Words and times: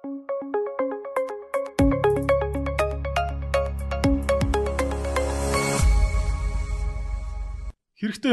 Хэрэгтэй 0.00 0.16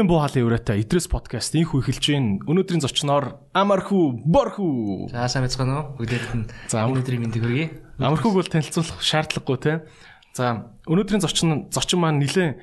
буу 0.08 0.24
хаалын 0.24 0.48
өрөөтэй 0.48 0.80
Идрес 0.80 1.12
подкаст 1.12 1.52
инхүү 1.52 1.84
эхэлж 1.84 2.08
байна. 2.08 2.40
Өнөөдрийн 2.48 2.80
зочноор 2.80 3.36
Амархүү 3.52 4.24
Борхүү. 4.24 5.12
За 5.12 5.28
сайн 5.28 5.44
байцгаана 5.44 5.92
уу? 5.92 6.00
Бүгдээрт 6.00 6.32
нь 6.40 6.48
За 6.72 6.88
өнөөдрийн 6.88 7.28
мэндийг 7.28 7.44
хүргэе. 7.44 7.68
Амархүүг 8.00 8.32
бол 8.32 8.48
танилцуулах 8.48 9.04
шаардлагагүй 9.04 9.58
те. 9.60 9.84
За 10.32 10.72
өнөөдрийн 10.88 11.20
зочин 11.20 11.68
зочин 11.68 12.00
маань 12.00 12.24
нилээн 12.24 12.56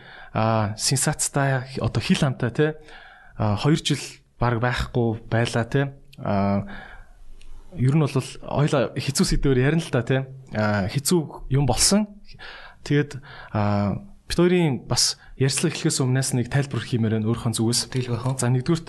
сенсацтай 0.82 1.78
одоо 1.78 2.02
хил 2.02 2.26
хамтаа 2.26 2.50
те 2.50 2.74
2 3.38 3.86
жил 3.86 4.02
баг 4.42 4.58
байхгүй 4.66 5.30
байлаа 5.30 5.66
те. 5.70 5.94
Ер 7.78 7.96
нь 7.96 8.04
бол 8.04 8.12
ойло 8.12 8.80
хэцүү 8.96 9.26
сэдвээр 9.26 9.60
ярина 9.72 9.84
л 9.84 9.92
та 9.92 10.02
те. 10.02 10.26
Хэцүү 10.54 11.52
юм 11.52 11.66
болсон. 11.68 12.08
Тэгээд 12.88 13.20
бит 14.26 14.38
хоёрын 14.38 14.88
бас 14.88 15.20
ярьцлага 15.38 15.76
эхлэхээс 15.76 16.00
өмнөөс 16.02 16.30
нэг 16.40 16.48
тайлбар 16.50 16.82
хиймээр 16.82 17.20
байна 17.20 17.28
өөрийнхөө 17.30 17.54
зүгээс. 17.60 17.82
Тэгэл 17.92 18.14
байх 18.16 18.26
уу? 18.26 18.40
За 18.40 18.50
нэгдүгürt 18.50 18.88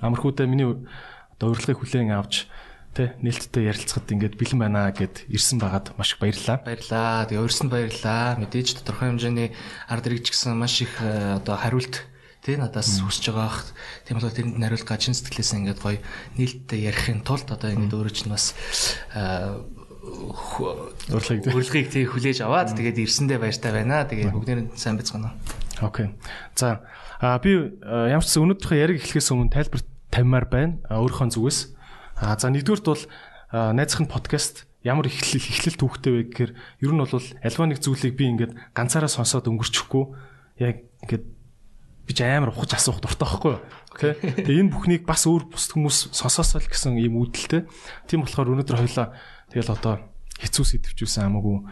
амархуудаа 0.00 0.46
миний 0.46 0.68
одоо 0.68 1.52
урилгыг 1.52 1.82
хүлээн 1.82 2.14
авч 2.14 2.46
тэ 2.94 3.14
нээлттэй 3.20 3.68
ярилцахад 3.68 4.10
ингээд 4.10 4.34
бэлэн 4.40 4.58
байна 4.58 4.90
гэд 4.90 5.28
ирсэн 5.28 5.60
байгаад 5.60 5.94
маш 5.94 6.16
их 6.16 6.22
баярлалаа. 6.22 6.64
Баярлалаа. 6.64 7.28
Тэгээ 7.28 7.42
өөрсөнд 7.44 7.70
баярлалаа. 7.70 8.40
Мэдээж 8.40 8.68
тодорхой 8.80 9.12
хэмжээний 9.12 9.48
ард 9.86 10.04
иргэж 10.08 10.26
гисэн 10.32 10.56
маш 10.56 10.82
их 10.82 10.98
одоо 11.02 11.54
хариулт 11.54 12.08
тий 12.48 12.56
надаас 12.56 13.04
хүсэж 13.04 13.28
байгаа. 13.36 13.60
Тийм 14.08 14.16
болохоор 14.16 14.32
тэрэнд 14.32 14.56
нариулт 14.56 14.88
гачин 14.88 15.12
сэтгэлээс 15.12 15.52
ингээд 15.60 15.84
гоё 15.84 16.00
нээлттэй 16.40 16.88
ярихын 16.88 17.20
тулд 17.20 17.52
одоо 17.52 17.68
ингээд 17.68 17.92
өөрөө 17.92 18.14
чинь 18.16 18.32
бас 18.32 18.56
урилгыг 21.12 21.52
урилгыг 21.52 21.86
тий 21.92 22.08
хүлээж 22.08 22.40
аваад 22.40 22.72
тэгээд 22.72 23.04
ирсэндээ 23.04 23.36
баяртай 23.36 23.72
байна. 23.76 24.08
Тэгээд 24.08 24.32
бүгдээр 24.32 24.60
сайн 24.80 24.96
байцгаана. 24.96 25.36
Окей. 25.84 26.16
За 26.56 26.80
би 27.44 27.76
ямар 27.84 28.24
ч 28.24 28.40
өнөөдрийнхөө 28.40 28.80
яриг 28.80 29.04
эхлэхээс 29.04 29.28
өмнө 29.36 29.52
тайлбар 29.52 29.84
тавьмаар 30.08 30.46
байна. 30.48 30.80
Өөрийнхөө 30.88 31.36
зүгээс. 31.36 31.76
А 32.24 32.40
за 32.40 32.48
нэгдүгürt 32.48 32.88
бол 32.88 33.04
найзахын 33.52 34.08
подкаст 34.08 34.64
ямар 34.80 35.12
эхлэл 35.12 35.44
эхлэл 35.44 35.76
түүхтэй 35.76 36.12
вэ 36.16 36.22
гэхээр 36.32 36.52
ер 36.56 36.92
нь 36.96 37.02
бол 37.02 37.12
альва 37.12 37.64
нэг 37.68 37.78
зүйлийг 37.84 38.14
би 38.16 38.24
ингээд 38.32 38.52
ганцаараа 38.72 39.10
сонсоод 39.10 39.50
өнгөрчихгүй 39.50 40.04
яг 40.62 40.86
ингээд 41.04 41.37
би 42.08 42.12
ч 42.16 42.24
амар 42.24 42.56
ухаж 42.56 42.72
асуух 42.72 43.04
дуртай 43.04 43.28
байхгүй 43.28 43.52
юу. 43.52 43.62
Окей. 43.92 44.12
Тэгээ 44.16 44.62
энэ 44.64 44.72
бүхнийг 44.72 45.04
бас 45.04 45.28
өөр 45.28 45.52
бус 45.52 45.68
хүмүүс 45.76 46.16
сонсоосоо 46.16 46.64
л 46.64 46.72
гэсэн 46.72 46.96
юм 46.96 47.20
үүдэлтэй. 47.20 47.68
Тийм 48.08 48.24
болохоор 48.24 48.56
өнөөдөр 48.56 48.80
хоёлаа 48.80 49.12
Тэгэл 49.48 49.72
одоо 49.72 49.94
хэцүү 50.36 50.64
сэтвчүүлсэн 50.76 51.24
хамаагүй 51.24 51.64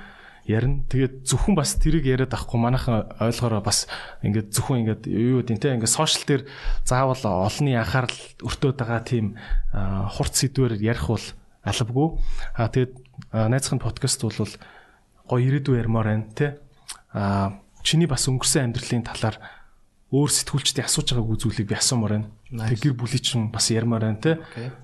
ярина. 0.49 0.81
Тэгээд 0.89 1.29
зөвхөн 1.29 1.55
бас 1.59 1.77
тэрийг 1.77 2.09
яриад 2.09 2.33
авахгүй 2.33 2.57
манайхан 2.57 3.05
ойлгоороо 3.21 3.61
бас 3.61 3.85
ингээд 4.25 4.49
зөвхөн 4.57 4.81
ингээд 4.81 5.03
юу 5.13 5.45
гэдэг 5.45 5.61
те 5.61 5.77
ингээд 5.77 5.93
сошиал 5.93 6.25
дээр 6.25 6.43
заавал 6.89 7.21
олонний 7.21 7.77
анхаарал 7.77 8.17
өртөөд 8.41 8.77
байгаа 8.81 9.01
тийм 9.05 9.37
хурц 9.77 10.35
сэдвээр 10.41 10.81
ярих 10.81 11.05
бол 11.05 11.27
албагүй. 11.69 12.09
А 12.57 12.73
тэгээд 12.73 12.95
найзхан 13.35 13.81
подкаст 13.83 14.25
бол 14.25 14.33
гоё 15.29 15.45
ирээдүй 15.45 15.77
ярмаар 15.77 16.17
байна 16.17 16.33
те. 16.33 16.57
А 17.13 17.61
чиний 17.85 18.09
бас 18.09 18.25
өнгөрсөн 18.25 18.73
амьдралын 18.73 19.05
талаар 19.05 19.37
өөр 20.17 20.31
сэтгүүлчдийн 20.33 20.89
асууж 20.89 21.13
байгаагүй 21.13 21.37
зүйлийг 21.37 21.69
би 21.69 21.77
асуумаар 21.77 22.13
байна. 22.17 22.33
Тэг 22.73 22.81
гэр 22.81 22.95
бүлийн 22.97 23.21
чинь 23.21 23.53
бас 23.53 23.69
ярмаар 23.69 24.09
байна 24.09 24.23
те. 24.25 24.33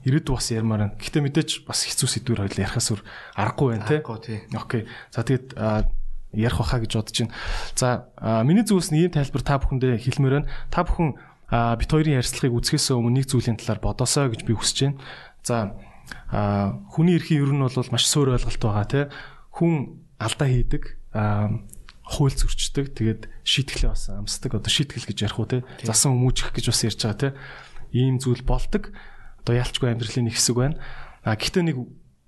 Ирээдүй 0.04 0.34
бас 0.36 0.52
ярмаар 0.52 0.92
байна. 0.92 0.96
Гэхдээ 1.00 1.22
мэдээж 1.24 1.50
бас 1.64 1.88
хэцүү 1.88 2.08
сэдвэр 2.20 2.44
хоёул 2.44 2.60
ярихаас 2.60 2.92
өөр 2.92 3.02
аргагүй 3.40 3.68
байна 3.72 3.88
те. 3.88 3.96
Окей. 4.52 4.84
За 5.08 5.24
тэгээд 5.24 5.56
ярих 6.36 6.58
баха 6.60 6.80
гэж 6.84 6.92
бодож 7.00 7.16
байна. 7.16 7.32
За 7.78 7.88
миний 8.44 8.66
зүгээс 8.66 8.92
нэг 8.92 9.08
юм 9.08 9.16
тайлбар 9.16 9.42
та 9.46 9.56
бүхэндээ 9.56 10.04
хэлмээр 10.04 10.34
байна. 10.44 10.50
Та 10.68 10.84
бүхэн 10.84 11.16
бит 11.80 11.90
хоёрын 11.92 12.18
ярилцлагыг 12.20 12.56
үзэхээс 12.60 12.92
өмнө 12.92 13.16
нэг 13.20 13.26
зүйлийн 13.32 13.56
талаар 13.56 13.80
бодосоо 13.80 14.28
гэж 14.28 14.44
би 14.44 14.52
хүсэж 14.52 14.78
байна. 14.84 15.00
За 15.44 15.56
хүний 16.92 17.16
эрхийн 17.16 17.44
ер 17.44 17.52
нь 17.56 17.64
бол 17.64 17.92
маш 17.92 18.04
суур 18.04 18.36
ойлголт 18.36 18.60
байгаа 18.60 18.86
те. 18.88 19.00
Хүн 19.52 20.02
алдаа 20.20 20.48
хийдэг 20.48 20.96
хууль 21.12 22.36
зөрчдөг. 22.36 22.96
Тэгээд 22.96 23.22
шийтгэлээ 23.42 23.90
бас 23.90 24.08
амсдаг. 24.10 24.54
Одоо 24.58 24.70
шийтгэл 24.70 25.06
гэж 25.06 25.18
ярих 25.26 25.38
уу 25.38 25.48
те. 25.50 25.66
Засан 25.82 26.14
хүмүүжих 26.14 26.54
гэж 26.54 26.64
бас 26.70 26.80
ярьж 26.86 27.00
байгаа 27.02 27.18
те. 27.18 27.28
Ийм 27.90 28.22
зүйл 28.22 28.42
болдог. 28.46 28.94
Одоо 29.42 29.54
ялчгүй 29.58 29.90
амьдралын 29.90 30.30
нэг 30.30 30.36
хэсэг 30.38 30.56
байна. 30.56 30.78
А 31.26 31.34
гэхдээ 31.34 31.64
нэг 31.66 31.76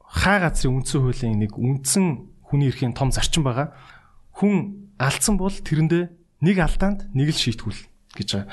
хаа 0.02 0.38
газрын 0.42 0.82
үндсэн 0.82 1.00
хуулийн 1.02 1.38
нэг 1.38 1.54
үндсэн 1.54 2.06
хүний 2.46 2.70
эрхийн 2.70 2.94
том 2.94 3.14
зарчим 3.14 3.46
байгаа. 3.46 3.74
Хүн 4.34 4.94
алдсан 4.98 5.38
бол 5.38 5.54
тэрэндээ 5.54 6.10
нэг 6.42 6.56
алдаанд 6.58 7.10
нэг 7.14 7.34
л 7.34 7.38
шийтгүүл 7.38 7.80
гэж 8.14 8.28
байгаа. 8.34 8.50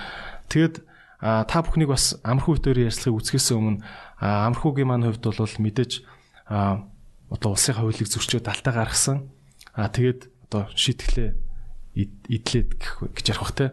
Тэгээд 0.50 0.76
та 1.22 1.58
бүхнийг 1.62 1.94
бас 1.94 2.18
амархуу 2.26 2.58
хөтөөр 2.58 2.90
ярьцлагыг 2.90 3.22
үзэхээс 3.22 3.54
өмнө 3.54 3.86
амархуугийн 4.22 4.90
маань 4.90 5.06
хувьд 5.06 5.22
бол 5.22 5.58
мэдээж 5.62 6.02
одоо 6.50 7.50
улсын 7.54 7.78
хуулийг 7.78 8.10
зөрчөөд 8.10 8.50
алтаа 8.50 8.74
гаргасан. 8.74 9.30
А 9.78 9.90
тэгээд 9.94 10.30
одоо 10.50 10.66
шийтгэлээ 10.74 11.51
идлээд 11.96 12.70
гэж 13.16 13.26
ярих 13.30 13.42
бах 13.44 13.56
те 13.56 13.68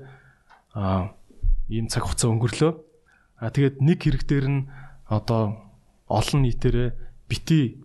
а 0.74 1.14
ийм 1.68 1.86
цаг 1.88 2.04
хугацаа 2.06 2.32
өнгөрлөө 2.34 2.72
а 3.38 3.50
тэгээд 3.50 3.80
нэг 3.84 3.98
хэрэг 4.02 4.24
дээр 4.26 4.46
нь 4.48 4.60
одоо 5.06 5.72
олон 6.08 6.42
нийтээрээ 6.42 6.90
бити 7.28 7.84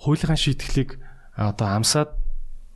хуулийн 0.00 0.38
шийтгэлийг 0.38 0.96
одоо 1.36 1.68
амсаад 1.76 2.10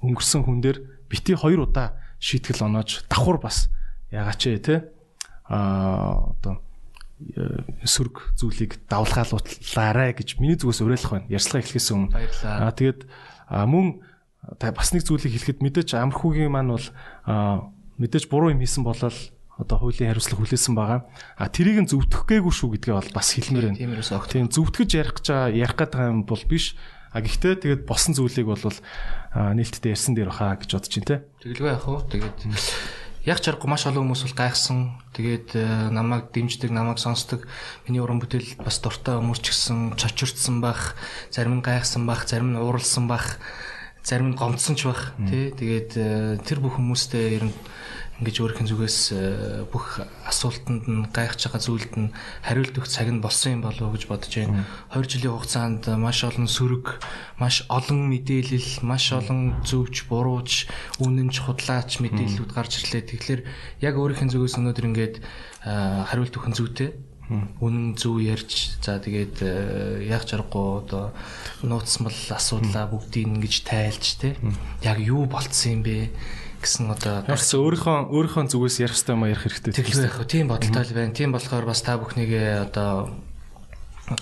өнгөрсөн 0.03 0.43
хүн 0.45 0.61
дээр 0.61 0.79
бити 1.09 1.39
хоёр 1.39 1.67
удаа 1.71 1.97
шийтгэл 2.19 2.67
оноож 2.67 3.07
давхар 3.09 3.39
бас 3.39 3.71
яагаач 4.11 4.43
те 4.61 4.91
а 5.47 6.35
одоо 6.37 6.61
сөрөг 7.87 8.35
зүйлийг 8.39 8.83
давлгаалуулаарэ 8.91 10.19
гэж 10.19 10.43
миний 10.43 10.59
зүгээс 10.59 10.83
уриалах 10.83 11.13
байна. 11.23 11.31
Ярьслага 11.31 11.63
эхлэхээс 11.63 11.89
өмнө. 11.95 12.11
Баярлалаа. 12.11 12.67
Аа 12.67 12.75
тэгээд 12.75 13.01
мөн 13.71 13.87
бас 14.43 14.91
нэг 14.91 15.07
зүйлийг 15.07 15.39
хэлэхэд 15.39 15.63
мэдээж 15.63 15.95
амархүүгийн 15.95 16.51
маань 16.51 16.75
бол 16.75 16.87
мэдээж 18.03 18.27
буруу 18.27 18.51
юм 18.51 18.59
хийсэн 18.59 18.83
болол 18.83 19.15
одоо 19.55 19.77
хуулийн 19.79 20.11
хариуцлага 20.11 20.43
хүлээсэн 20.43 20.75
байгаа. 20.75 21.07
А 21.39 21.47
тэрийг 21.47 21.87
нь 21.87 21.91
зөвтгөх 21.91 22.27
гээгүй 22.27 22.51
шүү 22.51 22.75
гэдгээ 22.75 22.95
бол 22.99 23.11
бас 23.15 23.29
хэлмээр 23.39 23.67
байна. 23.71 23.79
Тиймээс 23.79 24.11
огт. 24.11 24.35
Тийм 24.35 24.51
зөвтгөж 24.51 24.91
ярих 24.99 25.15
гэж 25.23 25.27
ярих 25.55 25.77
гэдэг 25.79 26.01
юм 26.03 26.27
бол 26.27 26.43
биш. 26.51 26.75
А 27.15 27.21
гэхдээ 27.23 27.63
тэгээд 27.63 27.83
босон 27.87 28.17
зүйлийг 28.19 28.49
бол 28.51 28.65
нээлттэй 29.37 29.95
ярьсан 29.95 30.17
дээр 30.17 30.33
баха 30.33 30.59
гэж 30.59 30.71
бодож 30.75 30.93
байна 30.97 31.07
те. 31.07 31.17
Тэгэлгүй 31.45 31.69
яах 31.69 31.87
вэ? 31.87 32.01
Тэгээд 32.11 32.39
яг 33.29 33.39
чаргагүй 33.45 33.69
маш 33.71 33.85
олон 33.87 34.09
хүмүүс 34.09 34.25
бол 34.27 34.41
гайхсан. 34.41 34.79
Тэгээд 35.13 35.49
намайг 35.93 36.33
дэмждэг, 36.33 36.73
намайг 36.73 36.99
сонсдог. 36.99 37.45
Миний 37.85 38.01
уран 38.01 38.19
бүтээл 38.19 38.57
бас 38.65 38.81
дуртай 38.81 39.21
хүмүүс 39.21 39.45
ч 39.45 39.53
гэсэн 39.53 40.01
чочирдсан 40.01 40.65
бах, 40.65 40.97
зарим 41.29 41.61
нь 41.61 41.63
гайхсан 41.63 42.09
бах, 42.09 42.25
зарим 42.25 42.57
нь 42.57 42.59
ууралсан 42.59 43.07
бах 43.07 43.37
зарим 44.03 44.35
нь 44.35 44.39
гомдсон 44.39 44.75
ч 44.75 44.91
бах 44.91 45.15
тий. 45.31 45.55
Тэгээд 45.55 45.91
э, 45.97 46.39
тэр 46.43 46.59
бүх 46.59 46.77
хүмүүстэй 46.79 47.39
ер 47.39 47.45
нь 47.51 47.55
ингэж 48.23 48.39
нь 48.63 48.71
зүгээс 48.71 48.99
э, 49.15 49.67
бүх 49.67 50.03
асуултанд 50.27 50.87
нь 50.87 51.07
гайхаж 51.11 51.51
байгаа 51.51 51.63
зүйлд 51.63 51.93
нь 51.99 52.15
хариулт 52.47 52.75
өгөх 52.79 52.91
цаг 52.91 53.11
нь 53.11 53.23
болсон 53.23 53.59
юм 53.59 53.63
болов 53.67 53.91
уу 53.91 53.95
гэж 53.95 54.07
бодож 54.07 54.31
байна. 54.31 54.63
2 54.95 55.07
жилийн 55.11 55.35
хугацаанд 55.35 55.91
маш 55.99 56.23
олон 56.23 56.47
сөрөг, 56.47 57.03
маш 57.43 57.67
олон 57.67 58.11
мэдээлэл, 58.11 58.87
маш 58.87 59.11
олон 59.11 59.59
зөвч, 59.67 60.07
бурууч, 60.07 60.71
үнэнч, 61.03 61.35
худлаач 61.43 61.99
мэдээллүүд 61.99 62.51
гарч 62.55 62.73
ирлээ. 62.83 63.03
Тэгэхээр 63.11 63.41
яг 63.83 63.95
нь 64.23 64.31
зүгээс 64.31 64.59
өнөөдөр 64.59 64.87
ингээд 64.87 65.15
э, 65.19 65.71
хариулт 66.11 66.35
өгөх 66.39 66.51
зүйтэй 66.59 67.12
үнэн 67.31 67.97
зөв 67.97 68.21
ярьж 68.21 68.77
за 68.83 68.99
тэгээд 68.99 69.37
э, 69.41 70.07
яг 70.11 70.27
жаргагүй 70.27 70.85
одоо 70.85 71.15
нууцмал 71.63 72.13
асуудлаа 72.13 72.91
бүгдийг 72.91 73.31
ингэж 73.31 73.55
тайлж 73.65 74.05
те 74.21 74.37
яг 74.83 74.99
юу 74.99 75.25
болцсон 75.31 75.81
юм 75.81 75.83
бэ 75.87 76.11
гэсэн 76.63 76.91
одоо 76.93 77.23
бас 77.27 77.49
өөрийнхөө 77.55 78.13
өөрийнхөө 78.13 78.51
зүгээс 78.53 78.77
ярих 78.85 78.95
хэрэгтэй 78.95 79.15
юм 79.15 79.25
ярих 79.27 79.43
хэрэгтэй 79.43 79.73
тийм 79.73 79.99
байх. 79.99 80.27
Тийм 80.29 80.47
бодолтой 80.51 80.85
л 80.87 80.95
байна. 80.95 81.17
Тийм 81.17 81.31
болохоор 81.35 81.65
бас 81.67 81.83
та 81.83 81.99
бүхнийгээ 81.99 82.71
одоо 82.71 83.11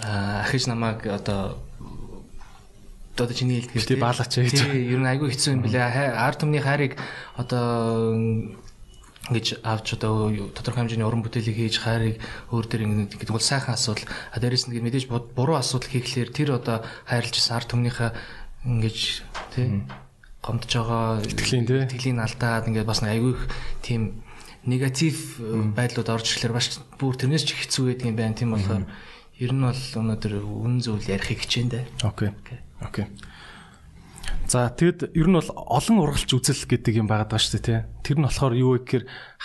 ахиж 0.00 0.64
намайг 0.66 1.04
одоо 1.04 1.60
одоо 3.16 3.34
чиний 3.36 3.60
хэлдгээр 3.60 3.84
тийм 3.84 4.00
баалаач 4.00 4.32
гэж. 4.32 4.56
Тийм 4.56 4.72
ер 4.72 5.00
нь 5.04 5.10
айгүй 5.12 5.28
хэцүү 5.36 5.52
юм 5.52 5.62
билээ. 5.68 6.16
Ард 6.16 6.40
түмний 6.40 6.64
хайрыг 6.64 6.96
одоо 7.36 8.56
ингэж 9.28 9.60
авч 9.60 10.00
одоо 10.00 10.32
тодорхой 10.56 10.88
хэмжээний 10.88 11.04
уран 11.04 11.20
бүтээлийг 11.20 11.58
хийж 11.60 11.76
хайрыг 11.84 12.16
өөр 12.48 12.66
дээр 12.66 13.12
ингэдэг 13.12 13.28
бол 13.28 13.44
сайхан 13.44 13.76
асуудал. 13.76 14.08
А 14.32 14.40
дээрэс 14.40 14.72
нь 14.72 14.80
мэдээж 14.80 15.12
буруу 15.12 15.60
асуудал 15.60 15.92
хийхлээр 15.92 16.30
тэр 16.32 16.48
одоо 16.56 16.80
хайрлж 17.04 17.36
исэн 17.36 17.56
ард 17.60 17.68
түмнийхээ 17.68 18.10
ингэж 18.64 18.98
тий 19.52 19.84
гомдож 20.40 20.72
байгаа 20.72 21.20
итгэлийн 21.20 21.66
тий 21.68 21.80
итгэлийн 21.84 22.24
алдаад 22.24 22.68
ингээд 22.72 22.88
бас 22.88 23.04
айгүй 23.04 23.36
их 23.36 23.44
тийм 23.84 24.24
негатив 24.64 25.36
байдлууд 25.76 26.08
орж 26.08 26.26
ирэхлээр 26.32 26.56
бас 26.56 26.80
бүр 26.96 27.16
тэрнээс 27.16 27.44
ч 27.44 27.56
хэцүү 27.60 27.92
байдаг 27.92 28.08
юм 28.08 28.16
байна. 28.16 28.36
Тийм 28.36 28.50
болохоор 28.56 28.84
ер 29.40 29.52
нь 29.52 29.64
бол 29.64 29.82
өнөөдөр 30.00 30.32
үнэн 30.44 30.80
зөвл 30.84 31.04
ярихыг 31.04 31.44
хичээндэ. 31.44 32.04
Окей. 32.04 32.32
Окей. 32.80 33.06
За 34.50 34.66
тэгэд 34.66 35.14
ер 35.14 35.30
нь 35.30 35.38
бол 35.38 35.46
олон 35.54 36.02
ургалч 36.02 36.26
үзэл 36.34 36.66
гэдэг 36.66 36.98
юм 36.98 37.06
байгаад 37.06 37.30
байгаа 37.30 37.38
шүү 37.38 37.54
дээ 37.54 37.66
тий. 37.70 37.80
Тэр 38.02 38.18
нь 38.18 38.26
болохоор 38.26 38.54
юу 38.58 38.74
вэ 38.74 38.82
гэхээр 38.82 39.04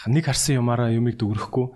нэг 0.10 0.24
харсан 0.26 0.58
юмараа 0.58 0.90
юмыг 0.90 1.22
дүгрэхгүй. 1.22 1.68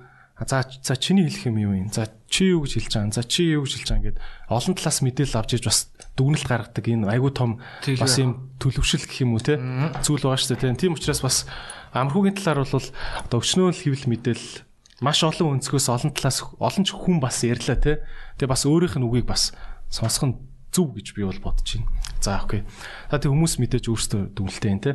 За 0.50 0.66
за 0.66 0.96
чиний 0.98 1.30
хэлэх 1.30 1.54
юм 1.54 1.62
юу 1.62 1.74
юм? 1.78 1.94
За 1.94 2.10
чи 2.26 2.50
юу 2.50 2.66
гэж 2.66 2.90
хэлж 2.90 2.90
байгаа? 2.90 3.14
За 3.14 3.22
чи 3.22 3.54
юу 3.54 3.70
гэж 3.70 3.86
хэлж 3.86 3.90
байгаа 3.94 4.02
ингээд 4.02 4.22
олон 4.50 4.74
талаас 4.74 5.00
мэдээлэл 5.06 5.40
авч 5.46 5.52
иж 5.62 5.64
бас 5.70 5.80
дүгнэлт 6.18 6.50
гаргадаг 6.50 6.86
энэ 6.90 7.06
айгуу 7.06 7.30
том 7.30 7.62
бас 8.02 8.14
юм 8.18 8.50
төлөвшил 8.58 9.06
гэх 9.06 9.22
юм 9.22 9.38
уу 9.38 9.46
те 9.46 9.62
зүйл 10.02 10.26
байгаа 10.26 10.42
шүү 10.42 10.58
дээ. 10.58 10.90
Тийм 10.90 10.98
учраас 10.98 11.22
бас 11.22 11.46
амрхуугийн 11.94 12.34
талаар 12.34 12.66
бол 12.66 12.82
одоо 12.82 13.38
өчнөө 13.38 13.78
хэвлэл 13.78 14.10
мэдээлэл 14.10 14.66
маш 15.06 15.22
олон 15.22 15.62
өнцгөөс 15.62 15.86
олон 15.94 16.18
талаас 16.18 16.42
олон 16.58 16.82
ч 16.82 16.98
хүн 16.98 17.22
бас 17.22 17.46
ярьлаа 17.46 17.78
те. 17.78 18.02
Тэгээ 18.42 18.50
бас 18.50 18.66
өөрийнх 18.66 18.98
нь 18.98 19.06
үгийг 19.06 19.30
бас 19.30 19.54
сонсох 19.94 20.26
нь 20.26 20.49
зүв 20.70 20.94
гэж 20.94 21.08
би 21.18 21.26
бол 21.26 21.40
бодож 21.42 21.78
байна. 21.78 21.90
За 22.22 22.40
окей. 22.44 22.64
За 23.10 23.18
тэг 23.18 23.32
хүмүүс 23.34 23.58
мэдээж 23.58 23.86
өөрсдөө 23.90 24.22
дүгнэлтэй 24.38 24.72
юм 24.72 24.82
те. 24.84 24.92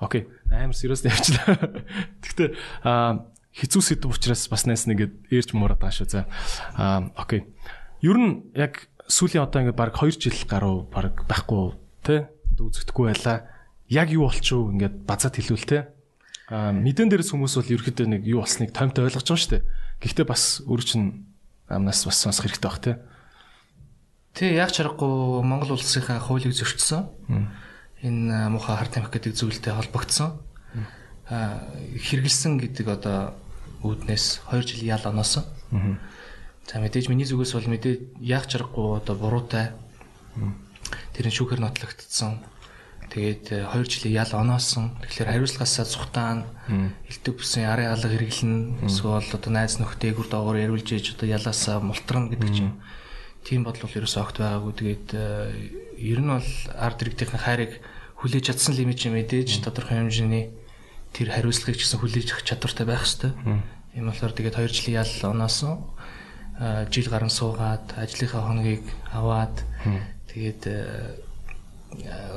Окей. 0.00 0.28
Амар 0.50 0.76
serious 0.76 1.04
явчлаа. 1.06 1.80
Гэхдээ 2.20 2.48
а 2.84 3.24
хизүү 3.54 3.82
сэдв 3.82 4.10
учраас 4.10 4.48
бас 4.50 4.66
найс 4.66 4.84
нэгэд 4.90 5.30
ээрж 5.30 5.54
муураад 5.54 5.80
байгаа 5.80 5.96
шүү. 5.96 6.10
За 6.10 6.26
а 6.76 7.08
окей. 7.16 7.46
Ер 8.02 8.18
нь 8.18 8.50
яг 8.58 8.90
сүүлийн 9.08 9.46
одоо 9.46 9.64
ингээд 9.64 9.78
баг 9.78 9.94
2 9.96 10.18
жил 10.18 10.38
гаруй 10.50 10.84
баг 10.90 11.24
байхгүй 11.30 11.78
те 12.02 12.28
үзэгдэхгүй 12.58 13.14
байлаа. 13.14 13.48
Яг 13.88 14.10
юу 14.10 14.26
болчихв 14.26 14.74
ингээд 14.74 15.06
базаад 15.06 15.38
хэлвэл 15.38 15.68
те. 15.68 15.78
А 16.50 16.72
мэдэн 16.72 17.08
дээрс 17.08 17.32
хүмүүс 17.32 17.56
бол 17.56 17.72
ерөөхдөө 17.72 18.06
нэг 18.10 18.22
юу 18.28 18.44
болсныг 18.44 18.74
томтой 18.74 19.08
ойлгож 19.08 19.24
байгаа 19.24 19.40
шүү 19.40 19.52
дээ. 19.56 19.66
Гэхдээ 20.02 20.26
бас 20.28 20.60
өөр 20.66 20.82
чинь 20.84 21.24
амнаас 21.70 22.04
бас 22.04 22.18
сонсох 22.20 22.50
хэрэгтэй 22.50 22.68
баг 22.68 22.80
те. 22.82 22.92
Тэ 24.34 24.50
яг 24.58 24.74
чаргагүй 24.74 25.46
Монгол 25.46 25.78
улсынхаа 25.78 26.18
хуулийг 26.18 26.58
зөрчсөн. 26.58 27.06
Энэ 28.02 28.50
муухай 28.50 28.74
хар 28.74 28.90
тамхи 28.90 29.22
гэдэг 29.22 29.38
зүйлтэй 29.38 29.70
холбогдсон. 29.78 30.42
А 31.30 31.70
хэрэгэлсэн 31.94 32.58
гэдэг 32.58 32.86
одоо 32.90 33.38
үүднээс 33.86 34.42
2 34.50 34.66
жил 34.66 34.82
ял 34.90 35.06
оноос. 35.06 35.46
За 36.66 36.82
мэдээж 36.82 37.06
миний 37.14 37.30
зүгээс 37.30 37.54
бол 37.54 37.70
мэдээ 37.70 37.94
яг 38.26 38.50
чаргагүй 38.50 38.98
одоо 38.98 39.14
буруутай. 39.14 39.70
Тэр 41.14 41.30
нь 41.30 41.36
шүүхээр 41.38 41.62
нотлогдсон. 41.62 42.42
Тэгээд 43.14 43.70
2 43.70 43.86
жилийн 43.86 44.18
ял 44.18 44.34
оноосон. 44.34 44.98
Тэгэхээр 44.98 45.30
хариуцлагаасаа 45.30 45.86
цухтаан 45.86 46.50
элдв 47.06 47.38
бүсийн 47.38 47.70
арын 47.70 47.94
алга 47.94 48.10
хэрэглэн 48.10 48.82
эсвэл 48.90 49.22
одоо 49.22 49.52
найз 49.54 49.78
нөхдөйгүр 49.78 50.26
доогоор 50.26 50.58
ярилж 50.58 50.90
ээж 50.90 51.14
одоо 51.14 51.30
ялаасаа 51.30 51.78
мултран 51.78 52.34
гэдэг 52.34 52.50
чинь 52.50 52.74
тийм 53.44 53.64
бодол 53.64 53.84
бол 53.84 53.98
ерөөсөө 54.00 54.22
огт 54.24 54.36
байгаагүй. 54.40 54.72
Тэгээд 54.72 55.08
э, 55.12 55.22
ер 56.00 56.20
нь 56.24 56.32
бол 56.32 56.50
ард 56.74 56.98
иргэдийн 57.04 57.36
хайрыг 57.36 57.72
хүлээж 58.18 58.44
чадсан 58.48 58.72
лимит 58.74 59.04
юм 59.04 59.14
мэдээж 59.20 59.60
тодорхой 59.60 60.00
хэмжээний 60.00 60.48
тэр 61.12 61.28
хариуцлагыг 61.28 61.76
ч 61.76 61.84
гэсэн 61.84 62.00
хүлээж 62.00 62.28
авах 62.32 62.48
чадвартай 62.48 62.86
байх 62.88 63.04
хэрэгтэй. 63.04 63.32
Ийм 64.00 64.08
болохоор 64.08 64.32
тэгээд 64.32 64.58
2 64.58 64.72
жилийн 64.72 64.98
ял 65.04 65.12
оноосон 65.28 65.72
жил 66.88 67.08
гарan 67.12 67.30
суугаад 67.30 67.94
ажлынхаа 68.00 68.42
хоногийг 68.48 68.84
аваад 69.12 69.54
тэгээд 70.32 70.62
э, 70.72 70.80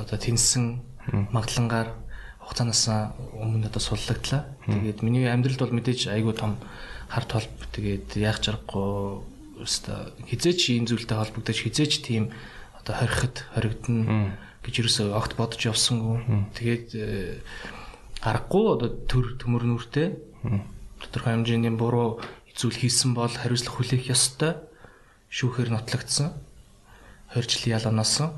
одоо 0.03 0.17
тэнсэн 0.19 0.83
маглангаар 1.31 1.95
хугацаанаас 2.43 3.15
өмнө 3.31 3.71
одоо 3.71 3.79
суллагдлаа. 3.79 4.43
Тэгээд 4.67 5.07
миний 5.07 5.31
амьдралд 5.31 5.63
бол 5.63 5.77
мэдээж 5.79 6.11
айгүй 6.11 6.35
том 6.35 6.59
хар 7.07 7.23
толб 7.23 7.51
тэгээд 7.71 8.19
яах 8.19 8.43
жаргагүй 8.43 9.36
өстө 9.61 10.13
хизээч 10.27 10.61
ийм 10.73 10.85
зүйлтэй 10.85 11.17
холбогдож 11.17 11.57
хизээч 11.61 12.05
тийм 12.05 12.31
одоо 12.77 12.93
хориход 12.95 13.35
хоригдно 13.53 14.35
гэж 14.63 14.75
юусоо 14.83 15.15
огт 15.15 15.35
бодож 15.39 15.61
явсангүй. 15.63 16.47
Тэгээд 16.55 16.87
э, 16.95 17.39
аргагүй 18.21 18.65
одоо 18.75 18.89
төр 19.07 19.39
төмөр 19.39 19.63
нүртэй 19.63 20.17
тодорхой 21.01 21.33
хэмжээний 21.39 21.73
буруу 21.75 22.19
зүйл 22.57 22.75
хийсэн 22.75 23.13
бол 23.13 23.31
хариуцлага 23.31 23.77
хүлээх 23.77 24.09
ёстой. 24.11 24.57
Шүүхээр 25.29 25.69
нотлогдсон. 25.71 26.33
20 27.35 27.47
жилийн 27.47 27.77
ял 27.77 27.91
оносон. 27.91 28.33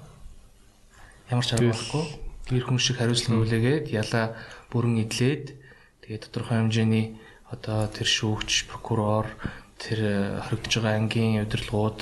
Ямар 1.31 1.45
ч 1.45 1.53
арга 1.55 1.71
байхгүй. 1.71 2.03
Гэр 2.49 2.65
хүн 2.67 2.81
шиг 2.81 2.97
хариуцлага 2.99 3.39
хүлээгээд 3.39 3.85
ялаа 3.93 4.35
бүрэн 4.73 5.05
идлээд 5.05 5.55
тэгээд 6.03 6.23
тодорхой 6.29 6.57
хэмжээний 6.59 7.05
одоо 7.49 7.87
тэр 7.89 8.05
шүүгч, 8.09 8.69
прокурор 8.69 9.29
тэр 9.79 9.99
э, 10.03 10.13
хоригдож 10.43 10.73
байгаа 10.83 10.99
ангийн 10.99 11.43
удирдлагууд 11.47 11.99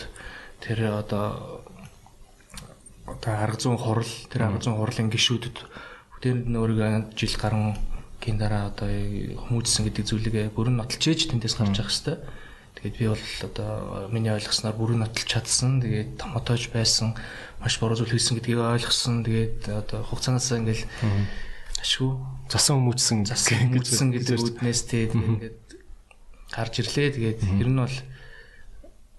тэр 0.59 0.77
э, 0.81 0.89
одоо 0.91 1.61
одоо 3.05 3.33
арга 3.37 3.61
зүүн 3.61 3.77
хурал 3.77 4.13
тэр 4.33 4.49
арга 4.49 4.65
зүүн 4.65 4.81
хурлын 4.81 5.13
гишүүдэд 5.13 5.57
бүгдээр 6.17 6.37
нь 6.49 6.57
өөрийгөө 6.57 7.13
жил 7.13 7.35
гарan 7.37 7.77
гин 8.17 8.41
дараа 8.41 8.73
одоо 8.73 8.89
хүмүүжсэн 8.89 9.85
гэдэг 9.85 10.05
зүйлийг 10.09 10.35
бүрэн 10.57 10.81
нотолж 10.81 11.03
ээж 11.05 11.29
тэндээс 11.29 11.55
гарч 11.61 11.77
явах 11.77 11.93
хэвээр. 11.93 12.19
Тэгээд 12.81 12.97
би 12.97 13.05
бол 13.09 13.25
одоо 13.45 14.09
миний 14.09 14.33
ойлгосноор 14.33 14.75
бүрэн 14.75 15.01
нотолж 15.05 15.29
чадсан. 15.29 15.81
Тэгээд 15.81 16.17
томотойж 16.17 16.73
байсан 16.73 17.13
маш 17.61 17.77
буруу 17.77 17.97
зүйл 17.97 18.17
хийсэн 18.17 18.41
гэдгийг 18.41 18.57
ойлгосон. 18.57 19.21
Тэгээд 19.21 19.69
одоо 19.69 20.01
хугацаанаас 20.01 20.49
ингээл 20.57 20.85
ашгүй 21.81 22.09
засан 22.49 22.81
хүмүүжсэн 22.81 23.19
засан 23.29 23.69
хүмүүжсэн 23.69 24.09
гэдэг 24.13 24.37
үднээс 24.41 24.81
тэгээд 24.89 25.13
ингээд 25.13 25.66
гарч 26.51 26.73
ирлээ. 26.83 27.15
Тэгээд 27.15 27.39
ер 27.61 27.69
нь 27.71 27.79
бол 27.79 27.95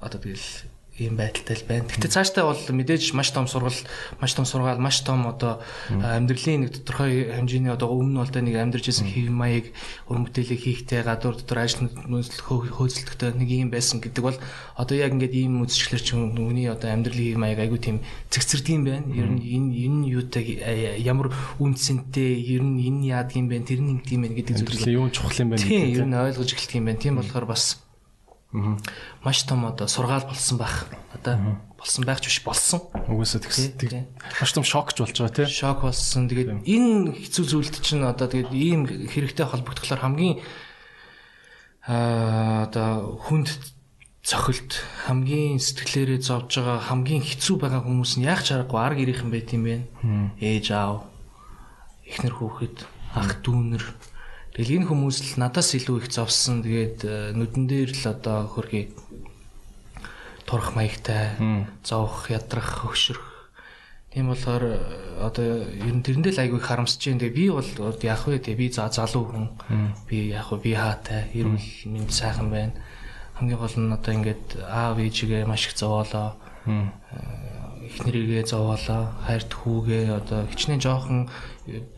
одоо 0.00 0.18
тэгэл 0.20 0.67
ийм 0.98 1.14
байдалтай 1.16 1.56
л 1.56 1.66
байна. 1.68 1.86
Гэтэ 1.86 2.10
цаашдаа 2.10 2.50
бол 2.50 2.58
мэдээж 2.58 3.14
маш 3.14 3.30
том 3.30 3.46
сургал, 3.46 3.74
маш 4.20 4.32
том 4.34 4.44
сургаал, 4.44 4.82
маш 4.82 5.00
том 5.06 5.26
одоо 5.30 5.62
амьдралын 5.88 6.66
нэг 6.66 6.82
тодорхой 6.82 7.30
хэмжээний 7.32 7.70
одоо 7.70 7.94
өмнө 7.94 8.26
бол 8.26 8.34
нэг 8.34 8.54
амьдарч 8.58 8.90
исэн 8.90 9.06
хэв 9.06 9.30
маяг 9.30 9.70
ур 10.10 10.18
мэдээлэл 10.26 10.58
хийхтэй 10.58 11.06
гадуур 11.06 11.38
дотор 11.38 11.58
ажил 11.62 11.86
хөөцөлдөхтэй 11.88 13.34
нэг 13.38 13.48
юм 13.48 13.70
байсан 13.70 14.02
гэдэг 14.02 14.22
бол 14.22 14.38
одоо 14.74 14.96
яг 14.98 15.14
ингээд 15.14 15.34
ийм 15.34 15.62
үзчихлэр 15.62 16.02
ч 16.02 16.18
үний 16.18 16.66
одоо 16.66 16.90
амьдралын 16.90 17.34
хэв 17.34 17.38
маяг 17.38 17.58
айгүй 17.62 17.78
тийм 17.78 17.96
цэгцэрдэг 18.30 18.74
юм 18.74 18.84
байна. 18.84 19.06
Ер 19.14 19.28
нь 19.30 19.42
энэ 19.42 19.70
энэ 19.86 20.00
юутай 20.10 20.44
ямар 20.98 21.30
үнцэнтэй 21.62 22.42
ер 22.58 22.62
нь 22.62 22.82
энэ 22.82 23.14
яадаг 23.14 23.36
юм 23.38 23.48
бэ? 23.48 23.62
Тэр 23.62 23.80
нь 23.82 23.90
ингэдэг 23.98 24.14
юм 24.14 24.22
байна 24.26 24.36
гэдэг 24.36 24.54
зүйл. 24.58 24.90
Юу 24.90 25.06
чухал 25.14 25.38
юм 25.42 25.54
байна 25.54 25.62
гэдэг. 25.62 25.70
Тийм, 25.70 25.94
ер 25.94 26.06
нь 26.06 26.14
ойлгож 26.14 26.50
эхэлдэг 26.52 26.78
юм 26.78 26.86
байна. 26.90 27.02
Тийм 27.02 27.14
болохоор 27.18 27.46
бас 27.46 27.78
Маш 28.52 29.42
том 29.44 29.66
одоо 29.66 29.86
сургаал 29.88 30.24
болсон 30.24 30.58
байх. 30.58 30.88
Одоо 31.12 31.60
болсон 31.76 32.04
байх 32.04 32.20
ч 32.20 32.32
биш 32.32 32.40
болсон. 32.40 32.80
Угсаа 33.04 33.44
тэгс. 33.44 33.76
Маш 34.40 34.52
том 34.52 34.64
шокч 34.64 34.96
болж 34.96 35.12
байгаа 35.12 35.34
тийм. 35.36 35.52
Шок 35.52 35.84
болсон. 35.84 36.28
Тэгээд 36.32 36.64
энэ 36.64 37.12
хэцүү 37.12 37.44
зүйлд 37.44 37.76
чинь 37.84 38.08
одоо 38.08 38.24
тэгээд 38.24 38.52
ийм 38.56 38.88
хэрэгтэй 38.88 39.44
холбогдохлоор 39.44 40.00
хамгийн 40.00 40.40
аа 41.84 42.64
одоо 42.64 43.20
хүнд 43.28 43.52
цохилт 44.24 44.80
хамгийн 45.08 45.60
сэтгэлээрээ 45.60 46.20
зовж 46.20 46.60
байгаа 46.60 46.80
хамгийн 46.88 47.24
хэцүү 47.24 47.56
байгаа 47.60 47.80
хүмүүс 47.84 48.16
нь 48.16 48.28
яг 48.28 48.44
чаргагүй 48.44 48.80
арга 48.80 49.04
ирийнхэн 49.04 49.32
байт 49.32 49.52
юм 49.56 49.64
бэ. 49.64 49.76
Ээж 50.40 50.72
аав, 50.76 51.08
эхнэр 52.04 52.34
хүүхэд, 52.36 52.76
ах 53.16 53.40
дүүнэр 53.40 53.84
Тэгэл 54.58 54.82
энэ 54.82 54.90
хүмүүс 54.90 55.16
л 55.22 55.32
надаас 55.38 55.70
илүү 55.78 56.02
их 56.02 56.06
зовсон. 56.10 56.66
Тэгээд 56.66 56.98
э, 57.06 57.30
нүдэн 57.30 57.70
дээр 57.70 57.94
л 57.94 58.04
одоо 58.10 58.50
хөргий 58.50 58.90
турах 60.50 60.74
маягтай, 60.74 61.38
зовх, 61.86 62.26
ядрах, 62.26 62.82
хөшрөх. 62.82 63.54
Тийм 64.10 64.34
болохоор 64.34 64.64
э, 64.66 64.78
одоо 65.22 65.62
ер 65.62 65.94
нь 65.94 66.02
тэрэндээ 66.02 66.34
л 66.34 66.42
айгүй 66.42 66.58
харамсаж 66.58 66.98
байна. 66.98 67.22
Тэгээ 67.22 67.38
би 67.38 67.44
бол 67.54 67.70
яах 68.02 68.26
вэ? 68.26 68.42
Тэгээ 68.42 68.58
би 68.58 68.66
за 68.74 68.90
залуу 68.90 69.30
хүн. 69.30 69.46
Би 70.10 70.34
яах 70.34 70.50
вэ? 70.50 70.58
Би 70.58 70.74
хаатай, 70.74 71.30
эрүүл 71.38 71.62
мэнд 71.94 72.10
сайхан 72.10 72.50
байна. 72.50 72.74
Хамгийн 73.38 73.62
гол 73.62 73.78
нь 73.78 73.94
одоо 73.94 74.10
ингээд 74.10 74.58
аав 74.66 74.98
ээжигээ 74.98 75.46
маш 75.46 75.70
их 75.70 75.78
зовоолоо. 75.78 76.34
Эхнэрийгээ 76.66 78.42
зовоолоо. 78.42 79.14
Хайрт 79.22 79.54
хүүгээ 79.54 80.18
одоо 80.18 80.50
хичнээн 80.50 80.82
жоохон 80.82 81.30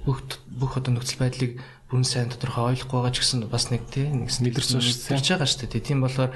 бүх 0.05 0.29
бүх 0.45 0.77
одоо 0.77 0.93
нөхцөл 1.01 1.25
байдлыг 1.25 1.57
бүрэн 1.91 2.07
сайн 2.07 2.31
тодорхой 2.31 2.71
ойлгохгүй 2.79 2.99
байгаа 3.03 3.13
ч 3.13 3.19
гэсэн 3.21 3.51
бас 3.51 3.75
нэг 3.75 3.83
тийм 3.91 4.25
нэг 4.25 4.31
мэдэрч 4.31 4.79
байгаа 5.11 5.45
шүү 5.51 5.67
дээ. 5.67 5.83
Тийм 5.83 6.07
болохоор 6.07 6.31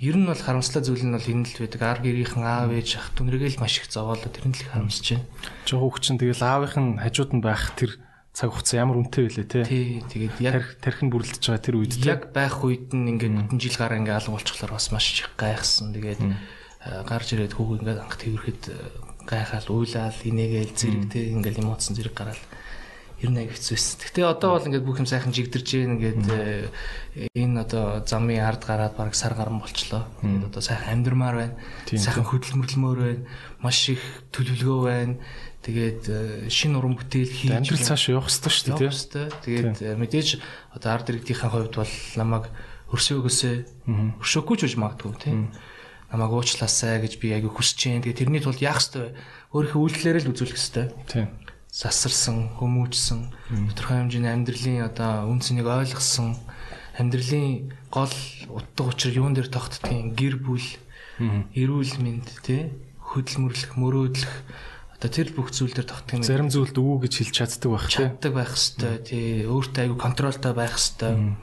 ер 0.00 0.16
нь 0.16 0.24
бол 0.24 0.40
харамслаа 0.40 0.80
зүйл 0.80 1.04
нь 1.04 1.12
бол 1.12 1.28
энэ 1.28 1.44
л 1.44 1.60
байдаг. 1.60 1.82
Ар 1.84 2.00
гэрийнхэн 2.00 2.44
аав 2.46 2.72
ээж 2.72 2.96
ах 2.96 3.12
түнрэгээл 3.12 3.60
маш 3.60 3.84
их 3.84 3.92
зовоолоо 3.92 4.32
тэр 4.32 4.48
нь 4.48 4.56
л 4.56 4.70
харамсаж 4.72 5.06
байна. 5.20 5.28
Жоо 5.68 5.92
чинь 6.00 6.16
тэгэл 6.16 6.40
аавынх 6.40 6.76
нь 6.80 6.96
хажууд 7.02 7.32
нь 7.36 7.44
байх 7.44 7.76
тэр 7.76 8.00
цаг 8.32 8.54
хугацаа 8.54 8.78
ямар 8.86 9.02
үнэтэй 9.02 9.24
вэ 9.26 9.44
те. 9.44 9.60
Тий, 9.66 10.00
тэгээд 10.06 10.34
яг 10.38 10.78
тархин 10.78 11.10
бүрлдэж 11.10 11.42
байгаа 11.42 11.66
тэр 11.66 11.76
үед 11.82 11.92
яг 12.06 12.30
байх 12.30 12.62
үед 12.62 12.94
нь 12.94 13.10
ингээд 13.18 13.34
бүтэн 13.50 13.58
жил 13.58 13.74
гараа 13.74 13.98
ингээд 13.98 14.18
алга 14.22 14.36
болчихлоор 14.38 14.72
бас 14.78 14.86
маш 14.94 15.06
их 15.18 15.34
гайхсан. 15.34 15.90
Тэгээд 15.90 16.22
гарч 17.04 17.28
ирээд 17.34 17.58
хүүг 17.58 17.82
ингээд 17.82 17.98
анх 17.98 18.14
тэрхэд 18.14 18.62
гайхаал, 19.26 19.68
уйлаал, 19.68 20.14
инээгээл 20.22 20.72
зэрэг 20.78 21.04
те 21.10 21.34
ингээд 21.34 21.60
эмоцсон 21.60 21.98
зэрэг 21.98 22.14
гараал 22.14 22.42
ер 23.18 23.30
нь 23.34 23.38
хэцүү 23.50 23.74
байсан. 23.74 23.98
Гэтэ 23.98 24.20
одоо 24.30 24.50
бол 24.54 24.66
ингээд 24.70 24.86
бүх 24.86 25.02
юм 25.02 25.10
сайхан 25.10 25.34
жигдэрж 25.34 25.68
гээ 25.74 25.86
ингээд 25.90 26.22
энэ 27.34 27.60
одоо 27.66 28.06
замын 28.06 28.46
ард 28.46 28.62
гараад 28.62 28.94
баг 28.94 29.14
сар 29.18 29.34
гарan 29.34 29.58
болчлоо. 29.58 30.06
Тэгээд 30.22 30.48
одоо 30.54 30.62
сайхан 30.62 31.02
амьдрмаар 31.02 31.36
байна. 31.36 31.54
Сайхан 31.90 32.26
хөдөлмөрлөмөр 32.30 32.98
байна. 33.02 33.26
Маш 33.58 33.90
их 33.90 34.02
төлөвлөгөө 34.30 34.82
байна. 34.86 35.18
Тэгээд 35.66 36.02
шин 36.46 36.78
уран 36.78 36.94
бүтээл 36.94 37.34
хийж 37.34 37.50
амьдрал 37.50 37.82
цаашаа 37.82 38.22
явах 38.22 38.30
хэрэгтэй 38.30 38.54
шүү 38.54 39.10
дээ. 39.10 39.28
Тэгээд 39.42 39.98
мэдээж 39.98 40.28
одоо 40.78 40.90
ард 40.94 41.10
иргэдийн 41.10 41.42
хувьд 41.42 41.74
бол 41.74 41.94
намайг 42.14 42.46
өрсөөгөөсөө 42.94 44.22
өршөөгүй 44.22 44.56
ч 44.56 44.62
үж 44.70 44.74
магадгүй 44.78 45.12
тийм 45.18 45.50
намайг 46.08 46.32
уучлаасай 46.32 47.02
гэж 47.04 47.20
би 47.20 47.36
аягүй 47.36 47.52
хүсэж 47.52 47.76
जैन. 47.76 48.00
Тэгээ 48.00 48.20
тэрний 48.24 48.40
тулд 48.40 48.62
яах 48.64 48.80
ёстой 48.80 49.12
вэ? 49.12 49.16
Өөрийнхөө 49.52 49.82
үйлдэлээрээ 49.84 50.22
л 50.24 50.32
үзүүлэх 50.32 50.56
ёстой. 50.56 50.86
Тийм. 51.04 51.28
Сасарсан, 51.68 52.56
хүмүүжсэн, 52.58 53.20
тодорхой 53.70 54.02
хэмжээний 54.02 54.32
амьдралын 54.32 54.88
одоо 54.88 55.28
үнцнийг 55.28 55.68
ойлгосон, 55.68 56.34
амьдралын 56.96 57.72
гол 57.92 58.14
утга 58.48 58.82
учир 58.88 59.12
юун 59.14 59.36
дээр 59.36 59.52
тогтдгийг 59.52 60.16
гэр 60.16 60.36
бүл, 60.40 60.64
эрүүл 61.54 61.94
мэнд, 62.00 62.28
тий 62.42 62.72
хөдөлмөрлөх, 63.04 63.72
мөрөөдлөх 63.76 64.34
одоо 64.98 65.10
тэр 65.14 65.30
бүх 65.30 65.54
зүйл 65.54 65.72
дээр 65.72 65.86
тогтдгийг 65.86 66.26
зарим 66.26 66.50
зүйлд 66.50 66.74
өвөө 66.74 67.06
гэж 67.06 67.12
хэлж 67.22 67.34
чаддаг 67.38 67.70
байх 67.70 67.86
тий. 67.86 68.02
Чаддаг 68.02 68.32
байх 68.34 68.52
хэвээр 68.58 68.98
тий 69.06 69.26
өөртөө 69.46 69.82
аягүй 69.86 69.98
контролтой 70.02 70.52
байх 70.58 70.74
хэвээр. 70.74 71.38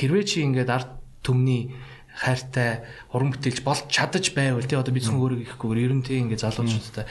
Хэрвээ 0.00 0.24
чи 0.24 0.36
ингээд 0.48 0.72
ард 0.72 0.90
түмний 1.20 1.76
хайртай 2.14 2.86
уран 3.10 3.34
бүтээлч 3.34 3.66
болж 3.66 3.90
чадаж 3.90 4.30
байвал 4.38 4.62
тий 4.62 4.78
одоо 4.78 4.94
бид 4.94 5.04
зөвхөн 5.04 5.22
өөрийг 5.22 5.42
ихэхгүйгээр 5.50 5.84
ер 5.84 5.94
нь 5.98 6.06
тий 6.06 6.22
ингээ 6.22 6.38
залуучуудтай 6.38 7.04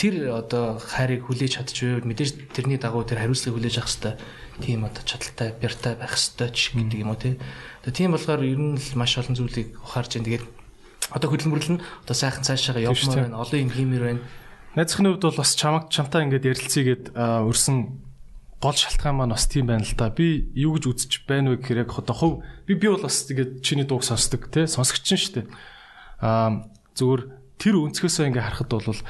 тэр 0.00 0.32
одоо 0.32 0.80
хайрыг 0.80 1.28
хүлээж 1.28 1.60
чадчихвэл 1.60 2.08
мэдээж 2.08 2.56
тэрний 2.56 2.80
дагуу 2.80 3.04
тэр 3.04 3.20
хариуцлагыг 3.20 3.56
хүлээж 3.56 3.76
авах 3.80 3.92
хэвээр 3.92 4.16
тийм 4.60 4.84
одоо 4.84 5.02
чадaltaй 5.04 5.52
бяртай 5.60 5.94
байх 5.96 6.16
хэвээр 6.16 6.52
ч 6.52 6.72
гэдэг 6.72 7.00
юм 7.00 7.12
уу 7.12 7.20
тий. 7.20 7.36
Одоо 7.84 7.92
тийм 7.92 8.12
болохоор 8.12 8.42
ер 8.44 8.60
нь 8.60 8.76
л 8.76 8.92
маш 8.96 9.16
олон 9.20 9.36
зүйлийг 9.36 9.76
ухаарч 9.80 10.16
байна. 10.16 10.28
Тэгээд 10.28 10.44
одоо 11.12 11.28
хөдөлмөрлөл 11.32 11.72
нь 11.76 11.84
одоо 12.04 12.16
сайхан 12.16 12.44
цаашаа 12.44 12.80
явмаар 12.80 13.28
байна. 13.28 13.40
Олон 13.40 13.60
юм 13.60 13.72
хиймээр 13.72 14.04
байна. 14.04 14.22
Найзхны 14.76 15.16
хувьд 15.16 15.24
бол 15.24 15.40
бас 15.40 15.52
чамаг 15.56 15.88
чамтай 15.92 16.24
ингээд 16.24 16.48
ярилцъя 16.48 16.84
гэд 16.84 17.04
өрсөн 17.16 17.76
гол 18.60 18.72
шалтгаан 18.72 19.16
маань 19.16 19.34
бас 19.36 19.46
тийм 19.46 19.68
байна 19.68 19.84
л 19.84 19.94
да. 19.96 20.08
Би 20.08 20.48
юу 20.56 20.76
гэж 20.76 20.84
үзэж 20.88 21.12
байна 21.28 21.52
вэ 21.52 21.60
гэхээр 21.60 21.82
яг 21.84 21.92
одоо 21.92 22.16
хов 22.16 22.32
би 22.64 22.74
би 22.74 22.88
бол 22.88 23.04
бас 23.04 23.28
тэгээд 23.28 23.60
чиний 23.60 23.84
дууг 23.84 24.04
сонсдог 24.04 24.48
те 24.48 24.64
сонсогч 24.64 25.04
нь 25.12 25.20
шүү 25.20 25.32
дээ. 25.42 25.46
Аа 26.24 26.64
зүгээр 26.96 27.22
тэр 27.60 27.74
өнцгөөсөө 27.84 28.24
ингээ 28.32 28.44
харахад 28.48 28.70
бол 28.72 29.00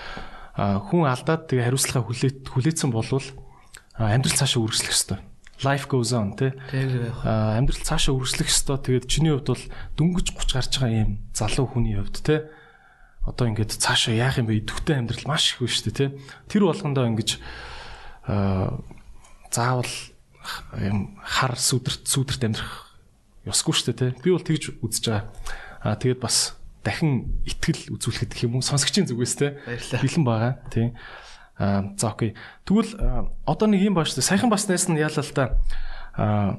хүн 0.58 1.02
алдаад 1.06 1.46
тэгээ 1.46 1.66
хариуцлагаа 1.70 2.04
хүлээт 2.10 2.42
хүлээсэн 2.50 2.90
болвол 2.90 3.26
амьдрал 3.94 4.34
цаашаа 4.34 4.60
үргэлжлэх 4.66 4.94
ёстой. 4.94 5.18
Life 5.62 5.86
goes 5.86 6.10
on 6.10 6.34
те. 6.34 6.58
Аа 7.22 7.56
амьдрал 7.56 7.86
цаашаа 7.86 8.18
үргэлжлэх 8.18 8.50
ёстой. 8.50 8.82
Тэгээд 8.82 9.06
чиний 9.06 9.30
хувьд 9.30 9.54
бол 9.54 9.64
дөнгөж 9.94 10.26
30 10.34 10.58
гарч 10.58 10.72
байгаа 10.82 11.02
юм 11.06 11.12
залуу 11.30 11.70
хүний 11.70 11.94
хувьд 11.94 12.18
те 12.20 12.50
одоо 13.26 13.50
ингээд 13.50 13.74
цаашаа 13.74 14.14
яах 14.14 14.38
юм 14.38 14.46
бэ? 14.46 14.62
Идэвхтэй 14.62 15.02
амьдрал 15.02 15.26
маш 15.26 15.54
их 15.54 15.58
байна 15.58 15.74
шүү 15.74 15.84
дээ, 15.90 15.98
тэ. 15.98 16.14
Тэр 16.46 16.62
болгондоо 16.70 17.04
ингэж 17.10 17.30
аа 18.30 18.78
заавал 19.50 19.92
юм 20.78 21.18
хар 21.22 21.54
сүдэрт 21.58 22.06
сүдэрт 22.06 22.42
амьдрах 22.46 22.86
ёсгүй 23.46 23.74
шүү 23.74 23.86
дээ 23.94 23.98
тий. 23.98 24.10
Би 24.22 24.30
бол 24.34 24.42
тэгж 24.42 24.82
үзэж 24.82 25.04
байгаа. 25.06 25.24
Аа 25.82 25.96
тэгээд 25.98 26.20
бас 26.22 26.58
дахин 26.82 27.42
итгэл 27.46 27.94
үзүүлэхэд 27.94 28.30
гэх 28.34 28.46
юм 28.50 28.58
уу 28.58 28.66
сонсогчийн 28.66 29.06
зүгээс 29.06 29.34
тий. 29.38 29.50
Бэлэн 29.66 30.24
байгаа 30.26 30.52
тий. 30.70 30.94
Аа 31.58 31.94
за 31.94 32.10
окей. 32.10 32.34
Тэгвэл 32.66 32.98
одоо 33.46 33.66
нэг 33.70 33.86
юм 33.86 33.94
баа 33.94 34.06
шүү 34.06 34.22
дээ. 34.22 34.30
Саяхан 34.34 34.50
бас 34.50 34.66
найс 34.66 34.86
нь 34.90 34.98
яалаа 34.98 35.22
л 35.22 35.34
да. 35.34 35.44
Аа 36.18 36.58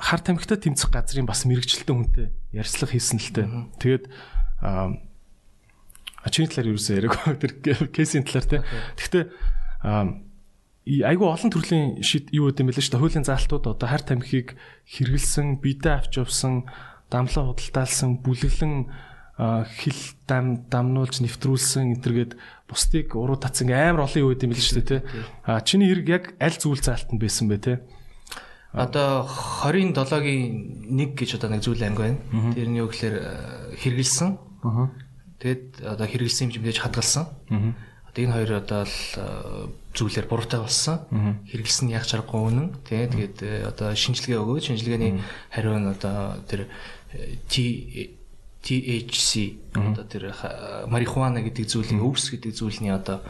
хар 0.00 0.20
тамхитай 0.20 0.56
тэмцэх 0.56 0.88
газрын 0.92 1.28
бас 1.28 1.44
мэрэгчлэлтэн 1.44 1.96
хүнтэй 1.96 2.28
ярьцлага 2.56 2.92
хийсэн 2.96 3.20
л 3.20 3.32
дээ. 3.36 3.48
Тэгээд 3.80 4.04
чиний 6.28 6.48
талаар 6.48 6.68
юу 6.72 6.76
гэсэн 6.76 6.96
яриаг 7.00 7.16
тэр 7.40 7.52
кейсийн 7.92 8.24
талаар 8.24 8.48
тий. 8.48 8.60
Гэхдээ 8.96 9.24
айгүй 11.06 11.28
олон 11.30 11.50
төрлийн 11.54 12.02
шид 12.02 12.34
юу 12.34 12.50
гэдэм 12.50 12.74
бэлээ 12.74 12.82
шүү 12.82 12.92
дээ. 12.98 13.02
Хуулийн 13.02 13.26
заалтууд 13.28 13.64
одоо 13.70 13.86
хар 13.86 14.02
тамхиг 14.02 14.58
хэрэгэлсэн, 14.90 15.62
бидээ 15.62 15.94
авч 16.02 16.18
явсан, 16.18 16.66
дамлаа 17.06 17.54
худалдаалсан, 17.54 18.18
бүлэглэн 18.26 18.90
хил 19.40 20.00
дам 20.28 20.66
дамнуулж 20.68 21.22
нэвтрүүлсэн 21.24 21.96
энтергээд 21.96 22.36
бусдыг 22.68 23.16
уруу 23.16 23.40
татсан 23.40 23.72
амар 23.72 24.04
олон 24.04 24.20
юу 24.20 24.30
гэдэм 24.34 24.50
бэлээ 24.52 24.68
шүү 24.68 24.84
дээ. 24.84 25.00
А 25.48 25.64
чиний 25.64 25.88
хэрэг 25.88 26.08
яг 26.10 26.24
аль 26.36 26.58
зүйл 26.60 26.82
заалтанд 26.82 27.22
байсан 27.22 27.48
бэ 27.48 27.56
те? 27.56 27.80
Одоо 28.76 29.24
27-гийн 29.64 30.92
1 30.92 31.16
гэж 31.16 31.40
одоо 31.40 31.50
нэг 31.50 31.64
зүйл 31.64 31.82
анги 31.82 32.04
байна. 32.04 32.20
Тэрний 32.52 32.84
юу 32.84 32.92
гэхээр 32.92 33.16
хэрэгэлсэн. 33.80 34.28
Тэгээд 35.40 35.88
одоо 35.88 36.06
хэрэгэлсэн 36.06 36.52
юм 36.52 36.54
жимдэж 36.60 36.78
хадгалсан. 36.84 37.24
Одоо 38.12 38.20
энэ 38.20 38.34
хоёр 38.36 38.50
одоо 38.60 38.84
л 38.84 38.96
зүйлээр 39.94 40.26
буруутай 40.30 40.60
болсон. 40.62 41.02
Хэрэгэлсэн 41.50 41.90
яг 41.90 42.06
чаргагүй 42.06 42.40
үнэн. 42.46 42.68
Тий. 42.86 43.10
Тэгээд 43.10 43.38
э, 43.42 43.66
одоо 43.66 43.90
шинжилгээ 43.94 44.38
өгөөд 44.38 44.64
шинжилгээний 44.70 45.18
хариу 45.50 45.78
нь 45.78 45.90
одоо 45.90 46.38
тэр 46.46 46.70
э, 47.14 47.40
THC 48.60 49.30
одоо 49.74 50.04
тэр 50.04 50.30
марихуана 50.86 51.42
гэдэг 51.42 51.64
зүйлийн 51.66 52.04
өвс 52.04 52.30
гэдэг 52.30 52.52
зүйлний 52.54 52.92
одоо 52.92 53.24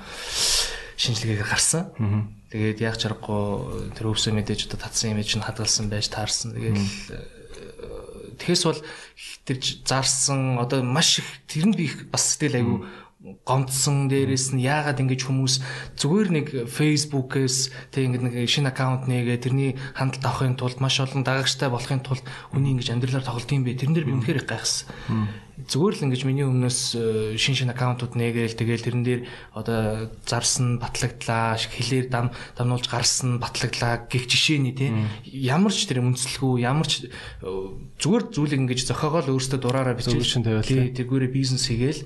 шинжилгээгээр 1.00 1.48
гарсан. 1.48 1.94
Тэгээд 2.52 2.78
яг 2.84 2.98
чаргагүй 3.00 3.94
тэр 3.96 4.10
өвсөө 4.10 4.36
мэдээж 4.36 4.68
одоо 4.68 4.78
татсан 4.84 5.16
юм 5.16 5.22
чинь 5.24 5.46
хадгалсан 5.46 5.88
байж 5.88 6.10
таарсан. 6.10 6.52
Тэгээд 6.52 6.76
тэгэхээс 8.40 8.64
бол 8.64 8.80
тэр 9.44 9.56
зарсан 9.84 10.58
одоо 10.58 10.82
маш 10.82 11.20
их 11.20 11.28
тэр 11.46 11.68
нь 11.68 11.76
би 11.76 11.92
бас 12.08 12.34
сэтгэл 12.34 12.56
айгу 12.56 12.76
гомдсон 13.20 14.08
дээрээс 14.08 14.56
нь 14.56 14.64
яагаад 14.64 15.04
ингэж 15.04 15.28
хүмүүс 15.28 15.54
зүгээр 16.00 16.28
нэг 16.32 16.46
Facebook-ээс 16.72 17.92
тэг 17.92 18.08
ингэ 18.08 18.18
нэг 18.24 18.34
шинэ 18.48 18.72
аккаунт 18.72 19.12
нээгээ 19.12 19.44
тэрний 19.44 19.76
хандлт 19.92 20.24
авахын 20.24 20.56
тулд 20.56 20.80
маш 20.80 20.96
олон 21.04 21.20
дагагчтай 21.20 21.68
болохын 21.68 22.00
тулд 22.00 22.24
хүний 22.48 22.72
ингэж 22.72 22.96
амьдралаар 22.96 23.28
тоглолт 23.28 23.52
юм 23.52 23.68
бэ. 23.68 23.76
Тэрэн 23.76 23.92
дээр 23.92 24.08
би 24.08 24.16
үнэхээр 24.16 24.40
их 24.40 24.48
гайхсан 24.48 24.88
зүгээр 25.68 25.94
л 26.00 26.04
ингэж 26.08 26.22
миний 26.24 26.46
өмнөөс 26.46 26.80
э, 26.96 27.36
шин 27.36 27.52
шин 27.52 27.72
аккаунтууд 27.72 28.16
нээгээл 28.16 28.56
тэгэл 28.56 28.86
тэрэн 28.86 29.04
дээр 29.04 29.20
одоо 29.52 30.08
зарсан 30.24 30.80
батлагдлаа 30.80 31.58
хэлээр 31.58 32.08
дам 32.08 32.32
дамнуулж 32.56 32.88
гарсан 32.88 33.36
батлагдлаа 33.42 34.08
гих 34.08 34.24
жишээний 34.30 34.72
тий 34.72 34.94
ямар 35.28 35.74
ч 35.74 35.84
тэр 35.84 36.00
үндэслэхүү 36.00 36.52
ямар 36.64 36.88
ч 36.88 37.04
э, 37.04 37.10
зүгээр 38.00 38.24
зүйлийг 38.32 38.60
ингэж 38.64 38.88
зохиогоол 38.88 39.36
өөртөө 39.36 39.60
дураараа 39.60 39.98
бичиж 39.98 40.40
тэргүүрээ 40.40 41.30
бизнес 41.34 41.68
хийгээл 41.68 42.00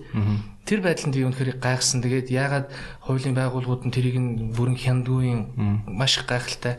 тэр 0.68 0.84
байдланд 0.84 1.16
би 1.16 1.24
үнэхээр 1.24 1.56
гайхсан. 1.56 2.04
Тэгээд 2.04 2.28
яагаад 2.28 2.68
хуулийн 3.08 3.32
байгууллагууд 3.32 3.88
нь 3.88 3.94
тэрийг 3.94 4.16
нь 4.20 4.52
бүрэн 4.52 4.76
хяндгүйн 4.76 5.40
маш 5.88 6.20
их 6.20 6.28
гайхалтай. 6.28 6.76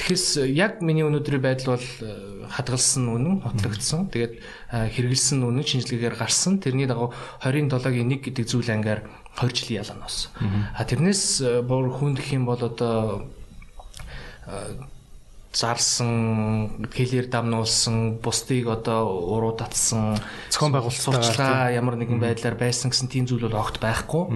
Тэгэхээр 0.00 0.48
яг 0.56 0.80
миний 0.80 1.04
өнөөдрийн 1.04 1.44
байдал 1.44 1.76
бол 1.76 1.88
э, 2.00 2.48
хадгалсан 2.48 3.04
үнэн 3.08 3.44
хотлогдсон. 3.44 4.08
Тэгээд 4.12 4.40
хэрэгэлсэн 4.70 5.44
үнэн 5.44 5.64
шинжилгээ 5.64 6.06
жилээр 6.06 6.22
гарсан. 6.22 6.62
Тэрний 6.62 6.86
дагуу 6.86 7.10
27-гийн 7.42 8.12
1 8.14 8.22
гэдэг 8.30 8.44
зүйл 8.46 8.70
ангаар 8.70 9.02
20 9.34 9.52
жилийн 9.52 9.82
ялаа 9.82 9.98
ноос. 9.98 10.30
А 10.78 10.84
тэрнээс 10.84 11.40
э, 11.42 11.62
бүр 11.66 11.90
хүндэх 11.90 12.32
юм 12.32 12.46
бол 12.46 12.60
одоо 12.62 13.26
э, 14.46 14.80
зарсан, 15.56 16.84
хэлээр 16.92 17.32
дамнуулсан, 17.32 18.20
бусдыг 18.20 18.68
одоо 18.68 19.08
уруу 19.08 19.56
татсан, 19.56 20.20
зохион 20.52 20.76
байгуулалтаа 20.76 21.72
ямар 21.72 21.96
нэгэн 21.96 22.20
байдлаар 22.20 22.60
байсан 22.60 22.92
гэсэн 22.92 23.08
тийм 23.08 23.24
зүйл 23.24 23.48
бол 23.48 23.64
огт 23.64 23.80
байхгүй. 23.80 24.28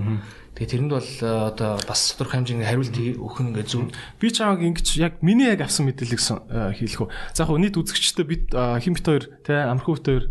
Тэгээ 0.56 0.70
тэрэнд 0.72 0.92
бол 0.96 1.12
э, 1.20 1.28
одоо 1.52 1.76
бас 1.84 2.16
тодорхой 2.16 2.40
хэмжээний 2.40 2.64
хариулт 2.64 2.96
өгөх 2.96 3.38
нь 3.44 3.48
ингээ 3.52 3.68
зөв. 3.68 3.92
Би 4.16 4.32
чамаг 4.32 4.64
ингэж 4.64 4.96
яг 4.96 5.20
миний 5.20 5.46
яг 5.46 5.60
авсан 5.60 5.86
мэдээллийг 5.86 6.20
хэлэх 6.20 7.00
үү. 7.04 7.08
За 7.36 7.44
яг 7.44 7.54
нийт 7.54 7.76
үзэгчтэй 7.76 8.24
бид 8.24 8.44
хим 8.52 8.96
бит 8.96 9.06
хоёр 9.06 9.24
те 9.44 9.68
амархуу 9.68 10.00
бит 10.00 10.08
хоёр 10.08 10.24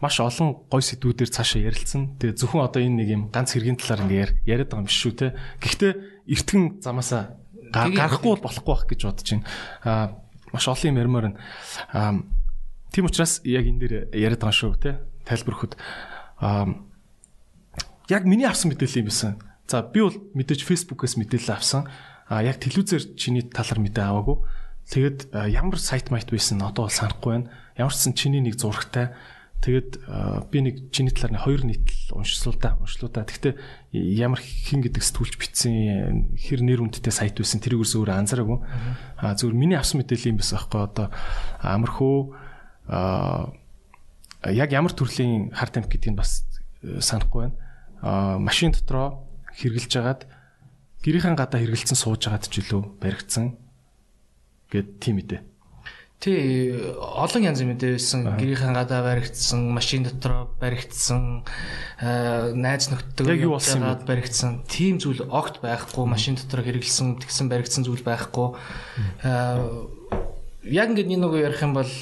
маш 0.00 0.20
олон 0.20 0.64
гой 0.68 0.82
сэдвүүдээр 0.84 1.32
цаашаа 1.32 1.66
ярилцсан. 1.66 2.20
Тэгээ 2.20 2.36
зөвхөн 2.36 2.62
одоо 2.62 2.80
энэ 2.84 2.96
нэг 3.00 3.08
юм 3.10 3.22
ганц 3.32 3.56
хэргийн 3.56 3.80
талаар 3.80 4.04
ингээ 4.04 4.44
яриад 4.44 4.70
байгаа 4.70 4.84
юм 4.84 4.88
биш 4.88 5.00
шүү 5.00 5.12
те. 5.16 5.26
Гэхдээ 5.60 5.92
эртгэн 6.30 6.84
замаасаа 6.84 7.36
гарахгүй 7.72 8.30
бол 8.36 8.44
болохгүй 8.44 8.72
байх 8.72 8.84
гэж 8.86 9.00
бодож 9.08 9.28
байна. 9.32 9.46
Маш 10.52 10.68
олон 10.68 10.94
юм 10.94 11.00
ярмаар 11.00 11.26
байна. 11.32 12.22
Тийм 12.92 13.06
учраас 13.06 13.40
яг 13.44 13.66
энэ 13.66 13.80
дээр 13.80 13.94
яриад 14.14 14.40
байгаа 14.40 14.54
шүү 14.54 14.76
те. 14.78 15.00
Тайлбар 15.26 15.54
өгөхөд 15.54 15.74
яг 18.08 18.22
миний 18.24 18.46
авсан 18.46 18.70
мэдээлэл 18.70 19.00
юм 19.02 19.08
байсан. 19.10 19.32
За 19.66 19.82
би 19.82 20.00
бол 20.00 20.16
мэдээж 20.34 20.62
Facebook-ээс 20.62 21.18
мэдээлэл 21.18 21.56
авсан. 21.58 21.90
А 22.30 22.42
яг 22.42 22.62
телевизээр 22.62 23.18
чиний 23.18 23.42
талаар 23.42 23.82
мэдээ 23.82 24.06
аваагүй. 24.06 24.38
Тэгээд 24.86 25.34
ямар 25.50 25.78
сайт 25.82 26.14
майт 26.14 26.30
байсан 26.30 26.62
одоо 26.62 26.86
бол 26.86 26.94
санахгүй 26.94 27.30
байна. 27.42 27.50
Ямар 27.74 27.90
ч 27.90 28.06
сан 28.06 28.14
чиний 28.14 28.38
нэг 28.38 28.54
зурагтай 28.54 29.18
Тэгээд 29.66 29.98
би 30.54 30.58
нэг 30.62 30.94
чиний 30.94 31.10
талаар 31.10 31.34
нэг 31.34 31.42
хоёр 31.42 31.62
нийтлэл 31.66 32.22
уншслуудаа 32.22 32.78
уншлуудаа. 32.78 33.26
Гэхдээ 33.26 33.58
ямар 34.14 34.38
хин 34.38 34.78
гэдэг 34.86 35.02
сэтгүүлч 35.02 35.34
битсэн 35.42 36.38
хэр 36.38 36.62
нэр 36.62 36.86
хүндтэй 36.86 37.10
сайт 37.10 37.34
байсан 37.34 37.58
тэрийг 37.58 37.82
өөрөө 37.82 38.14
анзаараагүй. 38.14 38.62
Аа 39.18 39.34
зөвхөн 39.34 39.58
миний 39.58 39.74
авсан 39.74 39.98
мэдээлэл 39.98 40.30
юм 40.30 40.38
байсан 40.38 40.62
аахгүй 40.62 40.80
одоо 40.86 41.06
амархуу 41.58 42.38
аа 42.86 43.50
яг 44.46 44.70
ямар 44.70 44.94
төрлийн 44.94 45.50
хар 45.50 45.74
тамхи 45.74 45.98
гэдгийг 45.98 46.14
бас 46.14 46.46
санахгүй 47.02 47.50
байна. 47.50 47.58
Аа 48.06 48.38
машин 48.38 48.70
дотроо 48.70 49.26
хэрглэж 49.50 49.92
агаад 49.98 50.30
гэрийнхэн 51.02 51.34
гадаа 51.34 51.58
хэргэлцэн 51.58 51.98
сууж 51.98 52.30
агаад 52.30 52.46
ч 52.46 52.62
үлээ 52.62 53.02
баригдсан 53.02 53.58
гэд 54.70 55.02
тийм 55.02 55.18
мэдээ. 55.18 55.55
Тий, 56.16 56.72
олон 56.96 57.42
янзын 57.44 57.76
мэдээ 57.76 58.00
байсан. 58.00 58.24
Гэрийнхэн 58.40 58.72
гадаа 58.72 59.04
баригдсан, 59.04 59.68
машин 59.68 60.08
дотор 60.08 60.48
баригдсан, 60.56 61.44
найз 62.56 62.88
нөхдөд 62.88 63.36
яваад 63.36 64.08
баригдсан. 64.08 64.64
Тийм 64.64 64.96
зүйл 64.96 65.28
огт 65.28 65.60
байхгүй, 65.60 66.08
машин 66.08 66.40
дотор 66.40 66.64
хэрэгэлсэн, 66.64 67.20
тэгсэн 67.20 67.52
баригдсан 67.52 67.84
зүйл 67.84 68.00
байхгүй. 68.00 68.56
Яг 70.66 70.88
ингээд 70.90 71.10
нэг 71.12 71.20
нөгөө 71.20 71.40
ярих 71.46 71.62
юм 71.62 71.76
бол 71.76 71.92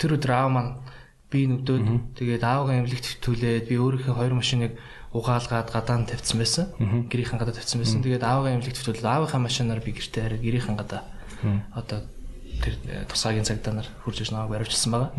тэр 0.00 0.16
өдөр 0.16 0.32
аав 0.32 0.48
маань 0.48 0.72
би 1.28 1.44
нүдөөд 1.44 2.16
тэгээд 2.16 2.42
аавгаа 2.42 2.82
эмнэлэгт 2.82 3.20
төвлээд 3.20 3.68
би 3.68 3.76
өөрийнхөө 3.76 4.16
хоёр 4.16 4.32
машиныг 4.32 4.80
угаалгаад 5.12 5.68
гадаа 5.68 6.00
нь 6.00 6.08
тавьсан 6.08 6.40
байсан. 6.40 6.64
Гэрийнхэн 7.12 7.36
гадаа 7.36 7.54
тавьсан 7.54 7.84
байсан. 7.84 8.00
Тэгээд 8.00 8.24
аавгаа 8.24 8.56
эмнэлэгт 8.56 8.80
төвлээд 8.80 9.04
аавынхаа 9.04 9.38
машинаар 9.44 9.84
би 9.84 9.92
гэртээ 9.92 10.24
хараад 10.24 10.42
гэрийнхэн 10.42 10.76
гадаа 10.80 11.04
одоо 11.76 12.00
тэр 12.62 12.74
э, 12.86 13.04
тусаагийн 13.08 13.46
цагдаа 13.46 13.74
нар 13.78 13.88
хурж 14.04 14.22
иж 14.22 14.30
намайг 14.30 14.50
баривчсан 14.52 14.90
байгаа. 14.92 15.10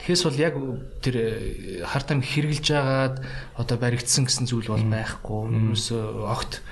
Тэгэхээс 0.00 0.22
бол 0.24 0.40
яг 0.40 0.54
тэр 1.00 1.16
э, 1.16 1.84
хар 1.84 2.02
там 2.02 2.20
хэрглэж 2.24 2.66
агаад 2.72 3.16
одоо 3.56 3.76
баригдсан 3.78 4.24
гэсэн 4.24 4.48
зүйл 4.48 4.72
бол 4.72 4.84
байхгүй. 4.84 5.72
Юус 5.72 5.92
огт 5.92 6.64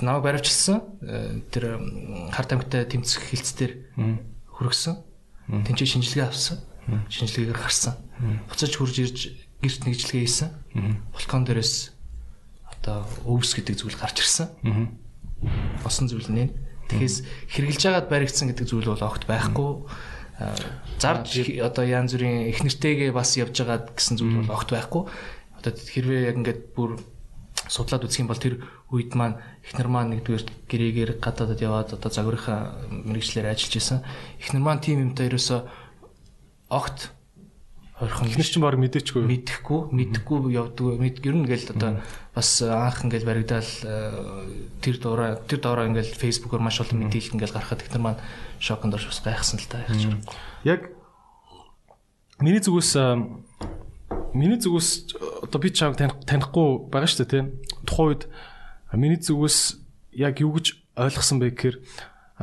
намайг 0.00 0.24
баривчсан 0.24 0.80
тэр 1.52 1.80
хар 2.32 2.46
тамтай 2.48 2.84
тэмцэх 2.88 3.32
хилцээр 3.32 3.72
хүргэсэн. 4.56 4.94
Тэнцээ 5.46 5.86
шинжилгээ 5.86 6.26
авсан. 6.26 6.58
Шинжилгээгээр 7.12 7.60
гарсан. 7.60 7.94
Буцаж 8.48 8.72
хурж 8.74 8.96
ирж 8.98 9.18
гэрт 9.62 9.82
нэгжилгээ 9.86 10.22
хийсэн. 10.24 10.50
Балкон 11.12 11.44
дээрээс 11.44 11.92
одоо 12.66 13.06
өвс 13.26 13.54
гэдэг 13.54 13.76
зүйл 13.76 13.98
гарч 13.98 14.22
ирсэн. 14.22 14.48
Босон 15.82 16.06
зүйл 16.08 16.30
нэ. 16.30 16.65
Тэгэхээс 16.88 17.16
хэрглэж 17.50 17.82
байгаад 17.82 18.08
баригдсан 18.10 18.46
гэдэг 18.50 18.66
зүйл 18.66 18.90
бол 18.94 19.04
огт 19.06 19.26
байхгүй. 19.26 19.70
Зарж 21.00 21.32
одоо 21.64 21.84
янз 21.84 22.14
бүрийн 22.14 22.50
их 22.52 22.60
нэртэйгээ 22.62 23.10
бас 23.10 23.34
явж 23.40 23.56
байгаа 23.56 23.90
гэсэн 23.90 24.20
зүйл 24.20 24.44
бол 24.44 24.54
огт 24.54 24.70
байхгүй. 24.70 25.02
Одоо 25.58 25.72
хэрвээ 25.74 26.28
яг 26.30 26.36
ингээд 26.38 26.60
бүр 26.76 27.00
судлаад 27.66 28.06
үзэх 28.06 28.22
юм 28.22 28.30
бол 28.30 28.38
тэр 28.38 28.62
үед 28.94 29.16
маань 29.18 29.42
эхнэр 29.66 29.88
маань 29.90 30.10
нэгдүгээр 30.14 30.44
гэрээгээр 30.70 31.12
гадаадад 31.18 31.58
яваад 31.58 31.88
одоо 31.98 32.10
загварынхаа 32.12 32.86
мэрэгчлэр 32.90 33.50
ажиллаж 33.50 33.74
исэн. 33.74 33.98
Эхнэр 34.38 34.62
маань 34.62 34.84
тийм 34.84 35.02
юмтай 35.02 35.26
ерөөсө 35.26 35.66
огт 36.70 37.15
Хорхон 37.96 38.28
ихнэр 38.28 38.44
чинь 38.44 38.60
баг 38.60 38.76
мэдээчгүй. 38.76 39.24
Мэдхгүй, 39.24 39.88
мэдхгүй 39.88 40.52
явдгүй. 40.52 41.00
Мэд 41.00 41.24
ер 41.24 41.32
нь 41.32 41.48
ингээл 41.48 41.72
одоо 41.72 42.04
бас 42.36 42.60
анх 42.60 43.00
ингээл 43.08 43.24
баригдаал 43.24 43.72
э, 43.88 44.76
тэр 44.84 45.00
дураа 45.00 45.40
тэр 45.40 45.64
доороо 45.64 45.88
ингээл 45.88 46.12
фэйсбүүкээр 46.12 46.60
маш 46.60 46.76
олон 46.84 47.08
мэдээлэл 47.08 47.40
ингээл 47.40 47.56
гарахад 47.56 47.80
ихнэр 47.80 48.04
маань 48.04 48.20
шоконд 48.60 49.00
орж 49.00 49.08
бас 49.08 49.24
гайхсан 49.24 49.56
л 49.56 49.68
та 49.72 49.80
яг 49.80 49.96
ч. 49.96 50.12
Яг 50.68 50.80
миний 52.36 52.60
зүгээс 52.60 52.92
э, 53.00 53.16
миний 54.36 54.60
зүгээс 54.60 55.16
одоо 55.48 55.56
би 55.56 55.72
чамд 55.72 55.96
танихгүй 55.96 56.92
байгаа 56.92 57.08
шүү 57.08 57.24
дээ 57.24 57.32
тийм. 57.32 57.46
Тухайн 57.88 58.12
үед 58.12 58.22
миний 58.92 59.16
зүгээс 59.16 59.80
яг 60.12 60.36
юу 60.44 60.52
гэж 60.52 60.76
ойлгосон 61.00 61.40
бэ 61.40 61.56
гэхээр 61.56 61.76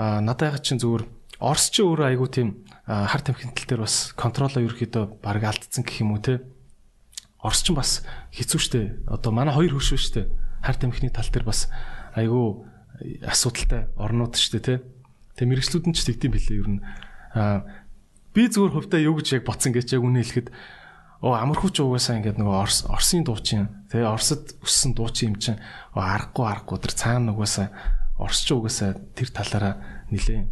надад 0.01 0.57
яг 0.57 0.65
чинь 0.65 0.81
зүгээр 0.81 1.05
Орс 1.43 1.67
ч 1.67 1.83
өөрөө 1.83 2.07
айгу 2.07 2.25
тийм 2.31 2.62
хар 2.87 3.21
тамхин 3.23 3.55
тал 3.55 3.67
дээр 3.67 3.81
бас 3.87 4.11
контролоо 4.19 4.59
ерөөхдөө 4.59 5.23
баг 5.23 5.43
алдсан 5.43 5.87
гэх 5.87 6.03
юм 6.03 6.15
уу 6.15 6.19
те. 6.19 6.43
Орс 7.39 7.63
ч 7.63 7.71
бас 7.71 8.03
хэцүү 8.35 8.59
шттэ. 8.59 8.81
Одоо 9.07 9.31
манай 9.31 9.55
хоёр 9.55 9.79
хөршөө 9.79 9.99
шттэ. 9.99 10.21
Хар 10.59 10.75
тамхины 10.75 11.07
тал 11.07 11.27
дээр 11.31 11.47
бас 11.47 11.71
айгу 12.11 12.67
асуудалтай 13.23 13.87
орнууд 13.95 14.35
шттэ 14.35 14.59
те. 14.59 14.75
Тэг 15.39 15.47
мэрэгчлүүд 15.47 15.87
нь 15.87 15.95
ч 15.95 16.03
тэгдэм 16.03 16.31
билээ 16.35 16.59
ер 16.59 16.69
нь. 16.75 16.83
Аа 17.31 17.63
би 18.35 18.51
зүгээр 18.51 18.75
хувьдаа 18.75 18.99
юу 18.99 19.15
гэж 19.15 19.39
яг 19.39 19.43
боцсон 19.47 19.71
гэж 19.71 19.95
яг 19.95 20.03
үнэ 20.03 20.25
хэлэхэд 20.25 20.49
оо 21.23 21.39
амархууч 21.39 21.79
угаасаа 21.79 22.19
ингээд 22.19 22.41
нөгөө 22.41 22.57
Орс 22.57 22.83
Орсын 22.89 23.23
дуучин 23.23 23.87
тэгээ 23.93 24.09
Оросд 24.09 24.57
өссөн 24.59 24.91
дуучин 24.97 25.31
юм 25.31 25.35
чинь 25.39 25.61
аргагүй 25.93 26.45
аргагүй 26.49 26.81
тэр 26.81 26.93
цаана 26.97 27.31
угаасаа 27.31 27.69
Орсч 28.17 28.49
угаасаа 28.51 28.97
тэр 29.13 29.29
талаараа 29.29 29.73
нилээ 30.09 30.49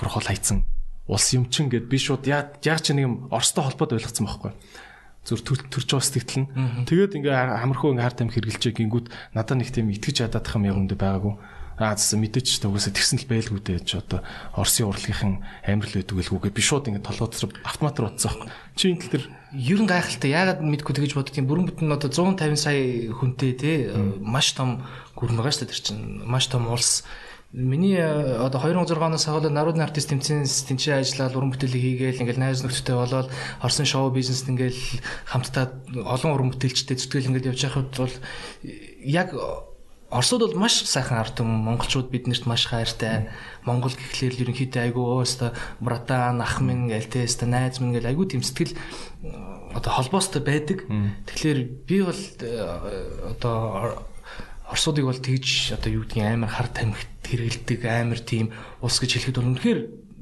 бүр 0.00 0.08
хол 0.08 0.24
хайцсан 0.24 0.64
улс 1.08 1.26
юм 1.34 1.50
чин 1.50 1.66
гэд 1.66 1.90
би 1.90 1.98
шууд 1.98 2.26
яг 2.30 2.62
яг 2.62 2.78
чи 2.82 2.94
нэг 2.94 3.04
юм 3.06 3.14
Оростой 3.30 3.66
холбоод 3.66 3.98
ойлгоцсон 3.98 4.26
байхгүй. 4.26 4.52
Зүр 5.22 5.40
төрж 5.42 5.70
байгаа 5.70 6.02
сэтгэл 6.02 6.46
нь 6.46 6.86
тэгээд 6.86 7.18
ингээ 7.18 7.34
хамархуу 7.62 7.94
ингээ 7.94 8.06
харт 8.06 8.22
амх 8.22 8.34
хэрглэж 8.34 8.62
гингүүд 8.74 9.06
надад 9.34 9.58
нэг 9.58 9.70
тийм 9.70 9.90
итгэж 9.90 10.26
ядадах 10.26 10.58
юм 10.58 10.66
яг 10.66 10.78
үндэ 10.78 10.98
байгаагүй. 10.98 11.34
Аа 11.82 11.96
зөв 11.98 12.20
мэдээч 12.20 12.46
ч 12.46 12.62
угаасаа 12.62 12.94
тэгсэн 12.94 13.18
л 13.22 13.30
байлгүй 13.30 13.58
дээ 13.58 13.80
ч 13.82 13.98
одоо 13.98 14.22
Оросын 14.54 14.86
урлагийнхан 14.86 15.42
амирл 15.66 15.98
байдаг 15.98 16.14
гэлгүйгээ 16.20 16.52
би 16.54 16.62
шууд 16.62 16.86
ингээ 16.90 17.06
толгойд 17.06 17.34
автоматар 17.64 18.12
утсан 18.12 18.30
байхгүй 18.38 18.50
чи 18.76 18.84
энэ 18.92 19.00
тал 19.02 19.14
тэр 19.18 19.24
ер 19.56 19.80
нь 19.80 19.90
гайхалтай. 19.90 20.30
Яагаад 20.30 20.60
мэдгүй 20.62 20.94
тэгэж 20.94 21.12
боддог 21.16 21.34
юм 21.38 21.48
бүрэн 21.48 21.66
бүтэн 21.72 21.90
одоо 21.96 22.10
150 22.12 22.60
сая 22.60 22.82
хүнтэй 23.10 23.52
те 23.56 23.70
маш 24.20 24.52
том 24.52 24.84
гүрэн 25.16 25.40
байгаа 25.40 25.54
шүү 25.54 25.64
дээ 25.64 25.72
тэр 25.72 25.82
чинь 25.82 26.02
маш 26.28 26.46
том 26.52 26.68
улс 26.68 27.08
Миний 27.52 28.00
э, 28.00 28.36
одоо 28.40 28.60
2006 28.60 28.96
оноос 28.96 29.24
хаваад 29.28 29.52
народны 29.52 29.84
артист 29.84 30.08
тэмцээн 30.08 30.48
тэнцээ 30.48 31.04
ажиллаад 31.04 31.36
уран 31.36 31.52
бүтээлийг 31.52 31.84
хийгээл 31.84 32.24
ингээл 32.24 32.40
найз 32.40 32.64
нөхдөдтэй 32.64 32.96
болоод 32.96 33.28
Орсын 33.60 33.84
шоу 33.84 34.08
бизнест 34.08 34.48
ингээл 34.48 34.80
хамтдаа 35.28 35.68
олон 36.00 36.32
уран 36.32 36.50
бүтээлчтэй 36.56 36.96
зүтгэл 36.96 37.28
ингээд 37.28 37.52
явж 37.52 37.60
байхад 37.68 37.92
бол 37.92 38.14
яг 39.04 39.36
Оросууд 40.12 40.48
бол 40.48 40.64
маш 40.64 40.80
сайхан 40.84 41.20
ард 41.24 41.40
түмэн 41.40 41.60
монголчууд 41.72 42.12
биднэрт 42.12 42.44
маш 42.44 42.68
хайртай. 42.68 43.32
Монгол 43.64 43.96
гэхлээр 43.96 44.44
ерөнхийдөө 44.44 44.92
айгүй 44.92 45.04
өөстө 45.08 45.56
братан 45.80 46.44
ах 46.44 46.60
минь 46.60 46.92
гээл 46.92 47.08
те 47.08 47.24
өөстө 47.24 47.48
найз 47.48 47.80
минь 47.80 47.96
гээл 47.96 48.12
айгүй 48.12 48.28
тийм 48.28 48.44
сэтгэл 48.44 48.76
одоо 49.72 49.92
холбоостой 49.92 50.44
байдаг. 50.44 50.84
Тэгэхээр 50.84 51.60
би 51.88 51.96
бол 52.04 52.20
э, 52.44 53.32
одоо 53.32 54.04
Оросуудыг 54.72 55.04
бол 55.04 55.20
тэгж 55.20 55.76
одоо 55.76 55.90
юу 55.92 56.08
гэдгийг 56.08 56.24
амар 56.24 56.48
хар 56.48 56.68
тамхит 56.72 57.12
хэрэгэлдэг 57.28 57.80
амар 57.84 58.20
тийм 58.24 58.56
улс 58.80 58.96
гэж 58.96 59.20
хэлэхэд 59.20 59.36
бол 59.36 59.50
үнэхээр 59.52 59.80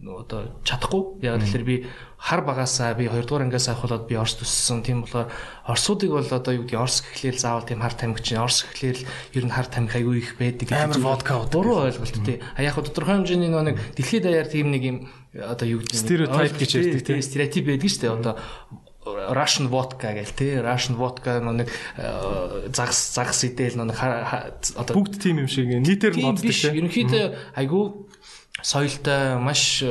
одоо 0.09 0.59
чадахгүй. 0.65 1.23
Яг 1.23 1.41
тэгэхээр 1.45 1.65
би 1.65 1.77
хар 2.17 2.43
багасаа 2.45 2.95
би 2.95 3.09
2 3.09 3.25
дугаар 3.25 3.47
ангиас 3.49 3.69
авахулаад 3.69 4.09
би 4.09 4.17
Орос 4.17 4.37
төссөн. 4.41 4.83
Тийм 4.85 5.05
болохоор 5.05 5.29
Оросуудыг 5.69 6.11
бол 6.11 6.25
одоо 6.25 6.53
юу 6.57 6.65
гэдгийг 6.65 6.81
Орос 6.81 7.05
гэхлээр 7.05 7.37
заавал 7.37 7.69
тийм 7.69 7.81
хар 7.81 7.95
тамхи 7.95 8.23
чинь 8.25 8.41
Орос 8.41 8.65
гэхлээр 8.65 8.99
ер 9.37 9.45
нь 9.45 9.55
хар 9.55 9.69
тамхи 9.69 10.01
аягүй 10.01 10.19
их 10.21 10.37
байдаг 10.37 10.69
гэдэг. 10.69 10.85
Амар 10.85 11.01
водка 11.01 11.41
буруу 11.49 11.85
ойлголт 11.85 12.17
тий. 12.25 12.41
А 12.57 12.63
яг 12.65 12.77
тодорхой 12.77 13.21
хэмжээний 13.21 13.53
нэг 13.53 13.77
дэлхийд 13.97 14.25
даяар 14.25 14.49
тийм 14.49 14.73
нэг 14.73 14.83
юм 14.85 14.97
одоо 15.37 15.67
юу 15.69 15.81
гэдгийг 15.85 16.01
стереотип 16.01 16.57
гэж 16.59 16.71
ярьдаг 16.77 17.03
тий. 17.05 17.21
Стереотип 17.21 17.65
байдаг 17.69 17.89
шүү 17.89 18.01
дээ. 18.01 18.17
Одоо 18.21 18.35
Russian 19.05 19.69
vodka 19.73 20.13
гэл 20.13 20.33
тий? 20.37 20.61
Russian 20.61 20.97
vodka 21.01 21.41
нэг 21.41 21.73
э, 21.97 22.69
загас 22.69 23.17
загас 23.17 23.45
идэл 23.49 23.81
нэг 23.81 23.97
одоо 23.97 24.95
бүгд 24.95 25.17
тийм 25.17 25.41
юм 25.41 25.49
шиг 25.49 25.73
нийтээр 25.73 26.21
нь 26.21 26.25
боддог 26.29 26.45
тий? 26.45 26.69
Ерөнхийдөө 26.69 27.25
айгүй 27.57 27.85
соёлтой 28.61 29.41
маш 29.41 29.81
э, 29.81 29.89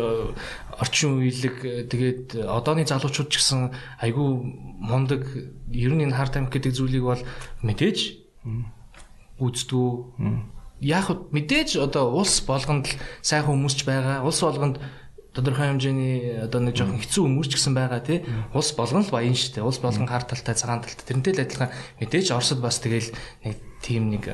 орчин 0.78 1.18
үеийг 1.18 1.90
тэгээд 1.90 2.38
одооны 2.46 2.86
залуучууд 2.86 3.34
ч 3.34 3.42
гэсэн 3.42 3.74
айгүй 3.98 4.30
мундаг 4.78 5.26
ер 5.74 5.94
нь 5.98 6.06
энэ 6.06 6.14
хард 6.14 6.38
амх 6.38 6.54
гэдэг 6.54 6.78
зүйлийг 6.78 7.04
бол 7.04 7.22
мэдээж 7.66 7.98
үздүү 9.42 9.90
яг 10.82 11.12
мэдээж 11.34 11.82
одоо 11.84 12.16
улс 12.16 12.40
болгонд 12.46 12.88
л 12.88 12.98
сайхан 13.22 13.52
хүмүүс 13.52 13.76
ч 13.76 13.84
байгаа. 13.84 14.24
Улс 14.24 14.40
болгонд 14.40 14.80
тодорхой 15.40 15.72
хэмжээний 15.72 16.44
одоо 16.44 16.60
нэг 16.60 16.76
жоохон 16.76 17.00
хэцүү 17.00 17.24
хүмүүс 17.24 17.48
ч 17.48 17.56
гэсэн 17.56 17.74
байгаа 17.74 18.04
тий. 18.04 18.28
Улс 18.52 18.76
болгон 18.76 19.08
л 19.08 19.14
баян 19.16 19.40
шүү 19.40 19.56
дээ. 19.56 19.64
Улс 19.64 19.80
болгон 19.80 20.12
хар 20.12 20.28
талтай, 20.28 20.54
цагаан 20.60 20.84
талтай. 20.84 21.08
Тэрнтэй 21.08 21.34
л 21.40 21.44
адилхан 21.48 21.72
мэдээж 22.04 22.36
Оросд 22.36 22.60
бас 22.60 22.84
тэгэл 22.84 23.16
нэг 23.48 23.56
тийм 23.80 24.12
нэг 24.12 24.28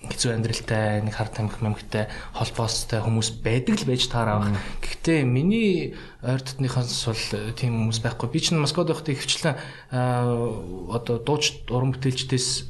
хэцүү 0.00 0.32
амьдралтай, 0.32 1.04
нэг 1.04 1.12
хар 1.12 1.28
тамхи 1.28 1.60
мэмхтэй 1.60 2.08
холбоостой 2.32 3.04
хүмүүс 3.04 3.44
байдаг 3.44 3.84
л 3.84 3.88
байж 3.90 4.08
таараа 4.08 4.40
баг. 4.40 4.56
Гэхдээ 4.80 5.28
миний 5.28 5.92
ойр 6.24 6.40
дотныхоос 6.40 7.04
бол 7.04 7.52
тийм 7.52 7.76
хүмүүс 7.84 8.00
байхгүй. 8.00 8.32
Би 8.32 8.40
чинь 8.40 8.62
Москвад 8.64 8.88
байхдаа 8.88 9.12
ихвчлэн 9.12 9.60
одоо 9.92 11.20
дууч 11.20 11.68
уран 11.68 11.92
бүтээлчдээс 11.92 12.69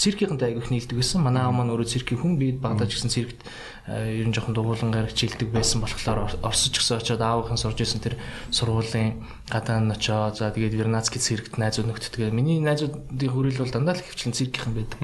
циркийнхэнтэй 0.00 0.56
айгүйх 0.56 0.72
нийлдэг 0.72 0.96
байсан. 0.96 1.20
Манай 1.20 1.44
аав 1.44 1.52
маань 1.52 1.68
өөрөө 1.76 1.92
циркийн 1.92 2.20
хүн. 2.24 2.40
Би 2.40 2.56
Багдад 2.56 2.88
гэсэн 2.88 3.12
циркт 3.12 3.44
ер 3.84 4.24
нь 4.24 4.32
жоохон 4.32 4.56
дугуулангаар 4.56 5.12
хичээлдэг 5.12 5.52
байсан 5.52 5.84
болохоор 5.84 6.40
Оросч 6.40 6.72
гисэн 6.72 7.04
очиод 7.04 7.20
аавынхан 7.20 7.60
сурж 7.60 7.84
исэн 7.84 8.00
тэр 8.00 8.16
сургуулийн 8.48 9.20
гадаан 9.52 9.92
очоо. 9.92 10.32
За 10.32 10.48
тэгээд 10.48 10.72
Вернацкий 10.72 11.20
циркт 11.20 11.60
найзууд 11.60 11.92
нөхдөд. 11.92 12.16
Тэгээд 12.16 12.32
миний 12.32 12.64
найзуудын 12.64 13.28
хүрэл 13.28 13.60
бол 13.60 13.74
дандаа 13.76 14.00
л 14.00 14.00
хөвчлэн 14.00 14.32
циркийнхэн 14.32 14.72
байдаг. 14.72 14.98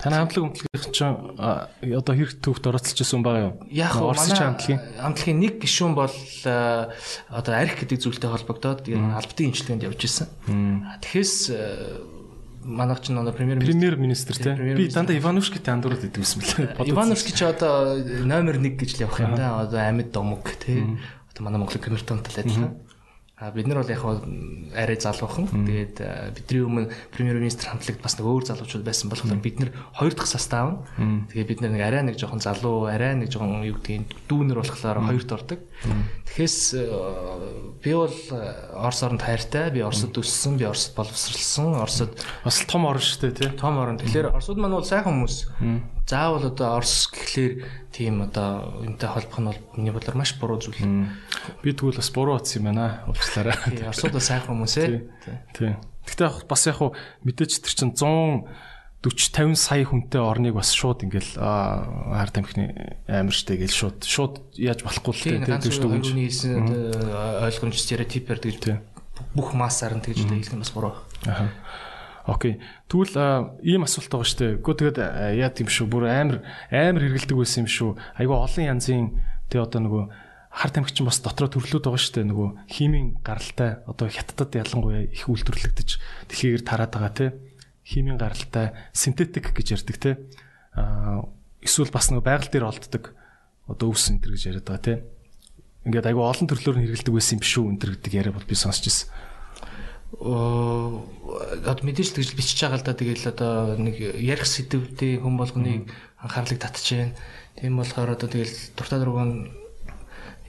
Таны 0.00 0.16
хамтлаг 0.16 0.48
өмтлөх 0.48 0.84
чинь 0.96 1.12
одоо 1.92 2.14
хэрэг 2.16 2.40
төвхт 2.40 2.64
оролцож 2.64 2.96
ирсэн 3.04 3.20
байгаа 3.20 3.52
юу? 3.52 3.68
Яг 3.68 4.00
Оросч 4.00 4.32
хамтлагийн 4.32 4.80
хамтлагийн 4.96 5.40
нэг 5.44 5.60
гишүүн 5.60 5.92
бол 5.92 6.16
одоо 6.48 7.52
арх 7.52 7.76
гэдэг 7.76 8.00
зүйлтэй 8.00 8.32
холбогдоод 8.32 8.88
албадын 8.88 9.52
имчилгээнд 9.52 9.84
явж 9.84 10.00
исэн. 10.08 10.32
Тэгэхээс 11.04 11.52
манайх 12.64 13.00
ч 13.00 13.10
нэг 13.10 13.34
премьер 13.34 13.58
премьер 13.58 13.96
министр 13.96 14.36
тий. 14.36 14.74
Би 14.74 14.88
дандаа 14.88 15.16
Ивановскитэй 15.16 15.72
андуураад 15.72 16.04
идэв 16.04 16.24
юм 16.24 16.68
байна. 16.76 16.90
Ивановский 16.90 17.32
ч 17.32 17.44
одоо 17.44 17.96
номер 17.98 18.60
1 18.60 18.76
гэж 18.76 18.90
л 18.96 19.00
явах 19.08 19.20
юм 19.20 19.34
да. 19.34 19.60
Одоо 19.64 19.80
амьд 19.80 20.12
домог 20.12 20.44
тий. 20.60 20.98
Одоо 21.32 21.44
манай 21.44 21.58
Монголын 21.58 21.80
камертонтой 21.80 22.32
адилхан. 22.36 22.76
А 23.40 23.50
бид 23.50 23.66
нар 23.66 23.80
бол 23.80 23.88
яг 23.88 24.04
арай 24.76 25.00
залуухан. 25.00 25.48
Тэгээд 25.48 25.96
бидний 26.36 26.60
өмнө 26.60 26.92
премьер 27.08 27.40
министр 27.40 27.72
хамтлагт 27.72 28.04
бас 28.04 28.20
нэг 28.20 28.28
өөр 28.28 28.44
залуучууд 28.44 28.84
байсан 28.84 29.08
болохоор 29.08 29.40
бид 29.40 29.56
нар 29.64 29.72
хоёр 29.96 30.12
дахь 30.12 30.28
состав. 30.28 30.84
Тэгээд 31.32 31.48
бид 31.48 31.60
нар 31.64 31.72
нэг 31.72 31.80
арай 31.80 32.04
нэг 32.04 32.20
жоохон 32.20 32.44
залуу, 32.44 32.84
арай 32.92 33.16
нэг 33.16 33.32
жоохон 33.32 33.64
юу 33.64 33.80
гэдгийг 33.80 34.12
дүүнер 34.28 34.60
болохоор 34.60 35.00
хоёрт 35.08 35.32
ордог. 35.32 35.60
Тэгэхээс 36.28 36.58
би 37.80 37.90
бол 37.96 38.12
Орос 38.76 39.00
оронд 39.08 39.24
хайртай. 39.24 39.72
Би 39.72 39.80
Оросд 39.80 40.12
өссөн, 40.12 40.60
би 40.60 40.68
Оросд 40.68 40.92
боловсралсан. 40.92 41.80
Оросд 41.80 42.12
бас 42.44 42.60
том 42.68 42.84
орн 42.84 43.00
шүү 43.00 43.32
дээ, 43.32 43.32
тий. 43.40 43.48
Том 43.56 43.80
орн. 43.80 43.96
Тэгэхээр 43.96 44.36
Оросууд 44.36 44.60
маань 44.60 44.76
бол 44.76 44.84
сайхан 44.84 45.16
хүмүүс. 45.16 45.48
Заавал 46.10 46.50
одоо 46.50 46.82
Орос 46.82 47.06
гэхлээр 47.06 47.52
тийм 47.94 48.26
одоо 48.26 48.82
энтэй 48.82 49.06
холбох 49.06 49.38
нь 49.38 49.46
бол 49.46 49.60
миний 49.78 49.94
бодлоор 49.94 50.18
маш 50.18 50.34
буруу 50.42 50.58
зүйл. 50.58 50.82
Би 51.62 51.70
тэгвэл 51.70 52.02
бас 52.02 52.10
буруу 52.10 52.42
утсан 52.42 52.66
юм 52.66 52.74
байна. 52.74 53.06
Уучлаарай. 53.06 53.54
Тий, 53.70 53.86
Оросууд 53.86 54.18
сайхан 54.18 54.58
хүмүүс 54.58 54.74
ээ. 54.82 55.06
Тий. 55.54 55.78
Гэхдээ 56.10 56.50
бас 56.50 56.66
яг 56.66 56.82
хуу 56.82 56.98
мэдээч 57.22 57.62
тэр 57.62 57.74
чинь 57.78 57.94
100 57.94 58.42
40 59.00 59.32
50 59.32 59.56
сая 59.56 59.86
хүнтэй 59.86 60.20
орныг 60.20 60.52
бас 60.60 60.76
шууд 60.76 61.08
ингээл 61.08 61.40
хар 61.40 62.30
тамхины 62.34 63.00
амар 63.08 63.32
штэ 63.32 63.56
гэж 63.56 63.72
шууд 63.72 64.04
шууд 64.04 64.60
яаж 64.60 64.84
болохгүй 64.84 65.14
л 65.16 65.24
тийм 65.24 65.40
тийм. 65.48 65.72
Үүний 66.04 66.28
ойлгомж 67.48 67.80
стереотипээр 67.80 68.40
тэгж 68.44 68.76
бүх 69.32 69.56
массаар 69.56 69.96
нь 69.96 70.04
тэгж 70.04 70.28
хэлэх 70.28 70.52
нь 70.52 70.60
бас 70.60 70.72
буруу. 70.76 71.00
Аа. 71.24 71.48
Окей. 72.26 72.60
Тэгвэл 72.90 73.62
ийм 73.64 73.84
асуулт 73.86 74.10
байгаа 74.12 74.28
шүү 74.28 74.40
дээ. 74.40 74.52
Гэхдээ 74.60 74.78
тэгээд 74.80 74.98
яа 75.40 75.50
тийм 75.54 75.68
шүү. 75.72 75.86
Бүр 75.88 76.04
амар 76.10 76.38
амар 76.68 77.02
хэргэлдэг 77.06 77.36
байсан 77.36 77.64
юм 77.64 77.70
шүү. 77.70 77.90
Айгу 78.20 78.34
олон 78.36 78.64
янзын 78.66 79.06
тэг 79.48 79.64
одоо 79.64 79.80
нөгөө 79.88 80.04
хар 80.50 80.70
тамхич 80.74 81.00
бас 81.06 81.22
дотроо 81.24 81.48
төрлүүд 81.48 81.86
байгаа 81.88 82.00
шүү 82.00 82.14
дээ. 82.20 82.28
Нөгөө 82.28 82.48
химийн 82.68 83.08
гаралтай 83.24 83.80
одоо 83.88 84.06
хятадд 84.12 84.52
ялангуяа 84.52 85.08
их 85.08 85.24
үйлдвэрлэгдэж 85.30 85.88
дэлхийгээр 86.28 86.64
тараад 86.66 86.92
байгаа 86.92 87.14
тий 87.16 87.30
химийн 87.90 88.18
гаралтай 88.18 88.70
синтетик 88.92 89.50
гэж 89.50 89.82
ярьдаг 89.82 89.96
те 89.98 90.10
а 90.74 91.26
эсвэл 91.62 91.90
бас 91.90 92.10
нэг 92.10 92.22
байгаль 92.22 92.50
дээр 92.50 92.70
олддог 92.70 93.14
одоо 93.66 93.90
өвс 93.90 94.14
энэ 94.14 94.22
гэж 94.22 94.46
яриад 94.46 94.66
байгаа 94.70 94.84
те 94.84 94.94
ингээд 95.88 96.06
айгу 96.06 96.22
олон 96.22 96.46
төрлөөр 96.46 96.76
нь 96.78 96.84
хэрэгэлдэг 96.86 97.14
байсан 97.14 97.34
юм 97.34 97.42
биш 97.42 97.54
үү 97.58 97.66
энэ 97.74 97.80
гэдэг 97.98 98.14
яриа 98.14 98.34
бол 98.36 98.46
би 98.46 98.54
сонсч 98.54 98.86
ирсэн 98.86 99.08
одоо 100.18 101.84
мэдээж 101.86 102.18
тэгж 102.18 102.34
бичиж 102.34 102.58
байгаа 102.66 102.82
л 102.82 102.86
да 102.86 102.98
тэгэл 102.98 103.30
одоо 103.30 103.78
нэг 103.78 103.94
ярих 104.18 104.46
сэдвүүдээ 104.46 105.22
хүн 105.22 105.38
болгоныг 105.38 105.86
анхаарлыг 106.18 106.58
जैन 106.58 107.14
тийм 107.54 107.78
болохоор 107.78 108.18
одоо 108.18 108.26
тэгэл 108.26 108.74
дуртай 108.74 108.98
дургуун 108.98 109.54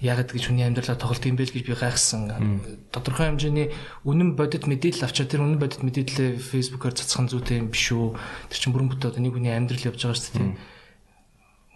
яагаад 0.01 0.33
гэж 0.33 0.49
хүний 0.49 0.65
амьдралаа 0.65 0.97
тоглолт 0.97 1.29
юм 1.29 1.37
бэ 1.37 1.45
гэж 1.45 1.61
би 1.61 1.77
гайхсан. 1.77 2.57
Тодорхой 2.89 3.29
хэмжээний 3.29 3.69
үнэн 4.01 4.33
бодит 4.33 4.65
мэдээлэл 4.65 5.05
авчаа 5.05 5.29
тэр 5.29 5.45
үнэн 5.45 5.61
бодит 5.61 5.85
мэдээлэлээ 5.85 6.41
фэйсбүүкээр 6.41 6.97
цацхан 6.97 7.29
зүйтэй 7.29 7.61
юм 7.61 7.69
биш 7.69 7.93
үү? 7.93 8.17
Тэр 8.49 8.57
чинь 8.57 8.73
бүрэн 8.73 8.89
бүтээ 8.89 9.13
одоо 9.13 9.21
нэг 9.21 9.37
хүний 9.37 9.53
амьдрал 9.53 9.93
явж 9.93 10.01
байгаа 10.01 10.17
шүү 10.17 10.33
дээ. 10.41 10.57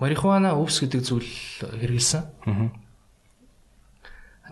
Марихуана 0.02 0.58
өвс 0.58 0.82
гэдэг 0.82 1.02
зүйл 1.06 1.30
хэрэгэлсэн. 1.62 2.26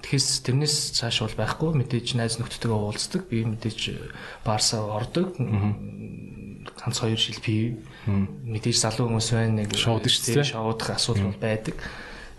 Тэгэхээс 0.03 0.43
тэрнээс 0.43 0.75
цааш 0.99 1.23
бол 1.23 1.39
байхгүй 1.39 1.69
мэдээж 1.79 2.19
найз 2.19 2.35
нөхдөдөө 2.37 2.75
уулздаг. 2.75 3.31
Би 3.31 3.47
мэдээж 3.47 3.79
баарсаа 4.43 4.83
ордог. 4.99 5.33
Ганц 5.39 6.97
хоёр 6.99 7.17
жил 7.17 7.39
пив. 7.39 7.79
Мэдээж 8.07 8.77
залуу 8.83 9.07
хүмүүс 9.07 9.31
байна 9.31 9.63
нэг 9.63 9.71
шоуд 9.79 10.03
шүү 10.11 10.43
дээ. 10.43 10.51
Шоудах 10.51 10.99
асуудал 10.99 11.31
бол 11.31 11.39
байдаг 11.39 11.79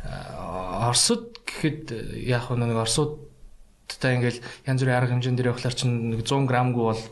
Оросд 0.04 1.32
гэхэд 1.48 1.92
яг 2.28 2.52
нэг 2.52 2.76
Оросуудтай 2.76 4.20
ингээл 4.20 4.44
янз 4.68 4.80
бүрийн 4.84 4.98
арга 4.98 5.12
хэмжээнд 5.16 5.38
дээр 5.40 5.50
явахлаар 5.56 5.76
чинь 5.76 6.12
нэг 6.12 6.28
100 6.28 6.44
грамгүй 6.44 6.84
бол 6.84 7.02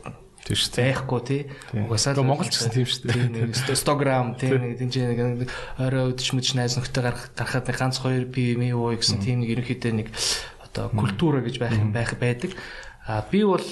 тийм 0.43 0.57
шүү. 0.59 0.75
Байхгүй 0.75 1.21
тий. 1.23 1.41
Угасаа 1.71 2.13
л 2.13 2.27
Монгол 2.27 2.49
ч 2.51 2.59
гэсэн 2.59 2.73
тийм 2.75 2.87
шүү 2.87 3.03
дээ. 3.07 3.27
Нэг 3.31 3.55
100 3.55 3.99
грамм 3.99 4.35
тий 4.35 4.51
нэг 4.51 4.79
тэнцээ 4.83 5.05
нэг 5.15 5.49
орой 5.79 6.11
өдөж 6.11 6.29
мэд 6.35 6.47
найз 6.59 6.75
нөхдөд 6.75 7.03
гарах 7.03 7.23
гарахад 7.35 7.67
нэг 7.71 7.77
ганц 7.79 7.97
хоёр 8.03 8.25
пи 8.27 8.55
ми 8.59 8.75
уу 8.75 8.91
гэсэн 8.91 9.23
тийм 9.23 9.41
нэг 9.41 9.55
ерөнхийдөө 9.55 9.93
нэг 9.95 10.07
одоо 10.67 10.89
культура 10.91 11.39
гэж 11.39 11.55
байх 11.61 11.75
юм 11.79 11.95
байх 11.95 12.19
байдаг. 12.19 12.51
А 13.07 13.23
би 13.27 13.43
бол 13.43 13.63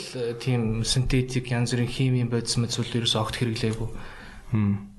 тийм 0.43 0.83
синтетик 0.83 1.51
янз 1.51 1.71
бүрийн 1.71 1.87
химийн 1.87 2.29
бодис 2.31 2.59
мэт 2.59 2.75
зүйл 2.75 3.03
ерөөс 3.03 3.15
огт 3.15 3.39
хэрэглээгүй. 3.39 3.89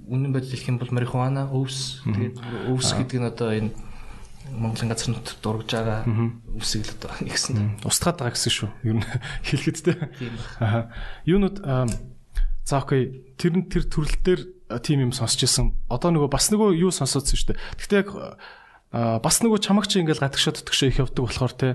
Үнэн 0.08 0.32
бодис 0.32 0.50
хэлэх 0.56 0.72
юм 0.72 0.80
бол 0.80 0.92
марихуана, 0.92 1.52
өвс 1.52 2.00
тэгээд 2.00 2.36
өвс 2.72 2.96
гэдэг 2.96 3.18
нь 3.20 3.28
одоо 3.28 3.50
энэ 3.52 3.70
Монголын 4.52 4.92
газар 4.92 5.16
нутгад 5.16 5.40
дургж 5.40 5.70
байгаа 5.72 6.00
үсэг 6.56 6.84
л 6.84 6.94
одоо 7.00 7.12
нэгсэн. 7.24 7.82
Устгаад 7.88 8.20
байгаа 8.20 8.36
гэсэн 8.36 8.52
шүү. 8.52 8.70
Ер 8.84 8.96
нь 9.00 9.06
хэлэхэд 9.48 9.78
те. 9.80 9.92
Аа. 10.60 10.92
Юунууд 11.24 11.64
за 11.64 12.74
окей 12.78 13.34
тэр 13.40 13.64
тэр 13.66 13.84
төрөл 13.88 14.16
дээр 14.20 14.40
тим 14.84 15.08
юм 15.08 15.12
сонсч 15.12 15.42
ирсэн. 15.42 15.72
Одоо 15.88 16.12
нөгөө 16.12 16.30
бас 16.30 16.52
нөгөө 16.52 16.76
юу 16.78 16.92
сонсоодсон 16.92 17.36
шүү 17.36 17.48
дээ. 17.52 17.60
Гэхдээ 17.80 18.00
яг 18.04 18.10
бас 19.24 19.36
нөгөө 19.40 19.58
чамагч 19.64 19.96
ингээл 19.98 20.22
гадагшаа 20.22 20.52
тутагшаа 20.56 20.88
их 20.92 21.00
явдаг 21.00 21.24
болохоор 21.24 21.52
те 21.56 21.68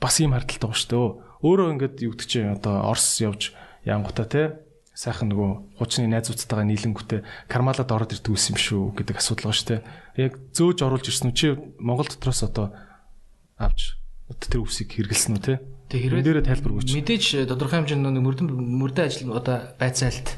бас 0.00 0.16
ийм 0.22 0.32
хардталтай 0.32 0.70
байгаа 0.70 0.80
шүү 0.80 0.90
дээ. 0.94 1.06
Өөрөө 1.46 1.68
ингээд 1.76 1.96
юу 2.06 2.12
гэдэг 2.14 2.28
чинь 2.30 2.54
одоо 2.54 2.74
Орос 2.90 3.20
явж 3.20 3.52
янгута 3.84 4.24
те 4.24 4.65
сайхан 4.96 5.28
нөгөө 5.28 5.76
хуучны 5.76 6.08
найзуудтайгаа 6.08 6.64
нийлэнгүүтээ 6.72 7.20
кармалад 7.52 7.92
ороод 7.92 8.16
ирдэг 8.16 8.32
ус 8.32 8.48
юм 8.48 8.56
шүү 8.56 8.96
гэдэг 8.96 9.20
асуудал 9.20 9.52
шүү 9.52 9.68
дээ. 9.76 9.84
Яг 10.24 10.40
зөөж 10.56 10.80
оруулж 10.80 11.12
ирсэн 11.12 11.36
чи 11.36 11.52
Монгол 11.76 12.08
дотроос 12.08 12.48
одоо 12.48 12.72
авч 13.60 14.00
тэр 14.40 14.64
үсийг 14.64 14.96
хэрэгэлсэн 14.96 15.36
үү 15.36 15.44
те? 15.44 15.60
Тэг 15.92 16.00
хэрвээ 16.00 16.24
дээрээ 16.24 16.48
тайлбар 16.48 16.72
өгөөч. 16.80 16.96
Мэдээж 16.96 17.44
тодорхой 17.44 17.84
хэмжээнд 17.84 18.08
нэг 18.08 18.24
мөрдөн 18.24 18.48
мөрдөн 18.56 19.04
ажил 19.04 19.36
одоо 19.36 19.76
байцаалт 19.76 20.32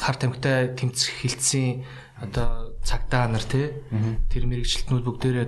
хар 0.00 0.16
тамхитай 0.16 0.72
тэмцэх 0.74 1.12
хилцсэн 1.22 1.84
одоо 2.24 2.74
цагдаа 2.82 3.28
нар 3.28 3.44
те 3.44 3.84
тэр 4.32 4.50
мэрэгчлэтнүүд 4.50 5.04
бүгдээрээ 5.06 5.46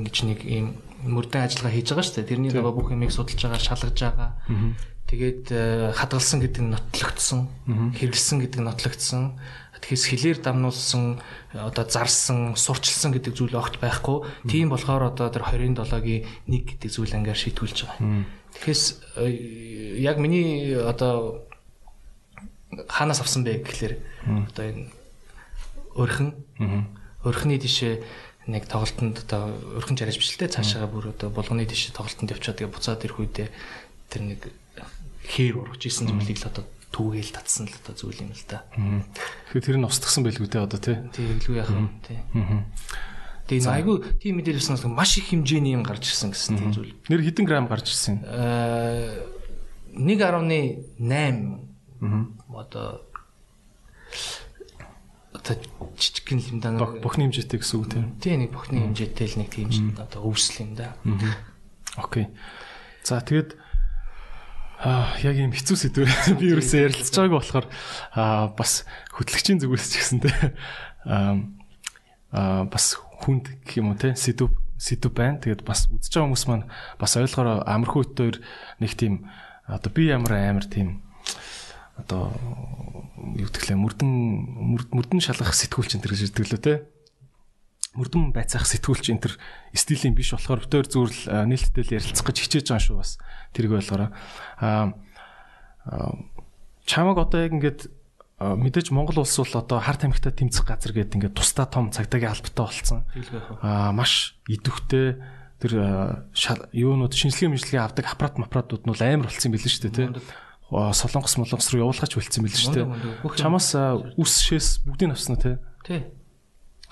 ингэж 0.00 0.16
нэг 0.26 0.40
ийм 0.48 0.66
мөрдөн 1.04 1.46
ажиллагаа 1.46 1.74
хийж 1.74 1.88
байгаа 1.92 2.06
шүү 2.06 2.16
дээ. 2.18 2.30
Тэрний 2.30 2.52
нөгөө 2.54 2.74
бүх 2.74 2.88
юмыг 2.90 3.12
судалж 3.14 3.38
байгаа, 3.38 3.62
шалгаж 3.62 3.98
байгаа. 3.98 4.30
Тэгээд 5.08 5.44
э, 5.56 5.92
хадгалсан 5.96 6.38
гэдэг 6.44 6.62
нь 6.68 6.72
нотлогдсон, 6.74 7.40
хэрэгэлсэн 7.96 8.38
гэдэг 8.44 8.60
нь 8.60 8.68
нотлогдсон. 8.68 9.22
Тэгэхээс 9.78 10.04
хилээр 10.10 10.38
дамнуулсан, 10.44 11.22
одоо 11.54 11.84
зарсан, 11.88 12.58
сурчилсан 12.58 13.14
гэдэг 13.16 13.32
зүйл 13.32 13.56
огт 13.56 13.80
байхгүй. 13.80 14.26
Тийм 14.50 14.68
болохоор 14.68 15.08
одоо 15.14 15.32
тэр 15.32 15.48
27-гийн 15.48 16.28
1 16.50 16.68
гэдэг 16.84 16.90
зүйл 16.92 17.14
ангаар 17.14 17.40
шийтгүүлж 17.40 17.88
байгаа. 17.88 18.26
Тэгэхээс 18.58 18.84
э, 19.16 20.02
яг 20.02 20.20
миний 20.20 20.76
одоо 20.76 21.48
хаанаас 22.90 23.24
авсан 23.24 23.48
бэ 23.48 23.64
гэхлээр 23.64 23.94
одоо 24.52 24.64
энэ 24.66 24.92
өрхөн 25.96 26.30
өрхний 27.24 27.58
тишээ 27.58 28.04
нэг 28.48 28.64
тоглолтод 28.64 29.28
одоо 29.28 29.52
өрхөн 29.76 30.00
жаргаж 30.00 30.18
бичлээ 30.18 30.48
цаашаа 30.48 30.88
бүр 30.88 31.12
одоо 31.12 31.28
булганы 31.28 31.68
тийш 31.68 31.92
тоглолтод 31.92 32.32
явчаад 32.32 32.56
тэгээ 32.58 32.72
буцаад 32.72 33.04
ирэх 33.04 33.20
үедээ 33.20 33.48
тэр 34.08 34.22
нэг 34.24 34.40
хээр 35.28 35.60
ургаж 35.60 35.82
исэн 35.84 36.08
зүйлийг 36.08 36.40
л 36.40 36.48
одоо 36.48 36.64
түүгээл 36.88 37.36
татсан 37.36 37.68
л 37.68 37.76
одоо 37.84 37.94
зүйл 37.94 38.24
юм 38.24 38.32
л 38.32 38.44
да. 38.48 38.64
Тэгэхээр 39.52 39.66
тэр 39.68 39.76
нь 39.76 39.84
устгсан 39.84 40.24
байлгүй 40.24 40.48
дээ 40.48 40.64
одоо 40.64 40.80
тий. 40.80 40.96
Илүү 40.96 41.60
яах 41.60 41.68
вэ 41.68 41.84
тий. 42.08 42.18
Тэгээ 43.48 43.68
айгүй 43.68 43.96
тийм 44.20 44.40
мэдээлэл 44.40 44.64
сонсон 44.72 44.96
маш 44.96 45.20
их 45.20 45.28
хэмжээний 45.28 45.76
юм 45.76 45.84
гарч 45.84 46.08
ирсэн 46.08 46.32
гэсэн 46.32 46.56
тийм 46.56 46.72
зүйл. 46.72 46.96
Нэр 47.12 47.24
хэдэн 47.24 47.44
грамм 47.44 47.68
гарч 47.68 47.92
ирсэн? 47.92 48.24
Аа 48.24 49.36
1.8 49.92 50.96
одоо 52.48 53.04
одоо 55.48 55.56
жижигхэн 55.96 56.40
юм 56.44 56.58
да 56.60 56.76
нэг 56.76 57.00
бохны 57.00 57.24
хэмжээтэй 57.32 57.58
гэсэн 57.58 57.76
үг 57.80 57.88
тийм. 57.88 58.04
Тий 58.20 58.36
нэг 58.36 58.52
бохны 58.52 58.84
хэмжээтэй 58.84 59.26
л 59.32 59.38
нэг 59.40 59.48
тийм 59.48 59.96
одоо 59.96 60.28
өвсөл 60.28 60.68
юм 60.68 60.76
да. 60.76 60.92
Окей. 61.96 62.28
За 63.02 63.24
тэгээд 63.24 63.56
Аа 64.78 65.18
яг 65.26 65.34
юм 65.34 65.50
хэцүү 65.50 65.74
сэдв. 65.74 66.06
Би 66.38 66.54
ерөөсөө 66.54 66.86
ярилцж 66.86 67.10
байгаагүй 67.10 67.34
болохоор 67.34 67.66
аа 68.14 68.54
бас 68.54 68.86
хөтлөгчийн 69.10 69.58
зүгээс 69.58 69.90
ч 69.90 69.94
гэсэн 69.98 70.22
те 70.22 70.30
аа 71.02 72.62
бас 72.70 72.94
хүнд 72.94 73.58
гэх 73.66 73.82
юм 73.82 73.90
уу 73.90 73.98
те 73.98 74.14
сэдв 74.14 74.54
сэдв 74.78 75.10
байна. 75.10 75.42
Тэгээд 75.42 75.66
бас 75.66 75.90
үзэж 75.90 76.14
байгаа 76.14 76.30
хүмүүс 76.30 76.46
маань 76.46 76.70
бас 76.94 77.18
ойлгохоор 77.18 77.66
амархуу 77.66 78.06
өтөөр 78.06 78.38
нэг 78.78 78.94
тийм 78.94 79.26
одоо 79.66 79.90
би 79.90 80.14
ямар 80.14 80.38
амар 80.38 80.70
тийм 80.70 81.02
одоо 81.98 82.30
юу 83.36 83.48
гэвэл 83.50 83.76
мөрдөн 83.76 84.12
мөрдөн 84.94 85.20
шалгах 85.20 85.52
сэтгүүлч 85.52 85.98
энэ 85.98 86.04
гэж 86.08 86.20
ирдэг 86.32 86.46
лөө 86.48 86.62
те 86.62 86.74
мөрдөн 87.98 88.32
байцаах 88.32 88.64
сэтгүүлч 88.64 89.12
энэ 89.12 89.22
төр 89.26 89.34
стилийн 89.74 90.14
биш 90.14 90.32
болохоор 90.32 90.64
битээр 90.64 90.86
зүрл 90.88 91.18
нээлттэй 91.50 91.98
ярилцах 91.98 92.24
гэж 92.24 92.36
хичээж 92.46 92.66
байгаа 92.70 92.84
шүү 92.86 92.96
бас 93.00 93.18
тэрийг 93.52 93.76
ойлгоорой 93.76 94.10
аа 94.62 94.94
чамаг 96.88 97.18
одоо 97.18 97.40
яг 97.44 97.52
ингээд 97.52 97.80
мэдээж 98.38 98.94
Монгол 98.94 99.26
улс 99.26 99.34
бол 99.34 99.54
одоо 99.58 99.78
хар 99.82 99.98
тамхитай 99.98 100.30
тэмцэх 100.30 100.62
газар 100.62 100.94
гэдэг 100.94 101.16
ингээд 101.18 101.36
тусдаа 101.36 101.66
том 101.66 101.90
цагдаагийн 101.90 102.32
албатай 102.32 102.64
болсон. 102.64 103.02
Аа 103.66 103.90
маш 103.90 104.38
идэвхтэй 104.46 105.18
тэр 105.58 105.72
юунууд 106.70 107.12
шинжилгээ 107.18 107.50
мэдлэгээ 107.50 107.82
авдаг 107.82 108.06
аппарат 108.06 108.38
аппаратууд 108.38 108.86
нь 108.86 108.94
амар 108.94 109.26
болсон 109.26 109.50
юм 109.50 109.54
билээ 109.58 109.72
шүү 109.74 109.82
дээ 109.90 109.96
тий. 109.98 110.08
Солонгос 110.68 111.36
молонгос 111.40 111.72
руу 111.72 111.88
явуулгач 111.88 112.12
болцсон 112.12 112.44
билээ 112.44 112.60
шүү 112.60 112.76
дээ. 112.76 112.88
Чамаас 113.40 113.72
үс 114.20 114.32
шээс 114.44 114.84
бүгдийг 114.84 115.16
авсан 115.16 115.40
тий? 115.40 115.56
Тий. 115.84 116.04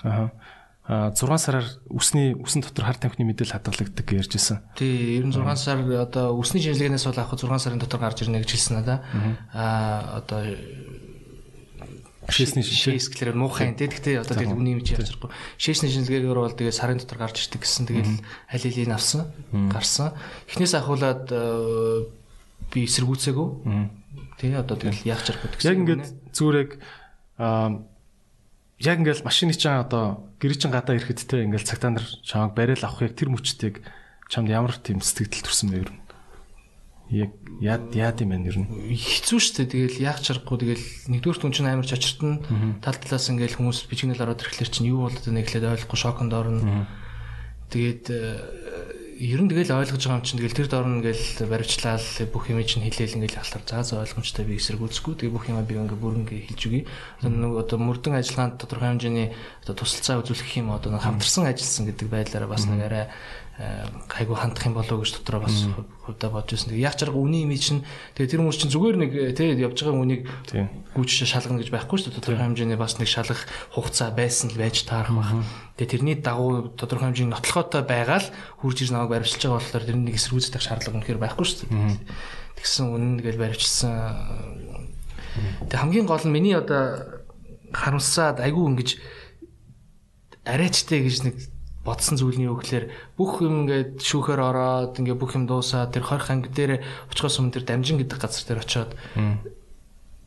Аа. 0.01 0.33
6 0.87 1.19
сараар 1.19 1.67
үсний 1.91 2.31
үсэн 2.31 2.63
дотор 2.63 2.87
хар 2.87 2.95
тамхины 2.95 3.27
мэдээлэл 3.27 3.59
хадгалагддаг 3.59 4.07
гэж 4.07 4.31
ярьжсэн. 4.31 4.63
Тий, 4.79 5.19
ер 5.19 5.27
нь 5.27 5.35
6 5.35 5.43
сар 5.59 5.83
одоо 5.83 6.31
үсний 6.39 6.63
шинжилгээнээс 6.63 7.11
бол 7.11 7.19
авах 7.19 7.35
6 7.35 7.59
сарын 7.59 7.81
дотор 7.83 7.99
гарч 7.99 8.23
ирнэ 8.23 8.39
гэж 8.39 8.55
хэлсэн 8.55 8.75
надаа. 8.79 9.03
Аа 9.51 10.23
одоо 10.23 10.47
шээсний 12.31 12.63
шээс 12.63 13.11
гэхлээр 13.11 13.35
муухай 13.35 13.75
тий. 13.75 13.91
Гэхдээ 13.91 14.23
одоо 14.23 14.35
тэгэл 14.39 14.55
үний 14.55 14.79
явж 14.79 14.95
байгаа. 14.95 15.35
Шээсний 15.59 15.91
шинжилгээгээр 15.91 16.39
бол 16.39 16.55
тэгээ 16.55 16.71
сарын 16.71 17.03
дотор 17.03 17.19
гарч 17.19 17.35
ирдэг 17.43 17.67
гэсэн 17.67 17.83
тэгэл 17.87 18.23
аль 18.47 18.63
хэлийн 18.63 18.95
авсан, 18.95 19.27
гарсан. 19.51 20.15
Эхнээс 20.47 20.75
ахуулаад 20.75 21.27
би 22.77 22.85
эсэргүүцээгөө. 22.85 23.49
Тий, 24.37 24.53
одоо 24.53 24.77
тэгэл 24.77 25.01
яах 25.09 25.25
чарах 25.25 25.49
гэдэг. 25.49 25.65
Яг 25.65 25.77
ингээд 25.81 26.05
зүрэг 26.29 26.77
аа 27.41 27.81
яг 28.77 29.01
ингээл 29.01 29.25
машины 29.25 29.57
чинь 29.57 29.81
одоо 29.81 30.29
гэр 30.37 30.53
чинь 30.53 30.69
гадаа 30.69 30.93
ирэхэд 30.97 31.25
те 31.25 31.41
ингээл 31.41 31.65
цагтаа 31.65 31.97
нар 31.97 32.05
чамайг 32.21 32.53
барайл 32.53 32.85
авахыг 32.85 33.17
тэр 33.17 33.33
мөчтийг 33.33 33.81
чамд 34.29 34.53
ямар 34.53 34.77
тийм 34.77 35.01
сэтгэл 35.01 35.41
төрсөн 35.41 35.73
бэ 35.73 35.89
нь? 35.89 36.01
Яг 37.09 37.31
яад 37.57 37.89
яад 37.97 38.21
юм 38.21 38.37
байна 38.37 38.53
ер 38.53 38.57
нь? 38.61 38.69
Хэцүү 38.93 39.39
шүү 39.41 39.55
дээ. 39.65 39.97
Тэгэл 39.97 40.03
яах 40.05 40.21
чарахгүй 40.21 40.57
тэгэл 40.61 40.85
нэгдүгээр 41.09 41.41
түн 41.41 41.53
чинь 41.55 41.65
амар 41.71 41.87
чачиртна. 41.89 42.43
Тал 42.83 42.99
талаас 43.01 43.25
ингээл 43.33 43.57
хүмүүс 43.57 43.89
бичгнэл 43.89 44.21
ороод 44.21 44.45
ирэхлээр 44.45 44.69
чинь 44.69 44.91
юу 44.93 45.09
болоод 45.09 45.25
байна 45.25 45.41
гэхлээр 45.41 45.73
ойлгохгүй 45.73 45.97
шоконд 45.97 46.33
орно. 46.37 46.85
Тэгээд 47.73 48.05
ер 49.17 49.41
нь 49.41 49.49
тэгэл 49.49 49.73
ойлгож 49.73 49.97
байгаа 49.97 50.21
юм 50.21 50.25
чинь 50.29 50.37
тэгэл 50.37 50.57
тэр 50.61 50.69
дорн 50.69 51.01
ингээл 51.01 51.49
баривчлал 51.49 52.05
бүх 52.29 52.53
юм 52.53 52.61
чинь 52.61 52.85
хэлээл 52.85 53.17
ингээл 53.17 53.41
халтар 53.41 53.65
заа 53.65 53.81
заа 53.81 54.05
ойлгомжтой 54.05 54.45
би 54.45 54.61
эсэргүүцэхгүй 54.61 55.17
тэгээ 55.17 55.33
бүх 55.33 55.49
юм 55.49 55.57
би 55.65 55.73
ингээ 55.73 55.97
бүр 55.97 56.21
ингээ 56.21 56.45
хэлж 56.53 56.61
өгье. 56.69 56.85
Нэг 57.25 57.53
одоо 57.57 57.77
мөрдөн 57.81 58.21
ажиллагаанд 58.21 58.61
тодорхой 58.61 58.93
хэмжээний 58.93 59.33
одоо 59.65 59.73
тусалцаа 59.73 60.21
үзүүлэх 60.21 60.61
юм 60.61 60.69
одоо 60.69 61.01
хамтарсан 61.01 61.49
ажилласан 61.49 61.89
гэдэг 61.89 62.07
байдлаараа 62.13 62.49
бас 62.53 62.69
нэг 62.69 62.81
арай 62.85 63.05
гайгүй 63.57 64.37
хандах 64.37 64.69
юм 64.69 64.77
болов 64.77 65.01
уу 65.01 65.01
гэж 65.01 65.17
дотроо 65.17 65.41
бас 65.41 65.65
хувьдаа 66.05 66.29
бодож 66.29 66.53
байсан. 66.61 66.77
Яг 66.77 66.93
чарга 66.93 67.17
үний 67.17 67.41
имиж 67.41 67.73
нь 67.73 67.81
тэгээ 68.13 68.37
тэр 68.37 68.41
хүмүүс 68.45 68.59
чинь 68.61 68.69
зүгээр 68.69 68.97
нэг 69.01 69.11
тий 69.33 69.57
явж 69.57 69.81
байгаа 69.81 69.97
үнийг 69.97 70.29
гүйж 70.93 71.09
шалгана 71.25 71.65
гэж 71.65 71.73
байхгүй 71.73 71.97
шүү 71.97 72.13
дээ. 72.13 72.17
Тодорхой 72.21 72.45
хэмжээний 72.53 72.77
бас 72.77 73.01
нэг 73.01 73.09
шалгах 73.09 73.49
хугацаа 73.73 74.13
байсан 74.13 74.53
л 74.53 74.61
байж 74.61 74.85
таарах 74.85 75.09
байх. 75.09 75.33
Тэгээ 75.73 75.89
тэрний 75.89 76.15
дагуу 76.21 76.69
тодорхой 76.77 77.09
хэмжээний 77.09 77.33
нотлохотой 77.33 77.81
байгаал 77.81 78.29
хурж 78.61 78.77
ир 78.85 78.93
намайг 78.93 79.25
баривчилж 79.25 79.41
байгаа 79.41 79.57
болохоор 79.57 79.85
тэрнийг 79.89 80.17
эсэргүүцэх 80.21 80.61
шаардлага 80.61 80.97
үнэхээр 81.01 81.17
байхгүй 81.17 81.45
шүү 81.49 81.65
дээ. 81.65 81.97
Тэгсэн 82.61 82.85
үнэн 82.93 83.17
тэгэл 83.25 83.41
баривчилсан. 83.41 83.93
Тэгээ 85.65 85.81
хамгийн 85.81 86.05
гол 86.05 86.21
нь 86.21 86.29
миний 86.29 86.53
одоо 86.53 87.25
харамсаад 87.73 88.37
айгүй 88.37 88.69
ингэж 88.69 88.89
арайчтай 90.45 91.01
гэж 91.01 91.17
нэг 91.25 91.56
бодсон 91.87 92.19
зүйлний 92.19 92.51
өглөөр 92.51 92.91
бүх 93.15 93.39
юм 93.39 93.63
ингээд 93.63 94.03
шүүхээр 94.03 94.41
ороод 94.43 94.99
ингээд 94.99 95.15
бүх 95.15 95.39
юм 95.39 95.47
дуусаад 95.47 95.95
тэр 95.95 96.03
хорих 96.03 96.27
анги 96.27 96.51
дээр 96.51 96.83
очихоос 97.07 97.39
өмнө 97.39 97.55
тэр 97.55 97.63
дамжин 97.63 97.95
гэдэг 98.03 98.19
газар 98.19 98.43
дээр 98.43 98.59
очиод 98.59 98.91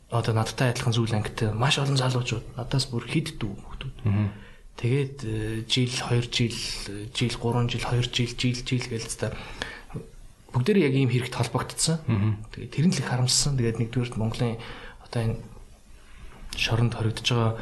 одоо 0.09 0.33
надтай 0.35 0.73
адилхан 0.73 0.97
зүйл 0.97 1.13
ангитай 1.15 1.53
маш 1.53 1.77
олон 1.77 2.01
залуучууд 2.01 2.57
надаас 2.57 2.89
бүр 2.89 3.05
хид 3.05 3.37
дүү 3.37 3.53
хүмүүс. 3.53 4.33
Тэгээд 4.81 5.17
э, 5.29 5.63
жил 5.69 5.93
2 5.93 6.33
жил 6.33 6.57
жил 7.13 7.35
3 7.37 7.69
жил 7.69 7.85
2 7.85 8.09
жил 8.09 8.33
жил 8.33 8.57
жил 8.65 8.87
гээл 8.89 9.07
та 9.21 9.37
бүгдээр 10.57 10.89
яг 10.89 10.95
ийм 10.97 11.13
хэрэгт 11.13 11.37
холбогдсон. 11.37 12.01
Тэгээд 12.57 12.73
тэр 12.75 12.87
нь 12.89 12.95
л 12.97 12.99
их 12.99 13.07
харамссан. 13.07 13.61
Тэгээд 13.61 13.77
нэгдүгээр 13.77 14.17
Монголын 14.17 14.57
одоо 15.05 15.21
энэ 15.21 15.37
шоронд 16.57 16.97
хоригдож 16.97 17.29
байгаа 17.29 17.53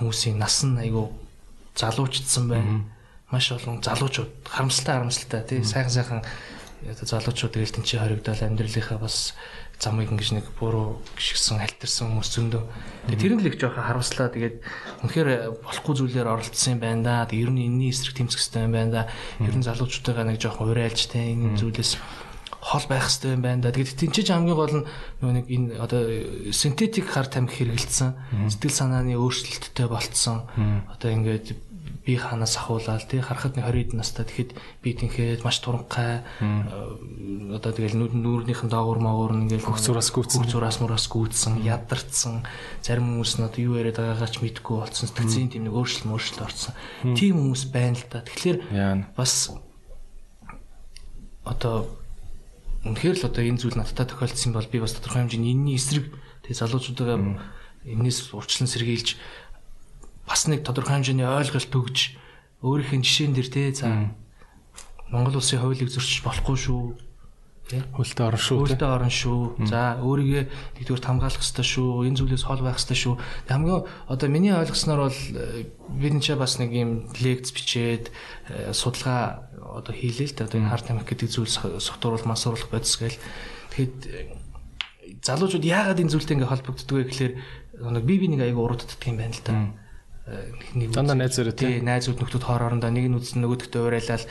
хүмүүсийн 0.00 0.40
нас 0.40 0.64
нь 0.64 0.80
айгүй 0.80 1.06
залуучдсан 1.76 2.44
байна 2.50 2.95
маш 3.30 3.50
олон 3.52 3.82
залуучууд 3.82 4.46
харамсалтай 4.46 4.94
харамсалтай 4.94 5.42
тий 5.42 5.60
сайхан 5.64 5.90
сайхан 5.90 6.20
одоо 6.86 7.06
залуучууд 7.06 7.52
тэгэл 7.58 7.74
тэнцээ 7.74 8.00
хоригдол 8.00 8.38
амьдралынхаа 8.38 8.98
бас 9.02 9.34
замыг 9.78 10.08
ингэж 10.08 10.40
нэг 10.40 10.46
буруу 10.56 11.04
гიშгсэн 11.20 11.60
халтарсан 11.60 12.08
хүмүүс 12.08 12.30
зөндөө. 12.32 12.64
Тэгээ 13.12 13.20
тэр 13.20 13.34
нь 13.36 13.42
л 13.44 13.48
их 13.52 13.60
жоохон 13.60 13.84
харамслаа. 13.84 14.32
Тэгээд 14.32 14.56
үнэхээр 15.04 15.28
болохгүй 15.60 15.94
зүйлээр 16.00 16.32
оролцсон 16.32 16.72
юм 16.76 16.80
байна 16.80 17.28
да. 17.28 17.36
Ер 17.36 17.52
нь 17.52 17.60
энэний 17.60 17.92
эсрэг 17.92 18.16
тэмцэх 18.16 18.40
хэрэгтэй 18.40 18.64
юм 18.64 18.72
байна 18.72 18.92
да. 18.92 19.02
Ер 19.44 19.52
нь 19.52 19.66
залуучуудаа 19.66 20.24
нэг 20.24 20.40
жоохон 20.40 20.72
урайлж 20.72 21.12
тэ 21.12 21.28
энэ 21.28 21.60
зүйлээс 21.60 22.00
хол 22.56 22.86
байх 22.88 23.04
хэрэгтэй 23.04 23.36
юм 23.36 23.42
байна 23.44 23.68
да. 23.68 23.74
Тэгээд 23.76 24.00
тэнцэж 24.00 24.26
хамгийн 24.32 24.56
гол 24.56 24.74
нь 24.80 24.84
нэг 25.20 25.46
энэ 25.52 25.68
одоо 25.76 26.00
синтетик 26.56 27.12
хар 27.12 27.28
тамхи 27.28 27.68
хэрэгэлсэн 27.68 28.48
сэтгэл 28.48 28.72
санааны 28.80 29.12
өөрчлөлттэй 29.20 29.86
болцсон. 29.92 30.48
Одоо 30.88 31.10
ингээд 31.12 31.52
би 32.06 32.14
ханаас 32.14 32.54
ахуулаад 32.54 33.10
тий 33.10 33.18
харахад 33.18 33.58
нэг 33.58 33.66
20 33.66 33.98
настай. 33.98 34.22
Тэгэхэд 34.22 34.54
би 34.78 34.90
тэнхээд 34.94 35.42
маш 35.42 35.58
туранхай 35.58 36.22
одоо 36.38 37.72
тэгэл 37.74 37.98
нүүрнийхэн 37.98 38.70
доогуур 38.70 39.02
магуур 39.02 39.34
ингээл 39.34 39.66
хөх 39.66 39.82
зураас 39.82 40.14
гүйцсэн 40.14 40.46
хөх 40.46 40.54
зураас 40.54 40.78
мураас 40.78 41.10
гүйцсэн 41.10 41.66
ядарсан. 41.66 42.46
Зарим 42.78 43.10
хүмүүс 43.10 43.42
нь 43.42 43.46
одоо 43.50 43.58
юу 43.60 43.74
яриад 43.82 43.98
байгаагаа 43.98 44.30
ч 44.30 44.38
мэдэхгүй 44.38 44.76
болсон 44.86 45.10
сэтгцийн 45.10 45.50
тийм 45.50 45.66
нэг 45.66 45.74
өөрчлөлт 45.74 46.06
мөрчлөлт 46.06 46.46
орсон. 46.46 46.74
Тийм 47.18 47.42
хүмүүс 47.42 47.62
байна 47.74 47.98
л 47.98 48.06
да. 48.06 48.22
Тэгэхээр 48.22 48.56
бас 49.18 49.50
одоо 51.42 51.90
үнэхээр 52.86 53.18
л 53.18 53.26
одоо 53.26 53.42
энэ 53.42 53.58
зүйл 53.58 53.78
надтай 53.82 54.06
тохиолдсон 54.06 54.54
бол 54.54 54.70
би 54.70 54.78
бас 54.78 54.94
тодорхой 54.94 55.26
хэмжээний 55.26 55.58
энэний 55.58 55.74
эсрэг 55.74 56.06
тэгээ 56.46 56.60
залуучуудаа 56.62 57.18
энэс 57.86 58.34
урчлан 58.34 58.66
сэргийлж 58.66 59.18
бас 60.26 60.50
нэг 60.50 60.66
тодорхой 60.66 60.98
хэмжээний 60.98 61.26
ойлголт 61.26 61.70
өгж 61.70 62.18
өөрийнх 62.66 62.92
нь 62.98 63.06
жишээн 63.06 63.32
дээр 63.34 63.48
те 63.48 63.70
за 63.72 64.10
Монгол 65.10 65.38
улсын 65.38 65.62
хуулийг 65.62 65.86
зөрчиж 65.86 66.26
болохгүй 66.26 66.58
шүү. 66.58 66.82
Хөлтөө 67.66 68.26
орон 68.26 68.42
шүү. 68.42 68.58
Хөлтөө 68.62 68.90
орон 68.90 69.10
шүү. 69.10 69.38
За 69.70 69.98
өөрийгөө 70.02 70.42
нэгдүгээр 70.78 71.02
хамгаалах 71.02 71.42
хэрэгтэй 71.42 71.66
шүү. 71.66 72.06
Энэ 72.10 72.18
зүйлээс 72.18 72.46
хол 72.46 72.62
байх 72.62 72.78
хэрэгтэй 72.78 72.98
шүү. 72.98 73.14
Хамгийн 73.50 73.86
одоо 74.06 74.28
миний 74.30 74.54
ойлгосноор 74.54 75.10
бол 75.10 75.20
э, 75.34 75.66
бид 75.94 76.14
энэ 76.14 76.38
бас 76.38 76.58
нэг 76.62 76.70
юм 76.74 76.90
лекц 77.22 77.50
бичээд 77.50 78.10
э, 78.50 78.70
судалгаа 78.70 79.50
одоо 79.62 79.94
хийлээ 79.94 80.30
л 80.30 80.34
дээ. 80.34 80.46
Одоо 80.46 80.58
энэ 80.62 80.70
хар 80.70 80.82
тамхи 80.82 81.10
гэдэг 81.10 81.30
зүйл 81.30 81.50
согтууруулах, 81.82 82.26
мансууруулах 82.26 82.70
бодис 82.70 82.94
гээл. 82.98 83.18
Тэгэхэд 83.74 83.98
э, 84.10 84.30
залуучууд 85.26 85.66
яагаад 85.66 86.02
энэ 86.02 86.10
зүйлтэй 86.14 86.38
ингээ 86.38 86.50
холбогддог 86.50 86.94
вэ 87.02 87.10
гэхээр 87.10 87.34
нэг 87.82 88.04
би 88.06 88.14
би 88.22 88.26
нэг 88.30 88.46
аяга 88.46 88.62
урагддаг 88.62 89.02
юм 89.10 89.18
байна 89.18 89.34
л 89.34 89.42
да 89.42 89.54
нэг 90.74 90.90
дандаа 90.90 91.14
найзаараа 91.14 91.54
тий 91.54 91.78
найзууд 91.78 92.18
нөхдүүд 92.18 92.44
хоорондоо 92.50 92.90
нэг 92.90 93.06
нь 93.06 93.14
үзсэн 93.14 93.46
нөгөөдөгтөө 93.46 93.82
уриалал 93.86 94.26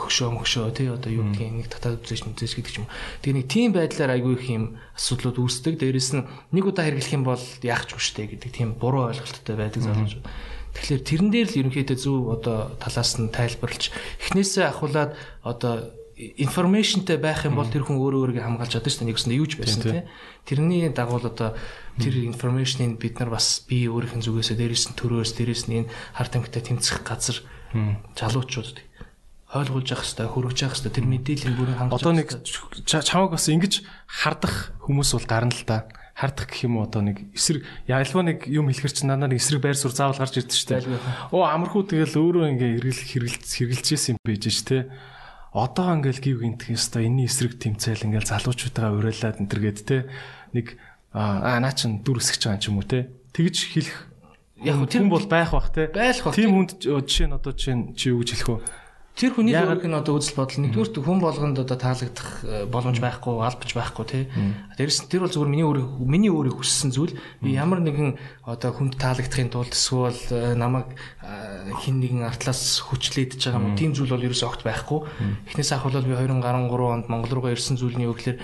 хөшөө 0.00 0.28
мөшөө 0.32 0.72
тий 0.72 0.88
одоо 0.88 1.12
юу 1.12 1.28
гэдгийг 1.28 1.60
нэг 1.60 1.68
татаад 1.68 2.00
үзэж 2.00 2.24
мүзэж 2.24 2.52
гэдэг 2.56 2.80
юм. 2.80 2.88
Тэгээ 3.20 3.36
нэг 3.36 3.46
тийм 3.52 3.70
байдлаар 3.76 4.16
айгүй 4.16 4.32
их 4.40 4.48
юм 4.48 4.64
асуудлууд 4.96 5.36
үүсдэг. 5.44 5.76
Дээрээс 5.76 6.10
нь 6.16 6.24
нэг 6.56 6.64
удаа 6.64 6.88
хэрэглэх 6.88 7.12
юм 7.20 7.24
бол 7.28 7.44
яах 7.60 7.84
ч 7.84 8.00
үштэй 8.00 8.32
гэдэг 8.32 8.48
тийм 8.48 8.80
буруу 8.80 9.12
ойлголттой 9.12 9.56
байдаг 9.60 9.84
залуучууд. 9.84 10.24
Тэгэхээр 10.72 11.02
тэрэн 11.04 11.28
дээр 11.28 11.48
л 11.52 11.58
ерөнхийдөө 11.68 11.98
зөв 12.00 12.32
одоо 12.32 12.72
талаас 12.80 13.12
нь 13.20 13.28
тайлбарлаж 13.28 13.92
эхнээсээ 14.24 14.72
ахуулаад 14.72 15.12
одоо 15.44 15.92
информашнтэй 16.16 17.20
байх 17.20 17.44
юм 17.44 17.60
бол 17.60 17.68
тэр 17.68 17.84
хүн 17.84 17.98
өөрөө 17.98 18.40
өөрийгөө 18.40 18.44
хамгаалж 18.46 18.72
чаддаг 18.78 18.90
шүү 18.90 19.04
дээ. 19.04 19.10
Нэгсэндээ 19.12 19.40
юу 19.42 19.48
ч 19.50 19.54
байсан 19.58 19.82
тий. 19.82 20.02
Тэрний 20.46 20.88
дагуу 20.94 21.18
одоо 21.18 21.58
тэр 22.00 22.14
информашныг 22.26 22.98
бид 22.98 23.18
нар 23.22 23.30
бас 23.30 23.62
би 23.68 23.86
өөрийнх 23.86 24.18
нь 24.18 24.24
зүгээсээ 24.26 24.58
дээрээс 24.58 24.84
нь 24.90 24.98
төрөөс 24.98 25.32
дээрээс 25.38 25.64
нь 25.70 25.86
энэ 25.86 25.90
хар 26.16 26.28
тамхитай 26.28 26.62
тэмцэх 26.62 27.06
газар 27.06 27.38
залуучууд 28.18 28.82
хойлгуулж 29.54 29.88
явах 29.94 30.02
хэрэгтэй, 30.02 30.26
хөргөж 30.26 30.58
явах 30.66 30.74
хэрэгтэй. 30.74 30.94
Тэр 30.98 31.06
мэдээллийн 31.06 31.54
бүрэн 31.54 31.78
хангаж 31.78 32.02
Одоо 32.02 32.12
нэг 32.18 32.28
чамаг 32.90 33.30
бас 33.30 33.46
ингэж 33.46 33.86
хардах 34.10 34.74
хүмүүс 34.82 35.10
бол 35.14 35.26
гарна 35.30 35.54
л 35.54 35.62
та. 35.62 35.86
Хардах 36.18 36.50
гэх 36.50 36.66
юм 36.66 36.82
уу 36.82 36.90
одоо 36.90 37.06
нэг 37.06 37.30
эсрэг 37.34 37.62
ялва 37.86 38.22
нэг 38.26 38.50
юм 38.50 38.66
хэлэхэр 38.66 38.94
чинь 38.94 39.10
надад 39.10 39.30
нэг 39.30 39.38
эсрэг 39.38 39.62
байр 39.62 39.78
суурь 39.78 39.94
заавал 39.94 40.18
гарч 40.18 40.42
ирдэ 40.42 40.58
штэ. 40.58 40.82
Оо 41.30 41.46
амархуу 41.46 41.86
тэгэл 41.86 42.18
өөрөө 42.18 42.50
ингээ 42.54 42.70
хэрэгэл 42.82 43.02
хэрэгэлц 43.30 43.50
хэрэгэлжсэн 43.54 44.18
юм 44.18 44.22
байж 44.22 44.42
ш 44.50 44.62
тэ. 44.66 44.90
Одоо 45.54 45.86
ингээл 46.02 46.22
гів 46.22 46.38
гинтхэн 46.42 46.74
өстой 46.74 47.06
энэний 47.06 47.30
эсрэг 47.30 47.58
тэмцээл 47.58 48.10
ингээл 48.10 48.30
залуучуудаа 48.30 48.90
уриалаад 48.94 49.38
энэ 49.38 49.50
төргээд 49.54 49.78
тэ 49.86 50.10
нэг 50.54 50.78
аа 51.14 51.62
наа 51.62 51.72
чин 51.72 52.02
дүр 52.02 52.18
өсгөж 52.18 52.42
байгаа 52.42 52.58
юм 52.58 52.62
ч 52.62 52.66
юм 52.68 52.78
уу 52.82 52.86
тэ. 52.90 53.06
Тэгж 53.30 53.56
хэлэх 53.70 53.98
яг 54.66 54.76
хүн 54.82 55.08
бол 55.08 55.26
байх 55.30 55.54
бах 55.54 55.70
те. 55.70 55.86
Байх 55.86 56.18
бах. 56.26 56.34
Тийм 56.34 56.50
хүнд 56.58 56.82
жишээ 56.82 57.30
нь 57.30 57.36
одоо 57.38 57.54
чинь 57.54 57.94
чи 57.94 58.10
юу 58.10 58.26
гэж 58.26 58.34
хэлэх 58.34 58.50
вэ? 58.50 58.58
Тэр 59.14 59.30
хүний 59.30 59.54
өөрийнх 59.54 59.86
нь 59.86 59.94
одоо 59.94 60.18
үзэл 60.18 60.34
бодол 60.34 60.58
нэгдүгээр 60.58 61.06
хүн 61.06 61.22
болгонд 61.22 61.62
одоо 61.62 61.78
таалагдах 61.78 62.42
э, 62.42 62.66
боломж 62.66 62.98
байхгүй, 62.98 63.46
албаж 63.46 63.70
байхгүй 63.70 64.04
тий. 64.10 64.26
Дээрс 64.74 65.06
тэр 65.06 65.22
бол 65.22 65.30
зөвхөн 65.30 65.54
миний 65.54 65.62
өөрийн 65.62 65.86
миний 66.02 66.34
өөрийн 66.34 66.58
хүссэн 66.58 66.90
зүйл. 66.90 67.14
Би 67.38 67.54
ямар 67.54 67.78
нэгэн 67.78 68.18
одоо 68.42 68.74
хүнд 68.74 68.98
таалагдахын 68.98 69.54
тулд 69.54 69.70
эсвэл 69.70 70.18
э, 70.34 70.58
намайг 70.58 70.98
э, 71.22 71.70
хин 71.86 72.02
нэгэн 72.02 72.26
артлаас 72.26 72.82
хүчлээдэж 72.90 73.38
байгаа 73.38 73.62
юм. 73.62 73.78
Тийм 73.78 73.94
зүйл 73.94 74.18
бол 74.18 74.26
ерөөсөө 74.26 74.50
огт 74.50 74.66
байхгүй. 74.66 75.06
Эхнээс 75.46 75.70
ахвал 75.78 75.94
би 76.02 76.10
2013 76.10 76.74
онд 76.74 77.06
Монгол 77.06 77.38
руугаа 77.38 77.54
ирсэн 77.54 77.78
зүйл 77.78 77.94
нь 77.94 78.10
юу 78.10 78.18
гэхээр 78.18 78.42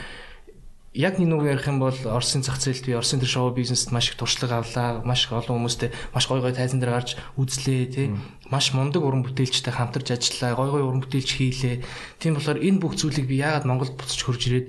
яг 0.94 1.22
нэг 1.22 1.30
үг 1.30 1.46
ярих 1.46 1.66
юм 1.70 1.78
бол 1.78 1.94
Оросын 1.94 2.42
зах 2.42 2.58
зээлд 2.58 2.86
би 2.86 2.98
Оросын 2.98 3.22
тэр 3.22 3.30
шоу 3.30 3.54
бизнест 3.54 3.94
маш 3.94 4.10
их 4.10 4.18
туршлага 4.18 4.58
авлаа. 4.58 5.02
Маш 5.06 5.26
их 5.26 5.32
олон 5.32 5.62
хүмүүстэй 5.62 5.94
маш 6.10 6.26
гой 6.26 6.42
гой 6.42 6.50
тайзан 6.50 6.82
дээр 6.82 6.98
гарч 6.98 7.14
үзлээ 7.38 7.86
тий. 7.86 8.10
Маш 8.50 8.74
мундаг 8.74 9.06
уран 9.06 9.22
бүтээлчтэй 9.22 9.70
хамтарч 9.70 10.10
ажиллаа. 10.10 10.58
Гой 10.58 10.70
гой 10.70 10.82
уран 10.82 11.02
бүтээлч 11.06 11.30
хийлээ. 11.30 11.86
Тийм 12.18 12.34
болохоор 12.34 12.58
энэ 12.58 12.82
бүх 12.82 12.98
зүйлийг 12.98 13.30
би 13.30 13.38
яагаад 13.38 13.70
Монголд 13.70 13.94
буцаж 13.94 14.18
хөрж 14.18 14.42
ирээд 14.50 14.68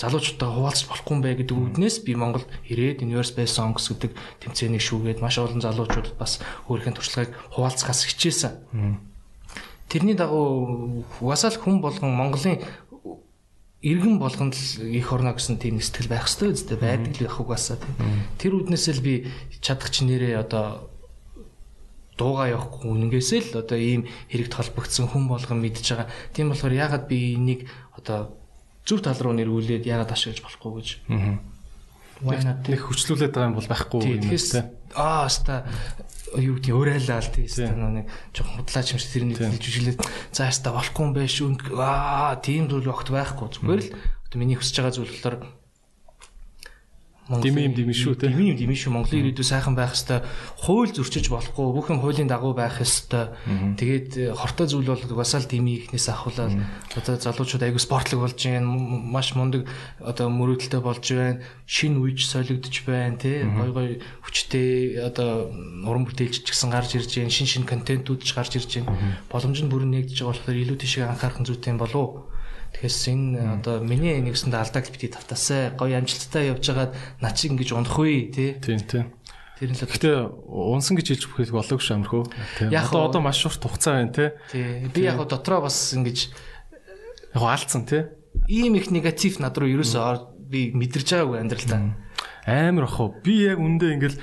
залуучуудаа 0.00 0.50
хуваалцах 0.50 0.88
болохгүй 0.90 1.14
юм 1.14 1.22
бэ 1.22 1.38
гэдэг 1.44 1.56
үгнээс 1.60 1.96
би 2.02 2.12
Монголд 2.16 2.48
ирээд 2.66 3.04
Universe 3.04 3.36
Best 3.36 3.54
Songs 3.54 3.84
гэдэг 3.84 4.16
тэмцээнийг 4.42 4.80
шүүгээд 4.80 5.20
маш 5.20 5.36
олон 5.36 5.60
залуучуудад 5.60 6.16
бас 6.16 6.40
өөрийнхөө 6.72 6.96
туршлагыг 6.96 7.36
хуваалцахаас 7.52 8.08
хичээсэн. 8.08 8.98
Тэрний 9.92 10.16
дагуу 10.16 11.04
угаасаа 11.20 11.52
л 11.52 11.60
хүн 11.60 11.84
болгон 11.84 12.16
Монголын 12.16 12.64
иргэн 13.80 14.20
болгонд 14.20 14.54
л 14.54 14.84
их 14.92 15.08
орно 15.12 15.32
гэсэн 15.32 15.56
тийм 15.56 15.80
сэтгэл 15.80 16.12
байх 16.12 16.28
хэрэгтэй 16.28 16.52
үстэй 16.52 16.76
байдаг 16.76 17.12
л 17.16 17.24
байх 17.24 17.40
угаасаа 17.40 17.80
тийм. 17.80 17.96
Тэр 18.36 18.60
үднээсээ 18.60 18.94
л 19.00 19.04
би 19.04 19.14
чадах 19.64 19.88
чинээрээ 19.88 20.36
одоо 20.36 20.92
дууга 22.20 22.52
явахгүй 22.52 22.92
үнгээсээ 22.92 23.56
л 23.56 23.64
одоо 23.64 23.78
ийм 23.80 24.04
хэрэгт 24.28 24.52
холбогдсон 24.52 25.08
хүн 25.08 25.24
болгон 25.32 25.64
мэдж 25.64 25.96
байгаа. 25.96 26.12
Тийм 26.36 26.52
болохоор 26.52 26.76
яагаад 26.76 27.04
би 27.08 27.40
энийг 27.40 27.72
одоо 27.96 28.36
зөв 28.84 29.00
тал 29.00 29.16
руу 29.16 29.32
нэрвүүлээд 29.32 29.88
яагаад 29.88 30.12
ашиглаж 30.12 30.44
болохгүй 30.44 30.72
гэж. 30.76 30.88
Аа. 31.08 31.40
Нэг 32.20 32.84
хүчлүүлээд 32.84 33.32
байгаа 33.32 33.48
юм 33.48 33.56
бол 33.56 33.72
байхгүй 33.72 34.00
юм 34.04 34.20
тийм. 34.28 34.76
Аа, 34.92 35.24
хаста 35.24 35.64
юу 36.38 36.54
гэдэг 36.60 36.74
уриалаа 36.74 37.20
л 37.24 37.32
тийм 37.34 37.46
нэг 37.98 38.06
жоохон 38.30 38.62
худлаач 38.62 38.88
юм 38.94 39.00
шиг 39.02 39.10
тэрний 39.10 39.36
жижиглээд 39.38 39.98
за 40.30 40.46
яста 40.46 40.70
болохгүй 40.70 41.02
юм 41.06 41.14
байна 41.14 41.30
шүү 41.30 41.48
аа 41.74 42.38
тийм 42.38 42.70
зүйл 42.70 42.90
огт 42.92 43.10
байхгүй 43.10 43.48
зүгээр 43.50 43.80
л 43.82 43.90
одоо 44.30 44.38
миний 44.38 44.54
хүсэж 44.54 44.76
байгаа 44.78 44.94
зүйл 44.94 45.10
болохоор 45.10 45.36
Дими 47.38 47.62
юм 47.70 47.74
дими 47.78 47.94
шүү 47.94 48.18
те. 48.18 48.26
Дими 48.26 48.50
юм 48.50 48.58
дими 48.58 48.74
шүү. 48.74 48.90
Монголын 48.90 49.30
ирээдүй 49.30 49.46
сайхан 49.46 49.78
байх 49.78 49.94
хэвээр 49.94 50.26
хууль 50.58 50.90
зөрчиж 50.90 51.30
болохгүй. 51.30 51.62
Бүх 51.70 51.86
юм 51.94 52.02
хуулийн 52.02 52.26
дагуу 52.26 52.58
байх 52.58 52.82
хэвээр. 52.82 53.78
Тэгээд 53.78 54.08
э, 54.18 54.34
хортой 54.34 54.66
зүйл 54.66 54.90
бол 54.90 54.98
угаасаа 54.98 55.46
л 55.46 55.46
дими 55.46 55.78
ихнээс 55.78 56.10
ахуулаад 56.10 56.58
одоо 56.98 57.14
залуучууд 57.22 57.62
айгүй 57.62 57.78
спортлог 57.78 58.26
болж 58.26 58.34
байна. 58.34 58.66
Маш 58.66 59.38
мундаг 59.38 59.70
одоо 60.02 60.26
мөрөөдөлтэй 60.26 60.82
болж 60.82 61.06
байна. 61.06 61.38
Шин 61.70 62.02
үеж 62.02 62.26
солигдож 62.26 62.74
байна 62.82 63.14
те. 63.14 63.46
Гой 63.46 63.70
гой 63.70 63.88
хүчтэй 64.26 64.98
одоо 64.98 65.54
уран 65.86 66.10
бүтээлч 66.10 66.42
ч 66.42 66.50
гэсэн 66.50 66.74
гарч 66.74 66.98
ирж 66.98 67.14
байна. 67.14 67.30
Шин 67.30 67.46
шин 67.46 67.62
контентууд 67.62 68.26
ч 68.26 68.34
гарч 68.34 68.58
ирж 68.58 68.82
байна. 68.82 69.14
Боломж 69.30 69.62
нь 69.62 69.70
бүрэн 69.70 69.94
нэгдэж 69.94 70.26
байгаа 70.26 70.34
болохоор 70.34 70.58
илүү 70.66 70.78
тийшээ 70.82 71.06
анхаарах 71.06 71.46
зүйтэй 71.46 71.78
болов 71.78 71.94
уу? 71.94 72.29
Тэгэхээс 72.74 73.00
энэ 73.10 73.60
одоо 73.60 73.82
миний 73.82 74.18
нэгсэнд 74.22 74.54
алдааг 74.54 74.86
бити 74.90 75.10
тавтаасай. 75.10 75.74
Гоё 75.74 75.98
амжилттай 75.98 76.54
явж 76.54 76.64
байгаад 76.70 76.92
наа 77.20 77.32
чи 77.34 77.50
ингэж 77.50 77.74
унахгүй 77.74 78.30
тий. 78.30 78.56
Тийм 78.62 78.80
тийм. 78.86 79.06
Тэр 79.60 79.70
нь 79.70 79.76
л 79.76 79.84
гэхдээ 79.84 80.16
унсан 80.48 80.96
гэж 80.96 81.06
хэлж 81.12 81.24
бүхэл 81.28 81.52
болоогүй 81.52 81.84
ш 81.84 81.92
амархөө. 81.92 82.24
Яг 82.72 82.88
одоо 82.94 83.20
маш 83.20 83.44
урт 83.44 83.60
хугацаа 83.60 84.00
байна 84.00 84.14
тий. 84.14 84.88
Би 84.88 85.04
яг 85.04 85.20
дотроо 85.28 85.68
бас 85.68 85.76
ингэж 85.92 86.32
яг 87.36 87.42
алдсан 87.44 87.84
тий. 87.84 88.08
Ийм 88.48 88.80
их 88.80 88.88
негатив 88.88 89.36
над 89.42 89.58
руу 89.60 89.68
ерөөсөө 89.68 90.48
би 90.48 90.72
мэдэрч 90.72 91.12
байгаагүй 91.12 91.38
амьдралдаа. 91.44 91.92
Амар 92.48 92.88
ах. 92.88 92.98
Би 93.20 93.44
яг 93.44 93.60
үндэ 93.60 94.00
ингээл 94.00 94.18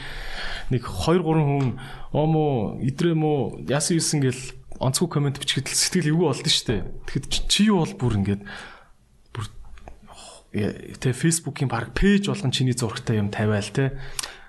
нэг 0.73 0.83
2 0.83 1.21
3 1.21 1.21
хүн 1.21 1.77
оомо 2.11 2.75
идрээ 2.81 3.15
мó 3.15 3.55
яасан 3.69 4.01
юусэн 4.01 4.19
гэл 4.25 4.41
онцгой 4.79 5.09
комент 5.09 5.41
бичгээд 5.41 5.67
сэтгэл 5.69 6.13
эвгүй 6.13 6.27
болдсон 6.29 6.53
шүү 6.53 6.67
дээ. 6.69 6.81
Тэгэхэд 7.09 7.25
чи 7.49 7.61
юу 7.69 7.81
бол 7.83 7.93
бүр 7.97 8.13
ингээд 8.21 8.41
бүр 9.33 9.45
тэ 11.01 11.09
фейсбુકийн 11.13 11.69
баг 11.69 11.93
пэйж 11.97 12.29
болгон 12.29 12.53
чиний 12.53 12.77
зурагтай 12.77 13.17
юм 13.17 13.29
тавиал 13.33 13.69
те. 13.69 13.97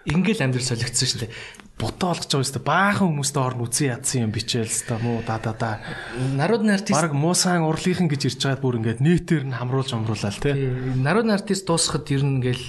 Ингээл 0.09 0.45
амьдрал 0.45 0.65
солигдсон 0.65 1.29
дээ. 1.29 1.33
Бутаа 1.79 2.13
болгож 2.13 2.29
байгаа 2.29 2.53
дээ. 2.57 2.69
Баахан 2.69 3.09
хүмүүстэй 3.13 3.43
орн 3.43 3.63
үзэн 3.65 3.93
ядсан 3.95 4.19
юм 4.29 4.33
бичээл 4.33 4.69
л 4.69 4.87
та 4.89 4.97
муу 4.99 5.23
да 5.23 5.37
да 5.39 5.53
да. 5.55 5.71
Народны 6.17 6.75
артист 6.75 6.99
баг 6.99 7.15
муусан 7.15 7.65
урлагийнхан 7.65 8.11
гэж 8.11 8.23
ирж 8.29 8.41
байгаад 8.45 8.65
бүр 8.65 8.79
ингээд 8.83 9.01
нэтээр 9.05 9.45
нь 9.47 9.55
хамруулж 9.55 9.95
амруулаа 9.95 10.33
л 10.33 10.43
те. 10.43 10.55
Народны 10.99 11.33
артист 11.37 11.71
дуусахад 11.71 12.11
ер 12.11 12.27
нь 12.27 12.43
ингээл 12.43 12.67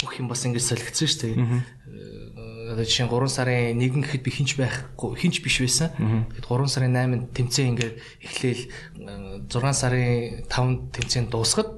бүх 0.00 0.12
юм 0.20 0.28
бас 0.28 0.44
ингээд 0.48 0.64
солигдсон 0.64 1.08
дээ 1.20 1.34
одоо 2.76 2.84
жишээ 2.84 3.08
3 3.08 3.32
сарын 3.32 3.80
1 3.80 4.04
гэхэд 4.04 4.22
би 4.22 4.30
хинч 4.36 4.60
байхгүй 4.60 5.16
хинч 5.16 5.40
биш 5.40 5.64
байсан. 5.64 5.96
Тэгэхэд 5.96 6.44
3 6.44 6.68
сарын 6.68 6.92
8-нд 6.92 7.32
тэмцээн 7.32 7.70
ингээд 7.72 7.94
эхлээл 8.20 8.62
6 9.48 9.80
сарын 9.80 10.44
5-нд 10.44 10.80
тэмцээн 10.92 11.26
дуусгаад 11.32 11.72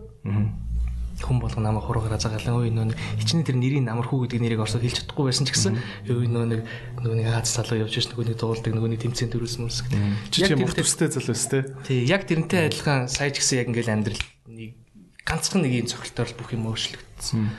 хүн 1.22 1.38
болго 1.42 1.60
намайг 1.60 1.82
хуруугаар 1.82 2.20
загалан 2.20 2.62
өө 2.62 2.70
нөө 2.70 2.94
хичнээн 3.18 3.46
тэр 3.46 3.58
нэрийн 3.58 3.86
намархуу 3.90 4.22
гэдэг 4.22 4.38
нэрийг 4.38 4.62
орсоо 4.62 4.78
хэлж 4.78 5.02
чадахгүй 5.02 5.26
байсан 5.26 5.46
ч 5.46 5.54
гэсэн 5.54 5.74
өө 6.06 6.30
нөө 6.30 6.46
нэг 6.46 6.60
нөгөө 7.02 7.16
нэг 7.18 7.26
хаац 7.26 7.50
салуу 7.50 7.82
явж 7.82 7.92
шээ 7.98 8.14
нөгөө 8.14 8.26
нэг 8.30 8.38
дуулдаг 8.38 8.72
нөгөө 8.74 8.90
нэг 8.94 9.02
тэмцээн 9.02 9.30
төрүүлсэн 9.34 9.66
юмс 9.66 9.82
гэдэг. 9.82 9.98
Чи 10.30 10.46
чи 10.46 10.54
мөр 10.54 10.72
төстэй 10.78 11.10
залуус 11.10 11.44
те. 11.50 11.66
Тий, 11.90 12.06
яг 12.06 12.22
тэрнтэй 12.22 12.70
адилхан 12.70 13.10
сая 13.10 13.34
ч 13.34 13.42
гэсэн 13.42 13.66
яг 13.66 13.68
ингээл 13.74 13.94
амьдрал 13.98 14.22
нэг 14.46 14.78
ганцхан 15.26 15.60
нэг 15.66 15.72
юм 15.74 15.86
цогцолтоор 15.90 16.30
бүх 16.38 16.54
юм 16.54 16.70
өөрчлөгдсөн. 16.70 17.50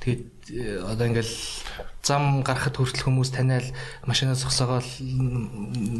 Тэгээд 0.00 0.20
одоо 0.50 1.06
ингээл 1.06 1.34
зам 2.02 2.42
гарахад 2.42 2.74
хүртэл 2.74 3.06
хүмүүс 3.06 3.30
таниал 3.30 3.68
машинаас 4.02 4.42
зогсоогоол 4.42 4.90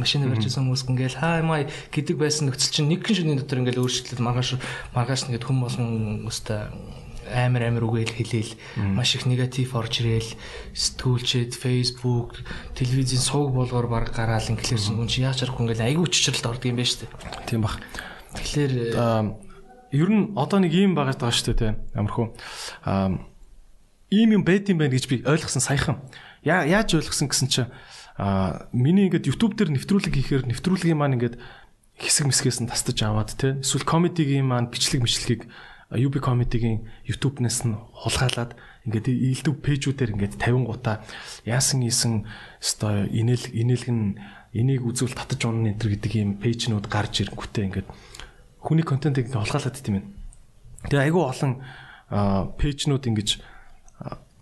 машин 0.02 0.26
барьж 0.26 0.50
исэн 0.50 0.66
хүмүүс 0.66 0.90
ингээл 0.90 1.20
хаа 1.22 1.46
май 1.46 1.70
гэдэг 1.94 2.18
байсан 2.18 2.50
нөхцөл 2.50 2.74
чинь 2.74 2.90
нэг 2.90 3.07
шөнийн 3.07 3.38
дотор 3.38 3.62
ингээл 3.62 3.87
өөрчлөлт 3.87 4.18
маргааш 4.18 4.59
маргааш 4.98 5.31
нэгэд 5.31 5.46
хүм 5.46 5.62
болгон 5.62 6.26
өстой 6.26 6.74
амар 7.31 7.70
амар 7.70 7.87
үгээл 7.87 8.18
хэлээл 8.18 8.52
маш 8.98 9.14
их 9.14 9.31
негатив 9.31 9.78
орж 9.78 10.02
ирээл 10.02 10.35
сэтгүүлчэд 10.74 11.55
Facebook 11.55 12.42
телевизийн 12.74 13.22
сувг 13.22 13.55
болгоор 13.55 13.87
баг 13.87 14.11
гараал 14.11 14.42
чинь 14.42 14.59
хүн 14.59 15.07
чи 15.07 15.22
яаж 15.22 15.46
харахгүй 15.46 15.70
ингээл 15.70 15.87
айгүй 15.87 16.07
чичрэлт 16.11 16.50
ордог 16.50 16.66
юм 16.66 16.83
байна 16.83 16.90
шүү 16.90 17.07
дээ. 17.07 17.46
Тийм 17.46 17.62
бах. 17.62 17.78
Тэгэхээр 18.37 18.72
ер 19.92 20.11
нь 20.11 20.35
одоо 20.35 20.59
нэг 20.59 20.74
юм 20.74 20.98
байгаа 20.98 21.14
даа 21.14 21.31
шүү 21.31 21.55
дээ 21.55 21.72
амархуу. 21.94 22.35
Ийм 24.12 24.37
юм 24.37 24.44
байд 24.44 24.68
юм 24.68 24.79
байна 24.79 24.92
гэж 24.92 25.09
би 25.09 25.16
ойлгосон 25.25 25.64
саяхан. 25.64 26.05
Яа 26.44 26.68
яаж 26.68 26.92
ойлгосон 27.01 27.33
гэсэн 27.33 27.48
чинь 27.48 27.72
а 28.20 28.68
миний 28.77 29.09
ингээд 29.09 29.25
YouTube 29.25 29.57
дээр 29.57 29.72
нэвтрүүлэг 29.72 30.12
хийхээр 30.12 30.44
нэвтрүүлгийн 30.53 31.01
маань 31.01 31.16
ингээд 31.16 31.40
хэсэг 31.96 32.29
мэсгээс 32.29 32.61
нь 32.61 32.68
тастаж 32.68 33.01
аваад 33.09 33.33
те 33.33 33.57
эсвэл 33.64 33.88
комедигийн 33.88 34.44
маань 34.44 34.68
бичлэг 34.68 35.01
мичлэгийг 35.01 35.48
UB 35.92 36.20
comedy-гийн 36.25 36.88
YouTube-наас 37.05 37.68
нь 37.68 37.77
хулгайлаад 37.77 38.57
ингээд 38.88 39.12
илдэв 39.12 39.61
пэйжүүдээр 39.61 40.12
ингээд 40.16 40.35
50 40.40 40.64
гутаа 40.64 41.05
яасан 41.44 41.85
ийсэн 41.85 42.25
өстой 42.61 43.12
инээл 43.12 43.53
инээлгэн 43.53 44.01
энийг 44.57 44.88
үзвэл 44.88 45.12
татаж 45.12 45.44
унах 45.44 45.77
энэ 45.77 45.81
төр 45.81 45.90
гэдэг 45.96 46.12
ийм 46.16 46.31
пэйжнүүд 46.40 46.88
гарч 46.88 47.29
ирэнгүүтээ 47.29 47.64
ингээд 47.68 47.88
хүний 48.61 48.85
контентыг 48.88 49.29
хулгайлаад 49.37 49.77
дим 49.85 49.96
юм. 50.01 50.07
Тэгээ 50.88 51.12
айгүй 51.12 51.22
олон 51.29 51.53
пэйжнүүд 52.57 53.05
ингэж 53.12 53.29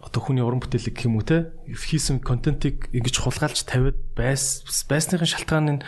одоо 0.01 0.20
хүний 0.25 0.42
уран 0.42 0.64
бүтээлэг 0.64 0.96
гэх 0.96 1.07
юм 1.07 1.20
уу 1.20 1.27
те? 1.29 1.53
Хийсэн 1.68 2.25
контентыг 2.25 2.88
ингэж 2.96 3.16
хулгайлж 3.20 3.68
тавиад 3.68 3.99
байс 4.16 4.64
байсныхын 4.88 5.29
шалтгаан 5.29 5.66
нь 5.68 5.83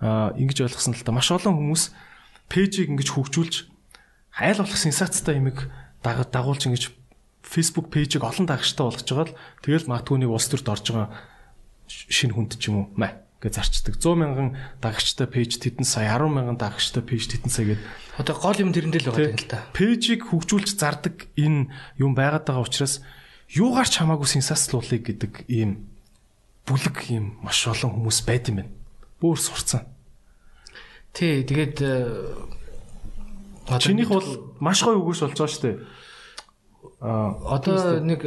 ингэж 0.00 0.64
ойлгосон 0.64 0.96
л 0.96 1.04
да 1.04 1.12
маш 1.12 1.28
олон 1.28 1.60
хүмүүс 1.60 1.92
пэйжийг 2.48 2.88
ингэж 2.96 3.08
хөгжүүлж 3.12 3.54
хайл 4.32 4.64
болох 4.64 4.80
сенсацтай 4.80 5.36
юмыг 5.36 5.68
дагуулж 6.00 6.64
ингэж 6.64 6.88
Facebook 7.44 7.92
пэйжийг 7.92 8.24
олон 8.24 8.48
дагагчтай 8.48 8.84
болгож 8.88 9.04
байгаа 9.04 9.28
л 9.28 9.36
тэгэл 9.60 9.90
магадгүй 9.92 10.16
нэг 10.24 10.32
улс 10.32 10.48
төрд 10.48 10.64
орж 10.64 10.86
байгаа 10.88 11.12
шинэ 11.88 12.32
хүнд 12.32 12.56
ч 12.56 12.72
юм 12.72 12.76
уу. 12.80 12.86
Маа 12.96 13.19
гэж 13.40 13.52
зарчдаг. 13.56 13.94
100 13.96 14.20
мянган 14.20 14.48
дагагчтай 14.84 15.26
пэйж 15.26 15.56
тэдэн 15.58 15.88
сая, 15.88 16.12
10 16.12 16.28
мянган 16.28 16.56
дагагчтай 16.60 17.00
пэйж 17.00 17.32
тэдэн 17.32 17.50
сая 17.50 17.66
гэдэг. 17.72 17.86
Одоо 18.20 18.34
гол 18.36 18.60
юм 18.60 18.70
тэрэндээ 18.76 19.00
л 19.00 19.08
байгаа 19.08 19.32
юм 19.32 19.40
л 19.40 19.48
та. 19.48 19.64
Пэйжийг 19.72 20.28
хөгжүүлж 20.28 20.76
зардаг 20.76 21.26
энэ 21.40 21.72
юм 21.96 22.12
байгаад 22.12 22.44
байгаа 22.44 22.68
учраас 22.68 23.00
юугаарч 23.48 23.96
хамаагүй 23.96 24.28
сенсацлуулыг 24.28 25.02
гэдэг 25.08 25.48
ийм 25.48 25.88
бүлэг 26.68 26.96
ийм 27.08 27.40
маш 27.40 27.64
олон 27.64 27.96
хүмүүс 27.96 28.20
байд 28.28 28.52
юм 28.52 28.62
байна. 28.62 28.72
Бөөр 29.24 29.40
сурцсан. 29.40 29.88
Тий, 31.16 31.42
тэгээд 31.42 31.80
чинийх 33.80 34.12
бол 34.12 34.54
маш 34.60 34.84
гоё 34.84 35.00
үгээс 35.02 35.24
болж 35.24 35.34
байгаа 35.34 35.50
шүү 35.50 35.64
дээ. 35.64 35.76
Аа 37.00 37.58
одоо 37.58 38.00
нэг 38.04 38.20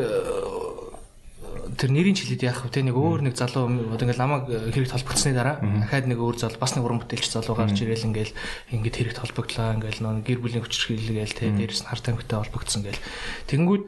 тэр 1.77 1.91
нэрийн 1.91 2.17
чилээд 2.17 2.43
яах 2.45 2.65
вэ? 2.65 2.73
Тэ 2.73 2.85
нэг 2.85 2.97
өөр 2.97 3.21
нэг 3.25 3.35
залуу 3.37 3.67
одоо 3.93 4.05
ингээл 4.05 4.21
намайг 4.21 4.43
хэрэгт 4.49 4.93
холбогдсны 4.93 5.33
дараа 5.33 5.57
дахиад 5.61 6.07
нэг 6.07 6.19
өөр 6.21 6.35
залуу 6.37 6.59
бас 6.61 6.73
нэг 6.77 6.85
уран 6.85 7.01
бүтээлч 7.01 7.29
залуу 7.33 7.55
гарч 7.57 7.77
ирэл 7.81 8.07
ингээл 8.09 8.33
ингээд 8.73 8.97
хэрэгт 8.97 9.21
холбогдлоо 9.21 9.77
ингээл 9.77 10.01
нөө 10.03 10.25
гэр 10.25 10.39
бүлийн 10.41 10.63
хүчрхийлэл 10.65 11.17
гээл 11.23 11.37
тэ 11.37 11.53
дээрээс 11.53 11.81
нь 11.83 11.89
хар 11.89 12.01
тамхитай 12.01 12.37
холбогдсон 12.41 12.81
гээл. 12.85 13.01
Тэнгүүд 13.49 13.83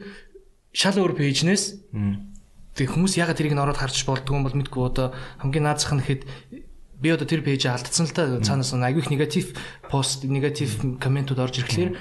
шал 0.76 0.96
өөр 1.00 1.14
пэйжнээс 1.16 1.64
тэг 2.76 2.86
хүмүүс 2.92 3.16
ягаад 3.16 3.38
тэрийг 3.40 3.56
н 3.56 3.64
ороод 3.64 3.80
харж 3.80 4.04
болдгоо 4.04 4.44
бол 4.44 4.56
мэдгүй. 4.56 4.82
Одоо 4.84 5.16
хамгийн 5.40 5.64
наазах 5.64 5.96
нь 5.96 6.04
гэхэд 6.04 6.22
би 7.00 7.08
одоо 7.12 7.28
тэр 7.28 7.40
пэйжээ 7.40 7.72
алдсан 7.72 8.08
л 8.08 8.12
та. 8.12 8.40
Цаанаас 8.40 8.72
аягүй 8.76 9.04
их 9.04 9.12
негатив 9.12 9.56
пост 9.88 10.24
негатив 10.24 11.00
комментууд 11.00 11.40
орж 11.40 11.60
ирэхлээр 11.64 11.92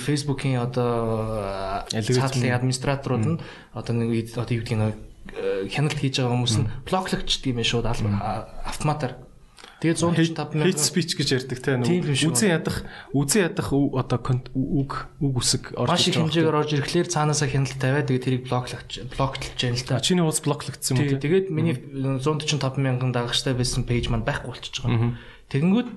Facebook-ийн 0.00 0.60
одоо 0.60 1.84
цаатлын 1.88 2.56
администраторууд 2.56 3.24
нь 3.28 3.40
одоо 3.72 3.92
нэг 3.96 4.32
одоо 4.36 4.52
юу 4.56 4.64
гэдэг 4.64 4.76
нь 4.76 5.11
хяналт 5.68 5.98
хийж 5.98 6.18
байгаа 6.18 6.34
хүмүүс 6.34 6.56
нь 6.60 6.70
блоклогчд 6.86 7.42
юм 7.46 7.62
шууд 7.62 7.86
автоматар 7.86 9.22
Тэгээ 9.82 9.98
145 9.98 10.62
hate 10.62 10.78
speech 10.78 11.18
гэж 11.18 11.28
ярьдаг 11.42 11.58
те 11.58 11.74
үзэн 11.74 12.54
ядах 12.54 12.86
үзэн 13.10 13.50
ядах 13.50 13.74
одоо 13.74 14.18
үг 14.54 15.10
үг 15.18 15.34
үсэг 15.42 15.74
орж 15.74 16.06
ирж 16.06 16.14
байгаа. 16.14 16.22
Маш 16.22 16.30
хэмжээгээр 16.30 16.58
орж 16.62 16.70
ирэхлээр 16.78 17.08
цаанаасаа 17.10 17.50
хяналт 17.50 17.74
тавиад 17.82 18.06
тэгээ 18.06 18.22
тэрийг 18.22 18.42
блоклогч 18.46 18.90
блоклж 19.10 19.58
яана 19.58 19.74
л 19.74 19.82
та. 19.82 19.98
Чиний 19.98 20.22
уус 20.22 20.38
блоклогдсон 20.38 21.02
юм 21.02 21.18
уу? 21.18 21.18
Тэгээд 21.18 21.50
миний 21.50 21.74
145 21.74 22.78
мянган 22.78 23.10
дагагчтай 23.10 23.58
байсан 23.58 23.82
пэйж 23.82 24.06
маань 24.06 24.22
байхгүй 24.22 24.54
болчихж 24.54 24.86
байгаа. 24.86 25.18
Тэгэнгүүт 25.50 25.90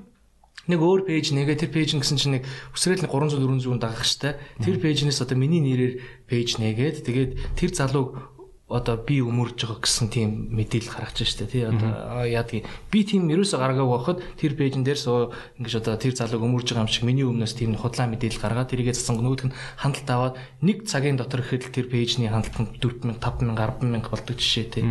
нэг 0.66 0.80
өөр 0.82 1.06
пэйж 1.06 1.38
нэгэ 1.38 1.54
тэр 1.62 1.70
пэйж 1.70 1.94
гэсэн 1.94 2.18
чинь 2.18 2.42
нэг 2.42 2.44
өсрэл 2.74 3.06
300 3.06 3.38
400 3.38 3.78
дагагчтай 3.78 4.42
тэр 4.66 4.82
пэйжнээс 4.82 5.22
одоо 5.22 5.38
миний 5.38 5.62
нэрээр 5.62 6.26
пэйж 6.26 6.58
нэгээд 6.58 7.06
тэгээд 7.06 7.32
тэр 7.54 7.70
залууг 7.70 8.35
одоо 8.66 8.98
би 8.98 9.22
өмөрж 9.22 9.62
байгаа 9.62 9.78
гэсэн 9.78 10.10
тийм 10.10 10.50
мэдээлэл 10.50 10.90
гаргаж 10.90 11.22
штэ 11.22 11.46
тий 11.46 11.70
одоо 11.70 12.26
яадгийг 12.26 12.66
би 12.90 13.06
тийм 13.06 13.30
ерөөсө 13.30 13.62
гаргаагүй 13.62 13.94
байхад 13.94 14.20
тэр 14.42 14.58
пэйжэн 14.58 14.82
дээр 14.82 14.98
суу 14.98 15.30
ингэж 15.62 15.86
одоо 15.86 16.02
тэр 16.02 16.18
залууг 16.18 16.42
өмөрж 16.42 16.74
байгаа 16.74 16.90
юм 16.90 16.90
шиг 16.90 17.06
миний 17.06 17.30
өмнөөс 17.30 17.54
тийм 17.54 17.78
худлаа 17.78 18.10
мэдээлэл 18.10 18.42
гаргаад 18.42 18.74
тэрийгээ 18.74 18.98
цасан 18.98 19.22
нөгөөх 19.22 19.54
нь 19.54 19.56
хандлт 19.78 20.10
аваад 20.10 20.36
нэг 20.66 20.90
цагийн 20.90 21.14
дотор 21.14 21.46
ихэд 21.46 21.70
тэр 21.70 21.94
пэйжний 21.94 22.26
хандлт 22.26 22.58
нь 22.58 22.74
4000 22.82 23.22
5000 23.22 23.54
10000 23.54 24.02
болдог 24.10 24.34
жишээ 24.34 24.66
тий. 24.74 24.84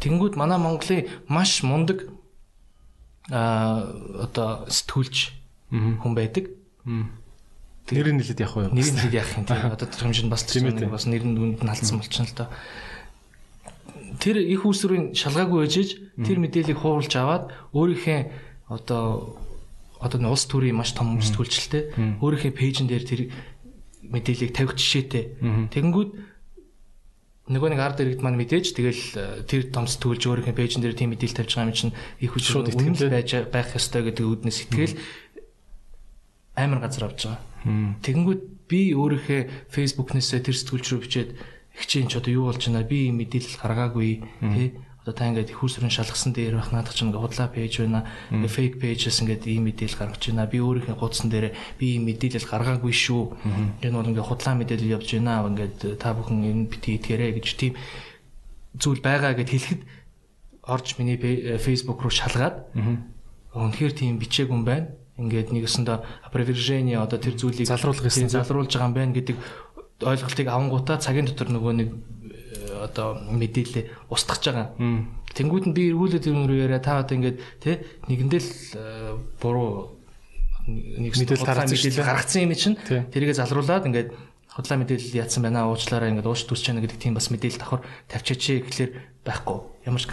Тэнгүүд 0.00 0.40
манай 0.40 0.56
Монголын 0.56 1.04
маш 1.28 1.60
мундаг 1.60 2.08
а 3.28 3.92
одоо 4.24 4.64
сэтгүүлч 4.72 5.16
хүн 6.00 6.12
байдаг. 6.16 6.48
Нэр 7.92 8.08
нь 8.08 8.20
хэлээд 8.24 8.40
явах 8.40 8.56
уу? 8.56 8.72
Нэр 8.72 8.88
нь 8.88 8.96
хэлээд 8.96 9.20
явах 9.20 9.36
юм 9.36 9.44
тийм. 9.44 9.68
Одоо 9.68 9.84
тэр 9.84 10.00
хэмжээнд 10.08 10.32
бас 10.32 10.48
бас 10.48 11.04
нэр 11.04 11.24
нь 11.28 11.36
үнд 11.36 11.60
нь 11.60 11.68
алдсан 11.68 12.00
болчихно 12.00 12.24
л 12.24 12.36
доо 12.36 12.48
тэр 14.18 14.36
их 14.42 14.66
усрын 14.66 15.14
шалгаагүй 15.14 15.66
ээжж 15.66 15.90
тэр 16.26 16.38
мэдээллийг 16.42 16.78
хууруулж 16.78 17.12
аваад 17.14 17.54
өөрийнхөө 17.72 18.20
одоо 18.68 19.38
одоо 19.98 20.18
улс 20.30 20.46
төрийн 20.46 20.78
маш 20.78 20.94
том 20.94 21.18
сэтгүүлчлээ 21.18 22.18
өөрийнхөө 22.22 22.52
пэйжэн 22.54 22.86
дээр 22.86 23.04
тэр 23.06 23.20
мэдээллийг 24.08 24.52
тавих 24.54 24.78
жишээтэй. 24.78 25.42
Тэгэнгүүт 25.74 26.10
нөгөө 27.48 27.68
нэг 27.72 27.80
ард 27.80 27.98
иргэд 28.04 28.20
маань 28.20 28.36
мэдээж 28.36 28.76
тэгэл 28.76 29.02
э, 29.16 29.24
тэр 29.48 29.72
том 29.72 29.88
сэтгүүлч 29.88 30.22
өөрийнхөө 30.28 30.54
пэйжэн 30.54 30.84
дээр 30.84 30.96
тийм 31.00 31.16
мэдээлэл 31.16 31.38
тавьж 31.42 31.52
байгаа 31.56 31.68
юм 31.72 31.76
чинь 31.76 31.96
их 32.20 32.36
усрын 32.36 32.68
үнэн 32.68 33.08
байж 33.08 33.30
байх 33.48 33.72
ёстой 33.72 34.04
гэдэг 34.04 34.24
үүднээс 34.28 34.58
итгэл 34.68 34.94
амар 36.60 36.80
газар 36.84 37.08
авч 37.08 37.24
байгаа. 37.24 37.40
Тэгэнгүүт 38.04 38.42
би 38.68 38.92
өөрийнхөө 38.92 39.40
фэйсбүүкнээсээ 39.72 40.40
тэр 40.44 40.56
сэтгүүлч 40.60 40.86
рүү 40.92 41.00
бичээд 41.08 41.30
хичээн 41.78 42.08
ч 42.10 42.18
одоо 42.18 42.32
юу 42.34 42.44
болж 42.50 42.62
байна? 42.66 42.82
Би 42.82 43.10
мэдээлэл 43.14 43.62
гаргаагүй 43.62 44.10
тий? 44.42 44.68
Одоо 45.08 45.14
та 45.14 45.30
ингээд 45.30 45.54
их 45.54 45.62
усрын 45.62 45.88
шалгасан 45.88 46.36
дээр 46.36 46.60
байх 46.60 46.68
наадах 46.68 46.92
чинь 46.92 47.08
ингээд 47.08 47.22
худлаа 47.22 47.48
пэйж 47.48 47.74
байна. 47.80 48.04
Фейк 48.28 48.76
пэйжээс 48.76 49.24
ингээд 49.24 49.48
ийм 49.48 49.64
мэдээлэл 49.70 49.96
гаргаж 49.96 50.22
байна. 50.28 50.50
Би 50.50 50.58
өөрийнхөө 50.60 51.00
хуудсан 51.00 51.32
дээр 51.32 51.56
би 51.80 51.96
ийм 51.96 52.04
мэдээлэл 52.04 52.44
гаргаагүй 52.44 52.92
шүү. 52.92 53.22
Энэ 53.80 53.96
бол 53.96 54.10
ингээд 54.10 54.28
худлаа 54.28 54.54
мэдээлэл 54.58 54.94
явж 55.00 55.08
байна. 55.16 55.48
Ингээд 55.48 55.96
та 55.96 56.12
бүхэн 56.12 56.44
энэ 56.44 56.68
бити 56.68 57.00
итгэрэй 57.00 57.40
гэж 57.40 57.46
тийм 57.56 57.72
зүйл 58.76 59.00
байгаа 59.00 59.32
гэд 59.32 59.48
хэлэхэд 59.48 59.82
орж 60.68 61.00
миний 61.00 61.16
Facebook 61.56 62.04
руу 62.04 62.12
шалгаад 62.12 62.68
үнэхээр 63.56 63.92
тийм 63.96 64.20
бичээг 64.20 64.52
юм 64.52 64.68
байна. 64.68 64.92
Ингээд 65.18 65.50
нэгэсэндээ 65.50 66.30
опровержение 66.30 67.02
одоо 67.02 67.18
тэр 67.18 67.34
зүйлийг 67.34 67.66
залруулах 67.66 68.06
гэсэн 68.06 68.30
залруулж 68.30 68.70
байгаа 68.70 68.86
юм 68.86 68.94
байна 68.94 69.16
гэдэг 69.18 69.36
ойлголтыг 70.02 70.46
авангуудаа 70.46 70.98
цагийн 71.02 71.26
дотор 71.26 71.50
нөгөө 71.50 71.72
нэг 71.74 71.88
э, 71.90 72.86
одоо 72.86 73.18
мэдээлэл 73.18 73.90
устгах 74.10 74.38
байгаа. 74.42 74.70
Тэнгүүд 75.34 75.64
нь 75.70 75.76
би 75.76 75.90
эргүүлээд 75.90 76.30
юм 76.30 76.46
руу 76.46 76.58
яриа 76.58 76.78
та 76.78 77.02
одоо 77.02 77.18
ингээд 77.18 77.38
тий 77.58 77.82
нэгэндээ 78.06 78.40
л 78.42 78.50
э, 78.78 79.14
буруу 79.42 79.98
нэг 80.68 81.12
мэдээлэл 81.18 81.46
гаргацсан 82.04 82.46
юм 82.46 82.54
чинь 82.54 82.78
тэрийгэ 82.78 83.34
залруулад 83.34 83.90
ингээд 83.90 84.14
худлаа 84.54 84.78
мэдээлэл 84.82 85.18
яатсан 85.22 85.42
байна 85.42 85.66
уучлаарай 85.70 86.10
ингээд 86.14 86.26
ууш 86.26 86.46
төсч 86.46 86.70
чана 86.70 86.82
гэдэг 86.82 86.98
тийм 86.98 87.14
бас 87.14 87.30
мэдээлэл 87.30 87.62
давхар 87.62 87.82
тавьчаач 88.10 88.66
гэхлээр 88.66 88.90
байхгүй 89.22 89.58
ямар 89.86 90.02
ч 90.02 90.10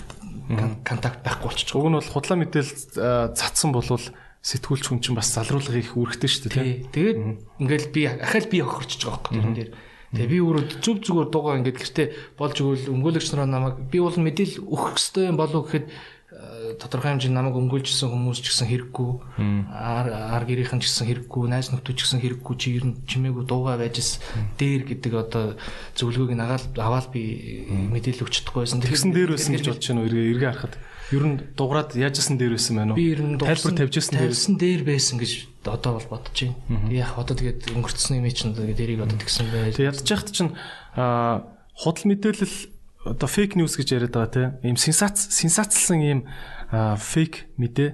контакт 0.85 1.25
байхгүй 1.25 1.49
болчих. 1.49 1.73
Уг 1.73 1.89
нь 1.89 1.97
бол 1.97 2.13
худлаа 2.13 2.37
мэдээлэл 2.39 3.33
цацсан 3.33 3.73
болвол 3.73 4.05
сэтгүүлч 4.45 4.85
хүн 4.93 5.01
чинь 5.01 5.17
бас 5.17 5.33
залруулга 5.33 5.81
их 5.81 5.97
үүрэгтэй 5.97 6.29
шүү 6.29 6.53
дээ. 6.53 6.93
Тэгээд 6.93 7.17
ингээл 7.65 7.89
би 7.89 8.01
ахаал 8.05 8.45
би 8.45 8.61
хохирч 8.61 9.01
байгаа 9.01 9.17
байхгүй 9.17 9.33
тэрэн 9.41 9.57
дээр. 9.57 9.71
Тэгээ 10.13 10.31
би 10.31 10.39
өөрөө 10.45 10.63
зүв 10.85 10.97
зүгээр 11.01 11.29
дуугаа 11.33 11.57
ингээд 11.65 11.81
гэртээ 11.81 12.07
болж 12.37 12.55
өгвөл 12.61 12.93
өмгөөлөгч 12.93 13.27
нараа 13.33 13.49
намайг 13.49 13.75
би 13.89 13.97
бол 13.99 14.13
мэдээл 14.15 14.61
өгөх 14.63 15.01
ёстой 15.01 15.33
юм 15.33 15.35
болов 15.41 15.65
гэхэд 15.65 15.85
э, 15.89 16.77
тодорхой 16.77 17.17
хэмжээнд 17.17 17.35
намайг 17.35 17.57
өмгөөлжсэн 17.57 18.13
хүмүүс 18.13 18.39
ч 18.39 18.53
гэсэн 18.53 18.69
хэрэггүй. 18.69 19.11
Ар 19.73 20.43
гэрийнхэн 20.45 20.79
ч 20.79 20.93
гэсэн 20.93 21.09
хэрэггүй 21.09 21.43
найз 21.49 21.73
нөхдөд 21.73 21.97
ч 21.97 22.01
гэсэн 22.05 22.21
хэрэггүй 22.21 22.55
чи 22.55 22.67
ер 22.77 22.85
нь 22.85 23.01
чимээгүй 23.09 23.43
дуугаа 23.49 23.81
байжс 23.81 24.21
дээр 24.61 24.87
гэдэг 24.87 25.13
одоо 25.19 25.57
зөвлөгөөг 25.99 26.31
нагаал 26.37 26.65
аваад 26.79 27.11
би 27.11 27.65
мэдээлэл 27.91 28.23
өгч 28.23 28.45
чадахгүйсэн. 28.45 28.85
Тэгсэн 28.85 29.11
дээр 29.11 29.35
байсан 29.35 29.57
гэж 29.57 29.67
бодож 29.73 29.89
байна 29.89 29.99
уу? 30.05 30.07
Эргээ 30.07 30.31
эргээ 30.31 30.51
харахад 30.53 30.75
Ер 31.13 31.23
нь 31.25 31.37
дуграад 31.53 31.93
яажсэн 31.93 32.37
дээр 32.41 32.57
байсан 32.57 32.81
байна 32.81 32.93
уу? 32.93 32.97
Би 32.97 33.13
ер 33.13 33.21
нь 33.21 33.37
тайлбар 33.37 33.77
тавьжсэн 33.77 34.17
дээр 34.17 34.33
байсан 34.33 34.55
дээр 34.57 34.81
байсан 34.85 35.17
гэж 35.21 35.31
одоо 35.69 36.01
бол 36.01 36.09
бодож 36.17 36.33
байна. 36.33 36.89
Яг 36.89 37.13
одоо 37.13 37.35
тэгээд 37.37 37.69
өнгөрцсөн 37.77 38.17
юм 38.17 38.29
чинь 38.33 38.57
тэгээд 38.57 38.79
дэрийг 38.79 39.01
одоо 39.05 39.17
тэгсэн 39.21 39.45
байж. 39.53 39.77
Тэгээд 39.77 40.01
ядж 40.01 40.09
яхад 40.09 40.29
чинь 40.33 40.51
аа 40.97 41.45
худал 41.77 42.05
мэдээлэл 42.09 42.57
одоо 43.05 43.29
фейк 43.29 43.53
ньюс 43.53 43.77
гэж 43.77 43.87
яриад 43.93 44.17
байгаа 44.17 44.33
тийм. 44.33 44.49
Ийм 44.65 44.77
сенсац 44.81 45.29
сенсацлсан 45.29 46.01
ийм 46.01 46.19
фейк 46.73 47.53
мэдээ 47.61 47.89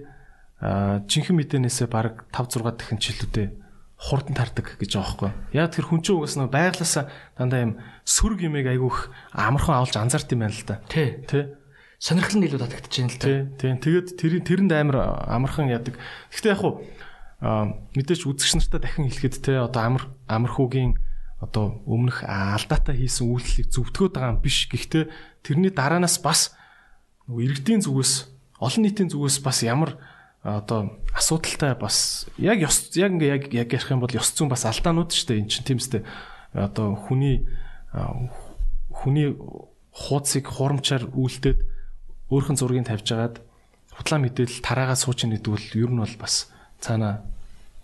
жинхэнэ 1.09 1.36
мэдээнээсээ 1.36 1.88
баг 1.91 2.30
5 2.32 2.64
6 2.64 2.80
дахин 2.80 3.01
чилүүдэд 3.01 3.59
хурдан 4.01 4.34
тардаг 4.34 4.78
гэж 4.80 4.97
байгаа 4.97 5.09
байхгүй. 5.09 5.32
Яг 5.57 5.70
тэр 5.76 5.86
хүн 5.86 6.01
чинь 6.01 6.18
угаас 6.18 6.38
нь 6.39 6.49
байглаасаа 6.49 7.05
дандаа 7.38 7.62
ийм 7.62 7.74
сөрөг 8.05 8.41
юмэг 8.45 8.66
айгүйх 8.70 9.14
амархан 9.36 9.78
авалж 9.78 9.95
анзаард 9.97 10.30
юм 10.34 10.41
байна 10.41 10.57
л 10.57 10.66
да. 10.66 10.82
Тий. 10.89 11.20
Сонирхол 12.01 12.41
нь 12.41 12.49
илүү 12.49 12.57
татагдчихээн 12.65 13.13
л 13.13 13.21
тийм 13.21 13.41
тийм 13.61 13.75
тэгээд 13.77 14.07
тэр 14.17 14.33
тэрэнд 14.41 14.73
амар 14.73 14.97
амархан 15.29 15.69
ядаг. 15.69 16.01
Гэхдээ 16.33 16.49
яг 16.57 16.61
хуу 16.65 16.81
мэдээч 17.93 18.25
үзэгч 18.25 18.57
нартай 18.57 18.81
дахин 18.81 19.05
хэлэхэд 19.05 19.35
те 19.37 19.61
одоо 19.61 19.81
амар 19.85 20.03
амархуугийн 20.25 20.97
одоо 21.37 21.85
өмнөх 21.85 22.25
алдаатай 22.25 22.97
хийсэн 22.97 23.29
үйлчлэлийг 23.29 23.69
зөвтгөөд 23.69 24.13
байгаа 24.17 24.33
юм 24.33 24.41
биш. 24.41 24.65
Гэхдээ 24.65 25.13
тэрний 25.45 25.69
дараанаас 25.69 26.17
бас 26.25 26.57
нөгөө 27.29 27.45
иргэдийн 27.45 27.85
зүгээс 27.85 28.13
олон 28.57 28.81
нийтийн 28.81 29.13
зүгээс 29.13 29.37
бас 29.45 29.61
ямар 29.61 30.01
одоо 30.41 30.97
асуудалтай 31.13 31.77
бас 31.77 32.25
яг 32.41 32.65
ёс 32.65 32.89
яг 32.97 33.13
ингээ 33.13 33.29
яг 33.29 33.43
яг 33.53 33.69
ярих 33.77 33.93
юм 33.93 34.01
бол 34.01 34.09
ёс 34.09 34.33
зүйн 34.33 34.49
бас 34.49 34.65
алдаанууд 34.65 35.13
шүү 35.13 35.37
дээ 35.37 35.41
эн 35.45 35.49
чинь 35.53 35.65
тийм 35.69 35.77
үстэй 35.77 36.01
одоо 36.53 36.97
хүний 36.97 37.45
хүний 38.89 39.37
хуудсыг 39.93 40.49
хурамчаар 40.49 41.13
үлдээд 41.13 41.70
өөрхөн 42.32 42.57
зургийг 42.57 42.88
тавьж 42.88 43.07
агаад 43.11 43.36
хутлаа 43.91 44.19
мэдээлэл 44.23 44.63
тараагаа 44.63 44.97
сууч 44.97 45.27
гэдэг 45.27 45.51
бол 45.51 45.67
ер 45.75 45.91
нь 45.91 46.01
бол 46.01 46.15
бас 46.15 46.47
цаана 46.79 47.27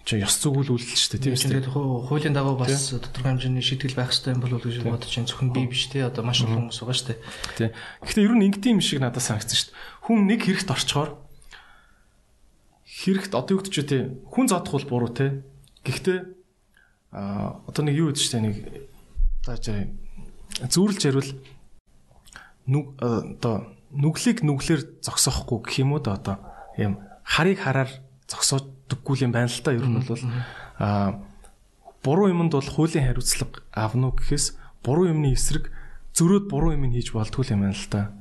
чи 0.08 0.24
ёс 0.24 0.40
зүгүүл 0.40 0.72
үйлдэл 0.72 0.96
шүү 1.04 1.12
дээ 1.20 1.24
тийм 1.28 1.36
үү. 1.36 1.68
Тэгээд 1.68 1.72
хуулийн 1.76 2.32
дагуу 2.32 2.56
бас 2.56 2.96
тодорхой 2.96 3.36
хэмжээний 3.36 3.60
шийтгэл 3.60 4.00
байх 4.00 4.16
хэрэгтэй 4.16 4.32
юм 4.32 4.40
болов 4.40 4.64
уу 4.64 4.72
гэж 4.72 4.88
бодож 4.88 5.12
байна. 5.12 5.28
Зөвхөн 5.28 5.52
би 5.52 5.62
биш 5.68 5.92
те 5.92 6.08
одоо 6.08 6.24
маш 6.24 6.48
олон 6.48 6.72
хүмүүс 6.72 6.80
байгаа 6.80 6.96
шүү 6.96 7.08
дээ. 7.12 7.20
Тийм. 7.60 7.72
Гэхдээ 8.08 8.24
ер 8.24 8.36
нь 8.40 8.46
ингэдэм 8.48 8.76
юм 8.80 8.88
шиг 8.88 9.04
надад 9.04 9.20
санагдсан 9.20 9.60
шүү 9.60 9.68
дээ. 9.68 9.80
Хүн 10.08 10.20
нэг 10.32 10.40
хэрэгт 10.48 10.72
орчхоор 10.72 11.12
хэрэгт 12.88 13.34
одоо 13.36 13.52
юу 13.52 13.60
гэдэг 13.60 13.74
ч 13.76 13.80
тий 13.84 14.02
хүн 14.32 14.48
зодох 14.48 14.74
бол 14.80 14.88
буруу 14.88 15.12
те. 15.12 15.44
Гэхдээ 15.84 16.20
а 17.12 17.60
одоо 17.68 17.84
нэг 17.84 18.00
юу 18.00 18.08
гэдэг 18.16 18.24
ч 18.24 18.32
нэг 18.40 18.56
зааж 19.44 19.92
зүүрлж 20.72 21.02
ярил 21.04 21.32
нүг 22.72 22.96
одоо 22.96 23.76
нүглийг 23.92 24.44
нүглэр 24.44 24.82
зогсоохгүй 25.04 25.60
гэх 25.64 25.76
юм 25.84 25.96
уу 25.96 26.02
да 26.04 26.18
одоо 26.20 26.36
юм 26.78 27.00
харыг 27.24 27.60
хараар 27.60 27.92
зогсоодөггүй 28.28 29.24
юм 29.24 29.32
байна 29.32 29.48
л 29.48 29.62
да 29.64 29.72
ер 29.72 29.86
нь 29.88 30.00
бол 30.00 30.24
а 30.80 31.20
буруу 32.04 32.28
юмд 32.32 32.54
бол 32.56 32.64
хуулийн 32.64 33.08
хариуцлага 33.08 33.64
авна 33.72 34.12
уу 34.12 34.16
гэхээс 34.16 34.56
буруу 34.84 35.12
юмны 35.12 35.34
эсрэг 35.36 35.72
зөрөөд 36.18 36.46
буруу 36.50 36.74
юм 36.74 36.90
хийж 36.90 37.14
болтгүй 37.14 37.46
юм 37.54 37.68
байна 37.68 37.78
л. 37.78 38.16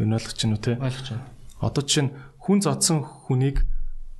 Юу 0.00 0.06
нь 0.08 0.14
ойлгож 0.16 0.38
байна 0.40 0.56
уу 0.56 0.64
те? 0.64 0.72
Ойлгож 0.80 1.08
байна. 1.12 1.26
Одоо 1.60 1.82
жишээ 1.84 2.04
нь 2.08 2.14
хүн 2.40 2.58
зодсон 2.64 2.98
хүнийг 3.04 3.68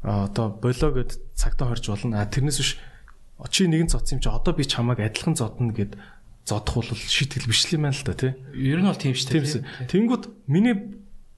одоо 0.05 0.55
болоо 0.55 0.91
гэд 0.93 1.11
цагтаа 1.34 1.72
хорж 1.72 1.84
болно. 1.88 2.20
А 2.20 2.28
тэрнээс 2.28 2.59
биш 2.61 2.70
чи 3.49 3.66
нэгэн 3.66 3.91
зодсон 3.91 4.20
юм 4.20 4.22
чи 4.22 4.28
одоо 4.28 4.53
би 4.55 4.64
чамайг 4.68 5.01
адилхан 5.01 5.34
зодно 5.34 5.72
гэд 5.72 5.97
зодох 6.47 6.82
бол 6.82 6.91
шийтгэл 6.97 7.49
биш 7.49 7.66
юм 7.70 7.86
байна 7.86 7.97
л 7.97 8.05
да 8.05 8.14
тий. 8.14 8.32
Ер 8.55 8.80
нь 8.80 8.88
бол 8.88 8.97
тийм 8.99 9.14
шүү 9.14 9.28
дээ. 9.30 9.88
Тэнгүүд 9.91 10.24
миний 10.49 10.76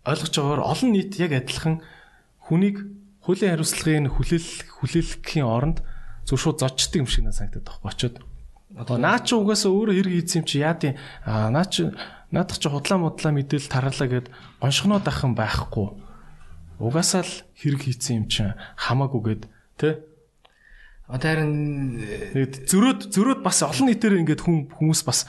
ойлгож 0.07 0.35
байгаагаар 0.35 0.63
олон 0.67 0.91
нийт 0.93 1.19
яг 1.19 1.33
адилхан 1.37 1.83
хүнийг 2.49 2.77
хуулийн 3.23 3.55
хариуцлагын 3.55 4.11
хүлээл 4.11 4.51
хүлээлгэхийн 4.83 5.47
оронд 5.47 5.79
зөв 6.27 6.39
шууд 6.39 6.59
зодчдаг 6.59 7.07
юм 7.07 7.09
шиг 7.11 7.23
надад 7.27 7.39
санагдаад 7.39 7.67
байхгүй 7.71 7.91
очоод. 7.91 8.17
Одоо 8.75 8.97
наа 8.99 9.19
чи 9.23 9.35
угаасаа 9.39 9.71
өөрөө 9.71 9.95
хэрэг 9.95 10.15
хийсэн 10.17 10.41
юм 10.43 10.47
чи 10.49 10.57
яа 10.59 10.75
тийм 10.75 10.99
наа 11.27 11.67
чи 11.71 11.93
наадах 12.35 12.59
чи 12.59 12.69
худлаа 12.73 12.99
мудлаа 12.99 13.33
мэдээлэл 13.37 13.71
тараалаа 13.71 14.09
гэд 14.09 14.27
гоншгоноод 14.59 15.07
ахын 15.07 15.35
байхгүй. 15.37 15.87
Угаасаа 16.83 17.23
л 17.23 17.35
хэрэг 17.55 17.83
хийсэн 17.87 18.25
юм 18.25 18.27
чи 18.27 18.43
хамаагүй 18.75 19.23
гэд 19.23 19.43
тий 19.79 19.93
Одоо 21.13 21.29
харин 21.29 21.53
зөрөөд 22.65 23.13
зөрөөд 23.13 23.41
бас 23.45 23.61
олон 23.61 23.93
нийтээр 23.93 24.25
ингээд 24.25 24.41
хүн 24.49 24.73
хүмүүс 24.73 25.05
бас 25.05 25.29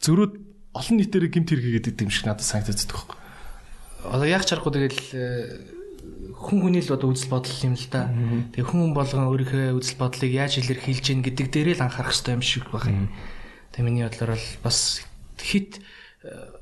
зөрөөд 0.00 0.34
олон 0.72 0.96
нийтээр 0.96 1.28
гимт 1.28 1.52
хэрэггээд 1.52 1.92
идэв 1.92 2.08
юм 2.08 2.12
шиг 2.12 2.24
надад 2.24 2.48
санагдаад 2.48 2.80
байгаа 2.88 3.12
юм. 3.12 3.28
Одоо 4.08 4.24
яг 4.24 4.48
чарахгүй 4.48 4.72
тэгэл 4.72 5.04
э, 5.12 5.76
хүн 6.32 6.58
хүний 6.64 6.80
л 6.80 6.94
одоо 6.96 7.12
үзэл 7.12 7.28
бодол 7.28 7.60
юм 7.60 7.76
л 7.76 7.86
да. 7.92 8.08
Тэгээ 8.56 8.72
хүн 8.72 8.96
болгон 8.96 9.28
өөрийнхөө 9.28 9.76
үзэл 9.76 10.00
бодлыг 10.00 10.32
яаж 10.32 10.64
илэрхийлж 10.64 11.04
гин 11.04 11.20
гэдэг 11.20 11.46
дээрээ 11.52 11.76
л 11.76 11.84
анхаарах 11.84 12.14
хэрэгтэй 12.16 12.34
юм 12.38 12.44
шиг 12.46 12.64
байна. 12.72 13.12
Тэгээ 13.76 13.84
миний 13.84 14.06
бодлоор 14.08 14.32
бол 14.38 14.48
бас 14.64 15.04
хит 15.36 15.84
э, 16.24 16.57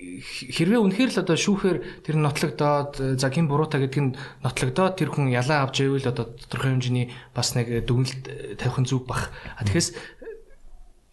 хэрвээ 0.00 0.80
үнэхээр 0.80 1.10
л 1.12 1.22
одоо 1.22 1.36
шүүхээр 1.36 1.78
тэр 2.08 2.16
нотлогдоод 2.16 3.20
загийн 3.20 3.46
буруута 3.52 3.76
гэдэг 3.76 4.00
нь 4.00 4.16
нотлогдоод 4.40 4.96
тэр 4.96 5.12
хүн 5.12 5.28
ялаа 5.28 5.68
авч 5.68 5.84
ивэл 5.84 6.08
одоо 6.08 6.32
тодорхой 6.40 6.72
хэмжээний 6.72 7.12
бас 7.36 7.52
нэг 7.52 7.84
дүгнэлт 7.84 8.56
тавих 8.56 8.80
нь 8.80 8.88
зүг 8.88 9.04
бах. 9.04 9.28
А 9.60 9.64
тэгэхээр 9.68 9.92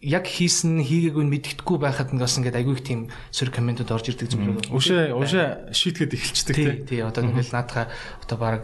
яг 0.08 0.24
хийсэн 0.24 0.80
хийгээгүй 0.80 1.20
нь 1.26 1.32
мэддэхгүй 1.36 1.78
байхад 1.82 2.14
нь 2.14 2.22
бас 2.22 2.38
ингээд 2.40 2.56
айгүй 2.56 2.74
их 2.78 2.86
тийм 2.86 3.00
сөр 3.28 3.50
комментод 3.52 3.92
орж 3.92 4.08
ирдэг 4.08 4.30
зүйл 4.30 4.56
байна. 4.56 4.72
Ушаа 4.72 5.12
ушаа 5.12 5.68
шийтгэхэд 5.74 6.14
эхэлчихдэг 6.14 6.56
тий. 6.86 6.96
Тий 6.96 7.00
одоо 7.02 7.26
ингээл 7.26 7.52
наадхаа 7.52 7.90
одоо 8.22 8.38
баг 8.38 8.62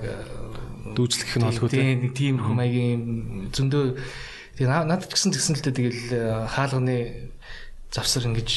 дүүжлэх 0.95 1.37
нь 1.37 1.49
олох 1.51 1.68
үү. 1.68 1.75
Тий 1.75 2.01
нэг 2.01 2.14
тиймэрхүү 2.14 2.55
маягийн 2.55 3.03
зөндөө 3.51 3.85
тий 4.57 4.66
надад 4.70 5.11
ч 5.11 5.12
гэсэн 5.18 5.35
тэгсэн 5.35 5.55
л 5.59 5.64
дээ 5.66 5.75
тэгэл 5.75 6.03
хаалганы 6.49 6.97
завсар 7.91 8.31
ингэж 8.31 8.51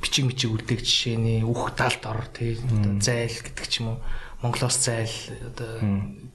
бичиг 0.00 0.24
мичиг 0.28 0.50
үлдээх 0.54 0.80
жишээний 0.82 1.42
үх 1.42 1.74
талд 1.74 2.02
ор 2.06 2.26
тий 2.32 2.58
зайл 3.00 3.36
гэдэг 3.44 3.66
ч 3.68 3.82
юм 3.82 3.96
уу 3.96 3.98
Монголоос 4.44 4.76
зайл 4.76 5.14
одоо 5.48 5.80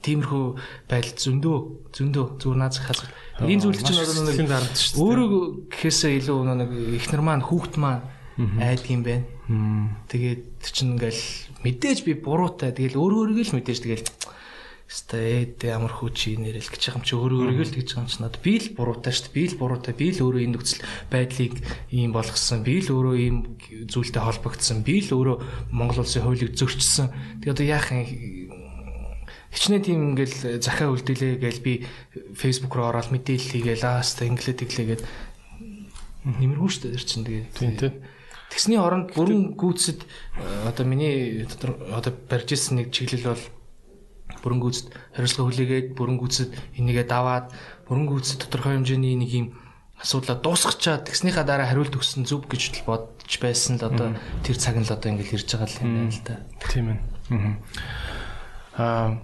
тиймэрхүү 0.02 0.44
байдал 0.90 1.14
зөндөө 1.14 1.56
зөндөө 1.94 2.24
зүр 2.42 2.56
наад 2.58 2.74
захаас 2.74 3.06
энэ 3.38 3.62
зүйл 3.62 3.78
чинь 3.78 4.02
одоо 4.02 4.24
нэг 4.26 4.66
өөрөө 4.98 5.30
гэхээсээ 5.70 6.18
илүү 6.18 6.38
нэг 6.58 6.70
ихнэр 6.98 7.22
маань 7.22 7.46
хүүхд 7.46 7.78
маань 7.78 8.02
айдгийм 8.40 9.02
байна. 9.04 9.24
Тэгээд 10.08 10.42
чинь 10.64 10.96
ингээл 10.96 11.22
мэдээж 11.62 11.98
би 12.02 12.12
буруутай. 12.18 12.72
Тэгэл 12.72 12.98
өөрөө 12.98 13.18
өөрийгөө 13.30 13.46
л 13.46 13.56
мэдээж 13.60 13.78
тэгэл 13.84 14.06
Стээд 14.90 15.62
ямар 15.70 15.94
хүч 15.94 16.34
нэрэл 16.34 16.66
гэж 16.66 16.82
байгаа 16.90 16.98
юм 16.98 17.06
чи 17.06 17.14
өөрөө 17.14 17.38
өөрийгөө 17.46 17.66
л 17.70 17.74
тэгж 17.78 17.88
байгаа 17.94 18.02
юм 18.02 18.10
чи 18.10 18.18
надад 18.18 18.42
би 18.42 18.54
л 18.58 18.68
буруутай 18.74 19.12
шүү 19.14 19.24
дээ. 19.30 19.36
Би 19.38 19.44
л 19.46 19.58
буруутай. 19.62 19.94
Би 19.94 20.06
л 20.10 20.22
өөрөө 20.26 20.42
энэ 20.42 20.54
нөхцөл 20.58 20.82
байдлыг 21.14 21.54
ийм 21.94 22.10
болгосон. 22.10 22.66
Би 22.66 22.74
л 22.82 22.90
өөрөө 22.90 23.14
ийм 23.22 23.36
зүйлтэй 23.86 24.18
холбогдсон. 24.18 24.82
Би 24.82 24.98
л 24.98 25.14
өөрөө 25.14 25.36
Монгол 25.70 26.02
улсын 26.02 26.26
хуулийг 26.26 26.58
зөрчсөн. 26.58 27.06
Тэгээ 27.38 27.54
одоо 27.54 27.66
яах 27.70 27.86
юм 27.94 28.02
хичнээн 29.54 29.82
тийм 29.86 29.98
ингээл 30.14 30.58
захиа 30.62 30.90
үлдээлээ 30.90 31.38
гээл 31.38 31.62
би 31.62 31.72
Facebook 32.34 32.74
руу 32.74 32.90
ороод 32.90 33.14
мэдээлэл 33.14 33.54
хийгээл 33.62 33.86
ааста 33.86 34.26
инглээ 34.26 34.58
тэглээгээд 34.62 35.02
нэмэргүй 36.38 36.70
шүү 36.70 36.82
дээ 36.90 37.02
чинь 37.02 37.26
тэгээ. 37.26 37.46
Тийм 37.54 37.72
тийм. 37.78 37.94
Тэгсний 38.50 38.78
оронд 38.78 39.14
бүрэн 39.14 39.54
гүйцэд 39.54 40.02
одоо 40.66 40.84
миний 40.86 41.46
одоо 41.94 42.14
барьж 42.30 42.58
ирсэн 42.58 42.82
нэг 42.82 42.94
чиглэл 42.94 43.34
бол 43.34 43.44
бүрэнгүүцэд 44.42 44.86
хариуцлага 45.14 45.46
хүлээгээд 45.48 45.88
бүрэнгүүцэд 45.96 46.50
энийгээ 46.80 47.06
даваад 47.06 47.52
бүрэнгүүцэд 47.88 48.38
тодорхой 48.46 48.76
хэмжээний 48.76 49.16
нэг 49.20 49.30
юм 49.30 49.46
асуудлаа 50.00 50.40
дуусгачаад 50.40 51.04
тэгснийхаа 51.08 51.44
дараа 51.44 51.68
хариулт 51.68 51.92
өгсөн 51.92 52.24
зүв 52.24 52.48
гэж 52.48 52.84
бодож 52.88 53.32
байсан 53.36 53.76
л 53.76 53.84
одоо 53.84 54.16
тэр 54.42 54.56
цаг 54.56 54.80
нь 54.80 54.86
л 54.88 54.92
одоо 54.92 55.08
ингээл 55.12 55.36
ирж 55.36 55.48
байгаа 55.52 55.84
юм 55.84 55.92
байна 55.92 56.12
л 56.12 56.22
да. 56.24 56.34
Тийм 56.72 56.86
ээ. 56.88 56.98
Аа 58.80 59.20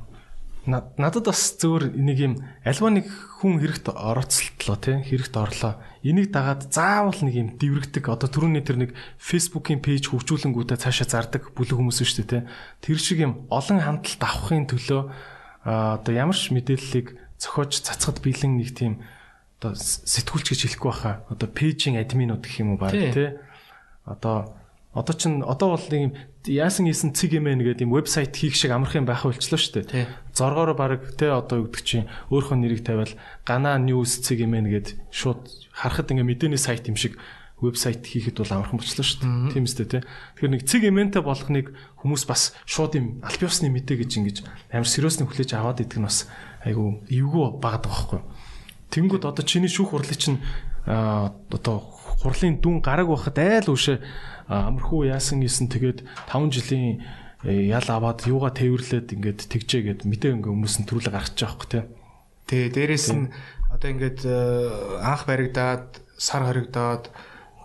надад 0.67 1.31
бас 1.31 1.55
зөвөр 1.57 1.95
нэг 1.95 2.19
юм 2.19 2.35
альва 2.67 2.91
нэг 2.91 3.07
хүн 3.39 3.63
хэрэгт 3.63 3.95
орооцолтлоо 3.95 4.77
тий 4.77 4.99
хэрэгт 5.07 5.35
орлоо. 5.39 5.79
Энийг 6.03 6.35
дагаад 6.35 6.69
заавал 6.75 7.17
нэг 7.23 7.35
юм 7.35 7.49
дэврэгдэг 7.55 8.05
одоо 8.11 8.27
түрүүний 8.27 8.67
тэр 8.67 8.79
нэг 8.83 8.91
фейсбુકийн 9.23 9.79
пэйж 9.79 10.11
хөгжүүлэнгүүтээ 10.11 10.83
цаашаа 10.83 11.07
зардаг 11.07 11.55
бүлэг 11.55 11.79
хүмүүс 11.79 12.03
шүү 12.03 12.27
дээ 12.27 12.31
тий. 12.31 12.43
Тэр 12.83 12.99
шиг 12.99 13.19
юм 13.23 13.47
олон 13.51 13.79
хандлт 13.79 14.23
авахын 14.23 14.67
төлөө 14.67 15.03
одоо 15.63 16.13
ямар 16.13 16.35
ч 16.35 16.51
мэдээллийг 16.51 17.15
зохиож 17.39 17.83
цацхад 17.87 18.19
бэлэн 18.23 18.59
нэг 18.59 18.75
тийм 18.75 19.07
одоо 19.63 19.79
сэтгүүлч 19.79 20.47
гэж 20.51 20.61
хэлэхгүй 20.67 20.91
баха. 20.91 21.23
Одоо 21.31 21.47
пэйжийн 21.47 22.03
админууд 22.03 22.43
гэх 22.43 22.61
юм 22.61 22.75
уу 22.75 22.83
баг 22.83 22.95
тий. 22.95 23.39
Одоо 24.03 24.57
Одоо 24.97 25.13
чин 25.15 25.45
одоо 25.45 25.77
бол 25.77 25.87
нэг 25.93 26.01
юм 26.09 26.13
яасан 26.49 26.87
хийсэн 26.87 27.13
цэг 27.13 27.37
юм 27.37 27.51
ээ 27.51 27.77
гэдэг 27.77 27.87
юм 27.87 27.95
вебсайт 27.95 28.35
хийх 28.35 28.55
шиг 28.55 28.71
амархан 28.71 29.05
байх 29.05 29.27
болчлоо 29.27 29.59
шүү 29.59 29.87
дээ. 29.91 30.07
Зоргоор 30.33 30.73
баг 30.79 31.03
те 31.19 31.35
одоо 31.35 31.67
үгдэг 31.67 31.83
чинь 31.83 32.09
өөрийнхөө 32.31 32.59
нэрийг 32.59 32.83
тавиал 32.87 33.15
гана 33.43 33.77
ньюс 33.77 34.23
цэг 34.23 34.47
юм 34.47 34.55
ээ 34.55 34.71
гэд 34.71 34.89
шууд 35.11 35.47
харахад 35.75 36.15
ингээ 36.15 36.27
мэдээний 36.27 36.61
сайт 36.61 36.87
юм 36.87 36.97
шиг 36.97 37.19
вебсайт 37.61 38.05
хийхэд 38.05 38.37
бол 38.37 38.53
амархан 38.53 38.79
болчлоо 38.79 39.05
шүү 39.05 39.21
дээ. 39.25 39.53
Тийм 39.57 39.65
үстэй 39.65 39.87
те. 39.89 39.99
Тэгэхээр 40.37 40.53
нэг 40.53 40.63
цэг 40.69 40.83
эмэнтэй 40.85 41.23
болохныг 41.25 41.67
хүмүүс 42.05 42.25
бас 42.29 42.53
шууд 42.69 43.01
юм 43.01 43.07
аль 43.25 43.41
биесны 43.41 43.73
мэдээ 43.73 43.97
гэж 44.05 44.11
ингэж 44.21 44.37
амар 44.77 44.85
сериусны 44.85 45.25
хүлээж 45.25 45.57
аваад 45.57 45.81
идэх 45.81 45.97
нь 45.97 46.05
бас 46.05 46.29
айгу 46.61 47.01
эвгүй 47.09 47.57
багад 47.57 47.89
байгаа 47.89 48.21
байхгүй. 48.21 48.21
Тэнгүүд 48.93 49.25
одоо 49.25 49.45
чиний 49.45 49.73
шүүх 49.73 49.97
хурлын 49.97 50.21
чинь 50.21 50.39
одоо 50.85 51.77
хурлын 52.21 52.61
дүн 52.61 52.85
гараг 52.85 53.09
байхад 53.09 53.39
айл 53.41 53.73
үшээ 53.73 53.99
амархуу 54.49 55.07
яасан 55.07 55.43
гисэн 55.43 55.67
тэгээд 55.67 56.07
5 56.31 56.55
жилийн 56.55 57.03
э, 57.43 57.67
ял 57.71 57.87
аваад 57.87 58.27
юугаа 58.27 58.55
тээвэрлээд 58.55 59.15
ингээд 59.15 59.41
тэгжээ 59.51 59.83
гэд 59.83 60.01
мэдээ 60.07 60.39
ингээ 60.39 60.53
хүмүүс 60.55 60.75
нь 60.83 60.87
төрүүлэг 60.87 61.15
гаргаж 61.15 61.35
байгаа 61.35 61.55
хөөх 61.55 61.67
тээ. 61.71 61.85
Тэгээ 62.47 62.71
дээрэс 62.75 63.07
нь 63.15 63.27
одоо 63.75 63.89
ингээд 63.91 64.21
э, 64.23 64.35
анх 65.03 65.27
баригдаад 65.27 65.87
сар 66.15 66.43
хоригдоод 66.47 67.11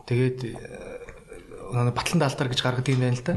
тэгээд 0.09 0.39
э, 0.49 1.91
батлан 1.93 2.19
даалтар 2.19 2.49
гэж 2.49 2.59
гаргадаг 2.65 2.91
юм 2.91 3.01
байна 3.05 3.17
л 3.17 3.25
да. 3.25 3.33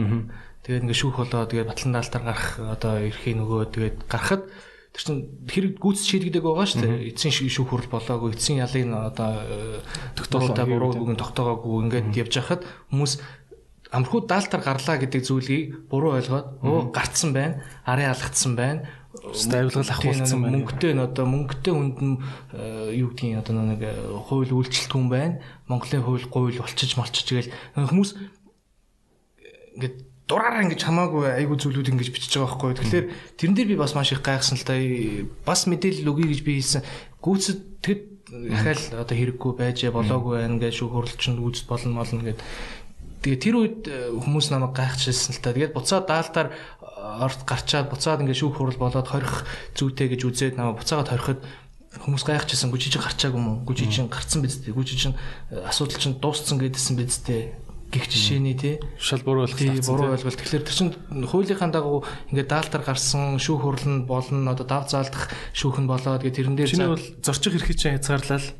Тэгээд 0.65 0.83
ингээд 0.89 1.01
шүүх 1.05 1.17
болоо 1.21 1.45
тэгээд 1.45 1.69
батлан 1.69 1.93
даалтар 1.93 2.23
гарах 2.25 2.49
одоо 2.57 2.93
эрхийн 3.05 3.45
нөгөө 3.45 3.63
тэгээд 3.77 3.97
гарахад 4.09 4.49
тэр 4.95 5.03
чин 5.03 5.17
хэрэг 5.51 5.83
гүйц 5.83 6.07
шийдэгдэг 6.07 6.43
байгаа 6.47 6.67
шүү 6.71 6.87
дээ. 6.87 7.11
Эцсийн 7.11 7.51
шүүх 7.51 7.67
хурал 7.67 7.91
болоогүй, 7.91 8.39
эцсийн 8.39 8.63
ялын 8.63 8.95
одоо 9.11 9.43
тогтоолтой 10.15 10.71
буруугүй, 10.71 11.19
тогтоогоогүй 11.19 11.91
ингээд 11.91 12.15
явж 12.15 12.35
хахад 12.39 12.63
хүмүүс 12.95 13.19
амрхуу 13.91 14.23
даалтар 14.31 14.63
гарлаа 14.63 15.03
гэдэг 15.03 15.23
зүйлийг 15.27 15.91
буруу 15.91 16.15
ойлгоод 16.15 16.63
оо 16.63 16.95
гарцсан 16.95 17.35
байна, 17.35 17.63
арын 17.83 18.15
алгацсан 18.15 18.55
байна. 18.55 18.87
Стабилгал 19.35 19.83
ахуулсан 19.83 20.43
байна. 20.43 20.63
Мөнгөтэй 20.63 20.95
н 20.95 21.07
одоо 21.07 21.27
мөнгөтэй 21.27 21.75
хүнд 21.75 21.99
нь 22.03 22.19
юу 22.99 23.15
гэдгийг 23.15 23.43
одоо 23.43 23.63
нэг 23.63 23.83
хууль 24.27 24.51
үйлчлэлт 24.51 24.91
хүн 24.95 25.07
байна. 25.11 25.39
Монголын 25.71 26.03
хууль 26.03 26.27
гуйл 26.27 26.59
болчиж 26.59 26.99
молчиж 26.99 27.27
гээл 27.31 27.55
хүмүүс 27.79 28.11
ингээд 29.79 30.14
дураараа 30.25 30.65
ингэж 30.65 30.81
хамаагүй 30.89 31.29
айгүй 31.45 31.57
зүйлүүд 31.61 31.93
ингэж 31.93 32.09
бичиж 32.09 32.41
байгаа 32.41 32.49
байхгүй. 32.57 32.73
Тэгэхээр 32.81 33.07
тэрэн 33.37 33.57
дээр 33.61 33.71
би 33.73 33.77
бас 33.77 33.93
маш 33.93 34.09
их 34.17 34.25
гайхсан 34.25 34.57
л 34.57 34.65
та 34.65 34.73
бас 35.45 35.69
мэдээлэл 35.69 36.09
өгье 36.09 36.33
гэж 36.33 36.41
би 36.41 36.53
хэлсэн. 36.57 36.83
Гүйцэд 37.21 37.61
тэгэд 37.85 38.03
дахиад 38.33 39.05
одоо 39.05 39.17
хэрэггүй 39.21 39.53
байж 39.53 39.85
болоогүй 39.93 40.41
байна 40.41 40.57
гэж 40.57 40.81
шүү 40.81 40.89
хурлчин 40.89 41.37
үүсд 41.45 41.69
болно 41.69 42.01
молно 42.01 42.25
гэд. 42.25 42.41
Тэгээ 43.21 43.41
тэр 43.41 43.57
үед 43.61 43.81
э, 43.85 44.17
хүмүүс 44.17 44.49
намайг 44.49 44.73
гайхчихсан 44.73 45.37
л 45.37 45.41
та. 45.45 45.53
Тэгээд 45.53 45.77
буцаа 45.77 46.01
даалтаар 46.01 46.57
орт 47.21 47.45
гарчаад 47.45 47.93
буцаад 47.93 48.25
ингээд 48.25 48.41
шүүх 48.41 48.57
хурал 48.57 48.81
болоод 48.81 49.09
хорих 49.09 49.45
зүйтэй 49.77 50.09
гэж 50.09 50.21
үзээд 50.25 50.57
намайг 50.57 50.81
буцаагаад 50.81 51.13
хориход 51.13 51.41
хүмүүс 52.01 52.25
гайхчихсан 52.25 52.73
гүжиж 52.73 52.97
гарчаагүй 53.01 53.41
юм 53.41 53.49
уу? 53.49 53.65
Гүжиж 53.69 54.09
гарцсан 54.09 54.45
биз 54.45 54.61
дээ. 54.61 54.77
Гүжиж 54.77 55.13
асуудал 55.53 56.01
чинь 56.01 56.21
дууссан 56.21 56.61
гэдсэн 56.61 56.97
биз 57.01 57.25
дээ 57.25 57.64
гих 57.95 58.11
жишээний 58.11 58.59
тий. 58.59 58.83
Шал 58.99 59.23
буруу 59.23 59.47
ойлголт 59.47 59.87
буруу 59.87 60.11
ойлголт. 60.19 60.35
Тэгэхээр 60.35 60.67
тэр 60.67 60.75
чинь 60.75 60.93
хуулийнхаа 61.31 61.71
дагуу 61.71 62.03
ингээд 62.35 62.51
даалтар 62.51 62.83
гарсан 62.83 63.39
шүүх 63.39 63.63
хурал 63.63 63.87
нь 63.87 64.03
болно 64.11 64.51
одоо 64.51 64.67
дав 64.67 64.91
заалдах 64.91 65.31
шүүх 65.55 65.79
нь 65.79 65.87
болоод 65.87 66.27
гэ 66.27 66.35
тэрэн 66.35 66.59
дээр 66.59 66.71
чиний 66.75 66.91
бол 66.91 67.07
зорчих 67.23 67.55
эрхийг 67.55 67.79
чинь 67.79 67.95
хязгаарлал. 67.95 68.51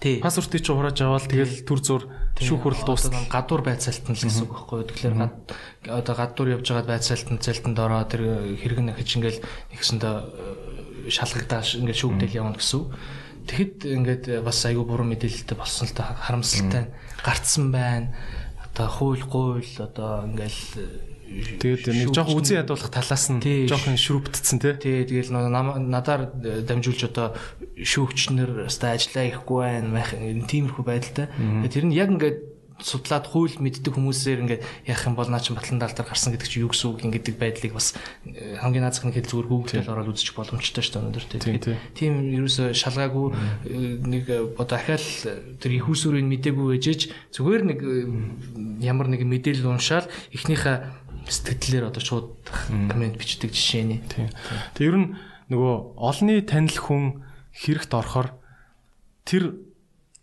Тий. 0.00 0.22
Паспортыг 0.22 0.62
чи 0.62 0.72
хурааж 0.72 0.98
аваад 1.02 1.26
тэгэл 1.26 1.66
төр 1.66 1.80
зур 1.82 2.02
шүүх 2.38 2.62
хурал 2.62 2.82
дуусна 2.86 3.18
гадуур 3.26 3.66
байцаалтан 3.66 4.14
л 4.14 4.22
гэсэн 4.22 4.46
үг 4.46 4.54
байхгүй 4.54 4.86
тэгэхээр 4.94 5.14
одоо 5.90 6.14
гадуур 6.14 6.48
явж 6.54 6.70
байгаад 6.70 6.86
байцаалтан 6.86 7.42
зэлтэнд 7.42 7.78
ороо 7.82 8.06
тэр 8.06 8.22
хэрэг 8.62 8.78
нь 8.78 8.94
хич 8.94 9.18
ингээл 9.18 9.42
нэгсэндээ 9.74 11.10
шалгагдааш 11.10 11.82
ингээд 11.82 11.98
шүүгдэл 11.98 12.38
явна 12.38 12.54
гэсэн. 12.54 12.94
Тэгэхэд 13.50 13.76
ингээд 13.90 14.24
бас 14.46 14.62
айгүй 14.70 14.86
буруу 14.86 15.08
мэдээлэлтэй 15.08 15.58
болсон 15.58 15.90
л 15.90 15.96
та 15.98 16.14
харамсалтай 16.14 16.94
гарцсан 17.24 17.72
байна 17.74 18.14
одоо 18.78 18.86
хууль 18.86 19.24
гуйл 19.26 19.74
одоо 19.82 20.22
ингээл 20.30 20.62
Тэгээд 21.28 21.92
нэг 21.92 22.16
жоох 22.16 22.32
үзэн 22.32 22.64
ядуулах 22.64 22.88
талаас 22.88 23.28
нь 23.28 23.44
жоохон 23.68 24.00
шүрвдсэн 24.00 24.64
тий. 24.64 24.72
Тий, 24.80 25.04
тэгэл 25.04 25.28
надаар 25.36 26.32
дамжуулж 26.32 27.04
одоо 27.04 27.36
шүүгчнэр 27.76 28.64
өстой 28.64 28.96
ажиллаа 28.96 29.24
ихгүй 29.28 29.60
байна. 29.60 30.08
Тиймэрхүү 30.48 30.84
байдалтай. 30.88 31.28
Тэр 31.68 31.84
нь 31.84 31.92
яг 31.92 32.16
ингээд 32.16 32.47
судлаад 32.78 33.26
хууль 33.26 33.58
мэддэг 33.58 33.90
хүмүүсээр 33.90 34.42
ингээд 34.46 34.62
яах 34.86 35.02
юм 35.02 35.18
бол 35.18 35.26
наа 35.26 35.42
чи 35.42 35.50
батлан 35.50 35.82
даалтаар 35.82 36.08
гарсан 36.14 36.30
гэдэг 36.30 36.46
чи 36.46 36.62
юу 36.62 36.70
гэсэн 36.70 36.94
үг 36.94 37.02
ингэдэг 37.10 37.34
байдлыг 37.34 37.74
бас 37.74 37.98
э, 38.22 38.54
хамгийн 38.62 38.86
наазах 38.86 39.10
нэг 39.10 39.18
хэл 39.18 39.30
зүгээр 39.34 39.50
Google-ээр 39.50 39.90
ороод 39.90 40.14
үзчих 40.14 40.38
боломжтой 40.38 40.82
шүү 40.86 40.94
дээ 40.94 41.02
өнөөдөр 41.02 41.24
тийм. 41.26 41.76
Тийм 41.98 42.12
ерөөсө 42.38 42.70
шалгаагүй 42.78 43.26
э, 43.34 43.98
нэг 43.98 44.24
э, 44.30 44.46
одоо 44.54 44.78
ахаал 44.78 45.06
тэр 45.58 45.72
их 45.74 45.90
усүрийг 45.90 46.22
мдээгүй 46.30 46.78
ээжэж 46.78 47.34
зүгээр 47.34 47.62
нэг 47.66 47.78
ямар 48.86 49.10
нэг 49.10 49.26
мэдээлэл 49.26 49.74
уншаал 49.74 50.06
эхнийхээ 50.30 50.76
сэтгэлээр 51.26 51.90
одоо 51.90 52.02
шууд 52.02 52.26
комент 52.70 53.18
бичдэг 53.18 53.50
жишээний. 53.50 54.06
Тийм. 54.06 54.30
Тэг 54.78 54.86
ер 54.86 54.96
нь 54.96 55.08
нөгөө 55.50 55.98
олонний 55.98 56.40
танил 56.46 56.78
хүн 56.78 57.04
хэрэгт 57.58 57.90
орохоор 57.90 58.38
тэр 59.26 59.67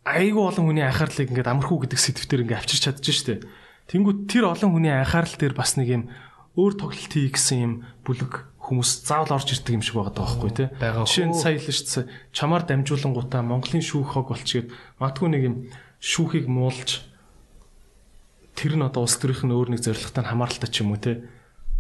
айгүй 0.05 0.43
олон 0.45 0.69
хүний 0.69 0.85
анхаарлыг 0.85 1.33
ингээд 1.33 1.49
амархуу 1.49 1.81
гэдэг 1.81 1.97
сэдвээр 1.97 2.45
ингээд 2.45 2.61
авчирч 2.61 2.83
чадчих 2.85 3.17
штеп. 3.17 3.41
Тэнгүүт 3.89 4.29
тэр 4.29 4.53
олон 4.53 4.77
хүний 4.77 4.93
анхаарал 4.93 5.33
дээр 5.33 5.57
бас 5.57 5.75
нэг 5.81 5.89
юм 5.89 6.03
өөр 6.53 6.73
тоглолт 6.77 7.09
хий 7.09 7.33
гэсэн 7.33 7.57
юм 7.57 7.73
бүлэг 8.05 8.55
хүмүүс 8.61 9.05
заавал 9.05 9.37
орж 9.37 9.49
ирдэг 9.53 9.77
юм 9.77 9.83
шиг 9.85 9.97
байгаа 9.97 10.13
даахгүй 10.13 10.51
тий. 10.53 10.67
Жишээ 10.77 11.27
нь 11.29 11.37
сая 11.37 11.57
л 11.57 11.69
шүү 11.69 12.05
дээ. 12.05 12.33
Чамаар 12.33 12.63
дамжуулангуудаа 12.65 13.41
Монголын 13.45 13.85
шүүх 13.85 14.17
хог 14.17 14.33
болчихгээд 14.33 14.73
матгүй 14.97 15.27
нэг 15.29 15.41
юм 15.45 15.55
шүүхийг 16.01 16.49
муулж 16.49 17.05
тэр 18.57 18.73
нь 18.79 18.85
одоо 18.85 19.05
улс 19.05 19.17
төрийнх 19.21 19.45
нь 19.45 19.53
өөр 19.53 19.69
нэг 19.75 19.81
зорилготой 19.85 20.23
хамааралтай 20.25 20.69
ч 20.71 20.81
юм 20.81 20.95
уу 20.95 21.01
тий. 21.01 21.21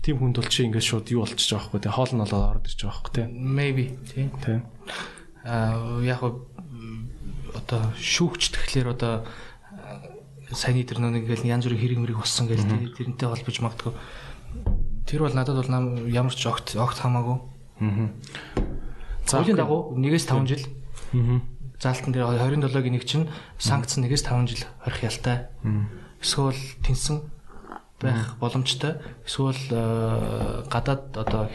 Тим 0.05 0.21
хүнд 0.21 0.37
бол 0.37 0.51
чи 0.51 0.67
ингээд 0.69 0.85
шууд 0.85 1.09
юу 1.09 1.25
болчихж 1.25 1.49
байгаа 1.55 1.73
байхгүй 1.73 1.81
тий. 1.81 1.93
Хоол 1.95 2.13
нь 2.13 2.21
болоод 2.21 2.45
ороод 2.53 2.67
ирж 2.69 2.79
байгаа 2.85 2.93
байхгүй 3.01 3.13
тий. 3.17 3.25
Maybe 3.33 3.85
тий. 4.05 4.25
Тий. 4.45 4.57
Аа 5.41 6.03
яг 6.05 6.21
одоо 7.55 7.81
шүүгч 7.97 8.51
тэгэхээр 8.51 8.87
одоо 8.91 9.23
саяны 10.51 10.85
тэр 10.85 10.99
нэг 11.01 11.25
ингээл 11.25 11.47
янз 11.47 11.65
бүрийн 11.65 11.81
хэрэг 11.81 11.99
мэрэг 11.99 12.19
болсон 12.21 12.45
гэж 12.51 12.61
тэрнтэй 12.95 13.27
холбож 13.27 13.57
магадгүй 13.63 13.93
тэр 15.05 15.21
бол 15.21 15.35
надад 15.35 15.61
бол 15.61 16.09
ямар 16.09 16.33
ч 16.33 16.45
огт 16.49 16.75
огт 16.75 16.97
хамаагүй. 16.97 17.37
Аа. 17.79 18.09
За 19.25 19.41
үеийн 19.41 19.57
дагуу 19.57 19.93
1-5 19.93 20.49
жил. 20.49 20.65
Аа. 21.13 21.41
Заалтан 21.79 22.13
дээр 22.13 22.25
27-гийн 22.41 22.95
нэг 22.97 23.05
чинь 23.05 23.29
санкц 23.59 23.97
1-5 23.97 24.49
жил 24.49 24.65
хорих 24.81 25.03
ялтай. 25.03 25.47
Эсвэл 26.21 26.57
тэнсэн 26.81 27.21
байх 28.01 28.37
боломжтой. 28.41 28.97
Эсвэл 29.25 29.61
гадаад 30.73 31.13
одоо 31.13 31.49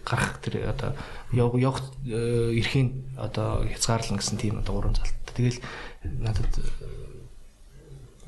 гарах 0.00 0.40
тэр 0.40 0.72
одоо 0.72 0.96
явах 1.32 1.92
эрхийн 2.08 3.04
одоо 3.16 3.68
хязгаарлан 3.68 4.18
гэсэн 4.18 4.38
тийм 4.40 4.58
одоо 4.58 4.80
гурван 4.80 4.96
залт. 4.96 5.12
Тэгэл 5.36 5.60
надад 6.04 6.48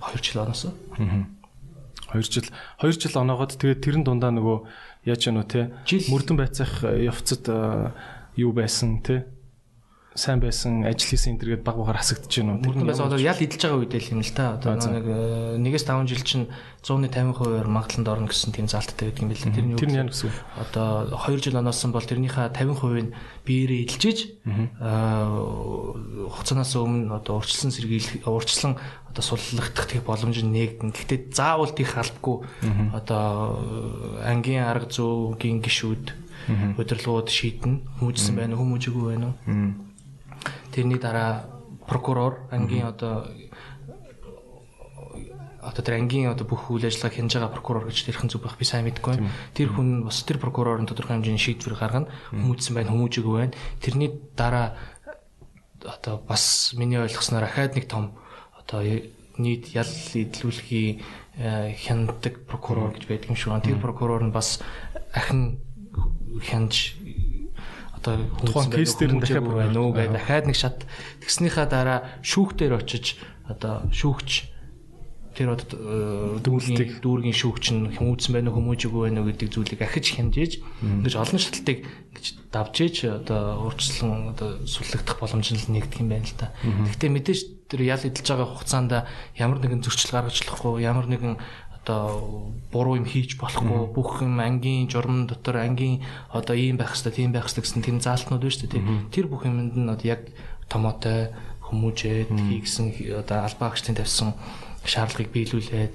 2 0.01 0.23
жил 0.23 0.43
оноосоо. 0.43 0.73
Аа. 0.99 1.27
2 2.13 2.23
жил 2.23 2.45
2 2.81 2.93
жил 2.93 3.21
оноогод 3.21 3.57
тэгээд 3.57 3.81
тэрэн 3.81 4.05
дундаа 4.05 4.31
нөгөө 4.31 4.59
яаж 5.09 5.27
яануу 5.29 5.45
те 5.45 5.73
мөрдөн 5.91 6.37
байцаах 6.39 6.85
явцад 6.85 7.49
юу 8.37 8.53
байсан 8.53 9.03
те 9.03 9.27
сайн 10.15 10.39
байсан 10.39 10.87
ажил 10.87 11.11
хийсэн 11.11 11.35
энэ 11.35 11.41
төргээд 11.43 11.67
баг 11.67 11.75
багаар 11.75 11.99
хасагдаж 11.99 12.31
байна 12.31 12.63
уу? 12.63 12.71
Нь 12.71 12.87
бас 12.87 13.03
одоо 13.03 13.19
ял 13.19 13.35
идэлж 13.35 13.67
байгаа 13.67 13.83
үед 13.83 13.95
л 13.99 14.13
юм 14.15 14.23
л 14.23 14.31
та. 14.31 14.55
Одоо 14.63 14.79
нэг 14.79 15.07
э, 15.11 15.59
нэгээс 15.59 15.91
5 15.91 16.07
жил 16.07 16.23
чинь 16.23 16.47
150%-аар 16.87 17.67
магадланд 17.67 18.07
орно 18.07 18.31
гэсэн 18.31 18.55
тийм 18.55 18.71
залттай 18.71 19.11
байдаг 19.11 19.27
юм 19.27 19.31
билээ. 19.35 19.51
Тэр 19.51 19.67
нь 19.67 19.73
юу? 19.75 19.79
Тэр 19.83 19.91
нь 19.91 19.99
яа 19.99 20.07
гэсэн 20.07 20.31
үг? 20.31 20.39
Одоо 20.55 21.11
2 21.19 21.43
жил 21.43 21.59
оноосон 21.59 21.91
бол 21.91 22.07
тэрнийхээ 22.07 22.55
50%-ийг 22.55 23.11
биеэрээ 23.43 23.81
идэлжиж 23.91 24.19
аа 24.79 25.27
хугацаанаас 26.31 26.79
өмнө 26.79 27.19
одоо 27.19 27.43
урьдчилан 27.43 27.75
сэргийлэх 27.75 28.31
урьдчилан 28.31 28.79
одоо 29.11 29.23
суллагдах 29.23 29.91
тийм 29.91 30.07
боломж 30.07 30.39
нээгдэн. 30.47 30.95
Гэхдээ 30.95 31.35
заавал 31.35 31.75
тийх 31.75 31.99
албагүй 31.99 32.47
одоо 32.95 33.59
ангийн 34.23 34.63
арга 34.63 34.87
зүйн 34.95 35.59
гişүүд 35.59 36.23
удирдлагууд 36.79 37.29
шийднэ. 37.33 37.83
Хүмүүжсэн 37.99 38.37
байна 38.37 38.55
уу, 38.55 38.63
хүмүүжээгүй 38.63 39.05
байна 39.11 39.33
уу? 39.33 39.94
Тэрний 40.75 40.99
дараа 40.99 41.47
прокурор 41.87 42.51
ангийн 42.51 42.91
одоо 42.91 43.31
одоо 45.65 45.83
тэр 45.85 45.97
ангийн 46.03 46.29
одоо 46.29 46.45
бүх 46.45 46.69
үйл 46.69 46.85
ажиллагааг 46.85 47.15
хянаж 47.17 47.33
байгаа 47.35 47.55
прокурор 47.57 47.85
гэж 47.89 48.05
тэрхэн 48.05 48.29
зүг 48.29 48.45
байх 48.45 48.59
би 48.59 48.67
сайн 48.69 48.85
мэдэхгүй 48.85 49.17
байна. 49.17 49.31
Тэр 49.57 49.73
хүн 49.73 50.05
бас 50.05 50.21
тэр 50.27 50.43
прокурор 50.43 50.83
нь 50.83 50.89
тодорхой 50.91 51.17
хэмжээний 51.17 51.41
шийдвэр 51.41 51.79
гаргана. 51.81 52.13
Хүмүүжсэн 52.35 52.75
байна, 52.77 52.93
хүмүүжээгүй 52.93 53.35
байна. 53.39 53.57
Тэрний 53.81 54.11
дараа 54.37 54.77
одоо 55.81 56.21
бас 56.21 56.75
миний 56.77 57.01
ойлгосноор 57.01 57.49
ахаад 57.49 57.79
нэг 57.81 57.89
том 57.89 58.19
одоо 58.59 58.85
нийт 59.39 59.73
ял 59.73 59.89
идэлүүлэхий 59.89 61.01
э, 61.39 61.75
хяндаг 61.81 62.45
прокурор 62.45 62.93
гэж 62.93 63.09
байдаг 63.09 63.29
юм 63.33 63.37
шиг 63.37 63.57
байна. 63.57 63.65
Тэр 63.65 63.81
прокурор 63.81 64.21
нь 64.21 64.37
бас 64.37 64.61
ахин 65.17 65.65
хянаж 66.45 66.99
одоо 68.05 68.21
тухайн 68.45 68.71
кейс 68.71 68.93
дээр 69.01 69.17
нь 69.17 69.21
дахиад 69.25 69.49
байна 69.49 69.81
уу? 69.81 69.97
гэдэг 69.97 70.13
дахиад 70.13 70.47
нэг 70.53 70.59
шат 70.61 70.85
тэгснийхаа 71.25 71.65
дараа 71.65 71.99
шүүх 72.21 72.53
дээр 72.61 72.77
очиж 72.77 73.17
одоо 73.49 73.89
шүүгч 73.89 74.53
тэр 75.35 75.59
одоо 75.59 75.67
э, 75.75 76.39
дүүлтийг 76.47 77.03
дүүргийн 77.03 77.35
шүүгч 77.35 77.65
нь 77.75 77.91
хүмүүжсэн 77.99 78.33
байна 78.39 78.55
уу 78.55 78.63
хүмүүжээгүй 78.63 79.03
байна 79.11 79.21
уу 79.27 79.29
гэдэг 79.35 79.51
зүйлийг 79.51 79.83
ахиж 79.83 80.15
хянжиж 80.15 80.63
ингэж 80.79 81.15
олон 81.19 81.43
шалталтыг 81.43 81.79
ингэж 81.83 82.27
давж 82.55 82.75
ээж 82.79 82.97
одоо 83.27 83.67
урьдчилан 83.67 84.31
одоо 84.31 84.63
суллагдах 84.63 85.19
боломж 85.19 85.51
нь 85.51 85.75
нэгдэх 85.75 86.07
юм 86.07 86.15
байна 86.15 86.23
л 86.31 86.39
та. 86.39 86.55
Гэхдээ 86.63 87.11
мэдээж 87.11 87.41
тэр 87.67 87.81
ял 87.83 87.99
эдэлж 87.99 88.29
байгаа 88.31 88.47
хугацаанд 88.47 88.93
ямар 89.35 89.59
нэгэн 89.59 89.83
зөрчил 89.83 90.15
гаргаж 90.15 90.39
болохгүй 90.47 90.87
ямар 90.87 91.11
нэгэн 91.11 91.35
одоо 91.85 92.57
буруу 92.73 92.97
юм 92.97 93.05
хийж 93.05 93.37
болохгүй 93.37 93.93
бүх 93.93 94.25
юм 94.25 94.41
ангийн 94.41 94.89
журам 94.89 95.29
дотор 95.29 95.61
ангийн 95.61 96.01
одоо 96.33 96.57
ийм 96.57 96.81
байх 96.81 96.97
хэрэгтэй 96.97 97.13
тийм 97.13 97.31
байх 97.37 97.45
хэрэгтэй 97.45 97.65
гэсэн 97.65 97.85
тийм 97.85 97.99
заалтнууд 98.01 98.41
байна 98.41 98.57
шүү 98.57 98.73
дээ 98.73 99.13
тэр 99.13 99.27
бүх 99.29 99.45
юмд 99.45 99.77
нь 99.77 99.93
одоо 99.93 100.09
яг 100.09 100.33
томоотой 100.73 101.29
хүмүүжээд 101.69 102.33
хийгсэн 102.33 102.87
одоо 103.21 103.45
албаа 103.45 103.69
агчдын 103.69 104.01
тавьсан 104.01 104.33
шаардлагыг 104.89 105.29
биелүүлээд 105.29 105.95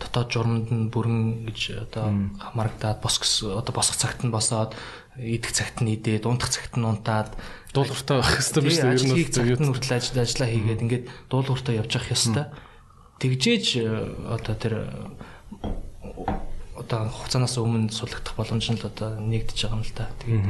дотоод 0.00 0.28
журамд 0.28 0.68
нь 0.68 0.92
бүрэн 0.92 1.48
гэж 1.48 1.88
одоо 1.88 2.12
хамаарагдаад 2.36 3.00
босгос 3.00 3.48
одоо 3.48 3.72
босох 3.72 3.96
цагт 3.96 4.20
нь 4.24 4.32
босоод 4.32 4.76
идэх 5.16 5.52
цагт 5.56 5.80
нь 5.80 5.96
идээд 5.96 6.28
унтах 6.28 6.52
цагт 6.52 6.76
нь 6.76 6.84
унтаад 6.84 7.32
дуулууртай 7.72 8.16
байх 8.20 8.32
хэрэгтэй 8.36 8.62
биш 8.64 8.78
үү? 8.80 8.92
Ер 8.92 9.00
нь 9.08 9.28
цагт 9.28 9.60
нь 9.60 9.70
хүртэл 9.72 9.96
ажиллаа 10.24 10.48
хийгээд 10.48 10.84
ингээд 10.84 11.04
дуулууртай 11.28 11.80
явж 11.80 11.92
явах 11.96 12.12
ёстой 12.12 12.46
тэгжээж 13.20 13.66
э, 13.76 13.84
одоо 14.32 14.54
тэр 14.56 14.74
э, 14.80 14.88
одоо 16.74 17.12
хугацаанаас 17.12 17.60
өмнө 17.60 17.92
сулагдах 17.92 18.34
боломж 18.34 18.64
нь 18.72 18.80
л 18.80 18.88
одоо 18.88 19.20
нэгдэж 19.20 19.68
байгаа 19.68 19.76
юм 19.76 19.84
л 19.84 19.92
та. 19.92 20.08
Тэгээд 20.24 20.44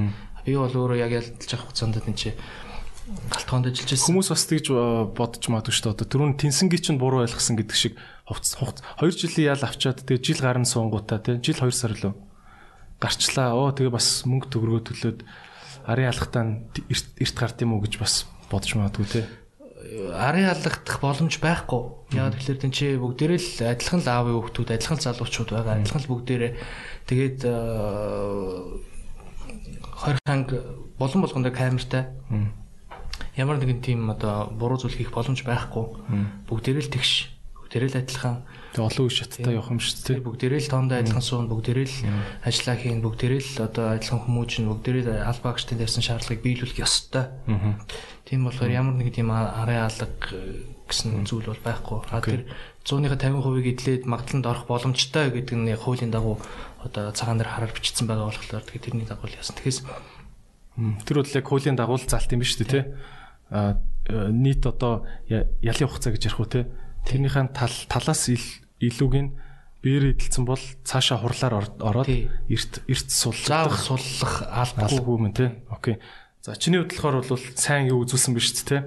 би 0.46 0.52
бол 0.54 0.70
өөрөө 0.70 0.98
яг 1.02 1.10
ялдаж 1.10 1.50
авах 1.50 1.74
хугацаанд 1.74 1.98
энэ 1.98 2.14
чи 2.14 2.30
галтгоонд 3.34 3.74
ажиллаж 3.74 3.90
байсан. 3.90 4.06
Хүмүүс 4.06 4.30
бас 4.30 4.44
тэгж 4.46 4.66
э, 4.70 4.78
бодож 5.10 5.44
магадгүй 5.50 5.74
шүү 5.74 5.84
дээ. 5.90 5.94
Одоо 5.98 6.06
түрүүн 6.06 6.38
тэнсэнгийн 6.38 6.84
чинь 6.86 7.02
буруу 7.02 7.26
ойлгосон 7.26 7.58
гэдэг 7.58 7.74
шиг 7.74 7.98
хувц 8.30 8.54
2 8.54 9.10
жилийн 9.18 9.50
ял 9.50 9.62
авчаад 9.66 10.06
тэгээ 10.06 10.22
жил 10.22 10.40
гарна 10.40 10.70
суунгуудаа 10.70 11.18
тий 11.18 11.42
жил 11.42 11.58
2 11.58 11.74
сар 11.74 11.98
лөө 11.98 12.14
гарчлаа. 13.02 13.58
Оо 13.58 13.74
тэгээ 13.74 13.90
бас 13.90 14.22
мөнгө 14.30 14.46
төгрөгөө 14.54 14.82
төлөөд 14.86 15.18
арын 15.90 16.14
алхтаа 16.14 16.62
эрт 16.86 17.06
эрт 17.18 17.34
гард 17.34 17.58
юм 17.66 17.74
уу 17.74 17.82
гэж 17.82 17.98
бас 17.98 18.30
бодож 18.46 18.78
магадгүй 18.78 19.06
тий 19.10 19.24
арын 19.90 20.46
алгадах 20.50 21.00
боломж 21.02 21.38
байхгүй. 21.42 22.14
Яг 22.14 22.38
тэгэхээр 22.38 22.62
тэн 22.62 22.70
чи 22.70 22.94
бүгдээрээ 22.94 23.40
л 23.42 23.74
адилхан 23.74 24.00
л 24.00 24.08
аавын 24.10 24.34
хүүхдүүд, 24.38 24.70
адилхан 24.78 25.02
залуучууд 25.02 25.50
байгаа. 25.50 25.82
Адилхан 25.82 26.02
л 26.06 26.10
бүгдээрээ 26.14 26.52
тэгээд 27.10 27.38
20 30.06 30.22
анги 30.30 30.56
болон 30.94 31.20
болгонд 31.26 31.50
камертай. 31.50 32.06
Ямар 33.34 33.58
нэгэн 33.58 33.82
тийм 33.82 34.10
одоо 34.10 34.50
буруу 34.54 34.78
зүйл 34.78 34.94
хийх 34.94 35.10
боломж 35.10 35.42
байхгүй. 35.42 35.84
Бүгдээрээ 36.46 36.84
л 36.86 36.94
тэгш. 36.94 37.34
Бүгдээрээ 37.58 37.90
л 37.90 38.00
адилхан 38.06 38.46
Тэг 38.70 38.86
олон 38.86 39.10
үе 39.10 39.10
шаттай 39.10 39.58
явах 39.58 39.74
юм 39.74 39.82
шүү 39.82 40.22
дээ. 40.22 40.22
Бүгдээрээ 40.22 40.62
л 40.62 40.70
тоондоо 40.70 41.02
адилхан 41.02 41.26
суун, 41.26 41.50
бүгдээрээ 41.50 41.90
л 41.90 41.96
ажиллаа 42.46 42.76
хийн, 42.78 43.02
бүгдээрээ 43.02 43.42
л 43.42 43.66
одоо 43.66 43.98
адилхан 43.98 44.22
хүмүүжин, 44.22 44.70
бүгдээрээ 44.70 45.26
аль 45.26 45.42
багштай 45.42 45.74
дээрсэн 45.74 46.06
шаардлагыг 46.06 46.38
биелүүлэх 46.38 46.78
ёстой. 46.78 47.34
Тийм 48.30 48.46
болохоор 48.46 48.70
ямар 48.70 48.94
нэг 48.94 49.10
тийм 49.10 49.34
арын 49.34 49.90
алга 49.90 50.06
гэсэн 50.86 51.26
зүйл 51.26 51.50
бол 51.50 51.66
байхгүй. 51.66 51.98
А 52.14 52.22
тэр 52.22 52.46
100-ны 52.86 53.10
50%-ийг 53.10 53.66
эдлээд 53.74 54.02
магдланд 54.06 54.46
орох 54.46 54.70
боломжтой 54.70 55.34
гэдэг 55.34 55.58
нь 55.58 55.74
хуулийн 55.74 56.14
дагуу 56.14 56.38
одоо 56.78 57.10
цагаан 57.10 57.42
дээр 57.42 57.50
хараар 57.50 57.74
бичсэн 57.74 58.06
байгаа 58.06 58.30
болохоор 58.30 58.62
тэгээд 58.62 58.86
тэрний 58.86 59.06
дагуу 59.10 59.26
яасан. 59.34 59.58
Тэгэхээс 59.58 59.82
тэр 61.10 61.16
бол 61.18 61.34
яг 61.34 61.46
хуулийн 61.50 61.74
дагуу 61.74 61.98
залт 61.98 62.30
юм 62.30 62.40
ба 62.40 62.46
шүү 62.46 62.62
дээ, 62.62 62.70
тий. 62.70 62.84
А 63.50 63.82
нийт 64.30 64.62
одоо 64.62 65.10
ялын 65.26 65.90
хугацаа 65.90 66.14
гэж 66.14 66.30
ярих 66.30 66.38
уу 66.38 66.46
тий 66.46 66.64
тэрнийхэн 67.06 67.52
тал 67.54 67.72
талаас 67.88 68.28
илүүг 68.30 69.14
нь 69.16 69.34
биер 69.80 70.12
эдэлсэн 70.12 70.44
бол 70.44 70.60
цаашаа 70.84 71.18
хурлаар 71.20 71.54
ороод 71.80 72.08
эрт 72.08 72.72
эрт 72.84 73.08
суллах 73.08 73.80
суллах 73.80 74.44
албагүй 74.46 75.18
мэн 75.18 75.32
тий. 75.32 75.48
Окей. 75.72 75.96
За 76.42 76.56
чиний 76.56 76.80
бодлохоор 76.80 77.20
бол 77.20 77.42
сайн 77.52 77.92
юу 77.92 78.00
үзүүлсэн 78.08 78.32
биш 78.32 78.56
үү 78.56 78.64
те? 78.64 78.78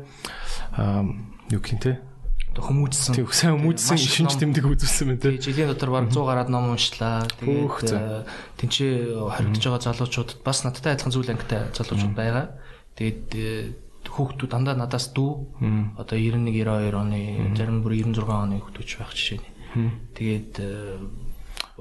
Аа 0.73 1.05
юу 1.53 1.61
гэх 1.61 1.77
юм 1.77 1.81
те? 1.85 2.01
хүмүүжсэн. 2.57 3.13
Тийм 3.13 3.29
сайн 3.29 3.61
хүмүүжсэн 3.61 3.97
шинж 3.97 4.41
тэмдэг 4.41 4.65
үзүүлсэн 4.65 5.13
байна 5.13 5.21
те. 5.21 5.37
Жилийн 5.37 5.69
дотор 5.69 5.93
баг 5.93 6.09
100 6.09 6.17
гараад 6.25 6.49
ном 6.49 6.73
уншлаа. 6.73 7.29
Тэгээд 7.37 8.25
тэнцээ 8.57 8.93
хоригдож 9.21 9.63
байгаа 9.69 9.85
залуучуудад 9.85 10.41
бас 10.41 10.65
надтай 10.65 10.97
адилхан 10.97 11.13
зүйл 11.13 11.29
ангитай 11.29 11.69
залуучууд 11.77 12.17
байгаа. 12.17 12.57
Тэгээд 12.97 13.29
хүүхдүүд 14.09 14.49
дандаа 14.49 14.73
надаас 14.73 15.13
дүү 15.13 15.31
одоо 15.97 16.17
91 16.17 16.57
92 16.57 16.89
оны 16.89 17.53
зарим 17.53 17.85
бүр 17.85 18.01
96 18.01 18.33
оны 18.33 18.61
хүүхдүүд 18.65 18.97
байх 18.97 19.13
жишээ 19.13 19.37
нь. 19.41 19.93
Тэгээд 20.17 20.53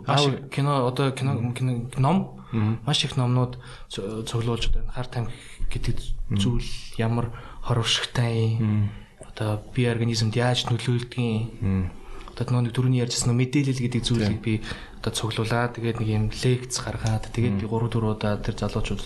маш 0.08 0.24
кино 0.48 0.88
одоо 0.88 1.12
кино 1.12 1.52
ном 1.96 2.40
маш 2.84 3.04
их 3.04 3.16
номнууд 3.16 3.60
цуглуулж 3.92 4.72
байна. 4.72 4.92
Хар 4.92 5.08
тамхи 5.08 5.32
гэдэг 5.72 5.96
зүйл 6.36 6.68
ямар 7.00 7.32
хор 7.64 7.80
уршигтай 7.80 8.60
одоо 9.20 9.64
би 9.74 9.88
организмд 9.88 10.36
яаж 10.36 10.68
нөлөөлдгийг. 10.68 11.90
Одоо 12.32 12.44
нөгөө 12.48 12.72
түрүүний 12.72 13.04
ярьжсэн 13.04 13.32
мэдээлэл 13.32 13.80
гэдэг 13.80 14.02
зүйлийг 14.04 14.40
би 14.40 14.60
одоо 15.00 15.12
цуглуулад 15.12 15.76
тэгээд 15.76 16.00
нэг 16.00 16.08
юм 16.08 16.24
лекц 16.32 16.80
гаргаад 16.80 17.28
тэгээд 17.32 17.60
би 17.60 17.66
3 17.68 17.92
4 17.92 18.08
удаа 18.08 18.40
тэр 18.40 18.56
залуучууд 18.56 19.02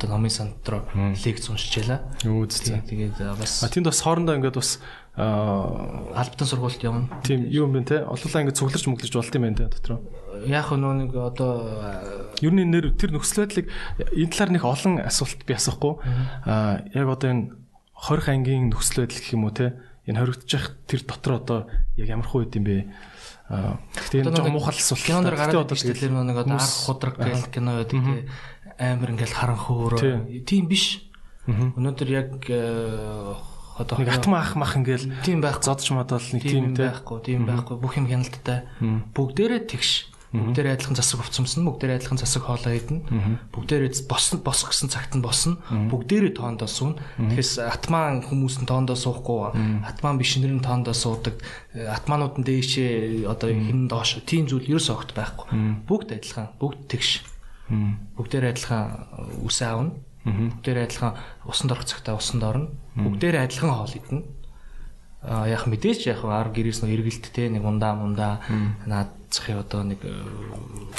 одоо 0.00 0.08
номын 0.16 0.32
санд 0.32 0.64
руу 0.64 0.86
лекц 0.94 1.44
уншиж 1.50 1.84
ялаа. 1.84 2.00
Үзсэн. 2.24 2.86
Тэгээд 2.88 3.20
бас 3.36 3.64
А 3.64 3.68
тэнд 3.68 3.92
бас 3.92 4.00
хоорондоо 4.00 4.40
ингээд 4.40 4.56
бас 4.56 4.80
албатан 5.18 6.46
сургуульд 6.46 6.82
явна. 6.86 7.08
Тийм 7.26 7.50
юм 7.50 7.74
бэ 7.74 7.82
те? 7.82 7.96
Олуулаа 8.06 8.42
ингээд 8.46 8.58
цугларч 8.58 8.86
мөглөж 8.86 9.12
болд 9.18 9.34
юм 9.34 9.42
байна 9.42 9.58
те 9.58 9.66
дотроо. 9.66 9.98
Яг 10.46 10.70
нөө 10.70 10.94
нэг 10.94 11.12
одоо 11.18 11.52
ер 12.38 12.54
нь 12.54 12.70
нэр 12.70 12.94
тэр 12.94 13.10
нөхцөл 13.18 13.42
байдлыг 13.42 13.66
энэ 13.98 14.30
талаар 14.30 14.52
нэг 14.54 14.62
олон 14.62 14.94
асуулт 15.02 15.42
би 15.42 15.58
асуухгүй. 15.58 15.98
Аа 16.46 16.86
яг 16.94 17.08
одоо 17.10 17.28
энэ 17.34 17.50
20 17.98 18.30
ангийн 18.30 18.70
нөхцөл 18.70 19.02
байдал 19.02 19.18
гэх 19.18 19.34
юм 19.34 19.44
уу 19.44 19.54
те? 19.58 19.74
Энэ 20.06 20.22
хоригдчих 20.22 20.64
тэр 20.86 21.02
дотор 21.02 21.32
одоо 21.42 21.58
яг 21.98 22.06
ямар 22.06 22.30
хуу 22.30 22.46
байд 22.46 22.54
юм 22.54 22.64
бэ? 22.70 22.86
Аа 23.50 23.82
гэхдээ 23.98 24.22
энэ 24.22 24.38
жоо 24.38 24.54
муухай 24.54 24.78
асуулт. 24.78 25.02
Киноноор 25.02 25.34
гараад 25.34 25.66
байгаа 25.66 25.98
тэр 25.98 26.14
нэг 26.14 26.38
одоо 26.38 26.54
анх 26.62 26.78
худраг 26.86 27.14
гэх 27.18 27.50
кино 27.50 27.82
байдаг 27.82 27.98
те 28.06 28.22
амар 28.78 29.10
ингээл 29.18 29.34
харан 29.34 29.58
хөөрөө. 29.58 30.46
Тийм 30.46 30.70
биш. 30.70 31.02
Өнөөдөр 31.48 32.08
яг 32.12 32.30
э, 32.46 33.34
одоо 33.78 33.96
нэг 33.98 34.10
атма 34.10 34.42
ах 34.42 34.58
мах 34.58 34.74
ингээл 34.76 35.22
тийм 35.22 35.40
байх 35.40 35.62
зодч 35.62 35.94
модол 35.94 36.22
нэг 36.34 36.42
тийм 36.42 36.74
байхгүй 36.74 37.18
тийм 37.22 37.46
байхгүй. 37.46 37.78
Бүх 37.78 37.94
юм 37.96 38.10
хяналттай. 38.10 38.66
Бүгдээрээ 39.14 39.62
тэгш. 39.70 40.18
Бүгдээрээ 40.28 40.76
адилхан 40.76 40.92
засаг 40.92 41.24
хувцамсан 41.24 41.64
бүгдээрээ 41.64 42.04
адилхан 42.04 42.20
засаг 42.20 42.44
хоолоо 42.44 42.76
идэнэ 42.76 43.48
бүгдээрээ 43.48 44.04
босно 44.12 44.44
босох 44.44 44.76
гэсэн 44.76 44.92
цагт 44.92 45.16
нь 45.16 45.24
босно 45.24 45.56
бүгдээрээ 45.72 46.36
тоондоо 46.36 46.68
суун 46.68 47.00
тэгэхээр 47.16 47.64
атман 47.64 48.20
хүмүүс 48.28 48.60
нь 48.60 48.68
тоондоо 48.68 48.92
суухгүй 48.92 49.56
атман 49.88 50.20
бишнэр 50.20 50.52
нь 50.52 50.60
тоондоо 50.60 50.92
суудаг 50.92 51.40
атманууд 51.72 52.44
нь 52.44 52.44
дээшээ 52.44 53.24
одоо 53.24 53.48
хин 53.56 53.88
доош 53.88 54.20
тийм 54.28 54.44
зүйл 54.44 54.68
ерөөсөө 54.68 55.00
огт 55.00 55.16
байхгүй. 55.16 55.48
Бүгд 55.88 56.12
адилхан 56.12 56.52
бүгд 56.60 56.92
тэгш. 56.92 57.24
Бүгдээр 58.20 58.52
адилхан 58.52 58.84
үсээ 59.48 59.68
аавна. 59.72 59.96
Бүгдээр 60.24 60.88
адилхан 60.88 61.14
усанд 61.46 61.72
орох 61.72 61.86
цагтаа 61.86 62.18
усанд 62.18 62.42
орно. 62.42 62.70
Бүгдээр 62.96 63.44
адилхан 63.44 63.70
хоол 63.70 63.94
идэнэ. 63.94 64.22
А 65.22 65.46
яг 65.50 65.66
мэдээч 65.66 66.06
яг 66.06 66.22
ар 66.24 66.50
гэрээс 66.54 66.82
нэг 66.82 66.94
эргэлттэй 66.98 67.50
нэг 67.50 67.66
ундаа 67.66 67.94
мундаа 67.98 68.38
наадцахын 68.86 69.58
одоо 69.58 69.82
нэг 69.82 69.98
э, 70.06 70.14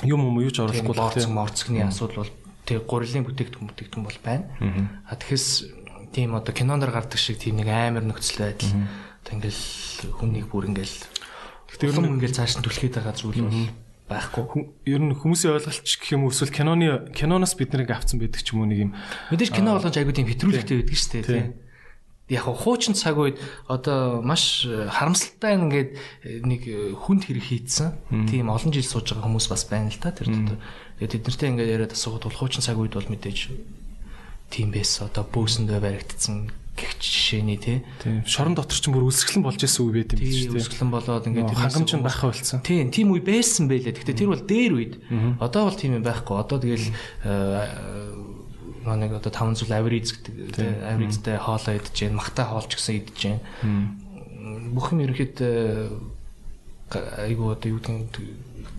юм 0.03 0.27
юм 0.27 0.43
юу 0.43 0.51
ч 0.51 0.59
оруулахгүй 0.59 0.91
л 0.91 1.15
тийм 1.15 1.39
морцгны 1.39 1.87
асуудал 1.87 2.27
бол 2.27 2.33
тэг 2.67 2.83
гурилын 2.83 3.23
бүтээгдэхүүн 3.23 3.69
бүтээгдэхүүн 3.71 4.07
бол 4.07 4.19
байна. 4.19 4.43
А 5.07 5.15
тэгэхээр 5.15 6.11
тийм 6.11 6.35
одоо 6.35 6.51
киноноор 6.51 6.91
гардаг 6.91 7.15
шиг 7.15 7.39
тийм 7.39 7.63
нэг 7.63 7.71
амар 7.71 8.03
нөхцөл 8.03 8.43
байдал. 8.43 8.75
Одоо 9.23 9.31
ингээл 9.39 9.63
хүнийг 10.19 10.51
бүр 10.51 10.67
ингээл 10.67 10.99
Тэгтээ 11.69 11.89
ер 11.93 11.99
нь 12.01 12.11
ингээл 12.17 12.37
цааш 12.43 12.57
нь 12.57 12.65
түлхээд 12.65 12.97
байгаа 12.97 13.13
зүйл 13.13 13.45
бол 13.45 13.61
байхгүй. 14.09 14.73
Ер 14.89 14.99
нь 14.99 15.13
хүмүүсийн 15.13 15.55
ойлголт 15.55 15.85
гэх 15.85 16.09
юм 16.11 16.25
уу 16.25 16.33
эсвэл 16.33 16.49
киноны 16.49 17.13
киноноос 17.13 17.53
бид 17.53 17.71
нарыг 17.71 17.93
авцсан 17.93 18.17
байдаг 18.17 18.41
ч 18.41 18.51
юм 18.51 18.65
уу 18.65 18.69
нэг 18.69 18.89
юм. 18.89 18.91
Мэдээж 19.29 19.53
кино 19.53 19.77
болгож 19.77 19.95
айгуу 19.95 20.11
тийм 20.17 20.27
хэтрүүлэгтэй 20.27 20.75
байдаг 20.81 20.97
шүү 20.97 21.13
дээ 21.13 21.23
тийм. 21.29 21.47
Яг 22.29 22.45
хуучин 22.45 22.93
цаг 22.93 23.17
үед 23.17 23.37
одоо 23.69 24.21
маш 24.21 24.65
харамсалтай 24.65 25.57
ингээд 25.57 25.89
нэг 26.45 26.61
хүнд 27.05 27.25
хэрэг 27.25 27.45
хийцэн. 27.45 27.97
Тийм 28.29 28.49
олон 28.53 28.73
жил 28.73 28.85
сууж 28.85 29.13
байгаа 29.13 29.29
хүмүүс 29.29 29.47
бас 29.49 29.65
байна 29.65 29.89
л 29.89 30.01
та 30.01 30.13
тэр 30.13 30.29
дотор. 30.29 30.57
Тэгээд 31.01 31.13
тэднэртэй 31.25 31.49
ингээд 31.53 31.73
яриад 31.73 31.93
асуугаад 31.97 32.29
бол 32.29 32.39
хуучин 32.45 32.61
цаг 32.61 32.77
үед 32.77 32.93
бол 32.93 33.09
мэдээж 33.09 33.49
тийм 34.53 34.69
байсан. 34.69 35.09
Одоо 35.09 35.25
бөөсөндөө 35.25 35.79
баригдсан 35.81 36.53
гэх 36.78 36.98
жишээний 36.98 37.58
тий. 37.58 37.86
Тийм. 38.02 38.26
Шорон 38.26 38.58
дотор 38.58 38.74
ч 38.74 38.90
бүр 38.90 39.06
үсгэлэн 39.06 39.46
болж 39.46 39.62
исэн 39.62 39.86
үе 39.86 40.02
байт 40.02 40.14
юм 40.14 40.20
биш 40.20 40.50
тий. 40.50 40.58
Үсгэлэн 40.58 40.90
болоод 40.90 41.26
ингээд 41.30 41.54
хангамж 41.54 41.90
нь 41.94 42.02
байх 42.02 42.18
болсон. 42.18 42.60
Тийм, 42.66 42.90
тийм 42.90 43.14
үе 43.14 43.22
байсан 43.22 43.70
байлээ. 43.70 43.94
Гэхдээ 43.94 44.18
тэр 44.18 44.30
бол 44.34 44.42
дээр 44.42 44.72
үед. 44.74 44.94
Одоо 45.38 45.70
бол 45.70 45.78
тийм 45.78 46.02
юм 46.02 46.04
байхгүй. 46.04 46.34
Одоо 46.34 46.58
тэгэл 46.58 46.90
нэг 48.84 49.12
одоо 49.16 49.32
5 49.32 49.54
зүйл 49.54 49.72
авриз 49.72 50.12
гэдэг 50.18 50.34
тий. 50.50 50.70
Авризтай 50.82 51.38
хоолоо 51.38 51.78
идэж 51.78 51.94
जैन, 51.94 52.18
махтай 52.18 52.44
хоолч 52.44 52.74
гэсэн 52.74 52.94
идэж 53.00 53.16
जैन. 53.16 53.38
Бүх 54.74 54.92
юм 54.92 55.06
ерөөд 55.06 55.38
айгуу 56.92 57.54
одоо 57.56 57.68
юу 57.70 57.80
гэдэг 57.80 58.12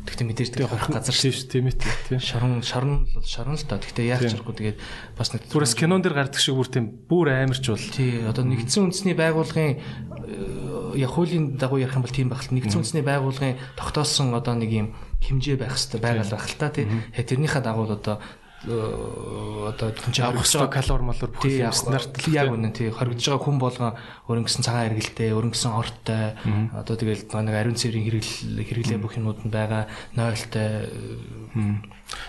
Тэгтээ 0.07 0.27
мэдээж 0.27 0.51
тэр 0.57 0.69
хорих 0.69 0.89
газар 0.89 1.13
шүү 1.13 1.49
тийм 1.51 1.69
ээ 1.69 1.77
тийм. 1.77 2.21
Шорон 2.21 2.65
шорон 2.65 3.07
бол 3.13 3.27
шорон 3.27 3.57
л 3.57 3.67
та. 3.69 3.77
Тэгтээ 3.77 4.11
яах 4.11 4.25
чарахгүй 4.25 4.57
тэгээд 4.57 4.79
бас 5.19 5.33
нэг 5.37 5.45
түрээс 5.53 5.75
кинон 5.77 6.01
дээр 6.01 6.17
гардаг 6.17 6.41
шиг 6.41 6.57
бүр 6.57 6.69
тийм 6.73 6.87
бүр 7.05 7.29
амарч 7.33 7.65
бол. 7.69 7.85
Тий. 7.93 8.25
Одоо 8.25 8.45
нэгдсэн 8.49 8.89
үндэсний 8.89 9.13
байгууллагын 9.13 9.77
э, 9.77 11.01
яг 11.01 11.11
хуулийн 11.13 11.61
дагуу 11.61 11.85
ярих 11.85 11.97
юм 12.01 12.05
бол 12.05 12.17
тийм 12.17 12.33
байх 12.33 12.49
л 12.49 12.55
нэгдсэн 12.57 12.81
үндэсний 12.81 13.05
байгууллагын 13.05 13.61
тогтоосон 13.77 14.33
одоо 14.33 14.57
нэг 14.57 14.71
юм 14.73 14.89
хэмжээ 15.21 15.61
байх 15.61 15.77
хэрэгтэй 15.77 16.01
байгаад 16.01 16.33
байх 16.33 16.47
л 16.49 16.57
та 16.57 16.69
тий. 16.73 16.89
Тэрнийхээ 17.13 17.61
дагуу 17.61 17.93
одоо 17.93 18.25
одоо 18.61 19.89
хүн 19.97 20.13
чинь 20.13 20.27
авах 20.29 20.45
ёстой 20.45 20.69
калори 20.69 21.01
молор 21.01 21.33
бүх 21.33 21.49
юм 21.49 21.73
стандарт 21.73 22.13
яг 22.29 22.53
үнэн 22.53 22.77
тий. 22.77 22.93
Хоригдож 22.93 23.25
байгаа 23.25 23.45
хүн 23.49 23.57
болгон 23.57 23.97
өрөнгөсөн 24.29 24.65
цагаан 24.69 24.93
хэрэгэлтэй 24.93 25.33
өрөнгөсөн 25.33 25.73
ортой. 25.73 26.37
Одоо 26.77 26.95
тэгэл 27.01 27.25
нэг 27.25 27.57
ариун 27.57 27.81
цэврийн 27.81 28.05
хэрэгэл 28.05 28.61
хэрэглээ 28.61 29.01
бүх 29.01 29.17
юмуд 29.17 29.41
нь 29.41 29.49
байгаа 29.49 29.89
нойлтой 30.13 30.93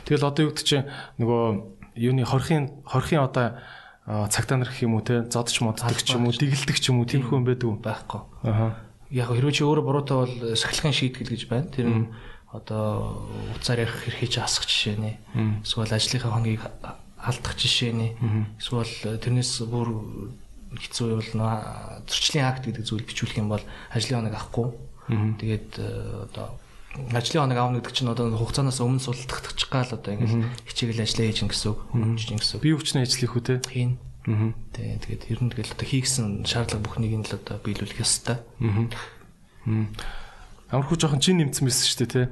тэгэл 0.08 0.24
одоо 0.24 0.42
юу 0.48 0.52
гэдэг 0.56 0.64
чинь 0.64 0.88
нөгөө 1.20 1.44
юуны 2.00 2.24
хорхийн 2.24 2.88
хорхийн 2.88 3.28
одоо 3.28 3.60
цагтаа 4.32 4.56
нар 4.56 4.72
гэх 4.72 4.88
юм 4.88 4.96
уу 4.96 5.04
те 5.04 5.28
зодч 5.28 5.60
моддаг 5.60 6.00
ч 6.00 6.16
юм 6.16 6.32
уу 6.32 6.36
дигэлдэг 6.36 6.80
ч 6.80 6.96
юм 6.96 7.04
уу 7.04 7.10
тийм 7.12 7.28
хүн 7.28 7.44
байдаг 7.44 7.76
байхгүй. 7.84 8.22
Аа 8.48 8.92
яг 9.12 9.28
хэрвээ 9.28 9.52
чи 9.52 9.64
өөрөө 9.68 9.84
буруутай 9.84 10.18
бол 10.24 10.36
сахилгын 10.56 10.96
шийтгэл 10.96 11.36
гэж 11.36 11.44
байна 11.52 11.68
тэр 11.68 11.88
нь 11.92 12.08
одоо 12.52 13.28
уцаар 13.56 13.88
ярих 13.88 13.96
хэрхий 14.04 14.28
ч 14.28 14.44
асах 14.44 14.68
жишээ 14.68 14.98
нэ. 15.00 15.12
Эсвэл 15.64 15.92
ажлынхаа 15.92 16.32
хоногийг 16.36 16.64
алдах 17.16 17.56
жишээ 17.56 17.94
нэ. 17.96 18.08
Эсвэл 18.60 19.20
тэрнээс 19.24 19.64
бүр 19.68 19.90
хэцүү 20.76 21.08
бол 21.16 21.32
зөрчлийн 22.08 22.48
акт 22.48 22.68
гэдэг 22.68 22.84
зүйл 22.88 23.08
бичүүлэх 23.08 23.40
юм 23.40 23.52
бол 23.52 23.64
ажлын 23.92 24.24
хоног 24.24 24.36
авахгүй. 24.36 24.68
Тэгээд 25.40 25.70
одоо 26.32 26.60
ажлын 27.12 27.44
хоног 27.48 27.60
аавна 27.60 27.80
гэдэг 27.80 27.96
чинь 27.96 28.12
одоо 28.12 28.36
хугацаанаас 28.36 28.80
өмнө 28.84 29.00
султагдчих 29.00 29.72
гал 29.72 29.92
одоо 29.92 30.12
ингээл 30.12 30.48
хичээгэл 30.68 31.04
ажиллаа 31.04 31.28
хийж 31.28 31.40
гин 31.40 31.52
гэсэн 31.52 31.70
үг. 31.72 31.80
Хөнгөж 31.92 32.24
гин 32.28 32.40
гэсэн 32.40 32.56
үг. 32.60 32.64
Би 32.68 32.76
өвчнөө 32.76 33.04
ажил 33.04 33.22
хийх 33.24 33.36
үү 33.36 33.44
те? 33.48 33.56
Хийн. 33.64 33.96
Аа. 34.28 34.52
Тий, 34.76 35.00
тэгээд 35.00 35.24
ер 35.32 35.40
нь 35.40 35.52
тэгэл 35.56 35.74
одоо 35.76 35.88
хийгсэн 35.88 36.28
шаардлага 36.44 36.84
бүхнийг 36.84 37.16
нь 37.16 37.28
л 37.28 37.36
одоо 37.36 37.58
биелүүлэх 37.64 38.04
ёстой. 38.04 38.38
Аа. 38.60 39.88
Амархуу 40.72 40.96
жоохон 40.96 41.20
чин 41.20 41.38
нэмсэн 41.44 41.68
байсан 41.68 41.84
шүү 41.84 42.00
дээ, 42.00 42.12
тий. 42.16 42.28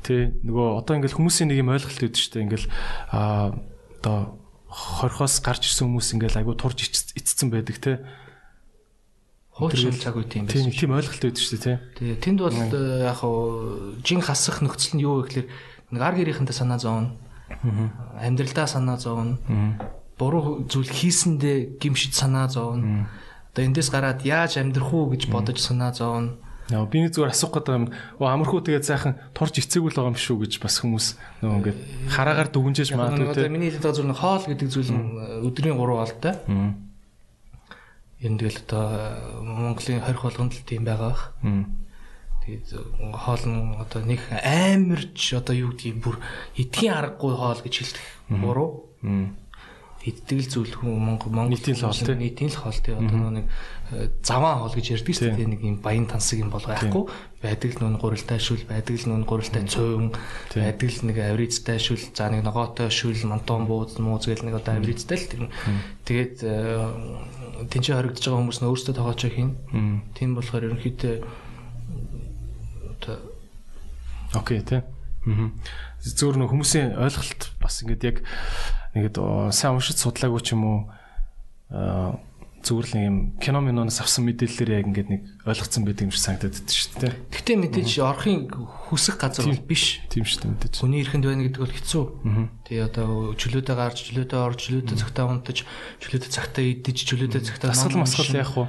Тий. 0.00 0.22
Нөгөө 0.48 0.80
одоо 0.80 0.96
ингээл 0.96 1.16
хүмүүсийн 1.20 1.52
нэг 1.52 1.60
юм 1.60 1.72
ойлголт 1.76 2.00
өгдөө 2.00 2.16
шүү 2.16 2.32
дээ. 2.32 2.44
Ингээл 2.48 2.68
аа 3.12 3.52
одоо 4.00 4.40
хорхоос 4.72 5.44
гарч 5.44 5.68
ирсэн 5.68 5.92
хүмүүс 5.92 6.08
ингээл 6.16 6.40
айгу 6.40 6.56
турж 6.56 6.88
эцсэн 6.88 7.52
байдаг, 7.52 7.76
тий. 7.76 8.00
Хуучин 9.56 9.92
цаг 9.92 10.16
үе 10.16 10.24
тийм 10.24 10.48
байсан. 10.48 10.72
тийм 10.72 10.96
ойлголт 10.96 11.20
өгдөө 11.20 11.36
шүү 11.36 11.60
дээ, 11.60 11.64
тий. 11.64 11.76
Тэгээ 12.00 12.20
тэнд 12.24 12.38
бол 12.40 12.56
э, 12.56 13.08
яг 13.08 13.20
хуу 13.20 13.96
жин 14.04 14.20
хасах 14.20 14.64
нөхцөл 14.64 14.96
нь 14.96 15.04
юу 15.04 15.20
вэ 15.20 15.28
гэхээр 15.28 15.48
нэг 15.96 16.00
ар 16.00 16.16
гэрийнхэнтэй 16.16 16.56
санаа 16.56 16.80
зовно. 16.80 17.16
Амьдралдаа 18.20 18.68
санаа 18.68 18.96
зовно. 19.00 19.40
Буруу 20.20 20.64
зүйл 20.68 20.88
хийсэндээ 20.88 21.80
гимшиж 21.80 22.16
санаа 22.16 22.48
зовно. 22.48 23.08
Одоо 23.52 23.64
эндээс 23.64 23.88
гараад 23.88 24.24
яаж 24.24 24.60
амьдрах 24.60 24.92
уу 24.92 25.12
гэж 25.12 25.28
бодож 25.32 25.56
санаа 25.60 25.92
зовно. 25.96 26.36
Яа 26.66 26.82
биний 26.90 27.10
зүгээр 27.14 27.30
асуух 27.30 27.62
гэдэг 27.62 27.74
юм. 27.78 27.86
Оо 28.18 28.26
амархуу 28.26 28.58
тэгээд 28.58 28.82
сайхан 28.82 29.14
турж 29.30 29.54
эцээгүй 29.62 29.94
л 29.94 29.98
байгаа 30.02 30.10
юм 30.10 30.18
шүү 30.18 30.36
гэж 30.42 30.52
бас 30.58 30.82
хүмүүс 30.82 31.06
нөгөө 31.46 31.56
ингээд 31.62 31.78
хараагаар 32.10 32.50
дүгнжээж 32.50 32.90
магадгүй 32.98 33.22
нэг 33.22 33.30
одоо 33.30 33.44
тий. 33.46 33.54
миний 33.54 33.70
хэлдэг 33.70 33.94
зүйл 33.94 34.10
нь 34.10 34.18
хоол 34.18 34.44
гэдэг 34.50 34.68
зүйл 34.74 34.90
өдрийн 35.46 35.78
3 35.78 35.94
болтой. 35.94 36.34
Аа. 36.34 36.74
Ер 38.18 38.30
нь 38.34 38.38
тэгэл 38.42 38.60
одоо 38.66 38.84
Монголын 39.46 40.02
20 40.02 40.26
болгонд 40.26 40.52
л 40.58 40.66
тийм 40.66 40.82
байгаа 40.82 41.10
бах. 41.14 41.22
Тэгээд 42.42 42.66
хоол 43.14 43.44
нь 43.46 43.62
одоо 43.78 44.00
нэг 44.02 44.20
амарч 44.34 45.22
одоо 45.38 45.54
юу 45.54 45.70
гэдгийг 45.70 46.02
бүр 46.02 46.18
эдгийн 46.58 46.98
аргагүй 46.98 47.30
хоол 47.30 47.60
гэж 47.62 47.74
хэлдэг. 47.78 48.04
Буруу. 48.42 48.90
Иддэг 50.06 50.38
л 50.38 50.50
зүйл 50.50 50.70
хүн 50.70 51.02
Монгол 51.02 51.50
Нийтийн 51.50 51.74
л 51.78 51.90
хоол, 51.90 51.98
тий. 51.98 52.14
нийтийн 52.14 52.50
л 52.54 52.58
хоол 52.62 52.78
тий 52.78 52.94
одоо 52.94 53.30
нэг 53.30 53.50
э, 53.92 54.08
заваан 54.22 54.64
хоол 54.64 54.74
гэж 54.74 54.86
ярьдаг 54.98 55.14
шүү 55.14 55.36
дээ. 55.36 55.52
Нэг 55.52 55.60
юм 55.62 55.76
баян 55.84 56.06
тансаг 56.10 56.40
юм 56.40 56.50
болго 56.50 56.72
яахгүй. 56.72 57.04
Байдаг 57.42 57.70
л 57.76 57.80
нүн 57.84 58.00
гурилтай 58.00 58.40
шүл 58.40 58.64
байдаг 58.66 58.96
л 58.96 59.06
нүн 59.06 59.24
гурилтай 59.28 59.62
цөөн 59.68 60.10
байдаг 60.56 60.88
л 60.90 61.06
нэг 61.06 61.16
аврицтай 61.22 61.78
шүл 61.78 62.02
за 62.14 62.30
нэг 62.32 62.42
ногоотой 62.42 62.90
шүл 62.90 63.18
мантон 63.28 63.70
бууз 63.70 63.98
мууз 64.02 64.26
гэл 64.26 64.42
нэг 64.42 64.58
одоо 64.58 64.80
аврицтай 64.80 65.18
л 65.20 65.30
тэр 65.30 65.42
тэгээд 66.02 66.36
э, 66.42 67.66
тэнцээ 67.70 67.94
хоригдож 67.94 68.24
байгаа 68.26 68.40
хүмүүс 68.42 68.60
нь 68.60 68.68
өөрсдөө 68.68 68.94
тоогоочоо 68.96 69.30
хийн. 69.30 69.50
Тийм. 70.16 70.34
Болохоор 70.34 70.66
ерөнхийдөө 70.66 71.14
одоо 72.96 73.16
Окей 74.34 74.60
тий. 74.60 74.82
Зүгээр 75.26 76.38
нөх 76.38 76.50
хүмүүсийн 76.52 76.98
ойлголт 76.98 77.50
бас 77.62 77.82
ингээд 77.82 78.02
яг 78.02 78.16
оо, 79.18 79.50
сайн 79.50 79.78
уншиж 79.78 79.98
судлаагүй 79.98 80.42
ч 80.42 80.54
юм 80.54 80.62
уу 80.66 80.78
аа 81.70 82.18
зүгээр 82.66 82.86
л 82.90 82.94
нэг 82.98 83.04
юм 83.06 83.18
кино 83.38 83.62
миноноос 83.62 84.02
авсан 84.02 84.26
мэдээллээр 84.26 84.70
яг 84.74 84.86
ингээд 84.90 85.08
нэг 85.14 85.22
ойлгоцсон 85.46 85.86
байдаг 85.86 86.10
юм 86.10 86.12
шиг 86.12 86.24
санагдаад 86.26 86.54
байдаг 86.58 86.74
шүү 86.74 86.98
дээ. 86.98 87.14
гэхдээ 87.30 87.56
мэдээж 87.62 87.90
орохын 88.02 88.38
хүсэх 88.50 89.16
газар 89.22 89.46
бол 89.46 89.62
биш 89.70 90.02
Тийм 90.10 90.26
шүү 90.26 90.40
дээ 90.42 90.50
мэдээж. 90.50 90.74
Хүний 90.82 91.00
эрхэнд 91.06 91.26
байна 91.30 91.46
гэдэг 91.46 91.62
бол 91.62 91.76
хэцүү. 91.78 92.04
Тэгээ 92.66 92.86
одоо 92.90 93.08
чөлөөтэй 93.38 93.76
гарч, 93.78 93.98
чөлөөтэй 94.10 94.40
орж, 94.42 94.58
чөлөөтэй 94.66 94.96
цагтаа 94.98 95.24
унтаж, 95.30 95.58
чөлөөтэй 96.02 96.30
цагтаа 96.34 96.64
идэж, 96.66 96.98
чөлөөтэй 97.06 97.42
цагтаа 97.46 97.70
Асгал 97.70 98.02
масгал 98.02 98.34
яах 98.34 98.54
вэ? 98.58 98.66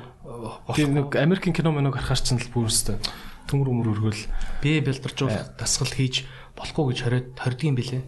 Тийм 0.77 0.93
нэг 0.93 1.17
Америкийн 1.17 1.57
кино 1.57 1.73
миног 1.73 1.97
харахаар 1.97 2.21
ч 2.21 2.37
л 2.37 2.53
бүр 2.53 2.69
өстэй. 2.69 3.01
Төмөр 3.49 3.73
өмөр 3.73 3.87
өргөл. 3.97 4.23
бие 4.61 4.85
бэлдэржүүлэх 4.85 5.57
дасгал 5.57 5.89
хийж 5.89 6.29
болохгүй 6.53 6.93
гэж 6.93 6.99
хориод 7.01 7.27
хордгийн 7.39 7.73
билээ. 7.73 8.03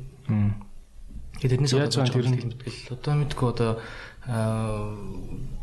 Тэгээд 1.39 1.51
тэрнээс 1.55 1.73
байгаа 1.73 2.11
тэр 2.11 2.27
нь? 2.27 2.51
одоо 2.91 3.13
мэдгүй 3.15 3.47
одоо 3.55 3.71
аа 4.29 4.93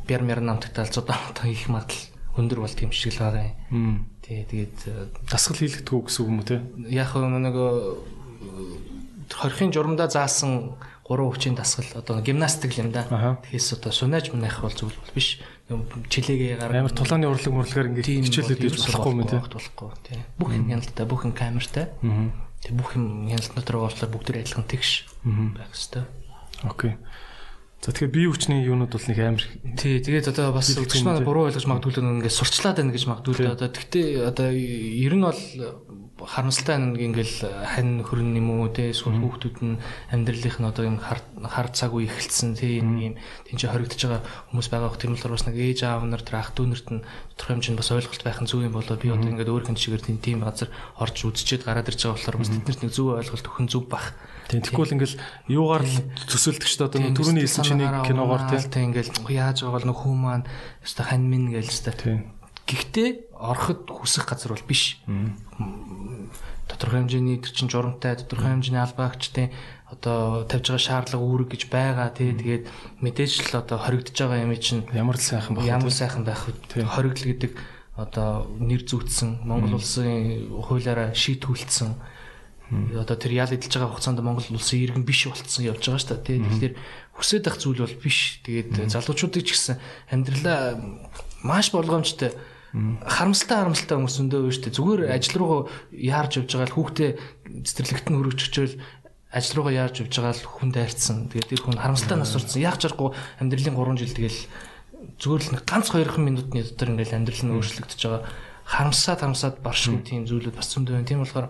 бяр 0.06 0.22
мяр 0.26 0.40
намтагт 0.42 0.78
алцууд 0.78 1.08
одоо 1.30 1.46
их 1.46 1.68
магадлал 1.70 2.10
өндөр 2.36 2.60
бол 2.60 2.74
тийм 2.74 2.92
шиг 2.92 3.14
л 3.14 3.22
байгаа 3.22 3.54
юм. 3.70 4.10
Тий, 4.20 4.44
тэгээд 4.44 4.78
э, 4.90 5.06
Дасгал 5.30 5.56
хийлэгдэх 5.56 5.94
үү 5.94 6.04
гэсэн 6.10 6.20
үг 6.20 6.28
юм 6.28 6.38
уу 6.42 6.46
те? 6.46 6.60
яг 6.90 7.14
нэг 7.16 7.56
хорхийн 9.32 9.72
журамдаа 9.72 10.10
заасан 10.10 10.76
гурван 11.06 11.32
хүчин 11.32 11.54
дасгал 11.54 11.86
одоо 11.94 12.20
гимнастик 12.20 12.76
юм 12.78 12.92
да. 12.92 13.06
Аха. 13.10 13.38
Тэгэхээс 13.46 13.78
одоо 13.78 13.92
сунааж 13.92 14.30
мунах 14.32 14.60
бол 14.60 14.74
зүйл 14.74 14.94
биш. 15.14 15.40
Юм 15.68 15.86
чилээгээ 16.10 16.58
гаргах 16.58 16.80
Амар 16.82 16.94
тулааны 16.94 17.26
урлаг 17.26 17.52
мурлагаар 17.54 17.90
ингээд 17.90 18.26
хичээлээд 18.26 18.60
байж 18.62 18.76
болохгүй 18.78 19.12
юм 19.14 19.22
те. 19.26 19.38
болохгүй 19.42 19.90
тий. 20.06 20.18
Бүх 20.38 20.50
юм 20.54 20.66
хяналттай, 20.70 21.06
бүх 21.06 21.22
юм 21.26 21.34
камертай. 21.34 21.86
Тэг 22.62 22.72
бүх 22.74 22.94
юм 22.94 23.26
хяналт 23.30 23.54
дотор 23.54 23.76
болохоор 23.82 24.10
бүгд 24.10 24.26
тэ 24.30 24.42
адилхан 24.46 24.66
тэгш 24.66 24.90
байх 25.26 25.74
хэвээр. 25.74 26.06
Окей. 26.66 26.94
За 27.84 27.92
тэгэхээр 27.92 28.12
бие 28.12 28.28
хүчний 28.32 28.64
юунууд 28.66 28.92
бол 28.96 29.06
нэг 29.06 29.18
амар 29.20 29.44
Тий, 29.76 30.00
тэгээд 30.00 30.32
одоо 30.32 30.50
бас 30.56 30.72
үзэгч 30.72 31.04
маань 31.04 31.22
буруу 31.22 31.52
ойлгож 31.52 31.66
магадгүй 31.68 31.92
л 32.00 32.24
ингээд 32.24 32.34
сурчлаад 32.34 32.80
байна 32.80 32.94
гэж 32.96 33.04
магадгүй 33.04 33.34
л 33.46 33.52
одоо 33.52 33.68
тэгтээ 33.68 34.26
одоо 34.26 34.48
ер 34.50 35.14
нь 35.14 35.22
бол 35.22 35.40
харамсалтай 36.16 36.80
нэг 36.80 36.96
ингээл 36.96 37.44
хань 37.44 38.00
хөрн 38.00 38.32
юм 38.40 38.48
уу 38.56 38.72
те 38.72 38.88
эсвэл 38.88 39.20
хүүхдүүд 39.20 39.56
нь 39.60 39.76
амьдралынх 40.08 40.56
нь 40.56 40.68
одоо 40.68 40.84
юм 40.88 40.96
хар 40.96 41.68
цаг 41.76 41.92
үе 41.92 42.08
эхэлсэн 42.08 42.56
те 42.56 42.80
юм. 42.80 43.20
Тийч 43.44 43.68
хоригдож 43.68 44.00
байгаа 44.00 44.22
хүмүүс 44.48 44.68
байгаа 44.72 44.88
бох 44.88 44.96
тийм 44.96 45.12
л 45.12 45.28
бас 45.28 45.44
нэг 45.44 45.60
ээж 45.60 45.84
аав 45.84 46.08
нар 46.08 46.24
тэр 46.24 46.40
ах 46.40 46.56
дүүнерт 46.56 46.88
нь 46.88 47.04
тодорхой 47.36 47.60
хэмжээнд 47.60 47.80
бас 47.84 47.92
ойлголт 47.92 48.24
байх 48.24 48.40
нь 48.40 48.48
зөв 48.48 48.64
юм 48.64 48.72
болоо. 48.72 48.96
Би 48.96 49.12
одоо 49.12 49.28
ингээд 49.28 49.52
өөр 49.52 49.64
хэн 49.68 49.76
чигээр 49.76 50.04
тийм 50.08 50.18
тийм 50.24 50.40
газар 50.40 50.72
орж 50.96 51.16
үзчихэд 51.20 51.68
гараад 51.68 51.92
ирж 51.92 52.00
байгаа 52.00 52.16
болохоор 52.16 52.40
бас 52.40 52.48
тэднэрт 52.48 52.80
нэг 52.80 52.92
зөв 52.96 53.06
ойлголт 53.12 53.44
өгөх 53.44 53.60
нь 53.60 53.72
зөв 53.76 53.84
бах. 53.84 54.16
Тийм 54.48 54.62
тэгэхгүй 54.62 54.86
л 54.88 54.94
ингээл 54.96 55.20
юугаар 55.52 55.84
л 55.84 55.96
төсөөлдөг 56.32 56.70
ч 56.70 56.78
одоо 56.80 57.02
түрүүний 57.12 57.44
хэлсэн 57.44 57.66
чиний 57.66 57.90
киногоор 58.06 58.46
тийм. 58.46 58.62
тийм 58.70 58.84
ингээл 58.94 59.10
яаж 59.26 59.66
байгаа 59.66 59.74
бол 59.74 59.88
нөх 59.90 60.00
хүн 60.06 60.16
маань 60.22 60.46
өстой 60.86 61.04
хань 61.04 61.26
минь 61.26 61.50
гээл 61.50 61.66
өстой 61.66 61.94
Тийм. 61.98 62.35
Гэхдээ 62.66 63.30
ороход 63.38 63.86
хүсэх 63.86 64.26
газар 64.26 64.52
бол 64.52 64.66
биш. 64.66 64.98
Тодорхой 66.66 67.06
хэмжээний 67.06 67.38
тэр 67.38 67.52
чин 67.54 67.70
журамтай, 67.70 68.18
тодорхой 68.18 68.58
хэмжээний 68.58 68.82
албаагчдын 68.82 69.54
одоо 69.86 70.42
тавьж 70.50 70.74
байгаа 70.74 70.82
шаардлага 70.82 71.22
үүрэг 71.22 71.48
гэж 71.54 71.62
байгаа 71.70 72.10
тий. 72.10 72.34
Тэгээд 72.34 72.66
мэдээж 73.06 73.54
л 73.54 73.62
одоо 73.62 73.78
хоригдож 73.78 74.18
байгаа 74.18 74.42
юм 74.42 74.52
чинь 74.58 74.82
Ямар 74.90 75.14
сайхан 75.14 75.54
баг. 75.54 75.62
ямар 75.62 75.94
сайхан 75.94 76.26
байх 76.26 76.50
вэ? 76.50 76.82
Хоригдл 76.82 77.30
гэдэг 77.30 77.52
одоо 77.94 78.50
нэр 78.58 78.82
зүүцсэн 78.82 79.46
Монгол 79.46 79.78
улсын 79.78 80.50
хуулиараа 80.66 81.14
шийтгүүлсэн 81.14 81.94
одоо 82.98 83.14
тэр 83.14 83.32
ял 83.38 83.46
эдэлж 83.46 83.78
байгаа 83.78 83.94
хугацаанд 83.94 84.26
Монгол 84.26 84.58
улсын 84.58 84.82
иргэн 84.82 85.06
биш 85.06 85.30
болцсон 85.30 85.70
явж 85.70 85.86
байгаа 85.86 86.02
шүү 86.02 86.18
дээ 86.18 86.26
тий. 86.26 86.38
Тэгэхээр 86.42 86.74
хүсэж 87.14 87.42
байх 87.46 87.56
зүйл 87.62 87.86
бол 87.86 87.96
биш. 88.02 88.42
Тэгээд 88.42 88.90
залуучуудыг 88.90 89.46
ч 89.46 89.54
гэсэн 89.54 89.78
амьдралаа 90.10 90.82
маш 91.46 91.70
болгоомжтой 91.70 92.34
харамсалтай 92.76 93.56
харамсалтай 93.56 93.96
хүмүүс 93.96 94.16
өндөө 94.20 94.52
шүү 94.52 94.64
дээ. 94.68 94.76
Зүгээр 94.76 95.00
ажил 95.08 95.36
руугаа 95.40 95.60
яарч 95.96 96.32
явж 96.36 96.50
байгаа 96.52 96.68
л 96.68 96.76
хүүхдээ 96.76 97.10
цэцэрлэгт 97.64 98.06
нь 98.12 98.18
хөрөж 98.20 98.40
өчөөл 98.52 98.74
ажил 99.32 99.54
руугаа 99.56 99.74
яарч 99.80 99.96
явж 100.04 100.12
байгаа 100.12 100.34
л 100.36 100.44
хүн 100.44 100.70
дайрцсан. 100.76 101.18
Тэгээд 101.32 101.50
тэр 101.56 101.62
хүн 101.64 101.80
харамсалтай 101.80 102.18
нас 102.20 102.32
сурцсан. 102.36 102.60
Яг 102.60 102.76
жаргуу 102.76 103.16
амьдралын 103.40 103.76
3 103.80 103.96
жил 103.96 104.12
тэгэл 104.12 104.40
зүгээр 105.16 105.42
л 105.56 105.64
ганц 105.64 105.86
2 105.88 106.20
минутны 106.20 106.60
дотор 106.68 106.92
ингээл 106.92 107.16
амьдрал 107.16 107.42
нь 107.48 107.54
өөрчлөгдөж 107.56 108.00
байгаа. 108.04 108.22
Харамсаад 108.66 109.20
харамсаад 109.24 109.56
баршгүй 109.64 110.02
тийм 110.04 110.28
зүйлүүд 110.28 110.56
бас 110.58 110.68
зөндөө 110.68 111.00
байна. 111.00 111.08
Тийм 111.08 111.22
болохоор 111.24 111.48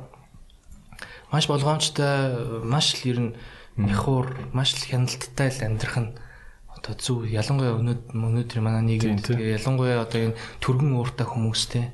маш 1.33 1.51
болгоомжтой 1.51 2.63
маш 2.63 3.03
л 3.03 3.09
ер 3.11 3.19
нь 3.19 3.33
нэхур 3.75 4.31
маш 4.55 4.79
л 4.79 4.87
хяналттай 4.87 5.51
л 5.51 5.65
амьдрах 5.65 5.97
нь 5.99 6.11
одоо 6.87 6.95
зөв 6.95 7.27
ялангуяа 7.27 7.83
өнөөдөр 7.83 8.61
манай 8.63 8.87
нийгэмд 8.87 9.27
тэгээ 9.27 9.59
ялангуяа 9.59 10.07
одоо 10.07 10.31
энэ 10.31 10.39
төргөн 10.63 10.95
ууртай 10.95 11.27
хүмүүстэй 11.27 11.85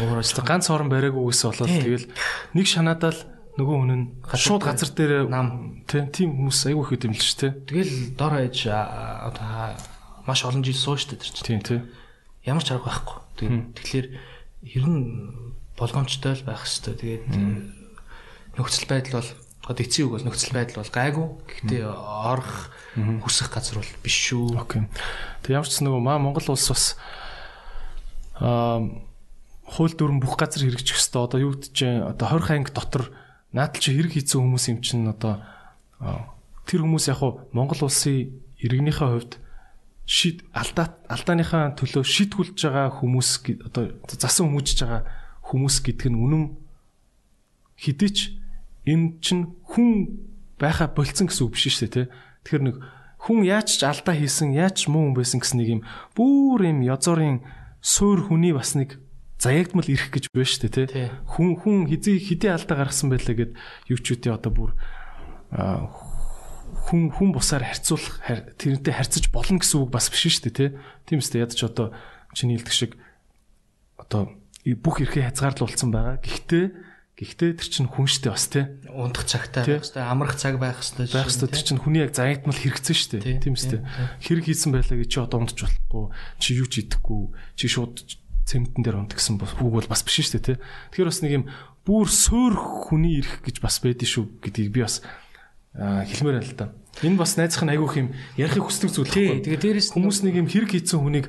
Өөрөөсөө 0.00 0.44
ганц 0.48 0.72
орон 0.72 0.88
бариагүй 0.88 1.20
болол. 1.20 1.68
Тийм. 1.68 1.84
тэгэл 1.84 2.08
нэг 2.56 2.66
шанаадаа 2.66 3.12
л 3.12 3.20
нөгөө 3.60 3.76
хүн 3.76 3.92
нь 3.92 4.04
шууд 4.32 4.64
газар 4.64 4.90
дээр 4.96 5.28
нам. 5.28 5.84
тийм 5.84 6.40
хүмүүс 6.40 6.72
айгүй 6.72 6.84
их 6.88 7.04
юм 7.04 7.12
л 7.12 7.20
шүү 7.20 7.38
дээ. 7.44 7.52
тэгэл 7.68 7.94
дор 8.16 8.32
хаяж 8.40 8.58
одоо 8.72 9.76
маш 10.24 10.40
олон 10.48 10.64
жил 10.64 10.80
сууж 10.80 11.04
штэ 11.04 11.20
тэр 11.20 11.28
чинь. 11.28 11.44
Тийм 11.44 11.60
тийм. 11.60 11.82
ямар 12.48 12.64
ч 12.64 12.72
арга 12.72 12.88
байхгүй. 12.88 13.20
Тэгэхээр 13.76 14.06
ер 14.72 14.84
нь 14.88 15.04
болгоомжтой 15.76 16.32
л 16.40 16.46
байх 16.48 16.64
хэвээр. 16.64 16.96
Тэгээд 16.96 17.24
нөхцөл 18.56 18.88
байдал 18.88 19.20
бол 19.20 19.30
одоо 19.68 19.82
эцсийн 19.82 20.10
үг 20.10 20.18
бол 20.18 20.26
нөхцөл 20.26 20.56
байдал 20.56 20.82
бол 20.82 20.92
гайгүй. 20.92 21.26
Гэхдээ 21.46 21.82
орох 21.86 22.72
хүсэх 23.22 23.48
газар 23.54 23.78
бол 23.78 23.92
биш 24.02 24.16
шүү. 24.30 24.58
Окей. 24.58 24.86
Тэг 25.46 25.54
ямар 25.54 25.70
ч 25.70 25.78
нөгөө 25.82 26.02
маа 26.02 26.18
Монгол 26.18 26.50
улс 26.50 26.66
бас 26.66 26.84
аа 28.42 28.82
хууль 29.72 29.94
дүрм 29.96 30.20
бүх 30.20 30.36
газар 30.36 30.66
хэрэгжих 30.66 30.98
хэвээр 30.98 31.24
одоо 31.24 31.38
юу 31.40 31.52
гэж 31.56 31.76
одоо 32.12 32.26
20 32.28 32.50
анги 32.52 32.74
дотор 32.74 33.08
наадл 33.56 33.80
чи 33.80 33.94
хэрэг 33.96 34.12
хийсэн 34.18 34.44
хүмүүс 34.44 34.64
юм 34.68 34.78
чинь 34.84 35.08
одоо 35.08 35.40
тэр 36.68 36.84
хүмүүс 36.84 37.08
яг 37.08 37.22
хуу 37.22 37.48
Монгол 37.56 37.88
улсын 37.88 38.42
иргэнийхээ 38.60 39.08
хувьд 39.08 39.32
шид 40.04 40.44
алдаа 40.52 40.98
алдааныхаа 41.08 41.72
төлөө 41.78 42.04
шийтгүүлж 42.04 42.58
байгаа 42.68 43.00
хүмүүс 43.00 43.30
одоо 43.70 43.96
засан 44.12 44.50
хүмүүжж 44.52 44.78
байгаа 44.84 45.02
хүмүүс 45.46 45.76
гэдэг 45.88 46.08
нь 46.10 46.20
үнэн 46.20 46.44
хэдий 47.80 48.10
ч 48.12 48.18
энэ 48.86 49.18
чинь 49.22 49.54
хүн 49.68 50.22
байха 50.58 50.90
болцсон 50.90 51.26
гэсэн 51.30 51.46
үг 51.46 51.54
биш 51.54 51.70
шүү 51.70 51.86
дээ 51.86 51.94
тий. 51.94 52.06
Тэгэхээр 52.46 52.64
нэг 52.66 52.76
хүн 53.22 53.38
яаж 53.46 53.68
ч 53.78 53.82
алдаа 53.86 54.14
хийсэн, 54.18 54.54
яаж 54.54 54.86
ч 54.86 54.90
муу 54.90 55.10
хүн 55.10 55.16
байсан 55.18 55.38
гэсэн 55.38 55.58
нэг 55.62 55.68
юм 55.78 55.82
бүр 56.18 56.66
юм 56.66 56.82
язорын 56.82 57.46
суур 57.78 58.26
хүний 58.26 58.50
бас 58.50 58.74
нэг 58.74 58.98
заягдмал 59.38 59.86
ирэх 59.86 60.10
гэж 60.10 60.30
байна 60.30 60.50
шүү 60.50 60.62
дээ 60.70 60.86
тий. 60.90 61.06
Хүн 61.26 61.58
хүн 61.58 61.86
хизээ 61.90 62.18
хидээ 62.18 62.54
алдаа 62.54 62.76
гаргасан 62.82 63.10
байлаа 63.10 63.34
гэд 63.34 63.52
юучүүдийн 63.90 64.38
одоо 64.38 64.50
бүр 64.54 64.70
хүн 66.86 67.02
хүн 67.10 67.30
бусаар 67.34 67.66
харьцуулах 67.66 68.22
тэрнтэй 68.58 68.94
харьцаж 68.94 69.30
болно 69.34 69.58
гэсэн 69.62 69.82
үг 69.82 69.90
бас 69.90 70.10
биш 70.10 70.26
шүү 70.30 70.50
дээ 70.50 70.58
тий. 70.58 70.70
Тийм 71.06 71.18
үстэй 71.22 71.42
ядч 71.42 71.58
одоо 71.62 71.94
чиний 72.34 72.58
хэлдэг 72.58 72.74
шиг 72.74 72.92
одоо 73.98 74.30
бүх 74.82 75.02
эрхээ 75.02 75.30
хязгаарлуулсан 75.30 75.90
байгаа. 75.90 76.22
Гэхдээ 76.22 76.91
гэхдээ 77.18 77.50
тэр 77.60 77.68
чинь 77.68 77.88
хүн 77.92 78.08
штэ 78.08 78.32
бас 78.32 78.48
тий. 78.48 78.64
Ундах 78.88 79.28
цагтай 79.28 79.68
байх 79.68 79.84
хэвээр 79.84 80.08
амрах 80.08 80.34
цаг 80.40 80.56
байх 80.56 80.80
хэвээр 80.80 81.12
байх 81.12 81.28
хэвээр 81.28 81.52
тэр 81.52 81.64
чинь 81.64 81.80
хүний 81.80 82.02
яг 82.02 82.16
заягдмал 82.16 82.56
хэрэгцэн 82.56 82.96
штэ. 82.96 83.20
Тийм 83.38 83.54
үстэй. 83.54 83.84
Хэрэг 84.24 84.48
хийсэн 84.48 84.72
байлаа 84.72 84.96
гэж 84.96 85.08
чи 85.12 85.18
одоо 85.20 85.44
ундч 85.44 85.60
болохгүй. 85.60 86.04
Чи 86.40 86.56
юу 86.56 86.68
ч 86.72 86.88
идэхгүй. 86.88 87.22
Чи 87.54 87.68
шууд 87.68 88.00
цементэн 88.48 88.82
дээр 88.82 88.98
унт 89.04 89.12
гэсэн 89.12 89.38
үг 89.38 89.72
бол 89.72 89.86
бас 89.92 90.02
биш 90.02 90.32
дээ 90.32 90.42
тий. 90.42 90.56
Тэгэхээр 90.96 91.10
бас 91.12 91.20
нэг 91.22 91.32
юм 91.36 91.44
бүр 91.86 92.08
суур 92.10 92.54
хүний 92.88 93.22
ирэх 93.22 93.42
гэж 93.44 93.62
бас 93.62 93.78
байдгийн 93.82 94.10
шүү 94.10 94.24
гэдгийг 94.42 94.70
би 94.72 94.80
бас 94.82 95.04
хэлмээр 95.76 96.36
байна 96.42 96.48
л 96.48 96.58
да. 96.58 96.66
Энэ 97.00 97.16
бас 97.16 97.34
найзах 97.38 97.64
нь 97.64 97.72
айгүйх 97.72 97.94
юм 97.96 98.08
ярихыг 98.36 98.66
хүсдэг 98.68 98.90
зүйл 98.92 99.08
байхгүй. 99.08 99.42
Тэгээ 99.46 99.62
дээрэс 99.62 99.88
хүмүүс 99.96 100.18
нэг 100.26 100.34
юм 100.42 100.48
хэрэг 100.50 100.70
хийсэн 100.76 101.00
хүнийг 101.00 101.26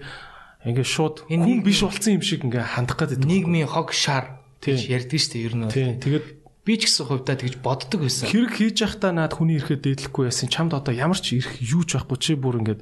ингээ 0.67 0.83
шууд 0.83 1.23
хүн 1.29 1.63
биш 1.63 1.79
болсон 1.85 2.19
юм 2.19 2.23
шиг 2.25 2.43
ингээ 2.43 2.75
хандах 2.75 2.99
гэдэг. 2.99 3.23
Нийгмийн 3.23 3.71
хог 3.71 3.95
шар 3.95 4.42
гэж 4.63 4.81
ярьдаг 4.87 5.19
шүү 5.19 5.31
дээ 5.35 5.45
ер 5.45 5.55
нь. 5.59 5.99
Тэгээд 5.99 6.27
би 6.63 6.73
ч 6.79 6.81
гэсэн 6.87 7.05
хувьдаа 7.11 7.35
тэгж 7.35 7.55
боддог 7.59 7.99
байсан. 8.07 8.31
Хэрэг 8.31 8.53
хийж 8.55 8.77
явахдаа 8.79 9.11
наад 9.11 9.35
хүний 9.35 9.59
ирэхэд 9.59 9.83
дээдлэхгүй 9.83 10.31
байсан. 10.31 10.47
Чамд 10.47 10.73
одоо 10.73 10.95
ямар 10.95 11.19
ч 11.19 11.35
ирэх 11.35 11.59
юу 11.59 11.83
ч 11.83 11.99
байхгүй 11.99 12.17
чи 12.17 12.33
бүр 12.39 12.63
ингээд 12.63 12.81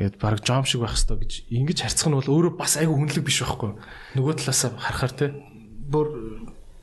Тэгээд 0.00 0.16
баг 0.16 0.40
жом 0.40 0.64
шиг 0.64 0.80
байх 0.80 0.96
хэвээр 0.96 1.20
гэж 1.28 1.32
ингэж 1.52 1.78
харьцах 1.84 2.08
нь 2.08 2.16
бол 2.16 2.32
өөрөө 2.32 2.56
бас 2.56 2.80
айгүй 2.80 2.96
хүнлэг 2.96 3.20
биш 3.20 3.44
байхгүй. 3.44 3.76
Нөгөө 4.16 4.34
талаас 4.40 4.62
харахаар 4.80 5.12
те 5.12 5.26
бүр 5.92 6.06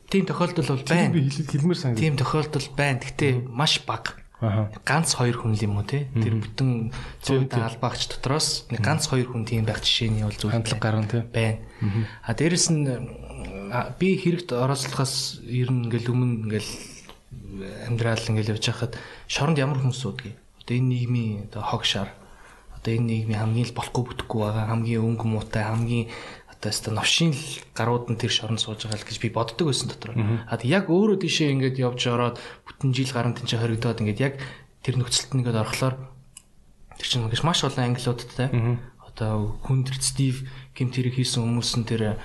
тийм 0.05 0.29
тохиолдол 0.29 0.69
бол 0.75 0.85
байна. 0.85 1.15
Би 1.17 1.25
хэлмээр 1.25 1.79
санагдав. 1.81 2.03
Тийм 2.03 2.13
тохиолдол 2.13 2.67
байна. 2.77 3.01
Гэтэ 3.01 3.47
маш 3.49 3.81
бага. 3.89 4.21
Аа. 4.37 4.69
Ганц 4.85 5.17
хоёр 5.17 5.33
хүн 5.33 5.57
юм 5.57 5.81
уу 5.81 5.87
те? 5.89 6.13
Тэр 6.13 6.37
бүтэн 6.37 6.93
100 7.25 7.57
албаагч 7.57 8.05
дотроос 8.05 8.69
нэг 8.69 8.85
ганц 8.85 9.09
хоёр 9.09 9.33
хүн 9.33 9.49
тийм 9.49 9.65
байх 9.65 9.81
жишээний 9.81 10.21
бол 10.21 10.37
зүйл 10.37 10.53
хандлага 10.53 10.77
гарна 10.77 11.09
те. 11.09 11.25
Байна. 11.25 11.57
А 12.21 12.37
дээрэс 12.37 12.69
нь 12.69 12.85
би 13.99 14.17
хэрэгт 14.17 14.51
оролцохоос 14.53 15.43
ер 15.45 15.69
нь 15.71 15.87
ингээл 15.87 16.11
өмнө 16.11 16.35
ингээл 16.47 16.71
амьдрал 17.87 18.29
ингээл 18.29 18.53
явж 18.57 18.65
байхад 18.69 18.93
шоронд 19.27 19.57
ямар 19.57 19.79
хүмүүс 19.81 19.99
суудгийг. 20.01 20.37
Одоо 20.63 20.75
энэ 20.77 20.91
нийгмийн 20.93 21.47
одоо 21.49 21.63
хог 21.63 21.83
шар 21.85 22.09
одоо 22.75 22.91
энэ 22.93 23.27
нийгмийн 23.27 23.41
хамгийн 23.41 23.67
л 23.71 23.77
болохгүй 23.77 24.03
бүтэхгүй 24.03 24.39
байгаа 24.43 24.65
хамгийн 24.71 25.03
өнгө 25.03 25.25
муутай 25.27 25.63
хамгийн 25.65 26.07
одоо 26.47 26.69
өстө 26.73 26.89
новшин 26.93 27.31
л 27.33 27.45
гарууд 27.77 28.09
нь 28.09 28.19
тэр 28.19 28.33
шорон 28.33 28.57
сууж 28.57 28.85
байгаа 28.85 29.01
л 29.01 29.07
гэж 29.07 29.17
би 29.21 29.29
боддог 29.29 29.65
байсан 29.69 29.89
дотор. 29.91 30.17
А 30.17 30.57
яг 30.65 30.89
өөрөө 30.89 31.21
тийшээ 31.21 31.53
ингээд 31.53 31.77
явж 31.77 32.01
ороод 32.09 32.37
бүтэн 32.65 32.91
жил 32.93 33.11
гарan 33.13 33.37
тэнцээ 33.37 33.61
хоригдоод 33.61 34.01
ингээд 34.01 34.23
яг 34.23 34.33
тэр 34.81 34.97
нөхцөлд 34.97 35.37
нэгээд 35.37 35.61
орохлоор 35.61 35.95
тэр 36.97 37.07
чинь 37.07 37.29
маш 37.45 37.61
олон 37.61 37.93
англиудтай 37.93 38.49
одоо 39.17 39.57
хүнд 39.65 39.93
Стив 40.01 40.45
гэмт 40.77 40.93
хэрэг 40.93 41.15
хийсэн 41.17 41.41
хүмүүс 41.41 41.71
нь 41.81 41.89
тэр 41.89 42.21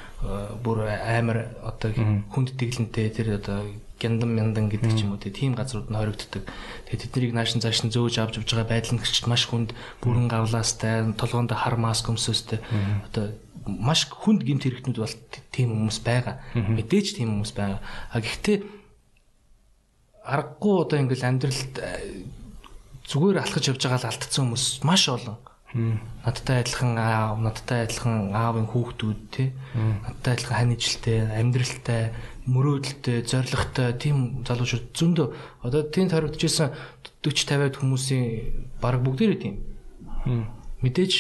бүр 0.61 0.85
амар 0.93 1.57
одоо 1.65 1.91
хүнд 2.29 2.53
дэглэнтэй 2.61 3.09
тэр 3.09 3.41
одоо 3.41 3.65
гяндан 3.97 4.35
мяндан 4.37 4.67
гэдэг 4.69 4.93
ч 4.93 5.09
юм 5.09 5.15
уу 5.15 5.23
тийм 5.23 5.57
газрууд 5.57 5.89
нь 5.89 5.97
хоригддаг. 5.97 6.45
Тэгээд 6.91 7.03
тэднийг 7.09 7.33
нааш 7.33 7.55
нь 7.57 7.63
зааш 7.65 7.87
нь 7.87 7.95
зөөж 7.95 8.19
авч 8.19 8.43
явж 8.43 8.51
байгаа 8.51 8.69
байдал 8.69 8.99
нь 8.99 9.03
гэрчд 9.03 9.27
маш 9.31 9.47
хүнд 9.47 9.71
бүрэн 10.03 10.27
гавлаастай, 10.27 11.15
толгоонд 11.15 11.55
хар 11.55 11.79
маск 11.79 12.11
өмсөөстэй. 12.11 12.59
Одоо 13.07 13.33
маш 13.65 14.11
хүнд 14.11 14.43
гэмт 14.43 14.67
хэрэгтнүүд 14.67 14.99
бол 14.99 15.17
тийм 15.55 15.71
хүмүүс 15.71 15.99
байгаа. 16.03 16.43
Мэдээж 16.53 17.23
тийм 17.23 17.31
хүмүүс 17.31 17.53
байгаа. 17.55 17.79
А 18.11 18.19
гэхдээ 18.19 18.57
аргагүй 20.27 20.75
одоо 20.83 20.99
ингээл 20.99 21.29
амьдралд 21.31 21.75
зүгээр 23.07 23.39
алхаж 23.39 23.65
явж 23.71 23.83
байгаа 23.87 24.03
л 24.03 24.11
алдсан 24.11 24.51
хүмүүс 24.51 24.83
маш 24.83 25.07
олон. 25.07 25.39
Надтай 25.73 26.61
адилхан 26.61 26.99
аав, 27.01 27.41
надтай 27.41 27.87
адилхан 27.87 28.37
аавын 28.37 28.69
хүүхдүүд 28.69 29.21
тий. 29.33 29.49
Надтай 29.75 30.37
адилхан 30.37 30.59
хань 30.59 30.75
ижилтэй, 30.77 31.19
амьдралтай 31.33 32.13
мөрөөдөлтэй, 32.45 33.25
зоригтой 33.25 33.97
тийм 33.97 34.45
залуучууд 34.45 34.93
зөндөө 34.93 35.27
одоо 35.65 35.83
тийм 35.89 36.13
таригдчихсан 36.13 36.77
40 37.25 37.49
50-аад 37.49 37.75
хүмүүсийн 37.81 38.25
баг 38.83 39.01
бүгдээрээ 39.01 39.41
тийм. 39.41 39.55
Мэдээж 40.85 41.13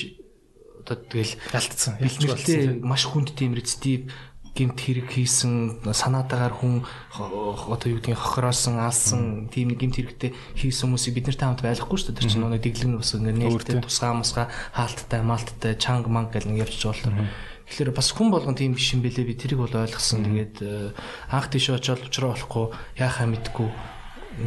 одоо 0.82 0.96
тэгэл 0.98 1.34
ялтсан. 1.54 1.96
Ялцсан. 2.02 2.82
Маш 2.82 3.06
хүнд 3.06 3.32
тийм 3.38 3.54
рецидив 3.54 4.10
гимт 4.52 4.76
хэрэг 4.76 5.08
хийсэн 5.08 5.80
санаатаагаар 5.88 6.52
хүн 6.52 6.84
одоо 7.16 7.88
юу 7.88 8.00
гэдгийг 8.04 8.20
хохироосон 8.20 8.76
алсан 8.76 9.48
тийм 9.48 9.72
гимт 9.72 9.96
хэрэгтэй 9.96 10.36
хийсэн 10.60 10.92
хүмүүсийг 10.92 11.16
бид 11.16 11.26
нартай 11.32 11.46
хамт 11.48 11.64
байхгүй 11.64 11.96
шүү 11.96 12.12
дээ. 12.12 12.18
Тэр 12.20 12.28
чинь 12.28 12.44
нэг 12.44 12.60
дэглэг 12.60 13.00
бас 13.00 13.16
ингэ 13.16 13.32
нээлттэй 13.32 13.80
тусгаа 13.80 14.12
масга 14.12 14.52
хаалттай 14.76 15.20
малттай 15.24 15.72
чанг 15.80 16.04
манг 16.12 16.36
гэл 16.36 16.52
ингэ 16.52 16.68
явчих 16.68 16.92
болоо 16.92 17.32
Тэгэхээр 17.72 17.96
бас 17.96 18.12
хүн 18.12 18.28
болгон 18.28 18.52
тийм 18.52 18.76
биш 18.76 18.92
юм 18.92 19.00
бэлээ 19.00 19.24
би 19.24 19.32
тэрийг 19.32 19.64
бол 19.64 19.72
ойлгосон. 19.72 20.28
Тэгээд 20.28 20.56
э, 20.60 20.92
анх 21.32 21.48
тийш 21.48 21.72
очиод 21.72 22.04
уучраа 22.04 22.36
болохгүй 22.36 22.68
яахаа 23.00 23.24
мэдгүй 23.32 23.72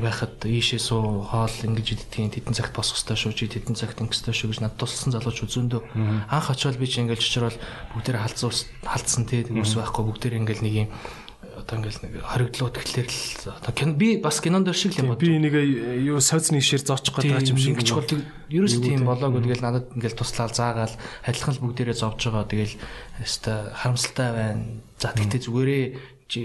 байхад 0.01 0.41
ийшээ 0.45 0.81
суу 0.81 1.21
хоол 1.21 1.51
ингэж 1.51 1.87
идтiin 1.93 2.33
тедэн 2.33 2.57
цагт 2.57 2.73
босох 2.73 2.97
ёстой 2.97 3.17
шүү 3.17 3.33
чи 3.37 3.45
тедэн 3.45 3.77
цагт 3.77 4.01
ингэх 4.01 4.17
ёстой 4.17 4.33
шүү 4.33 4.49
гэж 4.51 4.59
надад 4.65 4.81
туссан 4.81 5.13
залууч 5.13 5.45
зөндөө 5.45 5.81
анх 6.29 6.49
очиод 6.49 6.81
би 6.81 6.89
чи 6.89 7.05
ингээл 7.05 7.21
чичрал 7.21 7.57
бүгдээр 7.93 8.17
халдсан 8.17 8.49
халдсан 8.81 9.23
тий 9.29 9.45
хүмүүс 9.45 9.77
байхгүй 9.77 10.03
бүгдээр 10.09 10.39
ингээл 10.41 10.65
нэг 10.65 10.73
юм 10.73 10.89
одоо 11.55 11.79
ингээл 11.79 12.01
нэг 12.03 12.13
хоригдлууд 12.19 12.75
тэгэхээр 12.75 13.09
л 13.09 13.53
одоо 13.55 13.93
би 13.95 14.17
бас 14.19 14.41
кинонд 14.43 14.67
шиг 14.75 14.93
л 14.95 15.07
юм 15.07 15.09
бод. 15.15 15.23
Би 15.23 15.39
нэг 15.39 15.55
юу 16.03 16.19
сойцны 16.19 16.59
шир 16.59 16.83
зоочих 16.83 17.15
гэдэг 17.15 17.55
юм 17.55 17.59
шиг 17.59 17.79
гэж 17.79 17.89
бол 17.95 18.11
ерөөс 18.51 18.75
тийм 18.83 19.07
болоогүй. 19.07 19.39
Тэгэл 19.39 19.63
надад 19.63 19.87
ингээл 19.95 20.19
туслаад 20.19 20.51
заагаал 20.51 20.95
адилхан 21.23 21.55
л 21.55 21.63
бүгдээрээ 21.63 21.95
зовж 21.95 22.27
байгаа. 22.27 22.51
Тэгэл 22.51 22.75
өстой 23.23 23.71
харамсалтай 23.71 24.29
байна. 24.35 24.63
За 24.99 25.15
тэгтээ 25.15 25.41
зүгээрээ 25.47 25.85
чи 26.27 26.41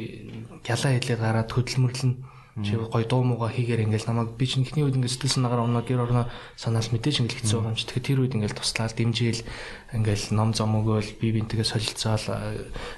гялаа 0.62 0.90
хэлээ 0.94 1.18
гараад 1.18 1.50
хөдөлмөрлөн 1.50 2.12
Чи 2.60 2.76
гоё 2.76 3.06
дуу 3.08 3.22
мууга 3.24 3.48
хийгээр 3.48 3.88
ингээл 3.88 4.08
намайг 4.10 4.36
би 4.36 4.46
чинь 4.46 4.64
ихний 4.64 4.84
үед 4.84 4.96
ингээд 4.98 5.14
сэтгэл 5.16 5.36
санаагаар 5.40 5.64
унаа 5.64 5.84
гэр 5.84 6.04
орноо 6.04 6.26
санаал 6.56 6.88
мэдээж 6.90 7.24
ингээд 7.24 7.38
хэцүү 7.40 7.56
байгаа 7.60 7.72
юм 7.72 7.78
чи. 7.78 7.86
Тэгэхээр 7.88 8.06
тэр 8.06 8.20
үед 8.20 8.34
ингээд 8.36 8.56
туслаад 8.58 8.94
дэмжээл 8.96 9.42
ингээл 9.96 10.26
ном 10.36 10.50
зам 10.52 10.76
өгөөл 10.76 11.10
би 11.20 11.28
бинтэйгээ 11.34 11.68
солилцоол 11.68 12.26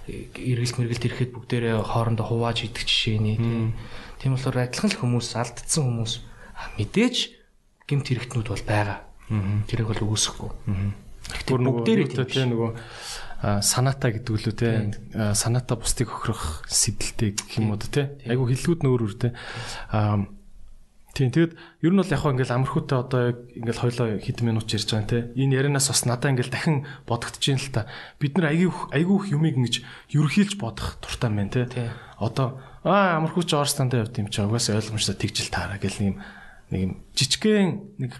эргэлт 0.08 0.76
мэргэлт 0.78 1.06
ирэхэд 1.06 1.30
бүгдээрээ 1.36 1.76
хоорондоо 1.78 2.26
хувааж 2.26 2.66
идэх 2.66 2.84
жишээний 2.86 3.36
тийм 4.18 4.32
болохоор 4.34 4.66
адилхан 4.66 4.90
л 4.90 5.00
хүмүүс 5.02 5.28
алдсан 5.38 5.82
хүмүүс 5.86 6.12
мэдээж 6.78 7.16
гимт 7.86 8.06
хэрэгтнүүд 8.06 8.48
бол 8.50 8.64
байгаа. 8.66 8.98
Тэрийг 9.66 9.88
бол 9.90 10.04
үгүйсэхгүй. 10.06 10.50
Гэхдээ 11.22 11.58
бүгдээрээ 11.58 12.08
тийм 12.28 12.54
нөгөө 12.54 12.70
санаата 13.42 14.14
гэдэг 14.14 14.30
лүү 14.30 14.54
те. 14.54 14.94
Санаата 15.34 15.74
бусдыг 15.74 16.08
хохирох 16.08 16.62
сэдэлтэй 16.70 17.34
гэх 17.34 17.58
юм 17.58 17.74
уу 17.74 17.82
те. 17.82 18.14
Айгу 18.22 18.46
хиллгүүд 18.46 18.86
нөөр 18.86 19.02
үр 19.02 19.14
те. 19.18 19.34
Тийм 21.12 21.28
тэгэд 21.28 21.52
ер 21.84 21.92
нь 21.92 22.00
бол 22.00 22.08
яг 22.08 22.24
ингээл 22.24 22.56
амархуутай 22.56 22.98
одоо 23.02 23.36
ингээл 23.52 23.82
хоёлоо 23.84 24.06
хэдэн 24.16 24.46
минут 24.48 24.72
ярьж 24.72 24.88
байгаа 24.96 25.10
те. 25.10 25.28
Энэ 25.36 25.60
ярианаас 25.60 25.92
бас 25.92 26.08
надаа 26.08 26.32
ингээл 26.32 26.48
дахин 26.48 26.88
бодогдож 27.04 27.44
юм 27.52 27.60
л 27.60 27.68
та. 27.68 27.84
Бид 28.16 28.40
нар 28.40 28.48
айгүй 28.48 28.72
айгүй 28.96 29.36
юмыг 29.36 29.60
ингэж 29.60 29.84
ерөөхийлж 30.16 30.56
бодох 30.56 30.96
туртай 31.04 31.28
байна 31.28 31.52
те. 31.52 31.68
Одоо 32.16 32.64
аа 32.80 33.20
амархууч 33.20 33.52
орстандаа 33.52 34.08
явд 34.08 34.24
юм 34.24 34.32
чи 34.32 34.40
угаасаа 34.40 34.80
ойлгомжтой 34.80 35.18
тэгжил 35.20 35.52
таараа 35.52 35.76
гэл 35.76 36.00
нэг 36.00 36.08
юм 36.08 36.16
нэг 36.72 36.80
юм 36.80 36.92
жижигхэн 37.12 37.68
нэг 38.00 38.12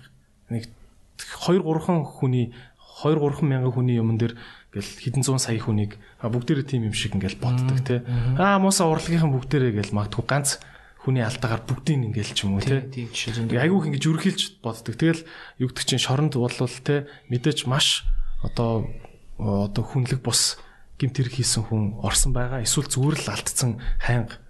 нэг 0.52 0.68
2 1.16 1.64
3хан 1.64 2.04
хүний 2.04 2.52
2 3.00 3.16
3 3.16 3.40
мянган 3.40 3.72
хүний 3.72 3.96
юмн 3.96 4.20
дээр 4.20 4.36
гэл 4.72 4.90
хэдэн 5.04 5.22
зуун 5.22 5.38
сая 5.38 5.60
хүнийг 5.60 6.00
бүгдээрээ 6.24 6.66
тийм 6.66 6.88
юм 6.88 6.96
шиг 6.96 7.14
ингээл 7.14 7.38
боддог 7.38 7.78
те. 7.84 8.02
Аа 8.40 8.56
мууса 8.58 8.88
урлагийнхан 8.88 9.32
бүгдээрээ 9.32 9.72
гэл 9.78 9.96
магадгүй 9.96 10.24
ганц 10.24 10.58
хүний 11.04 11.22
алдаагаар 11.22 11.62
бүгдийг 11.68 12.08
ингээл 12.08 12.32
ч 12.32 12.48
юм 12.48 12.56
уу 12.56 12.64
те. 12.64 12.88
Тийм 12.88 13.12
жишээ 13.12 13.52
зөндөө. 13.52 13.60
Айгүйх 13.60 13.86
ингэж 13.92 14.04
үргэлж 14.08 14.40
боддог. 14.64 14.94
Тэгэл 14.96 15.22
юу 15.60 15.68
гэдэг 15.68 15.84
чинь 15.84 16.00
шоронд 16.00 16.34
болвол 16.40 16.76
те 16.80 17.10
мэдээж 17.28 17.68
маш 17.68 18.08
одоо 18.40 18.88
одоо 19.36 19.84
хүнлэг 19.84 20.24
бус 20.24 20.56
гимт 20.96 21.18
хэрэг 21.18 21.36
хийсэн 21.36 21.68
хүн 21.68 22.00
орсон 22.00 22.32
байгаа. 22.32 22.64
Эсвэл 22.64 22.88
зүгээр 22.88 23.16
л 23.18 23.32
алдсан 23.34 23.82
хайнга 24.00 24.40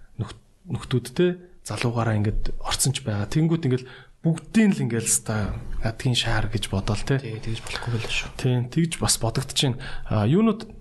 нөхдүүд 0.69 1.07
те 1.11 1.25
залуугаараа 1.63 2.19
ингээд 2.19 2.55
орцсон 2.59 2.91
ч 2.91 3.03
байгаа. 3.03 3.27
Тэнгүүд 3.27 3.67
ингээл 3.67 3.87
бүгдийн 4.23 4.71
л 4.71 4.83
ингээл 4.87 5.11
ста 5.11 5.53
адгийн 5.83 6.15
шаар 6.15 6.47
гэж 6.47 6.71
бодоол 6.71 7.03
те. 7.03 7.19
Тий, 7.19 7.37
тэгж 7.43 7.59
болохгүй 7.59 7.91
байл 7.99 8.07
шүү. 8.07 8.31
Тийм, 8.39 8.71
тэгж 8.71 8.97
бас 9.03 9.19
бодогдож 9.19 9.59
байна. 9.59 9.83
Юунууд 10.31 10.71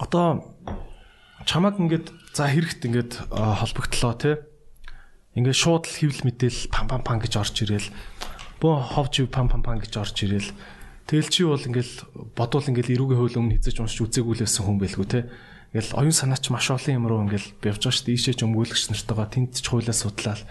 одоо 0.00 0.26
чамаг 1.44 1.76
ингээд 1.76 2.08
за 2.32 2.48
хэрэгт 2.48 2.88
ингээд 2.88 3.12
холбогдлоо 3.30 4.14
те. 4.16 4.32
ингээд 5.34 5.58
шууд 5.58 5.84
л 5.90 5.98
хэвлэл 5.98 6.26
мэдээл 6.30 6.70
пам 6.70 6.86
пам 6.86 7.02
пам 7.02 7.18
гэж 7.18 7.32
орж 7.42 7.54
ирээл 7.66 7.90
бөө 8.62 8.74
ховж 8.94 9.26
пам 9.34 9.50
пам 9.50 9.66
пам 9.66 9.82
гэж 9.82 9.92
орж 9.98 10.14
ирээл 10.22 10.54
тэгэл 11.10 11.30
чи 11.30 11.42
бол 11.42 11.58
ингээл 11.58 11.94
бодвол 12.38 12.70
ингээл 12.70 12.94
эрүүгийн 12.94 13.18
хууль 13.18 13.38
өмнө 13.42 13.58
хизэж 13.58 13.82
уншиж 13.82 14.00
үзээгүүлсэн 14.14 14.62
хүн 14.62 14.78
байлгүй 14.78 15.06
те 15.10 15.20
ингээл 15.74 15.98
оюун 15.98 16.14
санаач 16.14 16.54
маш 16.54 16.70
олон 16.70 16.94
юм 17.02 17.06
руу 17.10 17.26
ингээл 17.26 17.50
явж 17.66 17.82
байгаа 17.82 17.98
шүү 17.98 18.06
дээ. 18.06 18.14
Ийшээ 18.14 18.34
ч 18.38 18.46
өмгөөлөгч 18.46 18.94
нартайгаа 18.94 19.26
тэнд 19.26 19.58
ч 19.58 19.66
хуулиас 19.66 20.06
судлаад 20.06 20.46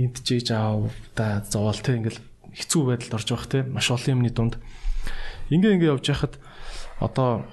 энд 0.00 0.16
ч 0.24 0.28
ийж 0.32 0.48
аав 0.56 0.88
да 1.12 1.44
зовоол 1.44 1.76
те 1.76 2.00
ингээл 2.00 2.24
хэцүү 2.56 2.82
байдалд 2.88 3.16
орж 3.20 3.28
байгаа 3.36 3.52
те 3.52 3.60
маш 3.68 3.92
олон 3.92 4.16
юмны 4.16 4.32
дунд. 4.32 4.56
Ингээ 5.52 5.76
ингээ 5.76 5.92
явж 5.92 6.08
яхад 6.08 6.40
одоо 7.04 7.44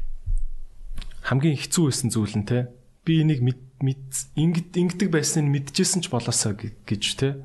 хамгийн 1.28 1.60
хэцүү 1.60 1.84
байсан 1.84 2.08
зүйл 2.08 2.32
нь 2.32 2.48
те 2.48 2.72
би 3.04 3.20
энийг 3.20 3.44
ингэд 3.44 4.72
ингэдэг 4.72 5.12
байсныг 5.12 5.52
мэдчихсэн 5.52 6.00
ч 6.00 6.08
болоосаа 6.08 6.56
гэж 6.56 7.04
те 7.20 7.44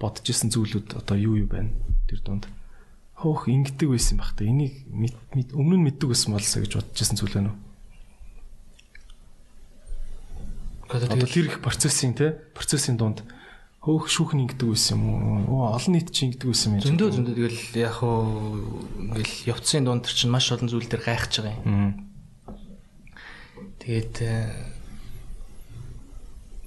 бодож 0.00 0.24
исэн 0.24 0.48
зүйлүүд 0.48 0.96
одоо 0.96 1.16
юу 1.20 1.44
юу 1.44 1.48
байна 1.52 1.76
тэр 2.08 2.24
дунд. 2.24 2.48
Хөөх 3.20 3.52
ингэдэг 3.52 3.92
байсан 3.92 4.16
байх 4.16 4.32
та. 4.32 4.48
Энийг 4.48 4.88
өмнө 5.52 5.76
нь 5.76 5.84
мэддэг 5.92 6.08
байсан 6.08 6.32
болсоо 6.32 6.64
гэж 6.64 6.72
бодож 6.72 6.96
исэн 6.96 7.20
зүйл 7.20 7.36
байна 7.36 7.52
уу 7.52 7.67
Одоо 10.88 11.26
тэр 11.28 11.46
их 11.52 11.60
процессын 11.60 12.16
те 12.16 12.40
процессын 12.56 12.96
дунд 12.96 13.20
хөөх 13.84 14.08
шүүх 14.08 14.32
нь 14.32 14.48
ингэдэг 14.48 14.68
байсан 14.72 14.96
юм 14.96 15.48
уу? 15.48 15.68
Олон 15.68 15.92
нийт 15.92 16.08
чинь 16.10 16.32
ингэдэг 16.32 16.48
байсан 16.48 16.80
юм 16.80 16.84
зөндөө 16.84 17.08
зөндөө. 17.12 17.34
Тэгэл 17.36 17.60
яг 17.76 17.94
хуу 18.00 18.84
ингээл 18.96 19.52
явцын 19.52 19.84
дунд 19.84 20.08
чинь 20.08 20.32
маш 20.32 20.48
олон 20.48 20.68
зүйл 20.68 20.88
дээр 20.88 21.04
гайхаж 21.04 21.44
байгаа 21.44 21.60
юм. 21.62 22.08
Тэгээд 23.84 24.16
э, 24.24 24.48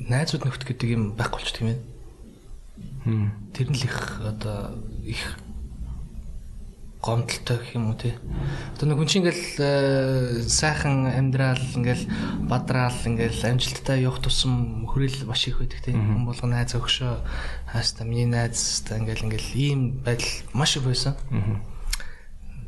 найзууд 0.06 0.46
нөхд 0.46 0.64
гэдэг 0.70 0.90
юм 0.94 1.04
байхгүй 1.18 1.42
болчих 1.42 1.58
тийм 1.58 1.74
ээ. 1.74 1.80
Тэр 3.54 3.68
нь 3.70 3.78
л 3.78 3.86
их 3.86 4.22
одоо 4.22 4.78
их 5.04 5.38
гомдолтой 7.02 7.58
гэх 7.58 7.74
юм 7.74 7.89
уу 7.89 7.97
те. 7.97 8.14
Одоо 8.78 8.93
нэг 8.93 8.97
хүн 9.02 9.10
чинь 9.10 9.26
ингээл 9.26 9.45
э, 9.58 10.45
сайхан 10.45 11.10
амьдрал 11.10 11.58
ингээл 11.58 12.06
бадраал 12.45 12.93
ингээл 12.93 13.41
амжилттай 13.41 14.06
явах 14.06 14.22
тусам 14.22 14.86
хүрэл 14.86 15.26
маш 15.26 15.49
их 15.49 15.58
байдаг 15.58 15.82
те. 15.82 15.97
Хүн 15.97 16.30
болго 16.30 16.45
найз 16.45 16.78
өгшөө 16.78 17.74
хааста 17.74 18.06
миний 18.06 18.30
найз 18.30 18.86
та 18.86 19.02
ингээл 19.02 19.34
ингээл 19.34 19.49
ийм 19.58 19.80
байдал 20.06 20.30
маш 20.54 20.78
их 20.78 20.86
байсан. 20.86 21.18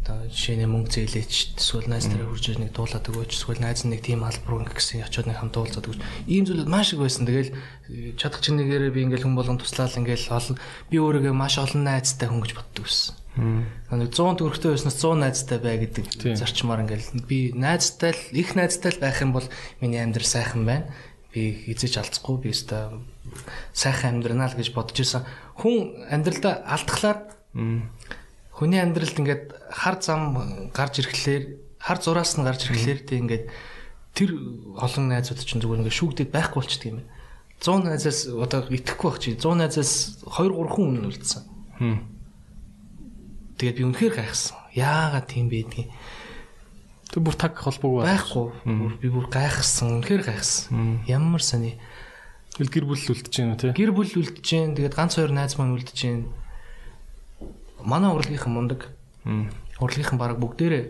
Одоо 0.04 0.28
жишээний 0.28 0.68
мөнгө 0.68 0.92
зээлээч 1.00 1.56
эсвэл 1.56 1.88
найз 1.88 2.12
тараа 2.12 2.28
хурж 2.28 2.60
нэг 2.60 2.76
дуулаад 2.76 3.08
өгөөч 3.08 3.40
эсвэл 3.40 3.64
найз 3.64 3.88
нэг 3.88 4.04
тийм 4.04 4.28
албар 4.28 4.68
ингээ 4.68 4.76
гэсэн 4.76 5.08
очиод 5.08 5.32
нэг 5.32 5.40
хамт 5.40 5.56
уулзаад 5.56 5.88
өгч 5.88 6.04
ийм 6.28 6.44
зүйлүүд 6.44 6.68
маш 6.68 6.92
их 6.92 7.00
байсан. 7.00 7.24
Тэгэл 7.24 7.56
чадах 8.20 8.44
чинь 8.44 8.60
нэгээрээ 8.60 8.92
би 8.92 9.08
ингээл 9.08 9.32
хүн 9.32 9.40
болгон 9.40 9.64
туслаад 9.64 9.96
ингээл 9.96 10.28
олон 10.36 10.60
би 10.92 11.00
өөрийгөө 11.00 11.32
маш 11.32 11.56
олон 11.56 11.88
найзтай 11.88 12.28
хүн 12.28 12.44
гэж 12.44 12.52
боддог 12.52 12.84
байсан. 12.84 13.16
Нэг 13.34 14.14
100 14.14 14.38
төгрөгтэй 14.38 14.78
байснаас 14.78 14.98
100 15.02 15.22
найзтай 15.24 15.58
бай 15.58 15.82
гэдэг 15.82 16.38
зарчмаар 16.38 16.86
ингээл 16.86 17.26
би 17.26 17.50
найзтай 17.58 18.14
л 18.14 18.22
их 18.38 18.54
найзтай 18.54 18.94
л 18.94 19.02
байх 19.02 19.22
юм 19.26 19.34
бол 19.34 19.48
миний 19.82 20.02
амьдрал 20.02 20.30
сайхан 20.30 20.66
байна. 20.66 20.86
Би 21.34 21.66
эзэж 21.66 21.98
алдахгүй 21.98 22.38
би 22.46 22.54
өстой 22.54 23.02
сайхан 23.74 24.22
амьдрнаа 24.22 24.54
л 24.54 24.58
гэж 24.60 24.70
бодож 24.78 25.02
исэн. 25.02 25.26
Хүн 25.58 26.06
амьдралдаа 26.14 26.62
алдахлаар 26.62 27.34
Хүний 28.54 28.82
амьдралд 28.82 29.18
ингээд 29.18 29.46
хар 29.74 29.98
зам 29.98 30.70
гарч 30.74 31.02
ирэхлээр 31.02 31.58
хар 31.82 31.98
зураас 31.98 32.38
нь 32.38 32.46
гарч 32.46 32.70
ирэхлээр 32.70 33.02
тэг 33.02 33.18
ингээд 33.26 33.46
тэр 34.14 34.30
олон 34.78 35.10
найзууд 35.10 35.42
чинь 35.42 35.58
зүгээр 35.58 35.82
ингээд 35.82 35.98
шүүгдэд 35.98 36.30
байхгүй 36.30 36.62
болчихдөг 36.62 36.90
юм 36.94 36.98
байна. 37.02 37.10
100 37.66 37.90
найзаас 37.90 38.20
одоо 38.30 38.62
итгэхгүй 38.70 39.10
байх 39.10 39.22
чи 39.22 39.34
100 39.34 39.58
найзаас 39.58 40.22
2 40.22 40.54
3 40.54 40.70
хүн 40.70 40.86
өмнө 40.86 41.10
үлдсэн. 41.10 41.44
Тэгээд 43.64 43.80
би 43.80 43.88
үнэхээр 43.88 44.16
гайхсан. 44.20 44.60
Яагаад 44.76 45.32
тийм 45.32 45.48
байдгийг. 45.48 45.88
Тэг 47.08 47.24
бүр 47.24 47.36
таг 47.40 47.56
холбоогүй 47.56 48.04
байхгүй. 48.04 48.48
Би 49.00 49.08
бүр 49.08 49.32
гайхсан. 49.32 50.04
Үнэхээр 50.04 50.24
гайхсан. 50.28 51.08
Ямар 51.08 51.40
сони. 51.40 51.80
Тэгэл 52.60 52.76
гэр 52.76 52.86
бүл 52.92 53.00
үлдэж 53.00 53.32
үү 53.40 53.56
те? 53.56 53.72
Гэр 53.72 53.96
бүл 53.96 54.12
үлдэж 54.20 54.44
гэн. 54.44 54.76
Тэгээд 54.76 55.00
ганц 55.00 55.16
хоёр 55.16 55.32
найз 55.32 55.56
маань 55.56 55.80
үлдэж 55.80 55.96
гэн 55.96 56.28
манай 57.88 58.12
урлагийнхан 58.12 58.52
мундаг. 58.52 58.92
Урлагийнхан 59.80 60.20
баг 60.20 60.36
бүгдээрээ 60.44 60.84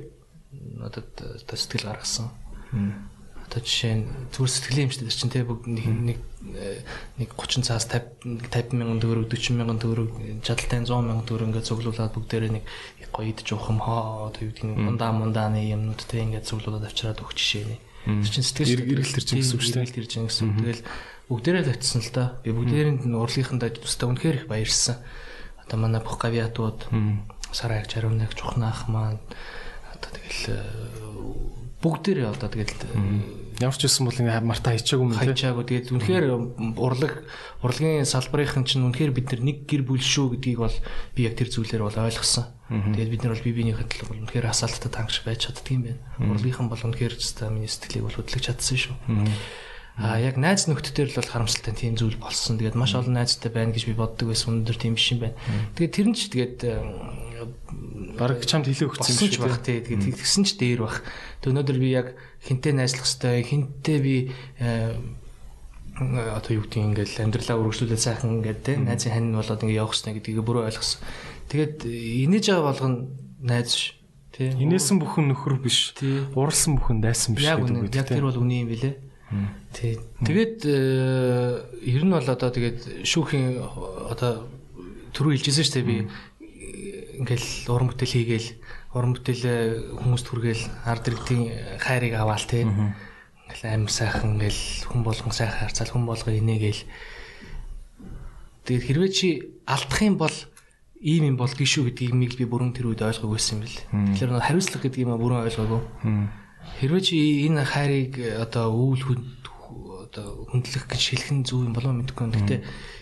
одоо 0.82 1.06
сэтгэл 1.54 1.94
гаргасан. 1.94 2.34
Одоо 2.74 3.62
жишээ 3.62 4.02
нь 4.02 4.10
зүр 4.34 4.50
сэтгэлийн 4.50 4.90
эмчтэй 4.90 5.14
чинь 5.14 5.30
те 5.30 5.46
бүгд 5.46 5.70
нэг 5.70 6.18
нэг 6.44 6.84
нэг 7.18 7.30
30 7.40 7.64
цаас 7.64 7.88
50 7.88 8.52
50 8.52 8.76
мянган 8.76 9.00
төгрөг 9.00 9.32
40 9.32 9.56
мянган 9.56 9.80
төгрөг 9.80 10.12
чадaltaй 10.44 10.84
100 10.84 10.92
мянган 10.92 11.24
төгрөг 11.24 11.48
ингээд 11.50 11.70
цуглуулад 11.72 12.12
бүгдээрээ 12.12 12.52
нэг 12.52 12.66
гоё 13.14 13.32
идэж 13.32 13.48
уухам 13.56 13.80
хоо 13.80 14.28
одоо 14.28 14.42
юу 14.44 14.52
гэдэг 14.52 14.68
нь 14.68 14.76
мундаа 14.76 15.16
мундааны 15.16 15.64
юмнууд 15.64 16.04
те 16.04 16.20
ингээд 16.20 16.50
цуглуулад 16.50 16.84
авчираад 16.90 17.24
өгч 17.24 17.38
жишээ 17.40 17.66
нь. 17.70 17.80
Тэр 18.04 18.32
чинь 18.34 18.44
сэтгэл 18.44 18.84
эргэлт 18.84 19.16
төр 19.16 19.24
чинь 19.24 19.40
гэсэн 19.40 19.56
үг 19.56 19.64
шүү 19.64 19.74
дээ. 19.74 19.84
Эргэлт 19.88 19.96
төр 19.96 20.08
чинь 20.12 20.28
гэсэн. 20.28 20.48
Тэгэл 20.60 20.84
бүгдээрээ 21.32 21.72
очсон 21.72 22.02
л 22.04 22.12
да. 22.12 22.26
Би 22.44 22.52
бүгдээрээ 22.52 22.94
урлагийнхандаа 23.08 23.70
тустай 23.80 24.08
үнэхээр 24.12 24.38
их 24.44 24.48
баярлсан 24.52 24.98
одоо 25.64 25.78
манай 25.80 26.02
бүх 26.04 26.20
гавиатууд 26.20 26.92
сарайг 27.56 27.88
чаруунаг 27.88 28.36
чухнаах 28.36 28.90
маань 28.90 29.22
одоо 29.94 30.10
тэгэл 30.12 30.44
э, 30.52 30.62
бүгдээрээ 31.80 32.28
одоо 32.28 32.50
тэгэл 32.50 32.76
э, 32.76 32.98
ямар 33.60 33.78
ч 33.78 33.86
байсан 33.86 34.06
бол 34.08 34.18
ингээ 34.18 34.42
марта 34.42 34.72
хайчаагүй 34.74 35.06
юм 35.06 35.14
тийм 35.14 35.22
хайчаагүй 35.34 35.66
тэгээд 35.70 35.88
үнэхээр 35.94 36.26
урлаг 36.80 37.14
урлагийн 37.62 38.08
салбарынхан 38.08 38.66
чинь 38.66 38.86
үнэхээр 38.88 39.12
бид 39.14 39.30
нэг 39.38 39.70
гэр 39.70 39.84
бүл 39.86 40.02
шүү 40.02 40.40
гэдгийг 40.40 40.60
бол 40.60 40.78
би 41.14 41.22
яг 41.28 41.38
тэр 41.38 41.50
зүйлээр 41.54 41.84
бол 41.86 42.00
ойлгосон. 42.08 42.50
Тэгээд 42.70 43.12
бид 43.14 43.22
нар 43.24 43.34
бол 43.38 43.46
бие 43.46 43.58
биенийхээ 43.60 43.88
төлөө 43.88 44.08
бол 44.10 44.22
үнэхээр 44.26 44.50
асаалттай 44.50 44.92
тангш 44.92 45.22
байж 45.24 45.48
чаддаг 45.48 45.70
юм 45.70 45.84
байна. 45.86 46.02
Урлагийнхан 46.18 46.68
бол 46.68 46.84
үнэхээр 46.84 47.14
зөвхөн 47.14 47.54
миний 47.54 47.70
сэтгэлийг 47.70 48.08
бол 48.10 48.18
хөдлөж 48.18 48.44
чадсан 48.44 48.78
шүү. 48.80 48.96
А 49.94 50.18
яг 50.18 50.42
найз 50.42 50.66
нөхдөдөр 50.66 51.14
л 51.14 51.20
бол 51.22 51.30
харамсалтай 51.30 51.74
тийм 51.78 51.94
зүйл 51.94 52.18
болсон. 52.18 52.58
Тэгээд 52.58 52.74
маш 52.74 52.98
олон 52.98 53.14
найзтай 53.14 53.54
байна 53.54 53.78
гэж 53.78 53.86
би 53.86 53.94
боддог 53.94 54.34
байсан. 54.34 54.66
Өнөөдөр 54.66 54.78
тийм 54.82 54.98
биш 54.98 55.14
юм 55.14 55.22
байна. 55.22 55.38
Тэгээд 55.78 55.94
тэр 55.94 56.08
нь 56.10 56.18
ч 56.18 56.34
тэгээд 56.34 56.58
баг 58.18 58.42
чамд 58.42 58.66
хэлээ 58.66 58.90
өгсөн 58.90 59.14
юм 59.22 59.30
шиг 59.38 59.62
тий. 59.62 59.86
Тэгээд 59.86 60.18
тэгсэн 60.18 60.44
ч 60.50 60.58
дээр 60.58 60.82
бах. 60.90 61.06
Тэгээд 61.44 61.52
өнөөдөр 61.52 61.78
би 61.84 61.90
яг 61.92 62.16
хинтээ 62.48 62.72
найзлах 62.72 63.04
хэвээр 63.04 63.44
хинтээ 63.44 64.00
би 64.00 64.16
одоо 66.00 66.52
юу 66.56 66.64
гэдгийг 66.64 67.04
ингээл 67.04 67.24
амьдралаа 67.28 67.60
үргэлжлүүлээд 67.60 68.00
сайхан 68.00 68.40
ингээд 68.40 68.60
тий 68.64 68.78
найзын 68.80 69.12
хань 69.12 69.36
болоод 69.36 69.60
ингээд 69.60 69.82
явах 69.84 69.92
хэрэгтэй 69.92 70.14
гэдгийг 70.24 70.40
бүрөө 70.48 70.64
ойлгосон. 70.72 71.04
Тэгээд 71.52 71.76
инээж 71.84 72.46
байгаа 72.48 72.66
болгоно 72.72 72.98
найз 73.44 73.76
ш. 73.76 73.84
Тий. 74.32 74.50
Инээсэн 74.56 74.98
бүхэн 74.98 75.30
нөхөр 75.30 75.62
биш. 75.62 75.94
Уралсан 76.34 76.80
бүхэн 76.80 77.04
дайсан 77.04 77.36
биш 77.36 77.46
гэдэг 77.46 77.92
үг. 77.92 77.94
Яг 77.94 78.10
тэр 78.10 78.26
бол 78.26 78.42
үний 78.42 78.66
юм 78.66 78.74
билэ. 78.74 78.98
Тий. 79.76 80.02
Тэгээд 80.26 80.58
э, 80.66 81.62
ер 81.86 82.02
нь 82.02 82.14
бол 82.16 82.26
одоо 82.26 82.50
тэгээд 82.50 83.06
шүүхийн 83.06 83.62
одоо 84.10 84.50
түрүү 85.14 85.38
хэлжсэн 85.38 85.62
шүү 85.62 85.76
дээ 85.78 85.86
би 85.86 85.98
ингээл 87.22 87.50
уран 87.70 87.94
бүтээл 87.94 88.18
хийгээл 88.18 88.50
уран 88.94 89.14
бүтээлээ 89.18 89.98
хүмүүст 90.00 90.28
хүргээл 90.30 90.64
ард 90.86 91.04
иргэдийн 91.10 91.44
хайрыг 91.82 92.14
аваал 92.18 92.46
тий. 92.46 92.64
Ингээл 92.64 93.66
аим 93.70 93.86
сайхан 93.90 94.38
ингээл 94.38 94.88
хүн 94.90 95.02
болгон 95.04 95.34
сайхан 95.34 95.60
харцаал 95.66 95.92
хүн 95.92 96.06
болго 96.06 96.30
инээгээл 96.30 96.82
Тэгээд 98.64 98.88
хэрвээ 98.88 99.12
чи 99.12 99.28
алдах 99.68 100.00
юм 100.00 100.16
бол 100.16 100.32
ийм 101.04 101.36
юм 101.36 101.36
болдгийг 101.36 101.68
шүү 101.68 101.92
гэдгийг 101.92 102.40
би 102.40 102.48
бүрэн 102.48 102.72
тэр 102.72 102.96
үед 102.96 103.04
ойлгоогүй 103.04 103.36
байсан 103.36 103.60
юм 103.60 103.68
бэл. 103.68 103.80
Тэгэхээр 104.16 104.40
хариуцлага 104.40 104.84
гэдэг 104.88 105.04
юм 105.04 105.12
а 105.12 105.20
бүрэн 105.20 105.44
ойлгоогүй. 105.44 105.82
Хэрвээ 106.80 107.04
чи 107.04 107.16
энэ 107.52 107.68
хайрыг 107.68 108.16
одоо 108.40 108.72
өвөл 108.72 109.20
одоо 110.08 110.48
хөндлөх 110.48 110.88
гэж 110.88 111.02
шилхэн 111.04 111.44
зүг 111.44 111.68
юм 111.68 111.76
болов 111.76 111.92
мэдэхгүй. 111.92 112.32
Гэхдээ 112.32 112.60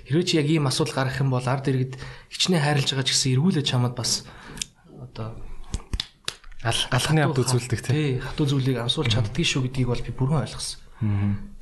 хэрвээ 0.10 0.26
чи 0.26 0.34
яг 0.42 0.50
ийм 0.50 0.66
асуудал 0.66 0.98
гарах 0.98 1.22
юм 1.22 1.30
бол 1.30 1.46
ард 1.46 1.70
иргэд 1.70 2.02
хичнээн 2.34 2.66
хайрлаж 2.66 2.90
байгаа 2.90 3.06
ч 3.06 3.14
гэсэн 3.14 3.32
эргүүлээ 3.38 3.62
чамд 3.62 3.94
бас 3.94 4.26
одоо 4.98 5.38
алханы 6.62 7.26
авд 7.26 7.42
үзүүлдэг 7.42 7.82
тий. 7.82 8.20
Хатуу 8.22 8.46
зүйлийг 8.46 8.78
амсуулж 8.82 9.18
чаддгийг 9.18 9.48
шүү 9.50 9.66
гэдгийг 9.66 9.90
бол 9.90 10.06
би 10.06 10.14
бүрэн 10.14 10.46
ойлгосон. 10.46 10.78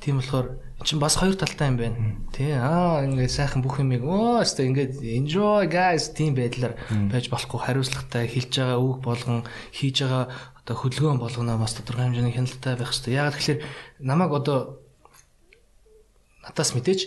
Тийм 0.00 0.20
болохоор 0.20 0.60
чин 0.84 1.00
бас 1.00 1.16
хоёр 1.16 1.36
талтай 1.36 1.72
юм 1.72 1.76
байна. 1.80 1.96
Тий. 2.32 2.52
Аа 2.52 3.04
ингээд 3.08 3.32
сайхан 3.32 3.64
бүх 3.64 3.80
юмыг 3.80 4.04
оо 4.04 4.44
өстой 4.44 4.68
ингээд 4.68 5.00
enjoy 5.00 5.64
guys 5.72 6.12
тийм 6.12 6.36
байдлаар 6.36 6.76
байж 7.08 7.32
болохгүй 7.32 7.60
хариуцлагатай 7.64 8.28
хэлж 8.28 8.52
байгаа 8.52 8.76
үг 8.80 9.00
болгон 9.00 9.48
хийж 9.72 10.04
байгаа 10.04 10.28
одоо 10.60 10.76
хөдөлгөөн 10.76 11.20
болгоно 11.20 11.56
бас 11.56 11.72
тодорхой 11.72 12.12
хэмжээний 12.12 12.36
хяналттай 12.36 12.76
байх 12.76 12.92
хэрэгтэй. 12.92 13.16
Яагаад 13.16 13.36
тэгэхээр 13.40 13.60
намайг 14.04 14.32
одоо 14.36 14.58
надаас 16.44 16.76
мэдээж 16.76 17.00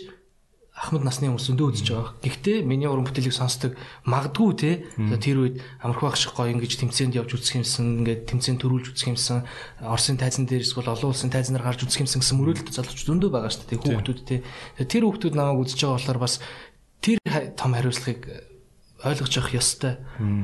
ахмад 0.84 1.02
насны 1.08 1.32
хүмүүс 1.32 1.48
зөндөө 1.48 1.66
үзэж 1.72 1.88
байгаа. 1.88 2.12
Гэхдээ 2.20 2.58
миний 2.68 2.84
уран 2.84 3.08
бүтээлийг 3.08 3.32
сонсдог 3.32 3.72
магадгүй 4.04 4.50
те 4.60 4.70
тэр 5.16 5.36
үед 5.40 5.56
амарх 5.80 6.04
байх 6.04 6.20
шиг 6.20 6.36
гоё 6.36 6.52
ингэж 6.52 6.76
тэмцээнд 6.84 7.16
явж 7.16 7.40
үзэх 7.40 7.64
юмсан 7.64 8.04
ингээд 8.04 8.28
тэмцээнд 8.28 8.60
төрүүлж 8.60 8.92
үзэх 8.92 9.08
юмсан 9.16 9.48
Оросын 9.80 10.20
тайзан 10.20 10.44
дээр 10.44 10.62
эсвэл 10.62 10.92
олон 10.92 11.16
улсын 11.16 11.32
тайзнаар 11.32 11.64
гарч 11.64 11.88
үзэх 11.88 12.04
юмсан 12.04 12.20
гэсэн 12.20 12.36
мөрөөдөлт 12.36 12.76
залууч 12.76 13.00
зөндөө 13.08 13.30
байгаа 13.32 13.48
шүү 13.48 13.66
дээ 13.72 13.80
хүүхдүүд 13.80 14.20
те. 14.28 14.44
Тэр 14.84 15.02
хүүхдүүд 15.08 15.34
намайг 15.34 15.64
үзэж 15.64 15.80
байгаа 15.80 15.96
болохоор 15.96 16.20
бас 16.20 16.34
тэр 17.00 17.18
том 17.56 17.72
хариуцлагыг 17.72 18.52
ойлгож 19.04 19.32
явах 19.36 19.54
ёстой. 19.54 19.96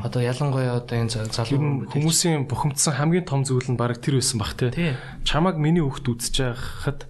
Одоо 0.05 0.21
ялангуяа 0.21 0.77
одоо 0.85 0.97
энэ 1.01 1.33
залуу 1.33 1.89
хүмүүсийн 1.89 2.45
бухимдсан 2.45 2.95
хамгийн 2.95 3.25
том 3.25 3.45
зүйл 3.45 3.65
нь 3.73 3.81
баг 3.81 3.97
тэр 4.05 4.21
байсан 4.21 4.39
бах 4.39 4.53
те. 4.55 4.97
Чамаг 5.25 5.57
миний 5.57 5.81
хүүхд 5.81 6.13
үзэж 6.13 6.37
байхад 6.45 7.10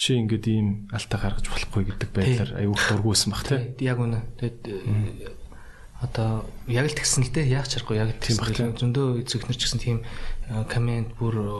чи 0.00 0.16
ингээд 0.16 0.46
ийм 0.48 0.88
алтаа 0.88 1.20
гаргаж 1.20 1.44
болохгүй 1.44 1.92
гэдэг 1.92 2.10
байдлаар 2.16 2.52
аюух 2.56 2.80
дургүйсэн 2.88 3.36
баг 3.36 3.44
тий. 3.44 3.60
Яг 3.84 4.00
үнэ. 4.00 4.24
Тэгээд 4.40 4.60
э, 4.64 5.28
одоо 6.00 6.48
яг 6.72 6.88
л 6.88 6.96
тэгсэн 6.96 7.28
л 7.28 7.32
дээ. 7.36 7.52
Яг 7.52 7.68
ч 7.68 7.76
харахгүй 7.76 8.00
яг 8.00 8.16
тийм 8.16 8.40
баг. 8.40 8.56
Зөндөө 8.80 9.28
эзэгнэр 9.28 9.58
ч 9.60 9.68
гэсэн 9.68 9.80
тийм 9.84 10.00
э, 10.00 10.64
комент 10.72 11.12
бүр 11.20 11.44
э, 11.44 11.52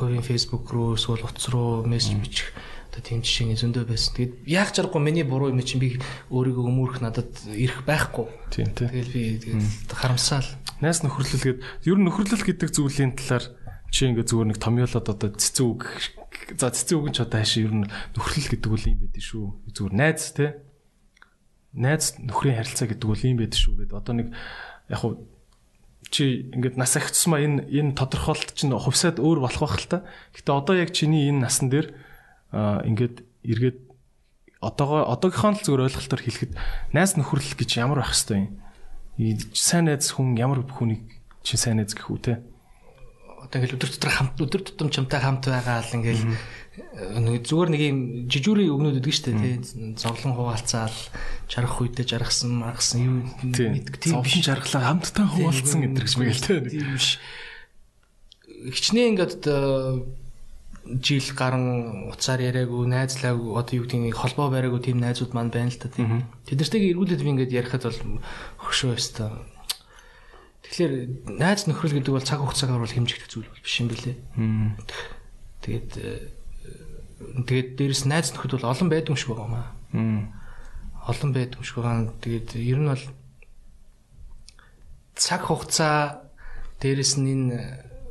хувийн 0.00 0.24
Facebook 0.24 0.64
руу 0.72 0.96
эсвэл 0.96 1.28
утас 1.28 1.52
руу 1.52 1.84
мессеж 1.84 2.16
бичих 2.24 2.56
одоо 2.88 3.04
тийм 3.04 3.20
жишээний 3.20 3.60
зөндөө 3.60 3.84
байсан. 3.84 4.16
Тэгээд 4.16 4.32
яг 4.48 4.72
ч 4.72 4.80
харахгүй 4.80 5.02
миний 5.04 5.28
буруу 5.28 5.52
юм 5.52 5.60
чинь 5.60 5.84
би 5.84 6.00
өөрийгөө 6.32 6.64
өмөрөх 6.64 7.04
надад 7.04 7.36
ирэх 7.52 7.84
байхгүй. 7.84 8.32
Тийм 8.48 8.72
тий. 8.72 8.88
Тэгэл 8.88 9.12
би 9.12 9.22
тэгээд 9.44 9.92
харамсаал. 9.92 10.48
Найс 10.80 11.04
нөхөрлөл 11.04 11.60
гэдэг 11.60 11.84
ер 11.84 11.98
нь 12.00 12.06
нөхөрлөл 12.08 12.48
гэдэг 12.48 12.70
зүйлийн 12.72 13.12
талаар 13.12 13.44
чи 13.92 14.08
ингээд 14.08 14.30
зүгээр 14.32 14.48
нэг 14.54 14.58
томьёолоод 14.58 15.06
одоо 15.10 15.30
цэцэн 15.36 15.66
үг 15.68 15.86
за 16.58 16.70
цэцэн 16.70 16.98
үг 17.00 17.06
нь 17.10 17.16
ч 17.16 17.24
одоо 17.24 17.40
хаашаа 17.40 17.64
ер 17.64 17.74
нь 17.74 17.86
нөхрөл 18.14 18.48
гэдэг 18.52 18.70
үл 18.70 18.86
юм 18.88 18.98
байдаг 19.04 19.22
шүү. 19.24 19.44
Зүгээр 19.72 19.94
найз 19.94 20.24
те. 20.36 20.46
Найз 21.74 22.18
нөхрийн 22.20 22.58
харилцаа 22.60 22.88
гэдэг 22.90 23.08
үл 23.08 23.24
юм 23.24 23.38
байдаг 23.40 23.60
шүү 23.60 23.74
гэдэг. 23.80 23.96
Одоо 23.96 24.14
нэг 24.14 24.28
яг 24.90 24.98
хуу 25.00 25.12
чи 26.12 26.52
ингээд 26.52 26.76
нас 26.76 26.94
агцсмаа 26.94 27.40
энэ 27.40 27.66
энэ 27.66 27.96
тодорхойлолт 27.96 28.54
чинь 28.54 28.76
хувьсаад 28.76 29.18
өөр 29.18 29.38
болох 29.42 29.62
байх 29.64 29.80
л 29.80 29.90
та. 29.90 29.98
Гэтэ 30.36 30.50
одоо 30.52 30.74
яг 30.76 30.92
чиний 30.92 31.32
энэ 31.32 31.42
насн 31.42 31.72
дээр 31.72 31.96
ингээд 32.52 33.24
эргээд 33.42 33.78
одоогоо 34.60 35.08
одоогийнхоо 35.10 35.52
л 35.58 35.64
зүгээр 35.64 35.84
ойлголтоор 35.90 36.22
хэлэхэд 36.22 36.52
найз 36.92 37.16
нөхөрлөл 37.18 37.56
гэж 37.58 37.70
ямар 37.80 38.04
байх 38.04 38.12
хэвтэй 38.14 38.46
юм. 38.46 38.52
Сайн 39.56 39.90
найз 39.90 40.12
хүн 40.12 40.36
ямар 40.38 40.62
хүнийг 40.62 41.02
чи 41.42 41.56
сайн 41.56 41.80
найз 41.80 41.96
гэх 41.96 42.12
үү 42.12 42.20
те 42.20 42.34
одоо 43.44 43.56
ингээл 43.60 43.76
өдөр 43.76 43.90
дотор 43.92 44.12
хамт 44.12 44.40
өдөр 44.40 44.62
тутам 44.64 44.88
чамтай 44.88 45.20
хамт 45.20 45.44
байгаа 45.46 45.84
л 45.84 45.96
ингээл 46.00 46.24
нэг 46.74 47.46
зүгээр 47.46 47.70
нэг 47.70 47.82
юм 47.86 47.98
жижүүрийн 48.26 48.72
өгнүүд 48.74 48.98
өгдөг 48.98 49.14
шүү 49.14 49.26
дээ 49.30 49.38
тий 49.62 49.94
зовлон 49.94 50.34
хуваалцаал 50.34 50.98
жаргах 51.46 51.78
үедээ 51.84 52.06
жаргасан 52.08 52.50
маргасан 52.50 53.00
юу 53.04 53.16
мэддэг. 53.46 54.02
Тийм 54.02 54.18
зовлон 54.18 54.42
жаргалаа 54.42 54.82
хамттай 54.90 55.26
хуваалцсан 55.28 55.80
гэдэг 55.86 56.02
гэж 56.02 56.14
мэгэл 56.18 56.42
тий. 56.42 56.58
Биш. 56.64 57.22
Хичнээн 58.74 59.10
ингээд 59.14 59.42
жил 60.84 61.28
гарan 61.38 62.10
уцаар 62.10 62.42
яриаггүй 62.44 62.90
найзлаагүй 62.90 63.56
одоо 63.56 63.74
юу 63.78 63.86
гэдгийг 63.88 64.18
холбоо 64.18 64.50
бариагүй 64.52 64.82
тийм 64.84 64.98
найзууд 65.00 65.32
маань 65.32 65.54
байна 65.54 65.72
л 65.72 65.80
та 65.80 65.88
тийм 65.88 66.28
тэднэртэйг 66.44 66.92
эргүүлээд 66.92 67.24
би 67.24 67.30
ингээд 67.32 67.56
ярихад 67.56 67.88
бол 67.88 68.20
хөшөө 68.60 68.92
өстой 68.92 69.32
Тэгэхээр 70.64 70.92
найз 71.36 71.68
нөхрөл 71.68 72.00
гэдэг 72.00 72.12
бол 72.14 72.24
цаг 72.24 72.40
хугацаагаар 72.40 72.82
бол 72.82 72.96
хэмжигдэх 72.96 73.28
зүйл 73.28 73.50
биш 73.60 73.76
юм 73.84 73.88
билэ. 73.92 74.16
Тэгээд 75.60 75.90
э, 76.00 76.32
тэгээд 77.44 77.68
дээрэс 77.76 78.04
найз 78.08 78.32
нөхөд 78.32 78.58
бол 78.58 78.70
олон 78.72 78.88
байдаг 78.88 79.12
юм 79.12 79.20
шиг 79.20 79.36
байгаа 79.36 79.48
маа. 79.52 79.68
Олон 81.04 81.30
байдаг 81.36 81.60
юм 81.60 81.66
шиг 81.68 81.76
байгаа. 81.78 82.10
Тэгээд 82.24 82.48
ер 82.56 82.80
нь 82.80 82.90
бол 82.90 83.04
цаг 85.14 85.46
хугацаа 85.46 86.24
дээрэс 86.80 87.20
нь 87.20 87.28
энэ 87.28 87.58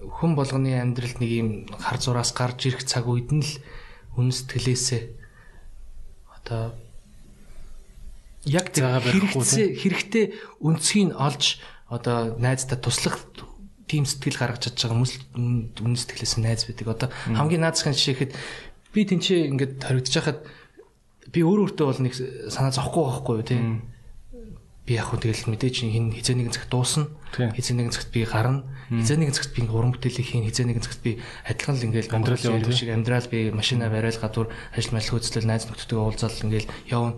хүн 0.08 0.36
болгоны 0.36 0.78
амьдралд 0.78 1.20
нэг 1.20 1.32
юм 1.32 1.50
хар 1.80 1.98
зураас 2.00 2.32
гарч 2.36 2.68
ирэх 2.68 2.84
цаг 2.84 3.08
үед 3.08 3.32
нь 3.32 3.44
л 3.44 3.54
үнэ 4.20 4.32
сэтгэлээсээ 4.32 5.04
одоо 6.38 6.76
яг 8.46 8.76
хэрэгтэй 8.76 9.80
хэрэгтэй 9.80 10.26
үнцгийг 10.60 11.16
олж 11.16 11.64
одоо 11.94 12.34
найздаа 12.42 12.78
туслах 12.82 13.22
тийм 13.88 14.10
сэтгэл 14.10 14.42
гаргаж 14.42 14.74
чадж 14.74 14.90
байгаа 14.90 14.98
хүмүүс 14.98 15.14
үнэн 15.38 16.00
сэтгэлээс 16.02 16.36
найз 16.42 16.66
байдаг. 16.66 16.88
Одоо 16.90 17.10
хамгийн 17.38 17.62
наадсхан 17.62 17.94
жишээхэд 17.94 18.32
би 18.94 19.02
тэнцээ 19.06 19.54
ингээд 19.54 19.74
хоригдож 19.86 20.16
хахад 20.18 20.40
би 21.30 21.40
өөр 21.46 21.70
өөртөө 21.70 21.86
бол 21.86 22.02
нэг 22.02 22.14
санаа 22.50 22.74
зовхгүй 22.74 23.04
байхгүй 23.06 23.36
юу 23.38 23.46
тийм. 23.46 23.64
Би 24.84 25.00
яг 25.00 25.14
хөө 25.14 25.24
тэгэл 25.24 25.48
мэдээж 25.48 25.76
хин 25.88 26.12
хизээ 26.12 26.36
нэгэн 26.36 26.56
цагт 26.58 26.68
дуусна 26.68 27.08
хизээ 27.32 27.76
нэгэн 27.80 27.96
цагт 27.96 28.12
би 28.12 28.28
гарна 28.28 28.68
хизээ 28.92 29.16
нэгэн 29.16 29.38
цагт 29.38 29.56
би 29.56 29.64
уран 29.64 29.96
бүтээлийг 29.96 30.28
хийн 30.28 30.44
хизээ 30.44 30.68
нэгэн 30.68 30.84
цагт 30.84 31.00
би 31.00 31.24
адилхан 31.48 31.80
л 31.80 31.88
ингээл 31.88 32.12
амьдрал 32.12 32.44
явуулах 32.44 32.76
шиг 32.76 32.92
амьдрал 32.92 33.28
би 33.32 33.48
машина 33.56 33.88
барайл 33.88 34.20
гадуур 34.20 34.52
ажил 34.76 34.92
мэл 34.92 35.08
хөөцлөл 35.08 35.48
найз 35.48 35.72
нөхдөдөө 35.72 36.04
уулзаал 36.04 36.36
ингээл 36.36 36.68
явна. 36.92 37.16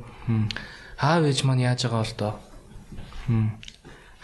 Аав 1.02 1.26
ээж 1.26 1.42
маань 1.42 1.66
яаж 1.66 1.90
байгаа 1.90 2.06
бол 2.06 2.14
доо 2.22 2.34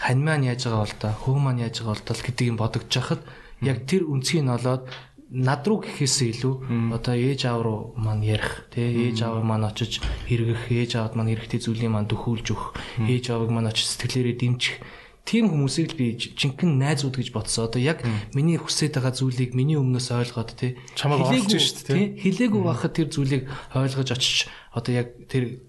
хань 0.02 0.22
маань 0.26 0.50
яаж 0.50 0.66
байгаа 0.66 0.82
бол 0.82 0.98
та 0.98 1.10
хөө 1.14 1.38
маань 1.38 1.62
яаж 1.62 1.76
байгаа 1.80 1.94
бол 1.94 2.08
та 2.10 2.14
гэдэг 2.18 2.46
юм 2.50 2.58
бодогдож 2.58 2.96
хахад 2.98 3.22
яг 3.62 3.86
тэр 3.86 4.10
үнцгийг 4.10 4.44
нь 4.44 4.54
олоод 4.58 4.90
над 5.32 5.64
руу 5.64 5.80
гэхээсээ 5.80 6.30
илүү 6.36 6.54
одоо 6.92 7.16
ээж 7.16 7.42
аав 7.48 7.62
руу 7.64 7.80
маань 7.96 8.26
ярих 8.26 8.68
тий 8.74 9.08
ээж 9.08 9.24
аав 9.24 9.40
маань 9.48 9.64
очиж 9.64 10.04
хэрэгэх 10.28 10.68
ээж 10.68 10.92
аавд 11.00 11.16
маань 11.16 11.32
хэрэгтэй 11.32 11.62
зүйлийг 11.64 11.88
маань 11.88 12.12
дөхүүлж 12.12 12.48
өгөх 12.52 12.76
ээж 13.08 13.32
аавыг 13.32 13.48
маань 13.56 13.72
очиж 13.72 13.88
сэтгэлээрээ 13.96 14.36
дэмжих. 14.36 14.84
Тийм 15.24 15.54
хүмүүсийг 15.54 15.96
л 15.96 16.00
би 16.02 16.20
жинхэнэ 16.20 16.82
найзууд 16.82 17.16
гэж 17.16 17.30
бодсоо. 17.32 17.72
Одоо 17.72 17.80
яг 17.80 18.04
миний 18.36 18.60
хүсэж 18.60 18.92
байгаа 18.92 19.16
зүйлийг 19.16 19.56
миний 19.56 19.80
өмнөөс 19.80 20.12
ойлгоод 20.12 20.52
тий 20.58 20.76
чамайг 21.00 21.24
олж 21.24 21.56
шít 21.56 21.88
тий 21.88 22.18
хилээгүй 22.20 22.62
байхад 22.68 22.92
тэр 22.98 23.08
зүйлийг 23.08 23.48
ойлгож 23.72 24.10
очиж 24.12 24.52
одоо 24.76 24.92
яг 24.92 25.16
тэр 25.32 25.64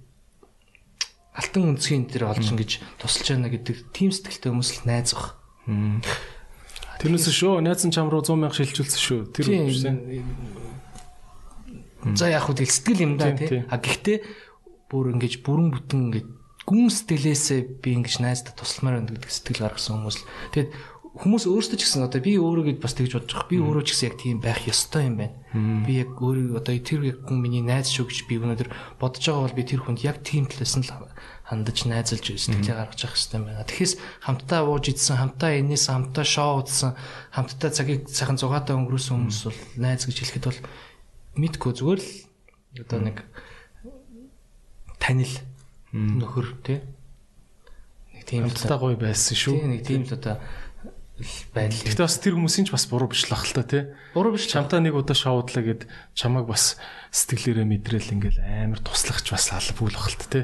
алтан 1.33 1.73
үнцгийн 1.73 2.09
дээр 2.09 2.29
олж 2.29 2.45
ингэж 2.53 3.01
тусалж 3.01 3.27
байна 3.33 3.49
гэдэг 3.49 3.77
тийм 3.97 4.13
сэтгэлтэй 4.13 4.51
хүмүүс 4.53 4.71
л 4.85 4.89
найз 4.89 5.17
баг. 5.17 5.37
Тэрнээс 7.01 7.27
шүү 7.33 7.65
найз 7.65 7.83
нь 7.89 7.95
чам 7.95 8.13
руу 8.13 8.21
100 8.21 8.37
мянга 8.37 8.57
шилжүүлсэн 8.57 9.01
шүү. 9.01 9.21
Тэр 9.33 9.47
үгшсэн. 9.65 9.97
За 12.15 12.29
яг 12.29 12.45
хөө 12.45 12.69
сэтгэл 12.69 13.05
юм 13.09 13.13
да 13.17 13.33
тий. 13.33 13.65
А 13.65 13.81
гэхдээ 13.81 14.23
бүр 14.93 15.17
ингэж 15.17 15.41
бүрэн 15.41 15.73
бүтэн 15.73 16.01
ингэж 16.13 16.27
гүн 16.69 16.93
сэтгэлээсээ 16.93 17.81
би 17.83 17.91
ингэж 17.99 18.23
найздаа 18.23 18.55
тусламаар 18.55 19.03
байна 19.03 19.17
гэдэг 19.17 19.31
сэтгэл 19.33 19.65
гаргасан 19.67 19.99
хүмүүс 19.99 20.17
л. 20.21 20.27
Тэгэд 20.55 20.69
хүмүүс 21.13 21.45
өөрсдөө 21.45 21.77
ч 21.77 21.85
гэсэн 21.85 22.09
одоо 22.09 22.25
би 22.25 22.41
өөрийгөө 22.41 22.81
бас 22.81 22.97
тэгж 22.97 23.21
бодож 23.21 23.33
байгаа. 23.37 23.51
Би 23.53 23.57
өөрөө 23.61 23.85
ч 23.85 23.89
гэсэн 23.93 24.09
яг 24.09 24.17
тийм 24.17 24.37
байх 24.41 24.65
ёстой 24.65 25.13
юм 25.13 25.17
байна. 25.21 25.37
Би 25.85 26.01
яг 26.01 26.17
өөрийгөө 26.17 26.57
одоо 26.57 26.73
тэр 26.81 27.01
яг 27.05 27.19
хүн 27.29 27.37
миний 27.45 27.61
найз 27.61 27.93
шүү 27.93 28.09
гэж 28.09 28.19
би 28.33 28.41
өнөөдөр 28.41 28.69
бодож 28.97 29.21
байгаа 29.21 29.45
бол 29.45 29.59
би 29.61 29.65
тэр 29.69 29.85
хүнд 29.85 30.01
яг 30.09 30.25
тийм 30.25 30.49
талаас 30.49 30.73
нь 30.81 30.89
л 30.89 30.93
хандаж 31.53 31.79
найзалж 31.85 32.27
сэтгэлээ 32.33 32.77
гаргаж 32.81 33.01
явах 33.05 33.17
хэрэгтэй 33.21 33.37
юм 33.37 33.45
байна. 33.45 33.69
Тэгэхээс 33.69 33.95
хамтдаа 34.25 34.61
ууж 34.65 34.85
идсэн, 34.89 35.21
хамтдаа 35.21 35.51
энэс 35.61 35.85
хамтдаа 35.93 36.25
шоу 36.25 36.65
үзсэн, 36.65 36.97
хамтдаа 37.29 37.71
цагийг 37.77 38.09
сайхан 38.09 38.41
зугаатай 38.41 38.73
өнгөрөөсөн 38.73 39.29
хүмүүс 39.29 39.41
бол 39.53 39.61
найз 39.77 40.09
гэж 40.09 40.17
хэлэхэд 40.17 40.49
бол 40.49 40.61
мэдгүй 41.37 41.73
зүгээр 41.77 42.01
л 42.01 42.81
одоо 42.89 43.01
нэг 43.05 43.17
танил 44.97 45.35
нөхөр 45.93 46.47
тий 46.65 46.81
нэг 48.17 48.25
тийм 48.25 48.49
хамтдаа 48.49 48.81
гоё 48.81 48.97
байсан 48.97 49.37
шүү. 49.37 49.61
Тий 49.61 49.69
нэг 49.69 49.83
тийм 49.85 50.03
л 50.09 50.17
одоо 50.17 50.41
байдал. 51.54 51.82
Гэтэ 51.82 52.06
бас 52.06 52.18
тэр 52.22 52.38
хүмүүсийн 52.38 52.70
ч 52.70 52.72
бас 52.74 52.86
буруу 52.86 53.10
биш 53.10 53.26
л 53.26 53.34
ах 53.34 53.46
л 53.50 53.56
та 53.58 53.66
тий. 53.66 53.84
Буруу 54.14 54.38
биш. 54.38 54.46
Чамтаа 54.46 54.80
нэг 54.82 54.94
удаа 54.94 55.18
шоудлаа 55.18 55.64
гэд 55.66 55.90
чамайг 56.14 56.46
бас 56.46 56.78
сэтгэлээрээ 57.10 57.66
мэдрээл 57.66 58.14
ингээл 58.22 58.40
амар 58.42 58.82
туслагч 58.86 59.34
бас 59.34 59.50
албагүй 59.50 59.90
л 59.94 59.98
ах 59.98 60.10
л 60.14 60.20
та 60.22 60.28
тий. 60.30 60.44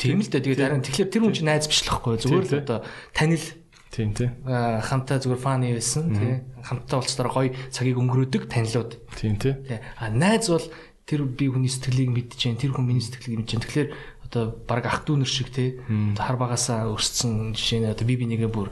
Тийм 0.00 0.18
л 0.18 0.30
дээ. 0.30 0.42
Тэгээд 0.42 0.62
харин 0.66 0.82
тэгэхээр 0.82 1.10
тэр 1.14 1.22
хүн 1.22 1.34
чинь 1.36 1.48
найз 1.50 1.70
биш 1.70 1.86
л 1.86 1.94
ахгүй 1.94 2.18
зүгээр 2.18 2.46
л 2.50 2.62
одоо 2.66 2.78
танил 3.14 3.46
Тийм 3.90 4.14
тий. 4.14 4.30
Аа 4.46 4.82
хамтаа 4.82 5.18
зүгээр 5.18 5.42
фаны 5.42 5.74
байсан 5.74 6.14
тий. 6.14 6.34
Хамтаа 6.62 7.02
уулзсараа 7.02 7.34
гоё 7.34 7.54
цагийг 7.74 7.98
өнгөрөөдөг 7.98 8.46
танилуд. 8.46 8.98
Тийм 9.18 9.38
тий. 9.38 9.54
А 9.98 10.10
найз 10.10 10.46
бол 10.50 10.66
тэр 11.06 11.26
би 11.26 11.50
хүний 11.50 11.70
сэтгэлийг 11.70 12.10
мэдж 12.10 12.38
जैन 12.38 12.54
тэр 12.58 12.74
хүн 12.74 12.86
миний 12.86 13.02
сэтгэлийг 13.02 13.42
мэдж 13.42 13.50
जैन. 13.50 13.62
Тэгэхээр 13.66 13.88
одоо 14.30 14.54
баг 14.62 14.86
ах 14.86 15.02
дүүнер 15.02 15.26
шиг 15.26 15.50
тий 15.50 15.82
хар 16.14 16.38
багасаа 16.38 16.86
өрссөн 16.86 17.50
жишээ 17.50 17.82
нь 17.82 17.90
одоо 17.90 18.06
би 18.06 18.14
бинийгээ 18.14 18.46
бүр 18.46 18.70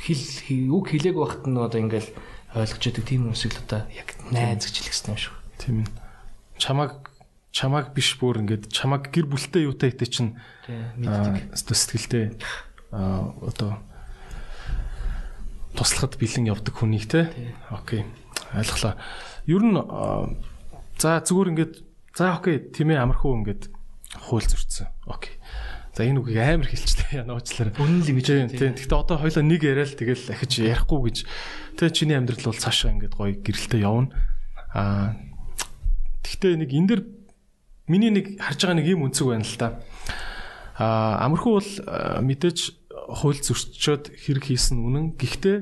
хэл 0.00 0.72
үг 0.72 0.84
хэлээг 0.92 1.16
багт 1.16 1.44
нь 1.48 1.56
одоо 1.56 1.80
ингээл 1.80 2.10
ойлгож 2.56 2.82
яадаг 2.88 3.04
тийм 3.04 3.28
хүмүүсийг 3.28 3.52
л 3.56 3.62
одоо 3.64 3.80
яг 3.92 4.08
найз 4.32 4.64
гэж 4.64 4.76
хэрэгтэй 4.80 5.12
юм 5.12 5.20
шүү. 5.20 5.34
Тийм 5.60 5.76
ээ. 5.84 5.88
Чамаг 6.56 6.92
чамаг 7.52 7.92
биш 7.96 8.16
бүр 8.20 8.44
ингээд 8.44 8.68
чамаг 8.68 9.08
гэр 9.12 9.26
бүлтэй 9.28 9.68
юутай 9.68 9.92
хитэ 9.92 10.08
чинь 10.08 10.36
мэддэг. 10.68 11.56
Сэтгэлтэй 11.56 12.36
одоо 12.92 13.80
туслахад 15.76 16.16
бэлэн 16.16 16.52
явдаг 16.52 16.74
хүнийг 16.76 17.08
те. 17.08 17.32
Окей. 17.72 18.04
Ойлголоо. 18.56 18.96
Ер 19.48 19.62
нь 19.64 19.76
за 20.96 21.20
зүгээр 21.20 21.50
ингээд 21.52 21.74
за 22.16 22.36
окей 22.40 22.60
тийм 22.72 22.92
ээ 22.92 23.04
амархуу 23.04 23.36
ингээд 23.40 23.68
хууль 24.28 24.48
зөрчсөн. 24.48 24.88
Окей. 25.04 25.35
За 25.96 26.04
энэ 26.04 26.20
үгийг 26.20 26.44
амар 26.44 26.68
хэлчихлээ 26.68 27.24
яа 27.24 27.28
нууцлаар. 27.32 27.72
Үнэн 27.80 28.04
л 28.04 28.12
гэж 28.20 28.26
Тийм 28.28 28.52
тийм. 28.52 28.72
Гэхдээ 28.76 29.00
одоо 29.00 29.16
хоёлаа 29.16 29.44
нэг 29.48 29.64
яриа 29.64 29.88
л 29.88 29.96
тэгэл 29.96 30.28
ахиж 30.28 30.52
ярихгүй 30.60 31.00
гэж. 31.08 31.16
Тэгээ 31.80 31.96
чиний 31.96 32.16
амьдрал 32.20 32.52
бол 32.52 32.60
цаашаа 32.60 32.92
ингээд 32.92 33.16
гоё 33.16 33.32
гэрэлтэй 33.40 33.80
явна. 33.80 34.12
Аа 34.76 35.16
Гэхдээ 36.20 36.52
нэг 36.60 36.70
энэ 36.76 36.88
дэр 36.92 37.00
миний 37.88 38.12
нэг 38.12 38.36
харж 38.36 38.60
байгаа 38.60 38.76
нэг 38.76 38.92
юм 38.92 39.08
үнцэг 39.08 39.24
байна 39.24 39.48
л 39.48 39.56
да. 39.56 39.68
Аа 40.76 41.24
амархуу 41.24 41.64
бол 41.64 41.72
мэдээж 42.20 42.58
хууль 42.92 43.40
зөрчөөд 43.40 44.20
хэрэг 44.20 44.52
хийсэн 44.52 44.76
үнэн. 44.76 45.16
Гэхдээ 45.16 45.56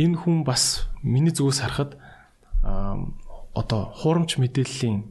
энэ 0.00 0.16
хүн 0.16 0.48
бас 0.48 0.88
миний 1.04 1.36
зүгээс 1.36 1.60
харахад 1.60 2.00
одоо 2.64 3.80
хуурамч 4.00 4.40
мэдээллийн 4.40 5.04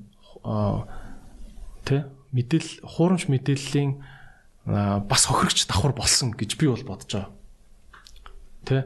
тэ 1.86 2.10
мэдээлэл 2.34 2.74
хуурамч 2.90 3.30
мэдээллийн 3.30 4.15
бас 4.66 5.26
хохирогч 5.30 5.70
давхар 5.70 5.94
болсон 5.94 6.34
гэж 6.34 6.58
би 6.58 6.68
бол 6.68 6.84
бодож 6.84 7.12
байгаа. 7.14 7.32
Тэ 8.66 8.78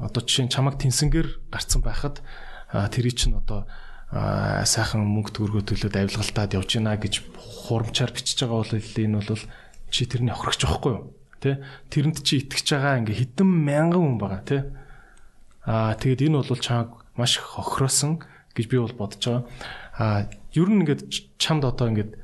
одоо 0.00 0.20
жишээ 0.24 0.48
нь 0.48 0.52
чамаг 0.52 0.80
тэнсэнгээр 0.80 1.52
гарцсан 1.52 1.84
байхад 1.84 2.24
тэрий 2.72 3.12
чинь 3.12 3.36
одоо 3.36 3.68
сайхан 4.14 5.04
мөнгө 5.04 5.36
төгрөгөө 5.36 5.64
төлөөд 5.68 5.96
авилгалтад 5.98 6.56
явж 6.56 6.70
гинэ 6.80 6.96
гэж 6.96 7.14
хурамчаар 7.36 8.16
бичиж 8.16 8.40
байгаа 8.40 8.64
бол 8.64 8.72
энэ 8.72 9.20
бол 9.20 9.44
чи 9.92 10.06
тэрний 10.08 10.32
хохирогч 10.32 10.60
байхгүй 10.64 10.92
юу? 10.96 11.04
Тэ 11.44 11.60
тэрэнд 11.92 12.24
чи 12.24 12.40
итгэж 12.40 12.66
байгаа 12.72 12.98
ингээ 13.04 13.20
хэдэн 13.20 13.48
мянган 13.48 14.02
хүн 14.02 14.18
байгаа 14.18 14.42
тэ. 14.42 14.58
Аа 15.68 15.92
тэгээд 16.00 16.32
энэ 16.32 16.40
бол 16.40 16.62
чамаг 16.64 17.04
маш 17.18 17.38
хохироосон 17.38 18.24
гэж 18.56 18.66
би 18.72 18.78
бол 18.80 18.96
бодож 18.96 19.20
байгаа. 19.20 19.44
Аа 20.00 20.26
ер 20.56 20.68
нь 20.70 20.80
ингээд 20.80 21.02
чамд 21.36 21.68
одоо 21.68 21.92
ингээд 21.92 22.23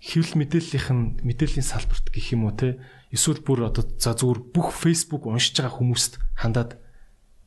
хэвлэл 0.00 0.40
мэдээллийнх 0.40 0.88
нь 0.90 1.04
мэдээллийн 1.22 1.66
салбарт 1.66 2.08
гэх 2.08 2.32
юм 2.32 2.48
уу 2.48 2.56
те 2.56 2.80
эсвэл 3.12 3.44
бүр 3.44 3.68
одоо 3.68 3.84
за 3.84 4.16
зүгээр 4.16 4.40
бүх 4.52 4.72
Facebook 4.72 5.28
уншиж 5.28 5.60
байгаа 5.60 5.76
хүмүүст 5.76 6.12
хандаад 6.40 6.80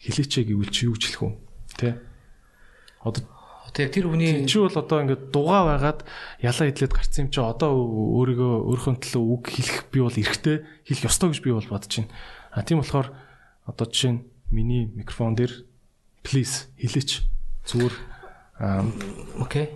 хэлээчээ 0.05 0.53
гэвэл 0.53 0.69
чи 0.69 0.85
юу 0.85 0.97
ч 1.01 1.09
хэлэх 1.09 1.23
үү 1.25 1.33
те 1.81 1.97
одоо 3.01 3.25
тэг 3.73 3.89
тэр 3.89 4.05
хүний 4.05 4.45
чи 4.45 4.61
бол 4.61 4.69
одоо 4.69 5.01
ингээд 5.01 5.33
дугаа 5.33 5.65
байгаад 5.65 6.05
ялаа 6.45 6.69
идлээд 6.69 6.93
гарсан 6.93 7.25
юм 7.25 7.29
чи 7.33 7.41
одоо 7.41 7.73
өөрийгөө 7.73 8.53
өөрийнхөө 8.69 9.01
төлөө 9.01 9.23
үг 9.33 9.43
хэлэх 9.49 9.77
би 9.89 9.99
бол 10.05 10.13
эргэтэй 10.13 10.57
хэлэх 10.85 11.09
ёстой 11.09 11.33
гэж 11.33 11.39
би 11.41 11.57
бол 11.57 11.65
бодож 11.73 11.89
байна. 11.89 12.13
А 12.53 12.61
тийм 12.61 12.85
болохоор 12.85 13.17
одоо 13.65 13.85
жишээ 13.89 14.13
нь 14.13 14.23
миний 14.53 14.85
микрофон 14.93 15.33
дээр 15.33 15.65
please 16.21 16.69
хэлээч 16.77 17.25
зүгээр 17.65 17.95
окей. 19.41 19.73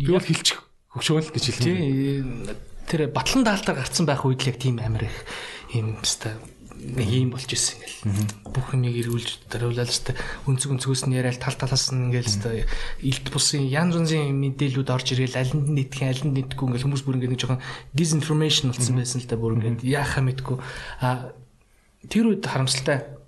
бол 0.00 0.24
хэлчих 0.24 0.71
хөгшөөл 0.92 1.30
гэж 1.32 1.44
хэлнэ. 1.48 1.64
Тийм 1.64 2.26
тэр 2.86 3.08
батлан 3.08 3.44
даалтаар 3.46 3.80
гарцсан 3.80 4.04
байх 4.04 4.24
үед 4.26 4.44
л 4.44 4.50
яг 4.52 4.58
тийм 4.60 4.76
амир 4.82 5.08
их 5.08 5.16
юм 5.72 5.96
хэвээр 6.02 6.52
ийм 6.82 7.30
болж 7.30 7.46
ирсэн 7.46 7.78
ингээл 7.78 8.50
бүх 8.50 8.74
юмыг 8.74 8.96
эргүүлж 8.98 9.46
даруулаад 9.46 9.86
хэвээр 9.86 10.18
өнцөг 10.50 10.70
өнцгөөс 10.74 11.02
нь 11.06 11.14
яриад 11.14 11.38
тал 11.38 11.54
талаас 11.54 11.94
нь 11.94 12.10
ингээл 12.10 12.26
хэвээр 12.42 12.66
илт 13.06 13.26
бусын 13.30 13.70
янз 13.70 13.94
бүрийн 13.94 14.34
мэдээлүүд 14.34 14.90
орж 14.90 15.14
ирэл 15.14 15.38
алинд 15.38 15.70
нь 15.70 15.76
нийтхэн 15.78 16.10
алинд 16.10 16.34
нийтгүй 16.34 16.66
ингээл 16.66 16.86
хүмүүс 16.90 17.04
бүр 17.06 17.16
ингээд 17.22 17.32
нэг 17.38 17.40
жоохон 17.40 17.62
disinformation 17.94 18.74
болсон 18.74 18.98
байсан 18.98 19.22
л 19.22 19.30
да 19.30 19.38
бүр 19.38 19.54
ингээд 19.62 19.86
яахаа 19.86 20.22
мэдгүй. 20.26 20.56
А 21.06 21.30
тэр 22.10 22.34
үед 22.34 22.42
харамсалтай 22.42 23.21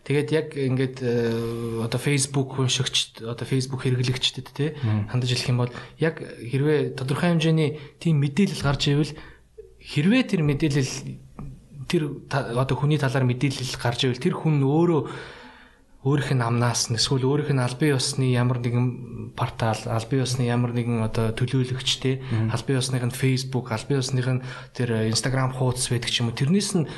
Тэгээд 0.00 0.28
яг 0.32 0.46
ингээд 0.56 0.96
э, 1.04 1.84
одоо 1.84 2.00
Facebook 2.00 2.56
уншигч 2.56 3.20
одоо 3.20 3.44
Facebook 3.44 3.84
хэрэглэгчдэд 3.84 4.48
те 4.56 4.74
хандаж 4.80 5.28
хэлэх 5.28 5.52
юм 5.52 5.60
бол 5.60 5.72
яг 6.00 6.24
хэрвээ 6.24 6.96
тодорхой 6.96 7.36
хэмжээний 7.36 8.00
тийм 8.00 8.18
мэдээлэл 8.24 8.64
гарч 8.64 8.82
ивэл 8.88 9.12
хэрвээ 9.76 10.22
тэр 10.24 10.42
мэдээлэл 10.42 10.92
тэр 11.84 12.02
одоо 12.30 12.76
хүний 12.80 12.96
талаар 12.96 13.28
мэдээлэл 13.28 13.76
гарч 13.76 14.08
ивэл 14.08 14.24
тэр 14.24 14.34
хүн 14.40 14.64
өөрөө 14.64 15.02
өөрийнх 16.00 16.32
нь 16.32 16.40
амнаас 16.40 16.88
нь 16.88 16.96
эсвэл 16.96 17.28
өөрийнх 17.28 17.52
нь 17.52 17.60
албан 17.60 17.92
ёсны 17.92 18.32
ямар 18.32 18.56
нэгэн 18.64 19.36
портал, 19.36 19.76
албан 19.84 20.24
ёсны 20.24 20.48
ямар 20.48 20.72
нэгэн 20.72 21.04
одоо 21.04 21.28
төлөөлөгч 21.36 21.90
те, 22.00 22.24
албан 22.48 22.80
ёсных 22.80 23.04
нь 23.04 23.12
Facebook, 23.12 23.68
албан 23.68 24.00
ёсных 24.00 24.24
нь 24.24 24.40
тэр 24.72 25.12
Instagram 25.12 25.52
хуудас 25.52 25.92
байдаг 25.92 26.08
ч 26.08 26.24
юм 26.24 26.32
уу. 26.32 26.38
Тэрнээс 26.40 26.72
нь 26.72 26.88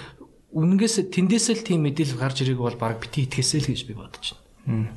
үнэнгээс 0.52 1.08
тэндээс 1.08 1.46
л 1.56 1.64
тийм 1.64 1.88
мэдээлэл 1.88 2.20
гарч 2.20 2.44
ирэх 2.44 2.60
бол 2.60 2.76
баг 2.76 3.00
бити 3.00 3.24
итгэсэй 3.24 3.60
л 3.64 3.70
гэж 3.72 3.80
би 3.88 3.94
бодож 3.96 4.36
байна. 4.68 4.92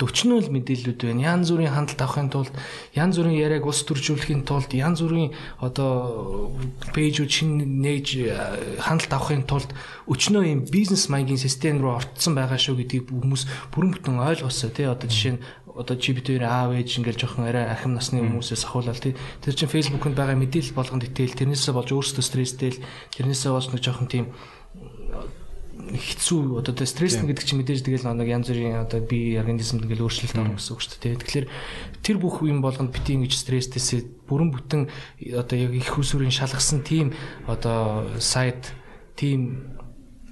Өчнөө 0.00 0.48
л 0.48 0.52
мэдээлэлүүд 0.56 1.00
байна. 1.12 1.36
Янз 1.36 1.52
бүрийн 1.52 1.76
хандлт 1.76 2.00
авахын 2.00 2.32
тулд, 2.32 2.54
янз 2.96 3.20
бүрийн 3.20 3.36
яриаг 3.36 3.68
ус 3.68 3.84
төржүүлэхийн 3.84 4.48
тулд, 4.48 4.72
янз 4.72 5.04
бүрийн 5.04 5.36
одоо 5.60 6.56
пэйжүүд 6.96 7.28
шин 7.28 7.84
нээж 7.84 8.32
хандлт 8.80 9.12
авахын 9.12 9.44
тулд 9.44 9.68
өчнөө 10.08 10.42
юм 10.48 10.64
бизнес 10.64 11.12
маягийн 11.12 11.36
систем 11.36 11.84
рүү 11.84 12.00
ортсон 12.00 12.32
байгаа 12.32 12.56
шүү 12.56 12.80
гэдгийг 12.80 13.12
хүмүүс 13.12 13.44
бүрэн 13.76 13.92
бүтэн 13.92 14.24
ойлгосоо 14.24 14.72
тий 14.72 14.88
одоо 14.88 15.04
жишээ 15.04 15.36
нь 15.36 15.44
одоо 15.76 15.96
битээр 15.96 16.44
аав 16.46 16.74
ээж 16.74 16.98
ингээл 16.98 17.20
жоохон 17.20 17.46
арай 17.46 17.66
ахим 17.70 17.94
насны 17.94 18.22
хүмүүсээс 18.22 18.66
ахуулаад 18.66 18.98
тий. 18.98 19.14
Тэр 19.44 19.54
чин 19.54 19.70
фэйсбүүкэнд 19.70 20.16
байгаа 20.18 20.36
мэдээлэл 20.38 20.74
болгонд 20.74 21.06
итэл 21.06 21.36
тэрнээсээ 21.36 21.74
болж 21.74 21.90
өөрсдөө 21.94 22.24
стресстэй 22.24 22.70
л 22.74 22.82
тэрнээсээ 23.14 23.50
болж 23.54 23.66
нэг 23.70 23.82
жоохон 23.82 24.08
тийм 24.10 24.26
хэцүү 25.90 26.60
одоо 26.60 26.74
тэ 26.76 26.86
стресс 26.86 27.18
гэдэг 27.18 27.44
чинь 27.44 27.58
мэдээж 27.62 27.82
тэгэл 27.82 28.06
нэг 28.14 28.28
янз 28.28 28.46
бүрийн 28.52 28.84
одоо 28.84 29.00
би 29.02 29.34
организмд 29.34 29.86
ингээл 29.86 30.06
өөрчлөлт 30.06 30.38
орно 30.38 30.54
гэсэн 30.54 30.74
үг 30.76 30.82
шүү 30.84 31.00
дээ. 31.02 31.20
Тэгэхээр 31.24 31.46
тэр 32.04 32.16
бүх 32.20 32.44
юм 32.46 32.60
болгонд 32.62 32.94
бити 32.94 33.16
ингэж 33.16 33.34
стресстээсээ 33.34 34.28
бүрэн 34.28 34.50
бүтэн 34.54 34.82
одоо 35.34 35.56
яг 35.56 35.72
их 35.74 35.90
усүрийн 35.98 36.34
шалгасан 36.34 36.84
тийм 36.86 37.16
одоо 37.48 38.06
сайт 38.22 38.70
тийм 39.16 39.79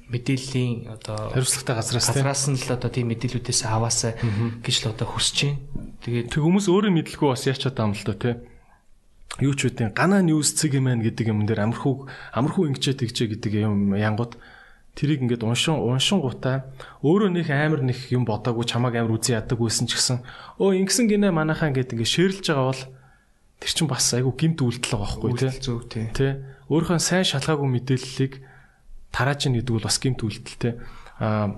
мэдээллийн 0.09 0.89
одоо 0.89 1.33
хариуцлагатай 1.37 1.75
газраас 1.77 2.09
газраас 2.09 2.45
нь 2.49 2.57
л 2.57 2.73
одоо 2.73 2.91
тийм 2.91 3.13
мэдээлүүдээс 3.13 3.61
аваасаа 3.69 4.17
гэж 4.65 4.77
л 4.85 4.91
одоо 4.97 5.07
хүсэж 5.09 5.37
байна. 5.45 5.61
Тэгээд 6.05 6.29
тэг 6.33 6.43
хүмүүс 6.43 6.67
өөрөө 6.73 6.93
мэдлгүй 6.97 7.29
бас 7.29 7.45
яачаад 7.45 7.77
байгаа 7.77 7.89
юм 7.93 7.97
л 7.97 8.07
да 8.09 8.15
тий. 8.17 8.35
Үгүй 9.45 9.71
ганаа 9.93 10.25
ньюс 10.25 10.57
цэг 10.57 10.81
юм 10.81 10.89
байна 10.89 11.05
гэдэг 11.05 11.29
юм 11.29 11.45
дээр 11.45 11.69
амархуу 11.69 12.09
амархуу 12.33 12.73
ингэчээ 12.73 13.05
тэгчээ 13.05 13.29
гэдэг 13.37 13.53
юм 13.69 13.93
янгууд 13.93 14.41
тэрийг 14.99 15.23
ингээд 15.23 15.47
уншин 15.47 15.79
уншин 15.79 16.19
гутаа 16.19 16.75
өөрөө 17.07 17.31
нөх 17.31 17.49
амар 17.55 17.87
нэх 17.87 18.11
юм 18.11 18.27
бодоогүй 18.27 18.67
чамааг 18.67 18.99
амар 18.99 19.15
үзий 19.15 19.39
ядаг 19.39 19.61
байсан 19.61 19.87
ч 19.87 19.95
гэсэн 19.95 20.27
өө 20.59 20.83
ингэсэн 20.83 21.07
гинэ 21.07 21.31
манайхаа 21.31 21.71
ингээд 21.71 21.95
ингээд 21.95 22.15
шеэрлж 22.19 22.45
байгаа 22.51 22.67
бол 22.67 22.83
тэр 23.63 23.71
чинь 23.71 23.87
бас 23.87 24.11
айгу 24.11 24.35
гимт 24.35 24.59
үйлдэл 24.59 24.91
байгаа 24.99 25.07
байхгүй 25.07 25.31
тий. 25.39 25.53
Зөв 25.63 25.87
тий. 25.87 26.07
Тий. 26.11 26.33
Өөрийнхөө 26.67 26.99
сайн 26.99 27.23
шалгаагүй 27.23 27.69
мэдээллийг 27.79 28.33
тарааж 29.13 29.47
ийн 29.47 29.59
гэдэг 29.59 29.75
бол 29.75 29.89
бас 29.89 29.99
гимт 29.99 30.23
үйлдэлтэй. 30.23 30.73
Аа 31.19 31.57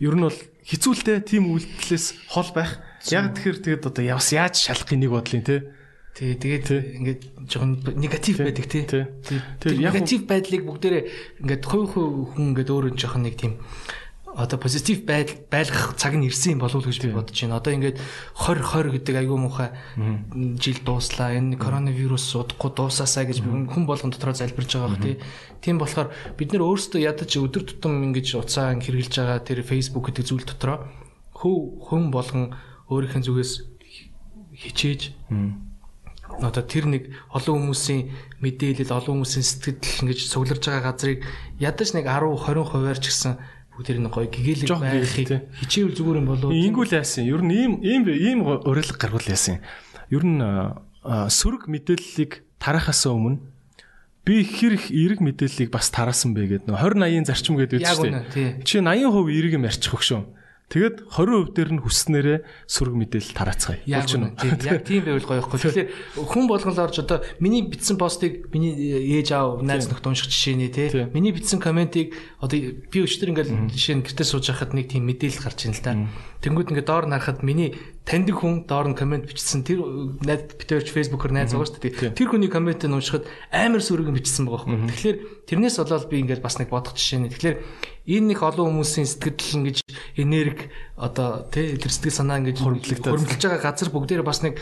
ер 0.00 0.14
нь 0.16 0.24
бол 0.24 0.40
хизүүлтэй 0.64 1.20
тийм 1.20 1.52
үйлдэлээс 1.52 2.32
хол 2.32 2.50
байх. 2.56 2.80
Яг 3.12 3.36
тэгэхээр 3.36 3.58
тэгэд 3.60 3.88
одоо 3.88 4.04
явас 4.04 4.32
яаж 4.32 4.56
шалахыг 4.56 4.96
нэг 4.96 5.12
бодлын 5.12 5.44
те. 5.44 5.76
Тий, 6.16 6.34
тэгээд 6.34 6.68
ингээд 7.00 7.22
жоохон 7.46 7.84
негатив 8.00 8.40
байдаг 8.40 8.66
тий. 8.66 8.84
Тэр 8.88 9.72
негатив 9.78 10.26
байдлыг 10.26 10.64
бүгдээрээ 10.66 11.04
ингээд 11.44 11.64
хувь 11.68 11.94
хувь 11.94 12.34
хүн 12.34 12.56
ингээд 12.56 12.72
өөрөө 12.72 12.92
жоохон 12.96 13.24
нэг 13.28 13.36
тийм 13.38 13.60
одоо 14.40 14.58
позитив 14.58 15.04
байдал 15.04 15.36
байлгах 15.50 15.96
цаг 16.00 16.16
нь 16.16 16.26
ирсэн 16.26 16.56
юм 16.56 16.60
болов 16.64 16.82
уу 16.82 16.88
гэж 16.88 16.98
би 17.04 17.12
бодож 17.12 17.36
байна. 17.36 17.60
Одоо 17.60 17.72
ингээд 17.76 18.00
20 18.36 18.64
20 18.64 18.94
гэдэг 18.96 19.14
айгүй 19.20 19.38
муухай 19.38 19.70
жил 20.56 20.78
дууслаа. 20.80 21.36
Энэ 21.36 21.60
коронавирус 21.60 22.32
удахгүй 22.34 22.70
дуусаасаа 22.72 23.28
гэж 23.28 23.44
хүн 23.44 23.84
болгон 23.84 24.10
дотроо 24.10 24.34
залбирж 24.34 24.72
байгаа 24.74 24.90
бох 24.90 25.04
тий. 25.04 25.20
Тийм 25.60 25.76
болохоор 25.76 26.08
бид 26.40 26.50
нэр 26.52 26.64
өөрсдөө 26.64 27.00
ядаж 27.04 27.30
өдөр 27.36 27.64
тутам 27.68 28.00
ингэж 28.08 28.40
уцаа 28.40 28.72
хэрглэж 28.74 29.12
байгаа 29.20 29.44
тэр 29.44 29.60
Facebook 29.60 30.08
гэдэг 30.08 30.24
зүйл 30.24 30.48
дотроо 30.48 30.88
хөв 31.36 31.84
хүн 31.84 32.10
болгон 32.10 32.56
өөрийнхөө 32.90 33.22
зүгээс 33.24 33.52
хичээж 34.60 35.14
одоо 36.40 36.64
тэр 36.64 36.86
нэг 36.88 37.02
олон 37.32 37.68
хүмүүсийн 37.68 38.12
мэдээлэл 38.40 38.92
олон 38.92 39.20
хүмүүсийн 39.20 39.44
сэтгэл 39.44 40.00
ингэж 40.04 40.20
сугларж 40.30 40.62
байгаа 40.64 40.84
газрыг 40.92 41.24
ядаж 41.58 41.88
нэг 41.92 42.06
10 42.06 42.38
20 42.38 42.70
хувиар 42.70 42.98
ч 43.00 43.12
гэсэн 43.12 43.32
бүгд 43.80 43.96
энэ 43.96 44.12
гоё 44.12 44.28
гэгээлэг 44.28 44.68
байхыг 44.76 45.48
хичээвэл 45.64 45.96
зүгээр 45.96 46.20
юм 46.20 46.28
болоо. 46.28 46.52
Ингүүл 46.52 46.92
яасан. 47.00 47.24
Ер 47.24 47.40
нь 47.40 47.52
ийм 47.56 47.72
ийм 47.80 48.02
ийм 48.12 48.38
урилга 48.44 49.00
гаргуул 49.00 49.24
яасан. 49.24 49.64
Ер 50.12 50.20
нь 50.20 50.44
сөрөг 51.00 51.64
мэдээллийг 51.64 52.44
тарахаас 52.60 53.08
өмнө 53.08 53.40
би 54.28 54.44
хэр 54.44 54.76
их 54.76 54.92
эерэг 54.92 55.24
мэдээллийг 55.24 55.72
бас 55.72 55.88
тараасан 55.88 56.36
бэ 56.36 56.60
гэдэг 56.60 56.68
нөө 56.68 56.76
20 56.76 57.24
80-ын 57.24 57.24
зарчим 57.24 57.56
гэдэг 57.56 57.80
үү. 57.80 58.60
Чи 58.68 58.84
80% 58.84 59.32
эерэг 59.32 59.52
юм 59.56 59.64
ярьчих 59.64 59.96
хөшөө. 59.96 60.20
Тэгээд 60.70 61.10
20% 61.10 61.50
дээр 61.50 61.70
нь 61.74 61.82
хүснээрээ 61.82 62.38
сөрөг 62.70 62.94
мэдээлэл 62.94 63.34
тараацгаая. 63.34 63.82
Яг 63.90 64.06
үнэ. 64.06 64.38
Яг 64.38 64.86
тийм 64.86 65.02
байвал 65.02 65.26
гоё 65.26 65.42
ихгүй. 65.42 65.58
Тэгэхээр 65.66 65.90
хүн 66.14 66.46
болгоноор 66.46 66.94
ч 66.94 67.02
одоо 67.02 67.26
миний 67.42 67.66
бичсэн 67.66 67.98
постыг 67.98 68.54
миний 68.54 68.78
ээж 69.18 69.34
аав 69.34 69.66
найз 69.66 69.90
нөхд 69.90 70.06
унших 70.06 70.30
жишээ 70.30 70.54
нэ 70.62 70.70
тий. 70.70 71.10
Миний 71.10 71.34
бичсэн 71.34 71.58
комментиг 71.58 72.14
одоо 72.38 72.70
би 72.86 72.98
өчтөр 73.02 73.34
ингээл 73.34 73.66
жишээ 73.66 73.98
нь 73.98 74.06
гэртээ 74.06 74.30
сууж 74.30 74.46
байхад 74.46 74.70
нэг 74.78 74.94
тийм 74.94 75.10
мэдээлэл 75.10 75.42
гарч 75.42 75.66
ийн 75.66 75.74
л 75.74 75.82
да. 75.82 75.98
Тэнгүүд 76.38 76.70
ингээд 76.70 76.86
доор 76.86 77.10
нарахад 77.10 77.42
миний 77.42 77.74
таньдаг 78.06 78.38
хүн 78.38 78.64
доор 78.70 78.88
нь 78.88 78.96
комент 78.96 79.26
бичсэн 79.26 79.66
тэр 79.66 79.82
найз 80.22 80.54
битэрч 80.54 80.94
фэйсбүүкээр 80.94 81.34
найз 81.34 81.52
байгаа 81.52 81.66
шүү 81.66 81.82
дээ. 81.82 82.16
Тэр 82.16 82.28
хүний 82.30 82.48
комментыг 82.48 82.88
уншихад 82.88 83.26
амар 83.52 83.82
сөрөг 83.82 84.08
бичсэн 84.14 84.46
байгаа 84.48 84.70
байхгүй. 84.70 84.88
Тэгэхээр 84.88 85.18
тэрнээс 85.50 85.76
болоод 85.82 86.08
би 86.08 86.16
ингээд 86.24 86.40
бас 86.40 86.56
нэг 86.56 86.72
бодох 86.72 86.96
жишээ 86.96 87.26
нэ. 87.26 87.34
Тэгэхээр 87.34 87.56
энэ 88.10 88.34
нэг 88.34 88.42
олон 88.42 88.82
хүмүүсийн 88.82 89.06
сэтгэл 89.06 89.70
ингэж 89.70 89.78
энерги 90.18 90.66
одоо 90.98 91.46
тий 91.46 91.78
тэр 91.78 91.94
сэтгэл 91.94 92.18
санаа 92.18 92.42
ингэж 92.42 92.58
хөрвүүлж 92.58 93.38
байгаа 93.38 93.62
газар 93.62 93.94
бүгдээр 93.94 94.26
бас 94.26 94.42
нэг 94.42 94.58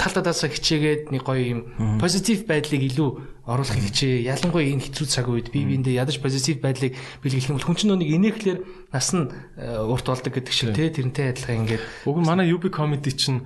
тал 0.00 0.12
талаасаа 0.16 0.48
хичээгээд 0.48 1.12
нэг 1.12 1.22
гоё 1.24 1.44
юм 1.44 1.60
позитив 2.00 2.48
байдлыг 2.48 2.80
илүү 2.88 3.10
оруулах 3.48 3.80
хичээ. 3.80 4.28
Ялангуяа 4.28 4.68
энэ 4.72 4.84
хэцүү 4.88 5.06
цаг 5.08 5.26
үед 5.28 5.48
бие 5.52 5.64
биендээ 5.64 6.00
ядаж 6.00 6.20
позитив 6.20 6.60
байдлыг 6.60 6.96
бэлгэлэх 7.24 7.56
бол 7.56 7.66
хүн 7.68 7.76
чинь 7.76 7.92
нэг 7.96 8.10
инээхлээр 8.12 8.58
нас 8.92 9.08
нь 9.16 9.28
э, 9.56 9.80
урт 9.80 10.06
болдог 10.06 10.32
гэдэг 10.32 10.54
шиг 10.54 10.76
тий 10.76 10.92
тэрнтэй 10.92 11.32
адилхан 11.32 11.64
ингээд. 11.64 11.82
Уг 12.04 12.16
нь 12.20 12.28
манай 12.28 12.52
UB 12.52 12.68
comedy 12.68 13.12
чинь 13.16 13.42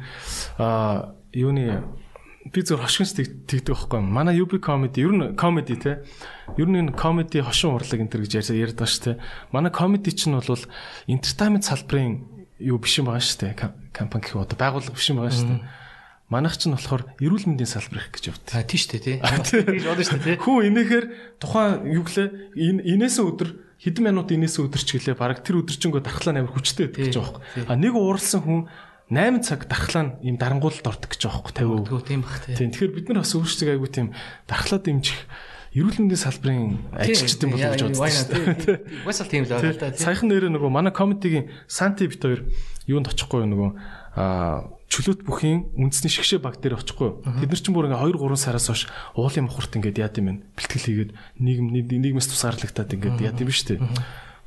юуны 1.34 1.82
би 2.52 2.60
зөв 2.60 2.80
хошгинс 2.80 3.14
тэгдэг 3.16 3.72
байхгүй. 3.72 4.00
Манай 4.04 4.40
UB 4.40 4.58
comedy 4.60 5.04
ер 5.04 5.12
нь 5.14 5.36
comedy 5.36 5.76
те. 5.80 6.04
Ер 6.58 6.68
нь 6.68 6.80
энэ 6.80 6.96
comedy 6.98 7.40
хошин 7.40 7.76
урлаг 7.76 8.00
энэ 8.00 8.12
төр 8.12 8.24
гэж 8.26 8.52
ярьж 8.52 8.76
байгаа 8.76 8.90
шүү 8.90 9.04
те. 9.04 9.12
Манай 9.52 9.72
comedy 9.72 10.12
чинь 10.12 10.36
бол 10.36 10.64
entertainment 11.08 11.64
салбарын 11.64 12.24
юу 12.60 12.76
биш 12.82 13.00
юм 13.00 13.08
байгаа 13.08 13.24
шүү 13.24 13.38
те. 13.40 13.56
Компани 13.94 14.24
гэх 14.28 14.36
одоо 14.36 14.58
байгууллага 14.58 14.96
биш 14.96 15.08
юм 15.08 15.24
байгаа 15.24 15.32
шүү 15.32 15.48
те 15.48 15.84
Манайх 16.32 16.56
ч 16.56 16.66
нь 16.66 16.74
болохоор 16.74 17.04
эрүүл 17.20 17.52
мэндийн 17.52 17.68
салбар 17.68 18.00
их 18.00 18.08
гэж 18.08 18.32
явд. 18.32 18.48
А 18.56 18.64
тийш 18.64 18.88
үү 18.88 18.96
тий. 18.96 19.16
Тэгж 19.20 19.84
бодно 19.84 20.02
шүү 20.08 20.24
тий. 20.24 20.36
Хүн 20.40 20.72
инээхээр 20.72 21.06
тухайн 21.36 21.84
юу 21.84 22.02
гэлээ 22.08 22.58
инээсэн 22.96 23.28
өдөр 23.28 23.48
хэдэн 23.76 24.04
минут 24.08 24.32
инээсэн 24.32 24.64
өдөр 24.64 24.82
ч 24.82 24.96
гэлээ 24.96 25.20
баг 25.20 25.44
тэр 25.44 25.60
өдөржингөө 25.60 26.00
дархлаа 26.00 26.32
амар 26.40 26.56
хүчтэй 26.56 26.88
гэдэг 26.88 27.12
гэж 27.12 27.16
байгаа 27.20 27.38
юм. 27.38 27.68
А 27.68 27.76
нэг 27.76 27.92
ууралсан 27.92 28.40
хүн 28.40 28.60
8 29.12 29.44
цаг 29.44 29.68
дархлаа 29.68 30.04
нь 30.08 30.12
ийм 30.24 30.36
дарангуулалд 30.40 30.86
ордог 30.88 31.10
гэж 31.12 31.28
байгаа 31.28 31.52
юм 31.60 31.84
50. 31.84 32.08
Тийм 32.08 32.20
бах 32.24 32.40
тий. 32.40 32.56
Тэгэхээр 32.56 32.92
бид 32.96 33.06
нар 33.12 33.20
бас 33.20 33.36
өөрсдөө 33.36 33.76
айгу 33.76 33.88
тийм 33.92 34.16
дархлаа 34.48 34.80
дэмжих 34.80 35.20
эрүүл 35.74 35.98
мэндийн 36.06 36.22
салбарын 36.22 36.78
ажилчдын 36.94 37.50
болов 37.50 37.74
гэж 37.74 37.82
боддог. 37.98 38.42
Угсаал 39.04 39.28
тийм 39.28 39.44
л 39.44 39.52
байна 39.52 39.74
та. 39.74 39.92
Саяхан 39.92 40.30
нэрээ 40.30 40.54
нөгөө 40.54 40.70
манай 40.70 40.94
комедигийн 40.94 41.50
Санти 41.66 42.06
бит 42.06 42.22
хоёр 42.22 42.46
юунд 42.86 43.10
очихгүй 43.10 43.44
нөгөө 43.44 43.70
аа 44.14 44.70
чөлөөт 44.86 45.26
бүхийн 45.26 45.74
үндэсний 45.74 46.12
шгшээ 46.14 46.38
баг 46.38 46.62
дээр 46.62 46.78
очихгүй. 46.78 47.26
Тэд 47.26 47.50
нар 47.50 47.58
чинь 47.58 47.74
бүр 47.74 47.90
ингээ 47.90 48.14
2 48.14 48.22
3 48.22 48.38
сараас 48.38 48.70
хойш 48.70 48.86
уулын 49.18 49.50
мохорт 49.50 49.74
ингээд 49.74 49.98
яад 49.98 50.14
юм 50.22 50.30
бэ? 50.30 50.54
Бэлтгэл 50.54 50.86
хийгээд 50.86 51.10
нийгэм 51.42 51.66
нийгмээс 51.74 52.30
тусгаарлагдаад 52.30 52.94
ингээд 52.94 53.18
яад 53.26 53.42
юм 53.42 53.50
шүү 53.50 53.66
дээ. 53.74 53.82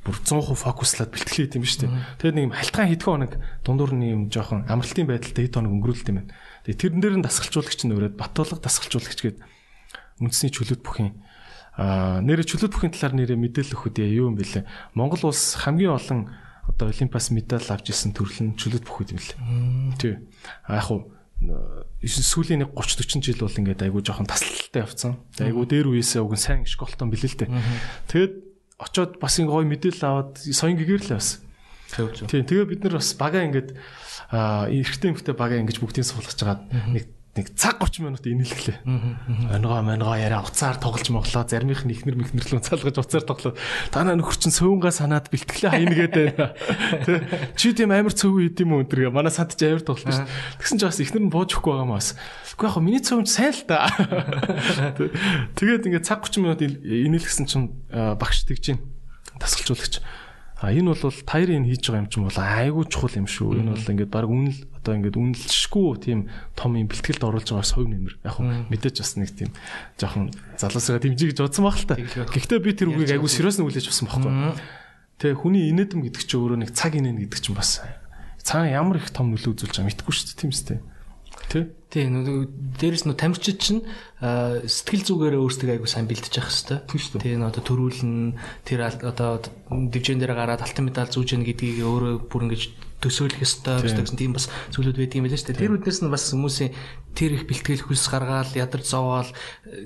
Бүр 0.08 0.16
100% 0.24 0.56
фокуслаад 0.56 1.12
бэлтгэл 1.12 1.52
хийд 1.52 1.60
юм 1.60 1.68
шүү 1.68 1.84
дээ. 1.84 1.92
Тэгээд 2.16 2.36
нэг 2.40 2.44
юм 2.48 2.54
халтгаан 2.56 2.88
хэдхэн 2.88 3.12
хоног 3.12 3.32
дундуур 3.60 3.92
нь 3.92 4.08
юм 4.08 4.22
жоохон 4.32 4.64
амралтын 4.64 5.04
байдалтай 5.04 5.44
хэд 5.44 5.56
хоног 5.60 5.72
өнгөрүүлт 5.76 6.08
юм 6.08 6.16
байна. 6.24 6.32
Тэгээд 6.64 6.80
тэрэн 6.80 7.00
дээр 7.04 7.16
нь 7.20 7.26
дасгалжуулагч 7.28 7.80
нь 7.84 7.92
өрөөд 7.92 8.16
Батуулга 8.16 8.56
дасгалжуулагч 8.64 9.20
гээд 9.20 9.38
үндэсний 10.24 10.48
чөлөөт 10.48 10.80
бүхийн 10.80 11.12
аа 11.76 12.24
нэрэ 12.24 12.48
чөлөөт 12.48 12.72
бүхийн 12.72 12.94
талаар 12.96 13.14
нэрэ 13.20 13.36
мэдээлэл 13.36 13.76
өгөх 13.76 13.92
үү 13.92 14.16
юу 14.16 14.32
юм 14.32 14.40
бэлээ. 14.40 14.64
Монгол 14.96 15.28
улс 15.28 15.60
хамгийн 15.60 15.92
олон 15.92 16.32
одоо 16.64 16.88
Олимпиас 16.88 17.28
медаль 17.28 17.68
авч 17.68 17.92
ирсэн 17.92 18.16
төрөл 18.16 18.40
нь 18.48 18.56
чөлөөт 18.56 18.88
бүхүүд 18.88 19.12
юм 19.12 19.20
лээ. 19.20 19.38
Тий. 20.00 20.14
А 20.64 20.80
яг 20.80 20.88
хуу 20.88 21.12
сүүлийн 22.02 22.66
нэг 22.66 22.74
30 22.74 23.22
40 23.22 23.22
жил 23.22 23.46
бол 23.46 23.58
ингээд 23.62 23.84
айгуу 23.86 24.02
жоохон 24.02 24.26
тасалтай 24.26 24.82
явцсан. 24.82 25.22
Айгуу 25.38 25.70
дээр 25.70 25.94
үеэсээ 25.94 26.18
уг 26.18 26.34
нь 26.34 26.42
сайн 26.42 26.66
школтон 26.66 27.14
бэлээ 27.14 27.30
л 27.30 27.38
дээ. 27.46 27.50
Тэгэд 28.10 28.32
очоод 28.78 29.18
бас 29.18 29.34
ингэ 29.38 29.50
гой 29.50 29.66
мэдээлэл 29.66 30.06
аваад 30.06 30.38
соён 30.38 30.78
гэгэр 30.78 31.02
л 31.10 31.14
бас. 31.18 31.42
Тийм 31.90 32.46
тэгээ 32.46 32.66
бид 32.70 32.80
нар 32.86 33.02
бас 33.02 33.10
багаа 33.18 33.42
ингээд 33.44 33.74
а 34.30 34.70
эрэгтэй 34.70 35.10
эмэгтэй 35.12 35.34
багаа 35.34 35.58
ингэж 35.58 35.82
бүгдийг 35.82 36.06
суулгаж 36.06 36.36
жагаад 36.38 36.62
нэг 36.94 37.04
нэг 37.38 37.54
цаг 37.54 37.78
30 37.78 38.02
минут 38.02 38.26
инээлглээ. 38.26 38.82
Онгоо 39.54 39.80
монгоо 39.86 40.18
яриа 40.18 40.42
уцаар 40.42 40.76
тоглож 40.82 41.06
моглоо 41.14 41.46
заримх 41.46 41.86
нь 41.86 41.94
ихнэр 41.94 42.18
мэхнэрлэн 42.18 42.66
цаалгаж 42.66 42.98
уцаар 42.98 43.22
тоглоо. 43.22 43.54
Та 43.94 44.02
наа 44.02 44.18
нөхөр 44.18 44.36
чин 44.36 44.50
сөвөнгө 44.50 44.90
санаад 44.90 45.30
бэлтгэлээ 45.30 45.70
хаяна 45.70 45.94
гэдэг 45.94 46.24
байна. 46.34 46.52
Тэ 47.06 47.14
чи 47.54 47.70
тийм 47.72 47.94
амар 47.94 48.10
цөв 48.12 48.34
үйд 48.34 48.58
юм 48.58 48.82
өнтер 48.82 49.06
гэ. 49.06 49.14
Манай 49.14 49.30
сад 49.30 49.54
ч 49.54 49.70
амар 49.70 49.86
тоглож 49.86 50.10
ш. 50.10 50.26
Тэгсэн 50.58 50.82
чи 50.82 50.84
бас 50.90 50.98
ихнэр 50.98 51.24
нь 51.24 51.32
бууж 51.32 51.54
өгөхгүй 51.54 51.72
байгаа 51.78 51.88
маас. 51.88 52.18
Үгүй 52.58 52.66
яг 52.66 52.76
миний 52.82 53.02
цөв 53.02 53.22
сайн 53.30 53.54
л 53.54 53.62
та. 53.70 53.86
Тэгээд 55.54 55.86
ингээд 55.86 56.04
цаг 56.04 56.26
30 56.26 56.42
минут 56.42 56.60
инээлгсэн 56.60 57.46
чин 57.46 57.70
багш 57.88 58.42
тэгж 58.50 58.74
гин 58.74 58.82
тасгалжуулагч. 59.38 60.02
А 60.58 60.74
энэ 60.74 60.90
бол 60.90 61.14
таяр 61.22 61.54
энэ 61.54 61.70
хийж 61.70 61.86
байгаа 61.86 62.02
юм 62.02 62.10
чинь 62.10 62.26
бол 62.26 62.34
айгүй 62.34 62.84
чухал 62.90 63.14
юм 63.14 63.30
шүү. 63.30 63.62
Энэ 63.62 63.78
бол 63.78 63.90
ингээд 63.94 64.10
баг 64.10 64.26
үнэл 64.26 64.58
одоо 64.74 64.92
ингээд 64.98 65.14
үнэлшгүй 65.14 65.88
тийм 66.02 66.26
том 66.58 66.74
юм 66.74 66.90
бэлтгэлд 66.90 67.22
оруулж 67.22 67.46
байгаа 67.54 67.62
совь 67.62 67.86
нэмэр. 67.86 68.18
Яг 68.26 68.34
хөө 68.34 68.66
мэдээж 68.66 68.96
бас 68.98 69.12
нэг 69.22 69.30
тийм 69.38 69.50
жоохон 70.02 70.34
залуусаа 70.58 70.98
дэмжиж 70.98 71.38
гэж 71.38 71.38
бодсон 71.46 71.62
баг 71.62 71.78
л 71.78 71.86
та. 71.86 71.94
Гэхдээ 71.94 72.58
би 72.58 72.74
тэр 72.74 72.90
үгийг 72.90 73.14
айгүй 73.14 73.30
сериус 73.30 73.62
нь 73.62 73.70
хүлээж 73.70 73.86
авсан 73.86 74.10
байхгүй. 74.10 74.34
Тэ 75.22 75.38
хүний 75.38 75.70
инээдэм 75.70 76.02
гэдэг 76.10 76.22
чинь 76.26 76.42
өөрөө 76.42 76.58
нэг 76.66 76.70
цаг 76.74 76.98
инээн 76.98 77.22
гэдэг 77.22 77.38
чинь 77.38 77.54
бас 77.54 77.78
цаана 78.42 78.74
ямар 78.74 78.98
их 78.98 79.14
том 79.14 79.30
нөлөө 79.30 79.54
үзүүлж 79.54 79.78
байгаа 79.78 79.88
мэдгүй 79.94 80.10
шүү 80.10 80.26
дээ 80.34 80.40
тийм 80.42 80.50
үстэй. 80.50 80.78
Тэ? 81.48 81.72
Тий, 81.88 82.04
дээрэс 82.04 83.08
нь 83.08 83.16
тамирчид 83.16 83.56
чинь 83.56 83.80
сэтгэл 84.20 85.08
зүгээрээ 85.08 85.40
өөрсдөө 85.40 85.72
айгу 85.72 85.88
сайн 85.88 86.04
бэлдэж 86.04 86.36
явах 86.36 86.52
хэрэгтэй. 86.52 86.84
Тий, 87.24 87.40
одоо 87.40 87.62
төрүүлэн 87.64 88.36
тэр 88.68 88.84
одоо 88.84 89.40
дивжен 89.88 90.20
дээр 90.20 90.36
гараад 90.36 90.60
алтан 90.60 90.92
медаль 90.92 91.08
зүүж 91.08 91.32
яах 91.32 91.48
гэдгийг 91.48 91.80
өөрөө 91.80 92.28
бүр 92.28 92.44
ингэж 92.52 92.62
төсөөлөх 92.98 93.42
ёстой 93.46 93.78
гэсэн 93.86 94.18
тийм 94.18 94.34
бас 94.34 94.50
зүйлүүд 94.74 94.98
байдаг 94.98 95.18
юм 95.22 95.24
байна 95.30 95.38
шүү 95.38 95.54
дээ. 95.54 95.62
Тэр 95.62 95.74
үднээс 95.78 96.00
нь 96.02 96.10
бас 96.10 96.24
хүмүүсийн 96.34 96.74
тэр 97.14 97.30
их 97.38 97.46
бэлтгэл 97.46 97.86
хөлс 97.86 98.06
гаргаал 98.10 98.50
ядарч 98.58 98.86
зовоол 98.90 99.30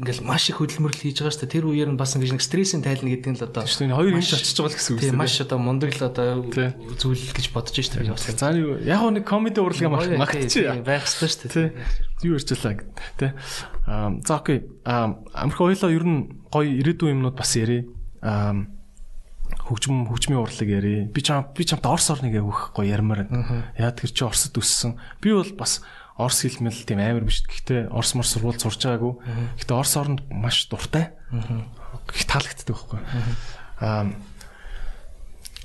ингээл 0.00 0.24
маш 0.24 0.48
их 0.48 0.56
хөдөлмөрлөл 0.56 1.04
хийж 1.04 1.20
байгаа 1.20 1.32
шүү 1.36 1.44
дээ. 1.44 1.54
Тэр 1.60 1.64
үеэр 1.68 1.90
нь 1.92 2.00
бас 2.00 2.16
ингэж 2.16 2.32
нэг 2.32 2.44
стрессийн 2.44 2.80
тайлна 2.80 3.12
гэдэг 3.12 3.30
нь 3.32 3.38
л 3.40 3.46
одоо 3.52 3.68
шүү 3.68 3.84
дээ. 3.84 3.96
Хоёр 4.00 4.16
юмш 4.16 4.32
очиж 4.32 4.56
байгаа 4.56 4.76
гэсэн 4.80 4.92
үг 4.96 5.00
тийм 5.04 5.16
маш 5.20 5.36
одоо 5.44 5.58
мундаг 5.60 5.92
л 5.92 6.08
одоо 6.08 6.28
зүйл 6.96 7.24
гэж 7.36 7.46
бодож 7.52 7.76
шүү 7.76 8.00
дээ. 8.00 8.16
Бас 8.16 8.28
за 8.32 8.48
яг 8.56 9.00
нэг 9.12 9.24
комеди 9.28 9.60
урлага 9.60 9.92
магтчих 10.16 10.72
байх 10.80 11.04
хэрэгтэй 11.04 11.28
шүү 11.28 11.52
дээ. 11.52 11.68
Юу 12.24 12.40
ярьчлаа 12.40 12.80
тий. 13.20 13.30
Аа 13.84 14.16
за 14.24 14.40
окей. 14.40 14.64
Аа 14.88 15.20
Америк 15.36 15.60
хоёлоо 15.60 15.90
ер 15.92 16.04
нь 16.08 16.20
гоё 16.48 16.68
ирээдүйн 16.80 17.20
юмнууд 17.20 17.36
бас 17.36 17.52
ярив. 17.60 17.92
Аа 18.24 18.56
хөгжим 19.68 20.06
хөгжмийн 20.10 20.42
урлаг 20.42 20.68
яри. 20.68 21.06
Би 21.06 21.20
чам 21.22 21.46
би 21.54 21.64
чамд 21.64 21.86
Орос 21.86 22.10
орныг 22.10 22.34
явах 22.34 22.72
гоё 22.74 22.90
ярмаар 22.90 23.26
байна. 23.26 23.70
Яа 23.78 23.92
тэр 23.94 24.10
чи 24.10 24.24
Оросд 24.24 24.56
өссөн. 24.58 24.98
Би 25.22 25.32
бол 25.32 25.48
бас 25.54 25.82
Орос 26.18 26.42
хэлмэл 26.42 26.82
тийм 26.84 26.98
амар 26.98 27.24
биш. 27.26 27.46
Гэхдээ 27.46 27.94
Орос 27.94 28.14
мор 28.18 28.26
сурвал 28.26 28.58
сурч 28.58 28.82
байгаагүй. 28.82 29.14
Гэхдээ 29.62 29.78
Орос 29.78 29.94
орнд 29.96 30.20
маш 30.30 30.66
дуртай. 30.66 31.14
Их 31.30 32.26
таалагддаг 32.26 32.74
байхгүй. 32.74 33.00
Аа 33.80 34.10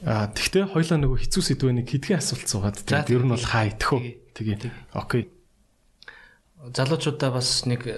А 0.06 0.30
тэгтээ 0.30 0.70
хоёлаа 0.70 1.02
нөгөө 1.02 1.26
хэцүү 1.26 1.58
сэдвэнийг 1.58 1.90
хэдхэн 1.90 2.22
асуулт 2.22 2.46
суугаад 2.46 2.78
тэгээд 2.86 3.18
ер 3.18 3.24
нь 3.26 3.34
бол 3.34 3.42
хаа 3.42 3.66
үү? 3.66 4.30
Тэгээ. 4.38 4.94
Окей. 4.94 5.34
Залуучуудаа 6.70 7.34
бас 7.34 7.66
нэг 7.66 7.90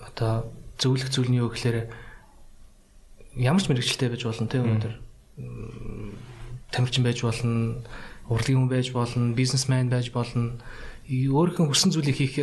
одоо 0.00 0.48
зөвлөх 0.80 1.12
зүйлний 1.12 1.44
юу 1.44 1.52
гэхээр 1.52 1.92
ямар 3.36 3.60
ч 3.60 3.68
мэрэгчлээ 3.68 4.16
байж 4.16 4.24
болно 4.24 4.48
тийм 4.48 4.64
өнөөдөр 4.64 4.94
тамирчин 6.70 7.04
байж 7.04 7.22
болно, 7.22 7.82
урлагийн 8.28 8.64
хүн 8.64 8.68
байж 8.68 8.92
болно, 8.92 9.34
бизнесмен 9.34 9.88
байж 9.88 10.12
болно. 10.12 10.58
Өөрийнхөө 11.08 11.68
хүссэн 11.68 11.92
зүйлийг 11.92 12.16
хийх 12.16 12.36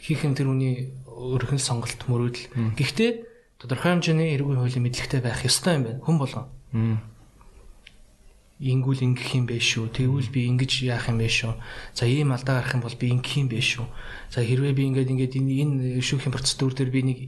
хийх 0.00 0.22
нь 0.24 0.34
тэр 0.34 0.50
хүний 0.50 0.90
нь 0.92 1.58
сонголт 1.62 2.00
мөрөөдөл. 2.06 2.76
Гэхдээ 2.76 3.10
тодорхой 3.58 3.96
хэмжээний 3.96 4.36
эрүүгийн 4.36 4.60
хуулийн 4.60 4.84
мэдлэгтэй 4.84 5.20
байх 5.24 5.44
ёстой 5.44 5.80
юм 5.80 5.84
байна. 5.88 6.02
Хүн 6.04 6.18
болгон. 6.20 6.46
Ингүүл 8.56 9.04
ингэх 9.04 9.36
юм 9.36 9.44
бэ 9.44 9.60
шүү. 9.60 9.92
Тэгвэл 9.92 10.32
би 10.32 10.48
ингэж 10.48 10.88
яах 10.88 11.12
юм 11.12 11.20
бэ 11.20 11.28
шүү. 11.28 11.52
За 11.92 12.08
ийм 12.08 12.32
алдаа 12.32 12.64
гарах 12.64 12.72
юм 12.72 12.80
бол 12.80 12.96
би 12.96 13.12
ингэх 13.12 13.36
юм 13.36 13.48
бэ 13.52 13.60
шүү. 13.60 13.84
За 14.32 14.40
хэрвээ 14.40 14.72
би 14.72 14.82
ингээд 14.88 15.12
ингээд 15.12 15.34
энэ 15.36 16.00
шүүхийн 16.00 16.32
процедур 16.32 16.72
дээр 16.72 16.88
би 16.88 17.00
нэг 17.04 17.18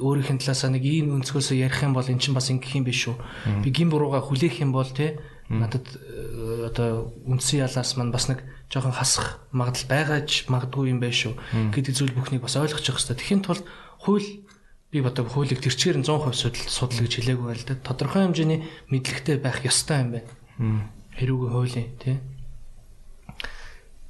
өөрийнх 0.00 0.30
нь 0.32 0.40
талаасаа 0.40 0.70
нэг 0.72 0.84
ийм 0.84 1.12
өнцгөөсөө 1.20 1.56
ярих 1.60 1.82
юм 1.82 1.92
бол 1.92 2.06
эн 2.06 2.20
чинь 2.22 2.36
бас 2.36 2.48
ингэх 2.48 2.76
юм 2.78 2.84
биш 2.88 3.08
үү. 3.10 3.16
Би 3.60 3.68
гин 3.74 3.92
бурууга 3.92 4.24
хүлээх 4.24 4.62
юм 4.64 4.72
бол 4.72 4.88
те 4.88 5.20
надад 5.52 5.84
э, 5.84 6.72
одоо 6.72 7.12
үндсэн 7.28 7.66
ялаас 7.66 7.96
маань 7.96 8.14
бас 8.14 8.28
нэг 8.32 8.40
жоохон 8.72 8.96
хасах 8.96 9.44
магадлал 9.52 9.88
байгаач 9.92 10.48
магадгүй 10.48 10.96
юм 10.96 11.00
байх 11.02 11.12
шүү 11.12 11.36
гэдэг 11.76 11.92
зүйл 11.92 12.16
бүхнийг 12.16 12.40
бас 12.40 12.56
ойлгож 12.56 12.88
явах 12.88 13.04
хэрэгтэй. 13.04 13.20
Тэхийн 13.20 13.44
тулд 13.44 13.64
хууль 14.00 14.40
би 14.88 14.98
боддог 15.04 15.28
хуулийг 15.28 15.60
тэрчээр 15.60 16.00
нь 16.00 16.08
100% 16.08 16.32
судал 16.32 16.68
судал 16.72 17.04
гэж 17.04 17.12
хэлээгүй 17.20 17.46
байл 17.52 17.64
да. 17.68 17.76
Тодорхой 17.76 18.24
хэмжээний 18.24 18.64
мэдлэгтэй 18.88 19.36
байх 19.36 19.60
ёстой 19.60 20.00
юм 20.00 20.10
байна. 20.16 20.88
Хэрүүгийн 21.20 21.52
хуулийн 21.52 21.90
тий. 22.00 22.16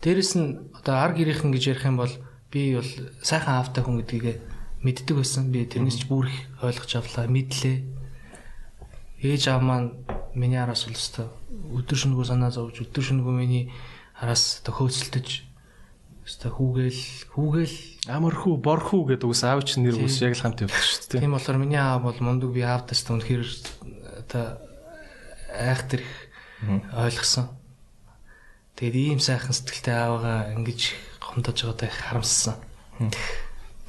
Дээрэс 0.03 0.33
нь 0.39 0.71
одоо 0.79 0.95
ар 0.95 1.15
гэрийнхэн 1.15 1.51
гэж 1.51 1.65
ярих 1.75 1.87
юм 1.87 1.99
бол 1.99 2.15
би 2.51 2.79
бол 2.79 2.91
сайхан 3.23 3.63
аавтай 3.63 3.83
хүн 3.83 4.03
гэдгийг 4.03 4.39
мэддэг 4.83 5.17
байсан. 5.19 5.51
Би 5.55 5.65
тэрнээс 5.67 6.03
ч 6.03 6.11
бүр 6.11 6.27
их 6.29 6.39
ойлгож 6.63 6.93
авлаа, 6.99 7.27
мэдлээ. 7.31 7.83
Ээж 9.23 9.43
аав 9.55 9.63
маань 9.63 9.95
миний 10.35 10.59
араас 10.59 10.85
бол 10.87 10.99
өстой 10.99 11.31
өдөр 11.73 11.99
шөнөгүй 11.99 12.27
санаа 12.27 12.51
зовж, 12.51 12.83
өдөр 12.83 13.05
шөнөгүй 13.05 13.35
миний 13.35 13.65
араас 14.19 14.61
одоо 14.63 14.83
хөөцөлдөж 14.83 15.29
өстой 16.23 16.51
хүүгээл, 16.55 17.03
хүүгээл 17.35 17.77
амар 18.15 18.35
хүү, 18.39 18.55
бор 18.63 18.81
хүү 18.83 19.17
гэдэг 19.17 19.29
ус 19.29 19.43
аав 19.43 19.67
чинь 19.67 19.83
нэр 19.83 19.99
ус 19.99 20.23
яг 20.23 20.39
л 20.39 20.43
хамт 20.43 20.63
явдаг 20.63 20.79
шүү 20.79 21.19
дээ. 21.19 21.23
Тийм 21.27 21.35
болохоор 21.35 21.59
миний 21.59 21.81
аав 21.83 22.07
бол 22.07 22.19
мундаг 22.23 22.55
би 22.55 22.63
аавтаас 22.63 23.03
түнхээр 23.03 23.43
одоо 24.23 24.63
айхтар 25.51 26.01
их 26.07 26.15
ойлгосон. 26.95 27.51
Тэгээд 28.79 29.19
ийм 29.19 29.21
сайхан 29.21 29.51
сэтгэлтэй 29.51 29.97
аавгаа 29.99 30.55
ингэж 30.55 30.81
хомдож 31.19 31.59
байгаадаа 31.59 31.91
харамссан. 31.91 32.57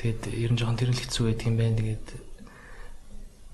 Тэгээд 0.04 0.36
ер 0.36 0.52
нь 0.52 0.60
жоохон 0.60 0.76
тэрэл 0.76 1.00
хэцүү 1.00 1.32
байдаг 1.32 1.48
юм 1.48 1.56
байна. 1.56 1.80
Тэгээд 1.80 2.08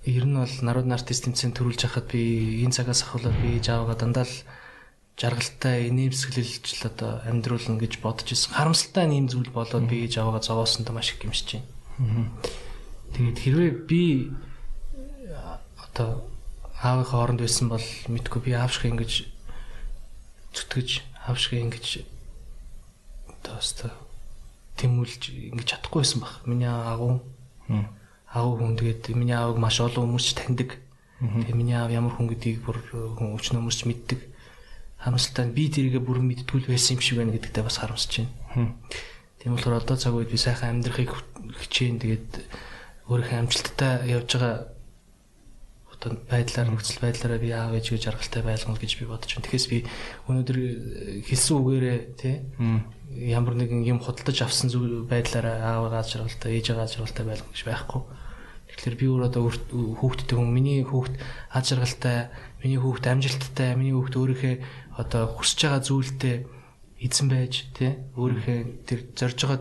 ер 0.10 0.26
нь 0.26 0.34
бол 0.34 0.56
нарууд 0.66 0.90
артист 0.90 1.30
тэмцээн 1.30 1.54
төрүүлж 1.54 1.86
хахад 1.86 2.10
би 2.10 2.66
энэ 2.66 2.74
цагаас 2.74 3.06
ахуулаад 3.06 3.38
би 3.38 3.62
жаавга 3.62 3.94
дандаа 3.94 4.26
л 4.26 4.36
жаргалтай 5.14 5.94
инээмсэглэлж 5.94 6.66
л 6.82 6.90
одоо 6.90 7.22
амьдруулна 7.30 7.78
гэж 7.78 8.02
бодож 8.02 8.34
исэн. 8.34 8.58
Харамсалтай 8.58 9.06
нэм 9.06 9.30
зүйл 9.30 9.54
болоод 9.54 9.86
би 9.86 10.10
жаавга 10.10 10.42
зовоосондоо 10.42 10.98
маш 10.98 11.14
их 11.14 11.22
гимшиж 11.22 11.62
байна. 11.62 12.34
Тэгээд 13.14 13.38
хэрвээ 13.46 13.72
би 13.86 14.34
одоо 15.78 16.26
аавынхаа 16.82 17.30
хооронд 17.30 17.46
байсан 17.46 17.70
бол 17.70 17.86
мэдгүй 18.10 18.42
би 18.42 18.58
аав 18.58 18.74
шиг 18.74 18.90
ингэж 18.90 19.30
зүтгэж 20.58 21.06
аав 21.30 21.38
шиг 21.38 21.62
ингэж 21.62 22.02
тоостой 23.46 23.94
тэмүүлж 24.80 25.22
ингэж 25.52 25.68
чадахгүй 25.68 26.02
байсан 26.02 26.24
баг. 26.24 26.34
Миний 26.48 26.72
агуу 26.72 27.20
агуу 28.32 28.54
хүн 28.58 28.78
тэгээд 28.80 29.12
миний 29.14 29.36
аавыг 29.36 29.60
маш 29.60 29.78
олон 29.84 30.16
хүмүүс 30.16 30.34
таньдаг. 30.40 30.80
Тэгээд 31.20 31.58
миний 31.60 31.76
аав 31.76 31.92
ямар 31.92 32.16
хүн 32.16 32.32
гэдгийг 32.32 32.64
бүр 32.64 32.80
хүн 33.20 33.36
өчнө 33.36 33.60
хүмүүс 33.60 33.84
мэддэг. 33.84 34.20
Харамсалтай 35.04 35.52
би 35.52 35.68
тэрийгэ 35.68 36.00
бүрэн 36.00 36.28
мэдтгүүл 36.28 36.72
байсан 36.72 36.96
юм 36.96 37.04
шиг 37.04 37.18
байна 37.20 37.36
гэдэгтээ 37.36 37.64
бас 37.64 37.78
харамсаж 37.82 38.24
байна. 38.56 38.80
Тийм 39.40 39.56
болохоор 39.56 39.84
одоо 39.84 39.96
цаг 40.00 40.16
үед 40.16 40.32
би 40.32 40.38
сайхан 40.40 40.80
амьдрахыг 40.80 41.12
хичээн 41.60 42.00
тэгээд 42.00 42.30
өөрийнхөө 43.08 43.40
амжилттай 43.40 43.94
явж 44.12 44.30
байгаа 44.36 44.56
одоо 46.00 46.12
байдлаар 46.32 46.68
нөхцөл 46.72 47.04
байдлаараа 47.04 47.40
би 47.40 47.50
аав 47.52 47.74
ээж 47.76 47.88
гэж 47.92 48.02
жаргалтай 48.08 48.44
байлгана 48.44 48.80
гэж 48.80 48.92
би 49.00 49.06
бодож 49.08 49.32
байна. 49.36 49.46
Тэгэхээр 49.48 49.72
би 49.72 49.80
өнөөдөр 50.28 50.58
хэлсэн 51.28 51.56
үгээрээ 51.60 51.98
тий 52.20 52.36
ямар 53.10 53.58
нэгэн 53.58 53.82
юм 53.90 54.00
худалдаж 54.00 54.46
авсан 54.46 54.70
зүйл 54.70 55.10
байдлаараа 55.10 55.82
аавгаа 55.82 56.06
жаргалтай 56.06 56.62
ээжээ 56.62 56.78
жаргалтай 56.78 57.26
байлгана 57.26 57.54
гэж 57.54 57.64
байхгүй. 57.66 58.02
Тэгэхээр 58.70 58.96
би 59.02 59.06
өөр 59.10 59.24
одоо 59.34 59.42
хүүхдтэй 59.50 60.38
хүн 60.38 60.54
миний 60.54 60.86
хүүхд 60.86 61.18
аз 61.50 61.64
жаргалтай, 61.74 62.30
миний 62.62 62.78
хүүхд 62.78 63.06
амжилттай, 63.10 63.74
миний 63.74 63.98
хүүхд 63.98 64.14
өөрийнхөө 64.14 64.56
одоо 65.02 65.24
хүсэж 65.36 65.60
байгаа 65.66 65.82
зүйлдээ 65.90 66.36
эзэн 67.02 67.28
байж 67.32 67.54
тий 67.74 67.98
өөрийнхөө 68.14 68.60
тэр 68.86 69.00
зорж 69.18 69.38
байгаа 69.42 69.60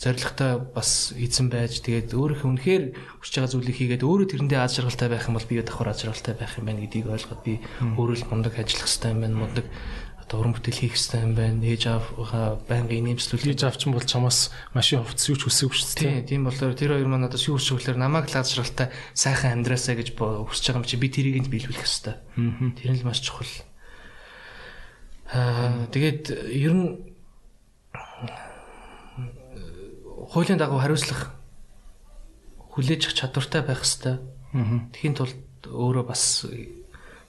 зоригтой 0.00 0.52
бас 0.72 1.12
эзэн 1.12 1.52
байж 1.52 1.84
тэгээд 1.84 2.16
өөрийнхөө 2.16 2.50
үнэхээр 2.56 2.84
хүсэж 3.20 3.34
байгаа 3.36 3.52
зүйлийг 3.52 3.76
хийгээд 3.76 4.06
өөрөө 4.06 4.28
тэрэндээ 4.32 4.60
аз 4.64 4.80
жаргалтай 4.80 5.08
байх 5.12 5.28
юм 5.28 5.36
бол 5.36 5.44
би 5.44 5.60
давхар 5.60 5.92
аз 5.92 6.00
жаргалтай 6.00 6.34
байх 6.40 6.56
юм 6.56 6.64
байна 6.72 6.80
гэдгийг 6.88 7.06
ойлгоод 7.10 7.42
би 7.44 7.60
өөрөө 8.00 8.16
л 8.16 8.28
мундаг 8.32 8.54
ажиллах 8.56 8.88
хэрэгтэй 8.88 9.12
юм 9.12 9.20
байна 9.20 9.36
мундаг 9.44 9.66
одоо 10.30 10.46
уран 10.46 10.54
бүтээл 10.54 10.86
хийх 10.86 10.94
хэрэгтэй 10.94 11.26
юм 11.26 11.34
байна. 11.34 11.58
Ээж 11.66 11.90
аавгаа 11.90 12.62
байнгын 12.70 13.02
нэмслүүл 13.18 13.50
ээж 13.50 13.66
авч 13.66 13.90
юм 13.90 13.98
бол 13.98 14.06
чамаас 14.06 14.54
машин 14.70 15.02
хувцс 15.02 15.26
юу 15.26 15.34
ч 15.34 15.50
хүсээгүй 15.50 15.74
шүү 15.74 15.90
дээ. 16.06 16.30
Тийм 16.30 16.46
болохоор 16.46 16.78
тэр 16.78 16.94
хоёр 16.94 17.10
маань 17.10 17.26
одоо 17.26 17.34
хүсэж 17.34 17.74
өглөөр 17.74 17.98
намайг 17.98 18.30
л 18.30 18.38
аз 18.38 18.54
жаргалтай 18.54 18.94
сайхан 19.10 19.58
амьдраасаа 19.58 19.98
гэж 19.98 20.14
хүсэж 20.14 20.64
байгаа 20.70 20.78
юм 20.78 20.86
чи 20.86 21.02
би 21.02 21.10
тэрийг 21.10 21.42
нь 21.42 21.50
биелүүлэх 21.50 21.82
хэрэгтэй 21.82 22.14
тэр 22.78 22.90
нь 22.94 22.98
л 23.02 23.08
маш 23.10 23.18
чухал. 23.26 23.50
Аа 25.34 25.90
тэгээд 25.90 26.30
ер 26.30 26.74
нь 26.78 26.86
хуулийн 30.30 30.62
дагуу 30.62 30.78
хариуцлах 30.78 31.34
хүлээж 32.70 33.10
авах 33.10 33.18
чадвартай 33.18 33.62
байх 33.66 33.82
хэвээр. 33.82 34.22
Тэхийн 34.94 35.18
тулд 35.18 35.42
өөрөө 35.66 36.04
бас 36.06 36.46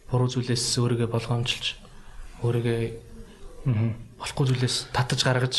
буруу 0.06 0.30
зүйлээс 0.30 0.78
өөрийгөө 0.78 1.10
болгоомжилж 1.10 1.82
өөрийгөө 2.42 2.80
болохгүй 4.18 4.46
зүйлээс 4.50 4.76
татаж 4.94 5.22
гаргаж 5.26 5.56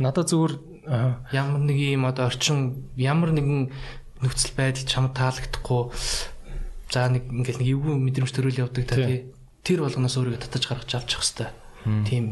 надад 0.00 0.28
зүгээр 0.28 0.54
ямар 1.32 1.60
нэг 1.60 1.78
юм 1.80 2.04
одоо 2.08 2.28
орчин 2.28 2.88
ямар 2.96 3.32
нэгэн 3.32 3.72
нөхцөл 4.20 4.52
байдал 4.56 4.84
чамд 4.84 5.16
таалагдахгүй. 5.16 5.92
За 6.92 7.08
нэг 7.08 7.28
ингээл 7.28 7.60
нэг 7.60 7.68
эвгүй 7.72 7.94
мэдрэмж 7.96 8.32
төрөл 8.32 8.62
явдаг 8.68 8.84
та 8.88 8.96
тий. 8.96 9.32
тэр 9.64 9.84
болгоноос 9.84 10.16
өөрийгөө 10.16 10.44
татаж 10.44 10.64
гаргаж 10.68 10.92
авчих 10.96 11.24
хэвээр. 11.24 11.52
Тийм 12.04 12.24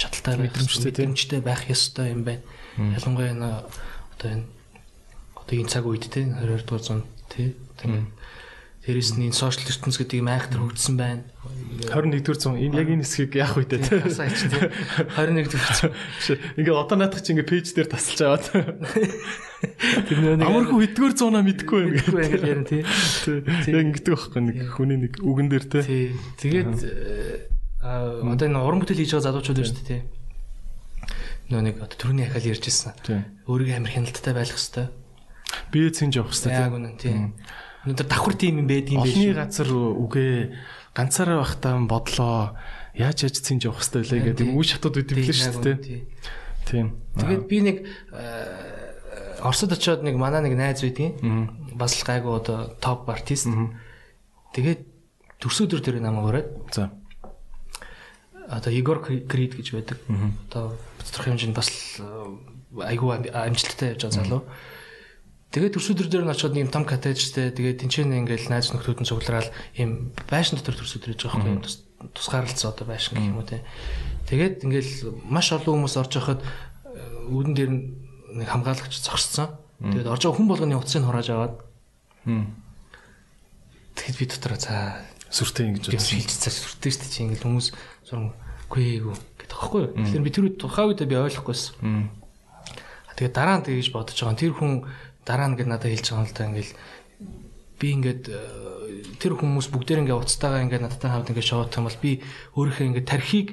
чадaltaй 0.00 0.40
мэдрэмжтэй 0.40 1.40
байх 1.44 1.68
ёстой 1.68 2.16
юм 2.16 2.24
байна. 2.24 2.44
Ялангуяа 2.76 3.32
энэ 3.36 3.48
одоо 4.16 4.28
энэ 4.32 4.46
одоо 5.36 5.54
энэ 5.60 5.68
цаг 5.68 5.84
үед 5.84 6.08
те 6.08 6.24
22 6.24 6.64
дугаар 6.64 6.84
зуунд 6.84 7.04
те 7.28 7.52
Тэрээс 8.84 9.16
нь 9.16 9.32
энэ 9.32 9.36
сошиал 9.36 9.64
ертөнц 9.64 9.96
гэдэг 9.96 10.20
юм 10.20 10.28
айхтар 10.28 10.60
хөгжсөн 10.60 10.96
байна. 11.00 11.24
21 11.88 12.20
дугаар 12.20 12.36
зуун 12.36 12.60
энэ 12.60 12.76
яг 12.76 12.88
энэ 12.92 13.04
хэсгийг 13.08 13.32
яах 13.40 13.56
вэ 13.56 13.64
те? 13.64 13.80
21 13.80 15.48
дугаар 15.48 15.76
зуун. 15.80 16.40
Ингээ 16.60 16.76
одоо 16.76 16.96
наадах 17.00 17.24
чи 17.24 17.32
ингээ 17.32 17.48
пэйж 17.48 17.72
дээр 17.72 17.88
тасалж 17.88 18.20
аваад. 18.20 18.44
Тэр 20.04 20.36
нэг 20.36 20.44
амархуу 20.44 20.84
хэдгээр 20.84 21.14
зуунаа 21.16 21.40
мэдэхгүй 21.48 21.80
юм 21.80 21.90
гэх 21.96 22.12
юм 22.12 22.20
ярина 22.20 22.68
тий. 22.68 22.84
Яг 22.84 23.80
ингэдэг 23.88 24.12
байхгүй 24.12 24.42
нэг 24.52 24.56
хүний 24.76 24.98
нэг 25.00 25.12
үгэн 25.24 25.48
дээр 25.48 25.64
те. 25.64 25.80
Тий. 25.80 26.12
Тэгээд 26.44 26.76
одоо 27.80 28.44
энэ 28.44 28.60
уран 28.60 28.84
бүтээл 28.84 29.00
хийж 29.00 29.16
байгаа 29.16 29.32
залуучууд 29.32 29.58
байна 29.64 29.68
шүү 29.72 29.80
дээ 29.80 29.88
тий 29.88 30.02
нөө 31.52 31.60
нэг 31.60 31.76
одоо 31.84 31.96
төрний 32.00 32.24
ахаал 32.24 32.48
ярьж 32.48 32.64
ирсэн. 32.72 32.96
Өөрийгөө 33.44 33.76
амар 33.76 33.92
хяналттай 33.92 34.32
байх 34.32 34.48
хэвээр. 34.48 34.88
Бие 35.68 35.92
цэнж 35.92 36.16
явах 36.16 36.32
хэвээр. 36.32 36.56
Яг 36.56 36.72
үнэн 36.72 36.96
тийм. 36.96 37.36
Өнөөдөр 37.84 38.08
давхар 38.08 38.34
тим 38.40 38.64
юм 38.64 38.68
байдгийн 38.68 39.00
байж. 39.00 39.12
Олны 39.12 39.34
газар 39.36 39.70
үгээ 39.72 40.34
ганцаараа 40.96 41.38
байхдаа 41.44 41.74
бодлоо 41.84 42.56
яаж 42.96 43.28
яаж 43.28 43.36
цэнж 43.44 43.68
явах 43.68 43.84
хэвээр 43.84 44.08
лээ 44.08 44.22
гэдэг 44.32 44.48
үе 44.56 44.64
шатууд 44.64 44.96
үүд 45.04 45.10
юм 45.12 45.18
лээ 45.20 45.36
шүү 45.36 45.62
дээ. 45.62 45.78
Тийм. 46.64 46.86
Тэгээд 47.20 47.44
би 47.44 47.58
нэг 47.60 47.76
э, 48.14 49.44
Оросд 49.44 49.68
очиод 49.68 50.00
нэг 50.00 50.16
манаа 50.16 50.40
нэг 50.40 50.56
найз 50.56 50.80
байдгийн. 50.80 51.76
Бас 51.76 52.00
л 52.00 52.08
гайгүй 52.08 52.32
одоо 52.32 52.72
топ 52.80 53.04
артист. 53.12 53.52
Тэгээд 54.56 54.80
төрсөдөр 55.44 55.84
тэр 55.84 56.00
намайг 56.00 56.24
ураад. 56.24 56.48
За 56.72 56.88
одоо 58.48 58.72
Егор 58.72 59.04
Крид 59.04 59.52
гэж 59.60 59.76
байдаг. 59.76 59.98
Одоо 60.48 60.72
тодорхой 61.04 61.36
хэмжээнд 61.36 61.56
бас 61.56 61.68
айгүй 62.72 63.28
амжилттай 63.28 63.92
явж 63.92 64.08
байгаа 64.08 64.16
залуу. 64.24 64.42
Тэгээд 65.54 65.78
төрсөдөр 65.78 66.10
дээр 66.10 66.26
нь 66.26 66.34
очиод 66.34 66.58
нэг 66.58 66.74
том 66.74 66.82
коттежтэй 66.82 67.54
тэгээд 67.54 67.86
тэнцэнэ 67.86 68.26
ингээл 68.26 68.50
найз 68.50 68.74
нөхдөд 68.74 68.98
нь 68.98 69.06
цуглараад 69.06 69.54
ийм 69.78 70.10
байшин 70.26 70.58
дотор 70.58 70.74
төрсөдөр 70.74 71.14
гэж 71.14 71.30
байгаа 71.30 71.46
байхгүй 71.46 71.54
юу? 71.54 72.10
Тусгаарлалцсан 72.10 72.74
одоо 72.74 72.86
байшин 72.90 73.14
гэх 73.14 73.30
юм 73.30 73.38
уу 73.38 73.46
те. 73.46 73.62
Тэгээд 74.26 74.66
ингээл 74.66 74.92
маш 75.30 75.54
олон 75.54 75.86
хүмүүс 75.86 75.94
орж 75.94 76.12
байхад 76.18 76.42
үүдэн 77.30 77.54
дээр 77.54 77.70
нэг 78.34 78.48
хамгаалагч 78.50 78.98
зогссон. 78.98 79.54
Тэгээд 79.78 80.10
орж 80.10 80.26
байгаа 80.26 80.38
хүн 80.42 80.50
болгоны 80.50 80.74
утсыг 80.74 81.06
хурааж 81.06 81.28
аваад. 81.30 81.54
Тэгэхэд 83.94 84.18
би 84.18 84.26
дотроо 84.26 84.58
за 84.58 85.06
сүртэй 85.30 85.70
ингэж 85.70 85.86
бодсон. 85.94 86.18
Шилж 86.18 86.34
цаа 86.34 86.50
сүртэй 86.50 86.90
шүү 86.90 87.02
дээ 87.06 87.14
чи 87.14 87.20
ингээл 87.30 87.46
хүмүүс 87.46 87.68
зурм 88.10 88.34
гээгүй 88.74 89.14
гэдэг 89.38 89.54
байхгүй 89.54 89.80
юу. 89.86 89.94
Тэгэхээр 90.02 90.26
би 90.26 90.34
тэр 90.34 90.44
үед 90.50 90.58
тухайн 90.58 90.88
үед 90.90 91.06
би 91.06 91.14
ойлгохгүйсэн. 91.14 92.10
Тэгээд 93.14 93.34
дараа 93.38 93.62
нь 93.62 93.66
тэгж 93.70 93.94
бодож 93.94 94.18
байгаа. 94.18 94.42
Тэр 94.42 94.54
хүн 94.58 94.90
дараа 95.24 95.48
нь 95.48 95.58
ингээд 95.58 95.72
надад 95.72 95.90
хэлж 95.90 96.06
байгаа 96.08 96.22
юм 96.22 96.28
л 96.28 96.36
да 96.36 96.44
ингээл 96.48 96.72
би 97.80 97.86
ингээд 97.98 98.24
э, 98.30 98.38
тэр 99.18 99.32
хүмүүс 99.36 99.68
бүгдээр 99.72 100.00
ингээд 100.04 100.20
уцтайгаа 100.24 100.64
ингээд 100.64 100.84
надтай 100.84 101.10
хавд 101.10 101.30
ингээд 101.32 101.50
шоот 101.50 101.74
юм 101.74 101.88
бол 101.88 101.98
би 102.00 102.22
өөрийнхөө 102.54 102.86
ингээд 102.92 103.10
тархийг 103.10 103.48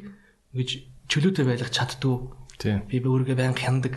ингэж 0.53 0.69
чөлөөтэй 1.11 1.45
байлгах 1.47 1.71
чаддгүй. 1.73 2.15
Тийм. 2.61 2.85
Би 2.87 3.01
өөрийгөө 3.01 3.35
байнга 3.35 3.59
хяндаг. 3.59 3.95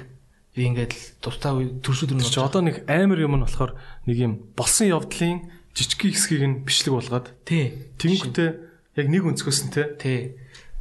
Би 0.55 0.63
ингээд 0.71 1.23
дуртай 1.23 1.79
төрсөд 1.83 2.15
юм. 2.15 2.23
Одоо 2.23 2.63
нэг 2.63 2.87
амар 2.91 3.21
юм 3.21 3.39
нь 3.39 3.45
болохоор 3.45 3.79
нэг 4.07 4.17
юм 4.19 4.33
болсон 4.57 4.91
явдлын 4.91 5.51
жижиг 5.75 6.01
хэсгийг 6.03 6.43
нь 6.47 6.57
бичлэг 6.67 6.95
болгоод 6.95 7.27
тий. 7.47 7.95
Тэнгүүтээ 7.99 8.51
яг 8.99 9.07
нэг 9.11 9.23
өнцгөөс 9.27 9.61
нь 9.67 9.73
тий. 9.75 9.87
Тий. 9.99 10.19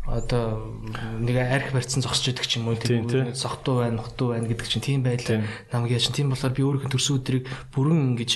Одоо 0.03 0.75
нэг 1.19 1.37
арх 1.39 1.71
барьцсан 1.71 2.03
зогсож 2.03 2.35
идэг 2.35 2.43
ч 2.43 2.59
юм 2.59 2.67
уу 2.67 2.75
тийм 2.75 3.07
сохтуу 3.31 3.79
байна, 3.79 4.03
нохтуу 4.03 4.35
байна 4.35 4.51
гэдэг 4.51 4.67
чинь 4.67 4.83
тийм 4.83 4.99
байл 4.99 5.23
намайг 5.71 5.95
яаж 5.95 6.11
тийм 6.11 6.35
болохоор 6.35 6.51
би 6.51 6.63
өөрийнхөө 6.67 6.91
төрсөн 6.91 7.17
өдрийг 7.23 7.47
бүрэн 7.71 8.11
ингэж 8.11 8.31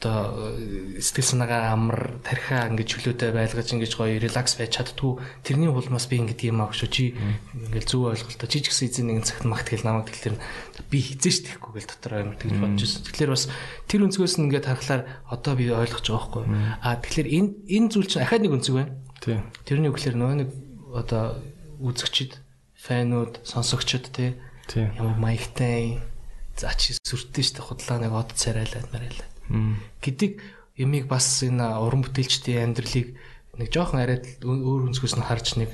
одоо 0.00 0.56
сэтгэл 0.96 1.28
санаагаа 1.28 1.76
амар 1.76 2.16
тархиа 2.24 2.72
ингэж 2.72 2.88
чөлөөтэй 2.88 3.36
байлгаж 3.36 3.68
ингэж 3.68 3.92
гоё 4.00 4.16
релакс 4.16 4.56
байж 4.56 4.80
чаддгүй 4.80 5.20
тэрний 5.44 5.68
улмаас 5.68 6.08
би 6.08 6.24
ингэж 6.24 6.40
юм 6.48 6.64
аах 6.64 6.72
шүү 6.72 6.88
чи 6.88 7.12
ингээл 7.52 7.84
зөв 7.84 8.08
ойлголтоо 8.08 8.48
чи 8.48 8.64
ч 8.64 8.72
гэсэн 8.72 8.88
эзэн 8.88 9.06
нэгэн 9.12 9.28
цагт 9.28 9.44
магт 9.44 9.68
гэл 9.68 9.84
намайг 9.84 10.08
тэгэхээр 10.08 10.40
би 10.88 10.98
хизээш 11.04 11.52
тэхгүй 11.52 11.84
гэл 11.84 11.90
дотор 11.92 12.12
амар 12.16 12.40
тэгж 12.40 12.56
бодож 12.56 12.80
байсан. 12.80 13.04
Тэгэхээр 13.12 13.28
бас 13.36 13.44
тэр 13.84 14.00
өнцгөөс 14.08 14.34
нь 14.40 14.44
ингээд 14.48 14.68
харахаар 14.72 15.02
одоо 15.28 15.52
би 15.52 15.68
ойлгож 15.68 16.06
байгаа 16.08 16.16
байхгүй. 16.16 16.44
А 16.80 16.96
тэгэхээр 16.96 17.28
энэ 17.28 17.50
энэ 17.68 17.88
зүйл 17.92 18.08
чинь 18.08 18.24
ахаад 18.24 18.40
нэг 18.40 18.56
өнцөг 18.56 18.74
байна. 18.80 18.96
Тийм. 19.20 19.44
Тэрний 19.68 19.92
үгээр 19.92 20.16
нөгөө 20.16 20.36
нэг 20.40 20.48
одоо 20.94 21.40
үзэгчд, 21.80 22.38
фэнүүд, 22.80 23.44
сонсогчд 23.44 24.10
те. 24.12 24.38
Ямар 24.74 25.18
маягтай. 25.18 25.98
За 26.56 26.70
чи 26.76 26.94
сүртэй 26.94 27.42
штэ 27.42 27.64
худлаа 27.64 27.98
нэг 27.98 28.12
од 28.12 28.36
царайлаад 28.36 28.92
марайлаа 28.92 29.30
гэдэг 30.00 30.32
ямиг 30.78 31.10
бас 31.10 31.42
энэ 31.42 31.66
уран 31.82 32.06
бүтээлчдийн 32.06 32.70
амьдралыг 32.70 33.18
нэг 33.58 33.68
жоохон 33.74 34.00
арайд 34.00 34.38
өөр 34.46 34.90
өнцгөөс 34.90 35.18
нь 35.18 35.26
харж 35.26 35.58
нэг 35.58 35.70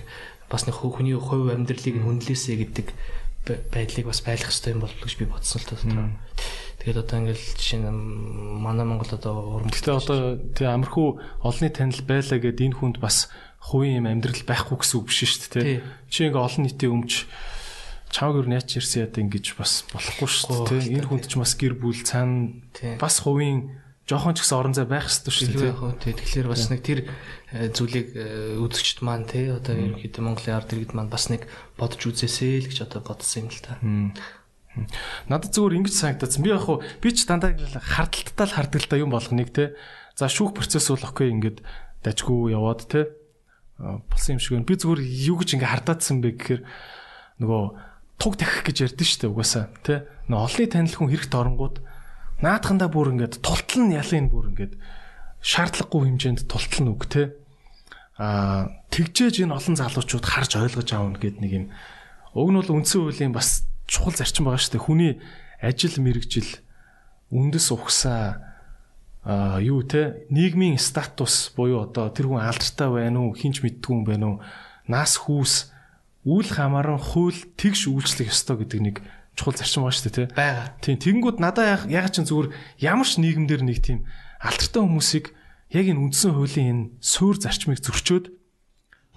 бас 0.48 0.64
нэг 0.64 0.80
хүний 0.80 1.14
хувь 1.14 1.52
амьдралыг 1.52 2.00
хүнлээсэ 2.00 2.56
гэдэг 2.56 2.88
байдлыг 3.70 4.06
бас 4.08 4.24
байлгах 4.24 4.50
хэрэгтэй 4.50 4.72
юм 4.72 4.80
болов 4.82 4.96
уу 4.96 5.06
гэж 5.06 5.14
би 5.20 5.26
бодсон 5.28 5.60
л 5.60 5.68
та. 5.68 5.76
Тэгээд 6.80 7.02
одоо 7.04 7.16
ингээл 7.20 7.46
жишээ 7.60 7.80
нь 7.84 7.90
манай 8.62 8.86
Монгол 8.88 9.12
одоо 9.12 9.60
уран 9.60 9.70
Гэтэ 9.70 9.92
одоо 9.92 10.18
тий 10.56 10.66
амархуу 10.66 11.20
олонний 11.44 11.70
танил 11.70 12.02
байлаа 12.02 12.38
гэд 12.40 12.62
энэ 12.64 12.78
хүнд 12.80 12.96
бас 12.98 13.28
хувийн 13.66 14.02
юм 14.02 14.06
амьдрал 14.06 14.42
байхгүй 14.46 14.78
гэсэн 14.78 14.96
үг 15.02 15.06
биш 15.10 15.20
шүү 15.26 15.58
дээ 15.58 15.64
тий. 15.66 15.78
Чи 16.06 16.30
ингээ 16.30 16.38
олон 16.38 16.62
нийтийн 16.70 16.94
өмч 16.94 17.26
чааг 18.14 18.38
юу 18.38 18.46
няч 18.46 18.78
ирсэн 18.78 19.10
яа 19.10 19.18
ингэж 19.18 19.58
бас 19.58 19.82
болохгүй 19.90 20.28
шүү 20.30 20.70
дээ. 20.70 20.94
Энэ 21.02 21.08
хүнд 21.10 21.26
ч 21.26 21.34
бас 21.34 21.52
гэр 21.58 21.74
бүл 21.74 21.98
цаана 22.06 22.62
бас 23.02 23.26
хувийн 23.26 23.82
жоохон 24.06 24.38
ч 24.38 24.46
гэсэн 24.46 24.58
орон 24.62 24.74
зай 24.78 24.86
байх 24.86 25.10
хэрэгтэй 25.10 25.34
шүү 25.34 25.48
дээ. 25.98 26.14
Тэгэхээр 26.14 26.46
бас 26.46 26.70
нэг 26.70 26.80
тэр 26.86 27.10
э, 27.50 27.74
зүйлийг 27.74 28.08
э, 28.14 28.54
үзэгчд 28.62 29.02
маань 29.02 29.26
тий 29.26 29.50
одоо 29.50 29.74
ерөнхийдөө 29.74 30.22
Монголын 30.22 30.56
ард 30.62 30.70
иргэд 30.70 30.94
маань 30.94 31.10
бас 31.10 31.26
нэг 31.26 31.50
бодож 31.74 32.06
үзээсэй 32.06 32.62
л 32.62 32.70
гэж 32.70 32.86
одоо 32.86 33.02
бодсон 33.02 33.50
юм 33.50 33.50
л 33.50 33.62
та. 33.66 33.82
Надад 35.26 35.50
зөвөр 35.50 35.82
ингэж 35.82 35.94
санагдсан. 35.98 36.46
Би 36.46 36.54
яг 36.54 36.70
хуу 36.70 36.86
би 37.02 37.10
ч 37.10 37.26
дандаа 37.26 37.58
хардталтаа 37.82 38.78
л 38.78 38.86
да 38.86 38.94
юм 38.94 39.10
болгоныг 39.10 39.50
те. 39.50 39.74
За 40.14 40.30
шүүх 40.30 40.54
процесс 40.54 40.86
бол 40.86 41.02
окей 41.02 41.34
ингээд 41.34 41.66
дажгүй 42.06 42.54
яваад 42.54 42.86
те. 42.86 43.10
Болсон 43.78 44.36
юм 44.36 44.40
шиг 44.40 44.52
байна. 44.56 44.68
Би 44.68 44.74
зөвөр 44.76 45.00
юу 45.04 45.36
гэж 45.36 45.60
ингээ 45.60 45.68
хардаадсан 45.68 46.24
бэ 46.24 46.30
гэхээр 46.40 46.62
нөгөө 47.44 47.62
туг 48.16 48.34
тахих 48.40 48.64
гэж 48.64 48.76
ярьдэн 48.88 49.04
штэ 49.04 49.28
угаасаа 49.28 49.68
тий. 49.84 50.00
Нөө 50.32 50.40
олны 50.48 50.64
танил 50.64 50.96
хүн 50.96 51.12
хэрэгт 51.12 51.34
оронгууд 51.36 51.76
наадхандаа 52.40 52.88
бүр 52.88 53.12
ингээд 53.12 53.44
тултал 53.44 53.84
нь 53.84 53.92
ялын 53.92 54.32
бүр 54.32 54.48
ингээд 54.56 54.74
шаардлагагүй 55.44 56.00
хэмжээнд 56.08 56.48
тултал 56.48 56.80
нь 56.80 56.92
үг 56.92 57.04
тий. 57.04 57.26
Аа 58.16 58.72
тэгжээж 58.88 59.44
энэ 59.44 59.52
олон 59.52 59.76
залуучууд 59.76 60.24
харж 60.24 60.56
ойлгож 60.56 60.88
аавна 60.96 61.20
гэд 61.20 61.36
нэг 61.44 61.52
юм 61.52 61.66
уг 62.32 62.48
нь 62.48 62.56
бол 62.56 62.72
үндсэн 62.80 63.04
хуулийн 63.04 63.36
бас 63.36 63.68
чухал 63.84 64.16
зарчим 64.16 64.48
байгаа 64.48 64.60
штэ. 64.64 64.80
Хүний 64.80 65.20
ажил 65.60 66.00
мэрэгжил 66.00 66.64
үндэс 67.28 67.68
ухсаа 67.76 68.45
а 69.26 69.58
юу 69.58 69.82
те 69.82 70.22
нийгмийн 70.30 70.78
статус 70.78 71.50
буюу 71.58 71.82
одоо 71.82 72.14
тэр 72.14 72.30
хүн 72.30 72.46
алдартай 72.46 72.86
байна 72.86 73.26
уу 73.26 73.34
хинч 73.34 73.58
мэддгүй 73.58 73.90
юм 73.90 74.06
байна 74.06 74.26
уу 74.30 74.40
нас 74.86 75.18
хүүс 75.18 75.74
үйл 76.22 76.46
хамааран 76.46 77.02
хууль 77.02 77.34
тэгш 77.58 77.90
үйлчлэх 77.90 78.30
ёстой 78.30 78.62
гэдэг 78.62 78.80
нэг 78.86 78.96
чухал 79.34 79.58
зарчим 79.58 79.82
байгаа 79.82 79.98
шүү 79.98 80.06
дээ 80.06 80.14
тий. 80.14 80.26
Бага. 80.30 80.64
Тийм 80.78 80.96
тэгэнгүүт 81.02 81.38
надаа 81.42 81.90
яг 81.90 82.06
чинь 82.14 82.22
зүгээр 82.22 82.54
ямар 82.86 83.06
ч 83.06 83.18
нийгэмдэр 83.18 83.62
нэг 83.66 83.78
тийм 83.82 84.06
алдартай 84.38 84.82
хүмүүсийг 84.86 85.26
яг 85.74 85.86
энэ 85.90 86.02
үндсэн 86.06 86.30
хуулийн 86.30 86.70
энэ 86.70 86.84
суур 87.02 87.34
зарчмыг 87.42 87.82
зөрчөөд 87.82 88.30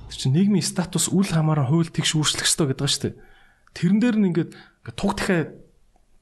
чинь 0.10 0.34
нийгмийн 0.34 0.66
статус 0.66 1.14
үйл 1.14 1.30
хамааран 1.30 1.70
хууль 1.70 1.94
тэгш 1.94 2.18
үйлчлэх 2.18 2.50
ёстой 2.50 2.74
гэдэг 2.74 2.82
байгаа 2.82 2.94
шүү 2.98 3.04
дээ. 3.14 3.16
Тэрэн 3.78 4.00
дээр 4.02 4.18
нь 4.18 4.28
ингээд 4.34 4.52
туг 4.98 5.14
дахиад 5.14 5.54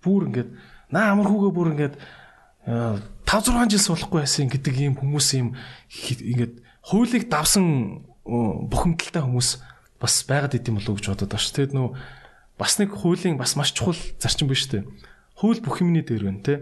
бүр 0.03 0.27
ингээд 0.27 0.49
наа 0.91 1.15
амархуугаа 1.15 1.51
бүр 1.55 1.71
ингээд 1.71 1.95
5 3.27 3.51
6 3.51 3.67
жил 3.75 3.83
суулахгүй 3.83 4.23
байсан 4.23 4.47
гэдэг 4.47 4.75
ийм 4.79 4.95
хүмүүс 4.95 5.27
ийм 5.35 5.51
ингээд 5.91 6.63
хуулийг 6.79 7.27
давсан 7.27 8.07
бухимдалтай 8.23 9.19
хүмүүс 9.19 9.59
бас 9.99 10.23
байгаад 10.23 10.55
идэм 10.55 10.79
болов 10.79 10.95
гэж 10.95 11.11
бодод 11.11 11.35
байгаа 11.35 11.43
ш. 11.43 11.51
Тэгэд 11.51 11.75
нөө 11.75 11.99
бас 12.55 12.79
нэг 12.79 12.95
хуулийн 12.95 13.35
бас 13.35 13.59
маш 13.59 13.75
чухал 13.75 13.99
зарчим 14.15 14.47
биш 14.47 14.71
үү? 14.71 14.87
Хууль 15.35 15.59
бүх 15.59 15.83
юмний 15.83 16.07
дээр 16.07 16.23
байна 16.23 16.39
те. 16.39 16.55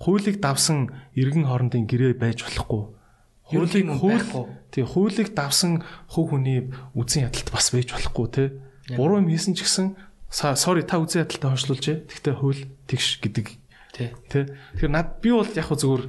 Хуулийг 0.00 0.40
давсан 0.40 0.90
иргэн 1.12 1.46
хоорондын 1.46 1.84
гэрээ 1.84 2.16
байж 2.16 2.40
болохгүй. 2.42 2.82
Хуулийг 3.52 3.86
хууль 4.00 4.24
тий 4.72 4.82
хуулийг 4.82 5.36
давсан 5.36 5.84
хөв 6.08 6.32
хүний 6.32 6.72
үзэн 6.96 7.28
ядалт 7.28 7.52
бас 7.52 7.68
байж 7.68 7.92
болохгүй 7.92 8.26
те. 8.32 8.44
Буруу 8.96 9.20
юм 9.20 9.30
хийсэн 9.30 9.54
ч 9.54 9.62
гэсэн 9.62 9.94
sorry 10.32 10.82
та 10.82 10.98
үзэн 10.98 11.28
ядалтаа 11.28 11.54
хойшлуулж. 11.54 12.08
Тэгтээ 12.10 12.34
хууль 12.34 12.66
тэгш 12.90 13.22
гэдэг 13.22 13.61
тий. 13.92 14.08
Тэ. 14.28 14.48
Тэгэхээр 14.76 14.92
над 14.92 15.20
би 15.20 15.30
бол 15.32 15.46
яг 15.46 15.68
зүгээр 15.68 16.04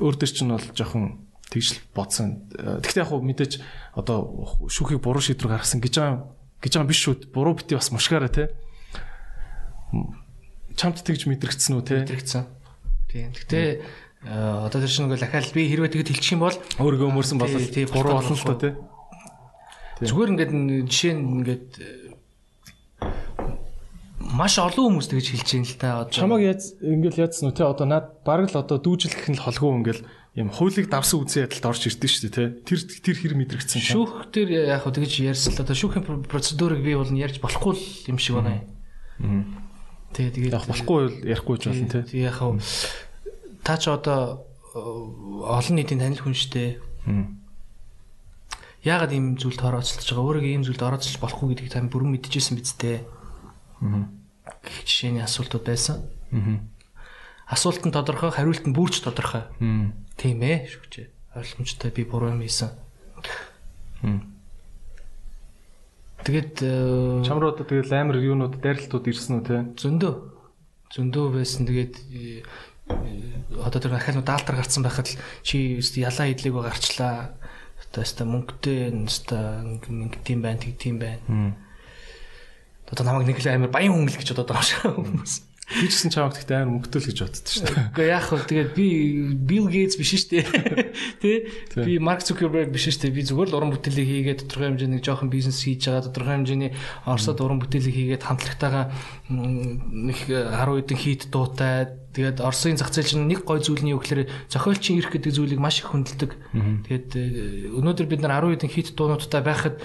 өөр 0.00 0.14
дөр 0.16 0.30
чинь 0.30 0.52
бол 0.54 0.66
жоохон 0.72 1.26
тэгж 1.50 1.82
бодсон. 1.94 2.46
Гэхдээ 2.54 3.02
яг 3.02 3.10
мэдээж 3.12 3.52
одоо 3.94 4.46
шүүхийг 4.66 5.02
буруу 5.02 5.22
шийдвэр 5.22 5.56
гаргасан 5.58 5.80
гэж 5.82 5.94
байгаа 5.98 6.26
гэж 6.62 6.72
байгаа 6.74 6.90
биш 6.90 7.00
шүү. 7.02 7.14
Буруу 7.30 7.54
бити 7.54 7.78
бас 7.78 7.90
мушгаараа 7.94 8.30
те. 8.30 8.50
Чамд 10.76 11.00
тэгж 11.00 11.30
мэдрэгдсэн 11.30 11.76
үү 11.78 11.84
те? 11.86 11.96
Мэдрэгдсэн. 12.02 12.44
Тийм. 13.10 13.30
Гэхдээ 13.32 13.66
одоо 14.26 14.78
тэр 14.82 14.90
шинэ 14.90 15.14
лахаал 15.14 15.54
би 15.54 15.70
хэрвээ 15.70 15.92
тэгж 15.94 16.08
хэлчих 16.10 16.34
юм 16.34 16.42
бол 16.44 16.56
өөрийгөө 16.82 17.08
өмөрсөн 17.14 17.38
бол 17.38 17.54
буруу 17.94 18.14
болно 18.18 18.34
л 18.34 18.44
доо 18.44 18.58
те. 18.58 18.70
Зүгээр 20.02 20.32
ингээд 20.34 20.52
жишээ 20.90 21.14
нь 21.16 21.24
ингээд 21.40 21.68
маш 24.34 24.58
олон 24.58 24.98
хүмүүс 24.98 25.08
тэгж 25.12 25.26
хэлж 25.36 25.48
байна 25.54 25.68
л 25.68 25.76
та. 25.78 25.88
Чамаг 26.10 26.40
яаж 26.42 26.62
ингээл 26.82 27.22
яадсан 27.26 27.50
үү 27.50 27.56
те 27.56 27.62
одоо 27.62 27.86
над 27.86 28.24
бараг 28.26 28.50
л 28.50 28.58
одоо 28.58 28.78
дүүжлэх 28.82 29.30
нь 29.30 29.38
л 29.38 29.44
холгоо 29.44 29.78
ингээл 29.78 30.02
юм 30.36 30.50
хуулийг 30.52 30.90
давсан 30.90 31.22
үзэн 31.22 31.46
ядалд 31.46 31.66
орж 31.70 31.82
ирдэ 31.86 32.06
шүү 32.08 32.22
дээ 32.28 32.34
тий. 32.34 32.48
Тэр 32.66 32.78
тэр 33.00 33.16
хэр 33.16 33.34
мэдрэгдсэн. 33.40 33.80
Шүүх 33.80 34.28
дээр 34.34 34.68
яг 34.68 34.84
хөө 34.84 34.94
тэгж 35.00 35.12
ярьсан 35.24 35.56
л 35.56 35.62
одоо 35.64 35.76
шүүхийн 35.76 36.04
процедурыг 36.28 36.80
би 36.84 36.92
бол 36.92 37.08
ярьж 37.08 37.40
болохгүй 37.40 37.74
юм 38.10 38.18
шиг 38.20 38.36
байна. 38.36 38.66
Аа. 39.22 39.44
Тэгээ 40.12 40.34
тэгээд 40.36 40.54
болохгүй 40.68 41.00
ярихгүй 41.24 41.56
ч 41.56 41.62
болно 41.72 41.88
тий. 41.88 42.26
Яг 42.26 42.36
хөө 42.36 42.60
та 43.64 43.80
ч 43.80 43.88
одоо 43.88 44.44
олон 44.76 45.74
нийтийн 45.80 46.04
танил 46.04 46.20
хүн 46.20 46.36
штэ. 46.36 46.76
Яагаад 48.84 49.12
ийм 49.16 49.40
зүйлд 49.40 49.58
орооцолж 49.64 50.04
байгаа? 50.04 50.26
Өөрийгөө 50.36 50.52
ийм 50.52 50.64
зүйлд 50.68 50.84
орооцолж 50.84 51.16
болохгүй 51.16 51.56
гэдгийг 51.56 51.72
та 51.72 51.80
бүрэн 51.80 52.12
мэдчихсэн 52.12 52.60
биз 52.60 52.76
дээ. 52.76 53.15
Аа. 53.80 54.08
Жишээний 54.86 55.22
асуултууд 55.22 55.64
байсан. 55.66 56.06
Асуулт 57.46 57.86
нь 57.86 57.94
тодорхой, 57.94 58.30
хариулт 58.30 58.66
нь 58.66 58.74
бүрч 58.74 59.02
тодорхой. 59.06 59.46
Тийм 60.16 60.42
ээ 60.42 60.66
шүгчээ. 60.66 61.06
Ойлгомжтой 61.36 61.90
би 61.94 62.02
буруу 62.04 62.34
юм 62.34 62.42
хийсэн. 62.42 62.70
Тэгээд 66.26 66.58
э, 66.58 67.22
чам 67.22 67.38
руу 67.38 67.54
одоо 67.54 67.62
тэгээд 67.62 67.92
амар 67.94 68.18
юунууд 68.18 68.58
дайралтууд 68.58 69.06
ирсэн 69.06 69.38
үү 69.38 69.44
те? 69.46 69.62
Зөндөө. 69.78 70.14
Зөндөө 70.90 71.26
байсан. 71.38 71.70
Тэгээд 71.70 71.94
э, 72.10 72.42
одоо 73.62 73.78
тэр 73.78 73.94
ахаал 73.94 74.26
даалтар 74.26 74.58
гарцсан 74.58 74.82
байхад 74.82 75.06
чи 75.46 75.78
ялаа 75.78 76.26
идлээгөө 76.26 76.66
гарчлаа. 76.66 77.38
Одоо 77.78 78.02
яста 78.02 78.26
мөнгөтэй 78.26 78.90
яста 79.06 79.62
ингэдэм 79.62 80.40
байх, 80.42 80.66
тэгдэм 80.66 80.96
байна. 80.98 81.54
Одоо 82.92 83.04
намайг 83.06 83.26
нэг 83.26 83.42
л 83.42 83.50
амар 83.50 83.70
баян 83.74 83.94
хүн 83.94 84.06
л 84.06 84.18
гэж 84.18 84.30
бодоод 84.34 84.50
байгаа 84.54 84.94
хүмүүс. 84.94 85.34
Би 85.66 85.90
ч 85.90 85.98
гэсэн 85.98 86.14
чамд 86.14 86.38
гэхдээ 86.38 86.62
амар 86.62 86.78
мөнгөтөл 86.78 87.10
гэж 87.10 87.18
боддоо 87.26 87.42
шүү 87.50 87.66
дээ. 87.66 87.90
Гэхдээ 87.90 88.14
яах 88.14 88.30
вэ? 88.30 88.38
Тэгээд 88.46 88.70
би 88.78 88.86
Bill 89.34 89.66
Gates 89.66 89.98
биш 89.98 90.14
шүү 90.14 90.38
дээ. 90.38 90.46
Тэ? 91.18 91.50
Би 91.74 91.98
Mark 91.98 92.22
Zuckerberg 92.22 92.70
биш 92.70 92.86
шүү 92.86 93.10
дээ. 93.10 93.16
Би 93.18 93.26
зүгээр 93.26 93.50
л 93.50 93.56
уран 93.58 93.74
бүтээлийг 93.74 94.06
хийгээд 94.06 94.40
тодорхой 94.46 94.78
хэмжээний 94.78 95.02
жоохон 95.02 95.26
бизнес 95.26 95.58
хийж 95.66 95.90
байгаа, 95.90 96.06
тодорхой 96.06 96.34
хэмжээний 96.38 96.70
Оросод 97.02 97.42
уран 97.42 97.58
бүтээлийг 97.58 97.98
хийгээд 97.98 98.26
хамтлагтайгаа 98.30 98.94
нэг 99.26 100.18
10 100.30 100.54
хэдэн 100.54 100.98
хийд 101.02 101.22
дуутай. 101.34 101.98
Тэгээд 102.14 102.46
Оросын 102.46 102.78
зах 102.78 102.94
зээл 102.94 103.10
чинь 103.18 103.26
нэг 103.26 103.42
гой 103.42 103.58
зүйл 103.58 103.82
нь 103.82 103.90
юу 103.90 103.98
гэхээр 103.98 104.46
зохиолчийн 104.46 105.02
эрх 105.02 105.10
гэдэг 105.10 105.34
зүйлийг 105.34 105.58
маш 105.58 105.82
их 105.82 105.90
хүндэлдэг. 105.90 106.30
Тэгээд 106.86 107.10
э, 107.18 107.74
өнөөдөр 107.74 108.06
бид 108.06 108.22
нар 108.22 108.38
10 108.40 108.54
хэдэн 108.56 108.70
хийд 108.70 108.88
дуунуудтай 108.94 109.42
байхад 109.42 109.82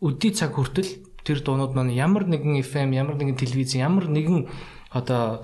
өдний 0.00 0.32
цаг 0.32 0.56
хүртэл 0.56 1.05
тэр 1.26 1.42
дуунууд 1.42 1.74
маань 1.74 1.90
ямар 1.90 2.30
нэгэн 2.30 2.62
FM, 2.62 2.94
ямар 2.94 3.18
нэгэн 3.18 3.34
телевиз, 3.34 3.74
ямар 3.74 4.06
нэгэн 4.06 4.46
одоо 4.94 5.42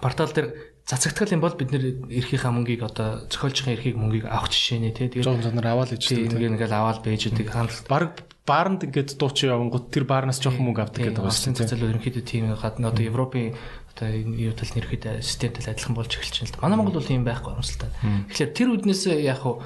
портал 0.00 0.32
дээр 0.32 0.74
цацагдтал 0.84 1.32
юм 1.32 1.40
бол 1.40 1.56
бид 1.56 1.72
нэр 1.72 2.08
эрхийнхаа 2.12 2.52
мөнгийг 2.52 2.84
одоо 2.84 3.24
зохиолчийн 3.28 3.72
эрхийг 3.72 3.96
мөнгийг 3.96 4.28
авах 4.28 4.52
жишээ 4.52 4.80
нэ 4.84 4.92
тий 4.92 5.08
тэгээд 5.08 5.24
жоон 5.24 5.40
занаар 5.40 5.72
аваад 5.72 5.96
иж 5.96 6.12
тий 6.12 6.28
ингээд 6.28 6.60
ингээл 6.60 6.76
аваад 6.76 7.00
байж 7.00 7.24
үүдэг 7.24 7.48
хандлт 7.48 7.88
баг 7.88 8.28
бааранд 8.44 8.84
ингээд 8.84 9.16
дуучин 9.16 9.56
явангууд 9.56 9.88
тэр 9.88 10.04
баарнаас 10.04 10.44
жоохон 10.44 10.68
мөнгө 10.68 10.84
авдаг 10.84 11.08
гэдэг 11.08 11.24
байгаа 11.24 11.32
шүү 11.32 11.56
дээ. 11.56 11.60
Цэцэл 11.64 11.88
ерөнхийдөө 11.88 12.24
тийм 12.28 12.52
гадна 12.52 12.92
одоо 12.92 13.04
Европын 13.08 13.56
одоо 13.96 14.08
энэ 14.12 14.36
юу 14.36 14.52
тал 14.52 14.68
нэрхэд 14.76 15.24
системтэй 15.24 15.64
адилхан 15.64 15.96
болж 15.96 16.12
эхэлж 16.12 16.44
байна 16.44 16.48
л 16.52 16.54
да. 16.60 16.64
Манай 16.68 16.76
Монгол 16.76 17.00
бол 17.00 17.08
юм 17.16 17.24
байхгүй 17.24 17.52
юмсалтай. 17.56 17.88
Тэгэхээр 18.28 18.52
тэр 18.52 18.68
үднээс 18.76 19.02
яг 19.24 19.40
хуу 19.40 19.64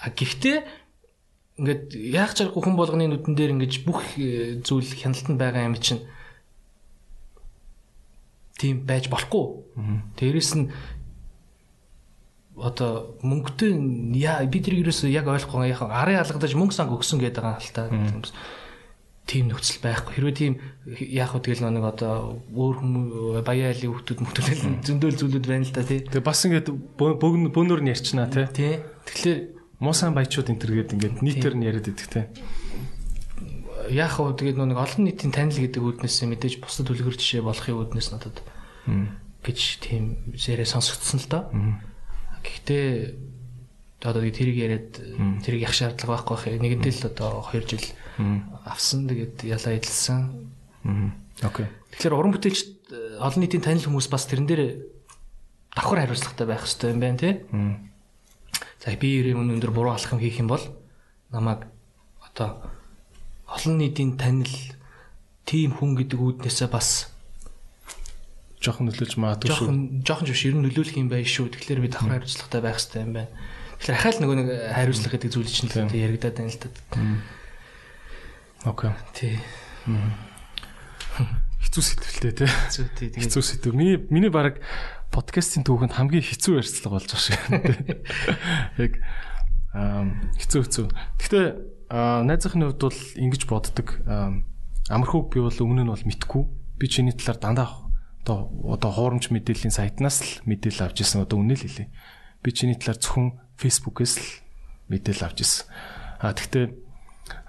гэхдээ 0.00 0.56
ингээд 1.58 1.98
яах 1.98 2.32
чаргагүй 2.38 2.62
хүн 2.62 2.78
болгоны 2.78 3.10
нүдэн 3.10 3.34
дээр 3.34 3.54
ингэж 3.58 3.82
бүх 3.82 4.02
э, 4.14 4.62
зүйл 4.62 4.86
хяналтанд 4.86 5.42
байгаа 5.42 5.66
юм 5.66 5.74
чинь 5.74 6.06
тийм 8.58 8.86
байж 8.86 9.10
болохгүй. 9.10 9.44
Тэрээс 10.18 10.54
нь 10.54 10.70
одоо 12.58 13.18
мөнгөтэй 13.22 13.74
яа 14.18 14.42
би 14.46 14.58
тэр 14.58 14.82
ерөөсөө 14.82 15.10
яг 15.14 15.30
ойлгохгүй 15.30 15.70
яг 15.70 15.82
арын 15.82 16.22
алгадаж 16.22 16.54
мөнгө 16.58 16.74
санг 16.74 16.94
өгсөн 16.94 17.22
гэдэг 17.22 17.42
байгаа 17.42 17.62
л 17.62 17.74
та. 17.74 17.86
Тийм 19.28 19.52
нөхцөл 19.52 19.82
байхгүй. 19.84 20.14
Хэрвээ 20.18 20.34
тийм 20.34 20.54
яах 20.88 21.36
вэ 21.36 21.42
тэгэл 21.42 21.70
нэг 21.70 21.84
одоо 21.86 22.42
өөр 22.50 22.76
хүмүүс 22.80 23.46
баяа 23.46 23.70
айлын 23.70 23.92
хүмүүс 23.94 24.24
мөтөлөл 24.24 24.62
зөндөөл 24.82 25.20
зүйлүүд 25.20 25.46
байна 25.46 25.66
л 25.68 25.74
да 25.76 25.84
тий. 25.84 26.00
Тэгээ 26.02 26.24
бас 26.24 26.40
ингээд 26.48 26.68
бөөнөр 26.98 27.80
нь 27.84 27.92
ярьчнаа 27.92 28.26
тий. 28.32 28.46
Тий. 28.56 28.74
Тэгэхээр 29.06 29.57
муусан 29.78 30.14
баячууд 30.14 30.50
энэ 30.50 30.62
төргээд 30.62 30.94
ингээд 30.94 31.16
нийтээр 31.22 31.54
нь 31.54 31.66
яриад 31.66 31.86
идэх 31.86 32.08
тий. 32.10 32.24
Яах 33.88 34.18
вэ 34.18 34.34
тэгээд 34.34 34.58
нэг 34.58 34.78
олон 34.78 35.02
нийтийн 35.06 35.32
танил 35.32 35.58
гэдэг 35.58 36.02
үүднээс 36.02 36.26
мэдээж 36.26 36.54
бусдад 36.60 36.90
үлгэр 36.90 37.16
жишээ 37.16 37.42
болохын 37.46 37.78
үүднээс 37.78 38.08
надад 38.10 38.42
гэж 39.46 39.58
тийм 39.80 40.34
зэрэг 40.34 40.66
сонсогдсон 40.66 41.18
л 41.22 41.28
доо. 41.30 41.44
Гэхдээ 42.42 42.86
одоо 44.02 44.22
тэрийг 44.22 44.58
яриад 44.58 44.90
тэрийг 45.46 45.70
ях 45.70 45.74
шаардлага 45.74 46.26
байхгүй 46.26 46.58
байх. 46.58 46.62
Нэгэнтэй 46.62 46.92
л 46.98 47.08
одоо 47.10 47.42
2 47.50 47.70
жил 47.70 47.86
авсан 48.66 49.06
тэгээд 49.08 49.46
ялаа 49.46 49.72
эдэлсэн. 49.78 50.20
Окей. 51.42 51.66
Тэгэхээр 51.94 52.14
уран 52.18 52.34
бүтээлч 52.34 52.60
олон 53.22 53.40
нийтийн 53.42 53.62
танил 53.62 53.86
хүмүүс 53.86 54.10
бас 54.10 54.26
тэрэн 54.26 54.46
дээр 54.46 54.62
давхар 55.74 56.06
хариуцлагатай 56.06 56.46
байх 56.46 56.62
хэрэгтэй 56.66 56.90
юм 56.90 57.00
байна 57.00 57.18
тий. 57.18 57.34
За 58.78 58.94
би 58.94 59.08
ерөө 59.18 59.42
өнөөдөр 59.42 59.72
буруу 59.74 59.92
алхам 59.94 60.22
хийх 60.22 60.38
юм 60.38 60.50
бол 60.50 60.62
намайг 61.34 61.66
одоо 62.22 62.62
олон 63.50 63.78
нийтийн 63.78 64.14
танил 64.14 64.54
тийм 65.48 65.74
хүн 65.74 65.96
гэдэг 65.98 66.18
үүднээсээ 66.20 66.68
бас 66.70 67.10
жоохон 68.62 68.90
нөлөөлж 68.90 69.16
магадгүй 69.18 69.50
шүү. 69.50 69.66
Жоохон 69.66 69.78
жоохон 70.04 70.28
биш 70.28 70.44
ер 70.46 70.54
нь 70.54 70.64
нөлөөлөх 70.66 70.98
юм 70.98 71.08
байна 71.10 71.26
шүү. 71.26 71.50
Тэгэхээр 71.56 71.82
би 71.82 71.90
давхар 71.90 72.20
хариуцлагатай 72.20 72.60
байх 72.62 72.78
хэрэгтэй 72.78 73.02
юм 73.02 73.12
байна. 73.16 73.30
Тэгэхээр 73.78 73.96
ахаал 73.98 74.18
нөгөө 74.22 74.36
нэг 74.38 74.48
хариуцлага 74.74 75.14
гэдэг 75.14 75.30
зүйл 75.30 75.48
чинь 75.50 75.70
л 75.70 75.94
яригадаад 75.94 76.36
байна 76.38 76.50
л 76.50 76.58
да. 76.58 76.70
Окей. 78.66 78.92
Тий. 79.14 79.34
Хэцүү 81.62 81.82
сэтгэлтэй 81.86 82.32
тий. 82.34 82.50
Хэцүү 82.50 82.86
тий. 82.98 83.08
Хэцүү 83.14 83.42
сэтгэв. 83.42 83.72
Миний 83.78 84.02
миний 84.10 84.30
баг 84.34 84.58
подкастын 85.12 85.64
түүхэнд 85.64 85.94
хамгийн 85.96 86.24
хэцүү 86.24 86.60
ярьцлага 86.60 86.98
болж 86.98 87.08
байгаа 87.08 87.24
шиг. 87.24 87.40
Яг 88.78 88.92
хэцүү 90.38 90.60
хэцүү. 90.64 90.86
Гэхдээ 91.18 91.46
найзынхны 92.24 92.64
хувьд 92.68 92.82
бол 92.84 93.00
ингэж 93.16 93.42
боддог. 93.48 93.88
Амархууг 94.88 95.32
би 95.32 95.40
бол 95.40 95.52
өмнө 95.52 95.84
нь 95.84 95.92
бол 95.92 96.04
мэдгүй. 96.04 96.42
Би 96.78 96.86
чиний 96.88 97.12
талаар 97.12 97.38
дандаа 97.40 97.68
одоо 98.24 98.52
одоо 98.68 98.90
хуурамч 98.92 99.32
мэдээллийн 99.32 99.72
сайтнаас 99.72 100.20
л 100.20 100.32
мэдээлэл 100.44 100.84
авч 100.84 101.00
ирсэн 101.04 101.24
одоо 101.24 101.40
үнэ 101.40 101.56
л 101.56 101.64
хэлээ. 101.64 101.88
Би 102.44 102.48
чиний 102.52 102.76
талаар 102.76 103.00
зөвхөн 103.00 103.40
Facebook-ээс 103.56 104.14
л 104.20 104.28
мэдээлэл 104.92 105.26
авч 105.28 105.38
ирсэн. 105.44 105.64
А 106.20 106.32
тэгтээ 106.36 106.87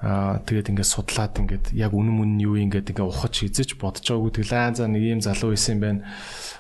аа 0.02 0.40
тэгээд 0.44 0.72
ингээд 0.72 0.94
судлаад 0.94 1.34
ингээд 1.40 1.66
яг 1.76 1.92
үнэн 1.94 2.16
мөн 2.16 2.32
нь 2.38 2.44
юу 2.48 2.56
ингээд 2.60 2.92
ингээд 2.96 3.10
ухаж 3.10 3.34
хизэж 3.44 3.76
бодож 3.76 4.06
байгаагүй 4.06 4.34
тэглээ 4.40 4.80
за 4.80 4.86
нэг 4.88 5.04
юм 5.04 5.22
залуу 5.24 5.54
исэн 5.56 5.78
юм 5.78 5.82
байна. 5.82 6.02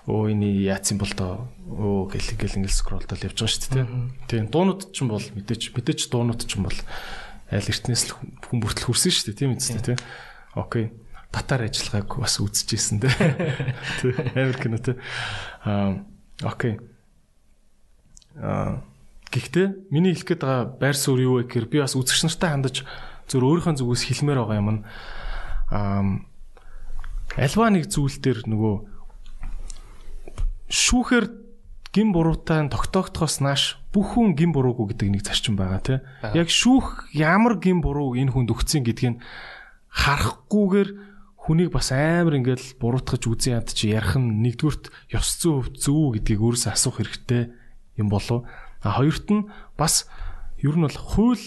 Өө 0.07 0.33
энэ 0.33 0.47
яатсан 0.69 0.97
бол 0.99 1.13
доо 1.15 1.33
өө 1.67 2.15
гэл 2.15 2.35
гэл 2.35 2.57
ингээд 2.63 2.79
скролдол 2.79 3.25
явж 3.25 3.37
байгаа 3.37 3.53
шүү 3.53 3.71
дээ. 3.75 3.87
Тийм 4.27 4.45
дуунууд 4.51 4.81
ч 4.91 4.97
юм 5.03 5.09
бол 5.13 5.23
мэдээч 5.23 5.63
мэдээч 5.75 5.99
дуунууд 6.11 6.41
ч 6.43 6.57
юм 6.57 6.67
бол 6.67 6.79
аль 7.51 7.69
эртнээс 7.69 8.03
л 8.09 8.15
хүн 8.45 8.59
бүртэл 8.59 8.87
хүрсэн 8.89 9.11
шүү 9.11 9.25
дээ 9.31 9.39
тийм 9.39 9.53
үстэй 9.55 9.95
тийм. 9.95 9.99
Окей 10.57 10.89
татар 11.31 11.61
ажиллагааг 11.65 12.09
бас 12.17 12.41
үзчихсэн 12.41 13.05
дээ. 13.05 13.13
Амар 14.37 14.57
кино 14.57 14.77
те. 14.81 14.97
Аа 15.63 16.01
окей. 16.41 16.81
Аа 18.35 18.81
гэхдээ 19.29 19.93
миний 19.93 20.17
хэлэх 20.17 20.25
гээд 20.25 20.41
байгаа 20.41 20.65
байр 20.81 20.97
суурь 20.97 21.21
юу 21.21 21.37
вэ 21.37 21.45
гэхээр 21.45 21.67
би 21.69 21.77
бас 21.85 21.93
үзэгч 21.93 22.25
нартай 22.25 22.49
хандаж 22.49 22.81
зөв 23.29 23.45
өөрийнхөө 23.45 23.77
зүгээс 23.77 24.03
хэлмээр 24.09 24.39
байгаа 24.41 24.59
юм 24.59 24.69
нь 24.73 24.81
альва 27.37 27.69
нэг 27.69 27.85
зүйл 27.87 28.17
дээр 28.17 28.49
нөгөө 28.49 28.75
шүүхээр 30.69 31.25
гин 31.93 32.13
буруутай 32.13 32.69
тогтоогдохоос 32.69 33.41
нааш 33.41 33.63
бүх 33.93 34.13
хүн 34.13 34.37
гин 34.37 34.53
буруугүй 34.53 34.93
гэдэг 34.93 35.09
нэг 35.09 35.23
зарчим 35.25 35.57
байгаа 35.57 35.81
тий. 35.81 35.99
Яг 36.37 36.49
шүүх 36.49 37.09
ямар 37.17 37.57
гин 37.57 37.81
буруу 37.81 38.13
энэ 38.13 38.29
хүнд 38.33 38.53
өгцөн 38.53 38.85
гэдгийг 38.85 39.17
харахгүйгээр 39.89 40.89
хүнийг 41.49 41.73
бас 41.73 41.89
амар 41.89 42.37
ингээл 42.37 42.77
буруутгаж 42.77 43.25
үзэн 43.25 43.57
яд 43.57 43.73
чи 43.73 43.89
ярих 43.89 44.21
нь 44.21 44.45
нэгдүгürt 44.45 44.93
ёс 45.09 45.41
зүй 45.41 45.57
хөвт 45.57 45.75
зүү 45.81 46.21
гэдгийг 46.21 46.41
өөрөөсөө 46.45 46.71
асуух 46.77 47.01
хэрэгтэй 47.01 47.49
юм 47.97 48.13
болов. 48.13 48.45
А 48.85 49.01
хоёрт 49.01 49.25
нь 49.33 49.49
бас 49.73 50.05
ер 50.61 50.77
нь 50.77 50.85
бол 50.85 50.93
хууль 50.93 51.41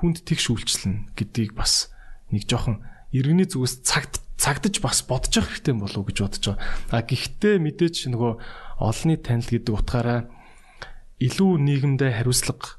хүнд 0.00 0.24
тэгш 0.24 0.52
үйлчлэн 0.52 1.12
гэдгийг 1.16 1.56
бас 1.56 1.92
нэг 2.32 2.44
жоохон 2.48 2.84
иргэний 3.12 3.48
зүгээс 3.48 3.84
цагт 3.84 4.20
цагдаж 4.36 4.80
бас 4.84 5.00
бодож 5.08 5.32
явах 5.32 5.56
хэрэгтэй 5.56 5.74
болов 5.74 6.04
гэж 6.04 6.16
бодож 6.20 6.44
байгаа. 6.44 6.60
А 6.92 7.00
гэхдээ 7.00 7.56
мэдээж 7.56 8.12
нөгөө 8.12 8.32
олонний 8.84 9.16
танил 9.16 9.48
гэдэг 9.48 9.72
утгаараа 9.72 10.28
илүү 11.16 11.52
нийгэмдээ 11.56 12.12
хариуцлага 12.20 12.76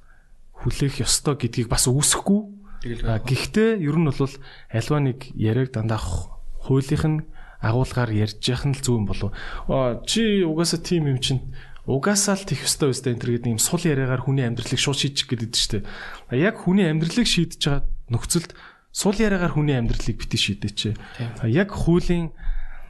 хүлээх 0.61 1.01
ёстой 1.01 1.35
гэдгийг 1.41 1.67
бас 1.73 1.89
үүсэхгүй 1.89 2.57
Гэхдээ 2.85 3.81
ер 3.81 3.97
нь 3.97 4.05
бол 4.05 4.33
альва 4.69 4.99
нэг 5.01 5.33
яриаг 5.33 5.73
дандаа 5.73 5.97
хуулийнх 5.97 7.05
нь 7.09 7.25
агуулгаар 7.57 8.13
ярьж 8.13 8.37
яхах 8.45 8.69
нь 8.69 8.75
л 8.77 8.83
зөв 8.85 9.01
юм 9.01 9.05
болов. 9.09 9.33
Чи 10.05 10.45
угаасаа 10.45 10.79
тийм 10.79 11.09
юм 11.09 11.17
чинь 11.17 11.41
угаасаа 11.87 12.35
л 12.35 12.43
тех 12.43 12.67
өстой 12.67 12.91
өстой 12.91 13.15
энэ 13.15 13.21
төр 13.23 13.31
гэдэг 13.39 13.51
юм 13.55 13.63
сул 13.63 13.79
яриагаар 13.79 14.27
хүний 14.27 14.43
амьдралыг 14.43 14.75
шууд 14.75 14.99
шийдчих 14.99 15.31
чинь 15.31 15.55
шүү 15.55 15.71
дээ. 16.35 16.43
Яг 16.43 16.59
хүний 16.59 16.83
амьдралыг 16.83 17.23
шийдэж 17.23 17.61
байгаа 17.63 17.87
нөхцөлд 18.11 18.51
сул 18.91 19.15
яриагаар 19.15 19.55
хүний 19.55 19.79
амьдралыг 19.79 20.19
битгий 20.19 20.35
шийдээч. 20.35 20.99
Яг 21.47 21.71
хуулийн 21.71 22.35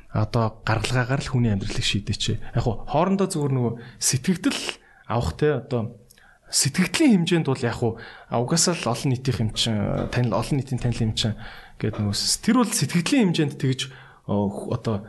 одоо 0.09 0.65
гаргалгаагаар 0.65 1.21
л 1.21 1.29
хүний 1.29 1.53
амьдралыг 1.53 1.85
шийдээч. 1.85 2.41
Яг 2.57 2.65
хоорондоо 2.65 3.29
зүгээр 3.29 3.53
нөгөө 3.53 3.73
сэтгэгдэл 4.01 4.61
авах 5.05 5.37
те 5.37 5.61
одоо 5.61 6.01
сэтгэгдлийн 6.49 7.21
хэмжээнд 7.21 7.47
бол 7.47 7.61
яг 7.61 7.79
уу 7.83 8.01
угаасаа 8.31 8.73
л 8.73 8.89
олон 8.89 9.13
нийтийн 9.13 9.53
хэмжээ 9.53 10.09
танил 10.09 10.33
олон 10.39 10.55
нийтийн 10.57 10.79
танил 10.79 11.01
хэмжээ 11.11 11.33
гэдэг 11.77 12.01
нөгөө 12.01 12.17
тэр 12.17 12.55
бол 12.63 12.71
сэтгэгдлийн 12.71 13.23
хэмжээнд 13.29 13.55
тэгж 13.59 13.81
одоо 14.25 15.05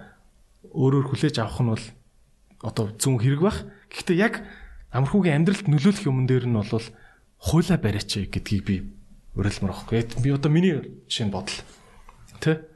өөрөөр 0.74 1.06
хүлээж 1.14 1.36
авах 1.38 1.62
нь 1.62 1.70
бол 1.72 1.84
одоо 2.62 2.84
зүүн 2.98 3.22
хэрэг 3.22 3.42
бах. 3.42 3.58
Гэхдээ 3.92 4.16
яг 4.16 4.34
амархуугийн 4.92 5.44
амьдралд 5.44 5.66
нөлөөлөх 5.68 6.04
юм 6.08 6.24
дээр 6.28 6.48
нь 6.48 6.56
бол 6.56 6.86
хуулаа 7.38 7.78
бариач 7.78 8.10
гэдгийг 8.28 8.64
би 8.64 8.76
уриалмаар 9.38 9.74
байхгүй. 9.74 10.22
Би 10.22 10.30
одоо 10.34 10.50
миний 10.50 11.04
жишээ 11.06 11.28
нь 11.28 11.34
бодол. 11.34 11.58
Тэ? 12.42 12.66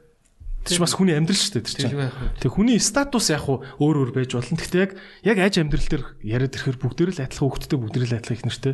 Тэр 0.63 0.79
чинь 0.79 0.85
бас 0.87 0.95
хүний 0.95 1.15
амьдрал 1.17 1.35
шүү 1.35 1.59
дээ 1.59 1.65
тэр 1.67 1.75
чинь. 1.75 2.39
Тэг 2.39 2.51
хүний 2.55 2.79
статус 2.79 3.27
яг 3.27 3.43
өөр 3.51 3.67
өөр 3.79 4.11
байж 4.15 4.31
болно. 4.31 4.55
Гэхдээ 4.55 4.79
яг 4.79 4.91
яг 5.27 5.37
аж 5.43 5.59
амьдрал 5.59 5.89
дээр 5.91 6.03
яриад 6.23 6.55
ирэхээр 6.55 6.79
бүгдээр 6.79 7.11
л 7.11 7.23
адилхан 7.27 7.43
хөвгтдээ 7.51 7.79
бүгдээр 7.83 8.05
л 8.07 8.15
адилхан 8.15 8.37
их 8.39 8.47
нэртэй. 8.47 8.73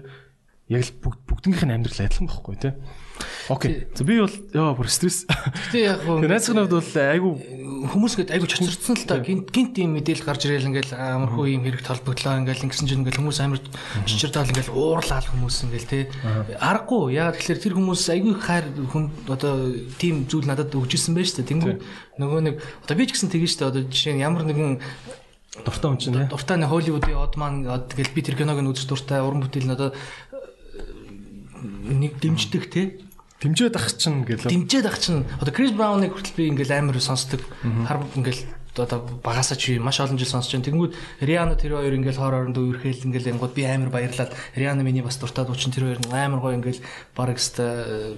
Яг 0.69 0.81
л 0.85 0.93
бүгднгийнх 1.01 1.65
нь 1.65 1.73
амьдрал 1.73 2.05
адилхан 2.05 2.29
байхгүй 2.29 2.55
тий. 2.61 2.73
Окей. 3.49 3.87
За 3.95 4.03
би 4.03 4.19
бол 4.21 4.35
яа 4.53 4.73
бүр 4.77 4.89
стресс. 4.89 5.25
Гэтэ 5.25 5.79
яг 5.81 6.03
гоо 6.07 6.21
найзгнууд 6.21 6.69
бол 6.69 6.91
айгу 7.01 7.29
хүмүүс 7.89 8.13
гээд 8.19 8.33
айгу 8.35 8.45
чочирдсан 8.45 8.95
л 8.99 9.05
та. 9.09 9.19
Гинт 9.23 9.49
гинт 9.49 9.79
ийм 9.79 9.97
мэдээлэл 9.97 10.27
гарч 10.27 10.45
ирээл 10.45 10.69
ингээл 10.69 10.93
амархуу 10.93 11.47
ийм 11.47 11.63
хэрэг 11.65 11.81
толбогдлоо 11.81 12.39
ингээл 12.43 12.65
ингэсэн 12.69 12.87
чинь 12.87 13.01
ингээл 13.01 13.21
хүмүүс 13.23 13.39
амар 13.41 13.59
чочирдаал 14.05 14.51
ингээл 14.51 14.75
уурлаал 14.75 15.27
хүмүүс 15.33 15.57
ингээл 15.65 15.89
те 15.89 15.99
аргагүй. 16.59 17.17
Яа 17.17 17.33
тэгэхээр 17.33 17.63
тэр 17.63 17.73
хүмүүс 17.79 18.03
айгу 18.13 18.37
хайр 18.37 18.65
хүн 18.91 19.09
одоо 19.31 19.73
тийм 19.97 20.29
зүйл 20.29 20.45
надад 20.45 20.75
өгчээсэн 20.75 21.17
байж 21.17 21.33
та. 21.33 21.41
Тэнгүү 21.41 21.81
нөгөө 22.21 22.39
нэг 22.45 22.55
одоо 22.85 22.95
би 22.95 23.07
ч 23.07 23.17
гэсэн 23.17 23.31
тэгэн 23.33 23.49
штэ. 23.49 23.69
Одоо 23.71 23.81
жишээ 23.87 24.13
нь 24.19 24.23
ямар 24.23 24.45
нэгэн 24.45 24.77
дуртай 25.65 25.89
хүн 25.89 25.99
чинь 25.99 26.29
дуртай 26.29 26.57
нэг 26.61 26.69
Холливуудын 26.69 27.17
од 27.17 27.33
маань 27.39 27.65
тэгэл 27.65 28.13
би 28.13 28.21
тэр 28.21 28.37
киног 28.37 28.61
нь 28.61 28.69
үзэж 28.69 28.85
дуртай 28.85 29.19
уран 29.23 29.41
бүтээл 29.41 29.65
нь 29.65 29.75
одоо 29.75 29.89
нэг 31.89 32.21
дэмждэг 32.21 32.63
те 32.69 32.81
Дэмжээд 33.39 33.75
ах 33.79 33.87
чинь 33.95 34.27
гэлээ. 34.27 34.51
Дэмжээд 34.51 34.85
ах 34.85 34.99
чинь 34.99 35.23
одоо 35.39 35.53
Крис 35.55 35.71
Брауныг 35.71 36.11
хүртэл 36.11 36.35
би 36.35 36.51
ингээл 36.51 36.75
амар 36.75 36.99
сонсдог. 36.99 37.39
Хар 37.63 38.03
ингээл 38.19 38.43
одоо 38.77 38.99
багасаа 39.23 39.57
чи 39.57 39.79
маш 39.79 39.99
олон 39.99 40.17
жил 40.17 40.27
сонсож 40.27 40.53
байна. 40.53 40.65
Тэнгүүд 40.65 40.93
Риана 41.21 41.55
тэр 41.55 41.79
хоёр 41.79 41.93
ингээл 41.95 42.19
хоор 42.19 42.35
орондоо 42.35 42.63
үрхэл 42.69 43.07
ингээл 43.09 43.35
ингууд 43.35 43.53
би 43.53 43.63
амар 43.65 43.89
баярлаад 43.89 44.35
Риана 44.55 44.83
миний 44.83 45.01
бас 45.01 45.17
дуртай 45.17 45.45
дуучин 45.45 45.71
тэр 45.71 45.99
хоёр 45.99 45.99
амар 46.11 46.39
гоё 46.39 46.55
ингээл 46.59 46.83
баг 47.15 47.35
өста 47.35 48.15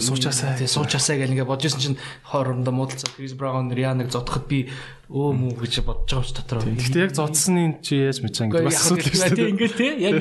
суучаасаа 0.00 0.56
тий 0.60 0.68
суучаасаа 0.68 1.16
гэл 1.16 1.32
ингээ 1.32 1.48
бодож 1.48 1.72
исэн 1.72 1.80
чинь 1.80 1.98
хоорондоо 2.24 2.74
муудалцаад 2.74 3.16
Крис 3.16 3.32
Браун 3.32 3.72
Рианыг 3.72 4.12
зодоход 4.12 4.44
би 4.48 4.68
өө 5.08 5.30
мүү 5.38 5.52
гэж 5.62 5.86
бодож 5.86 6.10
байгаа 6.10 6.26
ч 6.26 6.32
дотор. 6.34 6.58
Гэхдээ 6.66 7.04
яг 7.06 7.14
зодсны 7.14 7.78
чи 7.80 8.10
яаж 8.10 8.20
мэдэж 8.20 8.36
ингээ 8.50 8.66
бас 8.66 8.80
асуудал 8.82 9.14
шүү 9.14 9.34
дээ. 9.38 9.52
Ингээл 9.54 9.78
тий 9.78 9.92
яг 10.02 10.16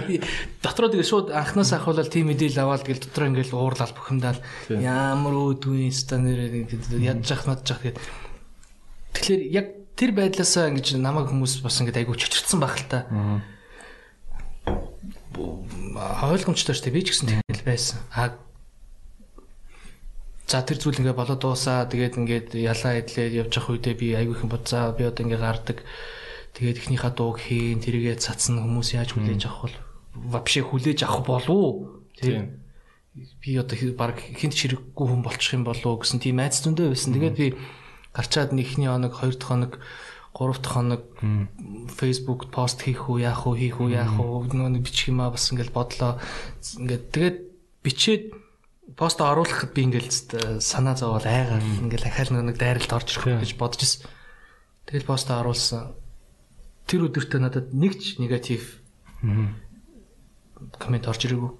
дотроо 0.61 0.89
тэгээ 0.93 1.09
шууд 1.09 1.27
анхнаас 1.33 1.73
ахвал 1.73 2.05
тийм 2.05 2.29
мэдээлэл 2.29 2.63
аваад 2.63 2.85
гэл 2.85 3.01
дотроо 3.01 3.27
ингээл 3.33 3.57
уурлал 3.57 3.93
бухимдаал 3.97 4.39
ямар 4.69 5.33
өөдгүй 5.33 5.89
станер 5.89 6.69
ядж 7.01 7.29
ах 7.33 7.43
надж 7.49 7.67
ах 7.73 7.81
гэдэг. 7.81 8.05
Тэгэхээр 9.17 9.41
яг 9.49 9.67
тэр 9.97 10.11
байдлаасаа 10.13 10.69
ингэж 10.69 10.99
намайг 11.01 11.31
хүмүүс 11.31 11.63
бас 11.65 11.81
ингээд 11.81 12.05
айгуу 12.05 12.19
чичирдсэн 12.19 12.59
байх 12.61 12.77
л 12.77 12.85
та. 12.85 13.09
ойлгомжтой 15.35 16.75
шүү 16.75 16.91
дээ. 16.91 16.95
Би 16.95 17.01
ч 17.03 17.15
гэсэн 17.15 17.41
тэгэл 17.47 17.65
байсан. 17.65 17.99
А 18.11 18.35
За 20.45 20.61
тэр 20.61 20.77
зүйл 20.77 21.01
ингээ 21.01 21.17
болоод 21.17 21.41
дуусаа. 21.41 21.89
Тэгээд 21.89 22.21
ингээд 22.21 22.47
ялаа 22.53 23.01
идлээ 23.01 23.33
явж 23.41 23.57
явах 23.57 23.69
үедээ 23.73 23.95
би 23.97 24.07
айгүй 24.13 24.37
их 24.37 24.45
бодсаа 24.45 24.93
би 24.93 25.09
одоо 25.09 25.25
ингээ 25.25 25.41
гардаг. 25.41 25.81
Тэгээд 26.53 26.79
эхнийхээ 26.85 27.13
дууг 27.17 27.41
хийн 27.41 27.81
тэрийгээ 27.81 28.21
цацсан 28.21 28.61
хүмүүс 28.61 28.93
яаж 28.93 29.17
хүлээж 29.17 29.41
авах 29.49 29.73
бол? 29.73 29.77
Вообще 30.13 30.61
хүлээж 30.61 31.01
авах 31.01 31.25
болов 31.25 31.97
тийм. 32.13 32.61
Би 33.41 33.57
одоо 33.57 33.73
баг 33.97 34.21
хинт 34.21 34.53
чирэггүй 34.53 35.05
хүн 35.09 35.25
болчих 35.25 35.57
юм 35.57 35.65
болов 35.65 36.05
гэсэн 36.05 36.21
тийм 36.21 36.37
айц 36.37 36.61
зөндөө 36.61 36.93
байсан. 36.93 37.17
Тэгээд 37.17 37.35
би 37.41 37.47
гарчаад 38.13 38.53
нэгний 38.53 38.85
хоног 38.85 39.17
хоёр 39.17 39.33
дахь 39.33 39.49
хоног 39.49 39.73
гурав 40.29 40.61
дахь 40.61 40.77
хоног 40.77 41.03
Facebook 41.97 42.53
пост 42.53 42.85
хийх 42.85 43.09
үү 43.09 43.25
яах 43.25 43.49
уу 43.49 43.57
хийх 43.57 43.81
үү 43.81 43.97
яах 43.97 44.15
уу 44.21 44.45
нэг 44.45 44.85
бичих 44.85 45.09
юмаа 45.09 45.33
бас 45.33 45.49
ингээл 45.49 45.73
бодлоо. 45.73 46.21
Ингээд 46.61 47.03
тэгээд 47.11 47.37
бичээд 47.81 48.23
пост 48.93 49.17
оруулахад 49.21 49.73
би 49.73 49.89
ингээл 49.89 50.61
санаа 50.61 50.93
зовоол 50.93 51.25
айгаа 51.25 51.57
ингээл 51.57 52.05
ахаал 52.05 52.37
нэг 52.37 52.57
дайралд 52.61 52.93
орж 52.93 53.17
ирэх 53.17 53.41
гэж 53.41 53.57
бодож 53.57 53.81
ирсэн. 53.81 54.05
Тэгэл 54.85 55.09
пост 55.09 55.27
оруулсан. 55.33 55.97
Тэр 56.85 57.09
өдөртөө 57.09 57.39
надад 57.41 57.73
нэг 57.73 57.97
ч 57.97 58.21
негатив 58.21 58.77
коммент 60.77 61.09
орж 61.09 61.25
ирээгүй. 61.25 61.51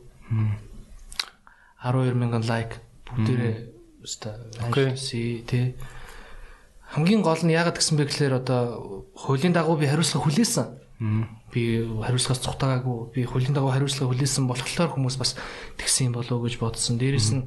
12 1.81 2.14
мянган 2.14 2.45
лайк 2.45 2.77
бүгдээрээ 3.10 3.56
өста 4.06 4.38
хайшси 4.61 5.41
тий. 5.49 5.73
Хамгийн 6.93 7.26
гол 7.26 7.41
нь 7.41 7.57
яагаад 7.57 7.81
гэсэн 7.81 7.97
бэ 7.97 8.06
гэхээр 8.06 8.38
одоо 8.38 9.10
хуулийн 9.18 9.53
дагуу 9.53 9.81
би 9.81 9.89
хариуцлага 9.89 10.30
хүлээсэн 10.30 10.85
би 10.99 11.84
хариуцлагаас 11.84 12.39
цухтагаагүй 12.39 13.11
би 13.11 13.22
хөлийн 13.27 13.51
дагуу 13.51 13.72
хариуцлага 13.76 14.15
хүлээсэн 14.15 14.47
болохоор 14.47 14.95
хүмүүс 14.95 15.19
бас 15.19 15.35
тэгсэн 15.76 16.11
юм 16.11 16.13
болов 16.15 16.39
уу 16.39 16.45
гэж 16.47 16.55
бодсон. 16.59 16.95
Дээрээс 16.95 17.30
нь 17.35 17.43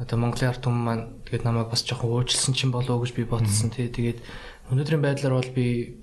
одоо 0.00 0.16
Монголын 0.16 0.48
ард 0.48 0.64
түмэн 0.64 0.84
маань 0.84 1.04
тэгээд 1.28 1.44
намайг 1.44 1.68
бас 1.68 1.84
жоохон 1.84 2.16
уучлсан 2.16 2.56
ч 2.56 2.64
юм 2.64 2.72
болов 2.72 2.96
уу 2.96 3.04
гэж 3.04 3.12
би 3.12 3.28
бодсон 3.28 3.68
тий. 3.68 3.92
Тэгээд 3.92 4.24
өнөөдрийн 4.72 5.04
байдлаар 5.04 5.36
бол 5.36 5.52
би 5.52 6.00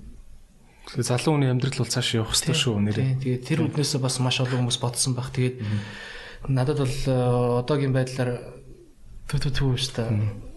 залуу 0.94 1.34
хүний 1.34 1.50
амьдрал 1.50 1.74
бол 1.82 1.90
цааш 1.90 2.22
явах 2.22 2.38
хэрэгтэй 2.38 2.54
шүү 2.54 2.78
нэрээ. 2.86 3.18
Тэгээд 3.18 3.46
тэр 3.46 3.58
үднээсээ 3.66 3.98
бас 3.98 4.22
маш 4.22 4.38
олон 4.38 4.70
хүмүүс 4.70 4.78
бодсон 4.78 5.18
баг. 5.18 5.34
Тэгээд 5.34 5.58
надад 6.46 6.86
бол 6.86 6.98
э, 7.10 7.14
одоогийн 7.66 7.94
байдлаар 7.94 8.62
түү 9.26 9.50
түү 9.50 9.74
шүү 9.74 10.49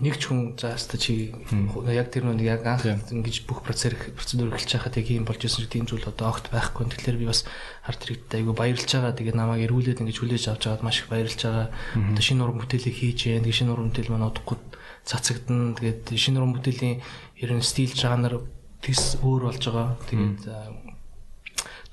нэг 0.00 0.18
ч 0.18 0.30
хүн 0.30 0.58
за 0.58 0.74
хаста 0.74 0.98
чи 0.98 1.30
яг 1.30 2.08
тэр 2.10 2.26
нэг 2.26 2.42
яг 2.42 2.66
анх 2.66 2.86
ингэж 2.86 3.46
бүх 3.46 3.62
процесс 3.62 3.94
процедур 3.94 4.50
эхэлж 4.50 4.78
байхад 4.78 4.98
яг 4.98 5.08
юм 5.10 5.24
болж 5.28 5.42
исэн 5.44 5.70
тийм 5.70 5.86
зүйл 5.86 6.06
одоо 6.06 6.34
огт 6.34 6.50
байхгүй. 6.50 6.86
Тэгэхээр 6.90 7.20
би 7.20 7.26
бас 7.30 7.46
арт 7.86 8.02
хэрэгт 8.02 8.34
айгүй 8.34 8.54
баярлж 8.54 8.90
байгаа. 8.90 9.14
Тэгээ 9.14 9.34
намайг 9.34 9.66
эргүүлээд 9.70 10.02
ингэж 10.02 10.18
хүлээж 10.18 10.44
авч 10.50 10.62
байгаад 10.66 10.84
маш 10.84 11.02
их 11.02 11.08
баярлж 11.10 11.40
байгаа. 11.40 11.68
Одоо 11.94 12.22
шинэ 12.22 12.42
уран 12.42 12.58
бүтээлийг 12.58 12.96
хийж 12.98 13.20
яа. 13.30 13.42
Тэгээ 13.44 13.58
шинэ 13.62 13.72
уран 13.72 13.88
бүтээл 13.94 14.12
маань 14.12 14.28
удахгүй 14.30 14.58
цацагдана. 15.06 15.78
Тэгээд 15.78 16.02
шинэ 16.10 16.38
уран 16.42 16.54
бүтээлийн 16.58 16.96
ер 17.40 17.50
нь 17.54 17.64
стил 17.64 17.92
жанр 17.94 18.44
тэс 18.84 19.22
өөр 19.22 19.48
болж 19.48 19.62
байгаа. 19.64 19.88
Тэгээд 20.10 20.38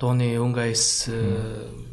дууны 0.01 0.33
өнгөйс 0.33 1.13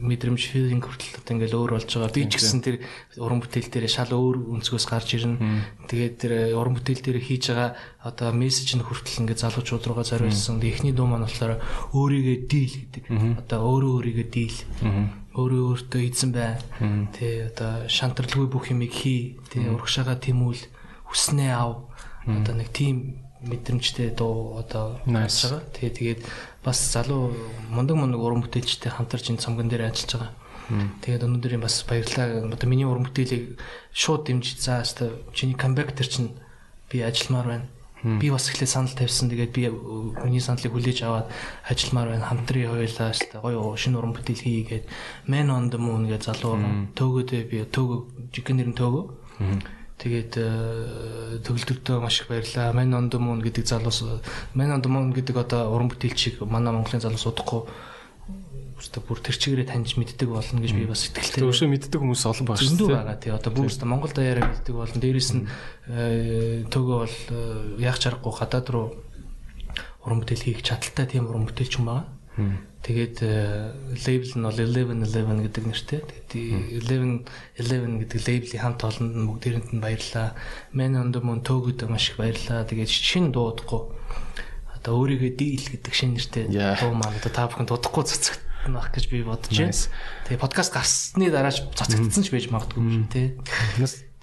мэдрэмж 0.01 0.43
филинг 0.49 0.89
хүртэл 0.89 1.21
одоо 1.21 1.33
ингээл 1.37 1.59
өөр 1.61 1.73
болж 1.77 1.93
байгаа. 1.93 2.17
Би 2.17 2.25
ч 2.25 2.41
гэсэн 2.41 2.65
тэр 2.65 2.81
уран 3.21 3.45
бүтээл 3.45 3.69
дээр 3.69 3.85
шал 3.85 4.09
өөр 4.17 4.49
өнцгөөс 4.57 4.87
гарч 4.89 5.21
ирнэ. 5.21 5.37
Тэгээд 5.93 6.15
тэр 6.17 6.33
уран 6.57 6.81
бүтээл 6.81 7.05
дээр 7.05 7.21
хийж 7.21 7.53
байгаа 7.53 7.77
одоо 8.01 8.33
мессеж 8.33 8.81
нь 8.81 8.87
хүртэл 8.87 9.29
ингээд 9.29 9.45
залуучууд 9.45 9.85
руугаа 9.85 10.09
зориулсан. 10.09 10.57
Эхний 10.65 10.97
дуу 10.97 11.05
маань 11.05 11.29
болохоор 11.29 11.61
өөрийгөө 11.93 12.37
дийл 12.49 12.75
гэдэг. 12.89 13.05
Одоо 13.45 13.59
өөрөө 13.69 13.93
өөрийгөө 14.01 14.27
дийл. 14.33 14.59
Өөрөө 15.37 15.61
өөртөө 15.77 16.03
эзэн 16.09 16.31
бай. 16.33 16.57
Тэ 17.13 17.53
одоо 17.53 17.85
шантралгүй 17.93 18.49
бүх 18.49 18.73
юмыг 18.73 18.97
хий. 18.97 19.37
Тэ 19.53 19.69
урагшаага 19.69 20.17
тэмүүл. 20.17 20.65
Хүснээ 21.13 21.53
ав. 21.53 21.93
Одоо 22.25 22.57
нэг 22.57 22.73
тийм 22.73 23.29
мэдрэмжтэй 23.45 24.11
дуу 24.19 24.59
одоо 24.59 24.99
байгаа. 25.07 25.63
Тэгээ 25.71 25.95
тэгээд 25.95 26.21
бас 26.65 26.79
залуу 26.93 27.33
мундаг 27.71 27.97
мундаг 27.97 28.21
уран 28.21 28.43
бүтээлчтэй 28.43 28.93
хамтарч 28.93 29.31
энэ 29.31 29.43
цомгон 29.43 29.69
дээр 29.69 29.89
ажиллаж 29.89 30.13
байгаа. 30.15 30.33
Тэгээд 31.01 31.25
өнөөдрийн 31.25 31.63
бас 31.65 31.81
баярлалаа. 31.89 32.53
Одоо 32.53 32.69
миний 32.69 32.85
уран 32.85 33.09
бүтээлийг 33.09 33.57
шууд 33.95 34.29
дэмжиж 34.29 34.61
заа 34.61 34.85
хэвээр 34.85 35.33
чиний 35.33 35.57
камбэк 35.57 35.97
төр 35.97 36.09
чинь 36.09 36.31
би 36.93 37.01
ажилламаар 37.01 37.47
байна. 37.49 37.67
Би 38.05 38.29
бас 38.29 38.53
эхлээд 38.53 38.69
санал 38.69 38.93
тавьсан. 38.93 39.33
Тэгээд 39.33 39.53
би 39.57 39.73
хүний 39.73 40.45
саналыг 40.45 40.75
хүлээж 40.77 41.09
аваад 41.09 41.33
ажилламаар 41.65 42.21
байна. 42.21 42.29
Хамтран 42.29 42.69
хоёулаа 42.69 43.11
хэвээр 43.17 43.41
гоё 43.41 43.77
шинэ 43.81 43.97
уран 43.97 44.13
бүтээл 44.13 44.45
хийгээд 44.45 44.85
Man 45.25 45.49
on 45.49 45.73
the 45.73 45.81
Moon 45.81 46.05
гэж 46.05 46.29
залуу 46.29 46.61
төөгөөдөө 46.93 47.43
би 47.49 47.65
төөгөө 47.65 47.99
жигэн 48.37 48.57
нэрэн 48.61 48.77
төөгөө 48.77 49.05
Тэгээд 49.99 50.33
э, 50.39 51.43
төгөлдөртөө 51.43 51.99
маш 51.99 52.23
их 52.23 52.31
баярлаа. 52.31 52.71
Man 52.71 52.95
on 52.95 53.11
the 53.11 53.19
Moon 53.19 53.43
гэдэг 53.43 53.67
залуус 53.67 54.07
Man 54.55 54.71
on 54.71 54.83
the 54.83 54.91
Moon 54.91 55.11
гэдэг 55.11 55.35
одоо 55.35 55.75
уран 55.75 55.91
бүтээлчийг 55.91 56.39
манай 56.47 56.71
Монголын 56.71 57.03
залуус 57.03 57.27
удахгүй 57.27 57.67
өстө 58.79 59.03
бүр 59.03 59.19
тэр 59.19 59.35
чигээрээ 59.35 59.75
таньж 59.75 59.99
мэддэг 59.99 60.31
болно 60.31 60.63
гэж 60.63 60.71
би 60.71 60.87
бас 60.87 61.03
итгэлтэй. 61.11 61.43
Төвшөө 61.43 61.67
мэддэг 61.75 61.99
хүмүүс 61.99 62.23
олон 62.31 62.47
байгаа 62.47 62.63
шүү 62.63 62.79
дээ. 62.79 62.95
байгаа 62.95 63.19
тий. 63.19 63.33
Одоо 63.35 63.51
бүр 63.51 63.67
өстө 63.67 63.91
Монгол 63.91 64.15
даяараа 64.15 64.47
мэддэг 64.55 64.75
болно. 64.79 65.03
Дээрээс 65.03 65.31
нь 65.35 65.43
э, 65.91 66.63
төгөө 66.71 66.99
бол 67.03 67.19
э, 67.35 67.83
яг 67.83 67.99
чаргагүй 67.99 68.35
гадаад 68.39 68.67
руу 68.71 68.87
уран 70.07 70.23
бүтээл 70.23 70.47
хийх 70.47 70.63
чадaltaй 70.63 71.11
тийм 71.11 71.27
уран 71.27 71.51
бүтээлч 71.51 71.75
юм 71.83 71.91
байгаа. 71.91 72.07
Тэгээд 72.79 73.17
лейбл 74.07 74.33
нь 74.39 74.47
бол 74.47 74.55
1111 74.55 75.45
гэдэг 75.51 75.65
нэртэй. 75.67 76.01
Тэгээд 76.31 76.89
11 76.89 77.27
11 77.59 78.01
гэдэг 78.07 78.21
лейблийн 78.23 78.63
хамт 78.63 78.81
олонд 78.87 79.13
нь 79.19 79.29
бүгдээрэнд 79.29 79.71
нь 79.75 79.83
баярлаа. 79.83 80.39
Man 80.73 80.95
on 80.95 81.11
the 81.11 81.21
Moon 81.21 81.43
төөгөд 81.43 81.85
маш 81.91 82.15
их 82.15 82.23
баярлаа. 82.23 82.65
Тэгээд 82.65 82.89
шин 82.89 83.35
дуудахгүй 83.35 83.83
одоо 84.79 84.95
өөрийгөө 85.05 85.33
дийл 85.35 85.67
гэдэг 85.75 85.93
шин 85.93 86.15
нэртэй 86.15 86.49
дуу 86.55 86.95
маань 86.95 87.19
одоо 87.19 87.33
та 87.35 87.51
бүхэн 87.51 87.67
дуудахгүй 87.67 88.05
цацагдсан 88.07 88.73
байх 88.73 88.95
гэж 88.95 89.05
би 89.11 89.27
бодож 89.27 89.53
байна. 89.53 89.75
Тэгээ 90.31 90.39
подкаст 90.41 90.73
гарсны 90.73 91.29
дараач 91.35 91.67
цацагдсан 91.75 92.23
ч 92.23 92.31
байж 92.31 92.47
магадгүй 92.47 92.79
юм 92.81 93.11
тий. 93.11 93.35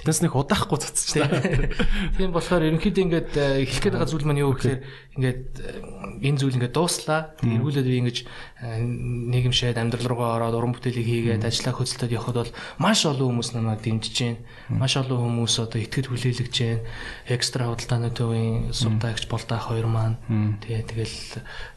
Тэднээс 0.05 0.21
нэг 0.21 0.37
удаахгүй 0.37 0.77
цацчихлаа. 0.77 1.33
Тийм 2.21 2.29
болохоор 2.29 2.61
ерөнхийдөө 2.69 3.03
ингээд 3.09 3.31
э, 3.41 3.65
эхлэх 3.65 3.81
гээд 3.89 3.95
байгаа 3.97 4.09
зүйл 4.13 4.27
маань 4.29 4.45
юу 4.45 4.53
гэхээр 4.53 4.85
ингээд 5.17 5.41
э, 5.65 6.29
энэ 6.29 6.37
зүйл 6.37 6.61
ингээд 6.61 6.77
дууслаа. 6.77 7.33
Эргүүлээд 7.41 7.89
би 7.89 7.97
ингэж 8.05 8.17
э, 8.21 8.85
нийгэмшээд 8.85 9.81
амьдрал 9.81 10.05
руугаа 10.05 10.37
ороод 10.37 10.61
уран 10.61 10.77
бүтээлийг 10.77 11.09
хийгээд 11.09 11.49
ажиллаа 11.49 11.73
хөдөлтөд 11.73 12.13
явхад 12.13 12.37
бол 12.37 12.53
маш 12.77 13.01
олон 13.09 13.33
хүмүүс 13.33 13.49
намайг 13.57 13.81
дэмжиж 13.81 14.13
байна. 14.13 14.45
Маш 14.77 14.93
олон 14.93 15.25
хүмүүс 15.25 15.55
одоо 15.65 15.81
итгэд 15.81 16.05
хүлээлгэж 16.13 16.53
байна. 16.53 16.85
Экстра 17.25 17.65
худалдааны 17.65 18.13
төвийн 18.13 18.77
сувтаагч 18.77 19.25
болдаах 19.25 19.73
хоёр 19.73 19.89
маань. 19.89 20.21
Тэгээ 20.61 20.85
тэгэл 20.85 21.17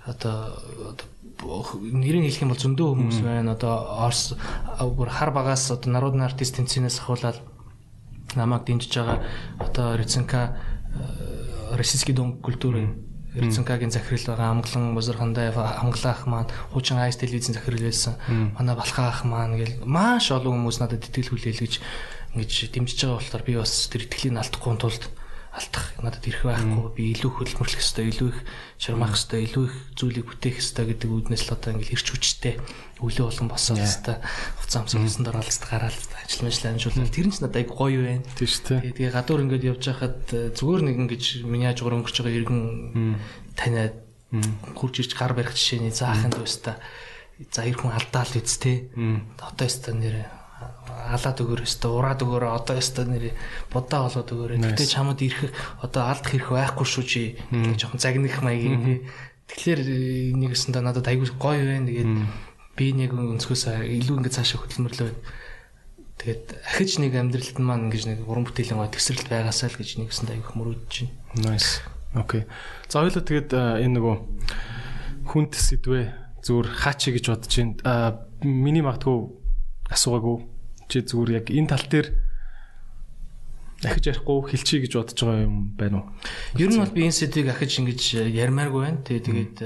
одоо 0.05 0.53
нэрийг 1.81 2.29
хэлэх 2.29 2.45
юм 2.45 2.53
бол 2.53 2.61
зөндөө 2.61 2.89
хүмүүс 2.93 3.19
байна. 3.25 3.57
Одоо 3.57 4.05
Орс 4.05 4.37
бүр 4.77 5.09
хар 5.09 5.33
багаас 5.33 5.73
одоо 5.73 5.89
народны 5.89 6.29
артист 6.29 6.61
тэнцэнээс 6.61 7.01
ахуулаад 7.01 7.41
намайг 8.35 8.65
дэмжиж 8.65 8.95
байгаа 8.95 9.23
одоо 9.59 9.97
Реценка 9.97 10.59
э, 10.95 11.77
российский 11.77 12.13
дом 12.13 12.39
культуры. 12.39 12.95
Реценкагийн 13.35 13.91
захирал 13.91 14.35
байгаа 14.35 14.51
Амглан 14.51 14.95
Бузар 14.95 15.17
Хандаев 15.17 15.57
Англаа 15.57 16.13
ах 16.13 16.27
маань 16.27 16.49
хуучин 16.73 16.99
айс 16.99 17.17
телевизийн 17.17 17.55
захирал 17.55 17.81
байсан. 17.81 18.15
Манай 18.29 18.75
Балхаа 18.75 19.09
ах 19.09 19.25
маань 19.25 19.57
гэл 19.57 19.85
маш 19.85 20.33
олон 20.33 20.65
хүмүүс 20.65 20.81
надад 20.81 21.05
итгэл 21.05 21.37
хүлээлгэж 21.37 21.81
ингэж 22.35 22.73
дэмжиж 22.73 22.99
байгаа 23.05 23.21
болохоор 23.21 23.45
би 23.45 23.55
бас 23.57 23.89
тэр 23.93 24.05
итгэлийг 24.09 24.37
алдахгүй 24.37 24.77
тулд 24.81 25.03
алдах 25.59 25.87
надад 25.99 26.25
ирэх 26.25 26.47
байхгүй. 26.47 26.95
Би 26.95 27.05
илүү 27.19 27.31
хөлмөрлөх 27.35 27.83
ёстой 27.83 28.09
илүү 28.15 28.29
их 28.31 28.39
шармах 28.79 29.19
ёстой 29.19 29.45
илүү 29.51 29.65
их 29.67 29.75
зүйлийг 29.99 30.27
бүтээх 30.31 30.57
ёстой 30.63 30.85
гэдэг 30.95 31.11
үүднээс 31.11 31.45
л 31.51 31.55
одоо 31.59 31.71
ингээл 31.75 31.95
ирч 31.99 32.09
хүчтэй 32.15 32.55
өвлөө 33.03 33.25
болгон 33.27 33.51
босоод 33.51 33.83
ёстой. 33.83 34.17
Хуцаа 34.63 34.87
амсгасан 34.87 35.25
дор 35.27 35.37
алст 35.43 35.63
гараад 35.67 35.99
ажил 36.23 36.47
мэл 36.47 36.63
амжуулаад. 36.63 37.11
Тэр 37.11 37.27
нь 37.27 37.35
ч 37.35 37.43
надад 37.43 37.59
айгу 37.59 37.75
гоё 37.75 38.01
байна 38.07 38.23
тийм 38.39 38.49
шүү 38.49 38.65
дээ. 38.79 38.95
Тэгээ 38.95 39.17
гадуур 39.19 39.43
ингээд 39.43 39.69
явж 39.75 39.83
байхад 39.91 40.19
зүгээр 40.55 40.83
нэг 40.87 40.97
ингэж 41.03 41.25
миний 41.43 41.67
ажгаар 41.67 41.99
өнгөрч 41.99 42.17
байгаа 42.23 42.39
иргэн 42.39 42.63
таниад 43.59 43.95
хурж 44.79 44.95
ирж 45.03 45.13
гар 45.19 45.35
барих 45.35 45.57
жишээний 45.57 45.91
заахын 45.91 46.31
дүүстэ 46.31 46.77
за 47.51 47.65
ир 47.65 47.77
хүн 47.79 47.95
алдаал 47.95 48.29
үз 48.29 48.55
тээ 48.61 48.93
одоо 49.41 49.65
ёстой 49.65 49.95
нэрээ 49.97 50.38
алаад 50.89 51.39
өгөр 51.41 51.65
өстө 51.65 51.93
ураад 51.95 52.23
өгөр 52.25 52.45
одоо 52.49 52.77
өстө 52.81 53.05
нэр 53.09 53.33
будаа 53.73 54.09
болоод 54.09 54.29
өгөр. 54.29 54.57
Гэтэ 54.61 54.87
чамд 54.89 55.21
ирэх 55.25 55.53
одоо 55.85 56.09
алд 56.09 56.25
хэрэг 56.25 56.49
байхгүй 56.53 56.87
шүү 56.87 57.05
чи 57.05 57.23
жоохон 57.51 58.01
загнах 58.01 58.41
маягийн. 58.45 59.05
Тэгэхээр 59.49 59.81
э, 59.81 60.33
нэг 60.37 60.53
өсөндө 60.53 60.85
надад 60.85 61.09
аягүй 61.09 61.33
гоё 61.41 61.65
байна. 61.65 61.89
Тэгээд 61.89 62.13
би 62.77 62.87
нэг 62.93 63.17
өнцгөөс 63.17 63.65
илүү 63.81 64.17
ингэ 64.21 64.35
цаашаа 64.37 64.61
хөдөлмөрлөө. 64.61 65.11
Тэгээд 66.19 66.45
ахиж 66.69 67.01
нэг 67.01 67.13
амьдралд 67.17 67.57
маань 67.63 67.89
ингэж 67.89 68.05
нэг 68.13 68.19
уран 68.29 68.45
бүтээлийн 68.45 68.77
гоо 68.77 68.93
төгсрэлт 68.93 69.31
байгаасаа 69.33 69.73
л 69.73 69.79
гэж 69.81 69.91
нэг 70.03 70.13
өсөндө 70.13 70.35
аягүй 70.37 70.55
мөрөөдөж 70.59 70.95
байна. 71.01 71.57
Nice. 71.57 71.81
Окей. 72.13 72.45
За 72.91 73.01
хоёлоо 73.01 73.25
тэгээд 73.25 73.51
э, 73.57 73.87
энэ 73.89 73.95
нөгөө 73.97 74.17
хүнд 75.33 75.53
сэдвээ 75.57 76.07
зүгээр 76.45 76.69
хаачи 76.69 77.09
гэж 77.17 77.25
бодож 77.33 77.55
байна. 77.57 78.21
Миний 78.43 78.85
магтгүй 78.85 79.17
асуугаагүй 79.89 80.58
чи 80.89 81.05
зүгээр 81.05 81.31
яг 81.39 81.47
энэ 81.53 81.71
тал 81.71 81.87
дээр 81.87 82.09
ахиж 83.85 84.05
ярихгүй 84.11 84.51
хэлчихье 84.51 84.83
гэж 84.83 84.93
бодож 84.99 85.19
байгаа 85.23 85.47
юм 85.47 85.57
байна 85.79 85.97
уу? 86.03 86.11
Ер 86.59 86.73
нь 86.73 86.83
бол 86.83 86.91
би 86.91 87.07
энэ 87.07 87.15
сэдвийг 87.15 87.55
ахиж 87.55 87.79
ингэж 87.79 88.01
ярмааргүй 88.27 88.83
байна. 88.83 89.05
Тэгээ 89.07 89.23
тэгээд 89.23 89.57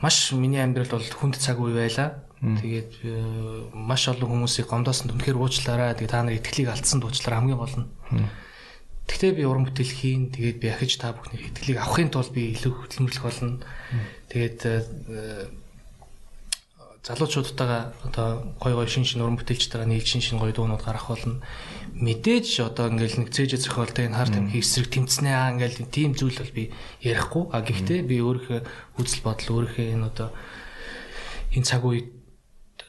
маш 0.00 0.32
миний 0.32 0.62
амьдралд 0.64 0.92
бол 0.96 1.04
хүнд 1.04 1.36
цаг 1.36 1.60
үе 1.60 1.76
байлаа. 1.76 2.24
Тэгээд 2.40 2.92
маш 3.76 4.08
олон 4.08 4.48
хүмүүсийг 4.48 4.68
гомдоосон 4.72 5.12
түнхээр 5.12 5.36
уучлаарай. 5.36 5.92
Тэгээд 6.00 6.12
та 6.12 6.24
нар 6.24 6.36
итгэлийг 6.40 6.72
алдсан 6.72 7.00
дуучлаар 7.04 7.44
хамгийн 7.44 7.60
гол 7.60 7.76
нь. 7.76 7.88
Тэгтээ 9.08 9.32
би 9.36 9.44
уран 9.44 9.68
бүтээл 9.68 9.92
хийн. 9.92 10.32
Тэгээд 10.32 10.58
би 10.60 10.68
ахиж 10.72 10.96
та 10.96 11.12
бүхний 11.12 11.44
итгэлийг 11.48 11.80
авахын 11.80 12.08
тулд 12.08 12.32
би 12.32 12.56
илүү 12.56 12.72
хөдөлмөрлөх 12.88 13.24
болно. 13.24 13.60
Тэгээд 14.32 14.60
залуучуудтайгаа 17.06 17.94
одоо 18.02 18.50
гой 18.58 18.74
гой 18.74 18.88
шин 18.90 19.06
шин 19.06 19.22
уран 19.22 19.38
бүтээлчтэйгээ 19.38 19.86
нийл 19.86 20.02
шин 20.02 20.18
шин 20.18 20.42
гой 20.42 20.50
дуунууд 20.50 20.82
гарах 20.82 21.06
болно. 21.06 21.38
Мэдээж 21.94 22.66
одоо 22.66 22.90
ингээл 22.90 23.22
нэг 23.22 23.30
цээж 23.30 23.62
зохиолтой 23.62 24.10
энэ 24.10 24.18
хар 24.18 24.26
тамхи 24.26 24.58
эсрэг 24.58 24.90
тэмцэнэ 24.90 25.30
аа 25.30 25.54
ингээл 25.54 25.86
тийм 25.86 26.18
зүйл 26.18 26.34
бол 26.34 26.50
би 26.50 26.74
ярихгүй. 27.06 27.44
А 27.54 27.62
гэхдээ 27.62 28.00
би 28.02 28.18
өөрийнхөө 28.18 28.60
үзэл 28.98 29.22
бодол 29.22 29.54
өөрийнхөө 29.54 29.86
энэ 29.94 30.06
одоо 30.10 30.34
энэ 31.54 31.62
цаг 31.70 31.86
үед 31.86 32.10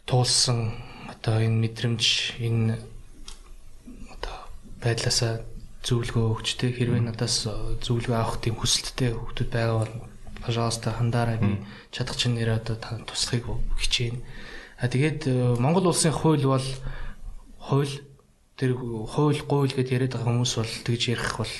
туулсан 0.09 0.73
одоо 1.13 1.37
энэ 1.37 1.61
мэдрэмж 1.61 2.41
энэ 2.41 2.73
одоо 4.17 4.35
байдлаасаа 4.81 5.45
зөвлөгөө 5.85 6.25
өгчтэй 6.33 6.73
хэрвээ 6.73 7.05
надаас 7.05 7.45
зөвлөгөө 7.85 8.17
авах 8.17 8.41
тийм 8.41 8.57
хүсэлттэй 8.57 9.13
хүмүүс 9.13 9.45
байгаа 9.53 9.77
бол 9.85 9.93
пожалуйста 10.47 10.95
хандаарай 10.95 11.37
би 11.37 11.59
чадах 11.91 12.15
чинь 12.15 12.39
нэр 12.39 12.63
одоо 12.63 12.79
туслахыг 13.03 13.45
хичээнэ. 13.75 14.23
А 14.79 14.87
тэгээд 14.87 15.27
э, 15.27 15.55
Монгол 15.59 15.91
улсын 15.91 16.15
хууль 16.15 16.47
бол 16.47 16.63
хууль 17.59 17.91
тэр 18.55 18.79
хууль 18.79 19.41
гуйл 19.43 19.75
гэдээ 19.75 20.07
яриад 20.07 20.15
байгаа 20.15 20.31
хүмүүс 20.31 20.53
бол 20.55 20.73
тэгж 20.87 21.03
ярих 21.11 21.35
бол 21.35 21.53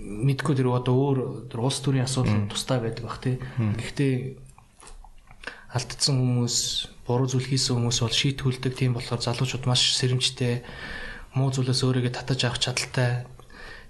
мэдгүй 0.00 0.54
тэр 0.56 0.68
одоо 0.70 0.94
өөр 0.96 1.18
улс 1.58 1.80
төрийн 1.82 2.06
асуудал 2.06 2.48
тустай 2.48 2.78
байдаг 2.80 3.04
бах 3.04 3.18
тий. 3.20 3.42
Гэхдээ 3.58 4.38
алдсан 5.74 6.16
хүмүүс, 6.16 6.56
буруу 7.04 7.28
зүйл 7.28 7.46
хийсэн 7.46 7.76
хүмүүс 7.76 7.98
бол 8.00 8.16
шийтгүүлдэг. 8.16 8.72
Тийм 8.72 8.96
болохоор 8.96 9.20
залуучууд 9.20 9.64
маш 9.68 9.92
сэрэмжтэй 9.98 10.64
муу 11.36 11.52
зүйлээс 11.52 11.84
өөрийгөө 11.84 12.16
татаж 12.16 12.40
авах 12.48 12.60
чадaltaй. 12.64 13.28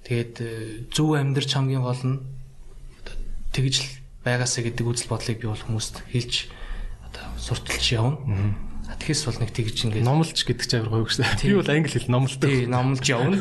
Тэгээд 0.05 0.35
э, 0.43 0.51
зөв 0.91 1.15
амьдрч 1.15 1.55
хамгийн 1.55 1.85
гол 1.87 2.03
нь 2.03 2.40
тэгж 3.53 3.75
л 3.83 3.89
байгаасаа 4.25 4.63
гэдэг 4.67 4.85
үзэл 4.87 5.11
бодлыг 5.11 5.39
би 5.41 5.47
бол 5.49 5.59
хүмүүст 5.59 6.05
хэлж 6.11 6.35
одоо 7.11 7.25
сурталж 7.39 7.87
явна. 7.93 8.19
Тэгэхээс 8.91 9.23
бол 9.27 9.41
нэг 9.41 9.51
тэгж 9.55 9.77
ингээд 9.87 10.05
номлож 10.07 10.35
гэдэг 10.35 10.67
чинь 10.67 10.81
амар 10.83 10.91
гоё 10.91 11.07
гэсэн. 11.07 11.25
Би 11.47 11.55
бол 11.55 11.71
англи 11.71 11.95
хэл 11.95 12.11
номлодог. 12.11 12.51
Тий, 12.51 12.67
номлож 12.67 13.07
явна. 13.07 13.39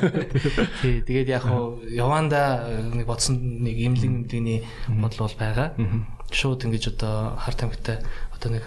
Тий, 0.81 1.01
тэгээд 1.03 1.29
яг 1.33 1.43
хуу 1.49 1.81
яванда 1.89 2.69
нэг 2.93 3.05
бодсон 3.09 3.65
нэг 3.65 3.75
имлэг 3.75 4.29
имлэгний 4.29 4.63
бодол 4.87 5.25
бол 5.25 5.37
байгаа. 5.41 5.73
Шууд 6.29 6.69
ингэж 6.69 6.93
одоо 6.93 7.33
хар 7.41 7.55
тамхитай 7.57 7.97
одоо 8.29 8.49
нэг 8.55 8.63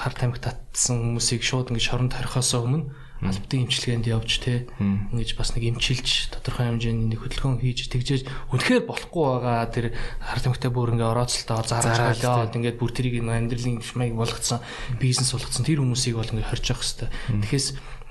хар 0.00 0.14
тамхи 0.16 0.40
татсан 0.40 1.20
хүмүүсийг 1.20 1.44
шууд 1.44 1.70
ингэж 1.70 1.84
шоронд 1.84 2.16
хорихоос 2.16 2.56
өмнө 2.56 2.88
албадын 3.20 3.64
имчилгээнд 3.68 4.06
явж 4.08 4.30
те 4.40 4.66
ингэж 4.80 5.36
бас 5.36 5.52
нэг 5.56 5.76
имчилж 5.76 6.32
тодорхой 6.32 6.72
хэмжээний 6.72 7.12
нэг 7.12 7.20
хөдөлгөөн 7.20 7.60
хийж 7.60 7.92
тэгжээж 7.92 8.22
үнэхээр 8.52 8.88
болохгүй 8.88 9.24
байгаа 9.24 9.68
тэр 9.68 9.86
хар 10.20 10.40
тамхитай 10.40 10.70
бүр 10.72 10.96
ингээ 10.96 11.12
орооцолтоо 11.12 11.60
зарж 11.64 12.20
галаад 12.24 12.56
ингээд 12.56 12.80
бүр 12.80 12.90
тэрийг 12.92 13.20
амьдралын 13.20 13.84
шмайг 13.84 14.16
болгоцсон 14.16 14.64
бизнес 14.96 15.32
болгоцсон 15.36 15.64
тэр 15.64 15.84
хүмүүсийг 15.84 16.16
бол 16.16 16.32
ингээ 16.32 16.48
хорж 16.48 16.64
явах 16.72 16.84
хэвээр. 16.86 17.12
Тэгэхээр 17.44 17.66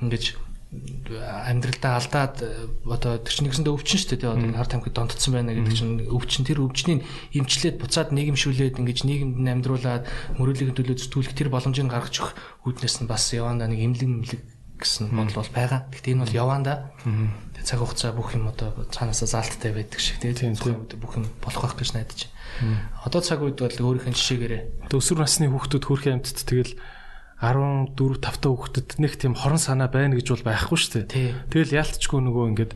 ингэж 0.06 0.26
амьдралдаа 1.10 1.98
алдаад 1.98 2.36
одоо 2.86 3.18
тэр 3.18 3.34
чинь 3.34 3.49
нэгсэндээ 3.49 3.73
өвчин 3.73 3.98
шүү 3.98 4.22
дээ 4.22 4.30
одоо 4.30 4.53
хар 4.53 4.69
тамхид 4.69 4.94
донтцсон 4.94 5.34
байна 5.34 5.57
гэдэг 5.57 5.73
чинь 5.73 6.06
өвчин. 6.06 6.45
Тэр 6.45 6.61
өвчнийг 6.61 7.02
эмчлээд 7.34 7.81
буцаад 7.81 8.14
нийгэмшүүлээд 8.14 8.77
ингэж 8.77 8.99
нийгэмд 9.10 9.49
амьдруулад 9.49 10.06
мөрөөлөгийн 10.38 10.77
төлөө 10.77 11.02
зүтгүүлэх 11.02 11.34
тэр 11.34 11.49
боломжийг 11.49 11.90
гаргаж 11.90 12.14
өгөх 12.22 12.38
үүднээс 12.69 13.02
нь 13.02 13.10
бас 13.10 13.34
яванда 13.34 13.65
нэг 13.65 13.81
эмлэг 13.81 14.06
эмлэг 14.06 14.41
гэсэн 14.80 15.11
бодол 15.11 15.43
бол 15.43 15.51
байгаа. 15.51 15.85
Гэхдээ 15.91 16.14
энэ 16.15 16.23
бол 16.23 16.39
яваанда. 16.39 16.73
Цаг 17.60 17.80
хугацаа 17.84 18.15
бүх 18.15 18.34
юм 18.34 18.47
одоо 18.47 18.72
цаанаасаа 18.88 19.27
заалттай 19.27 19.76
байдаг 19.76 19.99
шиг 19.99 20.23
тэгээ 20.23 20.56
бүх 20.95 21.14
юм 21.19 21.27
болох 21.43 21.64
байх 21.68 21.76
гэж 21.76 21.91
найдаж. 21.93 22.31
Одоо 23.03 23.22
цаг 23.22 23.43
үед 23.43 23.60
бол 23.60 23.69
өөрийнх 23.99 24.07
нь 24.07 24.18
жишээгээрээ 24.18 24.89
өсвөр 24.89 25.19
насны 25.22 25.51
хүүхдүүд 25.51 25.85
хөрхийн 25.85 26.18
амьтад 26.23 26.39
тэгэл 26.47 26.73
14 27.39 27.95
5 27.95 28.19
та 28.19 28.47
хүүхдэд 28.51 28.88
нэг 28.99 29.14
тийм 29.15 29.35
хорон 29.35 29.60
санаа 29.60 29.88
байна 29.88 30.15
гэж 30.19 30.27
бол 30.34 30.47
байхгүй 30.47 30.76
шүү 30.76 31.07
дээ. 31.07 31.47
Тэгэл 31.47 31.77
яалтчгүй 31.80 32.19
нөгөө 32.19 32.45
ингээд 32.51 32.73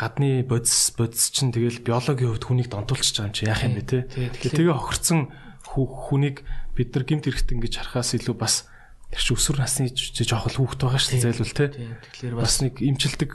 гадны 0.00 0.40
бодис 0.48 0.96
бодис 0.96 1.28
чинь 1.28 1.52
тэгэл 1.52 1.84
биологийн 1.84 2.32
хувьд 2.32 2.48
хүнийг 2.48 2.68
донтуулчих 2.72 3.20
байгаа 3.20 3.28
юм 3.28 3.36
чи 3.36 3.44
яах 3.44 3.60
юм 3.68 3.76
бэ 3.76 3.84
те. 3.84 3.98
Тэгээ 4.40 4.72
хохирцсон 4.72 5.28
хүнийг 5.68 6.40
бид 6.72 6.88
нар 6.96 7.04
гимт 7.04 7.28
эрэхт 7.28 7.52
ингэж 7.52 7.76
харахаас 7.76 8.16
илүү 8.16 8.36
бас 8.40 8.69
Тэр 9.10 9.20
чи 9.20 9.34
өсвөр 9.34 9.58
насны 9.58 9.90
жоох 9.90 10.46
л 10.50 10.58
хүүхэд 10.62 10.80
байгаа 10.86 11.00
шүү 11.02 11.12
дээ 11.18 11.24
зайлвал 11.26 11.54
те. 11.54 11.66
Тэгэхээр 11.74 12.34
бас 12.38 12.54
нэг 12.62 12.74
имчилдэг 12.78 13.30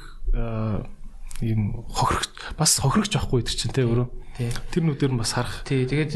ийм 1.44 1.84
хохирох 1.92 2.56
бас 2.56 2.80
хохирогч 2.80 3.14
авахгүй 3.20 3.44
тэр 3.44 3.56
чинь 3.60 3.76
те 3.76 3.84
өөрөө. 3.84 4.08
Тэр 4.72 4.84
нүдээр 4.88 5.12
нь 5.16 5.20
бас 5.20 5.36
харах. 5.36 5.64
Тий, 5.68 5.84
тэгээд 5.84 6.16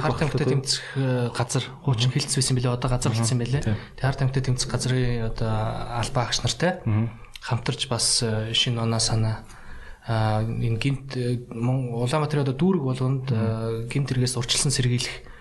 хар 0.00 0.16
тамхитай 0.16 0.48
тэмцэх 0.56 0.84
газар 1.36 1.64
хуучин 1.84 2.12
хилцсэн 2.12 2.40
байсан 2.40 2.56
билээ. 2.56 2.76
Одоо 2.76 2.88
газар 2.92 3.12
хилцсэн 3.12 3.40
байлээ. 3.40 3.60
Тэгээд 3.60 4.00
хар 4.00 4.16
тамхитай 4.16 4.44
тэмцэх 4.44 4.68
газрын 4.72 5.28
одоо 5.28 5.52
албаа 6.00 6.28
агч 6.28 6.40
нартай 6.40 6.80
хамтарч 7.44 7.88
бас 7.92 8.24
шинэ 8.24 8.80
оноо 8.80 9.00
санаа 9.00 9.44
энэ 10.08 10.80
гинт 10.80 11.16
Улаанбаатарын 11.16 12.44
одоо 12.44 12.56
дүүрэг 12.56 12.84
болгонд 12.84 13.26
гинт 13.88 14.08
хэрэгээс 14.12 14.36
урчилсан 14.36 14.72
сэргийлэх 14.72 15.33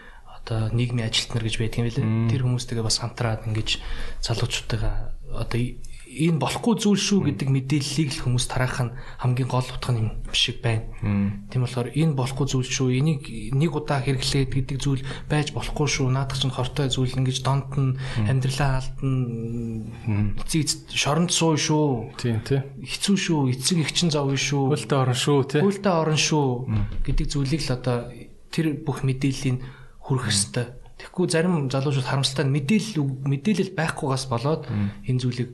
одоо 0.43 0.69
нийгмийн 0.75 1.07
ажилтнаар 1.07 1.47
гэж 1.47 1.55
байдаг 1.57 1.79
юм 1.79 1.87
билээ. 1.87 2.07
Тэр 2.35 2.43
хүмүүстэйгээ 2.43 2.83
бас 2.83 2.99
хамтраад 2.99 3.47
ингэж 3.47 3.79
залуучуудтайгаа 4.19 5.15
одоо 5.31 5.59
энэ 6.13 6.37
болохгүй 6.37 6.77
зүйл 6.77 7.01
шүү 7.01 7.19
гэдэг 7.33 7.49
мэдээллийг 7.49 8.09
л 8.13 8.23
хүмүүс 8.27 8.45
тараах 8.45 8.77
нь 8.85 8.93
хамгийн 9.17 9.49
гол 9.49 9.65
утга 9.65 9.97
юм 9.97 10.13
шиг 10.29 10.61
байна. 10.61 10.85
Тийм 11.49 11.65
болохоор 11.65 11.89
энэ 11.89 12.13
болохгүй 12.13 12.45
зүйл 12.53 12.69
шүү. 12.69 12.87
Энийг 12.93 13.25
нэг 13.55 13.73
удаа 13.73 13.97
хэрэглээд 14.05 14.51
гэдэг 14.53 14.77
зүйл 14.77 15.01
байж 15.25 15.55
болохгүй 15.57 15.87
шүү. 15.89 16.13
Наадах 16.13 16.37
чинь 16.37 16.53
хортой 16.53 16.93
зүйл 16.93 17.17
ингэж 17.17 17.37
донд 17.41 17.73
нь 17.73 17.97
амьдралаа 18.29 18.83
алдна. 18.83 20.45
Эцэг 20.45 20.93
шоронд 20.93 21.33
суу 21.33 21.57
шүү. 21.57 22.13
Тийм 22.21 22.45
тий. 22.45 22.61
Хэцүү 22.61 23.17
шүү. 23.17 23.41
Эцэг 23.49 23.77
их 23.81 23.91
чин 23.97 24.13
зовё 24.13 24.37
шүү. 24.37 24.69
Хөлтөө 24.69 24.99
орон 25.01 25.17
шүү 25.17 25.39
тий. 25.49 25.61
Хөлтөө 25.65 25.93
орон 25.97 26.19
шүү 26.19 26.47
гэдэг 27.09 27.25
зүйлийг 27.25 27.61
л 27.65 27.73
одоо 27.73 27.97
тэр 28.53 28.77
бүх 28.85 29.01
мэдээллийг 29.01 29.72
хүрэх 30.03 30.27
хэвээр. 30.27 30.69
Тэгэхгүй 31.03 31.25
зарим 31.31 31.67
залуучууд 31.67 32.07
харамсалтай 32.07 32.47
мэдээлэл 32.47 33.27
мэдээлэл 33.27 33.75
байхгүйгаас 33.75 34.25
болоод 34.29 34.69
энэ 34.69 35.19
зүйлийг 35.19 35.49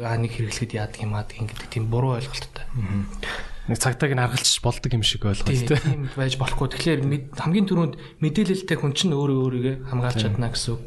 аа 0.00 0.16
нэг 0.16 0.32
хэрэглэхэд 0.32 0.76
яадаг 0.76 1.00
юм 1.02 1.12
аа 1.16 1.28
гэдэг 1.28 1.68
тийм 1.68 1.92
буруу 1.92 2.16
ойлголттой. 2.16 2.64
Нэг 3.68 3.78
цагтааг 3.80 4.12
нь 4.12 4.22
харгалж 4.22 4.60
болдог 4.64 4.92
юм 4.92 5.04
шиг 5.04 5.24
ойлголт 5.28 5.48
тийм 5.48 6.08
байж 6.16 6.36
болохгүй. 6.40 6.68
Тэгэхээр 6.72 7.00
хамгийн 7.36 7.68
түрүүнд 7.68 7.94
мэдээлэлтэй 8.20 8.76
хүн 8.80 8.92
чинь 8.96 9.16
өөрөө 9.16 9.38
өөрийгөө 9.44 9.74
хамгаалж 9.88 10.20
чадна 10.20 10.52
гэсэн 10.52 10.72
үг. 10.76 10.82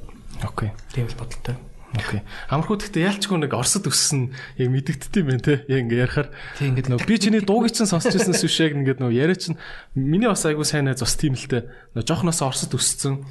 Окей. 0.45 0.69
Тийм 0.94 1.10
л 1.10 1.18
бодолтой. 1.18 1.57
Окей. 1.98 2.22
Амархуу 2.48 2.78
гэхдээ 2.78 3.10
яалчгүй 3.10 3.38
нэг 3.41 3.53
Оросд 3.57 3.90
өссөн 3.90 4.32
яг 4.61 4.69
мэдэгддэм 4.69 5.26
байх 5.26 5.41
те. 5.41 5.65
Яг 5.65 5.90
ингээ 5.90 6.06
ярихаар 6.06 6.30
Тэг 6.56 6.68
ингээд 6.72 6.90
Нөгөө 6.94 7.10
би 7.10 7.15
чиний 7.18 7.41
дууг 7.41 7.68
чинь 7.74 7.90
сонсч 7.90 8.14
байснаас 8.14 8.45
биш 8.45 8.57
яг 8.61 8.78
ингээд 8.78 9.02
нөгөө 9.02 9.18
яриа 9.18 9.38
чинь 9.38 9.57
миний 9.98 10.30
бас 10.30 10.45
айгуу 10.45 10.64
сайн 10.64 10.86
найз 10.86 11.02
бас 11.02 11.18
тийм 11.18 11.34
л 11.34 11.49
дээ. 11.49 11.65
Нөгөө 11.98 12.06
жоохноос 12.06 12.45
Оросд 12.45 12.72
өссөн. 12.78 13.26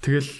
Тэгэл 0.00 0.30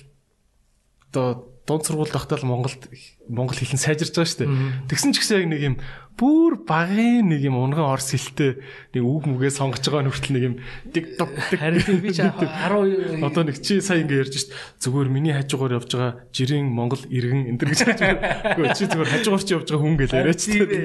одоо 1.10 1.52
дунд 1.66 1.86
сургууль 1.86 2.10
тогтоол 2.10 2.46
Монголд 2.46 2.90
монгол 3.28 3.58
хэлэн 3.58 3.78
сайжирч 3.78 4.14
байгаа 4.16 4.30
шүү 4.30 4.40
дээ. 4.42 4.50
Тэгсэн 4.90 5.12
ч 5.14 5.16
гэсэн 5.22 5.36
яг 5.42 5.46
нэг 5.52 5.62
юм 5.62 5.76
бүр 6.18 6.60
багын 6.68 7.32
нэг 7.32 7.40
юм 7.40 7.56
унган 7.56 7.88
орс 7.88 8.12
хэлтэй 8.12 8.60
нэг 8.92 9.02
үг 9.02 9.24
мүгээ 9.32 9.52
сонгож 9.56 9.80
байгаа 9.80 10.04
нүртэл 10.04 10.34
нэг 10.36 10.44
юм 10.44 10.54
dig 10.92 11.16
dig 11.16 11.58
харин 11.58 11.98
би 12.04 12.12
чи 12.12 12.22
12 12.22 13.24
Одоо 13.24 13.42
нэг 13.48 13.56
чи 13.64 13.80
сая 13.80 14.04
ингэ 14.04 14.20
ярьж 14.20 14.34
шít 14.36 14.52
зүгээр 14.84 15.08
миний 15.08 15.32
хажуугаар 15.32 15.80
явж 15.80 15.88
байгаа 15.88 16.12
жирийн 16.36 16.68
монгол 16.68 17.00
иргэн 17.08 17.56
энэ 17.56 17.64
гэж 17.64 17.80
хэлж 17.80 18.00
байгаа. 18.04 18.58
Үгүй 18.60 18.68
чи 18.76 18.84
зүгээр 18.92 19.12
хажуугаар 19.16 19.44
чи 19.46 19.52
явж 19.56 19.68
байгаа 19.72 19.82
хүн 19.82 19.96
гэж 19.96 20.10
яриач. 20.12 20.42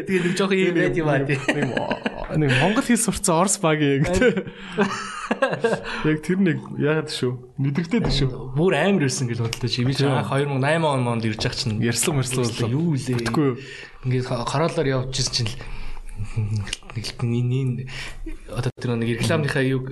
тэгээ 0.08 0.24
нэг 0.32 0.34
жоох 0.40 0.54
юм 0.56 0.76
байт 0.80 0.96
юм 0.96 1.10
аа 1.12 1.22
тий. 1.28 1.40
Нэг 2.40 2.52
монгол 2.64 2.86
хэл 2.88 3.04
сурцсан 3.04 3.36
орс 3.36 3.60
багийн 3.60 4.08
гэдэг. 4.08 4.48
Яг 6.08 6.18
тэр 6.24 6.40
нэг 6.40 6.60
яагаад 6.80 7.12
шүү? 7.12 7.60
Мэдрэгдээд 7.60 8.08
шүү. 8.16 8.56
Бүр 8.56 8.80
амар 8.80 9.08
ирсэн 9.08 9.28
гэл 9.28 9.44
бодлоо 9.44 9.68
чи 9.68 9.84
би 9.84 9.92
анх 10.08 10.32
2008 10.32 10.88
он 10.88 11.04
монд 11.04 11.28
ирж 11.28 11.44
байгаа 11.44 11.60
чинь 11.60 11.84
Ярьслан 11.84 12.16
боллоо. 12.36 12.70
юу 12.70 12.96
лээ. 12.96 13.16
Бүтгүй? 13.22 13.50
Ингээд 14.04 14.28
хороолоор 14.28 14.88
явж 14.88 15.14
ирсэн 15.22 15.48
чинь 15.48 15.52
нэг 16.98 17.14
нэг 17.22 17.90
одоо 18.50 18.72
тэр 18.74 18.98
нэг 18.98 19.22
рекламынхаа 19.22 19.62
юу 19.62 19.86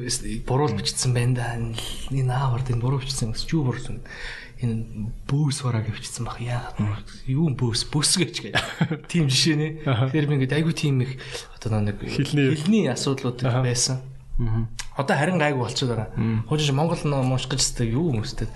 буруул 0.47 0.73
бичсэн 0.73 1.13
байна 1.13 1.33
да. 1.37 1.47
Энэ 2.09 2.25
наавар 2.25 2.65
энэ 2.65 2.81
буруу 2.81 2.99
бичсэн 2.99 3.31
гэсэн 3.33 3.49
юу 3.53 3.69
буруусан. 3.69 4.01
Энэ 4.63 5.11
бөөс 5.29 5.61
бараа 5.61 5.85
гэвчсэн 5.85 6.25
баг 6.25 6.41
яа. 6.41 6.73
Юу 7.29 7.53
бөөс 7.53 7.91
бөөс 7.93 8.11
гэж 8.17 8.35
гээд. 8.41 8.57
Тим 9.11 9.29
жишээ 9.29 9.55
нэ. 9.59 9.67
Тэгэхээр 9.85 10.25
би 10.25 10.33
ингээд 10.41 10.57
айгу 10.57 10.73
тийм 10.73 11.05
их 11.05 11.19
одоо 11.61 11.83
нэг 11.83 12.01
хэлний 12.01 12.89
асуудлууд 12.89 13.43
байсан. 13.43 14.01
Одоо 14.97 15.15
харин 15.15 15.37
гайгүй 15.37 15.61
болчиход 15.61 15.93
байгаа. 15.93 16.09
Хожиж 16.49 16.71
Монгол 16.71 17.03
нуушгаж 17.03 17.61
өстэй 17.61 17.93
юу 17.93 18.15
хүмүүстэй 18.15 18.47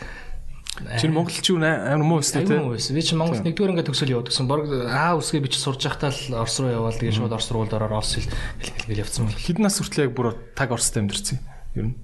Чи 0.78 1.08
монголч 1.10 1.44
юу 1.50 1.60
амар 1.60 2.06
муу 2.06 2.20
өстэй 2.22 2.46
те. 2.46 2.56
Аюун 2.56 2.72
байсан. 2.72 2.96
Би 2.96 3.02
чи 3.04 3.16
Монголд 3.18 3.44
нэгдүгээр 3.44 3.74
ингээд 3.74 3.90
төгсөл 3.90 4.24
гэсэн. 4.24 4.48
Борг 4.48 4.70
аа 4.88 5.18
үсгээ 5.20 5.44
би 5.44 5.52
чи 5.52 5.60
сурж 5.60 5.84
байхдаа 5.84 6.14
л 6.14 6.40
Орос 6.40 6.56
руу 6.62 6.72
яваал 6.72 6.96
тэгээ 6.96 7.20
шууд 7.20 7.36
Орос 7.36 7.52
руу 7.52 7.68
ороор 7.68 8.00
Орос 8.00 8.16
хэл 8.16 8.30
хэл 8.30 8.88
хэл 8.88 9.02
явцсан 9.04 9.28
байна. 9.28 9.44
Хэдэн 9.44 9.64
нас 9.66 9.76
хүртэл 9.82 10.08
яг 10.08 10.14
бүр 10.16 10.40
таг 10.56 10.72
орстой 10.72 11.04
амьдэрсэн. 11.04 11.40
Ер 11.76 11.86
нь. 11.92 11.96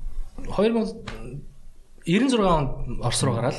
2096 0.50 2.42
онд 2.44 3.00
Орос 3.00 3.22
руу 3.24 3.36
гараад 3.40 3.56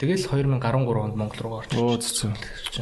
тэгэл 0.00 0.24
2013 0.24 0.56
онд 0.98 1.14
Монгол 1.14 1.40
руу 1.44 1.54
орчих. 1.60 1.78
Оо 1.78 2.00
зү. 2.00 2.32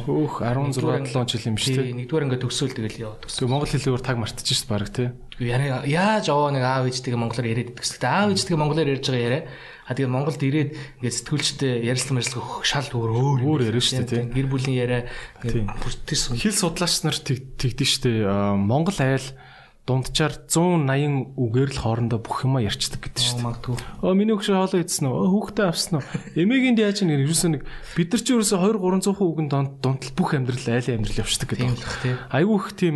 Хөөх 0.07 0.39
16 0.41 1.11
7 1.11 1.27
жил 1.27 1.47
юм 1.51 1.57
те. 1.59 1.75
Тий, 1.75 1.91
нэгдүгээр 1.93 2.25
ингээд 2.31 2.43
төгсөөл 2.47 2.73
тэгэл 2.73 3.03
яваад 3.03 3.21
төгсөв. 3.27 3.43
Тэгээ 3.43 3.51
монгол 3.51 3.69
хэлээр 3.69 3.99
таг 4.07 4.17
мартчих 4.17 4.55
шít 4.55 4.71
баг 4.71 4.87
те. 4.87 5.11
Яа 5.43 5.83
яаж 5.83 6.31
аваа 6.31 6.55
нэг 6.55 6.63
аав 6.63 6.87
ээжтэйгээ 6.87 7.19
монголоор 7.19 7.47
яриад 7.51 7.75
гэсэн. 7.75 8.07
Аав 8.07 8.31
ээжтэйгээ 8.31 8.59
монголоор 8.63 8.91
ярьж 8.95 9.05
байгаа 9.11 9.27
яриа. 9.27 9.43
А 9.89 9.97
тэгээ 9.97 10.13
Монголд 10.13 10.37
ирээд 10.45 10.69
ингээд 11.01 11.17
сэтгүүлчтэй 11.17 11.81
ярилцлага 11.89 12.21
мэрслэг 12.21 12.45
шал 12.61 12.87
өөр 12.93 13.09
өөр 13.09 13.39
Өөр 13.41 13.61
яриа 13.73 13.81
шүү 13.81 14.05
дээ. 14.05 14.29
Гэр 14.37 14.47
бүлийн 14.53 14.77
яриа 14.77 15.01
бүртэрсэн. 15.41 16.37
Хэл 16.37 16.53
судлаач 16.53 16.93
нар 17.03 17.17
тэг- 17.17 17.57
тэгдэж 17.57 17.89
штэ. 17.89 18.09
Монгол 18.53 18.93
айл 19.01 19.25
дунджаар 19.89 20.37
180 20.45 21.33
үгээр 21.33 21.69
л 21.73 21.81
хоорондоо 21.81 22.21
бүх 22.21 22.45
юма 22.45 22.61
ярьцдаг 22.61 23.01
гэдэг 23.01 23.25
штэ. 23.25 23.41
Магадгүй. 23.41 23.77
Оо 24.05 24.13
миний 24.13 24.37
хөгшөө 24.37 24.53
хоолоо 24.61 24.81
идсэн 24.85 25.09
үү? 25.09 25.33
Хүүхдээ 25.33 25.65
авсан 25.65 25.93
уу? 25.97 26.05
Эмээгийн 26.37 26.77
яаж 26.77 27.01
нэг 27.01 27.25
ерөөсөө 27.25 27.49
нэг 27.57 27.61
бид 27.97 28.09
нар 28.13 28.21
ч 28.21 28.27
ерөөсөө 28.29 28.61
2 28.61 28.77
300 28.77 29.17
үгэн 29.17 29.49
донд 29.49 29.81
дунтал 29.81 30.13
бүх 30.13 30.37
амьдрал 30.37 30.61
айлын 30.69 31.01
амьдрал 31.01 31.21
явчихдаг 31.25 31.49
гэдэг. 31.57 32.29
Айгүй 32.29 32.57
их 32.61 32.69
тийм 32.77 32.95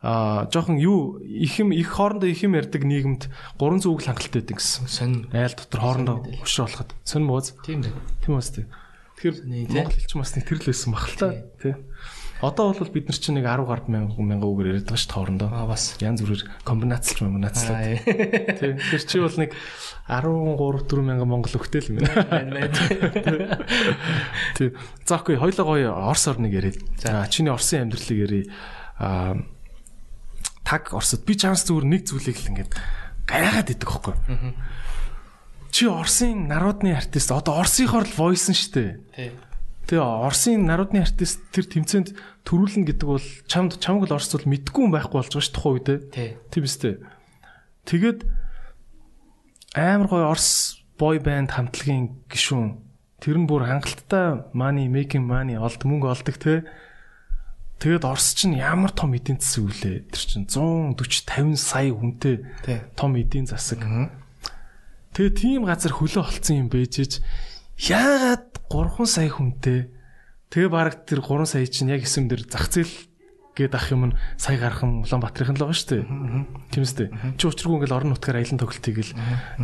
аа 0.00 0.48
жоохон 0.48 0.80
юу 0.80 1.20
их 1.20 1.60
юм 1.60 1.72
их 1.72 1.92
хоорондоо 1.92 2.28
их 2.28 2.40
юм 2.42 2.56
ярьдаг 2.56 2.84
нийгэмд 2.84 3.28
300 3.60 3.92
үг 3.92 4.00
л 4.00 4.08
хангалттай 4.08 4.40
байдаг 4.40 4.56
гэсэн. 4.56 4.88
Сонь. 4.88 5.28
Айл 5.28 5.52
дотор 5.52 5.80
хоорондоо 5.80 6.16
өшрө 6.40 6.64
болоход. 6.64 6.90
Сонь 7.04 7.28
мууз. 7.28 7.52
Тийм 7.60 7.84
дээ. 7.84 7.92
Тийм 8.24 8.40
үстэй. 8.40 8.64
Тэгэхээр 9.20 9.36
Сони, 9.36 9.66
тий. 9.68 9.76
Монгол 9.76 9.92
хэлч 9.92 10.12
бас 10.16 10.32
нэг 10.32 10.44
тэр 10.48 10.56
л 10.56 10.68
байсан 10.72 10.92
баг 10.96 11.04
л 11.04 11.16
та. 11.20 11.28
Тий. 11.60 11.76
Одоо 12.40 12.72
бол 12.72 12.88
бид 12.88 13.04
нар 13.12 13.18
чинь 13.20 13.36
нэг 13.36 13.44
10 13.44 13.68
гаруй 13.68 13.92
мянга 13.92 14.16
мянга 14.16 14.48
үгээр 14.48 14.80
яриад 14.80 14.88
байгаа 14.88 14.96
шүү 14.96 15.12
дээ 15.12 15.16
хоорондоо. 15.20 15.48
Аа 15.52 15.68
бас. 15.68 15.84
Янз 16.00 16.24
бүрээр 16.24 16.48
комбинацлж 16.64 17.20
комбинацлаад. 17.20 17.76
Аа, 17.76 18.56
Тий. 18.56 18.72
Тэр 18.80 19.02
чи 19.04 19.20
бол 19.20 19.36
нэг 19.36 19.52
13 20.08 20.56
4 20.88 21.04
мянга 21.04 21.28
монгол 21.28 21.52
өгтэй 21.60 21.84
л 21.84 21.92
юм 21.92 22.00
байна. 22.00 22.72
Тий. 24.56 24.72
За 25.04 25.20
окей, 25.20 25.36
хоёлоо 25.36 25.68
гоё 25.68 25.92
Орос 25.92 26.24
орныг 26.32 26.56
яриад. 26.56 26.80
За 26.96 27.28
чиний 27.28 27.52
Оросын 27.52 27.92
амьдралыг 27.92 28.16
ярий. 28.16 28.48
Аа 28.96 29.36
таг 30.64 30.92
Оросд 30.94 31.24
би 31.24 31.34
чанс 31.34 31.64
зүгээр 31.66 31.86
нэг 31.86 32.02
зүйлийг 32.06 32.38
л 32.40 32.50
ингээд 32.54 32.72
гайхаад 33.26 33.68
идэх 33.70 33.90
хөхгүй. 33.90 34.14
Чи 35.70 35.86
Оросын 35.86 36.50
народны 36.50 36.94
артист 36.98 37.30
одоо 37.30 37.62
Оросынхоор 37.62 38.06
л 38.06 38.18
войсон 38.18 38.58
штэ. 38.58 38.98
Тэгээ 39.86 40.02
Оросын 40.02 40.66
народны 40.66 41.02
артист 41.02 41.46
тэр 41.54 41.66
тэмцээнд 41.70 42.14
төрүүлнэ 42.42 42.90
гэдэг 42.90 43.06
бол 43.06 43.26
чамд 43.46 43.78
чамг 43.78 44.06
л 44.06 44.14
Орос 44.14 44.34
бол 44.34 44.50
мэдгүй 44.50 44.82
юм 44.82 44.90
байхгүй 44.90 45.18
болж 45.22 45.30
байгаа 45.30 45.46
ш 45.46 45.54
тухайн 45.54 45.74
үедээ. 45.78 45.98
Тий. 46.10 46.30
Тийм 46.50 46.64
үстэй. 46.66 46.94
Тэгээд 47.86 48.18
амар 49.78 50.08
гоё 50.10 50.26
Орос 50.34 50.82
бой 50.98 51.22
банд 51.22 51.54
хамтлагийн 51.54 52.26
гишүүн 52.26 52.82
тэр 53.22 53.36
нь 53.38 53.46
бүр 53.46 53.68
хангалттай 53.70 54.50
money 54.56 54.90
making 54.90 55.24
money 55.28 55.54
олд 55.54 55.80
мөнгө 55.86 56.10
олдог 56.10 56.36
те. 56.40 56.66
Тэгээд 57.80 58.04
Орос 58.04 58.36
чинь 58.36 58.60
ямар 58.60 58.92
том 58.92 59.16
эдийн 59.16 59.40
засаг 59.40 59.72
үлээ. 59.72 60.12
Тэр 60.12 60.24
чинь 60.28 60.44
140 60.44 61.00
50 61.24 61.56
сая 61.56 61.88
хүнтэй 61.88 62.44
том 62.92 63.16
эдийн 63.16 63.48
засаг. 63.48 63.80
Тэгээ 65.16 65.32
тийм 65.32 65.64
газар 65.64 65.96
хөлөө 65.96 66.28
олцсон 66.28 66.60
юм 66.60 66.68
бэжэж 66.68 67.24
яагаад 67.80 68.60
3 68.68 69.08
сая 69.08 69.32
хүнтэй 69.32 69.88
тэгээ 70.52 70.68
баг 70.68 71.08
тэр 71.08 71.24
3 71.24 71.48
сая 71.48 71.64
чинь 71.64 71.88
яг 71.88 72.04
эсэм 72.04 72.28
дээр 72.28 72.44
зах 72.52 72.68
зээл 72.68 72.92
гээд 73.56 73.74
ах 73.74 73.88
юм 73.90 74.12
нь 74.12 74.16
сая 74.36 74.60
гархан 74.60 75.02
Улаанбаатарын 75.02 75.56
л 75.56 75.64
байгаа 75.64 75.74
шүү 75.74 75.88
дээ. 75.88 76.04
Тийм 76.70 76.84
үстэй. 76.84 77.08
Чи 77.40 77.48
учиргүй 77.48 77.80
ингээл 77.80 77.96
орон 77.96 78.12
нутгаар 78.12 78.44
аялан 78.44 78.60
тоглолтыг 78.60 78.96
л 79.00 79.12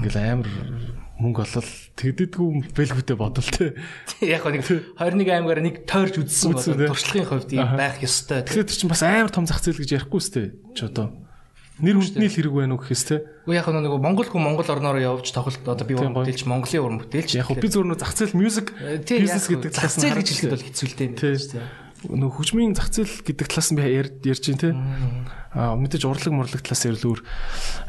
ингээл 0.00 0.18
амар 0.18 0.48
мөнгө 1.16 1.48
олол 1.48 1.70
тэгдэдгүй 1.96 2.76
бэлгүүтэй 2.76 3.16
бодвол 3.16 3.48
те. 3.48 3.72
Яг 4.20 4.44
нэг 4.44 4.68
21 5.00 5.24
аймгаар 5.32 5.60
нэг 5.64 5.88
тойрч 5.88 6.20
үзсэн 6.20 6.52
бол 6.52 6.92
туршлагын 6.92 7.24
хувьд 7.24 7.52
байх 7.56 8.04
ёстой. 8.04 8.44
Тэгэхээр 8.44 8.68
чинь 8.68 8.92
бас 8.92 9.00
амар 9.00 9.32
том 9.32 9.48
зах 9.48 9.64
зээл 9.64 9.80
гэж 9.80 9.96
ярихгүй 9.96 10.20
үстэй. 10.20 10.46
Чи 10.76 10.84
одоо 10.84 11.16
нэр 11.80 12.00
хүндний 12.04 12.28
л 12.28 12.36
хэрэг 12.36 12.52
байна 12.52 12.76
уу 12.76 12.84
гэхээс 12.84 13.04
те. 13.08 13.16
Уу 13.48 13.56
яг 13.56 13.64
нэг 13.64 13.96
Монгол 13.96 14.28
хүн 14.28 14.44
Монгол 14.44 14.68
орноор 14.68 15.00
явж 15.00 15.32
тоглолт 15.32 15.64
одоо 15.64 15.86
би 15.88 15.96
уран 15.96 16.12
бүтээлч 16.12 16.44
Монголын 16.44 16.84
уран 16.84 17.00
бүтээлч. 17.00 17.32
Яг 17.40 17.48
би 17.48 17.68
зүгээр 17.68 17.88
нөө 17.96 18.00
зах 18.00 18.12
зээл 18.12 18.36
music 18.36 18.72
тий 19.08 19.24
бизнес 19.24 19.48
гэдэг 19.48 19.72
талаас 19.72 19.96
нь 19.96 20.04
зэл 20.04 20.16
гэж 20.20 20.20
харж 20.20 20.28
хэлэхэд 20.36 20.52
бол 20.52 20.66
хэцүү 20.68 20.86
л 20.88 20.96
дээ. 21.00 21.64
Нөх 22.12 22.32
хөгжмийн 22.36 22.76
зах 22.76 22.92
зээл 22.92 23.24
гэдэг 23.24 23.46
талаас 23.48 23.68
нь 23.72 23.76
би 23.76 23.84
ярьж 23.88 24.14
ярьж 24.24 24.44
байна 24.52 24.60
те. 24.60 24.70
Аа 25.52 25.76
мэдээж 25.80 26.04
урлаг 26.08 26.32
морлог 26.32 26.60
талаас 26.64 26.84
ярил 26.84 27.08
өөр 27.12 27.20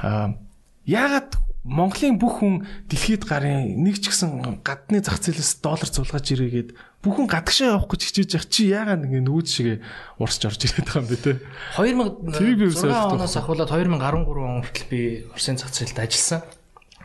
аа 0.04 0.36
яагаад 0.84 1.32
Монголын 1.68 2.16
бүх 2.16 2.40
хүн 2.40 2.64
дэлхийд 2.88 3.28
гарын 3.28 3.76
нэг 3.84 4.00
ч 4.00 4.08
гэсэн 4.08 4.64
гадны 4.64 5.04
зах 5.04 5.20
зээлээс 5.20 5.60
доллар 5.60 5.92
зулгаж 5.92 6.26
ирээгээд 6.32 6.70
бүх 7.04 7.20
хүн 7.20 7.28
гадагшаа 7.28 7.76
явах 7.76 7.92
гэж 7.92 8.02
хичээж 8.08 8.32
явах 8.40 8.48
чи 8.48 8.72
яагаад 8.72 9.04
ингэ 9.04 9.22
нүүд 9.28 9.48
шигээ 9.52 9.78
урсж 10.16 10.48
орж 10.48 10.64
ирээд 10.64 10.88
байгаа 10.88 11.04
юм 11.04 11.10
бэ 11.12 11.18
те. 11.20 11.32
Тэрийг 11.76 12.58
би 12.58 12.66
2006 12.72 12.88
ерөөсөө 12.88 13.20
оноос 13.20 13.36
ахуулаад 13.36 13.68
2013 13.68 14.48
он 14.48 14.64
хүртэл 14.64 14.88
би 14.88 15.02
Оросын 15.36 15.60
зах 15.60 15.76
зээлд 15.76 16.00
ажилласан. 16.00 16.42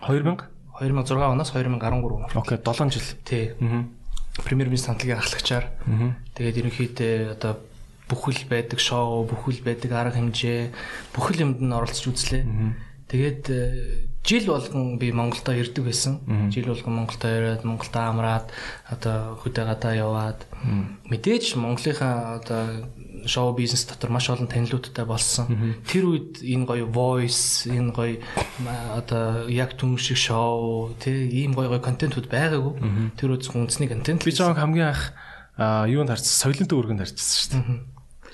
2000 0.07 0.47
2006 0.79 1.11
оноос 1.11 1.51
2013 1.51 2.07
он. 2.07 2.23
Окей 2.39 2.59
7 2.63 2.91
жил. 2.91 3.07
Тий. 3.27 3.45
Премьер 4.47 4.69
министр 4.71 4.95
хамтлагийн 4.95 5.19
ахлагчаар. 5.19 5.67
Аа. 5.91 6.17
Тэгээд 6.39 6.61
ерөнхийдөө 6.65 7.37
одоо 7.37 7.61
бүхэл 8.09 8.49
байдаг 8.49 8.81
шоу, 8.81 9.29
бүхэл 9.29 9.61
байдаг 9.61 9.93
арга 9.93 10.17
хэмжээ, 10.17 10.73
бүхэл 11.13 11.45
юмд 11.45 11.61
нь 11.61 11.73
оролцож 11.73 12.09
үзлээ. 12.09 12.45
Тэгээд 13.13 13.45
жил 14.25 14.47
болгон 14.47 14.99
би 14.99 15.13
Монголдо 15.13 15.53
ирдэг 15.53 15.85
байсан. 15.85 16.21
Жил 16.51 16.71
болгон 16.71 16.95
Монголдо 16.95 17.29
ирээд 17.29 17.65
Монголдо 17.65 17.99
амраад 18.07 18.47
одоо 18.89 19.39
хөдөө 19.43 19.65
гадаа 19.67 19.95
яваад 19.99 20.41
мэдээж 21.11 21.57
Монголынхаа 21.59 22.39
одоо 22.39 22.87
шоу 23.27 23.55
бизнес 23.55 23.85
дотор 23.87 24.11
маш 24.11 24.31
олон 24.31 24.47
танилуудтай 24.47 25.05
болсон. 25.05 25.77
Тэр 25.91 26.07
үед 26.07 26.39
энэ 26.39 26.67
гоё 26.67 26.87
voice, 26.87 27.67
энэ 27.67 27.91
гоё 27.91 28.23
одоо 28.95 29.49
яг 29.51 29.75
түн 29.75 29.99
шиг 29.99 30.17
шоу, 30.19 30.95
тий 31.03 31.27
ийм 31.43 31.55
гоё 31.55 31.69
гоё 31.75 31.83
контентууд 31.83 32.31
байгаагүй. 32.31 33.19
Тэр 33.19 33.35
үед 33.35 33.47
үндэсний 33.51 33.91
контент 33.91 34.23
Би 34.23 34.31
жоог 34.31 34.55
хамгийн 34.59 34.95
анх 34.95 35.15
юунд 35.59 36.15
харцсан 36.15 36.51
соёлын 36.51 36.71
дүүргэнд 36.71 37.03
харцсан 37.03 37.27
шүү 37.27 37.51
дээ. 37.59 37.83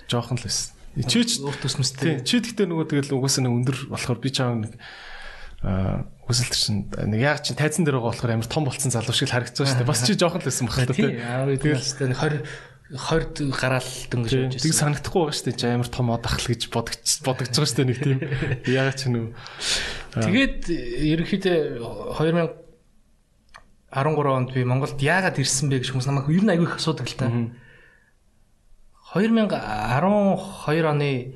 Жохон 0.08 0.36
л 0.36 0.44
байсан. 0.44 0.76
Чи 1.08 1.22
ч 1.24 1.38
урт 1.44 1.62
төсмөстэй. 1.62 2.20
Тийм. 2.20 2.24
Чи 2.24 2.40
тэгтээ 2.42 2.66
нөгөө 2.66 2.86
тэгэл 2.90 3.14
угаасаа 3.20 3.46
нэг 3.46 3.54
өндөр 3.54 3.78
болохоор 3.92 4.18
би 4.18 4.30
чаав 4.34 4.56
нэг 4.56 4.72
аа 5.62 6.06
үсэлтэр 6.28 6.60
чинь 6.60 6.86
нэг 6.92 7.20
яг 7.24 7.40
чи 7.42 7.56
тайзан 7.56 7.88
дээр 7.88 7.98
байгаа 7.98 8.12
болохоор 8.12 8.34
амар 8.36 8.46
том 8.46 8.64
болцсон 8.68 8.92
залуу 8.92 9.16
шиг 9.16 9.32
л 9.32 9.34
харагдсан 9.34 9.64
шүү 9.66 9.80
дээ. 9.82 9.88
Бас 9.88 10.04
чи 10.04 10.12
жоохон 10.14 10.44
л 10.44 10.46
байсан 10.46 10.68
баг 10.68 10.92
Тийм. 10.92 11.16
та. 11.18 11.24
Аа 11.24 11.48
үед 11.48 11.64
настай 11.64 12.12
20 12.12 12.44
20 12.88 13.52
гараал 13.52 13.84
дөнгөж 14.08 14.32
явж 14.32 14.64
байсан. 14.64 14.96
санагдахгүй 14.96 15.28
байгаа 15.28 15.36
шүү 15.36 15.52
дээ. 15.52 15.76
Амар 15.76 15.92
том 15.92 16.08
од 16.08 16.24
ахл 16.24 16.48
гэж 16.48 16.72
бодогч 16.72 17.20
бодогч 17.20 17.52
байгаа 17.52 17.68
шүү 17.68 17.76
дээ 17.80 17.88
нэг 17.88 17.98
тийм. 18.00 18.18
Яагаад 18.64 18.96
ч 18.96 19.12
нү. 19.12 19.36
Тэгээд 20.16 20.72
ерөнхийдөө 21.16 21.84
2013 22.16 24.32
онд 24.32 24.48
би 24.56 24.64
Монголд 24.64 24.96
яагаад 25.00 25.36
ирсэн 25.36 25.68
бэ 25.68 25.84
гэж 25.84 25.92
хүмүүс 25.92 26.08
намайг 26.08 26.32
ер 26.32 26.44
нь 26.44 26.52
аягүй 26.52 26.64
их 26.68 26.76
асуудаг 26.80 27.08
л 27.08 27.16
та. 27.20 27.28
2012 29.12 30.84
оны 30.84 31.32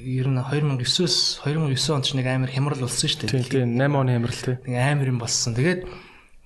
ер 0.00 0.26
нь 0.28 0.40
2009-өөс 0.40 1.44
2009 1.44 1.94
онд 1.94 2.04
ч 2.08 2.16
нэг 2.16 2.26
амар 2.26 2.50
хямрал 2.50 2.80
болсон 2.84 3.08
шүү 3.08 3.28
дээ. 3.28 3.48
Тийм 3.50 3.76
тийм 3.76 3.80
8 3.80 4.00
оны 4.00 4.16
амрал 4.16 4.40
тий. 4.40 4.56
Нэг 4.64 4.76
амар 4.80 5.08
юм 5.12 5.18
болсон. 5.20 5.52
Тэгээд 5.52 5.84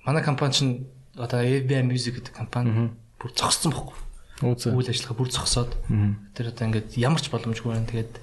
манай 0.03 0.23
компани 0.23 0.53
чинь 0.53 0.73
одоо 1.15 1.39
ABI 1.39 1.83
Music 1.87 2.19
гэдэг 2.19 2.33
компани 2.35 2.91
бүр 3.19 3.31
зогссон. 3.31 3.71
Үзээ. 4.43 4.75
Үйл 4.75 4.91
ажиллагаа 4.91 5.15
бүр 5.15 5.29
зогсоод 5.31 5.71
тэр 6.35 6.51
одоо 6.51 6.63
ингээд 6.67 6.99
ямар 6.99 7.23
ч 7.23 7.31
боломжгүй 7.31 7.71
байна. 7.71 7.87
Тэгээд 7.87 8.13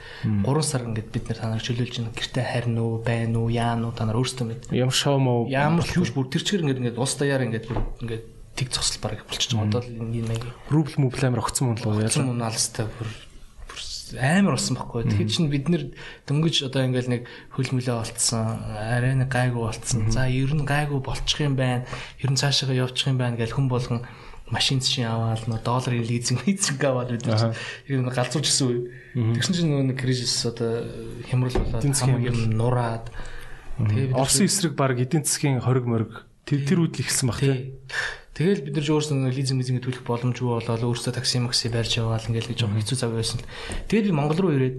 3 0.44 0.60
сар 0.60 0.84
ингээд 0.84 1.08
бид 1.08 1.24
нэр 1.24 1.38
та 1.40 1.48
нар 1.48 1.64
чөлөөлж 1.64 1.96
ин 2.04 2.12
гэртээ 2.12 2.44
харин 2.52 2.76
уу, 2.76 3.00
байна 3.00 3.40
уу, 3.40 3.48
яана 3.48 3.88
уу 3.88 3.96
та 3.96 4.04
нар 4.04 4.20
өөрсдөө 4.20 4.44
мэд. 4.44 4.62
Ямар 4.76 4.92
шоу 4.92 5.16
мó 5.16 5.48
Ямар 5.48 5.88
ч 5.88 6.12
бүр 6.12 6.28
тэр 6.28 6.44
чигээр 6.44 6.68
ингээд 6.68 6.80
ингээд 6.84 7.00
ус 7.00 7.16
даяар 7.16 7.48
ингээд 7.48 7.64
бүр 7.64 7.80
ингээд 8.04 8.24
тэг 8.60 8.68
зогсол 8.68 9.00
бараг 9.00 9.24
болчихж 9.24 9.56
байгаа. 9.56 9.80
Одоо 9.80 9.82
энэ 9.88 10.28
маяг 10.28 10.44
рубл 10.68 10.92
мөбл 11.00 11.24
амар 11.24 11.40
огцсон 11.40 11.72
мөн 11.72 11.80
л 11.80 11.88
уу 11.88 12.04
Ялсан 12.04 12.28
унаалстай 12.28 12.84
бүр 12.92 13.08
бүр 13.08 13.31
амар 14.18 14.56
болсон 14.56 14.76
байхгүй. 14.76 15.06
Тэгэхээр 15.08 15.30
чинь 15.30 15.52
бид 15.52 15.66
нэр 15.68 15.82
дөнгөж 16.28 16.68
одоо 16.68 16.84
ингээл 16.88 17.12
нэг 17.12 17.22
хөлмөлөө 17.56 17.96
болцсон, 17.96 18.60
арай 18.76 19.14
нэг 19.16 19.30
гайгүй 19.32 19.62
болцсон. 19.62 20.10
За 20.12 20.28
ер 20.28 20.52
нь 20.52 20.66
гайгүй 20.66 21.00
болчих 21.00 21.40
юм 21.40 21.56
байна. 21.56 21.86
Ер 22.20 22.30
нь 22.32 22.40
цаашаа 22.40 22.74
явчих 22.74 23.08
юм 23.08 23.18
байна 23.18 23.40
гэж 23.40 23.56
хүн 23.56 23.68
болгон 23.72 24.04
машин 24.52 24.84
чинь 24.84 25.08
аваад 25.08 25.48
нөө 25.48 25.64
долларын 25.64 26.04
лизинг 26.04 26.44
лизинг 26.44 26.82
аваад 26.84 27.16
нар 27.24 27.56
ер 27.88 28.00
нь 28.04 28.12
галзууч 28.12 28.44
гэсэн 28.44 28.66
үе. 28.68 28.80
Тэгсэн 29.16 29.54
чинь 29.56 29.72
нэг 29.88 29.96
кризис 29.96 30.44
одоо 30.44 30.84
хямрал 31.24 31.56
болоод 31.56 31.80
хамаг 31.80 32.20
юм 32.20 32.38
нураад 32.52 33.08
тэгээ 33.80 34.12
Орсын 34.12 34.46
эсрэг 34.46 34.76
баг 34.76 35.00
эдийн 35.00 35.24
засгийн 35.24 35.64
хориг 35.64 35.88
мориг 35.88 36.28
тэр 36.44 36.68
тэр 36.68 36.84
үдл 36.84 37.00
ихсэн 37.00 37.32
баг 37.32 37.40
тий. 37.40 37.80
Тэгэл 38.32 38.64
бид 38.64 38.74
нар 38.80 38.84
ч 38.84 38.90
өөрсдөө 38.96 39.28
лизинг 39.28 39.60
лизинг 39.60 39.84
төлөх 39.84 40.08
боломжгүй 40.08 40.48
болоод 40.56 40.82
өөрсдөө 40.88 41.12
такси 41.12 41.44
макси 41.44 41.68
барьж 41.68 42.00
яваал 42.00 42.24
ингээл 42.24 42.48
гэж 42.48 42.64
жоохон 42.64 42.80
хэцүү 42.80 42.96
цаг 42.96 43.12
байсан 43.12 43.44
л. 43.44 43.48
Тэгээд 43.92 44.08
би 44.08 44.16
Монгол 44.16 44.40
руу 44.40 44.52
ирээд 44.56 44.76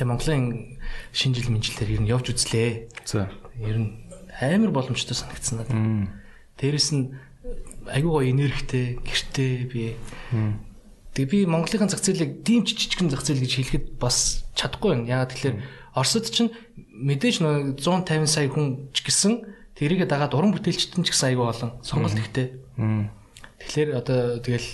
тэгээ 0.00 0.08
Монголын 0.08 0.80
шинэ 1.12 1.36
жил 1.36 1.52
минжилтээр 1.52 1.92
ер 1.92 2.00
нь 2.00 2.08
явж 2.08 2.32
үзлээ. 2.32 2.88
За. 3.04 3.28
Ер 3.60 3.76
нь 3.76 3.88
амар 4.40 4.72
боломжтой 4.72 5.12
санагдсан 5.12 5.56
надад. 5.60 5.76
Дээрэс 6.56 6.88
нь 6.96 7.12
айгүй 7.92 8.08
гоё 8.08 8.32
энергитэй, 8.32 9.04
гэртэй 9.04 9.52
би. 9.68 9.82
Тэгээ 11.12 11.28
би 11.28 11.38
Монголын 11.44 11.92
зах 11.92 12.00
зээлийг 12.00 12.40
тийм 12.40 12.64
жижигхэн 12.64 13.12
зах 13.12 13.24
зээл 13.24 13.44
гэж 13.44 13.52
хэлэхэд 13.52 13.86
бас 14.00 14.48
чадахгүй 14.56 14.96
байна. 14.96 15.08
Ягаад 15.08 15.32
тэгэхээр 15.32 15.56
Оросд 15.96 16.28
чинь 16.28 16.52
мэдээж 16.92 17.40
нэг 17.40 17.80
150 17.80 18.28
сая 18.28 18.52
хүн 18.52 18.92
ч 18.92 19.00
гэсэн 19.00 19.55
тэрийгэ 19.76 20.08
дагаад 20.08 20.32
уран 20.32 20.56
бүтээлчтэн 20.56 21.04
ч 21.04 21.12
гэсэн 21.12 21.36
айгүй 21.36 21.46
олон 21.46 21.70
сонголт 21.84 22.16
ихтэй. 22.16 22.56
Тэгэхээр 23.60 23.90
одоо 23.96 24.40
тэгэл 24.40 24.68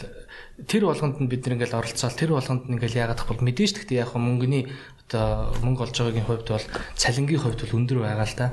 тэр 0.66 0.82
болгонд 0.86 1.18
нь 1.22 1.30
бид 1.30 1.46
нэг 1.46 1.62
ингээл 1.62 1.78
оролцоол 1.78 2.14
тэр 2.18 2.30
болгонд 2.34 2.66
нь 2.70 2.74
ингээл 2.78 2.98
яагаад 3.02 3.22
гэвэл 3.22 3.46
мэдээж 3.46 3.72
гэхдээ 3.82 4.02
яг 4.02 4.14
мөнгөний 4.14 4.70
одоо 5.06 5.54
мөнгө 5.62 5.90
олж 5.90 5.96
байгаагийн 5.98 6.26
хувьд 6.26 6.48
бол 6.50 6.66
цалингийн 6.98 7.42
хувьд 7.42 7.60
бол 7.62 7.76
өндөр 7.78 7.98
байгаа 8.02 8.26
л 8.26 8.36
да. 8.38 8.48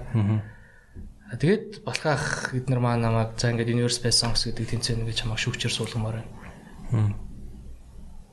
Тэгээд 1.38 1.86
балхаах 1.86 2.58
эднэр 2.58 2.82
маа 2.82 2.98
намайг 2.98 3.38
за 3.38 3.54
ингээд 3.54 3.70
Universe 3.70 4.02
Songs 4.10 4.50
гэдэг 4.50 4.82
тэмцээн 4.82 5.06
гэж 5.06 5.18
чамаа 5.22 5.38
шүүгчээр 5.38 5.74
суулгамаар 5.74 6.26
байна. 6.90 7.14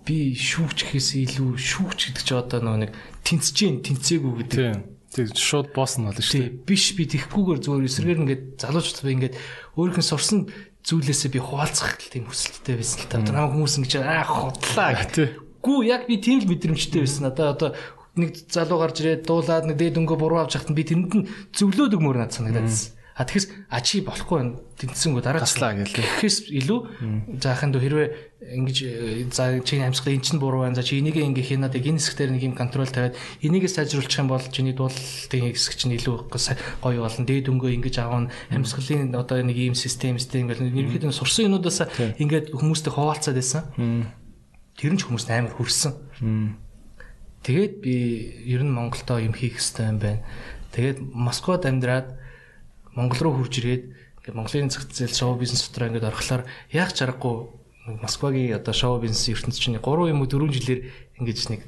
Би 0.08 0.32
шүүгч 0.32 0.88
гэхээс 0.88 1.08
илүү 1.28 1.60
шүүгч 1.60 2.00
гэдэг 2.16 2.24
чи 2.24 2.32
одоо 2.32 2.60
нэг 2.80 2.96
тэнцэж 3.20 3.56
гин 3.60 3.84
тэнцээгүй 3.84 4.32
гэдэг. 4.40 4.95
Тэг 5.16 5.32
шууд 5.32 5.72
босс 5.72 5.96
нь 5.96 6.04
болно 6.04 6.20
шүү 6.20 6.44
дээ. 6.44 6.68
биш 6.68 6.92
би 6.92 7.08
тэгхгүйгээр 7.08 7.60
зүгээр 7.64 7.88
эсрэгээр 7.88 8.20
ингээд 8.20 8.44
залуучууд 8.60 9.00
би 9.00 9.14
ингээд 9.16 9.34
өөрийнх 9.80 10.00
нь 10.04 10.10
сурсан 10.12 10.40
зүйлээсээ 10.84 11.30
би 11.32 11.40
хуваалцах 11.40 11.96
тийм 11.96 12.28
хүсэлттэй 12.28 12.76
байсан 12.76 13.00
л 13.00 13.08
та. 13.08 13.24
Намайг 13.24 13.56
хүмүүс 13.56 13.74
ингэж 13.80 13.92
аа 14.04 14.28
худлаа 14.28 14.92
гэх. 14.92 15.40
Гүү 15.64 15.78
яг 15.88 16.04
би 16.04 16.20
тийм 16.20 16.44
л 16.44 16.50
мэдрэмжтэй 16.52 17.00
байсан. 17.02 17.32
Одоо 17.32 17.46
одоо 17.56 17.70
нэг 18.16 18.32
залуу 18.48 18.80
гарч 18.80 19.04
ирээд 19.04 19.28
дуулаад 19.28 19.68
нэг 19.68 19.76
дээд 19.76 20.00
өнгө 20.00 20.16
буруу 20.16 20.40
авч 20.40 20.56
хахад 20.56 20.72
би 20.72 20.84
тэрэнд 20.88 21.12
нь 21.12 21.28
зөвлөөд 21.52 21.96
өгмөр 21.96 22.16
надад 22.16 22.36
санагдаад 22.36 22.68
байсан. 22.68 22.95
А 23.16 23.24
тэгэхээр 23.24 23.72
а 23.72 23.80
чи 23.80 24.04
болохгүй. 24.04 24.60
Тэнцсэнгүү 24.76 25.24
дараа 25.24 25.40
Таслаа 25.40 25.72
гээл. 25.72 25.88
гэхээс 25.88 26.52
илүү 26.52 27.40
заахын 27.40 27.72
дөө 27.72 27.80
хэрвээ 27.80 28.08
ингэж 28.60 28.76
э, 28.84 29.24
за 29.32 29.56
чиний 29.64 29.88
амьсгал 29.88 30.12
эн 30.12 30.20
чинь 30.20 30.36
буруу 30.36 30.68
байна. 30.68 30.76
За 30.76 30.84
чи 30.84 31.00
энийг 31.00 31.16
ингэ 31.16 31.40
хийнаад 31.40 31.72
энэ 31.72 31.96
хэсгээр 31.96 32.36
нэг 32.36 32.44
юм 32.44 32.52
контрол 32.52 32.84
тавиад 32.84 33.16
энийгээ 33.40 33.72
сайжруулчих 33.72 34.20
юм 34.20 34.28
бол 34.28 34.44
чиний 34.52 34.76
дуулалтын 34.76 35.48
хэсэг 35.48 35.80
чинь 35.80 35.96
илүү 35.96 36.28
гоё 36.28 37.00
болно. 37.00 37.24
Дээд 37.24 37.48
өнгөө 37.48 37.72
ингэж 37.80 37.96
аавна. 38.04 38.28
Амьсгалын 38.52 39.16
одоо 39.16 39.40
нэг 39.40 39.56
ийм 39.56 39.72
систем 39.72 40.20
систем 40.20 40.52
гэл 40.52 40.68
ерөнхийдөө 40.68 41.16
сурсан 41.16 41.48
юмудаас 41.48 41.88
ингээд 42.20 42.52
хүмүүстэй 42.52 42.92
хуваалцаад 42.92 43.40
байсан. 43.40 43.64
Тэр 44.76 44.92
нь 44.92 45.00
ч 45.00 45.08
хүмүүст 45.08 45.32
амар 45.32 45.56
хүрсэн. 45.56 45.96
Тэгээд 47.48 47.74
би 47.80 47.94
ер 48.44 48.60
нь 48.60 48.76
Монголдо 48.76 49.24
юм 49.24 49.32
хийх 49.32 49.56
хэрэгтэй 49.56 49.88
юм 49.88 49.98
байна. 50.04 50.20
Тэгээд 50.76 51.00
Москвад 51.00 51.64
амьдраад 51.64 52.25
Монгол 52.96 53.20
руу 53.20 53.34
хурж 53.44 53.60
ирээд 53.60 53.84
ингээд 54.24 54.36
Монголын 54.36 54.72
зах 54.72 54.88
зээл 54.88 55.14
шоу 55.14 55.36
бизнес 55.36 55.68
дотор 55.68 55.92
ингээд 55.92 56.08
орохлоор 56.08 56.42
яг 56.72 56.90
чаргагүй 56.96 57.52
Москвагийн 58.02 58.58
одоо 58.58 58.74
шоу 58.74 58.98
бизнес 58.98 59.28
ертөнцийн 59.28 59.76
чинь 59.76 59.84
3 59.84 60.10
юм 60.10 60.24
уу 60.24 60.26
4 60.26 60.50
жилээр 60.50 60.80
ингэж 61.20 61.38
нэг 61.52 61.60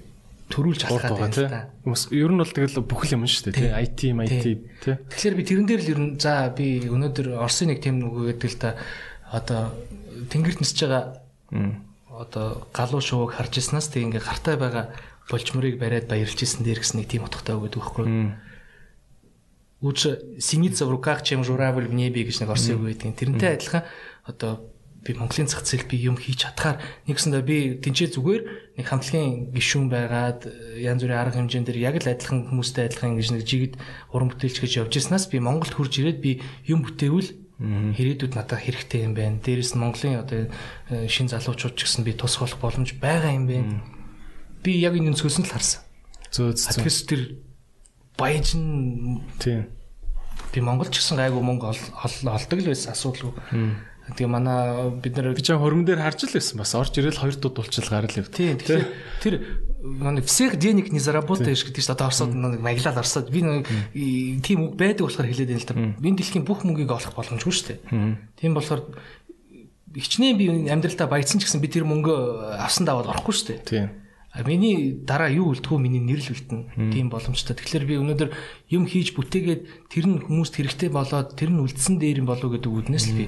төрүүлж 0.49 0.83
халахад 0.89 1.21
байна 1.21 1.37
та. 1.37 1.69
Ер 2.11 2.33
нь 2.33 2.41
бол 2.41 2.49
тэгэл 2.49 2.81
бүхэл 2.83 3.21
юм 3.21 3.29
шүү 3.29 3.53
дээ 3.53 3.55
тий. 3.55 3.71
IT, 3.71 4.01
IT 4.17 4.45
тий. 4.83 4.97
Тэгэхээр 5.13 5.37
би 5.37 5.45
тэрэн 5.45 5.67
дээр 5.69 5.83
л 5.85 5.93
ер 5.93 6.01
нь 6.01 6.11
за 6.17 6.49
би 6.51 6.89
өнөөдөр 6.89 7.37
Оросын 7.37 7.69
нэг 7.69 7.85
тим 7.85 8.01
нүгөө 8.01 8.33
гэдэг 8.33 8.49
л 8.49 8.59
та 8.59 8.71
одоо 9.29 9.77
тэнгэрт 10.33 10.65
нисэж 10.65 10.89
байгаа 10.89 11.05
одоо 12.09 12.67
галуу 12.73 13.05
шууг 13.05 13.37
харж 13.37 13.61
ирснаас 13.61 13.93
тэг 13.93 14.09
ингээ 14.09 14.25
гартай 14.25 14.57
байгаа 14.57 14.91
болчморыг 15.29 15.77
бариад 15.77 16.09
баярлж 16.09 16.41
исэн 16.41 16.65
дээр 16.65 16.81
гэсэн 16.81 17.05
нэг 17.05 17.13
тийм 17.13 17.29
утгатай 17.29 17.55
үг 17.55 17.69
гэдэг 17.69 17.79
байхгүй. 17.85 18.07
Лучше 19.81 20.39
синица 20.41 20.87
в 20.87 20.91
руках, 20.91 21.23
чем 21.23 21.45
журавль 21.45 21.87
в 21.87 21.95
небе 21.95 22.25
гэж 22.25 22.43
нэг 22.43 22.51
орсон 22.51 22.83
үг 22.83 22.99
байдаг. 22.99 23.15
Тэрнтэй 23.15 23.55
адилхан 23.55 23.87
одоо 24.27 24.75
би 25.07 25.15
Монголын 25.15 25.47
зах 25.47 25.63
зээл 25.63 25.87
би 25.87 25.97
юм 25.97 26.19
хийж 26.19 26.43
чадхаар 26.43 26.83
нэгсэндээ 27.07 27.43
би 27.47 27.57
тэнцээ 27.79 28.19
зүгээр 28.19 28.43
нэг 28.75 28.87
хамтлагийн 28.91 29.55
гишүүн 29.55 29.87
байгаад 29.87 30.51
янз 30.83 31.01
бүрийн 31.07 31.23
арга 31.23 31.39
хэмжээнд 31.39 31.69
дэр 31.71 31.79
яг 31.79 31.97
л 32.03 32.11
адилхан 32.11 32.51
хүмүүстэй 32.51 32.91
адилхан 32.91 33.15
ингэж 33.15 33.31
нэг 33.39 33.43
жигд 33.47 33.75
уран 34.11 34.35
бүтээлч 34.35 34.59
гэж 34.59 34.73
явж 34.83 34.93
ирснаас 34.99 35.31
би 35.31 35.39
Монголд 35.39 35.79
хурж 35.79 35.95
ирээд 36.03 36.19
би 36.19 36.43
юм 36.67 36.83
бүтээвэл 36.83 37.31
хэрэгдүүд 37.59 38.35
надад 38.35 38.63
хэрэгтэй 38.63 39.03
юм 39.07 39.15
байна. 39.19 39.43
Дээрээс 39.43 39.75
нь 39.75 39.83
Монголын 39.83 40.23
одоо 40.23 40.47
э, 40.47 41.11
шин 41.11 41.27
залуучууд 41.27 41.75
ч 41.75 41.87
гэсэн 41.87 42.07
би 42.07 42.15
тус 42.15 42.39
болох 42.39 42.59
боломж 42.63 42.95
байгаа 43.03 43.35
юм 43.35 43.47
байна. 43.51 43.83
Би 44.63 44.79
яг 44.79 44.95
энэ 44.95 45.11
өнцгөөс 45.11 45.43
нь 45.43 45.47
л 45.47 45.55
харсан. 45.55 45.83
Зөө 46.31 46.55
зөө. 46.55 46.87
Тэгэхээс 46.87 46.99
тэр 48.19 48.25
баяжин 48.27 49.23
Тий. 49.39 49.63
би 50.53 50.61
Монгол 50.61 50.91
ч 50.91 50.99
гэсэн 50.99 51.19
гайгүй 51.23 51.39
мөнгө 51.43 51.67
ол- 51.71 51.95
ол- 52.03 52.35
олдог 52.35 52.59
л 52.59 52.67
байсан 52.75 52.93
асуудалгүй. 52.93 53.33
Тэгээ 54.09 54.27
манай 54.27 54.91
бид 54.99 55.15
нар 55.21 55.35
Би 55.37 55.43
ч 55.45 55.53
хөрмөн 55.53 55.85
дээр 55.87 56.01
харж 56.03 56.27
л 56.27 56.35
байсан 56.35 56.57
бас 56.59 56.75
орж 56.75 56.97
ирэл 56.99 57.15
хоёр 57.21 57.37
дууд 57.37 57.59
уулчил 57.61 57.87
гарал 57.93 58.09
явд. 58.11 58.33
Тийм 58.33 58.57
тэгэхээр 58.57 58.85
тэр 59.21 59.35
нэг 59.85 60.25
всех 60.25 60.57
денег 60.57 60.89
не 60.91 60.99
заработаешь 60.99 61.63
гэдэг 61.69 61.77
чинь 61.85 61.93
одоо 61.93 62.09
орсод 62.09 62.33
нэг 62.33 62.59
маглал 62.65 62.97
орсод 62.99 63.29
би 63.31 63.45
нэг 63.45 63.69
тийм 64.41 64.73
үг 64.73 64.81
байдаг 64.81 65.05
болохоор 65.13 65.29
хэлээд 65.29 65.53
байна 65.53 65.61
л 65.61 65.69
та. 65.69 65.77
Би 66.01 66.09
дэлхийн 66.17 66.45
бүх 66.49 66.65
мөнгийг 66.65 66.89
олох 66.89 67.13
боломжгүй 67.13 67.53
шүү 67.53 67.69
дээ. 67.69 67.81
Тийм 68.41 68.57
болохоор 68.57 68.81
хичнээн 69.93 70.37
би 70.41 70.45
амьдралдаа 70.73 71.07
баяцсан 71.07 71.37
ч 71.39 71.45
гэсэн 71.45 71.61
би 71.61 71.69
тэр 71.69 71.85
мөнгө 71.85 72.57
авсан 72.65 72.89
даваад 72.89 73.13
орохгүй 73.13 73.35
шүү 73.37 73.47
дээ. 73.53 73.61
Тий. 73.69 73.85
Миний 74.47 74.95
дараа 75.03 75.31
юу 75.31 75.51
үлдэх 75.51 75.73
вэ? 75.73 75.83
Миний 75.83 76.03
нэрэл 76.03 76.31
үлдэнэ. 76.31 76.95
Тийм 76.95 77.11
боломжтой. 77.11 77.59
Тэгэхээр 77.59 77.85
би 77.89 77.95
өнөөдөр 77.99 78.31
юм 78.71 78.87
хийж 78.87 79.17
бүтээгээд 79.19 79.91
тэр 79.91 80.05
нь 80.07 80.23
хүмүүст 80.23 80.55
хэрэгтэй 80.59 80.91
болоод 80.95 81.35
тэр 81.35 81.51
нь 81.51 81.63
үлдсэн 81.63 81.99
дээр 81.99 82.23
юм 82.23 82.31
болов 82.31 82.55
гэдэг 82.55 82.71
үднээс 82.71 83.07
л 83.11 83.19
би. 83.19 83.27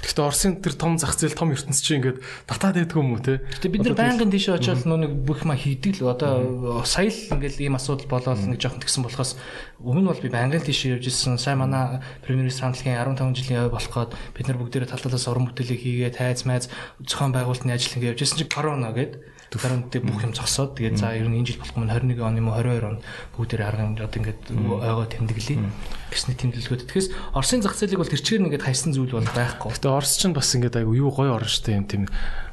Гэхдээ 0.00 0.24
Оросын 0.24 0.64
тэр 0.64 0.74
том 0.80 0.96
зах 0.96 1.12
зээл 1.12 1.36
том 1.36 1.52
ертөнц 1.52 1.84
чинь 1.84 2.00
ингээд 2.00 2.24
татаад 2.48 2.80
байдгүй 2.80 3.00
юм 3.04 3.12
уу 3.12 3.20
те? 3.20 3.44
Гэтэ 3.44 3.68
бид 3.68 3.84
нар 3.84 4.00
байнгын 4.00 4.32
тийш 4.32 4.48
очиод 4.48 4.88
нэг 4.88 5.12
бүх 5.28 5.44
маа 5.44 5.60
хийдэг 5.60 6.00
л 6.00 6.08
одоо 6.08 6.80
сая 6.88 7.12
л 7.12 7.36
ингээл 7.36 7.68
ийм 7.68 7.76
асуудал 7.76 8.08
болоод 8.08 8.40
нэг 8.48 8.56
жоохон 8.56 8.80
тэгсэн 8.80 9.04
болохоос 9.04 9.36
өмнө 9.76 10.08
бол 10.08 10.24
би 10.24 10.32
байнгын 10.32 10.64
тийш 10.64 10.88
явж 10.88 11.04
ирсэн. 11.04 11.36
Сая 11.36 11.60
манай 11.60 12.00
премьерис 12.24 12.64
хамтлагийн 12.64 12.96
15 12.96 13.36
жилийн 13.44 13.68
яв 13.68 13.76
болоход 13.76 14.16
бид 14.32 14.48
нар 14.48 14.56
бүгдээрээ 14.56 14.88
тал 14.88 15.04
талаас 15.04 15.28
уран 15.28 15.52
бүтээлийг 15.52 15.84
хийгээд 15.84 16.16
тайз 16.16 16.48
майз 16.48 16.72
зохион 17.04 17.36
байгуулалтын 17.36 17.76
ажил 17.76 18.00
ингэ 18.00 18.16
явж 18.16 18.24
ирсэн 18.24 18.40
чинь 18.40 18.48
корона 18.48 18.96
гээд 18.96 19.20
Харин 19.50 19.90
тэг 19.90 20.06
бүх 20.06 20.22
юм 20.22 20.30
зогсоод 20.30 20.78
тэгээд 20.78 21.02
за 21.02 21.10
ер 21.18 21.26
нь 21.26 21.42
энэ 21.42 21.50
жил 21.50 21.58
болохгүй 21.58 21.82
мань 21.82 21.90
21 21.90 22.22
он 22.22 22.38
юм 22.38 22.48
уу 22.54 22.62
22 22.62 22.86
он 22.86 22.98
бүгдээр 23.34 23.66
арга 23.66 23.82
хэмжээд 23.82 24.18
ингээд 24.22 24.40
ойгоо 24.54 25.06
тэмдэглэе 25.10 25.58
гэсний 26.06 26.36
тэмдэглэгүүд. 26.38 26.86
Тэгэхээр 26.86 27.34
Оросын 27.34 27.62
зах 27.66 27.74
зээлийг 27.74 27.98
бол 27.98 28.12
тэр 28.14 28.22
чигээр 28.22 28.44
нэгээд 28.46 28.66
хайсан 28.70 28.94
зүйл 28.94 29.18
бол 29.18 29.26
байхгүй. 29.26 29.74
Гэтэ 29.74 29.90
Орос 29.90 30.14
ч 30.14 30.30
бас 30.30 30.54
ингээд 30.54 30.78
айгу 30.78 30.94
юу 30.94 31.10
гоё 31.10 31.34
орно 31.34 31.50
штэ 31.50 31.82
юм 31.82 31.90
тийм 31.90 32.06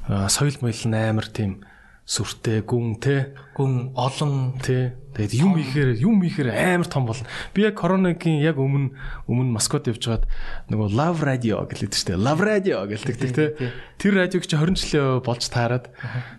соёл 0.10 0.58
моёл 0.64 0.82
амар 0.90 1.30
тийм 1.30 1.67
сүртэй 2.08 2.64
гүн 2.64 3.04
те 3.04 3.36
гүн 3.60 3.92
олон 4.00 4.56
те 4.64 4.96
тэгээд 5.12 5.34
юм 5.44 5.60
ихээр 5.60 6.00
юм 6.00 6.24
ихээр 6.24 6.56
амар 6.56 6.88
том 6.88 7.04
болно. 7.04 7.28
Би 7.52 7.68
яг 7.68 7.76
коронагийн 7.76 8.40
яг 8.40 8.56
өмнө 8.56 8.96
өмнө 9.28 9.52
Москвад 9.52 9.92
явжгаад 9.92 10.24
нөгөө 10.72 10.96
Love 10.96 11.28
Radio 11.28 11.68
гэлээд 11.68 11.92
штэ. 11.92 12.16
Love 12.16 12.48
Radio 12.48 12.88
гэлдэг 12.88 13.36
те. 13.36 13.52
Тэр 14.00 14.24
радиог 14.24 14.48
чи 14.48 14.56
20 14.56 14.80
жилээ 14.80 15.20
болж 15.20 15.44
таарад 15.52 15.92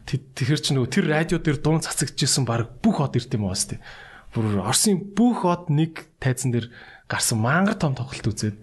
тэгэхэр 0.09 0.61
чи 0.65 0.73
нөгөө 0.73 0.89
тэр 0.89 1.05
радио 1.05 1.37
дээр 1.37 1.61
дуун 1.61 1.85
цацагдчихсан 1.85 2.49
баг 2.49 2.81
бүх 2.81 3.05
од 3.05 3.21
ирд 3.21 3.37
юм 3.37 3.45
уу 3.45 3.53
штэ. 3.53 3.77
Бүр 4.33 4.65
Оросын 4.65 5.05
бүх 5.13 5.45
од 5.45 5.69
нэг 5.69 6.09
тайзан 6.17 6.57
дээр 6.57 6.73
гарсан 7.13 7.45
мангар 7.45 7.77
том 7.77 7.93
тоглолт 7.93 8.25
үзээд 8.25 8.57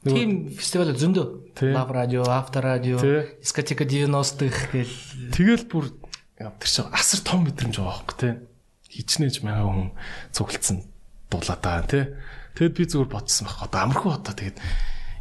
Тийм 0.00 0.48
фестивал 0.56 0.96
зөндөө. 0.96 1.60
Love 1.76 1.92
Radio, 1.92 2.24
After 2.24 2.64
Radio, 2.64 2.96
Discoteca 3.36 3.84
90-х 3.84 4.72
гэл. 4.72 4.94
Тэгэл 5.28 5.64
бүр 5.68 5.92
тэр 6.40 6.70
чинь 6.72 6.88
асар 6.88 7.20
том 7.20 7.44
мэдрэмж 7.44 7.76
байгаа 7.76 7.96
хөөхгүй 8.00 8.16
те. 8.16 8.30
Хичнээн 8.88 9.44
мянган 9.44 9.68
хүн 9.68 9.88
цуглдсан 10.32 10.76
дуулаад 11.28 11.60
байгаа 11.60 11.84
те. 11.84 12.00
Тэгэд 12.56 12.76
би 12.80 12.84
зүгээр 12.88 13.12
бодсон 13.12 13.44
байх. 13.46 13.60
Одоо 13.60 13.80
амархуу 13.84 14.16
одоо 14.16 14.32
тэгэд 14.32 14.56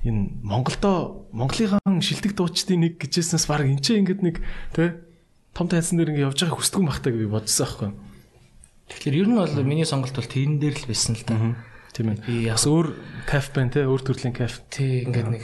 энэ 0.08 0.40
Монголдо 0.48 1.28
Монголынхан 1.36 2.00
шилдэг 2.00 2.34
дуучдын 2.40 2.80
нэг 2.88 2.94
гэжсэнээс 3.04 3.46
баг 3.52 3.68
энэ 3.68 3.84
ч 3.84 4.00
ингэдэг 4.00 4.24
нэг 4.24 4.38
те 4.72 5.04
том 5.52 5.68
тайсан 5.68 6.00
дээр 6.00 6.16
ингэ 6.16 6.26
явж 6.32 6.40
байгаа 6.40 6.56
хүсдэг 6.56 6.80
юм 6.80 6.88
бахтаа 6.88 7.12
гэж 7.12 7.20
би 7.20 7.28
бодсон 7.28 7.68
аахгүй. 7.68 7.92
Тэгэхээр 8.90 9.20
ер 9.20 9.28
нь 9.28 9.36
бол 9.36 9.68
миний 9.68 9.86
сонголт 9.86 10.16
бол 10.16 10.24
тэрэн 10.24 10.56
дээр 10.56 10.76
л 10.80 10.88
байсан 10.88 11.14
л 11.20 11.24
да. 11.28 11.36
Тийм 11.92 12.16
ээ. 12.16 12.24
Би 12.24 12.36
бас 12.48 12.64
өөр 12.64 12.96
каф 13.28 13.52
байна 13.52 13.76
те 13.76 13.84
өөр 13.84 14.02
төрлийн 14.08 14.34
каф. 14.34 14.64
Тий 14.72 15.04
ингээд 15.04 15.30
нэг 15.36 15.44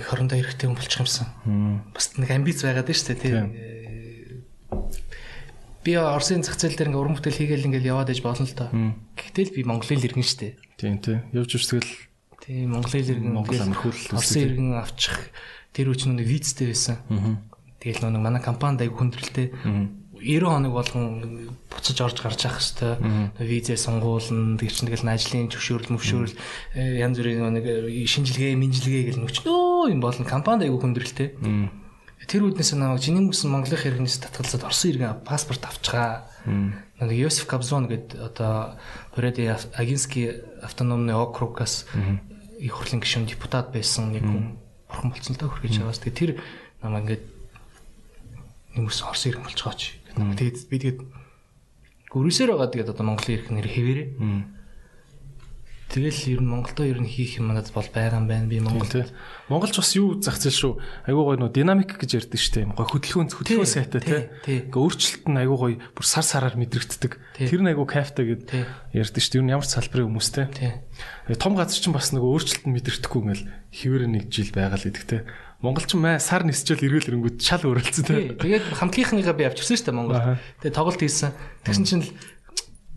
их 0.00 0.08
орондоо 0.08 0.40
хэрэгтэй 0.40 0.66
хүн 0.66 0.78
болчих 0.80 1.04
юмсан. 1.04 1.28
Бас 1.92 2.16
нэг 2.16 2.32
амбиц 2.32 2.64
байгаад 2.64 2.88
шүү 2.90 3.06
дээ 3.12 3.20
тий 3.20 3.32
би 5.86 5.94
Оросын 5.94 6.42
зах 6.42 6.58
зээл 6.58 6.74
дээр 6.74 6.90
ингээ 6.90 7.02
уран 7.02 7.14
бүтээл 7.14 7.38
хийгээл 7.38 7.66
ингээл 7.70 7.90
яваад 7.94 8.10
иж 8.10 8.20
болно 8.26 8.42
л 8.42 8.58
доо. 8.58 8.70
Гэтэл 9.14 9.54
би 9.54 9.62
Монголын 9.62 10.02
л 10.02 10.06
иргэн 10.10 10.26
штэ. 10.26 10.58
Тийм 10.74 10.98
тийм. 10.98 11.22
Явж 11.30 11.54
үзтэгэл 11.54 11.92
тийм 12.42 12.74
Монголын 12.74 13.02
л 13.06 13.12
иргэн 13.14 13.32
Монгол 13.32 13.62
амархуул 13.62 14.00
Оросын 14.10 14.42
иргэн 14.50 14.82
авчих. 14.82 15.30
Тэр 15.70 15.94
үуч 15.94 16.10
нэг 16.10 16.26
визтэй 16.26 16.74
байсан. 16.74 16.98
Тэгэл 17.78 18.10
нэг 18.10 18.18
манай 18.18 18.42
компанид 18.42 18.82
аяг 18.82 18.98
хүндрэлтэй. 18.98 19.54
90 20.16 20.48
хоног 20.48 20.72
болгон 20.72 21.54
буцаж 21.70 21.98
орж 22.02 22.18
гарч 22.24 22.48
явах 22.48 22.58
хэвээр. 22.58 23.36
Визээ 23.36 23.78
сонгуулна. 23.78 24.58
Тэр 24.58 24.72
чинь 24.72 24.88
тэгэл 24.90 25.06
ажлын 25.06 25.52
зөвшөөрөл 25.52 25.92
мөвшөөрөл 25.94 26.34
янз 26.74 27.20
бүрийн 27.20 27.52
нэг 27.52 27.66
шинжилгээ 28.10 28.56
минжилгээ 28.56 29.04
гэл 29.12 29.22
нүч 29.22 29.44
нөө 29.44 29.92
юм 29.92 30.00
болно 30.00 30.24
компанид 30.24 30.66
аяг 30.66 30.80
хүндрэлтэй 30.80 31.36
Тэр 32.26 32.50
үднээс 32.50 32.74
намайг 32.74 33.02
чиний 33.02 33.22
мөсөн 33.22 33.54
Монголын 33.54 33.78
хэрэгнээс 33.78 34.18
татгалзаад 34.18 34.66
Оросын 34.66 34.90
иргэн 34.98 35.22
паспорт 35.22 35.62
авчгаа. 35.62 36.26
Нэг 36.46 37.14
Йосиф 37.14 37.46
Кабзон 37.46 37.86
гэдэг 37.86 38.18
одоо 38.18 38.74
Пореди 39.14 39.46
Агинский 39.78 40.42
автономный 40.58 41.14
округаас 41.14 41.86
их 42.58 42.72
хурлын 42.74 42.98
гишүүн 42.98 43.30
депутат 43.30 43.70
байсан 43.70 44.10
нэг 44.10 44.26
хүн 44.26 44.58
бурхан 44.90 45.14
болцсон 45.14 45.36
л 45.36 45.38
да 45.38 45.46
хөргөж 45.46 45.72
чагаас. 45.78 46.02
Тэгээ 46.02 46.18
тэр 46.18 46.30
намайг 46.82 47.06
ингээд 47.06 47.24
нэмс 48.74 48.98
Оросын 49.06 49.30
иргэн 49.30 49.46
болж 49.46 49.60
байгаа 49.62 49.78
ч. 49.78 49.94
Тэгээд 50.18 50.56
би 50.66 50.76
тэгээд 50.82 51.00
гүрээсээр 52.10 52.50
байгаа 52.58 52.72
тэгээд 52.74 52.90
одоо 52.90 53.04
Монголын 53.06 53.36
иргэн 53.38 53.54
нэр 53.54 53.70
хэвээрээ. 53.70 54.08
Тэгэл 55.86 56.34
ер 56.34 56.40
нь 56.42 56.50
Монголдо 56.50 56.82
ер 56.82 56.98
нь 56.98 57.06
хийх 57.06 57.38
юм 57.38 57.54
надад 57.54 57.70
бол 57.70 57.86
байгаа 57.86 58.18
юм 58.18 58.26
байна. 58.26 58.50
Би 58.50 58.58
Монгол 58.58 59.06
Монголч 59.46 59.78
бас 59.78 59.94
юу 59.94 60.18
зах 60.18 60.34
зээл 60.42 60.58
шүү. 60.58 60.72
Айгуу 61.06 61.30
гоё 61.30 61.38
нөө 61.38 61.54
динамик 61.54 61.94
гэж 61.94 62.26
ярьдэн 62.26 62.42
штэ. 62.42 62.66
Гоё 62.74 62.90
хөдөлгөөн 62.90 63.30
хөдөлгөөн 63.30 63.70
сайтай 63.70 64.02
тий. 64.02 64.66
Ингээ 64.66 64.82
өөрчлөлт 64.82 65.30
нь 65.30 65.38
айгуу 65.38 65.58
гоё 65.62 65.78
бүр 65.94 66.06
сар 66.06 66.26
сараар 66.26 66.58
мэдрэгддэг. 66.58 67.38
Тэр 67.38 67.62
нь 67.62 67.70
айгуу 67.70 67.86
кайфтай 67.86 68.26
гэд 68.26 68.50
ярьдэн 68.98 69.22
штэ. 69.22 69.38
Ер 69.38 69.44
нь 69.46 69.54
ямар 69.54 69.62
ч 69.62 69.78
салбарын 69.78 70.10
хүмүүстэй. 70.10 70.46
Тий. 70.50 70.74
Том 71.38 71.54
газар 71.54 71.78
чинь 71.78 71.94
бас 71.94 72.10
нөгөө 72.10 72.34
өөрчлөлт 72.34 72.66
нь 72.66 72.74
мэдэрдэхгүй 72.74 73.20
ингээл 73.22 73.46
хിവэрэ 73.70 74.06
нэг 74.10 74.24
жил 74.26 74.50
байгаа 74.50 74.82
л 74.82 74.90
идэх 74.90 75.06
тий. 75.06 75.22
Монголчин 75.62 76.02
маа 76.02 76.18
сар 76.18 76.42
нисчээл 76.42 76.82
эргэл 76.82 77.14
эрэнгүүд 77.14 77.38
шал 77.38 77.62
өөрөлдсөн 77.62 78.04
тий. 78.10 78.34
Тэгээд 78.34 78.74
хамтгийнхныгаа 78.82 79.34
би 79.38 79.46
авчирсан 79.46 79.78
штэ 79.78 79.94
Монгол. 79.94 80.36
Тэгээд 80.60 80.76
тоглолт 80.76 81.00
хийсэн. 81.00 81.32
Тэгсэн 81.62 81.86
чинь 81.86 82.04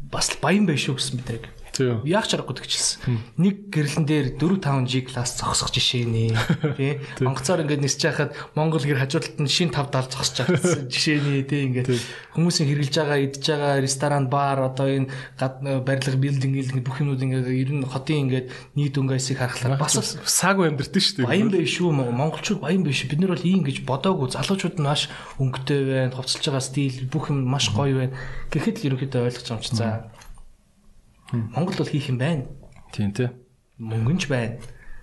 бас 0.10 0.34
баян 0.42 0.66
байх 0.66 0.82
шүү 0.82 0.98
гэсэн 0.98 1.22
мэдрэг. 1.22 1.59
Яах 2.06 2.28
чаргагүй 2.28 2.56
тэгчихсэн. 2.60 3.20
Нэг 3.40 3.72
гэрлэн 3.72 4.06
дээр 4.06 4.28
4 4.36 4.60
5 4.60 4.88
G 4.90 5.08
класс 5.08 5.40
зогсох 5.40 5.72
жишээ 5.72 6.06
нэ. 6.06 6.36
Тий. 6.80 7.00
Онгоцоор 7.24 7.64
ингээд 7.64 7.84
нисэж 7.84 8.02
хахад 8.12 8.32
Монгол 8.56 8.84
гэр 8.84 9.00
хажуудалд 9.00 9.40
нь 9.40 9.50
шин 9.50 9.72
5 9.72 9.90
70 9.90 10.14
зогсож 10.14 10.38
байгаа 10.44 10.88
жишээ 10.92 11.20
нэ. 11.24 11.48
Тий 11.48 11.62
ингээд 11.72 11.90
хүмүүсийн 12.36 12.68
хэрглэж 12.70 12.96
байгаа, 12.96 13.20
идж 13.24 13.46
байгаа 13.48 13.74
ресторан, 13.80 14.26
бар 14.28 14.58
одоо 14.70 14.88
энэ 14.88 15.08
барилга, 15.84 16.20
билдинг 16.20 16.56
ингээд 16.60 16.86
бүх 16.86 17.00
юмуд 17.00 17.24
ингээд 17.24 17.48
ер 17.48 17.72
нь 17.74 17.88
хотын 17.88 18.28
ингээд 18.28 18.48
нийт 18.76 18.96
өнгөсийг 19.00 19.40
харахаар 19.40 19.80
бас 19.80 19.96
саагүй 19.96 20.72
амьдртэн 20.72 21.04
шүү 21.04 21.16
дээ. 21.24 21.28
Баян 21.28 21.50
байх 21.52 21.68
шүү. 21.68 21.90
Монголчууд 21.96 22.60
баян 22.64 22.84
биш. 22.84 23.04
Бид 23.08 23.20
нар 23.20 23.34
бол 23.36 23.48
ийм 23.48 23.64
гэж 23.64 23.84
бодоагүй. 23.88 24.32
Залуучууд 24.36 24.80
нь 24.80 24.86
маш 24.86 25.08
өнгөтэй 25.40 25.80
байна. 25.88 26.16
Хувцалж 26.16 26.44
байгаа 26.46 26.64
стил 26.64 26.96
бүх 27.10 27.32
юм 27.32 27.48
маш 27.48 27.72
гоё 27.74 27.96
байна. 28.08 28.16
Гэхэд 28.52 28.84
л 28.84 28.88
ерөнхийдөө 28.94 29.26
ойлгож 29.28 29.48
байгаа 29.48 29.60
юм 29.60 29.66
чи. 29.66 29.76
За 29.76 29.88
Монгол 31.32 31.78
бол 31.78 31.92
хийх 31.92 32.10
юм 32.10 32.18
байна. 32.18 32.46
Тийм 32.92 33.14
тий. 33.14 33.30
Мөнгөнч 33.78 34.28
байна. 34.28 34.58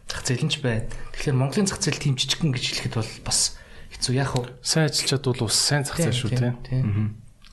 Зах 0.07 0.23
зээлэнч 0.27 0.63
байна. 0.63 0.87
Тэгэхээр 1.15 1.37
Монголын 1.37 1.67
зах 1.67 1.83
зээл 1.83 2.03
тийм 2.03 2.15
жижигхэн 2.19 2.55
гэж 2.55 2.65
хэлэхэд 2.87 2.95
бол 2.99 3.13
бас 3.27 3.59
хэцүү 3.95 4.15
яах 4.15 4.35
вэ? 4.39 4.55
Сайн 4.63 4.91
ажиллачаад 4.91 5.25
бол 5.27 5.47
бас 5.47 5.59
сайн 5.59 5.83
зах 5.87 5.99
зээл 5.99 6.15
шүү 6.15 6.31
тий. 6.35 6.53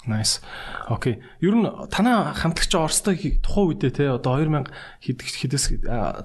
Nice. 0.03 0.43
Окей. 0.89 1.23
Ер 1.39 1.55
нь 1.55 1.63
танаа 1.87 2.35
хамтлагч 2.35 2.75
Оростой 2.75 3.39
тухайн 3.39 3.71
үедээ 3.71 3.91
те 3.95 4.11
одоо 4.11 4.35
2000 4.35 4.67
хэд 4.99 5.19
хэдээс 5.23 5.65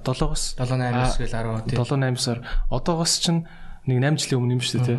7-оос 0.02 0.58
7-8-аас 0.58 1.14
гэл 1.22 1.30
10 1.30 1.70
тий. 1.70 1.78
7-8-аар 1.78 2.42
одоогоос 2.74 3.14
чинь 3.22 3.46
нэг 3.86 4.02
8 4.02 4.18
жилийн 4.18 4.40
өмнө 4.42 4.54
юм 4.58 4.62
шүү 4.66 4.82
дээ 4.82 4.88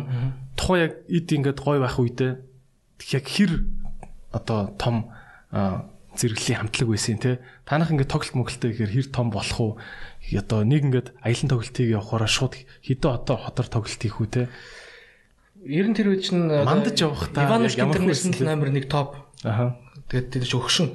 Тухайн 0.56 0.80
яг 0.88 0.92
эд 1.12 1.28
ингээд 1.28 1.60
гой 1.60 1.76
байх 1.76 2.00
үедээ 2.00 2.32
яг 2.40 3.24
хэр 3.28 3.52
одоо 4.32 4.72
том 4.80 5.12
зэрэглэлийн 6.18 6.58
хамтлаг 6.66 6.88
байсан 6.90 7.18
те. 7.22 7.38
Танах 7.62 7.94
ингээд 7.94 8.10
тоглолт 8.10 8.34
мөглөлтэй 8.34 8.70
гэхээр 8.74 8.94
хэр 8.94 9.08
том 9.14 9.30
болох 9.30 9.58
уу? 9.60 9.72
Одоо 10.34 10.66
нэг 10.66 10.82
ингээд 10.90 11.08
аялан 11.22 11.48
тоглолтыг 11.50 11.86
явахаараа 11.86 12.30
шууд 12.30 12.54
хэдэн 12.82 13.10
одоо 13.14 13.36
хотор 13.38 13.66
тоглолт 13.70 14.00
хийх 14.02 14.18
үү 14.18 14.28
те. 14.30 14.42
Ер 15.62 15.86
нь 15.86 15.94
тэр 15.94 16.10
үе 16.10 16.18
чинь 16.18 16.50
мандаж 16.50 16.98
явах 16.98 17.30
та 17.30 17.46
ямар 17.46 17.70
интернэшнл 17.70 18.42
номер 18.42 18.74
1 18.74 18.90
топ. 18.90 19.14
Аха. 19.44 19.78
Тэгээд 20.10 20.28
тэр 20.34 20.44
ч 20.44 20.52
өгшин. 20.58 20.88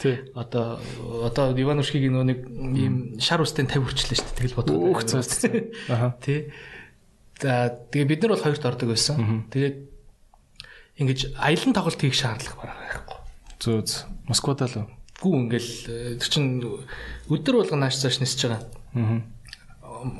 Тий. 0.00 0.32
Одоо 0.32 0.80
одоо 1.20 1.52
Иванушкигийн 1.52 2.16
нөө 2.16 2.24
нэг 2.24 2.38
ийм 2.48 2.94
шар 3.20 3.44
үстэй 3.44 3.68
50 3.68 3.84
хүрчлээ 3.84 4.16
шүү 4.16 4.26
дээ. 4.32 4.38
Тэгэл 4.40 4.56
бодгоо. 4.56 4.96
Өөх 4.96 5.04
цаа. 5.04 5.20
Аха. 5.92 6.16
Тий. 6.24 6.48
За 7.36 7.76
тэгээ 7.92 8.08
бид 8.08 8.20
нар 8.24 8.32
бол 8.32 8.44
хоёрт 8.48 8.64
ордог 8.64 8.88
байсан. 8.88 9.44
Тэгээд 9.52 9.76
ингэж 10.96 11.36
аялан 11.36 11.76
тоглолт 11.76 12.00
хийх 12.00 12.16
шаардлага 12.16 12.64
байхгүй. 12.64 13.18
Зөө 13.60 13.80
зөө. 13.84 14.15
Москвадаа 14.26 14.68
л. 14.68 14.86
Гүү 15.22 15.32
ингээл 15.46 15.72
э, 15.88 16.18
тэр 16.20 16.28
чин 16.28 16.44
өдөр 17.30 17.62
болгон 17.62 17.80
нааш 17.80 17.96
цааш 18.02 18.20
нисэж 18.20 18.50
байгаа. 18.50 18.62
Аа. 18.94 19.22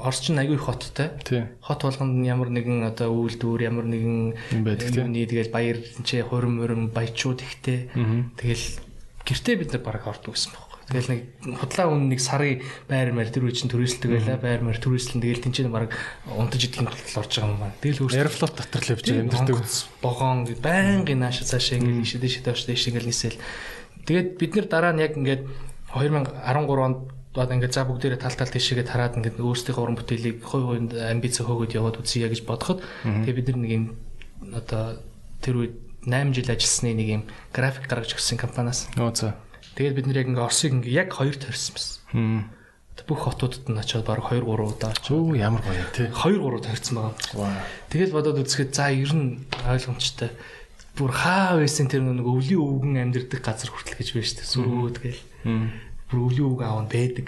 Орос 0.01 0.25
чин 0.25 0.41
аягүй 0.41 0.57
хоттой. 0.57 1.13
Хот 1.61 1.85
болгонд 1.85 2.25
ямар 2.25 2.49
нэгэн 2.49 2.87
одоо 2.89 3.13
үйлдвэр 3.13 3.69
ямар 3.69 3.85
нэгэн 3.85 4.65
байдаг 4.65 4.89
тийм. 4.89 5.13
Тэгэл 5.13 5.53
баяр 5.53 5.79
чи 6.07 6.23
хурим 6.25 6.63
мурим 6.63 6.89
баячууд 6.89 7.45
ихтэй. 7.45 7.93
Тэгэл 8.41 8.81
гэртээ 9.27 9.57
бид 9.61 9.71
нар 9.77 9.85
бараг 9.85 10.09
ордог 10.09 10.33
гэсэн 10.33 10.55
баг. 10.55 10.67
Тэгэл 10.87 11.11
нэг 11.11 11.21
худлаа 11.59 11.91
үн 11.91 12.07
нэг 12.07 12.23
сарын 12.23 12.63
байр 12.87 13.11
мэр 13.11 13.35
тэр 13.35 13.51
үе 13.51 13.59
чин 13.59 13.67
төрөөсөлдөг 13.67 14.11
байлаа. 14.23 14.39
Байр 14.39 14.63
мэр 14.63 14.79
төрөөслөн 14.79 15.19
тэгэл 15.19 15.43
тэнцэн 15.43 15.75
бараг 15.75 15.91
унтаж 16.31 16.63
идэхин 16.63 16.87
тул 16.87 17.27
орж 17.27 17.33
байгаа 17.43 17.51
юм 17.51 17.59
байна. 17.59 17.75
Тэгэл 17.83 18.03
өөрсдөө 18.07 18.23
Airflow 18.23 18.51
дотор 18.55 18.83
л 18.87 18.93
явж 18.95 19.07
амьдэрдэг. 19.11 19.59
Богоон 19.99 20.47
байнгын 20.63 21.19
нааш 21.27 21.43
цаашаа 21.43 21.83
ингээл 21.83 22.07
ишээ 22.07 22.23
дэшээ 22.23 22.45
доош 22.47 22.63
дэш 22.71 22.87
ингээл 22.87 23.11
нисэл. 23.11 23.35
Тэгээд 24.07 24.29
бид 24.39 24.53
нэр 24.55 24.67
дараа 24.71 24.93
нь 24.95 25.03
яг 25.03 25.19
ингээд 25.19 25.43
2013 25.93 26.87
онд 26.87 26.99
бод 27.37 27.51
ингээд 27.53 27.75
за 27.77 27.85
бүгдээрээ 27.85 28.23
тал 28.23 28.33
тал 28.33 28.49
тийшээгээ 28.49 28.87
тараад 28.89 29.19
ингээд 29.21 29.43
өөрсдийнхөө 29.43 29.83
уран 29.85 29.99
бүтээлийг 30.01 30.41
хувь 30.41 30.65
хувинд 30.73 30.93
амбиц 30.97 31.45
хөөгд 31.45 31.77
яваад 31.77 32.01
үзье 32.01 32.31
гэж 32.33 32.49
бодоход 32.49 32.81
тэгээд 33.05 33.37
бид 33.37 33.49
нар 33.53 33.61
нэг 33.61 33.73
юм 33.77 33.85
одоо 34.57 35.03
тэр 35.45 35.55
үед 35.61 35.75
8 36.07 36.33
жил 36.33 36.49
ажилласны 36.49 36.95
нэг 36.95 37.09
юм 37.11 37.23
график 37.51 37.91
гаргаж 37.91 38.15
өгсөн 38.15 38.39
компаниас. 38.39 38.87
Оо 38.97 39.11
за. 39.11 39.35
Тэгээд 39.75 39.97
бид 39.99 40.07
нэр 40.07 40.21
яг 40.23 40.29
ингээ 40.31 40.47
Оросыг 40.47 40.73
ингээ 40.73 41.03
яг 41.03 41.11
хоёр 41.11 41.35
тарьсан 41.35 41.75
байсан. 41.75 42.47
Бүх 43.05 43.29
хотуудад 43.29 43.69
нь 43.69 43.77
очиод 43.77 44.07
баг 44.07 44.23
2 44.23 44.41
3 44.41 44.47
удаа 44.47 44.95
очиод. 44.95 45.13
Оо 45.13 45.35
ямар 45.35 45.61
гоё 45.67 45.85
тий. 45.93 46.09
2 46.09 46.39
3 46.41 46.63
тарьсан 46.63 46.95
байгаа. 46.97 47.61
Тэгэл 47.91 48.15
бодоод 48.15 48.41
үзэхэд 48.41 48.71
за 48.73 48.89
ер 48.95 49.13
нь 49.13 49.45
ойлгомжтой. 49.67 50.31
Бүр 50.97 51.13
хаа 51.13 51.61
байсан 51.61 51.87
тэр 51.93 52.03
нэг 52.03 52.25
өвлийн 52.25 52.61
өвгөн 52.61 52.97
амьдэрдэг 53.05 53.41
газар 53.45 53.69
хүртэл 53.69 54.01
гэж 54.01 54.09
байна 54.17 54.27
шүү 54.27 54.39
дээ. 54.41 54.53
Сүргүүд 54.57 54.97
гээл. 55.05 55.23
Бүр 56.07 56.21
өвлийн 56.25 56.49
өвг 56.49 56.61
аав 56.65 56.89
байдаг. 56.89 57.27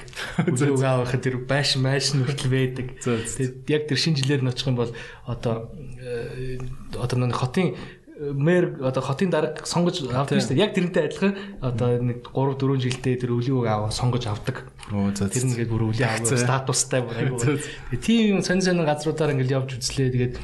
Өвлийн 0.49 0.73
өвг 0.73 0.85
аав 0.89 1.01
гэхэд 1.05 1.25
тэр 1.29 1.37
байш 1.45 1.77
майш 1.77 2.17
нь 2.17 2.25
хүртэл 2.25 2.49
байдаг. 2.49 2.87
Тэгээд 3.05 3.69
яг 3.69 3.83
тэр 3.91 3.99
шинэ 4.01 4.19
жилээр 4.25 4.43
нь 4.47 4.51
очих 4.51 4.73
юм 4.73 4.81
бол 4.81 4.93
одоо 5.29 5.69
э, 6.01 6.57
одоо 6.97 7.17
нэг 7.21 7.37
хотын 7.37 7.77
мэр 8.19 8.83
одоо 8.83 9.03
хотын 9.03 9.31
дарга 9.31 9.63
сонгож 9.63 10.03
авдаг 10.11 10.43
шүү 10.43 10.57
дээ. 10.57 10.65
Яг 10.65 10.75
тэрнтэй 10.75 11.07
адилхан 11.07 11.35
одоо 11.63 12.03
нэг 12.03 12.27
3 12.35 12.59
4 12.59 12.83
жилдээ 12.83 13.15
тэр 13.15 13.31
өвлийн 13.37 13.57
үг 13.63 13.69
аваа 13.71 13.95
сонгож 13.95 14.27
авдаг. 14.27 14.67
Тэр 14.91 15.45
нэгээд 15.47 15.71
бүр 15.71 15.93
өвлийн 15.95 16.09
аав 16.09 16.27
статустай 16.27 17.07
айгу. 17.07 17.39
Тэгээ 17.39 18.03
тийм 18.03 18.43
сонь 18.43 18.65
сонь 18.65 18.83
газруудаар 18.83 19.39
ингээл 19.39 19.63
явж 19.63 19.79
үзлээ. 19.79 20.11
Тэгээд 20.11 20.35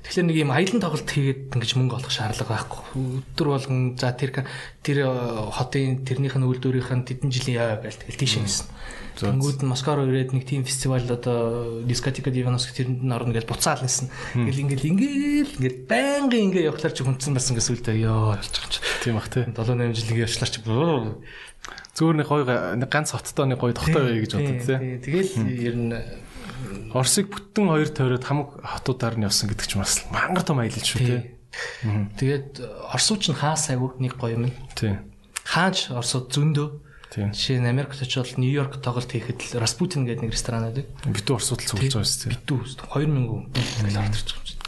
Тэгэхээр 0.00 0.26
нэг 0.26 0.36
юм 0.40 0.50
аялан 0.50 0.80
тоглолт 0.80 1.10
хийгээд 1.10 1.54
ингэж 1.54 1.72
мөнгө 1.76 1.96
олох 2.00 2.12
шаардлага 2.12 2.56
байхгүй. 2.56 2.80
Өдөр 3.20 3.48
болгон 3.52 3.80
за 4.00 4.10
тэр 4.16 4.46
тэр 4.80 4.98
э, 5.04 5.10
хотын 5.52 6.02
тэрнийх 6.08 6.40
нь 6.40 6.48
үйлдвэрийнх 6.48 6.90
нь 6.96 7.06
тэдэн 7.06 7.30
жилийн 7.30 7.60
яа 7.60 7.76
гээл 7.78 8.00
тэгэл 8.08 8.20
тийш 8.20 8.40
юмсэн. 8.40 8.66
Тэнгүүд 9.20 9.60
нь 9.60 9.68
Москва 9.68 10.00
руу 10.00 10.08
ирээд 10.08 10.32
нэг 10.32 10.48
тийм 10.48 10.64
фестивал 10.64 11.04
одоо 11.04 11.84
дискотека 11.84 12.32
Дивановск 12.32 12.72
тэрэнд 12.72 13.04
нь 13.04 13.12
орно 13.12 13.36
гэж 13.36 13.44
буцаал 13.44 13.84
нисэн. 13.84 14.08
Ингээл 14.32 14.64
ингээл 14.64 14.88
ингээл 14.88 15.56
ингээд 15.60 15.78
байнгын 15.84 16.44
ингээ 16.48 16.68
явахлаар 16.72 16.96
чи 16.96 17.04
хүнцэн 17.04 17.36
басан 17.36 17.54
гэсэн 17.60 17.76
үлдээ 17.76 18.00
ёо 18.08 18.40
явж 18.40 18.48
байгаа 18.56 18.72
ч. 18.72 18.80
Тийм 19.04 19.20
бах 19.20 19.28
тий. 19.28 19.44
7 19.44 19.52
8 19.52 19.92
жил 19.92 20.10
ингээ 20.16 20.24
явшлаар 20.24 20.50
чи 20.50 20.60
зүгээр 22.00 22.16
нэг 22.16 22.28
гоё 22.32 22.44
нэг 22.80 22.88
ганц 22.88 23.12
хоттой 23.12 23.44
нэг 23.44 23.60
гоё 23.60 23.76
тогтой 23.76 24.00
бай 24.00 24.24
гэж 24.24 24.32
бодод 24.32 24.62
тий. 24.64 24.78
Тэгэл 25.04 25.32
ер 25.52 25.76
нь 25.76 25.92
Орсыг 26.94 27.30
бүтэн 27.30 27.66
хоёр 27.70 27.90
тойроод 27.90 28.24
хамаг 28.24 28.48
хотуудаар 28.62 29.16
нь 29.18 29.26
явсан 29.26 29.50
гэдэг 29.50 29.66
ч 29.66 29.72
бас 29.78 30.04
мангар 30.10 30.44
том 30.44 30.58
аялал 30.58 30.82
шүү 30.82 31.00
тий. 31.00 31.20
Тэгээд 32.18 32.60
орсууч 32.94 33.30
нь 33.30 33.38
хаа 33.38 33.54
сайгүй 33.54 33.98
нэг 34.02 34.18
гоё 34.18 34.38
юм. 34.38 34.52
Тий. 34.74 34.98
Хааж 35.46 35.90
орсууд 35.94 36.30
зөндөө 36.34 36.68
Тийм. 37.10 37.34
Жишээ 37.34 37.58
нь 37.58 37.66
Америкт 37.66 37.98
очивол 37.98 38.38
Нью-Йорк 38.38 38.78
тоглолт 38.78 39.10
хийхэд 39.10 39.42
л 39.42 39.58
Распутин 39.58 40.06
гэдэг 40.06 40.30
нэг 40.30 40.34
ресторан 40.38 40.70
байдаг. 40.70 40.86
Битүү 41.02 41.42
орсуудл 41.42 41.66
цуглаж 41.66 41.98
байгаа 41.98 42.06
шүү 42.06 42.22
дээ. 42.22 42.34
Битүү 42.38 42.58
2000 42.86 43.26
хүн 43.26 43.42
тэгэл 43.50 43.98
харагдаж 43.98 44.30
байгаа 44.30 44.46
юм. 44.46 44.60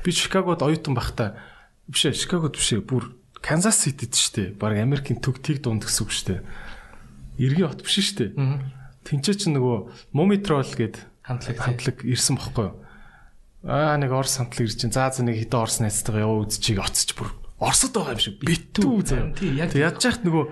Би 0.00 0.10
Чикагод 0.16 0.64
оюутан 0.64 0.96
байхдаа 0.96 1.28
биш 1.92 2.08
ээ, 2.08 2.16
Чикагод 2.16 2.56
биш 2.56 2.72
ээ, 2.72 2.80
бүр 2.88 3.12
Канзас 3.44 3.84
Ситид 3.84 4.16
шүү 4.16 4.32
дээ. 4.32 4.48
Бараг 4.56 4.80
Америкийн 4.80 5.20
төг 5.20 5.44
тийг 5.44 5.60
дунд 5.60 5.84
гэсэн 5.84 6.08
үг 6.08 6.12
шүү 6.16 6.26
дээ. 6.32 6.40
Иргэн 7.36 7.68
хот 7.68 7.84
биш 7.84 8.00
шүү 8.00 8.16
дээ. 8.16 8.32
Тинчээ 9.04 9.36
чи 9.36 9.48
нөгөө 9.52 9.76
Мумитрол 10.16 10.72
гээд 10.72 11.04
хамтлаг 11.24 11.56
хамтлаг 11.58 11.96
ирсэн 12.04 12.36
бохгүй 12.40 12.64
юу? 12.70 12.76
Аа 13.66 13.96
нэг 14.00 14.12
Орс 14.12 14.40
хамтлаг 14.40 14.66
ирж 14.66 14.80
чинь. 14.80 14.94
За 14.94 15.10
за 15.12 15.22
нэг 15.22 15.36
хитэ 15.36 15.56
Орс 15.60 15.80
найзтайгаа 15.84 16.24
яваа 16.24 16.44
үзчихийг 16.48 16.80
оцч 16.80 17.12
бүр 17.16 17.34
Оросд 17.60 17.92
байгаа 17.92 18.16
юм 18.16 18.22
шиг 18.24 18.40
битүү 18.40 19.04
заяа. 19.04 19.36
Тийм 19.36 19.60
яг 19.60 19.76
яаж 19.76 20.00
яахт 20.00 20.24
нөгөө 20.24 20.44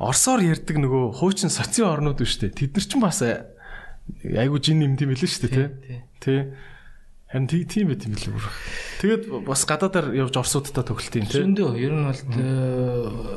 Орсоор 0.00 0.40
ярьдаг 0.40 0.78
нөгөө 0.80 1.20
хуучин 1.20 1.52
социо 1.52 1.92
орнууд 1.92 2.22
биш 2.22 2.40
үү? 2.40 2.54
Тэд 2.54 2.78
нар 2.78 2.86
ч 2.88 2.92
бас 2.96 3.20
айгуу 3.20 4.62
жин 4.62 4.80
юм 4.80 4.96
тийм 4.96 5.12
билээ 5.12 5.28
шүү 5.28 5.42
дээ, 5.44 5.68
тий. 5.84 5.98
Тий. 6.22 6.40
Харин 7.28 7.50
тийм 7.50 7.92
байт 7.92 8.06
юм 8.08 8.14
билээ 8.16 8.32
бүр. 8.32 8.46
Тэгээд 9.04 9.22
бас 9.44 9.66
гадаадаар 9.68 10.16
явж 10.16 10.38
Орсуудтай 10.40 10.86
тоглолт 10.86 11.12
юм 11.18 11.26
тий. 11.28 11.42
Зөндөө 11.44 11.70
ер 11.76 11.92
нь 11.92 12.06
бол 12.08 12.22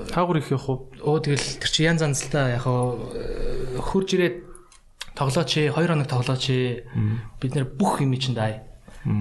таагур 0.07 0.39
их 0.39 0.53
явах 0.56 0.69
уу? 0.69 0.80
Оо 1.03 1.19
тэгэл 1.19 1.60
тэр 1.60 1.68
чи 1.73 1.84
янз 1.84 2.06
янзлаа 2.06 2.56
яг 2.56 2.64
хурж 2.64 4.15
ирээд 4.15 4.38
тоглооч, 5.22 5.53
2 5.53 5.69
хоног 5.69 6.10
тоглооч. 6.10 6.45
Бид 7.38 7.52
нэр 7.53 7.69
бүх 7.69 8.02
юм 8.02 8.18
чинь 8.18 8.34
даа 8.34 8.65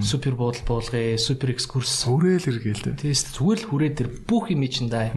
супер 0.02 0.34
буудал 0.36 0.62
буулгая, 0.66 1.16
супер 1.16 1.52
экскурс. 1.52 2.04
Хүрээл 2.04 2.52
эргээл. 2.52 3.00
Тийс 3.00 3.24
зүгээр 3.32 3.60
л 3.64 3.68
хүрээ 3.68 3.92
тэр 3.96 4.08
бүх 4.28 4.52
юм 4.52 4.64
чинь 4.68 4.92
даа. 4.92 5.12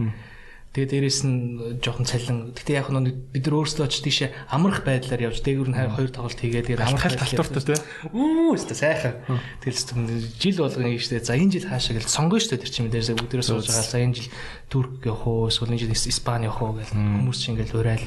Тэгээ 0.74 0.90
дээрэс 0.90 1.22
нь 1.22 1.78
жоохон 1.78 2.02
цалин. 2.02 2.50
Гэтэ 2.50 2.82
яг 2.82 2.90
нэг 2.90 3.30
бид 3.30 3.46
нар 3.46 3.62
өөрсдөө 3.62 3.86
ч 3.86 4.02
тийшээ 4.02 4.50
амрах 4.50 4.82
байдлаар 4.82 5.30
явж 5.30 5.38
дээгүүр 5.46 5.70
нь 5.70 5.78
хоёр 5.94 6.10
тоглолт 6.10 6.34
хийгээд 6.34 6.66
тэгээд 6.66 6.82
амрах 6.82 7.14
талтуртай 7.14 7.78
тий. 7.78 7.82
Үу 8.10 8.58
өстө 8.58 8.74
сайхан. 8.74 9.22
Тэгэл 9.62 10.34
жил 10.34 10.58
болгон 10.66 10.90
ийштэй 10.90 11.22
за 11.22 11.38
энэ 11.38 11.62
жил 11.62 11.70
хаашаа 11.70 11.94
гэл 11.94 12.10
сонгоно 12.10 12.42
штэ 12.42 12.58
тэр 12.58 12.74
чим 12.74 12.90
дээрээ 12.90 13.14
бүгдээрээ 13.22 13.46
сууж 13.46 13.70
байгаа. 13.70 13.86
За 13.86 14.02
энэ 14.02 14.18
жил 14.18 14.34
Турк 14.66 14.98
явах 15.06 15.22
уу 15.30 15.46
эсвэл 15.46 15.78
энэ 15.78 15.86
жил 15.86 15.94
Испани 15.94 16.50
явах 16.50 16.58
уу 16.58 16.74
гэл 16.74 16.90
хүмүүс 16.90 17.38
чинь 17.38 17.54
ингээл 17.54 17.78
урайл. 17.78 18.06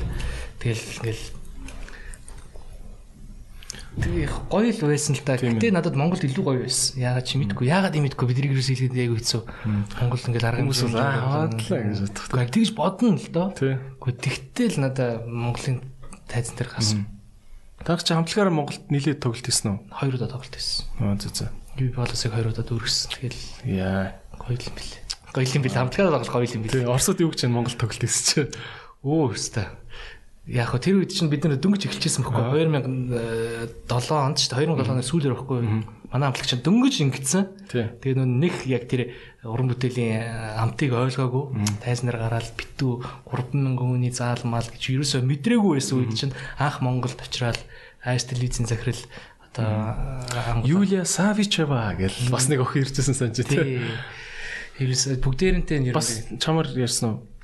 Тэгэл 0.59 0.83
ингээл 1.07 1.23
Тэгээ 3.97 4.29
гоё 4.53 4.69
л 4.69 4.81
байсан 4.93 5.17
л 5.17 5.23
да. 5.25 5.41
Гэтэ 5.41 5.73
надад 5.73 5.97
Монголд 5.97 6.21
илүү 6.21 6.43
гоё 6.45 6.61
байсан. 6.69 7.01
Яагаад 7.01 7.25
чи 7.25 7.41
мэдгүй. 7.41 7.65
Яагаад 7.65 7.97
юм 7.97 8.05
мэдгүй 8.05 8.25
бидний 8.29 8.53
ерөөс 8.53 8.69
хэлгээд 8.69 8.93
яг 8.93 9.11
хэцүү. 9.17 9.41
Монгол 9.97 10.21
ингээл 10.21 10.49
арга 10.53 10.61
хүмүүс 10.61 10.81
хаадлаа 10.93 11.81
гэж 11.81 11.99
боддог. 12.05 12.49
Тэгж 12.53 12.69
бодно 12.77 13.17
л 13.17 13.29
доо. 13.33 13.47
Гэхдээ 13.57 14.53
тэгтэл 14.53 14.77
надад 14.85 15.25
Монголын 15.25 15.81
тайзан 16.29 16.55
дээр 16.61 16.69
гасан. 16.69 17.01
Таг 17.81 18.05
чи 18.05 18.13
хамтлагаараа 18.13 18.53
Монголд 18.53 18.85
нийлээд 18.93 19.17
тоглолт 19.17 19.45
хийсэн 19.49 19.65
үү? 19.73 19.77
Хоёр 19.89 20.13
удаа 20.21 20.29
тоглолт 20.29 20.53
хийсэн. 20.53 20.85
Аа 21.01 21.17
зөө 21.17 21.33
зөө. 21.33 21.49
Би 21.77 21.85
болосыг 21.89 22.31
хоёр 22.37 22.53
удаа 22.53 22.65
дүүргэсэн. 22.69 23.09
Тэгэл 23.17 23.41
яа 23.81 24.13
гоё 24.37 24.61
юм 24.61 24.75
билээ. 24.77 25.01
Гоё 25.33 25.45
юм 25.45 25.63
билээ. 25.65 25.81
Хамтлагаараа 25.81 26.21
тоглох 26.21 26.35
гоё 26.37 26.53
юм 26.53 26.63
билээ. 26.69 26.85
Оросод 26.85 27.21
юу 27.21 27.33
гэж 27.33 27.49
Монгол 27.49 27.77
тоглолт 27.77 28.01
хийсэн 28.01 28.25
чи. 28.25 28.41
Оо 29.05 29.29
өстой 29.33 29.69
яг 30.47 30.71
хөө 30.71 30.79
тэр 30.79 30.95
үед 31.03 31.11
чинь 31.11 31.27
бид 31.27 31.43
нэр 31.43 31.59
дөнгөж 31.59 31.91
эхэлчихсэн 31.91 32.23
байхгүй 32.23 32.71
2007 32.71 34.15
онд 34.15 34.37
ч 34.39 34.47
2007 34.47 34.95
оны 34.95 35.03
сүүлээр 35.03 35.35
байхгүй 35.35 35.59
манай 36.07 36.31
амтлагч 36.31 36.55
дөнгөж 36.63 36.95
ингэсэн. 37.03 37.67
Тэгээ 37.67 38.15
нөө 38.15 38.27
нэг 38.39 38.55
яг 38.71 38.87
тэр 38.87 39.11
уран 39.43 39.67
бүтээлийн 39.67 40.23
амтыг 40.55 40.95
ойлгоогүй. 40.95 41.67
Тайзнаар 41.83 42.15
гараад 42.15 42.47
битүү 42.55 43.27
3000 43.27 43.75
хүний 43.75 44.11
заалмал 44.15 44.63
гэж 44.63 44.83
ерөөсөө 44.95 45.21
мэдрээгүй 45.27 45.71
байсан 45.75 45.95
үед 45.99 46.15
чинь 46.15 46.37
анх 46.55 46.79
Монголд 46.79 47.19
очираад 47.19 47.59
айс 48.07 48.23
телевизийн 48.23 48.71
захирал 48.71 49.03
одоо 49.51 50.63
Юлия 50.63 51.03
Савичева 51.03 51.91
гэл 51.99 52.31
бас 52.31 52.47
нэг 52.47 52.63
охин 52.63 52.87
иржсэн 52.87 53.11
санаж 53.11 53.43
тий. 53.43 53.83
Ерөөсөө 54.79 55.19
бүгдээрэнтэй 55.19 55.91
нэр 55.91 55.95
бас 55.97 56.23
чамар 56.39 56.71
ярьсан 56.71 57.19
уу? 57.19 57.36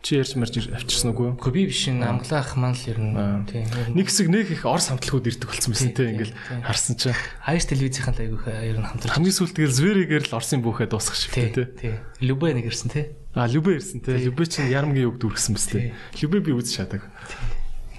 Чи 0.00 0.16
ярьж 0.16 0.32
марж 0.40 0.56
авчирсан 0.56 1.12
үгүй 1.12 1.26
юу? 1.28 1.36
Гэхдээ 1.36 1.56
би 1.60 1.64
биш 1.68 1.84
ин 1.92 2.00
амглаах 2.00 2.56
маань 2.56 2.72
л 2.72 2.88
ер 2.88 2.96
нь 2.96 3.44
тийм. 3.44 3.68
Нэг 3.92 4.08
хэсэг 4.08 4.32
нэг 4.32 4.48
их 4.48 4.64
орс 4.64 4.88
хамтлагууд 4.88 5.28
ирдэг 5.28 5.44
болсон 5.52 5.76
байсан 5.76 5.92
тийм 5.92 6.16
ингээл 6.16 6.34
харсан 6.64 6.96
чинь. 6.96 7.12
Хайш 7.44 7.68
телевизийнхэн 7.68 8.16
айгүйх 8.16 8.48
ер 8.48 8.80
нь 8.80 8.88
хамтарч. 8.88 9.12
Хамгийн 9.12 9.36
сүүлд 9.36 9.60
тэгэл 9.60 9.76
зверигээр 9.76 10.24
л 10.24 10.36
орсын 10.40 10.64
бүхээ 10.64 10.88
дуусгах 10.88 11.20
шиг 11.20 11.36
тийм. 11.36 11.68
Тийм. 11.76 12.00
Любэ 12.24 12.56
нэг 12.56 12.72
ирсэн 12.72 12.88
тийм. 12.88 13.12
А 13.36 13.44
Любэ 13.44 13.76
ирсэн 13.76 14.00
тийм. 14.00 14.24
Любэ 14.24 14.44
чинь 14.48 14.72
Ярмгийн 14.72 15.12
үг 15.12 15.20
дүүргсэн 15.20 15.52
мэт 15.52 15.68
тийм. 15.68 15.92
Любэ 16.16 16.48
би 16.48 16.56
үз 16.56 16.72
шатаг. 16.72 17.04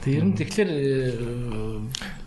Тэг 0.01 0.11
ер 0.17 0.25
нь 0.25 0.33
тэгэхээр 0.33 0.71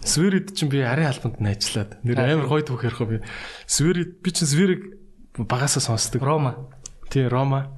Сверид 0.07 0.55
чинь 0.55 0.71
би 0.71 0.87
арын 0.87 1.11
албанд 1.11 1.43
нь 1.43 1.51
ажиллаад 1.51 1.99
нэр 2.07 2.23
амар 2.23 2.47
гоё 2.47 2.63
түүх 2.63 2.87
ярих 2.87 3.03
би. 3.11 3.19
Сверид 3.67 4.23
би 4.23 4.31
чинь 4.31 4.47
Свериг 4.47 5.03
багасаа 5.35 5.83
сонсдог. 5.83 6.23
Рома. 6.23 6.71
Тийм 7.11 7.27
Рома. 7.27 7.75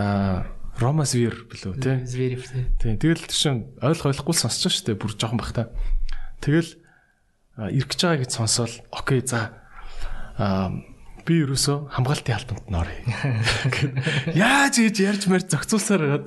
Аа 0.00 0.48
Рома 0.80 1.04
Звер 1.04 1.36
билүү 1.50 1.74
тий. 1.76 1.96
Зверев 2.08 2.46
тий. 2.48 2.64
Тий. 2.80 2.96
Тэгэл 2.96 3.28
тэр 3.28 3.36
чин 3.36 3.56
ойлгох 3.84 4.10
ойлгохгүй 4.10 4.36
сонсож 4.36 4.72
штэ 4.80 4.96
бүр 4.96 5.12
жоохон 5.12 5.40
бахта. 5.40 5.68
Тэгэл 6.40 6.72
ирэх 7.68 7.88
гэж 7.92 8.00
байгаа 8.00 8.20
гэж 8.24 8.32
сонсоол 8.32 8.74
окей 8.88 9.20
за 9.20 9.52
би 11.28 11.34
ерөөсөө 11.44 11.92
хамгаалтын 11.92 12.32
албанд 12.32 12.64
норё. 12.72 12.96
Яаж 14.32 14.80
ийж 14.80 14.96
ярьж 15.04 15.28
мэрь 15.28 15.44
зохицуулсаар 15.44 16.00
байгаад 16.00 16.26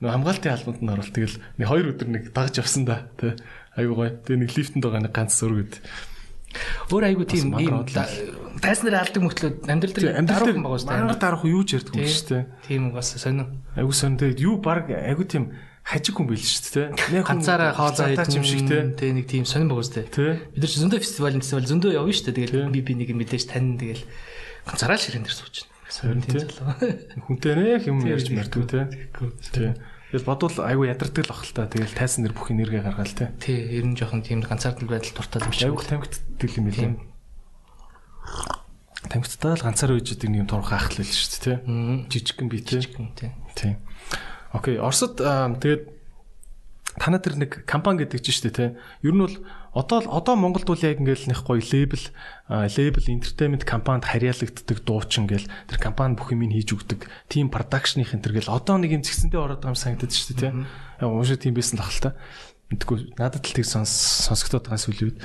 нөө 0.00 0.10
хамгаалтын 0.16 0.54
албанд 0.56 0.80
нь 0.80 0.92
орвол 0.96 1.12
тэгэл 1.12 1.36
нэг 1.60 1.66
хоёр 1.68 1.92
өдөр 1.92 2.08
нэг 2.08 2.24
дагж 2.32 2.56
явсан 2.56 2.88
да 2.88 3.12
тий. 3.20 3.36
Аюу 3.76 4.00
гой. 4.00 4.16
Тэгээ 4.16 4.40
нэг 4.48 4.56
лифтэнд 4.56 4.80
байгаа 4.80 5.04
нэг 5.04 5.12
ганц 5.12 5.36
зургууд 5.36 5.76
Өөр 6.90 7.04
айгу 7.06 7.24
тийм 7.28 7.54
ийм 7.62 7.84
тайснаар 8.58 9.06
алдаг 9.06 9.22
мөхтлөө 9.22 9.50
амьдрал 9.70 9.94
дээр 9.94 10.26
дарах 10.26 10.50
юм 10.50 10.64
байгаа 10.66 10.80
шүү 10.82 10.88
дээ. 10.90 10.98
Амар 10.98 11.18
дарах 11.22 11.44
юу 11.46 11.62
ч 11.62 11.78
ярьдаг 11.78 11.94
юм 11.94 12.10
шүү 12.10 12.28
дээ. 12.34 12.42
Тийм 12.66 12.82
угаас 12.90 13.14
сонин. 13.14 13.62
Айгу 13.78 13.92
сонин 13.94 14.18
тэгээд 14.18 14.40
юу 14.42 14.58
баг 14.58 14.90
айгу 14.90 15.22
тийм 15.22 15.54
хажиг 15.86 16.14
хүн 16.18 16.26
байл 16.26 16.42
шүү 16.42 16.90
дээ. 16.98 17.22
Ганцаараа 17.24 17.72
хоолой 17.74 18.18
юм 18.18 18.44
шиг 18.44 18.66
те 18.68 19.06
нэг 19.14 19.26
тийм 19.30 19.44
сонин 19.46 19.70
байгаа 19.70 19.86
шүү 19.86 19.96
дээ. 20.10 20.54
Бид 20.54 20.62
нар 20.62 20.70
ч 20.70 20.76
зөндөө 20.82 21.00
фестивал 21.00 21.38
фестивал 21.38 21.70
зөндөө 21.70 21.90
явна 21.94 22.12
шүү 22.14 22.26
дээ. 22.30 22.48
Тэгээд 22.50 22.74
би 22.74 22.80
би 22.82 22.92
нэг 22.98 23.10
мэдээж 23.14 23.44
тань 23.50 23.78
тэгэл 23.78 24.04
ганцаараа 24.66 24.98
ширээн 24.98 25.24
дээр 25.24 25.36
сууж 25.38 25.54
байна. 25.64 25.70
Сонин 25.90 26.22
тийм 26.22 26.46
залуу. 26.46 26.74
Хүнтэй 27.26 27.54
нэх 27.58 27.86
юм 27.90 28.02
ярьж 28.06 28.28
мэрдүү 28.30 28.64
те. 28.70 28.86
Тийм. 29.50 29.74
Тэгэл 30.10 30.26
бодвол 30.26 30.58
айгүй 30.66 30.90
ядардаг 30.90 31.26
л 31.26 31.34
ах 31.34 31.42
л 31.46 31.54
та. 31.54 31.70
Тэгэл 31.70 31.94
тайсан 31.94 32.26
нэр 32.26 32.34
бүх 32.34 32.50
энерги 32.50 32.82
гаргаал 32.82 33.14
те. 33.14 33.30
Тий, 33.38 33.78
ер 33.78 33.86
нь 33.86 33.94
жоохон 33.94 34.22
тийм 34.26 34.42
ганцаардал 34.42 34.90
байдал 34.90 35.14
дуртай 35.14 35.42
юм 35.42 35.54
шиг. 35.54 35.70
Айгүй 35.70 35.86
тамхитдаг 35.86 36.50
юм 36.54 36.66
билээ. 36.66 37.09
Тамхиттай 39.10 39.56
л 39.56 39.64
ганцаар 39.64 39.96
үйж 39.96 40.12
идэг 40.14 40.28
нэг 40.30 40.44
юм 40.44 40.50
турах 40.50 40.70
хаахлал 40.70 41.02
л 41.02 41.08
шүү 41.08 41.30
дээ 41.30 41.42
те. 41.42 41.54
Жижигхэн 42.12 42.48
би 42.52 42.58
тий. 42.60 42.84
Тий. 43.56 43.76
Окей, 44.52 44.76
Оросд 44.76 45.16
тэгээд 45.16 45.82
танаа 47.00 47.22
тэр 47.22 47.40
нэг 47.40 47.64
компани 47.64 48.04
гэдэг 48.04 48.20
чинь 48.20 48.36
шүү 48.36 48.44
дээ 48.52 48.58
те. 48.58 48.66
Ер 49.00 49.14
нь 49.16 49.24
бол 49.24 49.36
одоо 49.72 50.02
одоо 50.10 50.34
Монголд 50.34 50.66
бол 50.66 50.82
яг 50.82 50.98
ингээл 50.98 51.30
нэг 51.30 51.40
гоё 51.46 51.62
лейбл 51.62 52.02
лейбл 52.50 53.06
entertainment 53.06 53.64
компанид 53.64 54.04
харьяалагддаг 54.04 54.78
дуучин 54.82 55.30
гэл 55.30 55.46
тэр 55.70 55.78
компани 55.78 56.18
бүх 56.18 56.34
юм 56.34 56.44
хийж 56.50 56.74
өгдөг 56.74 57.06
team 57.30 57.48
production-ийн 57.48 58.18
төр 58.18 58.34
гэл 58.36 58.50
одоо 58.50 58.76
нэг 58.82 59.00
юм 59.00 59.06
згсэндээ 59.06 59.38
ороод 59.38 59.62
байгаа 59.62 59.72
юм 59.72 59.78
санагдаад 59.78 60.10
шүү 60.10 60.26
дээ 60.34 60.42
тийм. 60.42 60.66
Яг 60.98 61.08
уушаа 61.08 61.38
тийм 61.38 61.54
байсан 61.54 61.78
л 61.78 61.86
ахал 61.86 62.10
та. 62.10 62.18
Мэдгүй 62.74 63.14
надад 63.14 63.46
л 63.46 63.54
тийг 63.54 63.66
сонсогдоод 63.70 64.66
байгаа 64.66 64.82
сүлийн 64.82 65.14
үед 65.14 65.18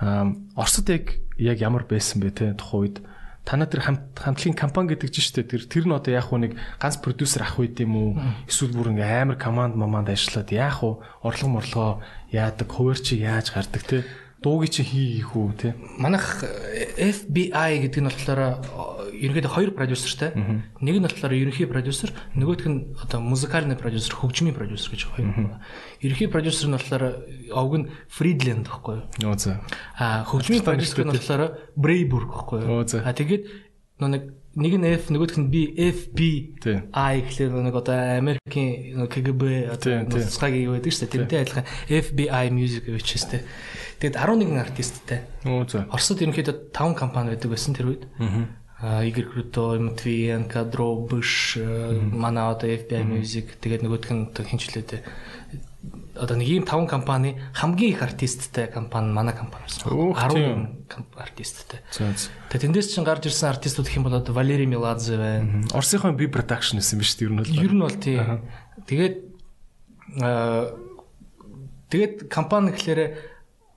Оросд 0.00 0.88
яг 0.88 1.20
яг 1.36 1.58
ямар 1.60 1.84
байсан 1.84 2.24
бэ 2.24 2.30
те 2.32 2.46
тухайн 2.56 2.80
үед 2.88 2.96
танаа 3.44 3.68
тэр 3.68 3.84
хамт 3.84 4.16
хамтлагийн 4.16 4.56
компани 4.56 4.96
гэдэг 4.96 5.10
чинь 5.12 5.24
шүү 5.24 5.34
дээ. 5.44 5.50
Тэр 5.52 5.62
тэр 5.68 5.84
нь 5.88 5.96
одоо 5.96 6.12
яг 6.12 6.28
хуу 6.28 6.40
нэг 6.40 6.56
ганц 6.80 6.96
продюсер 7.00 7.44
ах 7.44 7.56
байд 7.60 7.76
юм 7.80 7.96
уу? 7.96 8.10
Эсвэл 8.48 8.72
бүр 8.76 8.92
ингээм 8.96 9.32
амар 9.32 9.38
команд 9.40 9.74
маманд 9.76 10.12
ажиллаад 10.12 10.48
яг 10.52 10.80
хуу 10.80 11.04
орлого 11.24 11.60
морлогоо 11.60 11.92
яадаг, 12.32 12.68
хуваар 12.68 13.00
чи 13.00 13.20
яаж 13.20 13.52
гардаг 13.52 13.82
те? 13.84 14.04
Дууги 14.40 14.72
чи 14.72 14.82
хийх 14.82 15.36
үү 15.36 15.52
те? 15.60 15.76
Манайх 16.00 16.44
FBI 16.96 17.84
гэдэг 17.84 18.00
нь 18.00 18.08
болохоор 18.08 18.40
ерөнхийдөө 19.12 19.52
хоёр 19.52 19.70
продюсертэй. 19.76 20.32
Нэг 20.80 20.96
нь 20.96 21.04
болохоор 21.04 21.36
ерөнхий 21.36 21.68
продюсер, 21.68 22.16
нөгөөх 22.32 22.64
нь 22.64 22.96
одоо 22.96 23.20
музыкальный 23.20 23.76
продюсер, 23.76 24.16
хөгжмийн 24.16 24.56
продюсер 24.56 24.96
гэж 24.96 25.12
хоёр. 25.12 25.60
Ерөнхий 26.00 26.32
продюсер 26.32 26.72
нь 26.72 26.76
болохоор 26.80 27.04
овг 27.52 27.74
нь 27.76 27.86
Friedland 28.08 28.64
гэхгүй 28.64 29.20
юу? 29.20 29.28
Оо 29.28 29.36
за. 29.36 29.60
А 30.00 30.24
хөгжмийн 30.24 30.64
продюсер 30.64 31.04
нь 31.04 31.12
болохоор 31.12 31.60
Brayburg 31.76 32.32
гэхгүй 32.32 32.58
юу? 32.64 32.80
А 32.80 33.12
тэгээд 33.12 33.44
нэг 34.00 34.40
нэг 34.56 34.72
нь 34.82 34.86
F 34.98 35.12
нөгөөх 35.14 35.36
нь 35.38 35.52
B 35.52 35.78
FBI 35.78 36.58
гэхлээр 37.28 37.54
нэг 37.60 37.76
одоо 37.76 37.94
Америкийн 38.18 39.04
KGB 39.06 39.70
одоо 39.70 40.08
нусгагийн 40.10 40.66
юу 40.66 40.74
гэдэг 40.80 40.90
шүү 40.90 41.06
дээ. 41.06 41.12
Тэрнтэй 41.14 41.40
адилхан 41.44 41.66
FBI 41.86 42.46
Music 42.50 42.88
гэж 42.88 43.04
чистэй. 43.04 43.46
Тэгээд 44.00 44.16
11 44.16 44.56
артисттэй. 44.56 45.20
Оо 45.44 45.68
за. 45.68 45.84
Оросд 45.92 46.20
ерөнхийдөө 46.24 46.72
5 46.72 46.96
компани 46.96 47.36
байдаг 47.36 47.52
байсан 47.52 47.76
тэр 47.76 47.92
үед. 47.92 48.08
Аа 48.80 49.04
Игорь 49.04 49.28
Крутой, 49.28 49.76
Матвиенко, 49.78 50.64
Дробыш, 50.64 51.60
манай 51.60 52.48
одоо 52.48 52.64
FBI 52.64 53.04
Music 53.04 53.60
тэгээд 53.60 53.84
нөгөөх 53.84 54.08
нь 54.08 54.32
хинчлээ 54.32 55.04
одоо 56.16 56.36
нэг 56.36 56.48
ийм 56.48 56.64
5 56.64 56.88
компани 56.88 57.40
хамгийн 57.54 57.92
их 57.92 58.02
артисттай 58.02 58.68
компани 58.68 59.12
манай 59.12 59.34
компани 59.34 59.64
байсан. 59.64 59.84
10 59.84 61.16
артисттай. 61.16 61.80
Тэгээд 62.50 62.64
тэндээс 62.68 62.92
чинь 62.92 63.04
гарч 63.04 63.24
ирсэн 63.28 63.56
артистууд 63.56 63.88
гэх 63.88 63.96
юм 63.96 64.04
бол 64.04 64.18
одоо 64.20 64.34
Валери 64.34 64.66
Меладзе 64.66 65.16
байна. 65.16 65.64
Орсынхон 65.72 66.16
би 66.16 66.28
production 66.28 66.80
гэсэн 66.80 67.00
шүү 67.00 67.16
дээ 67.16 67.26
ер 67.28 67.32
нь 67.32 67.40
бол. 67.40 67.48
Ер 67.48 67.72
нь 67.72 67.80
бол 67.80 67.96
тий. 67.96 68.20
Тэгээд 68.84 69.16
тэгээд 71.88 72.14
компани 72.28 72.72
гэхлээрэ 72.76 73.29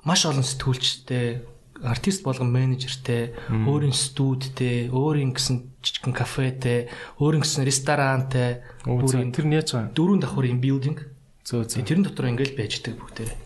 маш 0.03 0.27
олон 0.27 0.43
сэтгүүлчтэй 0.43 1.53
артист 1.83 2.23
болгон 2.23 2.51
менежертэй, 2.53 3.35
өөрийн 3.49 3.91
студидтэй, 3.91 4.87
өөрийн 4.87 5.35
гэсэн 5.35 5.83
жижигхэн 5.83 6.15
кафетэй, 6.15 6.87
өөрийн 7.19 7.43
гэсэн 7.43 7.67
ресторантай, 7.67 8.63
бүрийн 8.87 9.35
тэр 9.35 9.51
няаж 9.51 9.73
байгаа. 9.75 9.91
Дөрөв 9.91 10.23
давхрын 10.23 10.63
билдинг. 10.63 11.11
Зөө 11.43 11.67
зөө. 11.67 11.83
Тэрэн 11.83 12.07
дотор 12.07 12.31
ингээл 12.31 12.55
байж 12.55 12.79
идэг 12.79 12.95
бүгдээрээ. 12.95 13.37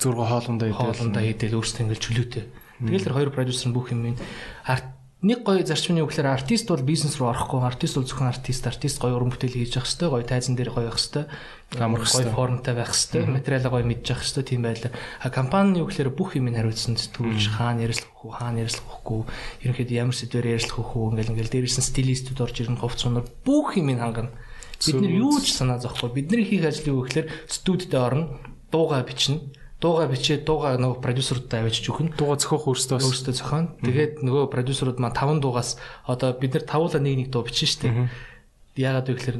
Зурга 0.00 0.24
хоолундаа 0.24 0.72
идэл. 0.72 0.80
Хоолундаа 0.80 1.24
идэл 1.26 1.58
өөрсдөө 1.60 1.82
ингээл 1.84 2.04
чөлөөтэй. 2.06 2.44
Тэгэл 2.80 3.06
тэр 3.12 3.16
хоёр 3.18 3.30
продюсер 3.34 3.68
нь 3.68 3.76
бүх 3.76 3.92
юм 3.92 4.16
арт 4.64 4.88
нэг 5.22 5.46
гоё 5.46 5.62
зарчмын 5.62 6.02
үг 6.02 6.10
гэхээр 6.10 6.34
артист 6.34 6.66
бол 6.66 6.82
бизнес 6.82 7.14
руу 7.22 7.30
орохгүй. 7.30 7.62
Артист 7.62 7.94
бол 7.94 8.06
зөвхөн 8.10 8.34
артист. 8.34 8.66
Артист 8.66 8.98
гоё 8.98 9.14
уран 9.14 9.30
бүтээл 9.30 9.54
хийж 9.54 9.78
явах 9.78 9.86
хэвээр 9.86 10.10
гоё 10.18 10.26
тайзан 10.26 10.58
дээр 10.58 10.74
гоё 10.74 10.90
явах 10.90 10.98
хэвээр 10.98 11.78
амарх 11.78 12.10
гоё 12.10 12.26
формтой 12.34 12.74
байх 12.74 12.90
хэвээр 12.90 13.30
материалаа 13.30 13.70
гоё 13.70 13.86
мэдж 13.86 14.06
явах 14.10 14.26
хэвээр 14.26 14.50
тийм 14.50 14.62
байлаа. 14.66 14.90
А 15.22 15.30
компани 15.30 15.78
юу 15.78 15.86
гэхээр 15.86 16.10
бүх 16.10 16.34
юм 16.34 16.50
хариуцсан 16.50 16.98
төлж 16.98 17.54
хаана 17.54 17.86
ярилцлах 17.86 18.18
уу 18.18 18.34
хаана 18.34 18.66
ярилцлах 18.66 18.98
үхгүй 18.98 19.22
ерөнхийдөө 19.62 20.00
ямар 20.02 20.16
сэдвээр 20.18 20.50
ярилцлах 20.58 20.90
уу 20.90 21.14
ингээл 21.14 21.32
ингээл 21.38 21.54
дээрээс 21.54 21.78
нь 21.78 21.86
стилистүүд 21.86 22.42
орж 22.42 22.56
ирнэ 22.58 22.82
хувц 22.82 22.98
сунаар 23.06 23.26
бүх 23.46 23.78
юм 23.78 23.94
хангана. 23.94 24.34
Бид 24.82 24.98
нар 24.98 25.14
юу 25.14 25.38
ч 25.38 25.54
санаа 25.54 25.78
зовхгүй 25.78 26.10
бидний 26.18 26.42
хийх 26.42 26.66
ажлыг 26.66 26.90
юу 26.90 27.06
гэхээр 27.06 27.30
студидтэй 27.46 28.02
орно 28.02 28.42
дуугаа 28.74 29.06
бичнэ 29.06 29.61
дууга 29.82 30.06
бичээд 30.06 30.46
дууга 30.46 30.78
нөгөө 30.78 31.02
продюсерудад 31.02 31.66
авчиж 31.66 31.90
өгнө. 31.90 32.14
Дууга 32.14 32.38
зохиох 32.38 32.70
өөртөө 32.70 33.02
өөртөө 33.02 33.34
зохионо. 33.34 33.74
Тэгээд 33.82 34.22
нөгөө 34.22 34.46
продюсерууд 34.54 35.02
маань 35.02 35.18
5 35.18 35.42
дуугаас 35.42 35.76
одоо 36.06 36.30
бид 36.38 36.54
нар 36.54 36.62
тавуулаа 36.62 37.02
нэг 37.02 37.14
нэг 37.18 37.28
дуу 37.34 37.42
бичнэ 37.42 37.66
шүү 37.66 37.82
дээ. 37.82 37.94
Яагаад 38.78 39.08
вэ 39.10 39.14
гэхээр 39.18 39.38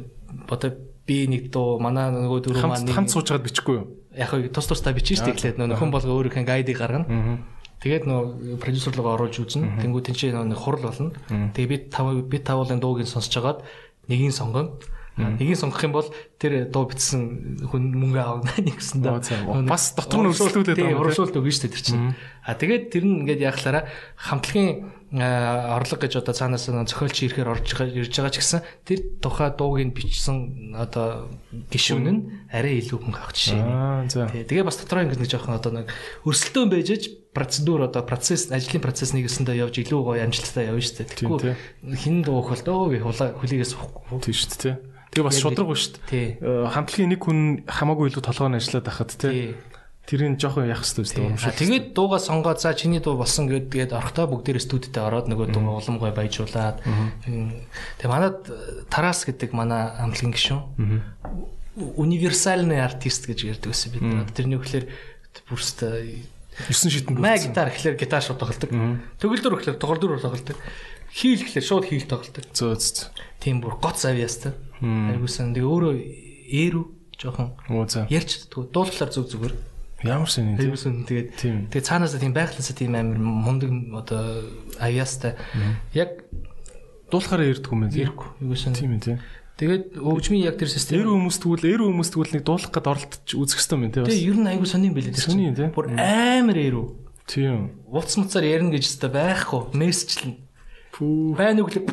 одоо 0.51 0.69
би 1.07 1.17
нэг 1.31 1.47
дуу 1.47 1.79
манай 1.79 2.11
нөгөө 2.11 2.39
дөрөв 2.43 2.67
маань 2.67 2.91
хамт 2.91 3.15
суужгаад 3.15 3.47
бичихгүй 3.47 3.75
юу? 3.79 3.87
Яг 4.11 4.35
хөө 4.35 4.51
тус 4.51 4.67
тусдаа 4.67 4.91
бичнэ 4.91 5.23
шүү 5.23 5.31
дээ. 5.31 5.55
Тэгээд 5.55 5.63
нөхөн 5.63 5.91
болго 5.95 6.11
өөрийнхөө 6.11 6.43
гайдыг 6.43 6.75
гаргана. 6.75 7.39
Тэгээд 7.79 8.03
нөгөө 8.07 8.59
продюсер 8.59 8.95
руу 8.95 9.15
оруулж 9.15 9.39
үзнэ. 9.43 9.79
Тэнгүү 9.79 10.01
тэнцээ 10.11 10.35
нөгөө 10.35 10.59
хурал 10.59 10.87
болно. 10.87 11.11
Тэгээд 11.55 11.71
би 11.71 11.77
тав 11.91 12.07
би 12.11 12.37
тавуулын 12.39 12.79
дуугийг 12.79 13.07
сонсож 13.07 13.31
хагаад 13.31 13.59
нэгийг 14.07 14.31
сонгоно. 14.31 14.79
Нэгийг 15.13 15.57
сонгох 15.61 15.83
юм 15.85 15.93
бол 15.93 16.09
тэр 16.41 16.73
дуу 16.73 16.89
бичсэн 16.89 17.69
хүн 17.69 17.93
мөнгө 17.93 18.17
аавна 18.17 18.49
гэсэн 18.57 19.05
дөө. 19.05 19.69
Бас 19.69 19.93
дотор 19.93 20.25
нь 20.25 20.29
өрсөлдүүлээд 20.33 20.73
байгаа. 20.73 21.01
Урамшуулт 21.05 21.37
өгнө 21.37 21.53
шүү 21.53 21.63
дээ 21.69 21.75
тэр 21.77 21.85
чинь. 21.85 22.17
А 22.41 22.57
тэгээд 22.57 22.83
тэр 22.89 23.03
нь 23.05 23.21
ингээд 23.21 23.45
яахлаараа 23.45 23.85
хамтлагийн 24.17 24.89
орлого 25.13 26.01
гэж 26.01 26.17
одоо 26.17 26.33
цаанаас 26.33 26.65
зохиолч 26.65 27.29
ирэхээр 27.29 27.45
орж 27.45 27.69
ирж 27.77 28.09
байгаа 28.17 28.33
ч 28.33 28.41
гэсэн 28.41 28.65
тэр 28.81 28.99
тухай 29.21 29.53
дуугийн 29.53 29.93
бичсэн 29.93 30.73
одоо 30.73 31.29
гишүүн 31.69 32.09
нь 32.09 32.49
арай 32.49 32.81
илүү 32.81 32.97
мөнгө 32.97 33.21
авах 33.21 33.37
жишээ. 33.37 34.09
Тэгээ 34.49 34.65
бас 34.65 34.81
дотроо 34.81 35.05
ингэж 35.05 35.37
жоохон 35.37 35.61
одоо 35.61 35.85
нэг 35.85 35.93
өрсөлдөөн 36.25 36.73
байжж 36.73 37.13
процедур 37.29 37.85
одоо 37.85 38.01
процесс 38.01 38.49
ажлын 38.49 38.81
процесс 38.81 39.13
нэгэсэндээ 39.13 39.61
явж 39.61 39.85
илүү 39.85 40.01
гоё 40.01 40.25
амжилттай 40.25 40.73
явна 40.73 40.81
шүү 40.81 41.05
дээ. 41.05 41.13
Тэгэхгүй 41.13 41.53
хин 41.93 42.25
дуух 42.25 42.49
бол 42.49 42.65
дөө 42.65 42.89
би 42.89 42.97
хулигээс 43.05 43.77
уухгүй. 43.77 44.17
Тийм 44.17 44.33
шүү 44.33 44.57
дээ. 44.65 44.92
Тэгээ 45.13 45.27
бас 45.29 45.37
шудраг 45.37 45.69
шүү 45.77 46.01
дээ. 46.09 46.27
Э, 46.41 46.67
хамтлагийн 46.73 47.11
нэг 47.13 47.21
хүн 47.21 47.39
хамаагүй 47.69 48.09
илүү 48.09 48.23
толгойн 48.25 48.57
ажиллаад 48.57 48.87
байхад 48.89 49.13
тий. 49.13 49.53
Тэрийг 50.03 50.35
жоохон 50.35 50.67
яах 50.67 50.83
хэрэгтэй 50.83 51.05
шүү 51.05 51.15
дээ 51.15 51.27
урамшаа. 51.31 51.55
Тэгээд 51.55 51.85
дуугаа 51.95 52.19
сонгоод 52.19 52.59
за 52.59 52.75
чиний 52.75 52.99
дуу 52.99 53.15
болсон 53.15 53.47
гэдгээд 53.47 53.95
орохдоо 53.95 54.27
бүгдээр 54.27 54.59
студидтэй 54.59 54.99
ороод 54.99 55.31
нөгөө 55.31 55.55
дуу 55.55 55.79
улам 55.79 55.95
гой 55.95 56.11
баяжуулаад. 56.11 56.83
Тэгээ 57.23 58.11
манад 58.11 58.43
Тарас 58.91 59.23
гэдэг 59.23 59.55
манай 59.55 59.95
хамтлагийн 59.95 60.35
гишүүн 60.35 60.61
универсальный 61.75 62.83
артист 62.83 63.25
гэж 63.25 63.39
ярьдаг 63.49 63.73
байсан 63.73 63.89
бид. 63.95 64.03
Тэрний 64.35 64.59
үгээр 64.61 64.85
бүрстэ 65.49 66.21
9 66.69 66.93
шитэн. 66.93 67.17
Маа 67.17 67.37
гитар 67.41 67.73
гэхлээр 67.73 67.97
гитар 67.97 68.21
шууд 68.21 68.37
тоглодог. 68.37 68.69
Төгөлдөр 69.17 69.53
гэхлээр 69.57 69.81
тоглолтөр 69.81 70.21
тоглодог. 70.21 70.57
Хийл 71.09 71.41
гэхлээр 71.41 71.65
шууд 71.65 71.85
хийл 71.89 72.05
тоглодог. 72.05 72.45
Зөө 72.53 72.77
зөө. 72.77 73.09
Тийм 73.41 73.57
бүр 73.65 73.81
гоц 73.81 74.05
авьяастай. 74.05 74.53
Айгуусан. 74.81 75.53
Тэгээ 75.53 75.69
өөрөө 75.69 75.93
eerүү 76.49 76.85
жоохон 77.19 77.53
ярьж 78.09 78.29
чаддгүй. 78.33 78.63
Дуулахлаар 78.73 79.11
зүг 79.13 79.27
зүгээр. 79.29 79.53
Ямар 80.03 80.29
сони 80.29 80.57
тийм. 80.57 80.73
Айгуусан. 80.73 80.93
Тэгээд 81.07 81.29
тэгээ 81.71 81.87
цаанаасаа 81.87 82.19
тийм 82.19 82.33
байхлаасаа 82.35 82.75
тийм 82.75 82.95
амир 82.97 83.19
мундаг 83.21 83.71
одоо 83.95 84.43
авьяастай. 84.81 85.37
Яг 85.95 86.27
дуулахаараа 87.07 87.51
ярьдгүй 87.53 87.71
юм 87.71 87.81
байна. 87.87 87.95
Ярихгүй. 87.95 88.29
Айгуусан. 88.43 88.73
Тийм 88.75 88.97
ээ 88.97 89.05
тийм. 89.05 89.19
Тэгээд 89.53 90.01
өвчмийн 90.01 90.49
яг 90.49 90.57
тэр 90.57 90.67
систем 90.67 90.97
эр 90.97 91.13
хүмүүс 91.13 91.37
тэгвэл 91.37 91.69
эр 91.69 91.81
хүмүүс 91.85 92.09
тэгвэл 92.09 92.33
нэг 92.33 92.43
дуулах 92.43 92.73
гээд 92.73 92.89
оролдож 92.89 93.29
үзэх 93.37 93.61
хэрэгтэй 93.61 93.77
юм 93.77 93.85
тийм. 93.93 94.05
Тэгээ 94.09 94.27
ер 94.33 94.37
нь 94.41 94.49
айгуу 94.49 94.65
сонирн 94.65 94.97
байлээ 94.97 95.13
тэр 95.13 95.29
чинь. 95.29 95.71
Бүр 95.77 95.93
амар 95.93 96.57
эрүү. 96.57 96.85
Тийм. 97.29 97.77
Уц 97.87 98.17
муцаар 98.17 98.49
ярина 98.49 98.73
гэж 98.73 98.89
өстой 98.89 99.13
байхгүй. 99.13 99.77
Мессежлэн. 99.77 100.41
Пүү. 100.91 101.37
Байн 101.37 101.61
үглээ 101.61 101.85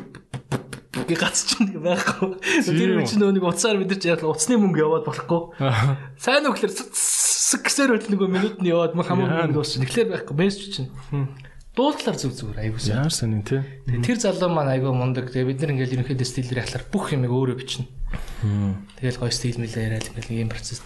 гэ 1.11 1.19
гацч 1.19 1.59
нэг 1.59 1.83
байхгүй. 1.83 2.39
Тэр 2.63 2.91
үе 2.97 3.05
чинь 3.05 3.27
нэг 3.27 3.43
уцаар 3.43 3.77
мэдэрч 3.83 4.07
яг 4.07 4.23
уцны 4.23 4.55
мөнгө 4.57 4.79
яваад 4.79 5.05
болохгүй. 5.11 5.43
Сайн 6.23 6.47
үгээр 6.47 6.71
гэсээр 6.71 7.91
бол 7.99 8.07
нэг 8.15 8.21
минутны 8.31 8.67
яваад 8.71 8.95
хамаагүй 8.95 9.51
мөнгө 9.51 9.57
дуусчих. 9.59 9.83
Тэгэхээр 9.83 10.09
байхгүй 10.15 10.35
мессеж 10.39 10.71
чинь. 10.71 10.91
Дуулахлаар 11.75 12.19
зүг 12.19 12.35
зүгээр 12.35 12.59
аягүй. 12.67 12.83
Ямар 12.91 13.15
сонин 13.15 13.43
тий. 13.47 13.63
Тэр 14.03 14.19
залуу 14.19 14.51
маань 14.51 14.75
аягүй 14.75 14.91
мундаг. 14.91 15.31
Тэгээ 15.31 15.51
бид 15.55 15.61
нар 15.63 15.73
ингээл 15.75 16.03
ерөнхийдөө 16.03 16.27
стилээр 16.27 16.63
ахлаар 16.67 16.85
бүх 16.91 17.15
юмыг 17.15 17.31
өөрөө 17.31 17.57
бичнэ. 17.63 17.87
Тэгэл 18.99 19.23
гоё 19.23 19.31
стил 19.31 19.59
мэлээ 19.63 19.87
яриад 19.87 20.11
ингээл 20.11 20.47
ийм 20.47 20.51
процесс 20.51 20.83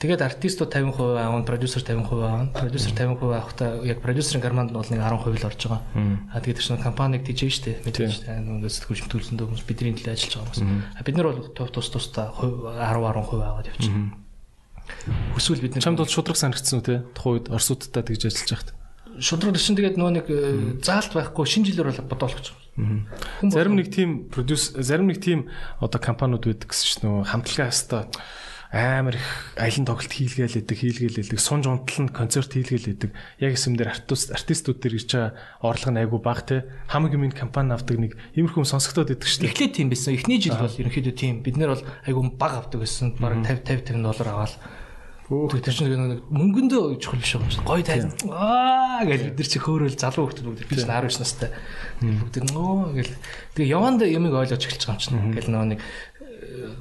Тэгээд 0.00 0.24
артистууд 0.24 0.72
50% 0.72 0.96
аавна, 1.20 1.44
продюсер 1.44 1.84
50% 1.84 2.24
аавна. 2.24 2.48
Продюсер 2.56 2.96
50% 2.96 3.20
авахта 3.20 3.84
яг 3.84 4.00
продюсерын 4.00 4.40
гарманд 4.40 4.72
нь 4.72 4.74
бол 4.74 4.88
нэг 4.88 4.96
10% 4.96 5.28
л 5.28 5.44
орж 5.44 5.60
байгаа. 5.68 5.80
А 6.32 6.40
тэгээд 6.40 6.56
чинь 6.64 6.80
компаниг 6.80 7.20
тийж 7.28 7.44
штэ 7.52 7.84
мэдээж 7.84 8.24
штэ 8.24 8.40
нөгөө 8.40 8.72
сэтгүүлч 8.72 9.12
төлсөндөө 9.12 9.44
хүмүүс 9.52 9.68
бидний 9.68 9.92
төлөө 9.92 10.16
ажиллаж 10.16 10.40
байгаа 10.40 10.48
хүмүүс. 10.56 10.60
А 10.96 11.04
бид 11.04 11.16
нар 11.20 11.28
бол 11.36 11.52
тус 11.52 11.88
тусдаа 11.92 12.32
10 12.32 12.80
10% 12.80 13.44
аваад 13.44 13.68
явчихна. 13.68 14.16
Хүсвэл 15.36 15.60
бид 15.60 15.76
нар 15.76 15.84
чамд 15.84 16.00
бол 16.00 16.08
шудраг 16.08 16.40
санагдсан 16.40 16.80
үү 16.80 16.86
те? 16.88 16.96
Тухайн 17.12 17.44
үед 17.44 17.52
Оросуудтай 17.52 18.00
тэгж 18.00 18.24
ажиллаж 18.24 18.50
байхад. 18.56 18.72
Шудраг 19.20 19.60
чинь 19.60 19.76
тэгээд 19.76 20.00
нөгөө 20.00 20.14
нэг 20.16 20.26
э, 20.32 20.80
заалт 20.80 21.12
байхгүй 21.12 21.44
шинэ 21.44 21.76
жилээр 21.76 21.92
бол 21.92 22.08
бодоолох 22.08 22.40
чинь. 22.40 23.04
Зарим 23.44 23.76
нэг 23.76 23.92
тийм 23.92 24.32
продюс 24.32 24.72
зарим 24.72 25.12
нэг 25.12 25.20
тийм 25.20 25.52
одоо 25.76 26.00
компаниуд 26.00 26.48
байдаг 26.48 26.72
гэсэн 26.72 26.88
чинь 26.88 27.04
нөгөө 27.04 27.28
хамтлагаа 27.28 27.68
хаста 27.68 28.08
амар 28.70 29.18
их 29.18 29.26
аялын 29.58 29.82
тоглолт 29.82 30.14
хийлгээл 30.14 30.62
идэг, 30.62 30.78
хийлгээл 30.78 31.26
идэг, 31.26 31.42
сунж 31.42 31.66
унтал 31.66 32.06
нь 32.06 32.14
концерт 32.14 32.54
хийлгээл 32.54 32.94
идэг. 32.94 33.10
Яг 33.42 33.58
дээр 33.58 33.90
артист 33.90 34.30
артистууд 34.30 34.78
дээр 34.78 34.94
ирж 34.94 35.10
байгаа 35.10 35.34
орлого 35.58 35.90
нь 35.90 36.00
айгүй 36.06 36.20
бага 36.22 36.42
те. 36.46 36.56
Хамгийн 36.86 37.18
минь 37.18 37.34
компани 37.34 37.74
авдаг 37.74 37.98
нэг 37.98 38.14
иймэрхүү 38.38 38.62
сонсогдоод 38.62 39.10
идэг 39.10 39.26
шүү 39.26 39.42
дээ. 39.42 39.50
Эхлээд 39.50 39.74
тийм 39.74 39.90
байсан. 39.90 40.14
Эхний 40.14 40.38
жил 40.38 40.54
бол 40.54 40.70
ерөнхийдөө 40.70 41.14
тийм. 41.18 41.42
Бид 41.42 41.58
нэр 41.58 41.74
бол 41.74 41.84
айгүй 42.06 42.22
бага 42.38 42.62
авдаг 42.62 42.86
гэсэн. 42.86 43.18
Бараг 43.18 43.42
50 43.42 43.66
50 43.66 43.90
50 43.90 44.06
доллар 44.06 44.28
аваад 44.38 44.54
Өөх 45.30 45.62
тэр 45.62 45.70
чинь 45.70 45.94
нэг 45.94 46.26
мөнгөндөө 46.26 46.98
чухал 46.98 47.22
биш 47.22 47.38
юм 47.38 47.46
чинь. 47.46 47.62
Гоё 47.62 47.86
тайзан. 47.86 48.10
Аа 48.34 49.06
гэж 49.06 49.30
бид 49.30 49.38
нар 49.38 49.46
чи 49.46 49.62
хөөрөөл 49.62 49.94
залуу 49.94 50.26
хүмүүс 50.26 50.42
бүгд 50.42 50.66
би 50.66 50.74
чинь 50.74 50.90
19 50.90 51.22
настай. 51.22 51.54
Бүгд 52.02 52.50
нөө 52.50 52.98
гэл. 52.98 53.14
Тэгээ 53.54 53.70
яванд 53.70 54.02
ямиг 54.02 54.34
ойлгож 54.34 54.58
эхэлж 54.58 54.90
байгаа 54.90 54.98
юм 54.98 55.30
чинь. 55.30 55.38
Гэл 55.38 55.54
нөө 55.54 55.66
нэг 55.70 55.78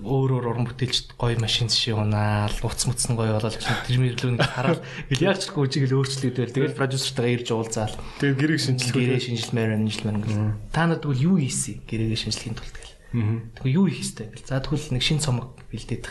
өөрөөр 0.01 0.45
уран 0.49 0.65
бүтээлч 0.65 1.13
гоё 1.19 1.37
машин 1.37 1.69
зши 1.69 1.93
унаал 1.93 2.55
уц 2.65 2.81
муцсан 2.89 3.13
гоё 3.13 3.37
болоод 3.37 3.59
тэр 3.59 3.97
мэрлүү 4.01 4.31
нэг 4.33 4.47
хараад 4.47 4.81
гэл 5.11 5.27
яг 5.29 5.37
ч 5.37 5.53
гүйжиг 5.53 5.85
л 5.89 6.01
өөрчлөгдөөл 6.01 6.55
тэгэл 6.55 6.79
продюсертайгаа 6.79 7.35
ирж 7.37 7.49
уулзаал. 7.53 7.95
Тэгээ 8.17 8.39
гэрэг 8.39 8.59
шинжилгээ 8.59 9.05
гэрээ 9.05 9.25
шинжилмээр 9.29 9.71
шинжилмээр 9.77 10.17
гэл. 10.25 10.57
Та 10.73 10.89
нар 10.89 10.97
тэгвэл 10.97 11.25
юу 11.29 11.35
хийсэн 11.37 11.85
гэрээгээ 11.85 12.21
шинжилхийн 12.23 12.57
тулд 12.57 12.75
гэл. 12.79 12.97
Тэгвэл 13.57 13.77
юу 13.77 13.85
хийх 13.89 14.01
хэвтэй 14.01 14.27
гэл. 14.33 14.49
За 14.49 14.61
тэгвэл 14.61 14.93
нэг 14.93 15.03
шин 15.05 15.19
цомог 15.21 15.53
бэлдээд 15.69 16.05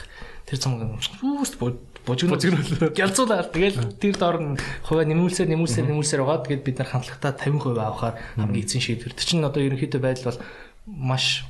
тэр 0.47 0.59
цомог 0.59 0.99
үүст 1.23 1.59
бужигнул 2.09 2.41
гялцуулаад 2.97 3.53
тэгэл 3.53 4.01
тэр 4.01 4.17
доор 4.17 4.37
нь 4.41 4.57
хуваа 4.83 5.05
нэмүүлсээр 5.05 5.53
нэмүүлсээр 5.53 5.87
нэмүүлсээр 5.93 6.23
байгаа 6.25 6.45
тэгээд 6.49 6.65
бид 6.65 6.79
нар 6.81 6.89
хамтлагтаа 6.89 7.33
50% 7.37 7.77
авахаар 7.77 8.17
хамгийн 8.41 8.65
эзэн 8.65 8.81
шийдвэр. 8.81 9.13
Тэр 9.13 9.27
чинь 9.29 9.45
одоо 9.45 9.61
ерөнхийдөө 9.61 10.01
байдал 10.01 10.33
бол 10.33 10.41
маш 10.89 11.45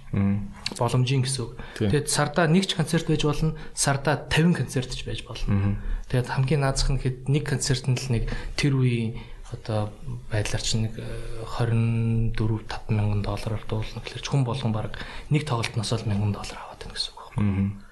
боломжийн 0.74 1.22
гэсэн 1.22 1.42
үг. 1.46 1.52
Тэгээд 1.78 2.10
сарда 2.10 2.50
нэг 2.50 2.66
ч 2.66 2.74
концерт 2.74 3.06
байж 3.06 3.22
болно, 3.22 3.54
сарда 3.72 4.18
50 4.26 4.58
концерт 4.58 4.90
ч 4.90 5.06
байж 5.06 5.22
болно. 5.22 5.78
Тэгээд 6.10 6.28
хамгийн 6.34 6.62
наазах 6.66 6.90
нь 6.90 7.00
хэд 7.00 7.30
нэг 7.30 7.44
концертанд 7.46 8.02
л 8.02 8.12
нэг 8.18 8.24
тэр 8.58 8.74
үеийн 8.74 9.22
одоо 9.54 9.94
байдлаар 10.28 10.62
чинь 10.62 10.90
нэг 10.90 10.94
24 10.98 12.34
5 12.34 12.92
мянган 12.92 13.22
доллараар 13.24 13.64
дуулна 13.64 14.02
гэхэлэр 14.04 14.28
хүн 14.28 14.44
болгон 14.44 14.72
баг 14.76 14.98
нэг 15.32 15.48
тоглолтноос 15.48 15.92
л 15.96 16.08
мянган 16.10 16.36
доллар 16.36 16.58
аваад 16.58 16.80
байна 16.84 16.94
гэсэн 16.98 17.12
үг 17.16 17.20
байна. 17.32 17.87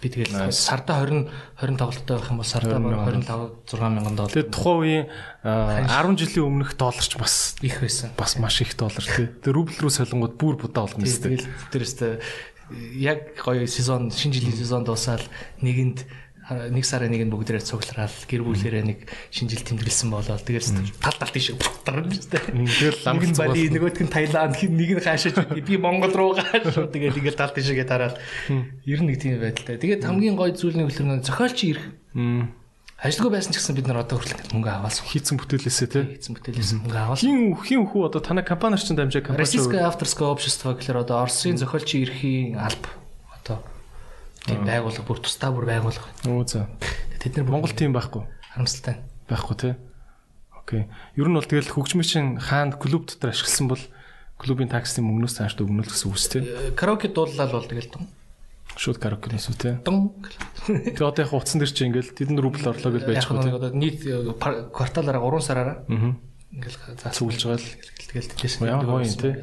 Би 0.00 0.08
тэгэл 0.08 0.52
сарда 0.52 1.00
20 1.04 1.30
20 1.60 1.78
тоглолттой 1.80 2.16
байх 2.18 2.30
юм 2.30 2.38
бол 2.42 2.46
сарда 2.46 2.76
25 2.76 3.26
6 3.64 3.80
мянган 3.80 4.16
доллар. 4.16 4.32
Тэгээд 4.32 4.52
тухайн 4.52 4.80
үеийн 4.80 5.06
10 5.44 6.16
жилийн 6.20 6.46
өмнөх 6.46 6.76
долларч 6.76 7.16
бас 7.16 7.56
их 7.62 7.80
байсан. 7.80 8.10
Бас 8.16 8.36
маш 8.38 8.60
их 8.60 8.76
доллар 8.76 9.00
тий. 9.00 9.26
Тэгээд 9.26 9.54
рубль 9.54 9.76
руу 9.80 9.90
солонгууд 9.90 10.36
бүр 10.36 10.56
будаа 10.60 10.84
болгоно 10.84 11.06
тест. 11.06 11.24
Тэгэл 11.24 11.48
тэрээс 11.72 12.20
яг 12.98 13.38
гоё 13.38 13.66
сезон 13.66 14.10
шинэ 14.10 14.42
жилийн 14.42 14.56
сезон 14.56 14.82
дуусаад 14.82 15.22
нэгэнд 15.62 16.02
нэг 16.46 16.84
сарын 16.86 17.10
нэг 17.10 17.26
нь 17.26 17.32
бүгдээрээ 17.34 17.66
цуглараад 17.66 18.14
гэр 18.30 18.46
бүлээрээ 18.46 18.84
нэг 18.86 18.98
шинжил 19.34 19.66
тэмдэглэсэн 19.66 20.14
болоод 20.14 20.46
тэгэл 20.46 20.94
тал 21.02 21.18
тал 21.18 21.34
тийш 21.34 21.50
дарна 21.82 22.06
шүү 22.06 22.30
дээ. 22.30 22.54
Тэгэл 22.54 23.02
ламгын 23.02 23.34
Бали 23.34 23.66
нөгөөх 23.66 23.98
нь 24.06 24.12
Таиланд 24.14 24.54
нэг 24.54 24.90
нь 24.94 25.02
хаашаач 25.02 25.34
би 25.66 25.74
Монгол 25.74 26.14
руу 26.14 26.38
гааш 26.38 26.78
тэгэл 26.94 27.18
ингээл 27.18 27.40
тал 27.40 27.50
тийшээ 27.50 27.82
тараад 27.82 28.14
ер 28.86 29.00
нь 29.02 29.08
нэг 29.10 29.18
тийм 29.18 29.42
байдалтай. 29.42 29.74
Тэгээд 29.74 30.06
хамгийн 30.06 30.38
гоё 30.38 30.54
зүйл 30.54 30.78
нь 30.78 30.86
хөлөр 30.86 31.26
зохиолч 31.26 31.58
ирэх. 31.66 31.86
Ажилгүй 32.96 33.28
байсан 33.34 33.50
ч 33.52 33.60
гэсэн 33.60 33.76
бид 33.76 33.90
нар 33.90 34.06
одоо 34.06 34.16
хүртэл 34.16 34.56
мөнгө 34.56 34.70
аваалсан. 34.72 35.04
Хийцэн 35.04 35.36
бүтээлээсээ 35.36 35.88
тий. 35.92 36.04
Хийцэн 36.16 36.32
бүтээлээс 36.32 36.72
мөнгө 36.80 36.96
аваалсан. 36.96 37.28
Хин 37.28 37.52
хин 37.60 37.82
хүү 37.92 38.08
одоо 38.08 38.24
танай 38.24 38.40
компаниар 38.40 38.80
чинь 38.80 38.96
дамжаа 38.96 39.20
компани. 39.20 39.44
Российское 39.44 39.84
авторское 39.84 40.32
общество 40.32 40.72
гэхээр 40.72 41.04
одоо 41.04 41.20
Оросын 41.20 41.60
зохиолчийн 41.60 42.08
эрхийн 42.08 42.56
алба 42.56 43.05
тийм 44.46 44.62
байгууллага 44.64 45.06
бүр 45.06 45.18
тусдаа 45.20 45.50
бүр 45.50 45.66
байгууллага. 45.66 46.08
Оо 46.30 46.46
за. 46.46 46.70
Тэд 47.18 47.42
нар 47.42 47.50
Монгол 47.50 47.74
тийм 47.74 47.92
байхгүй. 47.92 48.22
Харамсалтай. 48.54 49.02
Байхгүй 49.26 49.56
тий. 49.58 49.74
Окей. 50.54 50.86
Ер 51.18 51.28
нь 51.28 51.36
бол 51.36 51.46
тэгэл 51.46 51.74
хөгжмөчийн 51.74 52.38
хаанд 52.38 52.78
клуб 52.78 53.10
дотор 53.10 53.34
ашигласан 53.34 53.66
бол 53.70 53.82
клубын 54.38 54.70
таксны 54.70 55.02
мөнгнөөс 55.02 55.38
цааш 55.38 55.58
өгнөл 55.58 55.88
гэсэн. 55.88 56.42
Э, 56.42 56.70
караоке 56.76 57.08
дууллал 57.08 57.50
бол 57.50 57.66
тэгэл 57.66 57.90
тун. 57.90 58.06
Шууд 58.76 59.00
караокенээс 59.00 59.48
үү 59.48 59.56
тий. 59.56 59.74
Тун. 59.80 60.12
Тэгээ 60.66 61.00
одоо 61.00 61.22
яг 61.24 61.32
утсан 61.32 61.62
дээр 61.62 61.72
чи 61.72 61.88
ингээл 61.88 62.12
тэдэн 62.12 62.38
рубль 62.42 62.60
орлоо 62.60 62.92
гэж 62.92 63.04
байж 63.08 63.24
байгаа. 63.24 63.56
Одоо 63.56 63.72
нийт 63.72 64.04
э, 64.04 64.20
кварталаараа 64.36 65.24
3 65.24 65.40
сараараа. 65.40 65.76
Аа. 65.88 66.12
Ингээл 66.52 66.76
цуглаж 67.16 67.42
байгаа 67.46 67.60
л 67.62 67.70
тэгэл 68.12 68.30
тэжээс. 68.36 68.54
Ямар 68.60 68.84
гоё 68.84 69.08
юм 69.08 69.16
тий. 69.16 69.34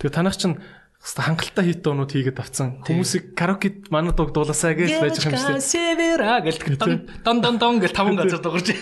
Тэгээ 0.00 0.16
танах 0.16 0.36
чинь 0.40 0.56
хангалттай 1.06 1.70
хит 1.70 1.86
доонууд 1.86 2.10
хийгээд 2.10 2.42
авцсан. 2.42 2.82
Хүмүүсийг 2.82 3.38
караокед 3.38 3.94
манай 3.94 4.10
дог 4.10 4.34
дуулаасаа 4.34 4.74
гэж 4.74 4.98
байж 4.98 5.22
байгаа 5.22 5.54
юм 5.54 5.62
дээ. 5.62 5.62
Севера 5.62 6.42
гэлдэг. 6.42 7.22
Дон 7.22 7.38
дон 7.38 7.56
дон 7.62 7.78
гэл 7.78 7.94
таван 7.94 8.18
газар 8.18 8.42
дуурж. 8.42 8.74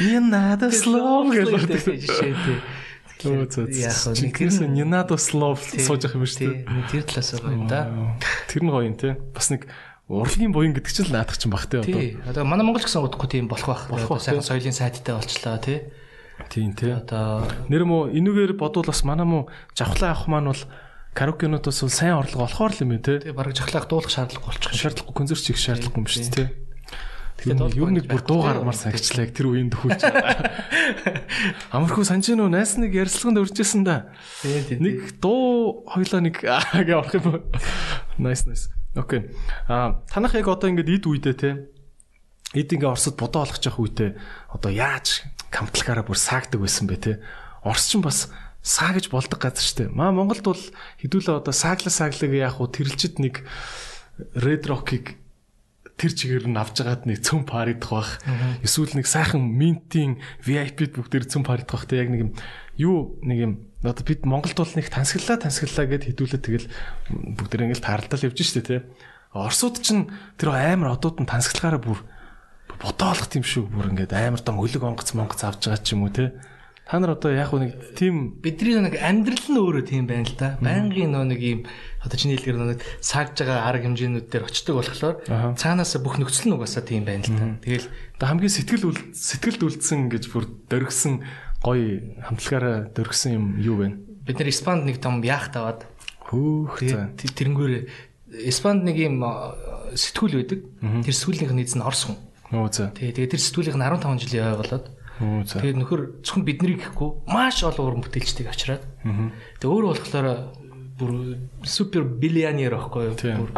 Не 0.00 0.16
надо 0.16 0.72
слов 0.72 1.28
гэж 1.28 1.52
жишээ 2.00 2.32
тий. 2.32 2.58
Өө 3.22 3.46
зөө. 3.52 3.68
Яг 3.68 3.94
нэг 4.18 4.32
тэрс 4.34 4.58
не 4.64 4.84
надо 4.88 5.20
слов 5.20 5.62
сууж 5.62 6.08
явах 6.08 6.16
юм 6.16 6.26
шүү 6.26 6.40
дээ. 6.40 6.88
Тэр 6.90 7.02
талаас 7.06 7.30
байгаа 7.36 7.52
юм 7.52 7.66
да. 7.68 7.80
Тэр 8.48 8.64
нь 8.64 8.72
гоё 8.72 8.88
юм 8.88 8.96
тий. 8.96 9.14
Бас 9.36 9.52
нэг 9.52 9.68
урлагийн 10.08 10.50
буян 10.50 10.74
гэдэг 10.74 10.90
чинь 10.90 11.06
л 11.06 11.14
наадах 11.14 11.38
чинь 11.38 11.52
бах 11.52 11.68
тий 11.70 11.78
одоо. 11.78 12.00
Тий. 12.00 12.18
Одоо 12.26 12.42
манай 12.48 12.66
Монгол 12.66 12.82
гэсэн 12.82 13.04
удахгүй 13.04 13.30
тийм 13.30 13.46
болох 13.46 13.86
бах. 13.92 14.08
Сайхан 14.18 14.42
соёлын 14.42 14.74
сайттай 14.74 15.14
болчлаа 15.14 15.60
тий. 15.62 15.86
Тийм 16.50 16.74
тий. 16.74 16.96
Одоо 16.96 17.46
нэр 17.70 17.86
мө 17.86 18.10
энүүгээр 18.10 18.58
бодвол 18.58 18.90
бас 18.90 19.06
манай 19.06 19.28
мө 19.28 19.46
жавхлаа 19.78 20.16
авах 20.16 20.26
маань 20.26 20.50
бол 20.50 20.62
караокенуудаас 21.12 21.80
бол 21.84 21.92
сайн 21.92 22.16
орлого 22.16 22.48
болохоор 22.48 22.72
л 22.72 22.82
юм 22.84 22.96
те. 23.00 23.20
Тэгээ 23.20 23.36
бараг 23.36 23.54
жахлах 23.56 23.88
дуулах 23.88 24.12
шаардлага 24.12 24.48
болчих. 24.48 24.72
Шаардлагагүй 24.72 25.16
концерт 25.16 25.44
хийх 25.44 25.60
шаардлагагүй 25.60 26.00
юм 26.00 26.08
шүү 26.08 26.22
дээ 26.24 26.32
те. 26.32 26.62
Тэгээд 27.42 27.74
ер 27.74 27.90
нь 27.90 28.06
бүр 28.06 28.22
дуу 28.22 28.40
гармаар 28.46 28.78
санагчлаа 28.78 29.26
тэр 29.26 29.50
үеийн 29.50 29.74
төхүүлж. 29.74 30.02
Амархуу 31.74 32.06
санаж 32.06 32.30
нөө 32.30 32.48
найс 32.54 32.78
нэг 32.78 32.94
ярилцлаганд 32.94 33.42
өржсэн 33.42 33.82
да. 33.82 34.14
Нэг 34.46 35.18
дуу 35.18 35.82
хоёлаа 35.90 36.22
нэг 36.22 36.38
гээ 36.86 36.94
орох 36.94 37.18
юм. 37.18 37.42
Nice 38.22 38.46
nice. 38.46 38.70
Окей. 38.94 39.34
А 39.66 40.04
танах 40.06 40.38
яг 40.38 40.46
одоо 40.46 40.70
ингээд 40.70 41.02
ид 41.02 41.04
үедээ 41.10 41.34
те. 41.34 41.50
Эд 42.54 42.70
ингээ 42.70 42.92
Оросд 42.92 43.16
бодоо 43.18 43.48
олгож 43.48 43.64
явах 43.64 43.80
үедээ 43.80 44.10
одоо 44.52 44.70
яаж 44.70 45.24
камтлагаараа 45.50 46.04
бүр 46.06 46.20
саагдаг 46.20 46.60
байсан 46.60 46.86
бэ 46.86 46.96
те. 47.00 47.12
Орос 47.64 47.88
ч 47.88 47.96
бас 47.98 48.28
саа 48.62 48.94
гэж 48.94 49.10
болдог 49.10 49.42
газар 49.42 49.62
шүү 49.62 49.78
дээ. 49.90 49.90
Маа 49.90 50.14
Монголд 50.14 50.46
бол 50.46 50.62
хэдүүлээ 51.02 51.42
одоо 51.42 51.54
саагла 51.54 51.90
сааглаг 51.90 52.30
яг 52.30 52.62
уу 52.62 52.70
тэрэлжид 52.70 53.18
нэг 53.18 53.42
Red 54.38 54.70
Rock-ыг 54.70 55.18
тэр 55.98 56.12
чигээр 56.14 56.46
нь 56.50 56.58
авч 56.58 56.82
агаад 56.82 57.04
нэг 57.06 57.22
цөм 57.26 57.42
паридах 57.42 57.90
бах. 57.90 58.10
Эсвэл 58.62 58.94
нэг 58.94 59.06
сайхан 59.10 59.42
минтийн 59.42 60.22
VIP-д 60.46 60.94
бүгдээр 60.94 61.26
цөм 61.26 61.42
паридах 61.42 61.74
бах. 61.74 61.86
Тэг 61.90 62.06
яг 62.06 62.10
нэг 62.10 62.20
юм 62.22 62.30
юу 62.78 63.18
нэг 63.22 63.38
юм 63.38 63.52
одоо 63.82 64.02
бид 64.06 64.22
Монголд 64.26 64.56
бол 64.56 64.74
нэг 64.78 64.88
тансаглаа 64.88 65.42
тансаглаа 65.42 65.86
гэд 65.90 66.06
хэдүүлээ 66.10 66.42
тэгэл 66.42 66.66
бүгдээр 67.10 67.64
ингээл 67.66 67.86
таарлал 67.86 68.26
явж 68.30 68.38
штэ 68.40 68.62
тий. 68.62 68.80
Оросууд 69.34 69.82
ч 69.82 70.06
тэр 70.38 70.54
амар 70.54 70.94
одууд 70.94 71.22
нь 71.22 71.30
тансаглагаараа 71.30 71.82
бүр 71.82 71.98
бодоолох 72.78 73.30
юм 73.34 73.46
шүү. 73.46 73.70
Бүр 73.70 73.90
ингээд 73.94 74.14
амар 74.14 74.42
дам 74.42 74.62
өлөг 74.62 74.82
онгоц 74.82 75.14
монгоц 75.14 75.42
авч 75.44 75.66
байгаа 75.66 75.82
ч 75.82 75.94
юм 75.94 76.06
уу 76.06 76.14
тий. 76.14 76.30
Та 76.88 76.98
нар 76.98 77.16
одоо 77.16 77.32
яг 77.32 77.52
нэг 77.54 77.94
тийм 77.96 78.36
бидний 78.42 78.76
нэг 78.76 78.98
амьдрал 79.00 79.46
нь 79.48 79.56
өөрөө 79.56 79.84
тийм 79.86 80.04
байна 80.10 80.28
л 80.28 80.36
да. 80.36 80.58
Байнгын 80.60 81.14
нөө 81.14 81.24
нэг 81.30 81.40
юм 81.40 81.60
одоо 82.04 82.16
чиний 82.18 82.36
хэлгээр 82.36 82.76
нэг 82.76 82.84
саагж 83.00 83.38
байгаа 83.38 83.70
арга 83.70 83.86
хэмжээнүүд 83.88 84.26
дээр 84.28 84.44
очдог 84.44 84.76
болохоор 84.76 85.56
цаанаас 85.56 85.96
бүх 86.02 86.20
нөхцөл 86.20 86.52
нь 86.52 86.54
угаасаа 86.58 86.84
тийм 86.84 87.08
байна 87.08 87.24
л 87.24 87.32
да. 87.32 87.56
Тэгэл 87.64 87.86
одоо 88.18 88.26
хамгийн 88.28 88.52
сэтгэл 88.52 88.92
сэтгэлд 89.14 89.62
үлдсэн 89.62 90.10
гэж 90.12 90.24
бүр 90.34 90.44
дөргсөн 90.68 91.24
гоё 91.62 92.18
хамтлагаараа 92.28 92.90
дөргсөн 92.92 93.30
юм 93.38 93.46
юу 93.62 93.76
вэ? 93.78 93.88
Бид 94.26 94.36
нэр 94.42 94.50
Испанд 94.50 94.84
нэг 94.84 94.98
том 94.98 95.22
яахт 95.22 95.54
аваад 95.56 95.86
хөөх 96.28 96.82
тэрнгүүр 97.22 97.86
Испанд 98.42 98.82
нэг 98.82 98.96
юм 98.98 99.22
сэтгүүл 99.94 100.42
байдаг. 100.42 100.60
Тэр 101.06 101.14
сэтгүүлийнх 101.14 101.54
нь 101.54 101.62
эзэн 101.62 101.86
Орос 101.86 102.10
хүн. 102.10 102.18
Оо 102.50 102.66
за. 102.72 102.90
Тэгээ 102.96 103.16
тэгээ 103.16 103.32
тэр 103.36 103.42
сэтгүүлийнх 103.44 103.78
нь 103.78 103.86
15 103.86 104.24
жилийн 104.26 104.50
ой 104.50 104.58
болоод 104.58 104.86
Тэгээд 105.22 105.78
нөхөр 105.78 106.00
зөвхөн 106.26 106.44
биднийг 106.46 106.80
гэхгүй 106.82 107.10
маш 107.30 107.62
олон 107.62 107.86
уран 107.86 108.02
бүтээлчдийг 108.02 108.50
авчираад. 108.50 108.84
Тэгээд 109.62 109.70
өөр 109.70 109.84
болохоор 109.92 110.26
бүр 110.98 111.12
супер 111.64 112.02
биллионер 112.04 112.74
аахгүй 112.76 113.10
юу? 113.10 113.16
Бүр 113.16 113.50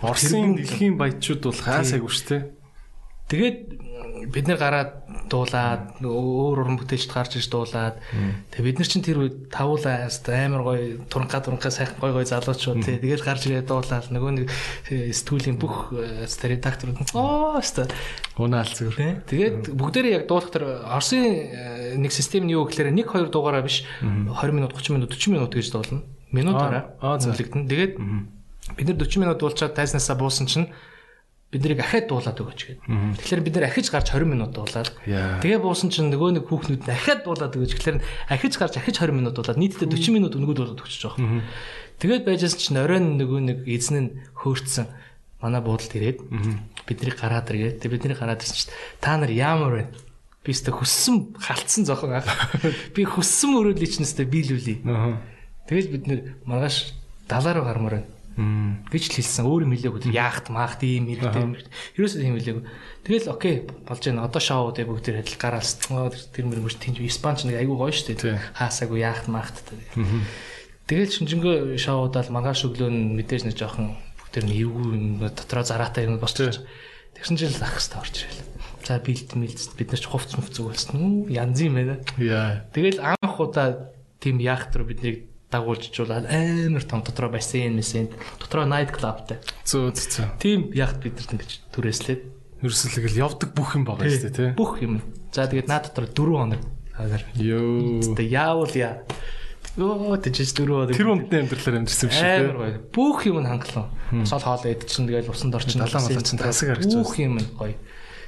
Оросын 0.00 0.56
дэлхийн 0.58 0.96
баячууд 0.98 1.44
бол 1.44 1.60
хаасайгүй 1.60 2.10
шүү 2.10 2.28
дээ. 2.28 2.42
Тэгээд 3.30 3.58
бид 4.30 4.46
нэр 4.50 4.58
гараад 4.58 4.90
дуулаад 5.30 6.02
өөр 6.02 6.66
уран 6.66 6.78
бүтээлчд 6.82 7.14
гарч 7.14 7.38
иж 7.38 7.46
дуулаад 7.48 8.02
тэгээ 8.50 8.66
бид 8.66 8.78
нар 8.82 8.90
чинь 8.90 9.06
тэр 9.06 9.22
үед 9.22 9.36
тавуулаа 9.54 10.10
амар 10.10 10.62
гоё 10.66 10.98
туранга 11.06 11.38
туранга 11.38 11.70
сайхан 11.70 12.02
гоё 12.02 12.18
гоё 12.18 12.26
залуучууд 12.26 12.82
тий. 12.82 12.98
Тэгээд 12.98 13.22
гарч 13.22 13.46
ирээд 13.46 13.70
дуулаад 13.70 14.10
нөгөө 14.10 14.32
нэг 14.34 14.46
сэтгүүлийн 14.90 15.56
бүх 15.62 15.94
редакторууд 15.94 17.14
оо 17.14 17.62
өстө 17.62 17.86
унаал 18.36 18.66
зүгээр. 18.66 19.22
Тэгээд 19.30 19.56
бүгдээрээ 19.78 20.16
яг 20.18 20.24
дуулах 20.26 20.50
тэр 20.50 20.82
Оросын 20.90 22.02
нэг 22.02 22.10
систем 22.10 22.50
нь 22.50 22.54
юу 22.58 22.66
гэхээр 22.66 22.90
нэг 22.90 23.14
хоёр 23.14 23.30
дуугаараа 23.30 23.62
биш 23.62 23.86
20 24.02 24.34
минут 24.50 24.74
30 24.74 24.98
минут 24.98 25.14
40 25.14 25.30
минут 25.38 25.54
гэж 25.54 25.70
дуулна. 25.70 26.02
Минутаараа 26.34 27.18
зөвлөгдөн 27.22 27.70
тэгээд 27.70 27.94
бид 28.74 28.86
нар 28.90 28.98
40 28.98 29.22
минут 29.22 29.38
дуулчаад 29.38 29.78
тайзнасаа 29.78 30.18
буусан 30.18 30.50
чинь 30.50 30.68
бид 31.50 31.66
нарыг 31.66 31.82
ахаад 31.82 32.06
дуулаад 32.06 32.38
өгөөч 32.38 32.60
гэдэг. 32.62 32.86
Тэгэхээр 33.18 33.42
бид 33.42 33.54
нар 33.58 33.66
ахиж 33.66 33.90
гарч 33.90 34.14
20 34.14 34.22
минут 34.22 34.54
дуулаад 34.54 34.94
тэгээ 35.02 35.58
буусан 35.58 35.90
чинь 35.90 36.06
нөгөө 36.14 36.38
нэг 36.38 36.46
хүүхнүүд 36.46 36.86
нь 36.86 36.94
ахаад 36.94 37.26
дуулаад 37.26 37.58
өгөөч. 37.58 37.74
Тэгэхээр 37.74 37.98
ахиж 38.30 38.54
гарч 38.54 38.74
ахиж 38.78 39.02
20 39.02 39.18
минут 39.18 39.34
дуулаад 39.34 39.58
нийтдээ 39.58 39.90
40 39.90 40.14
минут 40.14 40.38
өнгөө 40.38 40.54
дуулаад 40.54 40.78
өгч 40.78 40.94
байгаа. 41.02 41.42
Тэгээд 41.98 42.22
байжсэн 42.22 42.54
чинь 42.62 42.78
оройн 42.78 43.18
нөгөө 43.18 43.40
нэг 43.50 43.58
эзэн 43.66 43.98
нь 43.98 44.10
хөөрцөн 44.38 44.86
манай 45.42 45.58
буудалд 45.58 45.90
ирээд 45.90 46.22
бидний 46.86 47.14
гараад 47.18 47.50
иргээд 47.50 47.82
тэгээ 47.82 47.94
бидний 47.98 48.14
гараад 48.14 48.46
ирсэн 48.46 48.70
чинь 48.70 48.74
та 49.02 49.18
нар 49.18 49.34
ямар 49.34 49.74
вэ? 49.74 49.84
Би 50.46 50.54
өстө 50.54 50.70
хүссэн 50.70 51.34
халтсан 51.34 51.84
зохон 51.84 52.14
ах. 52.14 52.30
Би 52.96 53.04
хүссэн 53.04 53.58
өрөөлий 53.58 53.90
чинь 53.90 54.06
өстө 54.06 54.24
бийлүүлээ. 54.24 54.86
Аа. 54.88 55.20
Тэгэл 55.68 55.92
бид 55.92 56.04
нэр 56.06 56.20
маргааш 56.48 56.94
далаа 57.28 57.52
руу 57.58 57.64
гармаар 57.68 57.94
байна. 58.00 58.08
Гэж 58.90 59.02
л 59.10 59.16
хэлсэн. 59.20 59.44
Өөр 59.44 59.64
юм 59.68 59.74
хэлээгүй. 59.76 60.12
Яахт 60.14 60.48
маахт 60.48 60.80
ийм 60.82 61.06
хэрэгтэй 61.10 61.42
юм. 61.44 61.54
Ерөөсөө 61.96 62.20
тийм 62.20 62.36
хэлээгүй. 62.40 62.64
Тэгэл 63.04 63.28
окей 63.32 63.54
болж 63.84 64.02
байна. 64.04 64.24
Одоо 64.24 64.40
шоу 64.40 64.72
дээр 64.72 64.88
бүгд 64.88 65.12
адил 65.14 65.38
гараас 65.40 65.76
тэр 65.80 66.44
мөр 66.48 66.60
мөр 66.64 66.74
тэнж 66.74 67.00
испанч 67.04 67.44
нэг 67.44 67.60
айгүй 67.60 67.76
гоё 67.76 67.92
шүү 67.92 68.16
дээ. 68.16 68.58
Хаасаагүй 68.58 69.04
яахт 69.04 69.28
маахт. 69.28 69.62
Тэгэл 70.90 71.14
шинжэнгөө 71.14 71.78
шоудаал 71.78 72.34
маргааш 72.34 72.66
өглөө 72.66 72.90
нь 72.90 73.14
мэдээж 73.14 73.46
нэг 73.46 73.54
жоохон 73.54 73.94
бүгд 73.94 74.42
нэг 74.42 74.58
эвгүй 74.58 75.30
дотроо 75.30 75.62
зараатай 75.62 76.10
юм 76.10 76.18
босчих. 76.18 76.66
Тэгсэн 77.14 77.38
чинь 77.38 77.54
л 77.54 77.62
ах 77.62 77.78
хэвээр 77.78 78.02
орж 78.02 78.16
ирэл. 78.26 78.42
За 78.82 78.98
бэлд 78.98 79.30
мэлд 79.38 79.70
бид 79.78 79.94
нар 79.94 80.02
ч 80.02 80.06
хувц 80.10 80.34
мөвц 80.34 80.56
өгүүлсэн. 80.58 81.30
Янз 81.30 81.62
юм 81.62 81.78
байна. 81.78 82.02
Яа. 82.18 82.66
Тэгэл 82.74 82.98
анх 82.98 83.38
удаа 83.38 83.94
тийм 84.18 84.42
яахт 84.42 84.74
руу 84.74 84.90
биднийг 84.90 85.29
дагуулжуулаад 85.50 86.30
амар 86.30 86.84
том 86.86 87.02
дотроо 87.02 87.30
бассейн 87.30 87.74
мэсэнд 87.74 88.14
дотроо 88.38 88.64
night 88.66 88.94
clubтай. 88.94 89.42
Зөө 89.66 89.94
зөө. 89.94 90.26
Тийм 90.38 90.70
яахт 90.74 91.02
бидэрт 91.02 91.34
ингэж 91.34 91.50
түрээслээд 91.74 92.22
Ерөөсөлгөл 92.60 93.16
явдаг 93.24 93.50
бүх 93.56 93.72
юм 93.72 93.88
байгаа 93.88 94.04
шүү 94.04 94.28
дээ 94.28 94.36
тий. 94.36 94.50
бүх 94.52 94.84
юм. 94.84 95.00
За 95.32 95.48
тэгээд 95.48 95.68
наа 95.72 95.80
дотор 95.80 96.04
4 96.12 96.28
хоног 96.36 96.60
агаар. 96.92 97.24
Йоо. 97.40 98.04
Тэ 98.12 98.28
яавал 98.28 98.74
яа. 98.76 99.00
Оо 99.80 100.12
тэжээс 100.20 100.52
4 100.52 100.68
хоног. 100.68 100.92
Тэр 100.92 101.08
өмдний 101.08 101.40
амьдралаар 101.40 101.80
амьдсан 101.80 102.04
юм 102.04 102.12
шиг 102.12 102.28
амар 102.28 102.58
гоё. 102.60 102.76
Бүх 102.92 103.24
юм 103.24 103.40
нь 103.40 103.48
хангалуун. 103.48 103.88
Сол 104.28 104.44
хоол 104.44 104.64
эд 104.68 104.84
чинь 104.84 105.08
тэгэл 105.08 105.32
усанд 105.32 105.56
орчин 105.56 105.80
Далаа 105.80 106.04
малаа 106.04 106.20
чинь 106.20 106.36
тасаг 106.36 106.68
харагч 106.68 106.92
Бүх 106.92 107.16
юм 107.16 107.40
нь 107.40 107.48
гоё. 107.56 107.80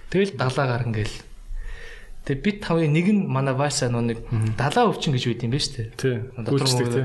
Тэгэл 0.09 0.33
далаагаар 0.41 0.89
ингээл 0.89 1.17
Тэгээ 2.23 2.43
бит 2.47 2.59
тавын 2.63 2.93
нэг 2.95 3.07
нь 3.11 3.27
манай 3.27 3.55
вайса 3.59 3.91
нөө 3.91 4.05
нэг 4.15 4.19
далаа 4.55 4.87
өвчин 4.95 5.11
гэж 5.11 5.25
үйд 5.27 5.43
юм 5.43 5.51
ба 5.51 5.59
штэ. 5.59 5.91
Тий. 5.99 6.23
Гүйлчдэг 6.39 6.87
тий. 6.95 7.05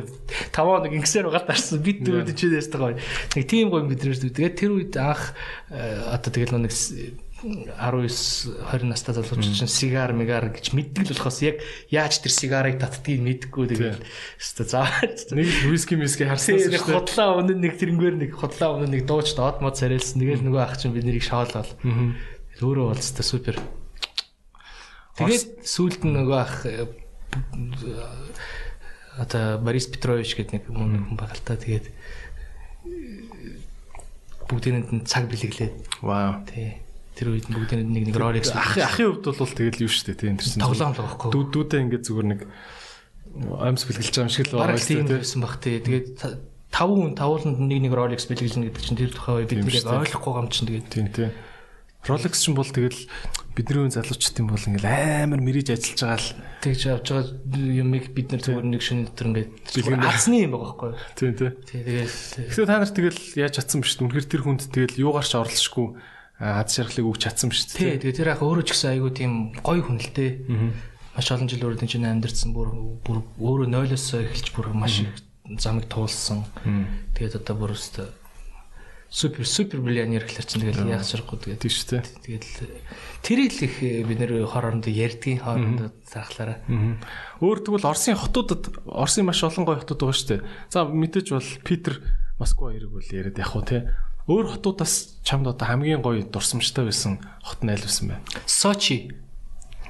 Таваа 0.54 0.78
нэг 0.86 0.94
ингэсээр 0.94 1.26
угаал 1.34 1.50
тарсан 1.50 1.82
бит 1.82 2.06
дөрөв 2.06 2.30
чидээс 2.38 2.70
таа 2.70 2.94
гоё. 2.94 3.02
Нэг 3.34 3.46
тийм 3.50 3.74
гоё 3.74 3.82
мэдрэмж. 3.90 4.22
Тэгээд 4.30 4.56
тэр 4.62 4.72
үед 4.78 4.94
анх 5.02 5.34
э, 5.74 6.06
одоо 6.14 6.30
тэгэл 6.30 6.62
нэг 6.62 6.70
с- 6.70 6.94
19 7.38 7.78
20 7.78 8.90
настай 8.90 9.14
залуучууд 9.14 9.54
чинь 9.54 9.70
сигар 9.70 10.10
мигар 10.10 10.50
гэж 10.50 10.74
мэддэг 10.74 11.06
л 11.06 11.14
болохоос 11.14 11.46
яг 11.46 11.62
яаж 11.94 12.18
тэр 12.18 12.34
сигарыг 12.34 12.82
татдгийг 12.82 13.22
мэдгүй 13.22 13.78
тэгээд 13.78 14.02
өстө 14.42 14.66
заавал 14.66 15.14
Нэг 15.38 15.46
виски 15.70 15.94
миски 16.02 16.26
харсан 16.26 16.58
шүү 16.58 16.74
дээ. 16.74 16.82
хотлоо 16.98 17.38
өнө 17.46 17.62
нэг 17.62 17.78
тэрнгээр 17.78 18.16
нэг 18.26 18.32
хотлоо 18.42 18.82
өнө 18.82 18.90
нэг 18.90 19.06
дууч 19.06 19.38
доод 19.38 19.62
мод 19.62 19.78
царайлсан. 19.78 20.18
Тэгэл 20.18 20.50
нөгөө 20.50 20.62
ах 20.66 20.82
чинь 20.82 20.98
биднийг 20.98 21.22
шоолол. 21.22 21.70
Өөрөө 22.58 22.86
бол 22.90 22.98
өстө 22.98 23.22
супер. 23.22 23.62
Тэгээд 25.18 25.66
сүүлд 25.66 26.02
нь 26.06 26.14
нөгөө 26.14 26.38
ах 26.38 26.66
э, 26.70 26.86
одоо 29.18 29.58
Борис 29.58 29.90
Петрович 29.90 30.38
гэдэг 30.38 30.54
нэг 30.54 30.64
хүн 30.70 31.18
байгаа 31.18 31.38
л 31.38 31.46
та. 31.46 31.58
Тэгээд 31.58 31.90
бүгдээрэнд 34.48 34.90
нь 34.94 35.04
цаг 35.10 35.28
бэлэглээ. 35.28 36.06
Вау. 36.06 36.46
Тий. 36.48 36.80
Тэр 37.18 37.34
үед 37.34 37.50
бүгдээрэнд 37.50 37.92
нэг 37.92 38.04
нэг 38.14 38.16
Rolex 38.16 38.54
Ах 38.54 38.78
ахын 38.78 39.18
хувьд 39.18 39.26
бол 39.26 39.50
тэгэл 39.58 39.84
юу 39.84 39.92
шүү 39.92 40.14
дээ 40.14 40.22
тий. 40.22 40.30
Тэр 40.38 40.48
чинь 40.48 40.62
тоглоом 40.64 40.94
л 40.94 41.02
байхгүй. 41.02 41.30
дүү 41.34 41.44
дүүдээ 41.50 41.82
ингээд 41.90 42.06
зүгээр 42.06 42.28
нэг 42.30 42.42
амьс 43.58 43.84
бэлгэлж 43.90 44.14
байгаа 44.14 44.26
юм 44.30 44.32
шиг 44.32 44.46
л 44.48 44.62
байгаа 44.62 44.78
шүү 44.78 45.02
дээ. 45.02 45.22
байсан 45.26 45.42
баг 45.42 45.56
тий. 45.60 45.76
Тэгээд 45.82 46.08
та- 46.14 46.38
таван 46.70 46.98
хүн 47.10 47.16
тавууланд 47.18 47.58
нэг 47.58 47.80
нэг 47.90 47.94
Rolex 47.98 48.30
бэлгэлнэ 48.30 48.70
гэдэг 48.70 48.84
чинь 48.86 49.00
тэр 49.02 49.12
тухай 49.18 49.50
бид 49.50 49.66
нэг 49.66 49.82
ойлгохгүй 49.82 50.34
юм 50.38 50.50
чинь 50.54 50.68
тэгээд 50.70 50.88
Тийм 50.94 51.08
тий. 51.10 51.30
Rolex 52.06 52.34
ч 52.38 52.54
бол 52.54 52.70
тэгэл 52.70 53.00
бидний 53.58 53.82
үн 53.82 53.94
залуучдын 53.98 54.46
бол 54.46 54.62
ингээл 54.62 54.86
амар 55.26 55.42
мэрэж 55.42 55.68
ажиллаж 55.74 55.98
байгаа 55.98 56.22
л 56.22 56.30
тэгж 56.62 56.82
авч 56.94 57.08
байгаа 57.10 57.26
юмыг 57.58 58.06
бид 58.14 58.28
нар 58.30 58.42
зүгээр 58.46 58.68
нэг 58.70 58.82
шинэ 58.86 59.10
дотор 59.10 59.28
ингээд 59.34 59.50
азны 60.06 60.38
юм 60.46 60.54
байгаа 60.54 60.94
байхгүй. 60.94 60.94
тий 61.18 61.32
тий. 61.34 61.52
Тий 61.66 61.82
тэгээд 61.82 62.12
Тэгэхээр 62.54 62.70
та 62.70 62.78
нар 62.78 62.92
тэгэл 62.94 63.22
яаж 63.42 63.54
чадсан 63.58 63.82
биш? 63.82 63.98
Үнэхээр 63.98 64.28
тэр 64.30 64.42
хүнд 64.46 64.62
тэгэл 64.70 65.02
юугаар 65.02 65.26
ч 65.26 65.34
орлошгүй 65.34 65.88
аз 66.38 66.70
жаргалыг 66.78 67.10
өгч 67.10 67.22
чадсан 67.26 67.50
биш 67.50 67.66
үү? 67.66 67.82
тий 67.82 67.94
тэгээд 67.98 68.18
тэр 68.22 68.30
ах 68.38 68.46
өөрөө 68.46 68.66
ч 68.66 68.70
гэсэн 68.78 68.94
айгүй 68.94 69.12
тийм 69.18 69.34
гоё 69.66 69.82
хүн 69.82 69.98
л 69.98 70.12
дээ. 70.14 70.32
Маш 71.18 71.28
олон 71.34 71.50
жил 71.50 71.66
өөрөө 71.66 71.90
чинь 71.90 72.06
амьдэрсэн 72.06 72.54
бүр 72.54 72.70
бүр 73.02 73.26
өөрөө 73.42 73.68
нойлоос 73.74 74.06
эхэлж 74.22 74.54
бүр 74.54 74.70
маш 74.78 75.02
их 75.02 75.18
замыг 75.58 75.90
туулсан. 75.90 76.46
Тэгээд 77.18 77.42
одоо 77.42 77.58
бүр 77.58 77.74
өстө 77.74 78.06
супер 79.10 79.48
супер 79.48 79.80
миллионер 79.80 80.28
гэхэлэр 80.28 80.46
чинь 80.46 80.62
тэгэл 80.62 80.92
яах 80.92 81.08
шарахгүй 81.08 81.40
тэгээд 81.40 81.64
Тийм 81.64 81.72
шүү 81.72 81.88
дээ. 81.96 82.04
тэгэл 82.28 82.46
тэрийг 83.28 83.52
л 83.60 83.64
их 83.68 83.84
э, 83.84 84.08
бид 84.08 84.24
нэр 84.24 84.48
хоорондоо 84.48 84.88
ярьдгийн 84.88 85.44
хоорондоо 85.44 85.92
зарахлаараа. 86.08 86.64
Мгм. 86.72 87.04
Өөр 87.44 87.60
тэгвэл 87.60 87.92
Оросын 87.92 88.16
хотуудад 88.16 88.72
Оросын 88.88 89.28
маш 89.28 89.44
олон 89.44 89.68
гоё 89.68 89.84
хотууд 89.84 90.00
байгаа 90.00 90.16
шүү 90.16 90.30
дээ. 90.32 90.42
За 90.72 90.88
мэдээж 90.88 91.28
бол 91.36 91.50
Питер 91.68 92.00
Москва 92.40 92.72
хэрэг 92.72 92.88
бол 92.88 93.04
яриад 93.04 93.36
явах 93.36 93.56
уу 93.60 93.68
те. 93.68 93.92
Өөр 94.32 94.56
хотуудаас 94.56 95.20
чамд 95.28 95.52
одоо 95.52 95.68
хамгийн 95.68 96.00
гоё 96.00 96.24
дурсамжтай 96.24 96.88
байсан 96.88 97.20
хот 97.44 97.68
нь 97.68 97.72
аль 97.72 97.84
байсан 97.84 98.16
бэ? 98.16 98.16
Сочи. 98.48 99.12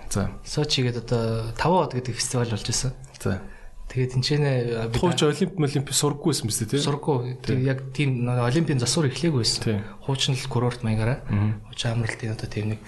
За. 0.10 0.34
Сочи 0.42 0.82
гэдэг 0.82 1.06
одоо 1.06 1.54
таван 1.54 1.86
хот 1.86 1.94
гэдэг 1.94 2.18
фестиваль 2.18 2.50
болж 2.50 2.66
исэн. 2.66 2.98
За. 3.22 3.42
Тэгээд 3.88 4.14
тэнцэнэ 4.20 4.52
бид 4.92 5.00
Тухайч 5.00 5.24
олимп 5.24 5.62
олимп 5.64 5.88
сургаггүй 5.96 6.36
байсан 6.36 6.48
биз 6.52 6.60
дээ 6.60 6.76
те. 6.76 6.84
сургуу 6.84 7.40
тэр 7.40 7.58
яг 7.64 7.80
тийм 7.96 8.28
олимпийн 8.28 8.84
засвар 8.84 9.08
эхлэегүй 9.08 9.42
байсан. 9.48 9.64
Тийм. 9.64 9.80
Хуучин 10.04 10.36
л 10.36 10.50
курорт 10.52 10.84
маягаараа. 10.84 11.24
Хуучин 11.72 11.96
амралтын 11.96 12.36
одоо 12.36 12.48
тийм 12.52 12.76
нэг. 12.76 12.80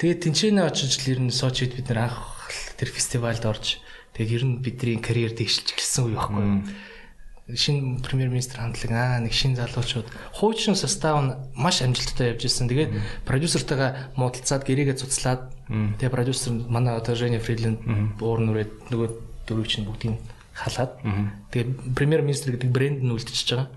Тэгээд 0.00 0.24
тэнцэнэ 0.24 0.64
очиж 0.64 1.04
л 1.04 1.12
ер 1.12 1.20
нь 1.20 1.28
Сочид 1.28 1.76
бид 1.76 1.92
нэр 1.92 2.08
анх 2.08 2.48
тэр 2.80 2.88
фестивальд 2.88 3.44
орж 3.44 3.84
тэгээд 4.16 4.32
ер 4.32 4.44
нь 4.48 4.64
бидний 4.64 4.96
карьер 4.96 5.36
дэвшилж 5.36 5.76
эхэлсэн 5.76 6.08
үе 6.08 6.16
байхгүй 6.16 6.40
юу? 6.40 6.64
Шинэ 7.52 8.00
премьер 8.00 8.32
министр 8.32 8.64
хандлага 8.64 8.96
аа 8.96 9.20
нэг 9.20 9.36
шинэ 9.36 9.60
залуучууд. 9.60 10.08
Хуучин 10.40 10.72
состав 10.72 11.20
нь 11.20 11.36
маш 11.52 11.84
амжилттай 11.84 12.32
явж 12.32 12.48
ирсэн. 12.48 12.72
Тэгээд 12.72 12.96
продюсертайгаа 13.28 14.16
муудалцаад 14.16 14.64
гэрээгээ 14.64 14.96
цуцлаад 14.96 15.52
тэгээд 15.68 16.16
продюсер 16.16 16.56
манай 16.64 16.96
одоо 16.96 17.12
Женя 17.12 17.36
Фридланд 17.36 17.84
уур 18.24 18.40
нүрээд 18.40 18.88
нөгөө 18.88 19.08
дөрөв 19.52 19.68
чинь 19.68 19.84
бүгдийг 19.84 20.16
халаад 20.60 20.92
тэгээд 21.52 21.96
премьер 21.96 22.20
министр 22.20 22.52
гэдэг 22.52 22.68
брэнд 22.68 23.00
нь 23.00 23.12
үлдчихэж 23.16 23.48
байгаа. 23.56 23.68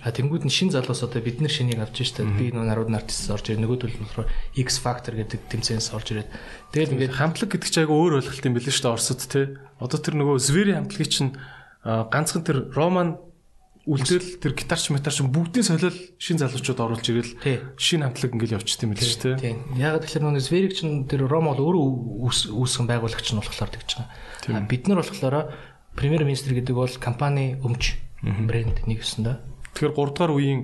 А 0.00 0.08
тэнгууд 0.08 0.44
нь 0.48 0.52
шин 0.52 0.72
залуус 0.72 1.04
одоо 1.04 1.20
бид 1.20 1.40
нар 1.44 1.52
шинийг 1.52 1.78
авч 1.84 2.00
штэ 2.00 2.24
би 2.24 2.48
нөгөө 2.48 2.68
нарууд 2.72 2.90
артист 2.96 3.28
орж 3.28 3.52
ирээ 3.52 3.60
нөгөөдөл 3.60 3.92
нь 3.92 4.02
болохоор 4.08 4.28
X 4.56 4.80
Factor 4.80 5.14
гэдэг 5.20 5.40
тэмцээнээс 5.52 5.92
орж 5.92 6.06
ирээд 6.16 6.30
тэгэл 6.72 6.94
ингээд 6.96 7.16
хамтлаг 7.20 7.52
гэдэг 7.52 7.68
чинь 7.68 7.82
айгүй 7.84 7.96
өөр 8.00 8.16
ойлголт 8.24 8.46
юм 8.48 8.54
билээ 8.56 8.72
дээ 8.72 8.88
Оросд 8.88 9.20
те. 9.28 9.60
Одоо 9.76 9.98
тэр 10.00 10.14
нөгөө 10.16 10.36
Звери 10.40 10.72
хамтлагийн 10.74 11.12
чинь 11.12 11.30
ганцхан 11.84 12.42
тэр 12.44 12.72
Роман 12.72 13.20
үлдээл 13.88 14.38
тэр 14.44 14.52
гитарч 14.52 14.92
метарч 14.92 15.24
бүгдийн 15.24 15.64
солиол 15.64 15.96
шин 16.20 16.36
залуучууд 16.36 16.78
оруулж 16.84 17.06
ирэл 17.10 17.32
шин 17.80 18.04
хамтлаг 18.04 18.36
ингээл 18.36 18.60
явчихсан 18.60 18.86
юм 18.86 18.92
билээ 18.92 19.08
шүү 19.08 19.22
дээ. 19.24 19.40
Тийм. 19.40 19.58
Яг 19.80 20.04
тэгэхээр 20.04 20.24
нөгөө 20.28 20.44
Зверик 20.44 20.74
чинь 20.76 21.08
тэр 21.08 21.24
Ром 21.24 21.48
бол 21.48 21.58
өөрөө 21.58 21.84
үүс- 22.28 22.52
үүсгэн 22.52 22.86
байгуулагч 22.86 23.32
нь 23.32 23.40
болохоор 23.40 23.72
тэгж 23.72 23.90
байгаа. 24.44 24.68
Бид 24.68 24.84
нар 24.84 25.00
болохоор 25.00 25.34
премьер 25.96 26.24
министр 26.24 26.54
гэдэг 26.54 26.74
бол 26.74 26.92
компани 27.00 27.56
өмч 27.62 27.96
брэнд 28.22 28.86
нэг 28.86 29.00
өсөн 29.02 29.24
да. 29.24 29.40
Тэгэхээр 29.74 29.94
3 29.94 30.14
дугаар 30.14 30.32
үеийн 30.36 30.60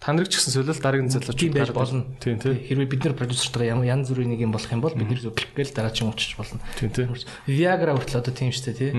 та 0.00 0.12
нарыг 0.16 0.28
ч 0.32 0.40
гэсэн 0.40 0.52
солиол 0.56 0.80
дараагийн 0.80 1.12
залуучууд 1.12 1.36
Тийм 1.40 1.52
гараад- 1.52 1.76
болно. 1.76 2.04
Тийм 2.20 2.36
тийм. 2.40 2.56
Хэрвээ 2.56 2.88
бид 2.88 3.02
нар 3.04 3.14
продюсертайгаа 3.20 3.72
ямар 3.76 3.86
янз 3.88 4.08
бүрийн 4.08 4.32
нэг 4.32 4.40
юм 4.40 4.52
болох 4.52 4.72
юм 4.72 4.80
бол 4.80 4.96
бид 4.96 5.08
нар 5.12 5.20
зөв 5.20 5.36
гээл 5.36 5.76
дараагийн 5.76 6.08
уучиж 6.08 6.36
болно. 6.40 6.60
Тийм 6.80 6.88
тийм. 6.88 7.08
Viagra 7.44 7.92
хүртэл 8.00 8.20
одоо 8.24 8.32
тийм 8.32 8.48
шүү 8.48 8.64
дээ 8.72 8.78
тий. 8.80 8.90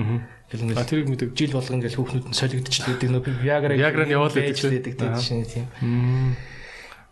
Тэгэл 0.52 0.62
А 0.62 0.64
ингээл 0.70 0.90
тэрийг 0.90 1.08
мэдэг. 1.10 1.28
жил 1.34 1.52
болгон 1.58 1.76
ингээл 1.82 1.98
хүүхнүүд 1.98 2.26
нь 2.30 2.38
солигдчихлээ 2.38 2.94
гэдэг 3.02 3.10
нөө 3.10 3.22
Viagra 3.42 3.72
Viagra 3.74 4.04
нь 4.06 4.14
яваад 4.14 4.32
байдаг, 4.36 4.56
тий. 4.62 4.70
байдаг 4.70 4.94
тийм 5.18 5.42
тийм. 5.42 5.66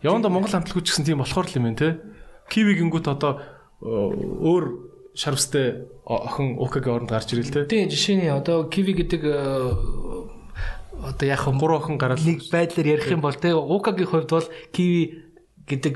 Яванда 0.01 0.29
Монгол 0.31 0.51
хамтлагч 0.55 0.87
гэсэн 0.87 1.05
тийм 1.05 1.19
болохоор 1.19 1.45
л 1.51 1.55
юм 1.59 1.65
байна 1.67 1.77
те. 1.77 1.89
Киви 2.49 2.73
гингүүт 2.79 3.07
одоо 3.11 3.43
э, 3.83 3.85
өөр 3.85 4.65
шарвстай 5.15 5.87
охин 6.05 6.57
УК-гийн 6.57 6.95
оронд 6.95 7.11
гарч 7.11 7.33
ирэл 7.33 7.51
те. 7.51 7.65
Тийм 7.65 7.89
жишээ 7.89 8.15
нь 8.17 8.31
одоо 8.31 8.69
Kiwi 8.71 8.93
гэдэг 9.03 9.21
э, 9.27 9.35
одоо 11.03 11.25
яг 11.27 11.41
хөө 11.43 11.59
Гурван 11.59 11.81
охин 11.83 11.97
гараад 11.99 12.23
нэг 12.23 12.47
байдлаар 12.47 12.87
ярих 12.87 13.11
юм 13.11 13.21
бол 13.21 13.35
те 13.35 13.51
Укагийн 13.51 14.07
хувьд 14.07 14.31
бол 14.31 14.47
Kiwi 14.71 15.31
гэдэг 15.67 15.93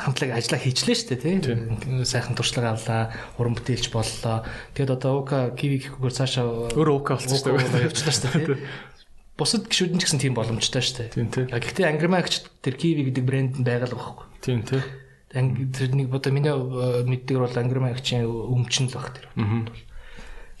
хамтлаг 0.00 0.30
ажиллаа 0.36 0.60
хийчлээ 0.60 0.96
шүү 0.96 1.08
дээ 1.12 1.20
тий. 1.44 2.04
Сайхан 2.04 2.36
туршлага 2.36 2.76
авлаа, 2.76 3.12
уран 3.38 3.54
бүтээлч 3.56 3.92
боллоо. 3.92 4.44
Тэгэд 4.74 4.96
одоо 4.96 5.22
Ука 5.24 5.52
Kiwi 5.52 5.80
гэхгүйгээр 5.80 6.18
цаашаа 6.18 6.72
өөрөө 6.72 6.96
УК 6.98 7.08
болсон 7.20 7.36
шүү 7.36 7.56
дээ. 7.56 7.88
явчлаа 7.88 8.14
шүү 8.16 8.32
дээ 8.32 8.58
бусад 9.34 9.66
гişүүдэн 9.66 9.98
ч 9.98 10.06
гэсэн 10.06 10.22
тийм 10.22 10.34
боломжтой 10.38 10.82
шүү 10.82 11.10
дээ. 11.10 11.26
Тийм. 11.26 11.50
А 11.50 11.58
гэхдээ 11.58 12.06
Mac-ч 12.06 12.46
тэр 12.62 12.78
Kiwi 12.78 13.10
гэдэг 13.10 13.24
брэнд 13.26 13.52
нь 13.58 13.66
байгаль 13.66 13.90
байхгүй. 13.90 14.26
Тийм 14.38 14.62
тий. 14.62 14.78
Тэр 15.34 15.90
нэг 15.98 16.08
бодо 16.14 16.30
миний 16.30 16.54
э, 16.54 17.02
мэддэг 17.02 17.36
бол 17.42 17.50
Angry 17.50 17.82
Mac-ийн 17.82 18.22
өмчн 18.22 18.86
л 18.86 18.94
баг 18.94 19.18
тэр. 19.18 19.26
Аа. 19.34 19.66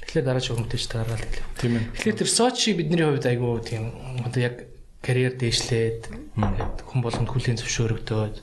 Тэгэхээр 0.02 0.26
дараа 0.26 0.42
ч 0.42 0.50
өмтөж 0.50 0.82
таарал 0.90 1.22
гэлээ. 1.22 1.46
Тийм 1.62 1.72
ээ. 1.78 1.84
Тэгэхээр 1.94 2.18
тэр 2.18 2.30
Сочи 2.30 2.74
бидний 2.74 3.06
хувьд 3.06 3.22
айгүй 3.22 3.62
тийм 3.62 3.94
одоо 4.26 4.40
яг 4.42 4.66
карьер 5.04 5.38
дээшлээд 5.38 6.10
хүн 6.34 7.00
болгонд 7.04 7.30
хүлийн 7.30 7.60
зөвшөөрөгдөөд 7.60 8.36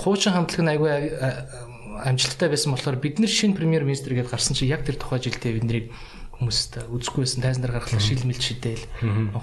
хуучин 0.00 0.32
хамтлаг 0.34 0.60
нь 0.64 0.72
айгүй 0.72 0.90
а- 0.90 1.14
а- 1.20 2.10
амжилттай 2.10 2.48
байсан 2.48 2.72
болохоор 2.72 2.96
бид 2.96 3.20
нар 3.20 3.28
шинэ 3.28 3.54
премьер 3.54 3.84
министр 3.84 4.16
гэдээ 4.16 4.32
гарсан 4.32 4.56
чинь 4.56 4.72
яг 4.72 4.82
тэр 4.88 4.96
тухай 4.96 5.20
жилдээ 5.20 5.60
биднийг 5.60 5.92
хүмүүст 6.40 6.88
үзэхгүйсэн 6.88 7.44
тайзан 7.44 7.62
дээр 7.62 7.76
гаргалах 7.76 8.00
шилмэл 8.00 8.40
шидэл 8.40 8.80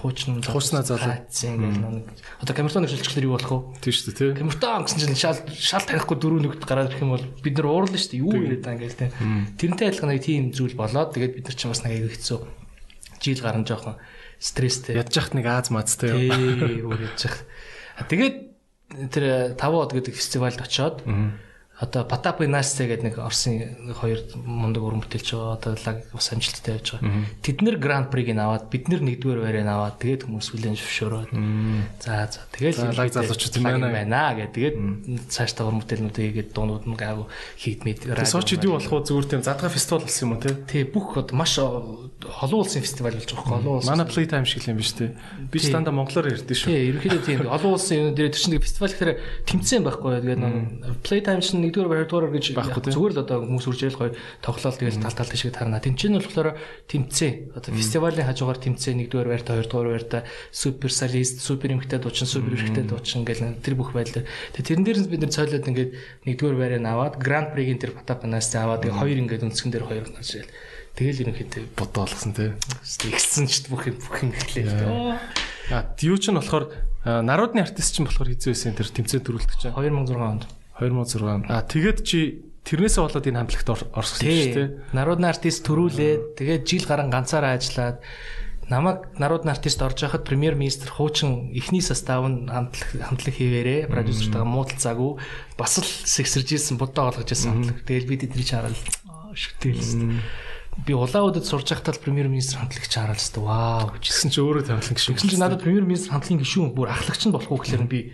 хуучин 0.01 0.41
Хуснаа 0.41 0.81
залуу. 0.81 1.13
ингээл 1.29 2.01
нэг 2.01 2.09
одоо 2.41 2.53
камертон 2.57 2.89
шилжчлэр 2.89 3.29
юу 3.29 3.37
болох 3.37 3.77
вэ? 3.77 3.85
Тийм 3.85 3.93
шүү 3.93 4.05
дээ 4.09 4.17
тий. 4.17 4.29
Камертон 4.41 4.81
гэсэн 4.89 4.99
чинь 5.05 5.21
шал 5.21 5.37
шал 5.53 5.85
танихгүй 5.85 6.17
дөрөв 6.17 6.41
нүгт 6.41 6.65
гараад 6.65 6.89
ирэх 6.89 7.05
юм 7.05 7.13
бол 7.13 7.25
бид 7.45 7.53
нар 7.53 7.69
уурлаа 7.69 8.01
шүү 8.01 8.11
дээ. 8.17 8.23
Юу 8.25 8.33
яриад 8.33 8.65
байгаа 8.65 8.77
ингээл 8.81 8.97
те. 8.97 9.13
Тэрнтэй 9.61 9.87
адилхан 9.93 10.09
нэг 10.09 10.21
тийм 10.25 10.43
зүйл 10.49 10.73
болоод 10.73 11.13
тэгээд 11.13 11.35
бид 11.37 11.45
нар 11.45 11.55
ч 11.55 11.61
бас 11.69 11.81
нэг 11.85 11.93
аяг 11.93 12.11
хэцүү 12.17 12.39
жил 13.21 13.41
гарan 13.45 13.65
жоохон 13.65 13.95
стресстэй. 14.41 14.97
Ядж 14.97 15.13
яхад 15.13 15.37
нэг 15.37 15.45
Аз 15.45 15.69
мазтай. 15.69 16.13
Тий, 16.13 16.81
өөр 16.81 17.01
яж 17.13 17.17
зах. 17.29 17.45
Тэгээд 18.09 18.35
тэр 19.13 19.53
тавууд 19.57 19.93
гэдэг 19.93 20.13
фестивальд 20.15 20.61
очоод 20.61 21.05
одоо 21.77 22.01
Потапы 22.09 22.47
Насте 22.49 22.89
гэдэг 22.89 23.05
нэг 23.05 23.15
Орсын 23.21 23.93
хоёр 23.93 24.25
мундаг 24.33 24.81
уран 24.81 25.05
бүтээлч 25.05 25.29
байгаа. 25.37 25.61
Одоо 25.61 25.77
лаг 25.77 25.97
бас 26.09 26.33
амжилттай 26.33 26.81
явж 26.81 26.97
байгаа. 26.97 27.29
Тэд 27.45 27.61
нэр 27.61 27.77
Гранд 27.77 28.09
Приг 28.09 28.33
ин 28.33 28.41
аваад 28.41 28.65
бид 28.73 28.89
нэр 28.89 29.05
нэгдүгээр 29.05 29.45
байрыг 29.45 29.69
аваад 29.69 30.01
тэгээд 30.01 30.25
хүмүүс 30.25 30.47
хүлэн 30.57 30.73
зөвшөөрөөд. 30.73 31.29
За 32.01 32.25
за 32.33 32.41
тэгээд 32.57 32.97
лаг 32.97 33.13
залуучууд 33.13 33.57
юм 33.61 33.65
байна. 33.69 33.93
байна 33.93 34.33
гэ. 34.33 34.57
Тэгээд 34.57 34.77
цаашдаа 35.29 35.69
уран 35.69 35.85
бүтээлнүүд 35.85 36.17
хийгээд 36.17 36.49
дуунууд 36.57 36.85
нь 36.89 36.97
гайгүй 36.97 37.29
хийдмэд. 37.61 38.25
Сочид 38.25 38.65
юу 38.65 38.81
болох 38.81 38.97
вэ? 38.97 39.05
Зүгээр 39.05 39.27
тийм 39.37 39.45
задгаа 39.45 39.69
фестивал 39.69 40.01
болсон 40.01 40.23
юм 40.25 40.33
уу 40.33 40.41
тий? 40.41 40.57
Тий 40.65 40.81
бүх 40.81 41.13
одоо 41.13 41.37
маш 41.37 41.61
олон 41.61 42.57
улсын 42.65 42.81
фестиваль 42.81 43.21
болж 43.21 43.29
байгаа 43.29 43.45
хөө. 43.45 43.61
Олон 43.61 43.77
улсын 43.77 43.91
Манай 43.93 44.07
Playtime 44.09 44.49
шиг 44.49 44.65
юм 44.65 44.81
биш 44.81 44.97
тий. 44.97 45.13
Би 45.53 45.61
ч 45.61 45.69
дандаа 45.69 45.93
монголоор 45.93 46.33
ярьдээ 46.33 46.57
шүү. 46.57 46.73
Тий, 46.73 46.89
ерөнхийдөө 46.89 47.21
тийм 47.21 47.39
олон 47.45 47.77
улсын 47.77 48.01
юм 48.01 48.15
дээр 48.17 48.33
чинь 48.33 48.57
фестивал 48.57 48.89
гэхээр 48.89 49.45
тэмцээн 49.45 49.85
байхгүй. 49.85 50.17
Тэгээд 50.25 50.41
Playtime 51.05 51.45
чинь 51.45 51.66
нэгдүгээр 51.67 52.07
хоёрдугаар 52.07 52.31
гэж 52.31 52.45
зүгээр 52.55 53.13
л 53.13 53.23
одоо 53.27 53.37
хүмүүс 53.43 53.67
үржээл 53.67 53.99
гоё 53.99 54.11
тоглолт 54.39 54.79
тэгэл 54.79 55.03
тал 55.03 55.13
тал 55.13 55.31
шиг 55.35 55.51
тарна. 55.51 55.83
Тэмцээн 55.83 56.15
нь 56.15 56.19
болохоор 56.23 56.55
тэмцээн. 56.87 57.53
Одоо 57.59 57.71
фестивалийн 57.75 58.27
хажуугаар 58.27 58.59
тэмцээн 58.63 58.97
нэгдүгээр 59.03 59.29
байрта 59.29 59.59
хоёрдугаар 59.59 59.89
байрта 59.91 60.19
супер 60.55 60.91
солист, 60.95 61.43
супер 61.43 61.75
эмхтэй 61.75 61.99
дуучин, 61.99 62.25
супер 62.25 62.55
эрхтэй 62.55 62.87
дуучин 62.87 63.27
гэл 63.27 63.59
тэр 63.59 63.75
бүх 63.75 63.91
байдлаар. 63.91 64.25
Тэгээд 64.55 64.67
тэрэн 64.71 64.85
дээр 64.87 64.97
бид 65.11 65.21
нэр 65.21 65.35
цойлоод 65.35 65.67
ингээд 65.67 65.91
нэгдүгээр 66.25 66.57
байрыг 66.57 66.83
аваад 66.87 67.19
Grand 67.19 67.51
Prix-ийн 67.51 67.77
тэр 67.77 67.91
Потапанаас 67.93 68.49
аваад 68.55 68.87
тэгээд 68.87 68.99
хоёр 69.03 69.17
ингээд 69.27 69.45
өнцгөн 69.45 69.71
дээр 69.75 69.85
хоёр 69.85 70.05
гарч 70.07 70.39
ирэл. 70.39 70.55
Тэгэл 70.97 71.29
ерөнхийдөө 71.29 71.63
Бодоо 71.77 72.09
болгосон 72.09 72.33
тий. 72.33 72.49
ихсэн 73.13 73.45
ч 73.45 73.69
бүх 73.69 73.85
юм 73.85 74.01
бүх 74.01 74.17
юм 74.25 74.33
эхлэв. 74.33 75.21
А 75.69 75.85
юу 76.01 76.17
ч 76.17 76.33
нь 76.33 76.39
болохоор 76.39 76.73
народны 77.05 77.61
артист 77.61 77.93
ч 77.93 78.01
болохоор 78.01 78.33
хийзээ 78.33 78.51
байсан 78.57 78.73
тэр 78.73 78.89
тэмцээн 78.89 79.21
төрүүлдэг 79.21 79.57
чинь 79.61 79.77
2006 79.77 80.17
онд. 80.17 80.43
2006. 80.79 81.49
А 81.49 81.61
тэгээд 81.65 81.99
чи 82.05 82.43
тэрнээсээ 82.67 83.01
болоод 83.03 83.25
энэ 83.27 83.39
хамтлагт 83.41 83.69
ор- 83.71 83.89
орсон 83.95 84.19
шүү 84.21 84.53
дээ. 84.53 84.67
Народны 84.93 85.25
артист 85.31 85.61
төрүүлээд 85.65 86.21
тэгээд 86.37 86.63
жил 86.67 86.85
гарan 86.85 87.09
ганцаараа 87.09 87.55
ажиллаад 87.57 87.97
намайг 88.67 89.07
народны 89.15 89.49
артист 89.55 89.79
орж 89.81 90.03
яхад 90.03 90.27
премьер 90.27 90.59
министр 90.59 90.91
хуучин 90.91 91.55
эхний 91.55 91.79
состав 91.79 92.27
нь 92.27 92.51
хамтлаг 92.51 92.89
хамтлаг 92.99 93.33
хийвэрээ 93.39 93.87
продюсертайгаа 93.87 94.43
муудалцаагүй 94.43 95.11
бас 95.55 95.79
л 95.79 95.87
сэгсэрж 95.87 96.49
исэн 96.59 96.75
будаа 96.75 97.15
олгож 97.15 97.31
исэн 97.31 97.63
хамтлаг. 97.63 97.87
Тэгэл 97.87 98.11
би 98.11 98.15
тэдний 98.19 98.43
чараад 98.43 98.75
шүтээлсэн. 99.31 100.19
Би 100.85 100.93
улаан 100.93 101.31
үдэд 101.33 101.47
сурж 101.47 101.71
байхдаа 101.73 101.95
л 101.95 102.03
премьер 102.03 102.27
министр 102.27 102.59
хамтлагч 102.61 102.91
хараад 102.93 103.17
л 103.17 103.41
вау 103.41 103.87
гэж. 103.97 104.03
Гэсэн 104.13 104.29
чи 104.35 104.39
өөрөө 104.43 104.63
тавилан 104.67 104.93
гişүү. 104.99 105.15
Тэгсэн 105.15 105.29
чинь 105.31 105.41
надад 105.41 105.63
премьер 105.63 105.87
министр 105.87 106.11
хамтлагийн 106.13 106.43
гишүүн 106.43 106.75
бүр 106.77 106.91
ахлагч 106.93 107.23
нь 107.25 107.33
болох 107.33 107.49
уу 107.49 107.57
гэхээр 107.63 107.87
би 107.89 108.13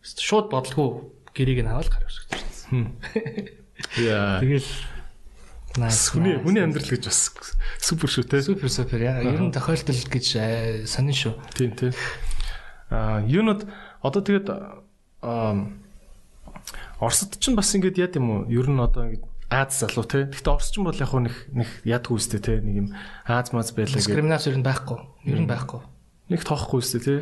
шууд 0.00 0.48
бодлого 0.48 1.12
гэрийг 1.34 1.64
нь 1.64 1.70
аваад 1.70 1.88
гараа 1.90 2.08
өсгсөн. 2.10 2.96
Яа. 4.00 4.40
Тэгэл 4.40 4.66
Хүний 5.70 6.34
хүний 6.42 6.66
амьдрал 6.66 6.82
гэж 6.82 7.06
бас 7.06 7.30
супер 7.78 8.10
шүү 8.10 8.26
те. 8.26 8.42
Супер 8.42 8.66
супер 8.66 9.06
яа. 9.06 9.22
Ер 9.22 9.38
нь 9.38 9.54
тохиолдол 9.54 10.02
гэж 10.10 10.26
э, 10.34 10.82
сонин 10.82 11.14
шүү. 11.14 11.38
Тийм 11.54 11.78
тийм. 11.78 11.94
Аа 12.90 13.22
юунод 13.22 13.70
одоо 14.02 14.18
тэгээд 14.18 14.50
Оросд 16.98 17.38
ч 17.38 17.54
бас 17.54 17.70
ингэж 17.78 17.96
яд 18.02 18.18
юм 18.18 18.26
уу? 18.34 18.50
Ер 18.50 18.66
нь 18.66 18.82
одоо 18.82 19.14
ингэ 19.14 19.22
Аз 19.50 19.78
залуу 19.78 20.10
те. 20.10 20.26
Гэхдээ 20.26 20.50
Орос 20.50 20.74
ч 20.74 20.82
бол 20.82 20.90
яг 20.90 21.14
нэг 21.14 21.34
нэг 21.54 21.70
ядгүй 21.86 22.18
үстэй 22.18 22.42
те. 22.42 22.58
Нэг 22.58 22.74
юм 22.74 22.88
Аз 23.30 23.54
маз 23.54 23.70
байлаа 23.70 23.94
гэх. 23.94 24.10
Дискриминац 24.10 24.50
ер 24.50 24.58
нь 24.58 24.66
байхгүй. 24.66 24.98
Ер 25.30 25.38
нь 25.38 25.46
байхгүй. 25.46 25.86
Нэг 26.34 26.42
тоохгүй 26.42 26.82
үстэй 26.82 27.02
те. 27.02 27.14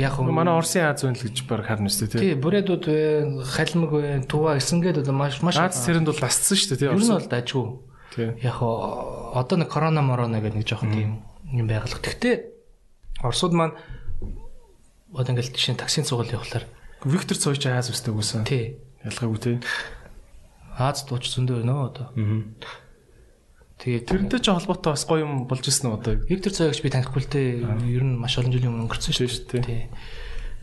Яг 0.00 0.16
хөө 0.16 0.32
Манай 0.32 0.54
Оросын 0.56 0.88
Аз 0.88 1.04
байна 1.04 1.18
л 1.18 1.24
гэж 1.28 1.36
баг 1.44 1.66
харна 1.68 1.92
үстэй 1.92 2.08
те. 2.08 2.18
тий 2.18 2.34
бүрээдүүд 2.40 2.84
вэ, 2.88 3.00
халимаг 3.44 3.90
вэ, 3.92 4.24
тува 4.24 4.56
эсэнгээд 4.56 5.04
одоо 5.04 5.12
маш 5.12 5.44
маш 5.44 5.60
Аз 5.60 5.84
тэрэнд 5.84 6.08
бол 6.08 6.24
асцсан 6.24 6.56
шүү 6.56 6.68
дээ 6.72 6.80
те. 6.80 6.86
ер 6.88 6.96
нь 6.96 7.12
бол 7.12 7.28
дажгүй. 7.28 7.66
Тий. 8.16 8.28
Яг 8.40 8.58
одоо 8.64 9.56
нэг 9.60 9.68
корона 9.68 10.00
морона 10.00 10.40
гэдэг 10.40 10.56
нэг 10.56 10.66
жоохон 10.66 10.90
тийм 10.94 11.10
юм 11.52 11.66
байгалах. 11.68 12.00
Гэхдээ 12.00 12.36
Оросууд 13.22 13.52
маань 13.52 13.76
одоо 15.12 15.30
ингээл 15.36 15.52
жишээ 15.52 15.76
нь 15.76 15.80
таксийн 15.84 16.08
цугал 16.08 16.32
явахлаар 16.32 16.64
Виктор 17.04 17.36
Цойч 17.36 17.68
Аз 17.68 17.92
үстэй 17.92 18.10
үсэн. 18.16 18.48
тий 18.48 18.80
Ялгаагүй 19.04 19.38
те. 19.38 19.52
Аз 20.80 21.04
дууч 21.04 21.28
зөндөө 21.28 21.60
байна 21.60 21.74
оо 21.76 21.86
одоо. 21.92 22.06
Аа. 22.16 22.40
Тэгээд 23.84 24.08
Тэрнтэй 24.08 24.40
ч 24.40 24.48
холбоотой 24.48 24.96
бас 24.96 25.04
гоё 25.04 25.28
юм 25.28 25.44
болж 25.44 25.64
ирсэн 25.68 25.92
одоо? 25.92 26.16
Виктор 26.24 26.52
Цойгч 26.56 26.80
би 26.80 26.88
танихгүй 26.88 27.20
л 27.20 27.28
дээ. 27.28 27.48
Ер 27.92 28.00
нь 28.08 28.16
маш 28.16 28.40
олон 28.40 28.48
жилийн 28.48 28.72
өмнө 28.72 28.88
өнгөрсөн 28.88 29.12
шүү 29.12 29.44
дээ. 29.44 29.60
Тий. 29.60 29.82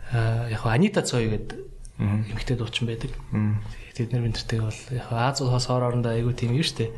Аа 0.10 0.50
яг 0.50 0.66
хоо 0.66 0.74
Анита 0.74 1.06
Цой 1.06 1.30
гэдэг 1.30 1.54
эмэгтэй 2.02 2.58
дуучин 2.58 2.90
байдаг. 2.90 3.14
Тэд 3.94 4.10
нар 4.16 4.24
бинтертэй 4.26 4.58
бол 4.58 4.74
яг 4.90 5.06
Аз 5.14 5.38
улсаас 5.46 5.70
хоор 5.70 5.86
орондоо 5.94 6.16
айгүй 6.18 6.34
тийм 6.34 6.58
юм 6.58 6.66
дээ. 6.66 6.90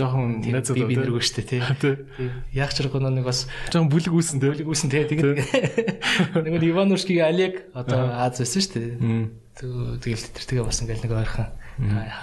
Жохон 0.00 0.40
найзууд 0.40 0.80
би 0.80 0.96
бинэргүй 0.96 1.20
шүү 1.20 1.36
дээ 1.44 1.48
тий. 1.50 1.60
Тий. 1.76 2.30
Яг 2.56 2.72
ч 2.72 2.80
руу 2.80 2.96
нэг 2.96 3.26
бас 3.28 3.44
Жохон 3.68 3.90
бүлэг 3.92 4.14
үүсэн 4.16 4.40
те. 4.40 4.48
бүлэг 4.56 4.64
үүсэн 4.70 4.88
тий. 4.88 5.04
Тэгээд 5.04 5.44
нэг 6.46 6.54
нь 6.56 6.66
Иванушкигийн 6.72 7.28
Олег 7.28 7.68
одоо 7.76 8.08
Аз 8.16 8.40
байсан 8.40 8.62
шүү 8.64 8.72
дээ. 8.80 8.96
Мм. 8.96 9.24
Тэг- 9.52 10.00
Тэгэл 10.00 10.24
тэртэйгээ 10.40 10.64
бас 10.64 10.80
ингээл 10.80 11.04
нэг 11.04 11.12
ойрхон. 11.12 11.48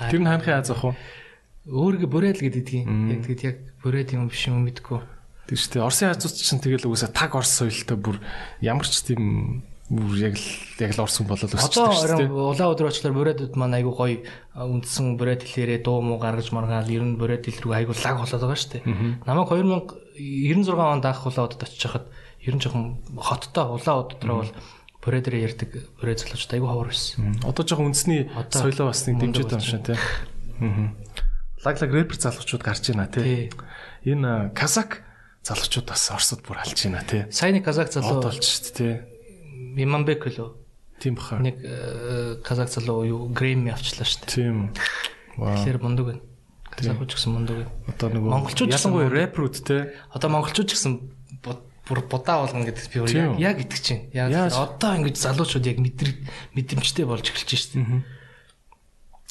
Тэр 0.10 0.22
нь 0.24 0.30
хаанхын 0.32 0.58
Аз 0.58 0.72
ах 0.74 0.84
уу? 0.90 0.96
Өөргө 1.64 2.08
бүрэл 2.12 2.44
гэдгийг 2.44 2.84
яг 2.84 3.20
тэгэд 3.24 3.42
яг 3.48 3.58
бүрээд 3.80 4.16
юм 4.20 4.28
биш 4.28 4.52
юм 4.52 4.68
мэдгүй. 4.68 5.00
Тэг 5.48 5.58
шүү 5.60 5.80
дээ. 5.80 5.88
Орсын 5.88 6.12
Азууд 6.12 6.36
ч 6.36 6.44
тэгэл 6.60 6.88
үгүйсэ 6.92 7.16
таг 7.16 7.32
Орос 7.36 7.56
соёлтой 7.56 7.96
бүр 7.96 8.20
ямар 8.60 8.84
ч 8.84 9.00
тийм 9.00 9.64
яг 10.20 10.36
л 10.36 10.48
яг 10.84 10.92
л 10.96 11.04
Орсон 11.08 11.28
болол 11.28 11.48
өсчихсэн 11.48 11.88
Одоо 11.88 11.96
шүү 11.96 12.20
дээ. 12.20 12.32
улаан 12.32 12.72
өдөр 12.76 12.88
очлоор 12.92 13.16
бүрээдүүд 13.16 13.54
маань 13.56 13.76
айгүй 13.80 13.94
гоё 13.96 14.18
үндсэн 14.60 15.16
бүрээд 15.16 15.44
хэлээрээ 15.48 15.80
дуу 15.88 16.04
муу 16.04 16.20
гаргаж 16.20 16.52
маргаал 16.52 16.88
ер 16.92 17.04
нь 17.04 17.16
бүрээд 17.20 17.48
хэл 17.48 17.64
рүү 17.64 17.74
айгүй 17.80 17.96
лаг 17.96 18.16
болоод 18.20 18.44
байгаа 18.44 18.60
шүү 18.60 18.72
дээ. 18.84 18.84
Намайг 19.24 19.48
2096 20.20 20.80
онд 20.80 21.06
анх 21.08 21.24
улаан 21.28 21.48
удад 21.48 21.64
очиж 21.64 21.84
хахад 21.84 22.08
ер 22.44 22.54
нь 22.56 22.64
жоохон 22.64 23.00
хоттой 23.16 23.68
улаан 23.72 24.00
удад 24.04 24.22
руу 24.24 24.40
бол 24.44 24.52
бүрээдэрээ 25.04 25.46
ярьдаг 25.48 25.70
бүрээд 26.00 26.20
залуучууд 26.28 26.56
айгүй 26.60 26.70
ховор 26.72 26.90
байсан. 26.92 27.40
Одоо 27.44 27.64
жоохон 27.68 27.88
үндэсний 27.92 28.32
Одоо 28.32 28.60
соёлоо 28.64 28.88
бас 28.92 29.04
нэг 29.08 29.16
дэмжиж 29.20 29.48
байгаа 29.48 29.60
юм 29.60 29.68
шиг 29.68 29.84
тий. 29.84 30.00
Аа. 30.64 30.92
Лаглаг 31.64 31.92
рэпер 31.96 32.18
залуучууд 32.20 32.64
гарч 32.64 32.92
байна 32.92 33.08
тий. 33.08 33.50
Энэ 34.04 34.52
казак 34.52 35.04
залуучууд 35.48 35.88
бас 35.88 36.12
Оросд 36.12 36.44
бүр 36.44 36.60
алж 36.60 36.76
байна 36.76 37.04
тий. 37.08 37.24
Сайн 37.32 37.56
нэг 37.56 37.64
казак 37.64 37.92
залуу 37.92 38.20
болж 38.20 38.44
шүү 38.44 38.62
дээ 38.68 38.76
тий. 38.76 38.94
Иманбек 39.84 40.28
лөө 40.28 40.60
Тийм 41.00 41.16
баха. 41.16 41.40
нэг 41.40 41.60
э, 41.64 42.40
казак 42.44 42.70
залуу 42.70 43.04
юу 43.08 43.22
Грэмми 43.32 43.72
авчлаа 43.72 44.08
шүү 44.08 44.24
дээ. 44.24 44.36
Тийм. 44.36 44.72
Тэгэхээр 45.40 45.80
мундаг 45.80 46.06
байна. 46.06 46.22
Казакууд 46.68 47.10
ч 47.10 47.16
гэсэн 47.16 47.32
мундаг 47.32 47.56
байна. 47.64 47.72
Одоо 47.92 48.08
нөгөө 48.12 48.32
Монголчууд 48.32 48.72
ялангуяа 48.72 49.12
рэперүүд 49.12 49.56
тий. 49.64 49.82
Одоо 50.12 50.30
монголчууд 50.32 50.68
ч 50.68 50.74
гэсэн 50.78 50.94
бүр 51.84 52.00
будаа 52.08 52.44
болгоно 52.48 52.64
гэдэг 52.64 52.86
би 52.92 52.98
Тийм. 53.12 53.36
яг 53.40 53.60
итгэж 53.60 54.12
байна. 54.16 54.32
Яг 54.32 54.56
одоо 54.56 54.92
ингэж 55.04 55.16
залуучууд 55.20 55.68
яг 55.68 55.78
мэдрэмжтэй 55.84 57.04
болж 57.04 57.28
эхэлж 57.28 57.50
байна 57.52 57.60
шүү 57.60 57.72
дээ. 57.76 58.04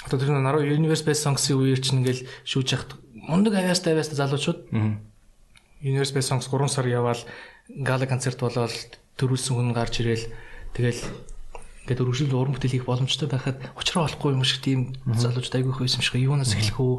Одоо 0.06 0.18
тэр 0.18 0.34
нэг 0.34 0.42
наруу 0.42 0.66
Universe 0.66 1.06
Best 1.06 1.22
Songs-ийн 1.22 1.58
үеэр 1.58 1.80
чинь 1.80 2.02
ингээл 2.02 2.26
шүүж 2.46 2.68
яхад 2.74 2.98
мундаг 3.14 3.54
авьяастай 3.54 3.94
авьяастай 3.94 4.18
залуучууд. 4.18 4.60
Universe 5.82 6.14
Best 6.14 6.28
Songs 6.30 6.46
3 6.50 6.68
сар 6.68 6.86
яваал 6.86 7.22
гала 7.68 8.06
концерт 8.06 8.38
болоод 8.42 8.98
төрүүлсэн 9.18 9.54
хүн 9.54 9.70
гарч 9.74 10.02
ирээл 10.02 10.26
тэгэл 10.74 11.00
ингээд 11.82 11.98
өргөжлөл 11.98 12.38
уран 12.38 12.54
бүтээл 12.54 12.78
хийх 12.78 12.86
боломжтой 12.86 13.26
байхад 13.26 13.58
учраа 13.74 14.06
олохгүй 14.06 14.38
юм 14.38 14.46
шиг 14.46 14.62
тийм 14.62 14.94
залуучд 15.02 15.50
айгүй 15.50 15.74
их 15.74 15.82
байсан 15.82 15.98
юм 15.98 16.06
шиг. 16.06 16.22
Юунаас 16.22 16.54
эхлэх 16.54 16.78
үү 16.78 16.94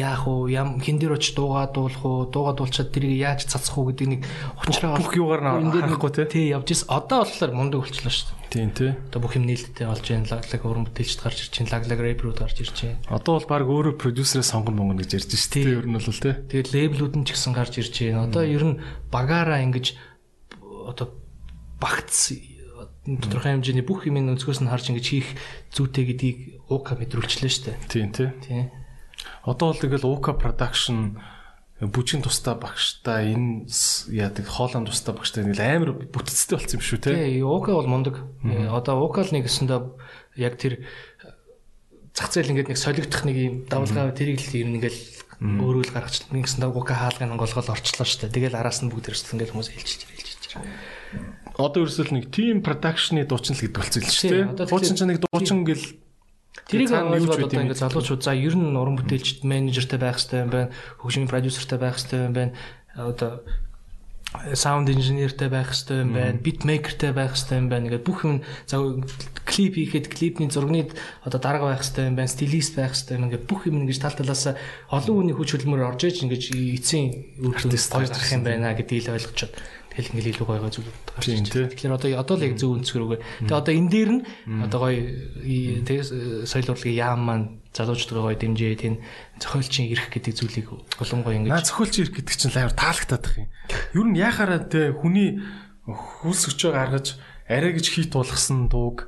яах 0.00 0.24
уу 0.24 0.48
ям 0.48 0.80
хин 0.80 0.96
дээр 0.96 1.20
очиж 1.20 1.36
дуугаа 1.36 1.68
дуулах 1.68 2.00
уу? 2.00 2.32
Дуугаа 2.32 2.56
дуулчаад 2.56 2.88
тэрийг 2.88 3.20
яаж 3.20 3.44
цацах 3.44 3.76
уу 3.76 3.92
гэдэг 3.92 4.08
нэг 4.08 4.20
учраа 4.64 4.96
бүх 4.96 5.12
юугаар 5.12 5.44
харахгүй 5.44 6.24
тий 6.24 6.48
явж 6.56 6.72
ирсэн. 6.72 6.88
Одоо 6.88 7.28
болохоор 7.28 7.52
мундаг 7.52 7.84
болчихлоо 7.84 8.08
шүү 8.16 8.32
дээ. 8.32 8.44
Тийм 8.48 8.70
тий 8.72 8.90
одоо 8.96 9.20
бүх 9.20 9.36
юм 9.36 9.44
нээлттэй 9.44 9.86
болж 9.92 10.04
байна 10.08 10.30
лаглаг 10.32 10.62
уран 10.64 10.86
бүтээлчд 10.88 11.20
гарч 11.20 11.38
ирж 11.44 11.54
байна 11.60 11.72
лаглаг 11.76 12.00
рэперүүд 12.00 12.38
гарч 12.40 12.56
ирж 12.64 12.76
байна 12.80 12.98
одоо 13.12 13.32
бол 13.36 13.48
баг 13.52 13.68
өөрөө 13.68 13.94
продюсерээ 14.00 14.46
сонгон 14.46 14.78
монгон 14.80 15.04
гэж 15.04 15.20
ярьж 15.20 15.36
шүү 15.36 15.52
дээ. 15.52 15.84
Ер 15.84 15.88
нь 15.90 15.98
бол 16.00 16.22
те. 16.22 16.32
Тэгээд 16.48 16.72
лейблүүд 16.72 17.14
нь 17.20 17.26
ч 17.28 17.36
гэсэн 17.36 17.52
гарч 17.52 17.76
ирж 17.76 17.92
байна 17.92 18.24
одоо 18.24 18.42
ер 18.46 18.64
нь 18.64 18.80
багаараа 19.12 19.60
ингэж 19.60 19.98
одоо 20.88 21.12
багц 21.82 22.32
тодорхой 23.04 23.52
хэмжээний 23.60 23.84
бүх 23.84 24.08
юм 24.08 24.16
өнцгөөс 24.20 24.64
нь 24.64 24.70
харж 24.72 24.88
ингэж 24.88 25.06
хийх 25.06 25.28
зүйтэй 25.76 26.04
гэдгийг 26.08 26.38
уука 26.72 26.96
мэдрүүлчихлээ 26.96 27.52
шүү 27.52 27.64
дээ. 27.68 27.76
Тийм 27.92 28.08
тий. 28.16 28.28
Тийм. 28.40 28.72
Одоо 29.44 29.72
бол 29.72 29.80
тэгэл 29.80 30.08
уука 30.08 30.32
production 30.32 31.20
бүжгийн 31.84 32.24
тустай 32.24 32.54
багштай 32.56 33.34
энэ 33.34 33.68
яадаг 34.08 34.46
хоолойн 34.48 34.88
тустай 34.88 35.12
багштай 35.12 35.44
ингээл 35.44 35.68
амар 35.68 35.90
бүтцтэй 36.08 36.56
болсон 36.56 36.80
юм 36.80 36.84
шүү 36.86 37.00
те. 37.02 37.12
Тий, 37.12 37.42
уука 37.44 37.76
бол 37.76 37.90
мундаг. 37.90 38.24
Одоо 38.40 39.04
уука 39.04 39.26
л 39.26 39.34
нэг 39.34 39.50
гэсэндээ 39.50 39.80
яг 40.40 40.54
тэр 40.56 40.86
зах 42.14 42.30
зээл 42.30 42.56
ингээд 42.56 42.70
нэг 42.72 42.78
солигдох 42.78 43.26
нэг 43.26 43.36
юм 43.36 43.54
давлгаа 43.68 44.14
тэрийг 44.14 44.40
л 44.40 44.54
ер 44.54 44.68
нь 44.70 44.78
ингээл 44.78 45.00
өөрөө 45.42 45.82
л 45.82 45.94
гаргач 45.98 46.30
нэг 46.30 46.46
гэсэндээ 46.46 46.70
уука 46.70 46.94
хаалгын 46.94 47.36
голгол 47.36 47.68
орчлоо 47.68 48.06
шүү 48.06 48.30
дээ. 48.30 48.36
Тэгэл 48.38 48.56
араас 48.56 48.80
нь 48.80 48.88
бүгд 48.88 49.10
эрсдэл 49.10 49.34
ингээл 49.34 49.52
хүмүүс 49.58 49.70
хэлчихэж 49.74 50.02
хэлчихэж. 50.08 50.52
Одоо 51.54 51.86
ерөөсөл 51.86 52.10
нэг 52.10 52.34
team 52.34 52.62
production-ы 52.66 53.26
дуучин 53.30 53.54
л 53.54 53.62
гэдэг 53.62 53.78
болчихсон 53.78 54.10
шүү 54.10 54.30
дээ. 54.58 54.66
Дуучин 54.66 54.96
ч 54.98 55.00
нэг 55.06 55.18
дуучин 55.22 55.62
гэл 55.62 55.86
Тэрийг 56.54 56.90
ойлгоод 56.94 57.50
одоо 57.50 57.62
ингээд 57.66 57.82
залуучууд 57.82 58.22
за 58.22 58.32
ер 58.34 58.54
нь 58.54 58.78
уран 58.78 58.98
бүтээлчд 58.98 59.42
менежертэй 59.42 59.98
байх 59.98 60.22
хэрэгтэй 60.22 60.40
юм 60.46 60.50
байна. 60.54 60.70
Хөгжмийн 61.02 61.30
продюсертэй 61.30 61.78
байх 61.82 61.98
хэрэгтэй 61.98 62.20
юм 62.30 62.34
байна. 62.34 62.52
Одоо 62.94 63.42
саунд 64.54 64.90
инженертэй 64.90 65.50
байх 65.50 65.70
хэрэгтэй 65.70 65.98
юм 66.02 66.10
байна. 66.14 66.38
Бит 66.38 66.62
мейкертэй 66.62 67.10
байх 67.10 67.34
хэрэгтэй 67.34 67.58
юм 67.58 67.68
байна. 67.70 67.86
Ингээд 67.90 68.06
бүх 68.06 68.22
юм 68.22 68.42
за 68.66 68.82
клип 69.46 69.74
хийхэд 69.78 70.06
клипний 70.10 70.50
зургийг 70.50 70.94
одоо 71.26 71.38
дарга 71.42 71.70
байх 71.70 71.82
хэрэгтэй 71.82 72.06
юм 72.10 72.16
байна. 72.18 72.30
Стилист 72.30 72.74
байх 72.78 72.94
хэрэгтэй 72.94 73.18
юм. 73.18 73.26
Ингээд 73.30 73.46
бүх 73.50 73.66
юм 73.66 73.82
ингэж 73.82 73.98
тал 73.98 74.14
талаас 74.14 74.54
олон 74.90 75.14
хүний 75.22 75.34
хүч 75.34 75.54
хөдөлмөр 75.54 75.86
орж 75.86 76.06
иж 76.10 76.22
ингэж 76.22 76.42
эцсийн 76.50 77.38
үр 77.42 77.54
дүнд 77.54 77.78
гоё 77.78 78.10
гарах 78.10 78.30
юм 78.34 78.42
байна 78.42 78.74
гэдгийг 78.74 79.06
л 79.10 79.14
ойлгочод 79.18 79.52
Тэгэл 79.94 80.10
ингээл 80.10 80.30
илүү 80.34 80.46
гоё 80.50 80.58
гоё 80.58 80.74
зүйлүүд 80.74 80.98
гарч 81.14 81.26
ирж 81.30 81.48
байна. 81.54 81.70
Тэгэхээр 81.70 81.94
одоо 81.94 82.10
одоо 82.18 82.34
л 82.34 82.46
яг 82.50 82.54
зөв 82.58 82.70
өнцгөр 82.74 83.02
үгүй. 83.06 83.18
Тэгээ 83.46 83.60
одоо 83.62 83.74
энэ 83.78 83.90
дээр 83.94 84.10
нь 84.10 84.22
одоо 84.66 84.78
гоё 84.82 84.98
тэгээ 85.86 86.04
соёл 86.50 86.70
урлагийн 86.74 86.98
яам 86.98 87.20
маань 87.22 87.46
залуучдгаа 87.70 88.26
гоё 88.26 88.38
дэмжээ 88.38 88.74
тийм 88.74 88.94
зохиолчийн 89.38 89.94
ирэх 89.94 90.10
гэдэг 90.10 90.34
зүйлийг 90.34 90.66
олон 90.98 91.20
гоё 91.22 91.38
ингэж 91.38 91.50
наа 91.54 91.62
зохиолчийн 91.62 92.10
ирэх 92.10 92.14
гэдэг 92.26 92.34
чинь 92.34 92.54
амар 92.58 92.74
таалагтаад 92.74 93.24
их 93.30 93.36
юм. 93.38 93.48
Юу 93.94 94.04
нь 94.10 94.18
яхаараа 94.18 94.66
те 94.66 94.90
хүний 94.90 95.38
хүс 95.86 96.50
өчөө 96.50 96.74
гаргаж 96.74 97.14
арай 97.46 97.72
гэж 97.78 97.86
хит 97.86 98.10
тулгсан 98.10 98.66
дууг 98.66 99.06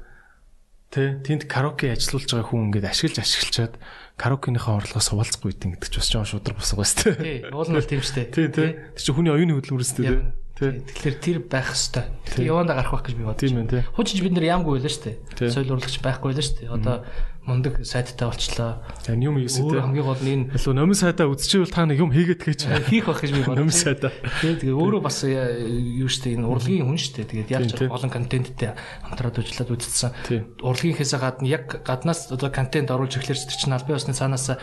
те 0.95 1.19
тэнд 1.19 1.51
караоке 1.51 1.91
ажиллуулж 1.99 2.31
байгаа 2.31 2.47
хүн 2.47 2.71
ингээд 2.71 2.87
ашиглаж 2.95 3.19
ашиглчаад 3.27 3.75
караокеныхаа 4.17 4.81
орлогоос 4.81 5.11
хуваалцахгүй 5.11 5.53
гэдэг 5.57 5.91
ч 5.91 5.95
бас 5.99 6.09
жоо 6.09 6.25
шудар 6.25 6.55
босго 6.55 6.81
бас 6.81 6.95
те. 6.95 7.13
Тий, 7.17 7.39
уул 7.51 7.69
нь 7.69 7.77
бол 7.77 7.91
тийм 7.91 8.01
штэ. 8.01 8.31
Тий, 8.31 8.49
тий. 8.49 8.81
Тэр 8.97 9.03
чинь 9.03 9.17
хүний 9.19 9.33
оюуны 9.35 9.59
хөдөлмөрөөс 9.59 9.93
те. 9.93 10.33
Тэгэхээр 10.57 11.17
тэр 11.21 11.39
байх 11.45 11.77
хэвээр. 11.77 12.09
Тэгэхээр 12.25 12.49
явандаа 12.49 12.77
гарах 12.81 12.93
байх 12.97 13.05
гэж 13.05 13.15
би 13.21 13.25
байна. 13.29 13.37
Тийм 13.37 13.61
ээ. 13.61 13.85
Хуучин 13.93 14.25
бид 14.25 14.35
нэр 14.41 14.49
ямгүй 14.57 14.81
байлаа 14.81 14.89
шүү 14.89 15.05
дээ. 15.37 15.53
Соёл 15.53 15.77
урлагч 15.77 16.01
байхгүй 16.01 16.33
байлаа 16.33 16.47
шүү 16.49 16.57
дээ. 16.65 16.73
Одоо 16.73 16.97
мундаг 17.45 17.85
сайттай 17.85 18.25
болчлоо. 18.25 18.81
За 19.05 19.13
юм 19.13 19.37
хийсэн 19.37 19.69
тийм. 19.69 19.85
Хамгийн 19.85 20.07
гол 20.09 20.23
нь 20.25 20.33
энэ 20.33 20.57
илүү 20.57 20.73
номын 20.75 20.97
сайдаа 20.97 21.29
үзчихвэл 21.29 21.71
та 21.71 21.85
нэг 21.85 22.01
юм 22.01 22.09
хийгээд 22.09 22.41
гэж 22.41 22.61
хийх 22.89 23.05
байх 23.05 23.21
гэж 23.21 23.31
би 23.37 23.45
бодсон. 23.45 23.69
Номын 23.69 23.77
сайдаа. 23.77 24.13
Тэгээ 24.41 24.73
өөрөө 24.73 25.01
бас 25.05 25.23
юу 25.29 26.09
шүү 26.09 26.23
дээ 26.25 26.35
энэ 26.41 26.49
урлагийн 26.49 26.89
хүн 26.89 26.99
шүү 26.99 27.15
дээ. 27.21 27.31
Тэгээд 27.37 27.53
яаж 27.53 27.71
олон 27.87 28.11
контенттэй 28.11 28.73
хамтраад 29.07 29.37
ажиллаад 29.39 29.71
үзсэн. 29.77 30.11
Урлагийнхээсээ 30.59 31.21
гадна 31.21 31.47
яг 31.47 31.85
гаднаас 31.87 32.35
одоо 32.35 32.51
контент 32.51 32.91
оруулж 32.91 33.15
эхлэх 33.15 33.39
чинь 33.45 33.77
албан 33.77 33.95
ёсны 33.95 34.17
цаанаас 34.17 34.59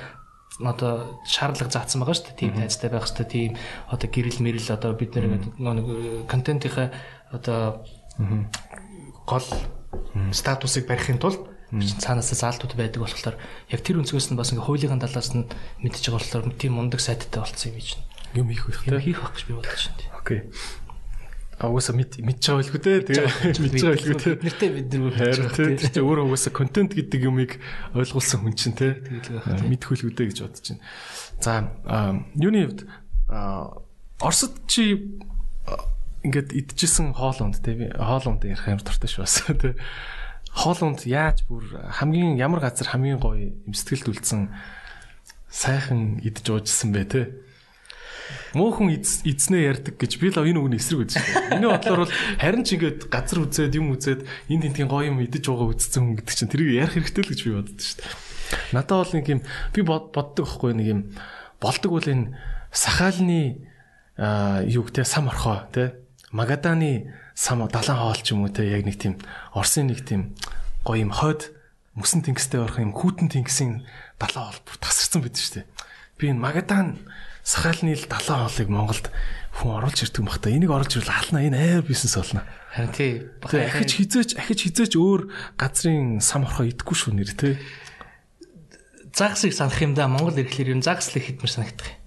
одоо 0.61 1.21
шаардлага 1.25 1.71
заасан 1.71 2.01
байгаа 2.03 2.13
шүү 2.13 2.27
дээ. 2.29 2.39
Тийм 2.39 2.53
тайцтай 2.53 2.89
байх 2.93 3.09
хэрэгтэй. 3.09 3.27
Тийм 3.29 3.51
одоо 3.89 4.07
гэрэл 4.09 4.43
мэрэл 4.43 4.75
одоо 4.75 4.91
бид 4.93 5.17
нэг 5.17 5.49
контентийнхаа 6.29 6.93
одоо 7.33 7.81
гол 9.25 9.47
статусыг 10.31 10.85
барихын 10.85 11.17
тулд 11.17 11.41
цаанаасаа 11.73 12.37
заалтууд 12.37 12.77
байдаг 12.77 13.01
болохоор 13.01 13.37
яг 13.73 13.81
тэр 13.81 13.97
өнцгөөс 14.05 14.29
нь 14.29 14.37
бас 14.37 14.53
ингээ 14.53 14.67
хуулийн 14.69 15.01
талаас 15.01 15.33
нь 15.33 15.49
мэдчихэж 15.81 16.13
байгаа 16.13 16.21
болохоор 16.21 16.57
тийм 16.61 16.77
мундаг 16.77 17.01
сайттай 17.01 17.41
болцсон 17.41 17.73
юм 17.73 17.81
чинь. 17.81 18.05
Юм 18.37 18.47
хийх 18.53 18.69
байх 18.69 18.85
тийм 18.85 19.01
хийх 19.01 19.19
байх 19.25 19.33
гэж 19.33 19.43
би 19.49 19.53
бодож 19.57 19.81
байна. 19.89 20.13
Окей. 20.21 20.39
Угаасаа 21.63 21.95
мэд 21.95 22.19
мэдж 22.19 22.43
байгаа 22.43 22.59
байлгүй 22.59 22.81
те. 22.83 22.91
Тэгээ 23.07 23.27
мэдж 23.63 23.81
байгаа 23.83 23.95
байлгүй 23.95 24.19
те. 24.19 24.31
Нэртэй 24.43 24.69
бид 24.75 24.91
нар 24.91 25.15
харин 25.15 25.49
те. 25.55 25.63
Чинь 25.79 26.03
өөрөө 26.03 26.25
угаасаа 26.27 26.51
контент 26.51 26.91
гэдэг 26.91 27.21
юмыг 27.23 27.51
ойлгуулсан 27.95 28.43
хүн 28.43 28.55
чинь 28.59 28.75
те. 28.75 28.99
Мэдхүүлгүй 29.63 30.11
дээ 30.11 30.27
гэж 30.31 30.39
бодож 30.43 30.67
байна. 30.75 30.83
За 31.39 31.51
юуны 32.35 32.67
хувьд 32.67 32.81
Оросд 34.19 34.55
чи 34.67 35.15
ингээд 36.27 36.51
идчихсэн 36.51 37.15
хоолунд 37.15 37.63
те. 37.63 37.91
Хоолунд 37.95 38.43
ярих 38.43 38.67
амар 38.67 38.83
дуртай 38.83 39.07
шүү 39.07 39.23
бас 39.23 39.39
те. 39.47 39.75
Хоолунд 40.51 41.07
яаж 41.07 41.47
бүр 41.47 41.63
хамгийн 41.91 42.35
ямар 42.39 42.59
газар 42.59 42.91
хамгийн 42.91 43.23
гоё 43.23 43.55
эмсэтгэлд 43.67 44.11
үлдсэн 44.11 44.51
сайхан 45.47 46.19
идж 46.23 46.45
уужсэн 46.49 46.91
бэ 46.91 47.03
те 47.07 47.21
мөөхөн 48.53 48.89
эзнээ 49.25 49.61
ярддаг 49.73 49.95
гэж 49.97 50.11
би 50.21 50.29
л 50.29 50.39
энэ 50.39 50.59
үгний 50.61 50.79
эсрэг 50.79 51.07
үзэж 51.07 51.17
байна. 51.17 51.57
Миний 51.57 51.71
бодлоор 51.71 52.01
бол 52.05 52.13
харин 52.37 52.63
ч 52.63 52.77
ингээд 52.77 53.09
газар 53.09 53.39
үзээд 53.43 53.73
юм 53.77 53.93
үзээд 53.97 54.21
энэ 54.49 54.63
тентгийн 54.69 54.91
гоё 54.91 55.09
юм 55.09 55.19
идэж 55.25 55.43
байгаа 55.49 55.67
үзсэн 55.73 56.01
хүн 56.03 56.15
гэдэг 56.21 56.35
чинь 56.37 56.51
тэрийг 56.51 56.69
ярих 56.77 56.93
хэрэгтэй 56.95 57.23
л 57.23 57.31
гэж 57.33 57.39
би 57.43 57.51
боддог 57.57 57.81
шүү 57.81 57.97
дээ. 57.99 58.11
Надад 58.77 58.97
бол 59.01 59.13
нэг 59.17 59.27
юм 59.29 59.41
би 59.73 59.81
боддог 59.81 60.45
байхгүй 60.45 60.71
нэг 60.77 60.87
юм 60.87 61.01
болдог 61.57 61.91
бол 61.97 62.07
энэ 62.07 62.25
сахаалны 62.69 63.41
юу 64.69 64.83
гэдэг 64.85 65.05
сам 65.05 65.29
орхоо 65.29 65.65
тий 65.73 65.97
Магаданы 66.33 67.13
сам 67.37 67.61
далайн 67.69 67.97
хоол 67.97 68.21
ч 68.21 68.33
юм 68.33 68.45
уу 68.45 68.49
те 68.49 68.65
яг 68.65 68.85
нэг 68.85 68.97
тийм 68.97 69.21
Орсын 69.53 69.89
нэг 69.89 70.01
тийм 70.05 70.33
гоё 70.81 71.05
юм 71.05 71.13
хойд 71.13 71.53
мөсөн 71.93 72.25
тэнгистэй 72.25 72.57
орох 72.61 72.81
юм 72.81 72.93
хүүтэн 72.93 73.29
тэнгисийн 73.29 73.85
далайн 74.17 74.49
хоол 74.49 74.61
бүр 74.65 74.77
тасарсан 74.81 75.21
байд 75.21 75.37
шүү 75.37 75.61
дээ. 75.61 75.65
Би 76.17 76.33
энэ 76.33 76.41
Магадан 76.41 76.97
сахалны 77.43 77.93
л 77.93 78.07
70 78.07 78.39
хоолыг 78.39 78.69
Монголд 78.71 79.05
хүн 79.53 79.77
оруулж 79.77 79.99
ирдэг 79.99 80.23
юм 80.23 80.27
бах 80.31 80.39
та. 80.39 80.49
Энийг 80.49 80.71
оруулж 80.71 80.95
ирвэл 80.95 81.11
ална 81.11 81.39
энэ 81.43 81.59
айр 81.59 81.83
бизнес 81.83 82.15
болно. 82.15 82.47
Харин 82.71 82.91
тий. 82.95 83.11
Ахиж 83.43 83.91
хизээч 83.99 84.31
ахиж 84.39 84.59
хизээч 84.65 84.93
өөр 84.95 85.27
газрын 85.59 86.23
сам 86.23 86.47
орхоо 86.47 86.65
идэхгүй 86.71 86.95
шүү 86.97 87.13
нэр 87.13 87.31
тий. 87.35 87.59
Загсыг 89.13 89.53
санах 89.53 89.77
юм 89.83 89.93
да 89.93 90.07
Монгол 90.07 90.39
ирэхлээр 90.39 90.73
юм 90.73 90.81
загс 90.81 91.13
л 91.13 91.21
хитмэр 91.21 91.51
санагдах 91.51 91.85
юм. 91.85 91.99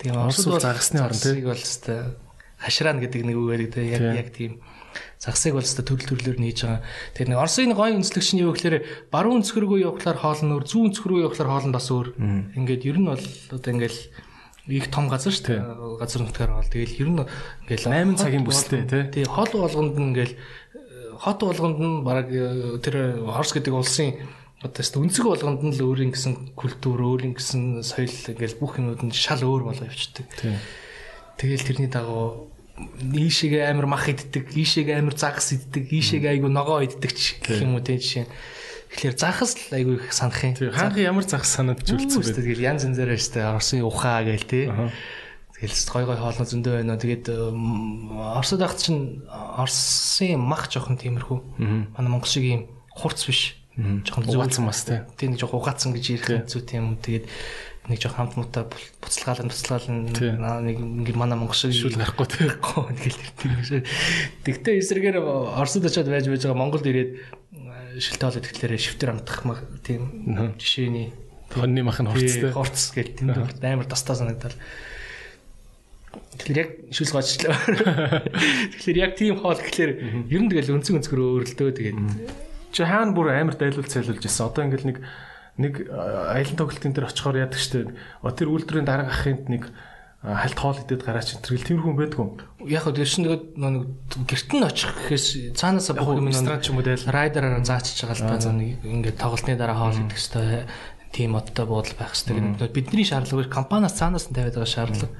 Тэгээ 0.00 0.16
Оросд 0.16 0.46
бол 0.48 0.62
загсны 0.62 1.02
орн 1.02 1.18
тий. 1.18 1.44
бол 1.44 1.60
өстой 1.60 2.16
хашраан 2.56 3.02
гэдэг 3.02 3.20
нэг 3.26 3.36
үг 3.36 3.48
байдаг 3.52 3.70
тий. 3.74 3.92
Яг 3.92 4.00
яг 4.00 4.28
тийм 4.32 4.62
загсыг 5.20 5.58
бол 5.58 5.66
өстой 5.66 5.84
төрөл 5.84 6.08
төрлөөр 6.08 6.38
хийж 6.40 6.64
байгаа. 6.64 6.80
Тэгээ 7.18 7.30
нэг 7.34 7.42
Оросын 7.42 7.74
гоё 7.76 7.92
өнцлөгч 7.98 8.28
нь 8.32 8.42
юу 8.46 8.54
гэхээр 8.56 9.10
баруун 9.12 9.42
өнцгөргөө 9.44 9.78
явахлаар 9.84 10.18
хоол 10.22 10.40
нь 10.40 10.52
өөр, 10.54 10.64
зүүн 10.64 10.86
өнцгөргөө 10.88 11.24
явахлаар 11.28 11.50
хоол 11.52 11.66
нь 11.68 11.76
бас 11.76 11.88
өөр. 11.90 12.08
Ингээд 12.56 12.82
ер 12.88 12.98
нь 13.02 13.08
бол 13.10 13.24
одоо 13.52 13.70
ингээл 13.74 14.00
их 14.66 14.90
том 14.90 15.08
газар 15.08 15.32
шүү 15.32 15.44
дээ. 15.44 15.60
Газар 16.00 16.22
нутгаар 16.24 16.52
бол 16.56 16.68
тэгэл 16.68 17.00
ер 17.00 17.08
нь 17.12 17.20
ингээл 17.68 18.16
8 18.16 18.16
цагийн 18.16 18.44
бүстэй 18.48 18.88
тий. 18.88 19.04
Тий 19.12 19.24
хол 19.28 19.52
болгонд 19.52 19.96
нь 20.00 20.08
ингээл 20.16 20.34
хот 21.20 21.40
болгонд 21.44 21.78
нь 21.80 22.04
баг 22.04 22.28
э, 22.32 22.80
тэр 22.80 23.20
Орос 23.28 23.52
гэдэг 23.52 23.74
улсын 23.76 24.16
одоо 24.64 24.72
тест 24.72 24.96
өнцөг 24.96 25.28
болгонд 25.28 25.60
нь 25.60 25.76
л 25.76 25.84
өөрийн 25.84 26.12
гэсэн 26.16 26.56
культур, 26.56 26.96
өөрийн 26.96 27.36
гэсэн 27.36 27.84
соёл 27.84 28.08
ингээл 28.08 28.56
бүх 28.56 28.80
юмуд 28.80 29.04
нь 29.04 29.12
шал 29.12 29.44
өөр 29.44 29.68
болоо 29.68 29.84
явчихдаг. 29.84 30.32
Тэгэл 31.36 31.66
тэрний 31.68 31.92
дагуу 31.92 32.48
ийшээгээ 33.04 33.68
амар 33.68 33.86
мах 33.86 34.08
иддэг, 34.08 34.48
ийшээгээ 34.56 34.98
амар 34.98 35.14
загас 35.14 35.52
иддэг, 35.52 35.92
ийшээгээ 35.92 36.40
айгу 36.40 36.48
ногоо 36.48 36.80
иддэг 36.80 37.12
гэх 37.12 37.60
юм 37.60 37.76
уу 37.76 37.84
тий 37.84 38.00
жишээ. 38.00 38.26
Тэгэхээр 38.94 39.18
захас 39.18 39.58
л 39.58 39.74
айгүй 39.74 39.98
их 39.98 40.14
санах 40.14 40.38
юм. 40.46 40.54
Хаанх 40.70 40.96
ямар 41.02 41.26
захас 41.26 41.50
санаад 41.50 41.82
зүйлсэн 41.82 42.22
бэ? 42.22 42.30
Тэгэл 42.30 42.62
янз 42.62 42.86
янзаараа 42.86 43.18
штэ 43.18 43.42
Оросын 43.42 43.82
ухаа 43.82 44.22
гээл 44.22 44.46
те. 44.46 44.70
Тэгэл 45.58 45.82
гой 45.90 46.04
гой 46.06 46.18
хоолно 46.22 46.46
зөндөө 46.46 46.72
байна. 46.78 46.94
Тэгээд 46.94 47.26
Оросод 47.26 48.62
ахт 48.62 48.86
чинь 48.86 49.26
Оросын 49.26 50.38
мах 50.38 50.70
жоохон 50.70 50.94
тиймэрхүү. 50.94 51.38
Манай 51.98 52.10
Монгол 52.14 52.30
шиг 52.30 52.46
юм 52.46 52.70
хурц 52.94 53.26
биш. 53.26 53.58
Жоохон 53.74 54.30
угаацсан 54.30 54.70
бас 54.70 54.86
те. 54.86 55.02
Тийм 55.18 55.34
нэг 55.34 55.42
жоохон 55.42 55.58
угаацсан 55.58 55.90
гэж 55.90 56.04
ярих 56.14 56.46
зүй 56.46 56.62
тийм 56.62 56.94
тэгээд 57.02 57.26
нэг 57.90 58.00
жоох 58.00 58.16
хамт 58.16 58.36
муутай 58.38 58.64
буцалгаалan 59.02 59.50
буцалгаалan 59.52 60.08
нэг 60.64 60.78
ингээд 60.80 61.20
манай 61.20 61.36
монгол 61.36 61.52
шиг 61.52 61.76
шүүл 61.76 62.00
гарахгүй 62.00 62.26
тэгэхгүй 62.32 62.96
тэгэл 62.96 63.20
тэр 63.36 63.52
тийм. 63.68 63.84
Тэгтээ 64.46 64.80
эсрэгээр 64.80 65.18
Оросд 65.20 65.84
очиод 65.84 66.08
байж 66.08 66.24
байж 66.24 66.48
байгаа 66.48 66.56
Монголд 66.56 66.88
ирээд 66.88 67.10
шилтэй 68.00 68.26
болоод 68.28 68.46
тэгэхээр 68.48 68.80
шифтер 68.80 69.10
амтах 69.14 69.44
тийм 69.84 70.56
жишээний 70.58 71.12
хоньны 71.54 71.82
мах 71.86 72.00
нь 72.02 72.10
хурцтай. 72.10 72.50
Хурц 72.50 72.90
гэдэг 72.94 73.22
тэнд 73.22 73.62
амар 73.62 73.86
тастаа 73.86 74.18
санагдал. 74.18 74.56
Тэгэхээр 76.38 76.58
яг 76.58 76.70
шүлс 76.90 77.12
гоцчлаа. 77.14 77.54
Тэгэхээр 78.78 78.98
яг 78.98 79.12
тийм 79.18 79.38
хоол 79.38 79.58
гэхэлэр 79.58 80.26
ер 80.30 80.42
нь 80.42 80.50
тэгэл 80.50 80.74
өнцөг 80.78 80.98
өнцгөр 80.98 81.20
өөрлөлдөө 81.22 81.70
тэгээд 81.74 81.98
чи 82.74 82.82
хаана 82.82 83.14
бүр 83.14 83.34
амар 83.34 83.54
дайлуул 83.54 83.86
цайлуулж 83.86 84.22
ирсэн. 84.22 84.46
Одоо 84.50 84.62
ингээл 84.66 84.88
нэг 84.90 84.98
нэг 85.58 85.74
аялын 85.90 86.58
тоглолтын 86.58 86.94
дээр 86.94 87.10
очихоор 87.10 87.38
яадаг 87.38 87.60
штэ. 87.62 87.94
Тэр 87.94 88.50
үйлдвэрийн 88.50 88.86
дарга 88.86 89.10
ахынд 89.10 89.46
нэг 89.46 89.70
хальт 90.24 90.56
хоол 90.56 90.80
идэд 90.80 91.04
гараач 91.04 91.36
энэ 91.36 91.44
тэргэл 91.44 91.68
тиймэрхүү 91.68 91.94
байдгүй. 92.00 92.26
Яг 92.72 92.88
хөө 92.88 92.96
тэр 92.96 93.08
чинь 93.12 93.28
нэг 93.28 93.44
гэрт 94.24 94.50
нь 94.56 94.64
очих 94.64 94.96
гэхээс 94.96 95.52
цаанаасаа 95.52 96.00
бүх 96.00 96.16
юм 96.16 96.32
нэг 96.32 96.64
ч 96.64 96.72
юм 96.72 96.80
уу 96.80 96.86
дээл 96.88 97.12
райдераар 97.12 97.60
заачиж 97.60 98.08
байгаа 98.08 98.32
л 98.32 98.40
та 98.40 98.48
ингээд 98.48 99.20
тоглолтын 99.20 99.60
дараа 99.60 99.76
хоол 99.76 100.00
идэх 100.00 100.16
хэвээр 100.16 100.64
тийм 101.12 101.36
модтой 101.36 101.66
буудал 101.68 101.92
байх 102.00 102.16
хэвээр. 102.16 102.72
Бидний 102.72 103.04
шаардлага 103.04 103.52
компаниас 103.52 104.00
цаанаас 104.00 104.32
нь 104.32 104.34
тавиад 104.34 104.56
байгаа 104.56 104.72
шаардлага. 104.72 105.12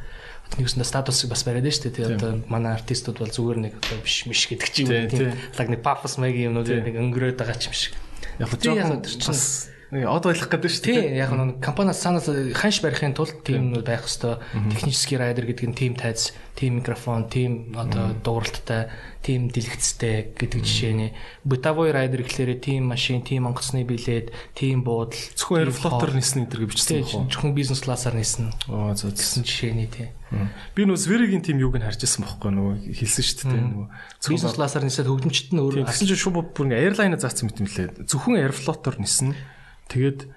Нэгсэндээ 0.57 0.89
статусыг 0.89 1.29
бас 1.29 1.45
бариад 1.45 1.69
дээ. 1.69 1.93
Тэгээ 1.93 2.17
одоо 2.17 2.33
манай 2.49 2.73
артистууд 2.73 3.21
бол 3.21 3.29
зүгээр 3.29 3.59
нэг 3.61 3.73
одоо 3.77 4.01
биш 4.01 4.25
миш 4.25 4.49
гэдэг 4.49 4.69
ч 4.73 4.89
юм 4.89 4.89
уу 4.89 5.13
тийм 5.13 5.37
лаг 5.37 5.69
нэг 5.69 5.81
пафос 5.85 6.17
маягийн 6.17 6.57
юмнууд 6.57 6.69
нэг 6.81 6.97
өнгөрөөд 6.97 7.37
байгаа 7.37 7.61
ч 7.61 7.69
юм 7.69 7.77
шиг. 7.77 7.93
Яг 8.41 8.49
нь 8.49 8.63
жоохон 8.65 9.05
бас 9.05 9.69
нэг 9.69 9.74
од 10.03 10.27
байлах 10.27 10.51
гэдэг 10.51 10.71
шүү 10.71 10.85
дээ. 10.91 11.03
Тийм 11.07 11.15
яг 11.15 11.31
нь 11.31 11.63
компаниас 11.63 12.03
санаас 12.03 12.27
ханш 12.59 12.83
барихын 12.83 13.15
тулд 13.15 13.47
тийм 13.47 13.71
нь 13.71 13.79
байх 13.79 14.03
хэвээр 14.03 14.43
технический 14.75 15.15
райдер 15.15 15.47
гэдэг 15.47 15.71
нь 15.71 15.79
тийм 15.79 15.95
тайз, 15.95 16.35
тийм 16.59 16.83
микрофон, 16.83 17.31
тийм 17.31 17.71
одоо 17.79 18.11
дууралттай, 18.19 18.91
тийм 19.23 19.55
дэлгэцтэй 19.55 20.35
гэдэг 20.35 20.61
жишээний. 20.67 21.15
Бытовой 21.47 21.95
райдер 21.95 22.27
гэхлээрэ 22.27 22.59
тийм 22.59 22.91
машин, 22.91 23.23
тийм 23.23 23.47
онгоцны 23.47 23.87
билет, 23.87 24.35
тийм 24.59 24.83
буудал, 24.83 25.15
зөвхөн 25.39 25.71
аэрофлотоор 25.71 26.13
нисэн 26.19 26.51
гэдэг 26.51 26.67
бичсэн 26.75 27.07
байна. 27.07 27.31
Зөвхөн 27.31 27.55
бизнес 27.55 27.81
классаар 27.87 28.19
нисэн. 28.19 28.51
Оо 28.67 28.93
зөв 28.99 29.15
гэсэн 29.15 29.47
жишээний 29.47 29.87
тийм. 29.87 30.11
Би 30.75 30.83
нөө 30.83 30.99
Свиригийн 30.99 31.47
тим 31.47 31.63
юуг 31.63 31.79
нь 31.79 31.87
харж 31.87 32.03
ирсэн 32.03 32.27
бохгүй 32.27 32.51
нөгөө 32.51 32.75
хэлсэн 32.99 33.23
шүү 33.23 33.55
дээ 33.55 33.63
нөгөө 33.71 33.87
бизнес 34.35 34.57
классаар 34.59 34.83
нисээд 34.83 35.07
хөгжимчт 35.07 35.55
нь 35.55 35.63
өөр 35.63 35.87
тэгсэн 35.87 36.11
чинь 36.11 36.19
шууд 36.19 36.51
бүр 36.51 36.67
ингээ 36.75 36.91
airline 36.91 37.15
заасан 37.23 37.47
мэт 37.47 37.63
юм 37.63 37.69
лээ. 37.71 38.03
Зөвхөн 38.09 38.43
Airflow-оор 38.43 38.99
нисэн. 38.99 39.37
Тэгээд 39.89 40.31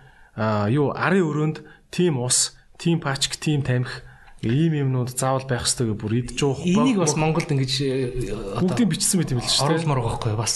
юу 0.71 0.91
арын 0.93 1.23
өрөөнд 1.23 1.57
тим 1.91 2.19
ус, 2.19 2.57
тим 2.77 2.99
пачк, 2.99 3.39
тим 3.39 3.63
тамхи 3.63 4.05
ийм 4.45 4.73
юмнууд 4.77 5.17
заавал 5.17 5.49
байх 5.49 5.65
хэрэгтэй 5.65 5.87
гэж 5.89 5.97
бүр 5.97 6.13
идж 6.21 6.39
уух. 6.45 6.61
Энийг 6.61 7.01
бас 7.01 7.17
Монголд 7.17 7.49
ингэж 7.49 7.73
бүгдийг 8.61 8.89
бичсэн 8.93 9.17
мэт 9.17 9.33
юм 9.33 9.41
л 9.41 9.49
шүү 9.49 9.65
дээ. 9.65 9.81
Оруулмаар 9.81 10.01
байгаа 10.05 10.13
байхгүй 10.13 10.37
бас. 10.37 10.55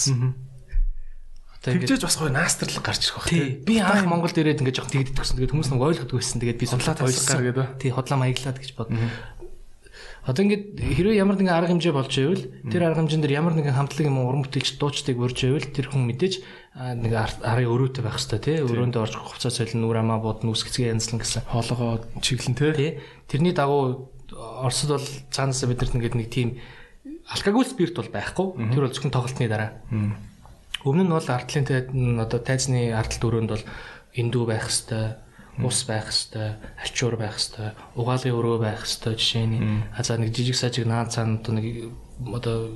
Тэгжээж 1.62 2.02
бас 2.02 2.16
гоё 2.18 2.30
наастрлаг 2.30 2.82
гарч 2.82 3.02
ирэх 3.06 3.18
баг 3.18 3.26
тий. 3.26 3.58
Би 3.62 3.78
анх 3.82 4.06
Монголд 4.06 4.38
ирээд 4.38 4.62
ингэж 4.62 4.82
жоох 4.82 4.90
тэгдэд 4.90 5.14
тгсэн. 5.18 5.38
Тэгээд 5.38 5.54
хүмүүс 5.54 5.70
нэг 5.74 5.82
ойлгохгүй 5.82 6.18
байсан. 6.18 6.38
Тэгээд 6.42 6.58
би 6.58 6.66
судлаад 6.66 7.02
ойлгох 7.02 7.42
гэдэг. 7.42 7.66
Тий, 7.78 7.90
хотлоо 7.94 8.18
маяглаад 8.18 8.58
гэж 8.58 8.70
бод. 8.74 8.90
Одоо 10.22 10.46
ингээд 10.46 10.78
хэрвээ 10.78 11.18
ямар 11.18 11.34
нэгэн 11.34 11.50
арга 11.50 11.74
хэмжээ 11.74 11.94
болж 11.98 12.14
байвал 12.14 12.44
тэр 12.70 12.82
арга 12.86 13.02
хэмжээнд 13.02 13.26
дэр 13.26 13.38
ямар 13.42 13.58
нэгэн 13.58 13.74
хамтлаг 13.74 14.06
юм 14.06 14.22
уран 14.22 14.46
бүтээлч 14.46 14.78
дуучдыг 14.78 15.18
урьж 15.18 15.38
байвал 15.42 15.66
тэр 15.66 15.90
хүн 15.90 16.06
мэдээж 16.06 16.34
нэг 16.78 17.12
арын 17.42 17.66
өрөөтэй 17.66 18.06
байх 18.06 18.22
хэвээр 18.22 18.38
тий. 18.38 18.62
Өрөөндөө 18.62 19.02
орж 19.02 19.14
хувцас 19.18 19.58
солин 19.58 19.82
нүр 19.82 19.98
амаа 19.98 20.22
бод 20.22 20.46
нүсгэцгээ 20.46 20.94
янзлан 20.94 21.18
гэсэн. 21.18 21.42
Хоологоо 21.50 22.06
чиглэн 22.22 22.54
тий. 22.54 23.02
Тэрний 23.26 23.50
дагуу 23.50 24.14
Оросд 24.32 24.88
бол 24.88 25.08
цаанаасаа 25.34 25.68
бидэрт 25.68 25.98
ингээд 25.98 26.16
нэг 26.16 26.30
тийм 26.30 26.56
алкоголь 27.26 27.66
спирт 27.66 27.98
бол 27.98 28.08
байхгүй. 28.08 28.46
Тэр 28.72 28.86
бол 28.86 28.94
зөвхөн 28.94 29.12
тоглолтны 29.12 29.50
дараа. 29.50 29.82
Өмнө 30.86 31.04
нь 31.04 31.12
бол 31.12 31.28
ардлын 31.28 32.22
одоо 32.22 32.40
тайзны 32.40 32.94
ардл 32.94 33.18
дөрөнд 33.20 33.50
бол 33.52 33.64
эндүү 34.14 34.44
байх 34.46 34.70
хэвээр 34.70 35.18
ус 35.60 35.84
байх 35.84 36.08
хэвээр, 36.08 36.56
ачуур 36.80 37.16
байх 37.20 37.36
хэвээр, 37.36 37.76
угаалгын 37.98 38.36
өрөө 38.38 38.58
байх 38.62 38.88
хэвээр 38.88 39.18
жишээний. 39.20 39.60
А 39.92 40.00
за 40.00 40.16
нэг 40.16 40.32
жижиг 40.32 40.56
сажиг 40.56 40.88
наад 40.88 41.12
цаана 41.12 41.36
одоо 41.36 41.52
нэг 41.60 41.92
одоо 42.32 42.72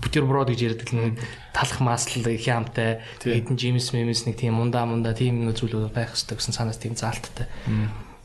бутерброд 0.00 0.48
гэж 0.52 0.60
ярьдаг 0.62 0.88
нэг 0.92 1.20
талах 1.52 1.80
маслал 1.80 2.24
хямтай 2.36 3.00
хэдэн 3.20 3.56
жимс 3.56 3.92
мемс 3.92 4.24
нэг 4.24 4.36
тийм 4.36 4.60
мундаа 4.60 4.84
мундаа 4.84 5.12
тийм 5.12 5.48
зүйлүүд 5.52 5.92
байх 5.92 6.12
хэвээр 6.12 6.36
гэсэн 6.36 6.56
цаанаас 6.56 6.80
тийм 6.80 6.96
заалттай. 6.96 7.48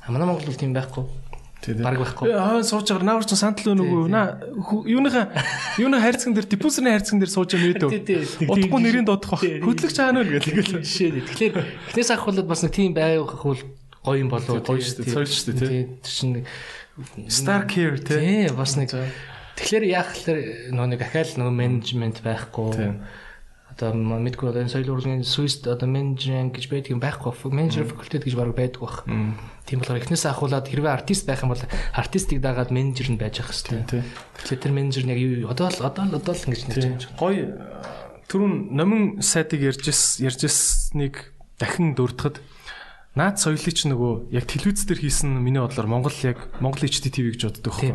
А 0.04 0.12
манай 0.12 0.28
Монгол 0.28 0.48
бол 0.48 0.60
тийм 0.60 0.74
байхгүй. 0.76 1.06
Бараг 1.62 2.00
байхгүй. 2.02 2.34
Аа 2.34 2.64
сууж 2.66 2.90
байгаа 2.90 3.06
наар 3.06 3.26
ч 3.26 3.38
сантал 3.38 3.78
нөгөө 3.78 4.10
наа 4.10 4.42
юуныхаа 4.90 5.30
юуны 5.78 6.02
хайрцаган 6.02 6.34
дээр 6.34 6.50
дипусны 6.50 6.90
хайрцаган 6.90 7.22
дээр 7.22 7.32
сууж 7.32 7.54
байгаа 7.54 7.86
мэдөө. 7.86 8.50
Утгагүй 8.50 8.82
нэрийн 8.82 9.06
дуудах 9.06 9.38
бах. 9.38 9.46
Хөдлөгч 9.46 9.98
аана 10.02 10.26
л 10.26 10.34
гэдэг 10.34 10.58
л 10.58 10.82
жишээ. 10.82 11.22
Тэгэхээр 11.30 11.54
эхнээс 11.94 12.12
ахвал 12.18 12.42
бас 12.42 12.66
нэг 12.66 12.74
тийм 12.74 12.98
байх 12.98 13.22
бол 13.22 13.62
гоё 14.02 14.18
юм 14.18 14.34
болоо. 14.34 14.58
Гоё 14.58 14.82
шүү 14.82 15.06
дээ. 15.06 15.14
Цойл 15.14 15.30
шүү 15.30 15.54
дээ. 15.54 15.86
Тэр 16.02 16.10
чинь 16.10 16.46
Star 17.30 17.70
Care 17.70 18.02
тий. 18.02 18.50
Бас 18.50 18.74
нэг 18.74 18.90
Тэгэхээр 19.62 19.86
яах 19.94 20.10
вэ 20.26 20.74
нөгөө 20.74 20.90
нэг 20.98 21.02
ахаал 21.06 21.32
нөгөө 21.38 21.54
менежмент 21.54 22.18
байхгүй 22.26 22.98
одоо 23.82 23.98
мэдгүй 23.98 24.54
одоо 24.54 24.62
энэ 24.62 24.70
соёл 24.70 24.94
урлагийн 24.94 25.26
Swiss 25.26 25.66
одоо 25.66 25.90
менежмент 25.90 26.54
гэж 26.54 26.70
байдаг 26.70 26.94
юм 26.94 27.02
байхгүй 27.02 27.34
менежер 27.50 27.90
факультет 27.90 28.22
гэж 28.22 28.38
баг 28.38 28.54
байдаг 28.54 28.82
бах. 28.86 29.02
Тийм 29.66 29.82
болохоор 29.82 30.06
эхнээсээ 30.06 30.30
ахуулаад 30.30 30.70
хэрвээ 30.70 30.94
артист 30.94 31.26
байх 31.26 31.42
юм 31.42 31.58
бол 31.58 31.66
артистыг 31.98 32.38
дагаад 32.38 32.70
менежер 32.70 33.10
нь 33.10 33.18
байж 33.18 33.42
ах 33.42 33.50
хэрэгтэй. 33.50 34.06
Тэгэхээр 34.38 34.62
тэр 34.62 34.74
менежер 34.78 35.04
нь 35.10 35.14
яг 35.18 35.20
юу 35.20 35.50
одоо 35.50 35.74
л 35.74 35.82
одоо 35.82 36.06
л 36.06 36.18
одоо 36.22 36.34
л 36.38 36.46
ингэж 36.46 36.62
нэрч 36.70 37.04
байгаа. 37.10 37.18
Гоё 37.18 37.44
түрүүн 38.30 38.54
номин 38.70 39.04
сайтыг 39.26 39.66
ярьж 39.66 39.84
ярьжсэнийг 40.22 41.34
дахин 41.58 41.98
дурдахад 41.98 42.40
наад 43.18 43.42
соёлыг 43.42 43.76
ч 43.76 43.90
нөгөө 43.92 44.32
яг 44.32 44.46
телевиз 44.48 44.88
дээр 44.88 45.04
хийсэн 45.04 45.36
миний 45.42 45.60
бодлоор 45.60 45.90
Монгол 45.90 46.16
яг 46.24 46.40
Монгол 46.64 46.88
HDTV 46.88 47.36
гэж 47.36 47.42
боддог 47.50 47.66
байхгүй. 47.76 47.94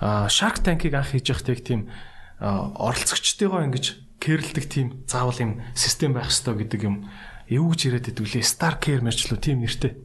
Аа 0.00 0.30
Shark 0.32 0.64
Tank-ыг 0.64 0.94
анх 0.96 1.12
хийж 1.12 1.28
явахдаа 1.28 1.52
яг 1.52 1.62
тийм 1.66 1.92
оролцогчдойгоо 2.40 3.66
ингэж 3.68 4.07
кэрлдэг 4.18 4.64
тийм 4.68 4.86
заавал 5.06 5.38
юм 5.38 5.52
систем 5.74 6.14
байх 6.14 6.30
ёстой 6.30 6.58
гэдэг 6.62 6.80
юм 6.84 7.08
эвгүй 7.48 7.72
гэж 7.74 7.80
яриад 7.88 8.10
идэвлээ. 8.12 8.44
Star 8.44 8.76
Care 8.76 9.02
мэрчлүү 9.02 9.38
тийм 9.40 9.64
нэртэй. 9.64 9.96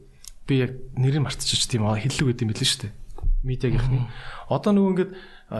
Би 0.48 0.64
яг 0.64 0.72
нэрийг 0.96 1.26
мартчихж 1.26 1.68
тийм 1.68 1.84
хэллэг 1.84 2.26
байд 2.32 2.42
юм 2.42 2.50
билээ 2.54 2.68
шүү 2.68 2.80
дээ. 2.88 2.92
Медиагийнх. 3.44 4.08
Одоо 4.48 4.72
нөгөө 4.72 4.90
ингээд 4.94 5.12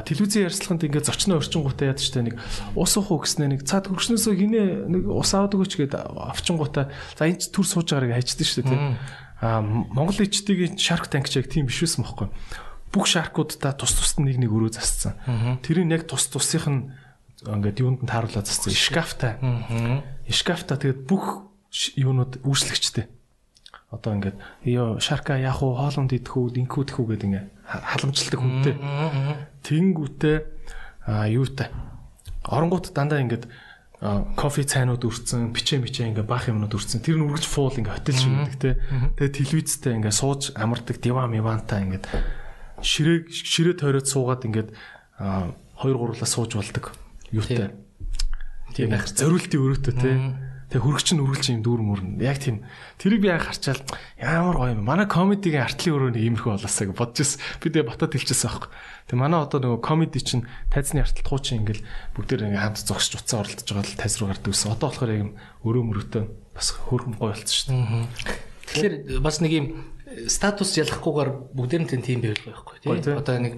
телевизийн 0.03 0.49
ярилцлаганд 0.49 0.85
ингээд 0.89 1.09
зочноо 1.13 1.39
орчингуудаа 1.39 1.93
яд 1.93 2.01
штэ 2.01 2.25
нэг 2.25 2.41
ус 2.73 2.97
уух 2.97 3.13
уу 3.13 3.21
гэснээр 3.21 3.53
нэг 3.53 3.63
цаад 3.69 3.93
хөргснөөсөө 3.93 4.33
хинээ 4.33 4.67
нэг 4.89 5.03
ус 5.13 5.31
аваад 5.37 5.55
өгөөч 5.55 5.73
гээд 5.77 5.95
авчингуудаа 6.01 6.89
за 6.89 7.29
энэ 7.29 7.53
төр 7.53 7.67
сууж 7.69 7.93
байгааыг 7.93 8.17
хайчдээ 8.17 8.49
штэ 8.49 8.65
тийм 8.65 8.97
а 9.45 9.61
Монгол 9.61 10.25
ичдийн 10.25 10.81
Shark 10.81 11.13
Tank 11.13 11.29
ч 11.29 11.37
яг 11.37 11.53
тийм 11.53 11.69
биш 11.69 11.85
байсан 11.85 12.01
бохоггүй 12.01 12.33
бүх 12.97 13.05
шаркуудаа 13.05 13.77
тус 13.77 13.93
тусд 13.93 14.25
нэг 14.25 14.41
нэг 14.41 14.49
өрөө 14.49 14.73
засцсан 14.73 15.21
тэрийг 15.61 15.93
яг 15.93 16.09
тус 16.09 16.33
тусынх 16.33 16.67
нь 16.73 16.81
ингээд 17.45 17.81
юунд 17.81 18.01
нь 18.05 18.11
тааруулаад 18.11 18.49
зассан 18.49 18.73
шкафтай. 18.73 19.37
Шкафтай 20.29 20.77
тэгээд 20.81 21.05
бүх 21.05 21.49
юунууд 21.97 22.41
үүслэгчтэй. 22.45 23.07
Одоо 23.93 24.17
ингээд 24.19 24.37
ёо 24.65 24.99
шарка 24.99 25.39
яах 25.39 25.63
уу 25.63 25.77
хоолунд 25.77 26.13
идэх 26.17 26.35
үү 26.35 26.65
инкүү 26.65 26.83
дэх 26.89 26.99
үү 26.99 27.09
гэдэг 27.15 27.29
ингээд 27.29 27.49
халамжлалтай 27.69 28.39
хүнтэй. 28.41 28.75
Тэнгүүтээ 29.63 30.37
а 31.07 31.29
юутай. 31.29 31.69
Оронгууд 32.49 32.91
дандаа 32.91 33.21
ингээд 33.23 33.47
кофе 34.37 34.65
цайнууд 34.65 35.01
өрцөн, 35.01 35.55
бичээ 35.55 35.81
мичээ 35.81 36.13
ингээ 36.13 36.27
баах 36.29 36.51
юмнууд 36.51 36.75
өрцөн. 36.75 37.01
Тэр 37.01 37.17
нь 37.21 37.25
үргэлж 37.25 37.47
фуул 37.49 37.73
ингээ 37.73 37.97
хотел 38.03 38.19
шиг 38.19 38.35
үүдэг 38.35 38.57
те. 38.61 38.77
Тэгээ 39.17 39.33
телевизтэй 39.33 39.93
ингээ 39.97 40.13
сууж 40.13 40.53
амардаг 40.59 41.01
диван 41.01 41.33
миванта 41.33 41.81
ингээ 41.81 42.05
ширээ 42.85 43.31
ширээ 43.31 43.81
тойроод 43.81 44.05
суугаад 44.05 44.45
ингээ 44.45 44.67
2 45.81 45.89
3-лаа 45.89 46.29
сууж 46.29 46.59
болдог 46.59 46.93
юутай. 47.33 47.71
Тийм 48.75 48.91
яг 48.91 49.07
зориултын 49.07 49.61
өрөөтэй 49.63 49.95
те. 49.95 50.11
Тэгээ 50.75 50.91
хөргөч 50.91 51.09
нь 51.15 51.23
үргэлж 51.23 51.47
юм 51.55 51.63
дүүр 51.63 51.83
мөрн. 51.87 52.19
Яг 52.19 52.43
тийм. 52.43 52.67
Тэрийг 52.99 53.23
би 53.23 53.31
яг 53.31 53.47
харчаал 53.47 53.79
ямар 54.19 54.59
гоё 54.59 54.75
юм. 54.75 54.83
Манай 54.83 55.07
комедигийн 55.07 55.63
артлын 55.63 55.95
өрөөний 55.95 56.27
иймэрхүү 56.27 56.51
болоосаа 56.59 56.91
гэж 56.91 56.99
бодож 56.99 57.23
ирсэн. 57.23 57.39
Би 57.63 57.71
тэгээ 57.71 57.87
ботод 57.87 58.11
хэлчихсэн 58.11 58.49
аахгүй. 58.51 58.71
Тэгээ 59.07 59.23
манай 59.23 59.39
одоо 59.39 59.59
нөгөө 59.63 59.81
комеди 59.87 60.19
чинь 60.19 60.49
тайзны 60.75 61.07
арталт 61.07 61.31
хуучин 61.31 61.63
ингээл 61.63 61.87
бүгдээр 62.19 62.51
ингээ 62.51 62.65
хамт 62.67 62.83
зогсож 62.83 63.23
уцаа 63.23 63.47
оролдож 63.47 63.69
байгаа 63.71 63.87
л 63.87 64.01
тайз 64.03 64.15
руу 64.19 64.29
гардаг 64.35 64.51
гэсэн. 64.51 64.75
Одоо 64.75 64.89
болохоор 64.91 65.13
юм 65.15 65.31
өрөө 65.63 65.85
мөрөтэй 65.87 66.25
бас 66.59 66.69
хөрхөн 66.75 67.15
гоё 67.23 67.31
болцсон 67.39 67.55
шүү 67.55 67.71
дээ. 67.71 68.55
Тэгэхээр 68.67 68.95
бас 69.23 69.39
нэг 69.39 69.53
юм 69.55 69.67
статус 70.31 70.77
ялахгүйгээр 70.79 71.31
бүгдээр 71.55 71.83
нь 71.85 72.05
тийм 72.05 72.21
байвал 72.23 72.45
байхгүй 72.45 72.77
тийм 72.83 73.19
одоо 73.19 73.37
нэг 73.41 73.55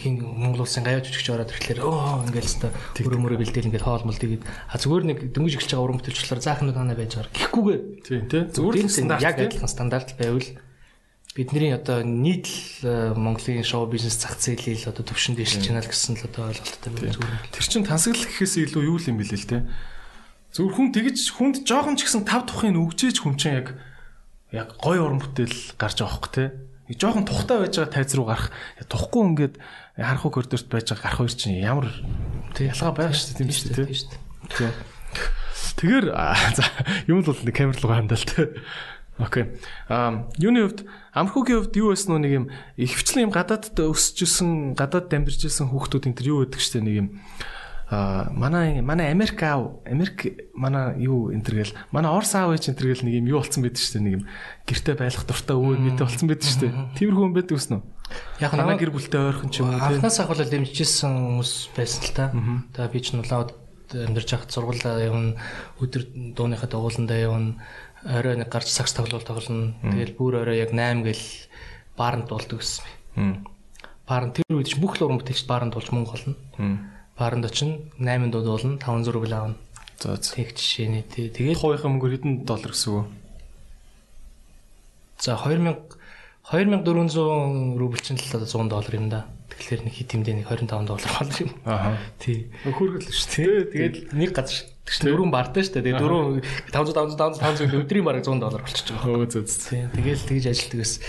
хин 0.00 0.14
Монгол 0.20 0.64
улсын 0.64 0.84
гаяа 0.84 1.04
жүжигч 1.04 1.28
ороод 1.30 1.52
ирэхлээр 1.54 1.80
өө 1.84 2.28
ингээл 2.30 2.50
өстө 2.50 2.68
өрөө 3.04 3.20
мөрөө 3.20 3.38
бэлдээл 3.42 3.68
ингээд 3.70 3.86
хоол 3.86 4.06
мол 4.06 4.18
тэгээд 4.18 4.42
а 4.44 4.76
зүгээр 4.80 5.04
нэг 5.08 5.18
дөнгөж 5.34 5.54
эхэлж 5.58 5.72
байгаа 5.74 5.84
уран 5.86 5.98
бүтээлчлэр 6.02 6.40
заахнууд 6.42 6.78
анаа 6.78 6.96
байж 6.98 7.12
байгаа 7.14 7.34
гэхгүйгээр 7.34 7.82
тийм 8.02 8.22
тийм 8.28 8.44
зүгээр 8.52 8.76
стандарт 8.90 9.22
яг 9.22 9.36
адилхан 9.38 9.70
стандарт 9.70 10.10
байвал 10.18 10.48
бидний 11.34 11.74
одоо 11.74 12.02
нийт 12.06 12.46
л 12.82 13.14
Монголын 13.18 13.66
шоу 13.66 13.90
бизнес 13.90 14.22
зах 14.22 14.38
зээлийг 14.38 14.86
одоо 14.86 15.02
төвшин 15.02 15.34
дэвшилж 15.34 15.66
байна 15.66 15.82
гэсэн 15.82 16.14
л 16.14 16.26
одоо 16.30 16.46
ойлголттой 16.46 16.90
байна. 16.94 17.10
Зүгээр. 17.10 17.42
Тэр 17.50 17.64
чин 17.66 17.82
тансаглах 17.82 18.30
гэхээс 18.30 18.54
илүү 18.70 18.82
юу 18.86 19.02
юм 19.02 19.18
бэлээ 19.18 19.40
л 19.42 19.50
те. 19.50 19.58
Зүгээр 20.54 20.74
хүн 20.78 20.88
тэгэж 20.94 21.18
хүнд 21.34 21.56
жоохон 21.66 21.98
ч 21.98 22.06
гэсэн 22.06 22.22
тав 22.22 22.46
тухын 22.46 22.78
өгчээж 22.78 23.18
хүн 23.18 23.34
чинь 23.34 23.58
яг 23.58 23.74
яг 24.54 24.78
гой 24.78 25.02
уран 25.02 25.18
бүтээл 25.18 25.74
гарч 25.74 25.98
байгаа 25.98 26.14
хөх 26.14 26.30
те. 26.30 26.54
Нэг 26.86 26.96
жоохон 27.02 27.26
тухтай 27.26 27.58
байж 27.58 27.74
байгаа 27.74 27.90
тайз 27.90 28.14
руу 28.14 28.30
гарах. 28.30 28.54
Тухгүй 28.86 29.22
ингээд 29.34 29.54
харах 29.98 30.24
коридорт 30.30 30.68
байж 30.70 30.86
байгаа 30.94 31.02
гарах 31.10 31.18
хоёр 31.18 31.34
чинь 31.34 31.58
ямар 31.58 31.90
ялгаа 32.54 32.92
байх 32.94 33.18
шүү 33.18 33.34
дээ 33.34 33.38
тийм 33.42 33.50
шүү 33.50 33.70
дээ. 33.74 33.88
Тийм. 34.54 34.72
Тэгэхээр 35.74 36.06
за 36.54 36.64
юм 37.10 37.18
л 37.20 37.26
бол 37.26 37.42
нэг 37.42 37.54
камер 37.56 37.78
руу 37.82 37.90
хандал 37.90 38.22
те. 38.22 38.54
Окей. 39.18 39.58
Аа 39.90 40.26
юуны 40.38 40.66
хувьд 40.66 40.86
амрхуугийн 41.14 41.62
хувьд 41.62 41.78
юу 41.78 41.94
байсан 41.94 42.18
нэг 42.18 42.32
юм 42.34 42.46
ихвчлэн 42.74 43.30
юм 43.30 43.32
гадаадд 43.34 43.78
өсөжсэн, 43.78 44.74
гадаад 44.74 45.10
амьдарч 45.10 45.46
ирсэн 45.46 45.70
хүүхдүүд 45.70 46.10
энэ 46.10 46.18
төр 46.18 46.30
юу 46.30 46.38
гэдэг 46.42 46.58
чтэй 46.58 46.82
нэг 46.82 46.94
юм 46.98 47.08
аа 47.94 48.34
манай 48.34 48.82
манай 48.82 49.14
Америк 49.14 49.38
аав, 49.46 49.78
Америк 49.86 50.50
манай 50.54 50.98
юу 50.98 51.30
энэ 51.30 51.46
төр 51.46 51.54
гэл 51.62 51.78
манай 51.94 52.10
Орс 52.10 52.34
аав 52.34 52.50
ээж 52.50 52.74
энэ 52.74 52.78
төр 52.78 52.88
гэл 52.90 53.06
нэг 53.06 53.14
юм 53.22 53.30
юу 53.30 53.38
болцсон 53.38 53.62
байдаг 53.62 53.78
чтэй 53.78 54.02
нэг 54.02 54.14
юм 54.18 54.24
гэрте 54.66 54.98
байлах 54.98 55.22
дуртай 55.22 55.54
өвөө 55.54 55.78
мэдээ 55.78 56.06
болцсон 56.10 56.28
байдаг 56.28 56.48
чтэй. 56.50 56.70
Тиймэрхүү 56.98 57.26
юм 57.30 57.34
байдаг 57.38 57.54
үснэ. 57.54 57.78
Яг 58.42 58.52
манай 58.58 58.76
гэр 58.76 58.90
бүлтэй 58.90 59.20
ойрхон 59.22 59.50
ч 59.54 59.62
юм 59.62 59.70
уу. 59.70 59.78
Анхнаас 59.78 60.18
ахвал 60.18 60.42
дэмжижсэн 60.42 61.14
хүмүүс 61.14 61.52
байсан 61.78 62.02
л 62.02 62.12
та. 62.12 62.24
За 62.74 62.90
би 62.90 62.98
ч 62.98 63.14
нулаад 63.14 63.54
амьдарч 63.94 64.28
хахад 64.34 64.50
сургуулаа 64.50 64.98
явна, 64.98 65.38
өдөр 65.78 66.34
дууныхаа 66.34 66.66
дагууландаа 66.66 67.18
явна 67.18 67.62
орой 68.04 68.36
нэг 68.36 68.50
гарч 68.50 68.68
сакс 68.68 68.92
тоглол 68.92 69.22
тоглоно. 69.22 69.78
Тэгэл 69.80 70.18
бүр 70.18 70.42
орой 70.42 70.58
яг 70.58 70.74
8 70.74 71.06
гэл 71.06 71.24
бааранд 71.96 72.28
дуулдаг 72.28 72.58
гэсэн 72.60 72.84
юм. 73.16 73.46
Бааранд 74.08 74.34
тэр 74.36 74.50
үед 74.52 74.68
ч 74.68 74.76
бүх 74.76 74.98
л 74.98 75.06
уран 75.08 75.22
бүтээлч 75.22 75.46
бааранд 75.48 75.72
дуулж 75.72 75.88
мөнгө 75.94 76.12
олно. 76.12 76.34
Бааранд 77.18 77.46
очин 77.46 77.90
8 77.98 78.30
дууд 78.30 78.46
уулна 78.46 78.78
5 78.78 79.04
зураг 79.06 79.24
л 79.28 79.34
аавна. 79.34 79.56
За 80.00 80.16
за. 80.16 80.34
Тэг 80.34 80.58
жишээний 80.58 81.06
тий. 81.06 81.30
Тэгээд 81.30 81.62
хувийнхаа 81.62 81.90
мөнгөөр 81.90 82.14
хэдэн 82.18 82.34
доллар 82.42 82.74
гэсэн 82.74 82.90
үг? 82.90 83.06
За 85.22 85.38
2000 85.38 85.78
2400 86.50 87.78
рубль 87.78 88.02
чинь 88.02 88.18
л 88.18 88.36
одоо 88.36 88.44
100 88.44 88.68
доллар 88.68 88.94
юм 88.98 89.08
да. 89.08 89.24
Тэгэхээр 89.48 89.86
нэг 89.86 89.94
хит 89.94 90.10
хэмдээ 90.12 90.34
нэг 90.42 90.46
25 90.50 90.90
доллар 90.90 91.12
болчих 91.14 91.46
юм. 91.46 91.52
Аа. 91.64 91.96
Тий. 92.18 92.50
Хөргөл 92.66 93.06
шүү 93.06 93.30
дээ. 93.32 93.70
Тэгээд 93.72 93.96
нэг 94.12 94.30
газар 94.34 94.66
Тэгсэн 94.84 95.08
дөрөв 95.08 95.32
бардаа 95.32 95.64
шүү 95.64 95.80
дээ. 95.80 95.84
Тэгээ 95.88 96.02
дөрөв 96.04 96.44
500 96.68 97.16
500 97.16 97.40
500 97.40 97.78
өдрийн 97.80 98.04
бараг 98.04 98.26
100 98.28 98.36
доллар 98.36 98.60
болчихж 98.60 98.92
байгаа. 98.92 99.16
Өө 99.16 99.28
зөө 99.32 99.44
зөө. 99.48 99.64
Тийм. 99.72 99.88
Тэгээл 99.96 100.28
тэгж 100.28 100.44
ажилтдаг 100.52 100.78
гэсэн. 100.84 101.00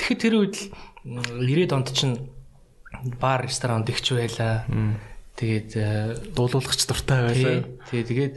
Тэгэхэд 0.00 0.20
тэр 0.24 0.34
үед 0.40 0.56
л 0.56 0.64
90-ад 1.44 1.72
онд 1.76 1.88
чинь 1.92 2.16
бар 3.20 3.44
ресторан 3.44 3.84
дэгч 3.84 4.16
байлаа. 4.16 4.64
Тэгээд 5.40 5.70
э, 5.72 6.20
дуулуулагч 6.36 6.84
дуртай 6.84 7.20
байлаа. 7.24 7.64
Тэгээ 7.88 8.04
тэгээд 8.12 8.34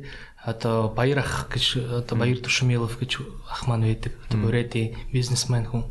одоо 0.47 0.87
Баяр 0.87 1.19
ах 1.19 1.51
гэж 1.51 1.83
одоо 1.99 2.15
Баяр 2.15 2.39
Туршимилов 2.39 2.95
гэж 2.95 3.19
ах 3.51 3.67
маань 3.67 3.83
байдаг. 3.83 4.15
Одоо 4.31 4.39
Бурэди 4.39 4.95
бизнесмен 5.11 5.67
хүн. 5.67 5.83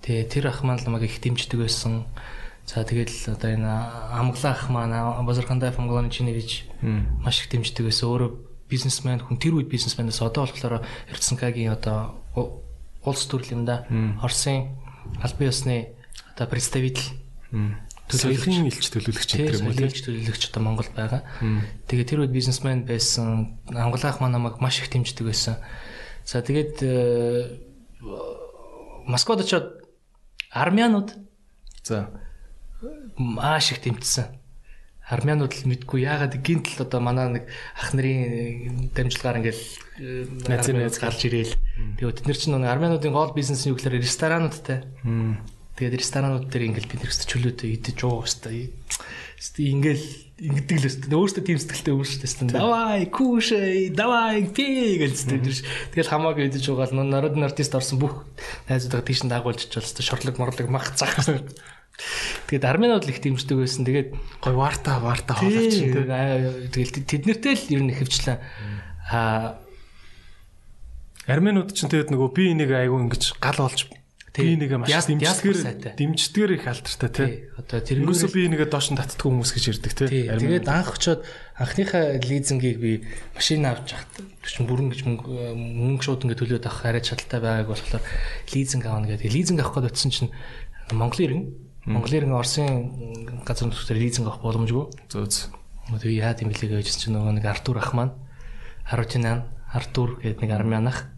Тэгээ 0.00 0.24
тэр 0.32 0.48
ах 0.48 0.64
маань 0.64 0.80
л 0.80 0.88
намайг 0.88 1.04
их 1.04 1.20
дэмждэг 1.20 1.60
байсан. 1.60 2.08
За 2.64 2.80
тэгэл 2.80 3.12
одоо 3.28 3.48
энэ 3.52 3.68
амглаах 4.16 4.72
маань 4.72 4.96
Базархандай 5.28 5.68
Фамглоны 5.68 6.08
чиний 6.08 6.32
гэж 6.32 6.64
маш 7.20 7.44
их 7.44 7.52
дэмждэг 7.52 7.84
байсан. 7.84 8.08
Өөрөө 8.08 8.30
бизнесмен 8.72 9.20
хүн 9.20 9.36
тэр 9.36 9.60
үед 9.60 9.68
бизнесменээс 9.68 10.24
одоо 10.24 10.48
болохоор 10.48 10.84
Эрдсэнкагийн 11.12 11.76
одоо 11.76 12.24
улс 13.04 13.28
юм 13.52 13.64
да. 13.64 13.84
Оросын 14.20 14.76
албан 15.20 15.48
ёсны 15.48 15.92
одоо 16.36 16.46
представитель 16.46 17.08
төлөөлөгч 18.08 18.80
элч 18.80 18.88
төлөөлөгч 18.88 19.30
гэх 19.36 19.60
юм 19.60 19.68
уу 19.68 19.76
тийм 19.76 19.92
төлөөлөгч 19.92 20.42
одоо 20.48 20.62
Монголд 20.64 20.92
байгаа. 20.96 21.22
Тэгээ 21.86 22.08
тэр 22.08 22.20
үед 22.24 22.32
бизнесмен 22.32 22.88
байсан. 22.88 23.60
Амглаах 23.68 24.20
маань 24.20 24.36
намайг 24.36 24.60
маш 24.64 24.80
их 24.80 24.88
дэмждэг 24.88 25.28
байсан. 25.28 25.60
За 26.24 26.40
тэгээд 26.40 26.80
э, 26.82 27.60
Москвад 29.08 29.40
очиод 29.40 29.84
армянууд 30.50 31.16
за 31.84 32.10
маш 33.16 33.72
их 33.72 33.80
тэмцсэн. 33.80 34.36
Армянууд 35.08 35.52
л 35.56 35.68
мэдгүй 35.72 36.04
яагаад 36.04 36.36
гинт 36.44 36.68
л 36.76 36.84
одоо 36.84 37.00
манай 37.00 37.28
нэг 37.32 37.44
ах 37.76 37.96
нарын 37.96 38.92
дамжлагаар 38.92 39.40
ингээл 39.40 39.64
найз 40.48 40.68
найз 40.68 41.00
гарч 41.00 41.24
ирээл. 41.24 41.56
Тэгээд 41.96 42.16
тэд 42.20 42.26
нар 42.28 42.36
чинь 42.36 42.52
нэг 42.60 42.68
армянуудын 42.68 43.16
гол 43.16 43.32
бизнес 43.32 43.64
нь 43.64 43.72
юу 43.72 43.76
гэхээр 43.80 44.04
ресторануудтай. 44.04 44.84
Тэгээд 45.78 45.94
ресторанууд 46.02 46.50
дээр 46.50 46.74
ингээл 46.74 46.90
бид 46.90 47.02
нэрс 47.06 47.22
чөлөөтэй 47.30 47.78
идэж 47.78 48.02
уух 48.02 48.26
хэвээр. 48.26 48.74
Ингээл 49.62 50.06
ингэдэг 50.42 50.78
л 50.82 50.88
өстой. 50.90 51.14
Өөртөө 51.14 51.44
тийм 51.46 51.58
сэтгэлтэй 51.62 51.94
өөртөө. 51.94 52.50
Давай, 52.50 53.06
кушай, 53.06 53.86
давай, 53.94 54.42
пи 54.50 54.98
гэж 54.98 55.14
тэгдэж. 55.30 55.58
Тэгэл 55.94 56.10
хамаагүй 56.10 56.50
идэж 56.50 56.66
уугаал 56.74 56.98
народын 56.98 57.46
артист 57.46 57.78
орсон 57.78 58.02
бүх 58.02 58.26
найзуудаа 58.66 59.06
тийш 59.06 59.22
дагуулж 59.22 59.70
чиж 59.70 59.78
бол 59.78 60.02
шорлог 60.02 60.36
морлог 60.42 60.66
мах 60.66 60.90
цаах. 60.98 61.14
Тэгээд 62.50 62.66
армянууд 62.66 63.06
л 63.06 63.12
их 63.14 63.22
дэмждэг 63.22 63.58
байсан. 63.62 63.86
Тэгээд 63.86 64.10
гой 64.42 64.54
варта 64.58 64.98
варта 64.98 65.38
хоолойч 65.38 65.78
тийм. 65.78 65.94
Тэгэл 66.74 67.06
тэднэртэй 67.06 67.54
л 67.54 67.70
ер 67.78 67.82
нь 67.86 67.94
хөвчлээ. 67.94 68.38
Аа 69.14 69.62
армянууд 71.26 71.74
ч 71.74 71.86
тэгээд 71.86 72.14
нөгөө 72.14 72.30
би 72.34 72.54
энийг 72.54 72.70
айгүй 72.74 73.06
ингэж 73.06 73.38
гал 73.42 73.58
болж 73.66 73.90
би 74.38 74.54
нэгэ 74.54 74.76
маш 74.78 75.10
дэмждгээр 75.10 75.58
дэмждгээр 75.98 76.50
их 76.54 76.64
алдартай 76.70 77.10
тий. 77.10 77.30
Одоо 77.58 77.78
тэр 77.82 78.06
юусоо 78.06 78.30
би 78.30 78.46
нэгэ 78.46 78.70
доош 78.70 78.94
нь 78.94 78.98
татдаг 78.98 79.26
хүмүүс 79.26 79.50
гэж 79.50 79.64
ярьдаг 79.74 79.92
тий. 79.98 80.30
Тэгээд 80.30 80.70
анх 80.70 80.94
очоод 80.94 81.26
анхныхаа 81.58 82.16
лизингийг 82.22 82.78
би 82.78 82.92
машин 83.34 83.66
авч 83.66 83.98
хат 83.98 84.22
чинь 84.46 84.70
бүрэн 84.70 84.94
гэж 84.94 85.00
мөнгө 85.04 85.52
мөнгө 85.58 86.04
шууд 86.06 86.24
ингэ 86.24 86.38
төлөөд 86.38 86.64
авах 86.70 86.86
арай 86.86 87.02
чадaltaй 87.02 87.40
байгааг 87.42 87.68
болохоор 87.68 88.04
лизинг 88.54 88.84
аавна 88.86 89.10
гэдэг. 89.10 89.28
Лизинг 89.28 89.58
авах 89.60 89.82
гээд 89.82 89.90
утсан 89.90 90.14
чинь 90.14 90.30
Монголын 90.94 91.26
иргэн 91.26 91.44
Монголын 91.88 92.36
Оросын 92.36 93.42
газар 93.44 93.68
нутгаар 93.68 93.98
лизинг 93.98 94.28
авах 94.28 94.44
боломжгүй. 94.44 94.86
Зөө 95.08 95.26
зөө. 95.26 95.58
Тэгээ 95.96 96.20
яа 96.20 96.36
гэм 96.36 96.52
бэлээ 96.52 96.84
гэж 96.84 97.08
чинь 97.08 97.16
нөгөө 97.16 97.40
нэг 97.40 97.46
Артур 97.48 97.80
ах 97.80 97.96
маань 97.96 98.12
Харутинан 98.84 99.48
Артур 99.72 100.20
гэдэг 100.20 100.44
нэг 100.44 100.52
армян 100.52 100.88
ах 100.92 101.08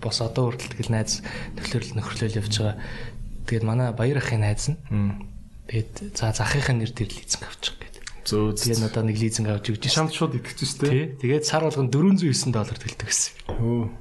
бос 0.00 0.18
одоо 0.20 0.50
хүртэл 0.50 0.74
тэгэл 0.74 0.94
найз 0.94 1.22
нөхлөрөл 1.54 1.94
нөхрлөл 1.98 2.38
явж 2.42 2.54
байгаа. 2.58 2.76
Тэгээд 3.46 3.64
манай 3.64 3.88
баяр 3.94 4.18
ахын 4.18 4.42
найз 4.42 4.72
нь. 4.72 4.78
Тэгээд 5.70 6.16
за 6.18 6.34
захынхаа 6.34 6.74
нэр 6.74 6.90
дээр 6.90 7.10
лизинг 7.12 7.44
авчих 7.46 7.78
гэдэг. 7.78 8.02
Зөө 8.26 8.56
зөө. 8.56 8.64
Тэгээд 8.74 8.88
одоо 8.90 9.02
нэг 9.06 9.16
лизинг 9.20 9.48
авч 9.52 9.66
өгч 9.70 9.84
шамд 9.88 10.12
шууд 10.12 10.36
итгэж 10.40 10.60
штэ. 10.64 11.20
Тэгээд 11.22 11.44
сар 11.46 11.62
болгон 11.68 11.92
409 11.92 12.50
доллар 12.50 12.78
төлдөг 12.78 13.08
гэсэн. 13.08 13.32
Өө 13.54 13.92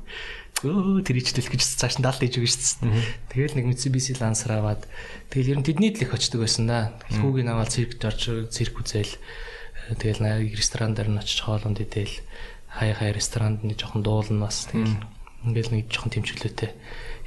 өө 0.63 1.03
тэр 1.03 1.19
ичтэл 1.19 1.51
гэж 1.51 1.61
цааш 1.75 1.99
нь 1.99 2.05
70 2.07 2.23
дэж 2.23 2.33
өгч 2.39 2.53
шээ. 2.55 2.87
Тэгэл 3.35 3.55
нэг 3.59 3.65
Mitsubishi 3.67 4.15
Lancer 4.15 4.55
аваад 4.55 4.87
тэгэл 5.27 5.55
ер 5.55 5.59
нь 5.59 5.67
тэдний 5.67 5.91
л 5.91 5.99
их 5.99 6.15
очдөг 6.15 6.39
байсан 6.39 6.71
да. 6.71 6.95
Хүүгийн 7.11 7.51
аваад 7.51 7.73
цирк 7.73 7.99
орж 7.99 8.47
цирк 8.47 8.79
үзэл 8.79 9.11
тэгэл 9.99 10.23
ресторан 10.55 10.95
дээр 10.95 11.11
нь 11.11 11.19
очиж 11.19 11.43
хоолунд 11.43 11.83
идэл 11.83 12.15
хай 12.71 12.95
хай 12.95 13.11
ресторанд 13.11 13.67
нэг 13.67 13.75
жоохон 13.75 14.03
дуулна 14.07 14.47
бас 14.47 14.71
тэгэл 14.71 14.95
ингээл 15.43 15.73
нэг 15.75 15.85
жоохон 15.91 16.13
тэмчглөөтэй 16.15 16.71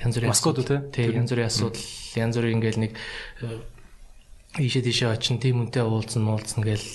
янз 0.02 0.14
бүрийн 0.16 0.32
Москвад 0.32 0.60
үү 0.60 0.66
тий 0.92 1.08
янз 1.12 1.30
бүрийн 1.32 1.48
асуудал. 1.48 1.86
Янз 2.16 2.34
бүрийн 2.36 2.56
ингээл 2.60 2.82
нэг 2.84 2.92
ийшээ 4.56 4.84
тийшээ 4.84 5.12
очин 5.12 5.36
тийм 5.40 5.64
үнтэй 5.64 5.84
уулзсан 5.84 6.24
муулзсан 6.24 6.64
гээл 6.64 6.86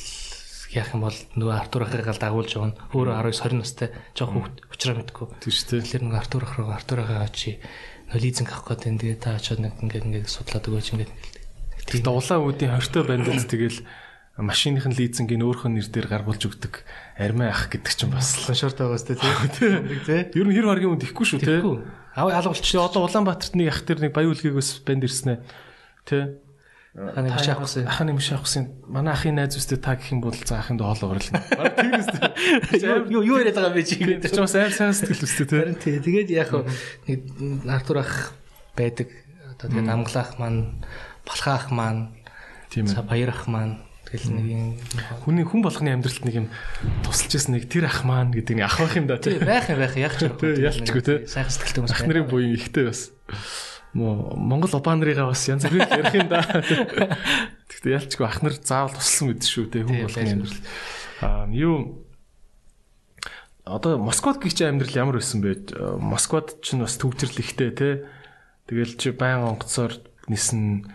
яах 0.72 0.96
юм 0.96 1.04
бол 1.06 1.18
нөгөө 1.36 1.56
Артур 1.58 1.84
ахыгаа 1.84 2.16
дагуулж 2.16 2.54
нь 2.56 2.78
өөрөө 2.96 3.16
19 3.28 3.44
20 3.44 3.60
настай 3.60 3.90
жоох 4.16 4.32
хүүхд 4.32 4.56
уучраа 4.72 4.96
мэдгүй. 4.98 5.26
Тийм 5.44 5.52
шүү 5.52 5.68
дээ. 5.68 5.82
Тэгэхээр 5.84 6.04
нөгөө 6.08 6.22
Артур 6.22 6.44
ахыгаа 6.48 6.76
Артур 6.80 7.00
ахыгаа 7.04 7.28
очи. 7.28 7.60
Нөгөө 8.08 8.24
лизинг 8.24 8.50
авах 8.56 8.68
гэдэг 8.80 8.98
тэгээ 9.04 9.20
та 9.20 9.36
очиод 9.36 9.60
нэг 9.60 9.74
ингээд 9.84 10.08
ингээд 10.08 10.32
судлаад 10.32 10.68
өгөөч 10.72 10.88
ингээд 10.96 11.12
тийм. 11.92 12.08
улаан 12.08 12.44
үүдийн 12.48 12.72
хортой 12.72 13.04
бандад 13.04 13.46
тэгэл 13.52 13.80
машиныхын 14.40 14.96
лизингийн 14.96 15.44
өөрхөн 15.44 15.76
нэр 15.76 15.88
дээр 15.92 16.08
гаргуулж 16.08 16.44
өгдөг 16.48 16.74
армай 17.22 17.50
ах 17.54 17.70
гэдэг 17.70 17.94
чинь 17.94 18.12
бас 18.12 18.34
шорт 18.42 18.82
байгаас 18.82 19.06
тэ 19.06 19.20
тийм. 19.20 19.86
Ер 20.34 20.48
нь 20.48 20.56
хэр 20.58 20.68
харгийн 20.68 20.94
үнд 20.98 21.06
ихгүй 21.06 21.26
шүү 21.26 21.40
те. 21.42 21.62
Аа 22.18 22.28
алгуулчих. 22.28 22.82
Одоо 22.82 23.06
Улаанбаатарт 23.06 23.56
нэг 23.56 23.70
ах 23.72 23.82
тэр 23.86 24.02
нэг 24.02 24.12
баян 24.12 24.34
үлгээгөөс 24.34 24.84
банд 24.84 25.06
ирсэн 25.06 25.30
ээ. 25.36 25.40
Тэ. 26.04 26.42
Ахын 26.92 27.32
миш 27.32 27.48
авахсан. 27.48 27.88
Ахын 27.88 28.12
миш 28.12 28.30
авахсан. 28.36 28.64
Манай 28.84 29.16
ахын 29.16 29.40
найз 29.40 29.56
үстэй 29.56 29.80
та 29.80 29.96
гэх 29.96 30.12
юм 30.12 30.20
бол 30.20 30.36
за 30.36 30.60
ахын 30.60 30.76
доо 30.76 30.92
хоолоо 30.92 31.16
орлоо. 31.16 31.40
Бараг 31.56 31.76
тийм 31.80 31.96
үстэй. 31.96 33.08
Юу 33.08 33.24
юу 33.24 33.40
яриад 33.40 33.56
байгаа 33.56 33.72
юм 33.72 33.80
бэ 33.80 33.88
чи? 33.88 33.96
Тэр 34.20 34.28
ч 34.28 34.38
бас 34.44 34.56
аим 34.60 34.76
сайн 34.76 34.92
сэтгэл 34.92 35.24
үстэй 35.24 35.48
тий. 35.48 35.60
Харин 35.64 35.80
тий. 35.80 35.96
Тэгээд 36.04 36.30
яг 36.36 36.52
нэг 37.08 37.20
Артур 37.64 38.04
ах 38.04 38.36
байдаг. 38.76 39.08
Одоо 39.56 39.72
тэгээд 39.72 39.88
амглаах 39.88 40.36
маань, 40.36 40.84
балхаах 41.24 41.72
маань, 41.72 42.12
тийм 42.68 42.92
ээ. 42.92 43.08
Баяр 43.08 43.32
ах 43.32 43.48
маань 43.48 43.80
Тэгэл 44.12 44.36
нэг 44.36 44.48
юм 44.52 44.64
хүний 45.24 45.48
хүн 45.48 45.64
болгоны 45.64 45.96
амьдралд 45.96 46.24
нэг 46.28 46.36
юм 46.36 46.48
тусалж 47.08 47.32
ирсэн 47.32 47.56
нэг 47.56 47.72
тэр 47.72 47.88
ах 47.88 48.04
маань 48.04 48.36
гэдэг 48.36 48.60
нэг 48.60 48.68
ах 48.68 48.84
байх 48.84 48.96
юм 49.00 49.08
да 49.08 49.16
тий. 49.16 49.40
Байх 49.40 49.72
юм 49.72 49.80
байх 49.80 49.96
яг 49.96 50.20
ч 50.20 50.28
ялчгүй 50.28 51.00
тий. 51.00 51.18
Сайхан 51.32 51.48
сэтгэлтэй 51.48 51.80
хүмүүс. 51.80 51.96
Ах 51.96 52.04
нарын 52.04 52.28
буян 52.28 52.52
ихтэй 52.60 52.92
бас 52.92 53.16
Монгол 53.96 54.72
Улаан 54.72 55.00
нарыгаа 55.00 55.32
бас 55.32 55.48
янз 55.48 55.64
бүрийн 55.68 55.88
ярих 55.88 56.16
юм 56.16 56.28
да. 56.28 56.44
Гэхдээ 57.72 57.96
ялчгүй 58.04 58.28
ахнар 58.28 58.56
заавал 58.60 58.96
тусласан 58.96 59.32
мэт 59.32 59.48
шүү 59.48 59.66
те 59.72 59.84
хүн 59.84 60.04
болгоны 60.04 60.32
амьдрал. 60.32 60.60
Аа 61.24 61.48
юу 61.52 62.04
одоо 63.64 64.00
Москвад 64.00 64.40
гихч 64.44 64.64
амьдрал 64.64 64.96
ямар 64.96 65.20
байсан 65.20 65.44
бэ? 65.44 65.72
Москвад 66.00 66.60
ч 66.64 66.76
бас 66.80 66.96
төвчрөл 67.00 67.40
ихтэй 67.44 67.72
те. 67.72 67.90
Тэгэл 68.68 68.96
чи 68.96 69.12
баян 69.12 69.56
онгоцоор 69.56 70.00
нисэн 70.32 70.88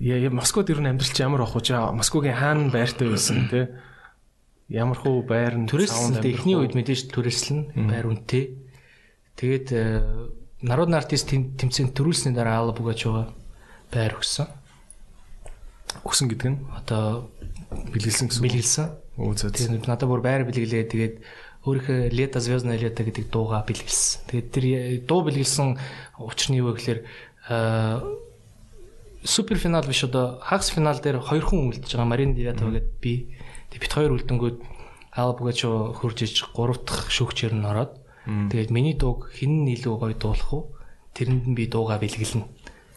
Ял 0.00 0.32
Москвад 0.34 0.70
ер 0.70 0.80
нь 0.82 0.88
амьдрал 0.90 1.12
чи 1.14 1.22
ямар 1.22 1.42
ах 1.46 1.54
вэ? 1.54 1.62
Москвагийн 1.94 2.34
хаана 2.34 2.70
байртай 2.70 3.08
байсан 3.08 3.48
те. 3.48 3.70
Ямар 4.68 4.98
хуу 4.98 5.22
байр 5.22 5.54
нь 5.54 5.68
түрээслэн 5.70 6.24
эхний 6.24 6.56
үед 6.58 6.74
мэдээж 6.74 7.12
түрээслэн 7.12 7.76
байр 7.86 8.10
үнэтэй. 8.10 8.56
Тэгээд 9.38 9.68
народны 10.64 10.96
артист 10.96 11.30
тэмцээнд 11.30 11.92
төрүүлсний 11.92 12.34
дараа 12.34 12.64
Алла 12.64 12.74
Бугачова 12.74 13.34
байр 13.92 14.16
өгсөн. 14.18 14.48
Өгсөн 16.02 16.26
гэдэг 16.32 16.48
нь 16.50 16.58
одоо 16.74 17.30
бэлгэлсэн 17.92 18.32
гэсэн. 18.32 18.42
Бэлгэлсэн. 18.42 18.86
Оо 19.20 19.34
зөө. 19.36 19.54
Тэгээд 19.54 19.86
надад 19.86 20.08
бүр 20.08 20.24
байр 20.24 20.42
бэлгэлээ. 20.48 20.90
Тэгээд 20.90 21.14
өөрийнхөө 21.68 22.10
Лета 22.10 22.40
Звездная 22.40 22.80
Лета 22.80 23.04
гэдэг 23.04 23.30
дууга 23.30 23.62
бэлгэлсэн. 23.62 24.26
Тэгээд 24.32 24.48
тэр 24.50 24.64
дуу 25.04 25.20
бэлгэлсэн 25.28 25.78
учир 26.18 26.48
нь 26.50 26.58
юу 26.58 26.72
вэ 26.72 26.80
гэхээр 26.80 27.00
супер 29.24 29.58
финал 29.58 29.84
биш 29.88 30.04
одоо 30.04 30.38
хагас 30.44 30.70
финал 30.70 31.00
дээр 31.00 31.18
хоёр 31.18 31.44
хүн 31.44 31.72
үлдэж 31.72 31.90
байгаа 31.96 32.08
Марин 32.08 32.36
Девятова 32.36 32.76
гэдэг 32.76 33.00
би. 33.00 33.34
Тэгээд 33.72 33.82
бит 33.82 33.92
хоёр 33.92 34.12
үлдэнгүүд 34.20 34.56
Алла 35.16 35.34
Бугачо 35.34 35.96
хурж 35.96 36.22
иж 36.22 36.44
гурав 36.54 36.84
дахь 36.84 37.10
шүүгчээр 37.10 37.56
нь 37.56 37.66
ороод 37.66 38.04
Тэгээд 38.24 38.72
миний 38.72 38.96
дууг 38.96 39.28
хэн 39.36 39.68
нь 39.68 39.76
илүү 39.76 40.00
гоё 40.00 40.16
дуулах 40.16 40.48
вэ? 40.48 40.60
Тэрэнд 41.12 41.44
нь 41.44 41.56
би 41.56 41.68
дуугаа 41.68 42.00
бэлгэлнэ. 42.00 42.48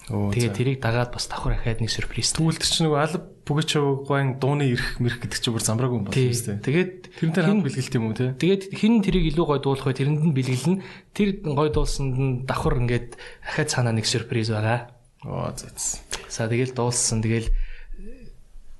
Тэгээд 0.07 0.56
тэрийг 0.56 0.80
дагаад 0.80 1.11
бас 1.11 1.27
давхар 1.27 1.59
ахаад 1.59 1.83
нэг 1.83 1.91
сюрприз. 1.91 2.31
Тэр 2.31 2.56
чинь 2.56 2.88
нөгөө 2.88 3.03
алба 3.03 3.27
Пугачовын 3.43 4.39
дууны 4.39 4.72
ирэх 4.72 5.03
мэрх 5.03 5.19
гэдэг 5.19 5.39
чинь 5.43 5.51
бүр 5.51 5.64
замраагүй 5.67 5.99
юм 5.99 6.07
байна 6.07 6.15
тийм. 6.15 6.64
Тэгээд 6.64 6.91
тэрнээр 7.19 7.43
хэн 7.43 7.64
бэлгэлт 7.64 7.95
юм 7.99 8.06
уу 8.07 8.15
те? 8.15 8.31
Тэгээд 8.39 8.64
хэн 8.72 9.03
тэрийг 9.03 9.25
илүү 9.35 9.45
гоё 9.51 9.59
дуулах 9.59 9.88
вэ? 9.91 9.99
Тэрэнд 9.99 10.23
нь 10.23 10.35
бэлгэлнэ. 10.35 10.80
Тэр 11.11 11.30
гоё 11.43 11.69
дуулсанд 11.75 12.15
нь 12.15 12.35
давхар 12.47 12.80
ингээд 12.88 13.19
ахаад 13.43 13.67
цаанаа 13.67 13.99
нэг 13.99 14.07
сюрприз 14.07 14.47
байгаа. 14.56 14.95
Оо 15.27 15.51
зэц. 15.51 15.99
За 16.31 16.47
тэгэл 16.47 16.72
дуулсан. 16.72 17.19
Тэгэл 17.19 17.51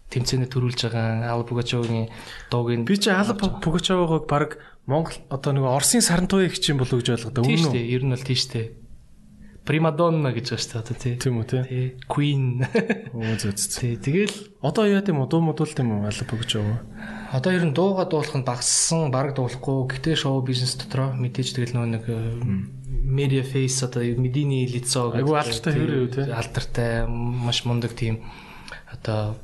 тэмцээний 0.08 0.48
төрүүлж 0.48 0.88
байгаа 0.88 1.36
Алба 1.36 1.52
Пугачовын 1.52 2.08
дууг 2.48 2.72
нь 2.72 2.88
би 2.88 2.96
чи 2.96 3.12
Алба 3.12 3.60
Пугачовыг 3.60 4.24
баг 4.32 4.64
Монгол 4.88 5.20
одоо 5.28 5.52
нөгөө 5.52 5.76
Оросын 5.76 6.00
сарантуй 6.00 6.48
их 6.48 6.56
юм 6.64 6.80
болов 6.80 7.04
гэж 7.04 7.28
ойлгодог. 7.28 7.44
Үнэн 7.44 7.68
үү? 7.68 7.76
Тийм 7.76 7.76
шүү. 7.76 7.92
Ер 7.92 8.04
нь 8.08 8.14
бол 8.16 8.24
тийм 8.24 8.40
шүү. 8.40 8.64
Примадонна 9.68 10.32
гэж 10.32 10.48
байна 10.56 10.64
шүү 10.64 10.96
дээ. 10.96 11.20
Тийм 11.20 11.36
үү 11.44 11.48
тий. 11.52 11.84
Queen. 12.08 12.64
Оо 13.12 13.36
зөө 13.36 13.52
зөө. 13.52 13.68
Тий. 13.68 13.94
Тэгэл 14.00 14.36
одоо 14.64 14.88
яа 14.88 15.04
гэм 15.04 15.28
дуу 15.28 15.44
модулт 15.44 15.76
юм 15.76 16.00
уу 16.00 16.08
алба 16.08 16.24
бөгж 16.24 16.56
яваа. 16.56 16.80
Одоо 17.36 17.52
ер 17.52 17.68
нь 17.68 17.76
дууга 17.76 18.08
дуулах 18.08 18.32
нь 18.32 18.48
багассан, 18.48 19.12
бараг 19.12 19.36
дуулахгүй. 19.36 19.92
Гэтэ 19.92 20.16
шоу 20.16 20.40
бизнес 20.40 20.80
дотроо 20.80 21.12
мэдээж 21.12 21.60
тэгэл 21.60 21.76
нөгөө 21.76 21.92
нэг 22.00 22.04
media 23.08 23.44
face 23.44 23.88
одоо 23.88 24.04
медийний 24.04 24.68
лицо 24.68 25.08
гэдэг. 25.10 25.24
Айгу 25.24 25.40
алдартай 25.40 25.74
хэрэг 25.74 26.00
үү 26.04 26.12
тий. 26.12 26.26
Алдартай 26.28 26.92
маш 27.08 27.64
мундаг 27.64 27.96
тийм 27.96 28.20
одоо 28.92 29.40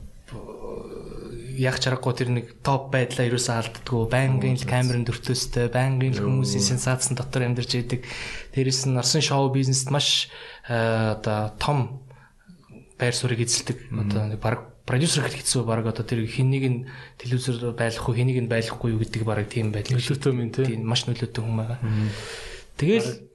яг 1.57 1.77
чаргагүй 1.79 2.13
тэр 2.17 2.29
нэг 2.33 2.45
топ 2.65 2.91
байдлаа 2.91 3.29
ерөөсөө 3.29 3.55
алддаггүй. 3.55 4.09
Байнгын 4.09 4.57
л 4.57 4.67
камерын 4.67 5.05
дөртөөстэй, 5.07 5.69
байнгын 5.69 6.17
л 6.17 6.25
хүмүүсийн 6.25 6.75
сенсацийн 6.75 7.15
дотор 7.15 7.45
амьдарч 7.45 7.77
идэг. 7.77 8.01
Дээрэс 8.57 8.89
нь 8.89 8.97
Орсын 8.97 9.21
шоу 9.21 9.53
бизнест 9.53 9.93
маш 9.93 10.27
э, 10.67 11.13
одоо 11.15 11.53
том 11.61 12.03
байр 12.97 13.13
суурийг 13.13 13.45
эзэлдэг. 13.45 13.93
Одоо 13.93 14.33
нэг 14.33 14.41
баг 14.41 14.73
продюсер 14.89 15.23
гэхэд 15.23 15.45
хэцүү 15.45 15.61
баг 15.63 15.85
одоо 15.85 16.03
тэр 16.03 16.25
хэнийг 16.25 16.65
нь 16.67 16.79
телевизээр 17.21 17.77
байлгах 17.77 18.09
уу, 18.09 18.17
хэнийг 18.17 18.39
нь 18.43 18.51
байлгахгүй 18.51 18.97
юу 18.97 19.01
гэдэг 19.05 19.23
баг 19.23 19.45
тийм 19.45 19.69
байдал. 19.69 19.95
Нөлөөтэй 19.95 20.31
юм 20.33 20.49
тийм. 20.49 20.81
Маш 20.83 21.05
нөлөөтэй 21.05 21.41
хүн 21.41 21.57
байгаа. 21.61 21.79
Тэгэл 22.81 23.32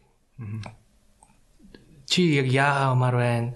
чи 2.08 2.22
яг 2.38 2.46
яамаар 2.48 3.16
байна? 3.16 3.52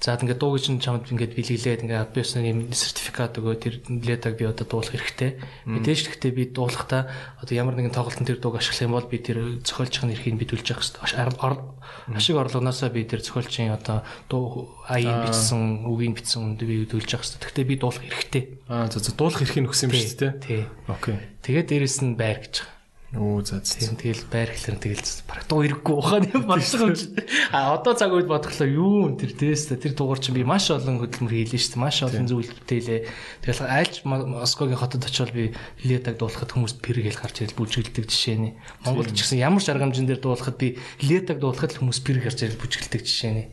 За 0.00 0.16
ингээд 0.16 0.40
дуу 0.40 0.56
гэж 0.56 0.80
чамд 0.80 1.12
ингээд 1.12 1.36
бэлгэлээд 1.36 1.84
ингээд 1.84 2.16
би 2.16 2.24
өснө 2.24 2.48
юм 2.48 2.60
сертификат 2.72 3.36
өгөө 3.36 3.56
тэр 3.60 3.74
ледаг 3.84 4.32
би 4.32 4.48
одоо 4.48 4.64
дуулах 4.64 4.96
хэрэгтэй. 4.96 5.36
Мэдээж 5.68 6.16
гэхдээ 6.16 6.32
би 6.32 6.44
дуулахдаа 6.56 7.12
одоо 7.36 7.52
ямар 7.52 7.76
нэгэн 7.76 7.92
тоглолтын 7.92 8.24
тэр 8.24 8.40
дууг 8.40 8.56
ашиглах 8.56 8.88
юм 8.88 8.96
бол 8.96 9.04
би 9.04 9.20
тэр 9.20 9.60
зохиолчийн 9.60 10.16
эрхийг 10.16 10.40
бидүүлж 10.40 10.72
явах 10.72 10.88
хэрэгтэй. 10.88 12.16
Ашиг 12.16 12.36
орлогоноосоо 12.40 12.88
би 12.88 13.04
тэр 13.04 13.20
зохиолчийн 13.20 13.76
одоо 13.76 14.00
дуу 14.32 14.72
аяыг 14.88 15.28
бичсэн, 15.28 15.84
үгийг 15.84 16.16
бичсэн 16.16 16.48
үнд 16.48 16.64
би 16.64 16.88
бидүүлж 16.88 17.20
явах 17.20 17.28
хэрэгтэй. 17.28 17.44
Гэхдээ 17.44 17.68
би 17.68 17.76
дуулах 17.76 18.00
хэрэгтэй. 18.00 18.44
Аа 18.72 18.88
за 18.88 19.04
за 19.04 19.12
дуулах 19.12 19.44
эрхийг 19.44 19.68
өгсөн 19.68 19.92
юм 19.92 20.00
шүү 20.00 20.16
дээ. 20.16 20.32
Тий. 20.40 20.64
Окей. 20.88 21.20
Тэгээд 21.44 21.68
дээрэс 21.76 22.00
нь 22.08 22.16
байр 22.16 22.40
гэж 22.40 22.64
байгаа. 22.64 22.79
Оо 23.10 23.42
за. 23.42 23.58
Тийм 23.58 23.98
тэгэл 23.98 24.22
байр 24.30 24.54
ихлэр 24.54 24.78
тэгэл 24.78 25.02
дуу 25.50 25.66
ирэхгүй 25.66 25.94
ухааны 25.98 26.30
бодсон 26.46 26.94
юм. 26.94 27.18
А 27.50 27.74
одоо 27.74 27.98
цаг 27.98 28.14
үед 28.14 28.30
бодглоо 28.30 28.70
юу 28.70 29.18
тэр 29.18 29.34
тест 29.34 29.74
тэр 29.74 29.98
дугаар 29.98 30.22
чинь 30.22 30.38
би 30.38 30.46
маш 30.46 30.70
олон 30.70 31.02
хөдөлмөр 31.02 31.34
хийлээ 31.34 31.58
шүү 31.58 31.74
дээ. 31.74 31.82
Маш 31.82 32.06
олон 32.06 32.30
зүйл 32.30 32.54
бүтээлээ. 32.54 33.10
Тэгэл 33.42 33.66
айлч 33.66 34.06
Москвагийн 34.06 34.78
хотод 34.78 35.02
очивол 35.02 35.34
би 35.34 35.50
ледаг 35.82 36.22
дуулахад 36.22 36.54
хүмүүс 36.54 36.78
пэр 36.78 37.02
гэл 37.02 37.18
гарч 37.18 37.36
ирэл 37.42 37.58
бүжгэлдэг 37.58 38.06
жишээ 38.06 38.38
нь. 38.38 38.54
Монголд 38.86 39.10
ч 39.10 39.26
гэсэн 39.26 39.42
ямар 39.42 39.58
шаргамжин 39.58 40.06
дээр 40.06 40.22
дуулахад 40.22 40.54
би 40.54 40.78
ледаг 41.02 41.42
дуулахад 41.42 41.82
хүмүүс 41.82 41.98
пэр 42.06 42.22
гарч 42.22 42.46
ирэл 42.46 42.62
бүжгэлдэг 42.62 43.02
жишээ 43.02 43.32
нь. 43.34 43.50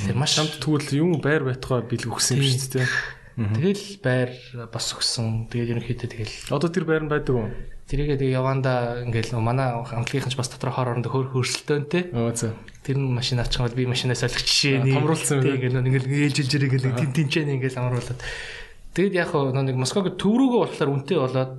Тэгэхээр 0.00 0.16
маш 0.16 0.40
хамт 0.40 0.64
тэгвэл 0.64 0.96
юм 0.96 1.20
байр 1.20 1.44
байтугай 1.44 1.84
бэлэг 1.84 2.08
өгсөн 2.08 2.40
юм 2.40 2.56
шүү 2.56 2.72
дээ. 2.80 2.88
Тэгэл 3.36 3.84
байр 4.00 4.30
бас 4.72 4.96
өгсөн. 4.96 5.52
Тэгээд 5.52 5.76
ерөнхийдөө 5.76 6.08
тэгэл. 6.08 6.34
Одоо 6.56 6.72
тэр 6.72 6.88
байр 6.88 7.04
нь 7.04 7.12
байдаг 7.12 7.36
уу? 7.36 7.52
Тэрийгээ 7.84 8.16
тэгээ 8.16 8.38
яванда 8.40 9.04
ингээл 9.04 9.36
манай 9.44 9.76
хамтлагийнхан 9.84 10.32
ч 10.32 10.36
бас 10.40 10.48
дотор 10.48 10.72
хоор 10.72 10.96
оронд 10.96 11.04
хөр 11.04 11.28
хөрсөлтөөнтэй. 11.36 12.16
Оо 12.16 12.32
за. 12.32 12.56
Тэр 12.80 12.96
нь 12.96 13.12
машин 13.12 13.44
авчих 13.44 13.60
бол 13.60 13.76
би 13.76 13.84
машинаас 13.84 14.24
олох 14.24 14.40
жишээ 14.40 14.88
нэг. 14.88 14.96
Томруулсан. 14.96 15.44
Ингээл 15.44 15.84
ингээл 15.84 16.08
ээлжилж 16.32 16.52
ирээ 16.56 16.68
ингээл 16.72 16.96
тэн 16.96 17.12
тэнчэн 17.12 17.52
ингээл 17.60 17.80
амруулаад. 17.84 18.20
Тэгэд 18.96 19.14
яг 19.20 19.36
нэг 19.36 19.76
Москваг 19.76 20.16
төв 20.16 20.32
рүүгээ 20.32 20.60
болохоор 20.64 20.92
үнэтэй 20.96 21.18
болоод 21.20 21.52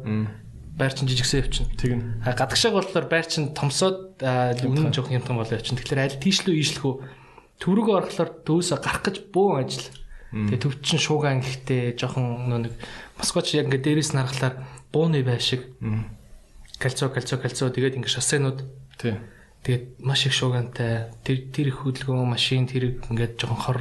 байр 0.75 0.93
чин 0.97 1.07
жижигсэн 1.07 1.39
явчин. 1.45 1.69
Тэгнь. 1.77 2.25
Гадагшааг 2.25 2.73
болохоор 2.73 3.05
байр 3.05 3.27
чин 3.29 3.53
томсоод 3.53 4.17
үнэн 4.19 4.91
жоох 4.91 5.13
юмтан 5.13 5.37
болоо 5.37 5.55
явчин. 5.55 5.77
Тэгэхээр 5.77 6.03
аль 6.03 6.17
тийшлүү 6.19 6.55
ийшлэх 6.57 6.83
үү? 6.83 6.95
Төв 7.61 7.71
рүүгээ 7.75 7.95
орохлоор 8.01 8.29
төвөөсө 8.43 8.81
гарах 8.81 9.03
гэж 9.07 9.29
бөөн 9.29 9.61
ажил. 9.61 9.87
Тэгээ 10.35 10.59
төв 10.59 10.73
чин 10.83 10.99
шуугаан 10.99 11.39
гэхдээ 11.39 11.95
жоохон 11.95 12.49
нэг 12.51 12.75
Москвач 13.15 13.55
яг 13.55 13.71
ингээд 13.71 13.87
дээрээс 13.87 14.11
нь 14.11 14.19
харахаар 14.19 14.55
бууны 14.95 15.19
бай 15.27 15.43
шиг. 15.43 15.67
Кальцо 16.79 17.11
кальцо 17.11 17.35
кальцо. 17.35 17.67
Тэгээд 17.67 17.99
ингээ 17.99 18.15
шоссенууд 18.15 18.63
тий. 18.95 19.19
Тэгээд 19.67 19.99
маш 19.99 20.23
их 20.23 20.31
шуугантай 20.31 21.11
тэр 21.27 21.51
тэр 21.51 21.75
их 21.75 21.83
хөдөлгөөн 21.83 22.31
машин 22.31 22.63
тэр 22.63 23.03
ингээд 23.11 23.35
жоохон 23.35 23.59
хор 23.59 23.79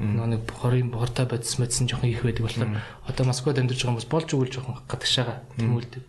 нэг 0.00 0.42
хорийн 0.50 0.90
бортой 0.90 1.28
бодис 1.28 1.60
мэдсэн 1.60 1.86
жоохон 1.86 2.10
их 2.10 2.24
байдаг 2.24 2.44
болохоор 2.44 2.72
одоо 3.06 3.24
Москвад 3.24 3.60
амьдарч 3.60 3.84
байгаа 3.84 3.96
хүмүүс 3.96 4.10
болж 4.10 4.28
өгөл 4.32 4.52
жоохон 4.52 4.80
гадагшаага 4.88 5.44
тэмүүлдэг. 5.56 6.02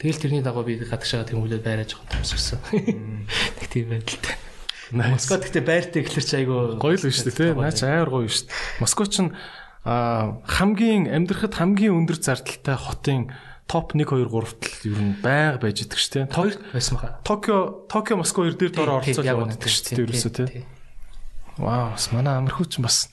Тэгэл 0.00 0.20
тэрний 0.20 0.42
дагуу 0.44 0.64
би 0.64 0.80
гадагшаага 0.80 1.32
тэмүүлээд 1.32 1.64
байраа 1.64 1.84
жоохон 1.84 2.08
томсгсон. 2.12 2.60
Нэг 3.60 3.68
тийм 3.68 3.92
байдалтай. 3.92 4.36
Москвад 4.92 5.44
гэхдээ 5.48 5.64
байртай 5.64 6.00
гэхэлэр 6.04 6.26
чи 6.28 6.36
айгүй 6.40 6.76
гоё 6.76 6.96
л 6.96 7.08
шүү 7.08 7.28
дээ 7.28 7.38
тий. 7.40 7.50
Наач 7.56 7.80
аяар 7.84 8.08
гоё 8.12 8.28
шүү 8.28 8.48
дээ. 8.48 8.80
Москва 8.84 9.04
ч 9.08 9.14
хамгийн 9.84 11.08
амьдрахад 11.08 11.56
хамгийн 11.56 11.96
өндөр 11.96 12.20
зардалтай 12.20 12.76
хотын 12.76 13.32
топ 13.66 13.94
1 13.94 14.04
2 14.04 14.26
3-т 14.28 14.62
л 14.84 14.92
ер 14.92 15.00
нь 15.00 15.14
байг 15.22 15.60
байж 15.62 15.84
идэг 15.84 15.98
шүү 15.98 16.12
дээ. 16.12 16.24
Хоёр 16.32 16.56
байсан 16.72 16.94
баха. 16.98 17.18
Токио 17.24 17.86
Токио 17.88 18.16
Москва 18.20 18.44
хоёр 18.44 18.56
дээр 18.56 18.72
доор 18.72 18.90
оролцоод 19.00 19.26
яваад 19.26 19.56
идэг 19.56 19.70
шүү 19.70 19.84
дээ 19.92 20.04
ерөөсөө 20.06 20.32
тий. 20.36 20.64
Вау, 21.56 21.96
манай 22.12 22.36
амархуу 22.40 22.64
ч 22.64 22.80
бас 22.80 23.08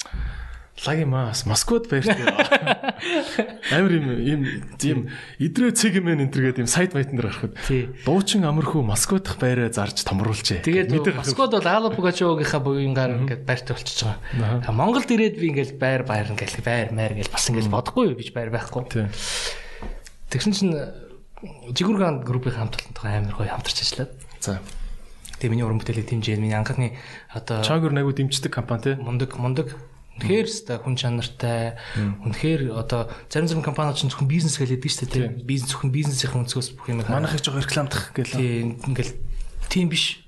лаг 0.85 0.99
юм 0.99 1.15
аа. 1.15 1.33
Москвад 1.45 1.89
байртай. 1.91 2.15
Амар 3.75 3.91
юм 3.91 4.07
юм 4.15 4.41
тийм 4.79 5.11
идрээ 5.39 5.75
цэг 5.75 5.99
юм 5.99 6.07
энэ 6.07 6.31
гэдэг 6.31 6.63
юм 6.63 6.71
сайт 6.71 6.95
байтан 6.95 7.19
дээр 7.19 7.35
гарахад. 7.35 7.55
Дуучин 8.07 8.47
амархуу 8.47 8.83
Москва 8.83 9.19
дахь 9.19 9.39
байраа 9.39 9.67
зарж 9.71 10.07
томруулжээ. 10.07 10.63
Тэгээд 10.63 11.19
Москвад 11.19 11.51
бол 11.51 11.67
Алла 11.67 11.91
Пугачовгийнхаа 11.91 12.63
буянгаар 12.63 13.27
ингээд 13.27 13.43
байртай 13.43 13.75
болчихж 13.75 14.07
байгаа. 14.07 14.71
Монголд 14.71 15.11
ирээд 15.11 15.35
би 15.35 15.51
ингээд 15.51 15.75
байр 15.75 16.07
байр 16.07 16.31
ингээд 16.31 16.63
байр 16.63 16.87
майр 16.95 17.13
гэж 17.19 17.27
бас 17.27 17.43
ингээд 17.51 17.67
бодохгүй 17.67 18.15
юу 18.15 18.15
гэж 18.15 18.31
байр 18.31 18.49
байхгүй. 18.55 18.87
Тэгсэн 20.29 20.53
чинь 20.53 20.73
Жигүрган 21.73 22.21
группийн 22.21 22.55
хамт 22.55 22.77
олонтойгоо 22.77 23.09
амар 23.09 23.35
гоё 23.35 23.49
хамтарч 23.49 23.81
ажиллаад. 23.81 24.11
За. 24.39 24.59
Тэгээ 25.39 25.51
миний 25.55 25.65
уран 25.65 25.79
бүтээлийг 25.79 26.09
дэмжиж 26.11 26.37
миний 26.37 26.57
анхны 26.57 26.99
одоо 27.31 27.63
Чагөр 27.63 27.95
найгуу 27.95 28.11
дэмждэг 28.11 28.51
компани 28.51 28.83
тий. 28.83 28.95
Мундаг 28.99 29.39
мундаг 29.39 29.73
Үнэхээр 30.19 30.51
өстой 30.51 30.77
хүн 30.83 30.99
чанартай. 30.99 31.79
Үнэхээр 31.95 32.75
одоо 32.75 33.07
зарим 33.31 33.47
зарим 33.47 33.63
компаниуд 33.63 33.95
ч 33.95 34.03
зөвхөн 34.03 34.27
бизнес 34.27 34.59
гэлээд 34.59 34.83
шүү 34.83 35.07
дээ. 35.07 35.47
Бизнес 35.47 35.71
зөвхөн 35.71 35.95
бизнесийн 35.95 36.35
өнцгөөс 36.35 36.75
бүх 36.75 36.91
юм. 36.91 36.99
Манайх 37.07 37.39
их 37.39 37.43
жоо 37.47 37.55
рекламдах 37.55 38.11
гэлээ. 38.11 38.35
Тийм 38.35 38.83
ингээл 38.83 39.15
тийм 39.71 39.87
биш. 39.87 40.27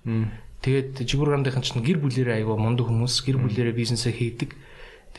Тэгээд 0.64 1.04
жигүүргамдынхан 1.04 1.60
ч 1.60 1.76
гэр 1.76 2.00
бүлэрээ 2.00 2.40
айгаа 2.40 2.56
мундаг 2.56 2.88
хүмүүс 2.88 3.20
гэр 3.28 3.44
бүлэрээ 3.44 3.76
бизнесээ 3.76 4.16
хийдэг. 4.16 4.56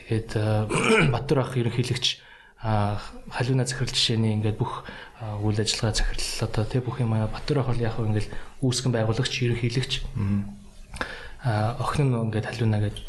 Тэгээд 0.01 0.29
Баттар 1.13 1.45
ах 1.45 1.53
ерөнхийлөгч 1.53 2.32
халиуна 2.63 3.67
захирал 3.67 3.91
жишээний 3.91 4.33
ингээд 4.39 4.57
бүх 4.57 4.87
үйл 5.43 5.59
ажиллагаа 5.59 5.93
захирал 5.99 6.47
одоо 6.47 6.63
тий 6.63 6.79
бүх 6.79 7.03
юм 7.03 7.11
Батөр 7.11 7.59
ах 7.59 7.67
бол 7.67 7.83
яг 7.83 7.99
ингээд 7.99 8.31
үүсгэн 8.63 8.95
байгуулагч 8.95 9.33
ерөнхийлөгч 9.43 9.93
а 11.43 11.75
охин 11.83 12.07
нь 12.07 12.15
ингээд 12.31 12.47
халиуна 12.47 12.79
гэдэг 12.79 13.07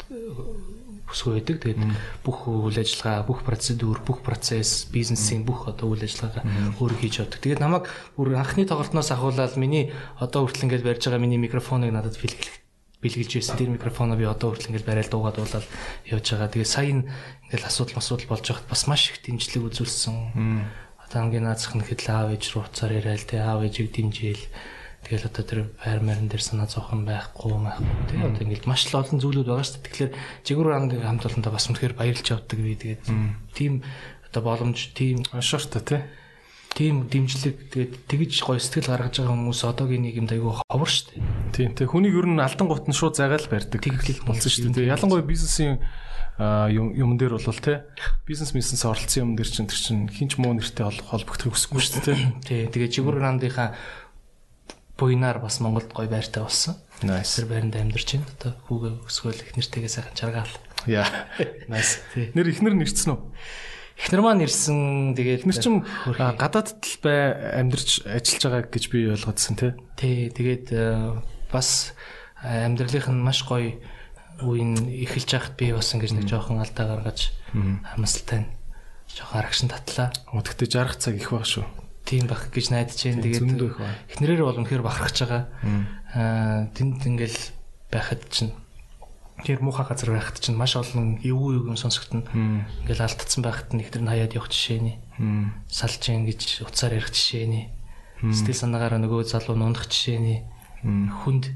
бүсгүй 1.07 1.39
байдаг. 1.39 1.57
Тэгээд 1.63 1.81
бүх 2.25 2.49
үйл 2.49 2.75
ажиллагаа, 2.75 3.23
бүх 3.23 3.47
процедур, 3.47 4.01
бүх 4.03 4.19
процесс, 4.25 4.89
бизнесийн 4.91 5.45
бүх 5.47 5.69
одоо 5.71 5.93
үйл 5.93 6.03
ажиллагаа 6.03 6.43
өөр 6.81 6.93
хийж 6.99 7.23
явдаг. 7.23 7.39
Тэгээд 7.39 7.63
намайг 7.63 7.87
бүр 8.17 8.35
анхны 8.35 8.67
тоглолтноос 8.67 9.13
ахуулаад 9.13 9.55
миний 9.55 9.93
одоо 10.19 10.43
хүртэл 10.43 10.67
ингээд 10.67 10.83
барьж 10.83 11.07
байгаа 11.07 11.21
миний 11.21 11.39
микрофоныг 11.39 11.93
надад 11.93 12.17
бэлгэлэх 12.19 12.64
бэлгэлж 13.05 13.31
байсан. 13.37 13.55
Тэр 13.61 13.69
микрофоноо 13.77 14.17
би 14.17 14.25
одоо 14.25 14.49
хүртэл 14.51 14.73
ингээд 14.73 14.89
барайл 14.89 15.11
дуугаад 15.13 15.37
уулаад 15.37 15.65
явж 16.09 16.25
байгаа. 16.25 16.49
Тэгээд 16.49 16.73
сайн 16.73 17.05
ингээл 17.45 17.69
асуудал 17.69 18.01
асуудал 18.01 18.29
болж 18.33 18.45
байхад 18.49 18.65
бас 18.65 18.83
маш 18.89 19.13
их 19.13 19.21
дэмжлэг 19.21 19.63
үзүүлсэн. 19.69 20.17
Одоо 21.05 21.17
хамгийн 21.21 21.45
наацх 21.45 21.77
нь 21.77 21.85
хэд 21.85 22.01
л 22.03 22.09
аав 22.09 22.29
ээж 22.33 22.43
руу 22.57 22.65
уцаар 22.65 22.97
яриад 22.97 23.29
те 23.29 23.37
аав 23.37 23.61
ээжийг 23.61 23.93
дэмжээл. 23.93 24.45
Тэгэл 25.05 25.29
одоо 25.29 25.43
тэр 25.45 25.59
байр 25.77 26.01
марын 26.01 26.25
дээр 26.25 26.41
санаа 26.41 26.65
зовхон 26.65 27.05
байхгүй 27.05 27.53
байхгүй 27.61 28.09
те 28.09 28.17
одоо 28.25 28.41
ингээд 28.41 28.65
маш 28.65 28.89
л 28.89 28.97
олон 28.97 29.21
зүйлүүд 29.21 29.45
байгаа 29.45 29.61
шүү 29.61 29.77
дээ. 29.77 29.85
Тэгэхээр 29.85 30.11
жигүүр 30.49 30.69
ранг 30.73 30.91
хамт 30.97 31.29
олонтой 31.29 31.53
бас 31.53 31.69
үнэхээр 31.69 31.93
баярлж 31.93 32.25
явдаг 32.25 32.57
би 32.57 32.73
тэгээд 32.73 33.05
тийм 33.53 33.85
одоо 34.33 34.41
боломж 34.41 34.97
тийм 34.97 35.21
шорт 35.45 35.77
те 35.85 36.09
тийм 36.75 37.07
дэмжлэг 37.07 37.71
тэгээд 37.71 37.93
тэгж 38.11 38.43
гоё 38.43 38.59
сэтгэл 38.59 38.91
гаргаж 38.91 39.23
байгаа 39.23 39.31
хүмүүс 39.31 39.61
одоогийн 39.63 40.03
нийгэмд 40.03 40.35
айгүй 40.35 40.53
ховор 40.59 40.91
шүү 40.91 41.15
дээ. 41.15 41.23
Тийм 41.55 41.71
тийм 41.71 41.87
хүнийг 41.87 42.19
ер 42.19 42.27
нь 42.27 42.43
алдан 42.43 42.67
гут 42.67 42.91
нь 42.91 42.93
шууд 42.93 43.15
зайгаал 43.15 43.47
барьдаг. 43.47 43.79
Тэглэл 43.79 44.27
болсон 44.27 44.51
шүү 44.51 44.75
дээ. 44.75 44.91
Ялангуяа 44.91 45.23
бизнесийн 45.23 45.79
юм 46.35 47.15
дээр 47.15 47.39
бол 47.39 47.63
те 47.63 47.87
бизнес 48.27 48.51
бизнес 48.51 48.83
оролцсон 48.83 49.23
юм 49.23 49.31
дээр 49.39 49.47
чинь 49.47 49.71
тэр 49.71 49.79
чинь 49.79 50.11
хинч 50.11 50.35
муу 50.35 50.51
нэртэй 50.51 50.83
холбогдох 50.83 51.55
хүсэхгүй 51.55 51.79
шүү 51.79 52.03
дээ. 52.03 52.19
Тий. 52.43 52.67
Тэгээ 52.67 52.91
жигүүр 52.91 53.23
рандынхаа 53.23 53.71
буйнаар 54.99 55.39
бас 55.39 55.63
Монголд 55.63 55.95
гоё 55.95 56.11
байртай 56.11 56.43
болсон. 56.43 56.75
Тэр 56.99 57.47
байранд 57.47 57.79
амьдарч 57.79 58.19
байна. 58.19 58.27
Одоо 58.35 58.51
хүүгээ 58.67 58.93
өсгөөл 59.07 59.43
их 59.47 59.55
нэртэйгээ 59.55 59.91
сайхан 59.95 60.15
чаргаал. 60.15 60.53
Яа. 60.91 61.07
Nice. 61.71 62.03
Нэр 62.35 62.51
ихнэр 62.51 62.75
нэрчсэн 62.75 63.15
үү? 63.15 63.21
Эхнэр 63.95 64.21
маань 64.21 64.43
ирсэн 64.43 65.15
тэгээд 65.15 65.47
эхнэр 65.47 65.57
чинь 65.59 65.79
гадаадд 66.19 66.83
л 66.83 66.97
бай 66.99 67.19
амьдарч 67.63 68.03
ажиллаж 68.03 68.43
байгаа 68.43 68.63
гэж 68.67 68.83
би 68.91 68.99
ойлгоодсэн 69.15 69.55
тий. 69.55 69.71
Тий, 69.95 70.17
тэгээд 70.35 70.67
бас 71.47 71.95
амьдралынх 72.43 73.07
нь 73.07 73.23
маш 73.23 73.47
гоё 73.47 73.79
үеийн 74.43 74.91
эхэлж 75.07 75.29
байхад 75.31 75.55
би 75.55 75.71
бас 75.71 75.95
ингэж 75.95 76.11
нэг 76.11 76.27
жоохон 76.27 76.59
алдаа 76.59 76.99
гаргаж 76.99 77.31
хамсалтай 77.55 78.51
жоохон 79.15 79.39
арагшин 79.39 79.71
татлаа. 79.71 80.11
Гэхдээ 80.27 80.67
жарах 80.67 80.99
цаг 80.99 81.15
их 81.15 81.31
баг 81.31 81.47
шүү. 81.47 81.63
Тийм 82.03 82.27
бах 82.27 82.51
гэж 82.51 82.75
найдаж 82.75 82.99
байна. 82.99 83.23
Тэгээд 83.23 83.47
эхнэрээр 84.11 84.43
бол 84.43 84.59
үнэхээр 84.59 84.83
бахархаж 84.83 85.17
байгаа. 85.23 85.43
Аа 86.11 86.67
тэнд 86.75 86.99
ингээл 86.99 87.39
байхад 87.89 88.21
чинь 88.27 88.51
тэр 89.43 89.59
муухай 89.59 89.85
газар 89.89 90.15
байхад 90.15 90.39
чинь 90.39 90.55
маш 90.55 90.79
олон 90.79 91.19
эвгүй 91.19 91.59
юм 91.59 91.75
сонсогдно. 91.75 92.23
Ингээл 92.85 93.03
алдсан 93.03 93.43
байхад 93.43 93.73
нь 93.75 93.83
ихтер 93.83 94.05
нь 94.05 94.11
хаяад 94.11 94.37
явах 94.37 94.53
жишээний. 94.53 95.01
Салж 95.67 95.99
гин 95.99 96.23
гэж 96.23 96.63
уцаар 96.63 96.95
ярих 96.95 97.11
жишээний. 97.11 97.73
Сэтгэл 98.23 98.63
санаагаараа 98.63 99.01
нөгөө 99.03 99.27
залуу 99.27 99.59
нундах 99.59 99.91
жишээний. 99.91 100.47
Хүнд 100.85 101.51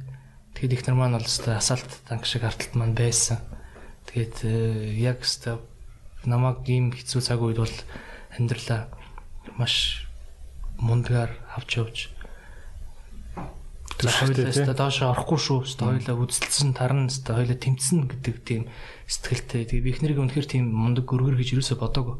Тэгэд 0.59 0.75
их 0.75 0.83
нар 0.91 0.99
маань 0.99 1.15
бол 1.15 1.23
өстой 1.23 1.55
асаалт 1.55 1.87
танк 2.03 2.27
шиг 2.27 2.43
арталт 2.43 2.75
маань 2.75 2.91
байсан. 2.91 3.39
Тэгээд 4.11 4.37
э, 4.43 4.91
яг 4.99 5.23
өстой 5.23 5.63
намайг 6.27 6.67
ийм 6.67 6.91
хэцүү 6.91 7.23
цаг 7.23 7.39
үед 7.39 7.63
бол 7.63 7.75
амьдралаа 8.35 8.91
маш 9.55 10.03
мундагаар 10.75 11.31
авч 11.55 11.79
явж 11.79 11.97
За 13.99 14.11
хоёулаа 14.15 14.75
доош 14.79 15.03
орохгүй 15.03 15.39
шүү. 15.39 15.59
Хоёулаа 15.75 16.15
үдцэлсэн 16.23 16.71
тарна, 16.71 17.11
хоёулаа 17.11 17.59
тэмцэн 17.59 18.07
гэдэг 18.07 18.35
тийм 18.47 18.63
сэтгэлтэй. 19.11 19.67
Тэгээ 19.67 19.83
би 19.83 19.91
ихнэрийг 19.91 20.23
үнэхээр 20.23 20.47
тийм 20.47 20.71
мундаг 20.71 21.11
өргөр 21.11 21.35
гэж 21.35 21.59
юусоо 21.59 21.75
бодоагүй. 21.75 22.15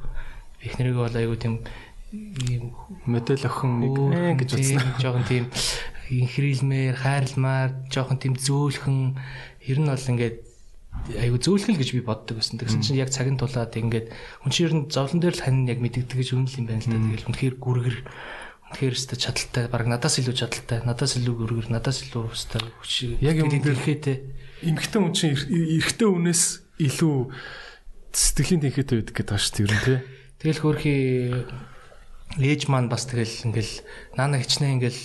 Би 0.60 0.66
ихнэрийг 0.68 1.00
бол 1.00 1.16
айгүй 1.16 1.40
тийм 1.40 1.64
ийм 2.12 2.76
модель 3.08 3.48
охин 3.48 3.80
нэг 3.80 4.44
гэж 4.44 4.50
бодсон. 4.60 4.84
Жохон 5.00 5.24
тийм 5.24 5.48
инхрийлмээр, 6.20 7.00
хайрламаар, 7.00 7.72
жоохон 7.88 8.20
тийм 8.20 8.36
зөөлхөн 8.36 9.16
ер 9.70 9.80
нь 9.80 9.88
бол 9.88 10.12
ингээд 10.12 10.38
айгу 11.16 11.38
зөөлхөл 11.40 11.80
гэж 11.80 11.90
би 11.96 12.02
боддог 12.04 12.42
байсан. 12.42 12.60
Тэгсэн 12.60 12.84
чинь 12.84 13.00
яг 13.00 13.14
цагийн 13.14 13.38
тулаад 13.38 13.72
ингээд 13.72 14.12
хүн 14.44 14.52
чинь 14.52 14.68
ер 14.68 14.74
нь 14.76 14.90
зовлон 14.90 15.22
дээр 15.22 15.38
л 15.38 15.46
хань 15.46 15.70
яг 15.70 15.80
мэддэг 15.80 16.18
гэж 16.18 16.36
үнэл 16.36 16.60
юм 16.60 16.66
байна 16.68 16.84
л 16.84 16.92
да. 16.92 16.98
Тэгэл 16.98 17.28
үнэхээр 17.30 17.56
гүргэр 17.56 17.98
үнэхээр 18.70 18.96
өстө 18.96 19.18
чадaltaй, 19.18 19.66
баг 19.68 19.90
надаас 19.90 20.22
илүү 20.22 20.36
чадaltaй, 20.38 20.86
надаас 20.86 21.18
илүү 21.18 21.36
гүргэр, 21.42 21.68
надаас 21.74 22.06
илүү 22.06 22.24
өстө 22.30 22.62
хүч. 22.80 23.20
Яг 23.20 23.42
юм 23.42 23.50
дэрхээтэй. 23.50 24.18
Эмхтэн 24.62 25.02
хүн 25.10 25.14
чинь 25.18 25.34
эрэгтэй 25.34 26.06
хүнээс 26.06 26.44
илүү 26.78 27.18
сэтгэлийн 28.14 28.62
тэнхээтэй 28.64 28.96
байдаг 29.02 29.16
гэдэг 29.18 29.30
байна 29.34 29.42
шүү 29.42 29.54
дээ 29.58 29.66
ер 29.66 29.74
нь 29.74 29.86
тий. 29.86 30.00
Тэгэл 30.40 30.62
хөөрхий 30.64 31.02
ээж 32.38 32.62
маань 32.70 32.90
бас 32.90 33.10
тэгэл 33.10 33.50
ингээл 33.50 33.74
наана 34.16 34.38
хичнээн 34.38 34.76
ингээл 34.78 35.02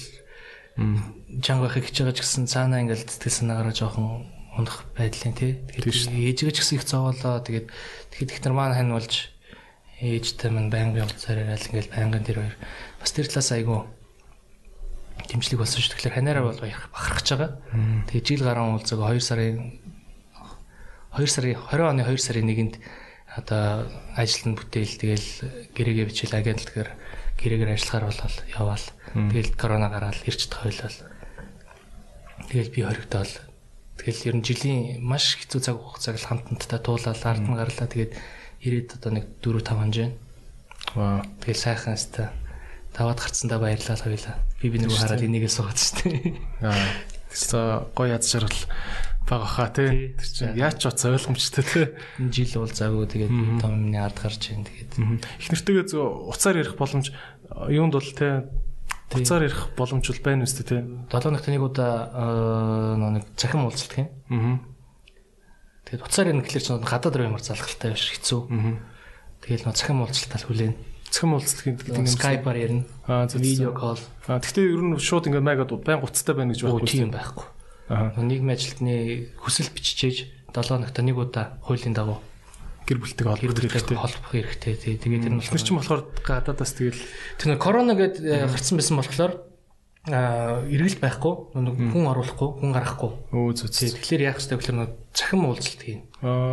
чанга 1.41 1.69
хичээж 1.73 2.05
байгаа 2.05 2.17
ч 2.17 2.21
гэсэн 2.21 2.45
цаанаа 2.51 2.83
ингээл 2.85 3.09
сэтгэл 3.09 3.39
санаагаараа 3.43 3.75
жоохон 3.75 4.29
унах 4.59 4.87
байдлын 4.95 5.35
тий. 5.35 5.59
Тэгээд 5.73 6.39
ээжгээ 6.39 6.55
ч 6.55 6.59
гэсэн 6.63 6.77
их 6.79 6.87
зовоолоо. 6.87 7.43
Тэгээд 7.43 7.67
тэгэхэд 8.13 8.33
их 8.35 8.41
нар 8.45 8.55
маань 8.55 8.77
хань 8.77 8.95
болж 8.95 9.35
ээжтэй 10.03 10.51
маань 10.51 10.71
байнгын 10.71 11.07
уулзаар 11.07 11.43
яриад 11.47 11.67
ингээл 11.71 11.95
байнгын 11.95 12.27
тэр 12.27 12.39
хоёр 12.43 12.57
бас 13.05 13.13
тэр 13.13 13.29
талаас 13.29 13.53
айгу 13.53 13.85
дэмжлэг 15.29 15.61
болсон 15.61 15.81
шүү. 15.85 15.93
Тэгэхээр 15.93 16.17
ханаараа 16.17 16.45
бол 16.49 16.61
бахархаж 16.65 17.29
байгаа. 17.37 17.53
Тэгээд 18.09 18.29
жил 18.33 18.43
гарan 18.49 18.81
уулзаг 18.81 18.97
2 18.97 19.21
сарын 19.21 19.77
2 21.13 21.29
сарын 21.29 21.61
20 21.69 21.85
оны 21.85 22.03
2 22.09 22.17
сарын 22.17 22.49
1-нд 22.49 22.75
одоо 23.35 23.91
ажилтны 24.17 24.57
бүтээл 24.57 24.95
тэгэл 24.97 25.29
гэрээгээ 25.77 26.07
бичээл 26.09 26.39
агентлагаар 26.39 26.91
гэрээгээр 27.37 27.75
ажиллахаар 27.77 28.05
болол 28.09 28.37
яваал. 28.57 28.87
Тэгэл 29.13 29.51
корона 29.59 29.89
гараад 29.91 30.19
ирж 30.25 30.49
тойлол. 30.49 30.99
Тэгэл 32.49 32.73
би 32.73 32.81
хоригдоол. 32.83 33.35
Тэгэл 33.99 34.27
ер 34.31 34.37
нь 34.39 34.47
жилийн 34.47 35.03
маш 35.03 35.39
хэцүү 35.39 35.61
цаг 35.61 35.77
хугацааг 35.83 36.19
л 36.19 36.29
хамтантай 36.31 36.81
туулаад 36.83 37.21
ард 37.27 37.45
нь 37.47 37.59
гарлаа. 37.59 37.87
Тэгээд 37.91 38.13
ирээд 38.63 38.89
одоо 38.99 39.11
нэг 39.19 39.27
4 39.43 39.61
5 39.61 39.79
хонж 39.83 39.95
байна. 39.99 40.15
Ваа. 40.95 41.23
Тэгэл 41.43 41.63
сайхан 41.63 41.99
өстой. 41.99 42.31
Таваад 42.95 43.19
гарцсандаа 43.19 43.59
баярлалаа 43.59 43.99
хоёлаа. 43.99 44.39
Би 44.63 44.71
би 44.71 44.79
нэг 44.79 44.95
хараад 44.95 45.27
энийгээ 45.27 45.51
суугаад 45.51 45.79
штэ. 45.83 46.39
Аа. 46.63 46.79
За 47.35 47.91
гоё 47.91 48.15
яд 48.15 48.23
шаргал 48.23 48.71
бага 49.27 49.47
хаа 49.51 49.69
тий. 49.75 50.15
Тэр 50.15 50.31
чинь 50.31 50.55
яаж 50.55 50.79
ч 50.79 50.87
уц 50.87 51.03
ойлгомжтой 51.03 51.65
тий. 51.67 51.87
Энэ 52.23 52.31
жил 52.31 52.63
бол 52.63 52.71
завгүй 52.71 53.11
тэгээд 53.11 53.35
том 53.59 53.91
юмны 53.91 53.99
ард 53.99 54.23
гарч 54.23 54.55
ийн 54.55 54.63
тэгээд. 54.63 54.95
Их 55.43 55.49
нэртэйгээ 55.51 55.87
зөв 55.91 56.31
уцаар 56.31 56.63
ярих 56.63 56.79
боломж 56.79 57.11
юунд 57.67 57.99
бол 57.99 58.07
тий 58.07 58.47
уцаар 59.15 59.43
ярих 59.47 59.75
боломж 59.77 60.07
бол 60.07 60.23
байна 60.23 60.47
үстэй 60.47 60.67
тий. 60.67 60.81
7 61.11 61.35
ногт 61.35 61.47
нэг 61.51 61.63
удаа 61.63 62.95
нэг 62.99 63.25
цахим 63.37 63.67
уулзалт 63.67 63.95
юм. 63.99 64.09
Аа. 64.31 64.59
Тэгээд 65.91 66.07
уцаар 66.07 66.31
ярих 66.31 66.47
гэхэлэр 66.47 66.65
чинь 66.65 66.83
гадаад 66.83 67.15
руу 67.17 67.29
ямар 67.31 67.43
залхалтай 67.43 67.95
биш 67.95 68.11
хэцүү. 68.15 68.41
Аа. 68.51 68.79
Тэгээд 69.43 69.65
нөө 69.67 69.75
цахим 69.75 70.03
уулзалтаа 70.03 70.41
хүлээн. 70.47 70.75
Цахим 71.15 71.39
уулзалт 71.39 71.63
гэдэг 71.63 71.95
нь 71.95 72.11
Skype-аар 72.11 72.59
ярина. 72.59 72.85
Аа 73.07 73.31
видео 73.39 73.71
call. 73.71 74.03
Аа 74.27 74.43
гэхдээ 74.43 74.67
ер 74.67 74.83
нь 74.83 74.99
шууд 74.99 75.31
ингээд 75.31 75.47
майгаад 75.47 75.71
байн 75.87 76.03
гуцтай 76.03 76.35
байна 76.35 76.51
гэж 76.51 76.67
байхгүй. 76.67 76.91
Тийм 76.91 77.15
байхгүй. 77.15 77.47
Нийгмийн 78.19 78.59
ажилтны 78.59 79.31
хүсэл 79.39 79.71
биччихээж 79.71 80.51
7 80.51 80.83
ногт 80.83 80.99
нэг 80.99 81.15
удаа 81.15 81.63
хуулийн 81.63 81.95
дагуу 81.95 82.19
гэр 82.83 82.99
бүлтэйг 82.99 83.27
холбох 83.31 83.63
хэрэгтэй 83.63 83.95
холбох 83.97 84.33
хэрэгтэй 84.35 84.75
тий. 84.75 84.99
Тэгээд 84.99 85.23
тэр 85.23 85.33
нь 85.37 85.41
болохоор 85.41 85.63
чинь 85.63 85.79
болохоор 85.79 86.03
гадаадаас 86.21 86.73
тэгэл 86.75 87.03
тэр 87.39 87.57
корона 87.63 87.95
гэд 87.95 88.19
э, 88.21 88.51
гарцсан 88.51 88.77
байсан 88.77 88.99
болохоор 88.99 89.33
а 90.05 90.61
эргэлт 90.69 91.01
байхгүй 91.01 91.57
хүн 91.57 92.05
оруулахгүй 92.13 92.61
хүн 92.61 92.77
гарахгүй 92.77 93.13
өө 93.33 93.57
зү 93.57 93.73
зү 93.73 93.97
тэгэхээр 93.97 94.29
яах 94.29 94.37
вэ 94.37 94.61
гэхээр 94.61 94.93
цахим 95.17 95.49
уулзалт 95.49 95.81
хийн 95.81 96.05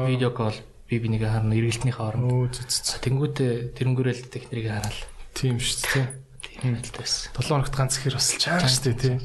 видео 0.07 0.31
кол 0.31 0.55
би 0.91 0.99
бинийг 0.99 1.23
харна 1.23 1.55
эргэлтнийхээ 1.55 2.03
оронд 2.03 2.27
өө 2.27 2.51
зү 2.51 2.61
зү 2.67 2.99
тэнгүүтээ 3.07 3.79
тэрнгүүрэл 3.79 4.27
техникийг 4.27 4.67
хараал. 4.67 5.01
Тийм 5.31 5.55
шүү 5.55 5.79
дээ 5.87 6.07
тийм 6.43 6.75
байдалтай 6.75 7.01
байсан 7.07 7.31
7 7.31 7.47
хоногт 7.47 7.75
ганц 7.79 7.93
ихэр 7.95 8.19
бас 8.19 8.27
чанга 8.35 8.67
шүү 8.67 8.83
дээ 8.91 8.99
тий. 8.99 9.15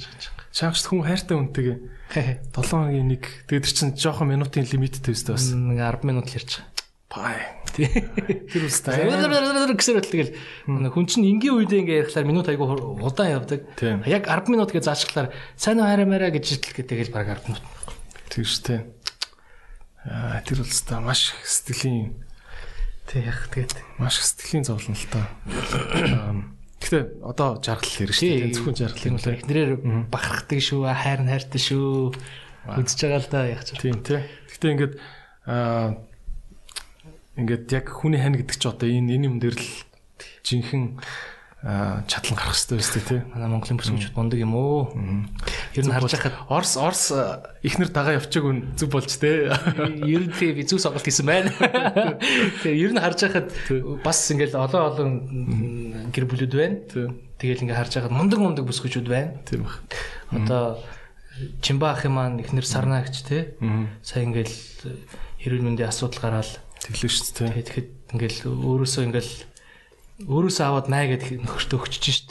чангаш 0.54 0.86
хүн 0.86 1.02
хайртай 1.02 1.36
үнтэйгээ. 1.36 1.78
7 2.54 2.54
хоногийн 2.54 3.08
нэг 3.10 3.22
тэгээд 3.50 3.66
чинь 3.66 3.98
жоохон 3.98 4.30
минутын 4.30 4.62
лимиттэй 4.62 5.10
өстэй 5.10 5.34
бас. 5.34 5.50
Нэг 5.50 5.82
10 5.82 6.06
минут 6.06 6.30
л 6.30 6.38
ярьж. 6.38 6.62
Байгаа 6.62 6.86
Пай. 7.16 7.38
Тэр 7.72 8.66
үстэй. 8.66 9.08
Гэсэр 9.08 10.04
тэгэл. 10.04 10.36
Хүн 10.66 11.06
чинь 11.06 11.24
энгийн 11.24 11.54
үедээ 11.54 11.80
ингээ 11.80 12.00
ярихлаар 12.04 12.26
минут 12.26 12.48
айгу 12.50 12.66
удаан 13.00 13.40
явдаг. 13.40 13.62
Яг 14.04 14.28
10 14.28 14.52
минут 14.52 14.74
гэж 14.74 14.84
заашглаар 14.84 15.30
сайн 15.56 15.80
уу 15.80 15.88
хараа 15.88 16.04
мараа 16.04 16.28
гэж 16.34 16.60
итл 16.60 16.76
гэдэг 16.76 17.08
л 17.08 17.14
баг 17.14 17.30
10 17.30 17.48
минут. 17.48 17.64
Тэр 18.28 18.44
штэ. 18.44 18.84
Тэр 20.06 20.62
үстэй 20.62 21.02
маш 21.02 21.34
сэтгэлийн 21.42 22.26
Тэг 23.06 23.22
яг 23.22 23.38
тэгээд 23.54 23.74
маш 24.02 24.18
их 24.18 24.26
сэтгэлийн 24.26 24.66
зовлон 24.66 24.98
л 24.98 25.06
та. 25.14 25.22
Гэхдээ 26.82 27.22
одоо 27.22 27.62
жаргал 27.62 27.86
хэрэг 27.86 28.14
шүү 28.18 28.30
дээ. 28.34 28.50
Зөвхөн 28.50 28.74
жаргал 28.74 29.06
юм 29.14 29.18
л. 29.22 29.30
эхнэрээр 29.30 29.72
бахархдаг 30.10 30.58
шүү, 30.58 30.82
хайр 30.90 31.22
нь 31.22 31.30
хайртай 31.30 31.62
шүү. 31.62 32.10
Үзэж 32.66 32.98
байгаа 33.06 33.22
л 33.22 33.30
да 33.30 33.40
яг 33.46 33.62
ч. 33.62 33.78
Тийм 33.78 34.02
тий. 34.02 34.26
Гэхдээ 34.50 34.72
ингээд 34.74 34.94
аа 35.46 36.02
ингээд 37.38 37.64
яг 37.70 37.86
хүний 37.94 38.18
хань 38.18 38.34
гэдэг 38.42 38.58
чи 38.58 38.66
одоо 38.66 38.90
энэ 38.90 39.14
энэ 39.22 39.26
юм 39.30 39.38
дээр 39.38 39.54
л 39.54 39.70
жинхэнэ 40.42 40.98
чадлан 41.66 42.38
гарах 42.38 42.54
хэрэгтэй 42.54 42.78
байсан 42.78 43.02
тий. 43.02 43.20
Манай 43.34 43.48
Монголын 43.50 43.78
бүсгүүчүүд 43.82 44.14
мундаг 44.14 44.38
юм 44.38 44.54
уу? 44.54 44.86
Ер 45.74 45.82
нь 45.82 45.90
харж 45.90 46.14
байхад 46.14 46.38
Орс 46.46 46.78
Орс 46.78 47.10
ихнэр 47.66 47.90
дагаа 47.90 48.22
явчих 48.22 48.46
үн 48.46 48.78
зүг 48.78 48.94
болж 48.94 49.10
тий. 49.10 49.50
Ер 50.06 50.22
нь 50.30 50.34
тий 50.38 50.54
би 50.54 50.62
зүг 50.62 50.78
сонголт 50.78 51.02
хийсэн 51.02 51.26
байна. 51.26 51.50
Тэгээ 52.62 52.86
ер 52.86 52.92
нь 52.94 53.02
харж 53.02 53.18
байхад 53.26 53.50
бас 54.06 54.18
ингээл 54.30 54.54
олон 54.54 54.82
олон 54.86 55.10
гэр 56.14 56.30
бүлүүд 56.30 56.54
байна. 56.54 56.78
Тэгэл 57.34 57.66
ингээ 57.66 57.80
харж 57.82 57.98
байхад 57.98 58.14
мундаг 58.14 58.38
мундаг 58.38 58.64
бүсгүүчүүд 58.70 59.08
байна. 59.10 59.34
Тийм 59.42 59.66
баг. 59.66 59.82
Одоо 60.30 60.78
Чимба 61.66 61.98
ах 61.98 62.06
юм 62.06 62.14
маань 62.14 62.38
ихнэр 62.46 62.62
сарна 62.62 63.02
гэж 63.02 63.16
тий. 63.26 63.42
Сая 64.06 64.22
ингээл 64.22 64.54
хэрүүл 65.42 65.66
мэндийн 65.66 65.90
асуудал 65.90 66.30
гараад 66.30 66.62
тэглээ 66.78 67.10
шүү 67.10 67.50
дээ. 67.50 67.66
Тэгэхэд 67.66 67.90
ингээл 68.14 68.38
өөрөөсөө 68.54 69.02
ингээл 69.10 69.32
өөрөөсөө 70.24 70.64
аваад 70.64 70.88
маа 70.88 71.04
гэдэг 71.04 71.44
нөхөртөө 71.44 71.76
өгчөж 71.76 72.04
шít. 72.08 72.28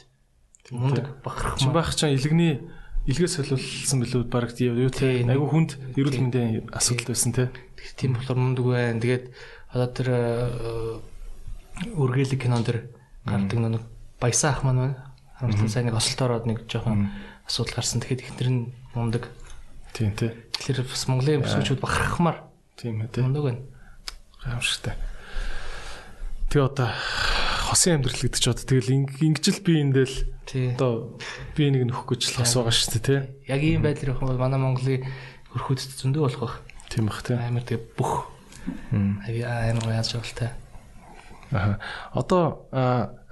Мундаг 0.74 1.22
бахарх. 1.22 1.62
Чин 1.62 1.70
байх 1.70 1.94
чам 1.94 2.10
илгэний 2.10 2.66
илгээ 3.06 3.30
солиулсан 3.30 4.02
билүү 4.02 4.26
баг 4.26 4.58
юу 4.58 4.90
те 4.90 5.22
айгу 5.22 5.46
хүнд 5.46 5.78
эрүүл 5.94 6.26
мэндийн 6.26 6.74
асуудал 6.74 7.14
байсан 7.14 7.32
те. 7.38 7.54
Тийм 7.94 8.18
болохоор 8.18 8.42
мундаг 8.42 8.66
байна. 8.66 8.98
Тэгээд 8.98 9.26
одоо 9.70 9.90
тэр 9.94 10.08
үргэлэг 11.94 12.42
кинон 12.42 12.66
дэр 12.66 12.90
гардаг 13.30 13.60
нэг 13.62 13.86
баясаа 14.18 14.58
ах 14.58 14.66
маань 14.66 14.82
байна. 14.82 14.98
Хамтан 15.38 15.70
сайн 15.70 15.86
нэг 15.86 16.02
осолт 16.02 16.22
ороод 16.26 16.50
нэг 16.50 16.66
жоохон 16.66 17.14
асуудал 17.46 17.78
гарсан. 17.78 18.02
Тэгэхэд 18.02 18.26
ихнэр 18.34 18.50
нь 18.50 18.74
мундаг. 18.98 19.30
Тийм 19.94 20.18
те. 20.18 20.34
Тэгэхээр 20.58 20.90
бас 20.90 21.06
Монголын 21.06 21.46
бүсгүүчүүд 21.46 21.84
бахархмаар. 21.86 22.42
Тийм 22.82 23.06
ээ 23.06 23.14
те. 23.14 23.22
Мундаг 23.22 23.44
байна. 23.46 23.62
Гайхамшигтай. 24.42 24.98
Тэгээ 26.50 26.66
одоо 26.66 26.90
хосын 27.66 27.98
амьдрал 27.98 28.22
гэдэг 28.22 28.42
ч 28.42 28.46
одоо 28.46 28.66
тэгэл 28.66 28.94
ингэж 28.94 29.46
л 29.50 29.66
би 29.66 29.74
эндэл 29.82 30.16
одоо 30.78 31.18
би 31.58 31.74
нэг 31.74 31.90
нөхөх 31.90 32.14
гэж 32.14 32.22
л 32.30 32.46
хос 32.46 32.54
байгаа 32.54 32.74
шүү 32.74 32.92
дээ 32.94 33.04
тий. 33.04 33.20
Яг 33.50 33.62
ийм 33.66 33.82
байдлаар 33.82 34.14
явах 34.14 34.30
бол 34.30 34.44
манай 34.46 34.62
Монголын 34.62 35.02
хөрхүүдэд 35.50 35.98
зөндөө 35.98 36.22
болох 36.22 36.42
байх. 36.46 36.56
Тийм 36.94 37.10
бах 37.10 37.26
тий. 37.26 37.34
Амар 37.34 37.66
тэгээ 37.66 37.98
бүх 37.98 38.30
амар 39.02 39.90
яаж 39.90 40.14
жагалтай. 40.14 40.54
Аа. 41.50 41.82
Одоо 42.14 42.70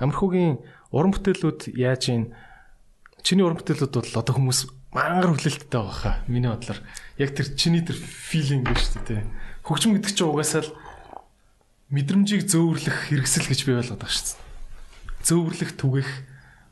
амархуугийн 0.01 0.57
уран 0.89 1.13
бүтээлүүд 1.13 1.77
яаж 1.77 2.03
ийн 2.09 2.33
чиний 3.21 3.45
уран 3.45 3.61
бүтээлүүд 3.61 3.93
бол 3.93 4.17
одоо 4.17 4.33
хүмүүс 4.33 4.59
мангар 4.93 5.33
хүлээлттэй 5.33 5.69
байгаа 5.69 5.93
хаа. 5.93 6.15
Миний 6.29 6.49
бодлоор 6.49 6.81
яг 7.17 7.29
тэр 7.33 7.53
чиний 7.57 7.81
тэр 7.81 7.97
филинг 7.97 8.69
гэж 8.69 8.79
шүү 8.81 9.01
дээ. 9.09 9.21
Хөгжим 9.65 9.97
гэдэг 9.97 10.13
чинь 10.13 10.29
угаасаа 10.29 10.61
л 10.65 10.73
мэдрэмжийг 11.93 12.49
зөөвөрлөх 12.49 12.97
хэрэгсэл 13.13 13.47
гэж 13.53 13.59
би 13.69 13.77
ойлгоод 13.77 14.01
байгаа 14.01 14.17
шүү 14.17 14.25
дээ. 14.33 14.41
Зөөвөрлөх 15.29 15.71
түгэх 15.77 16.09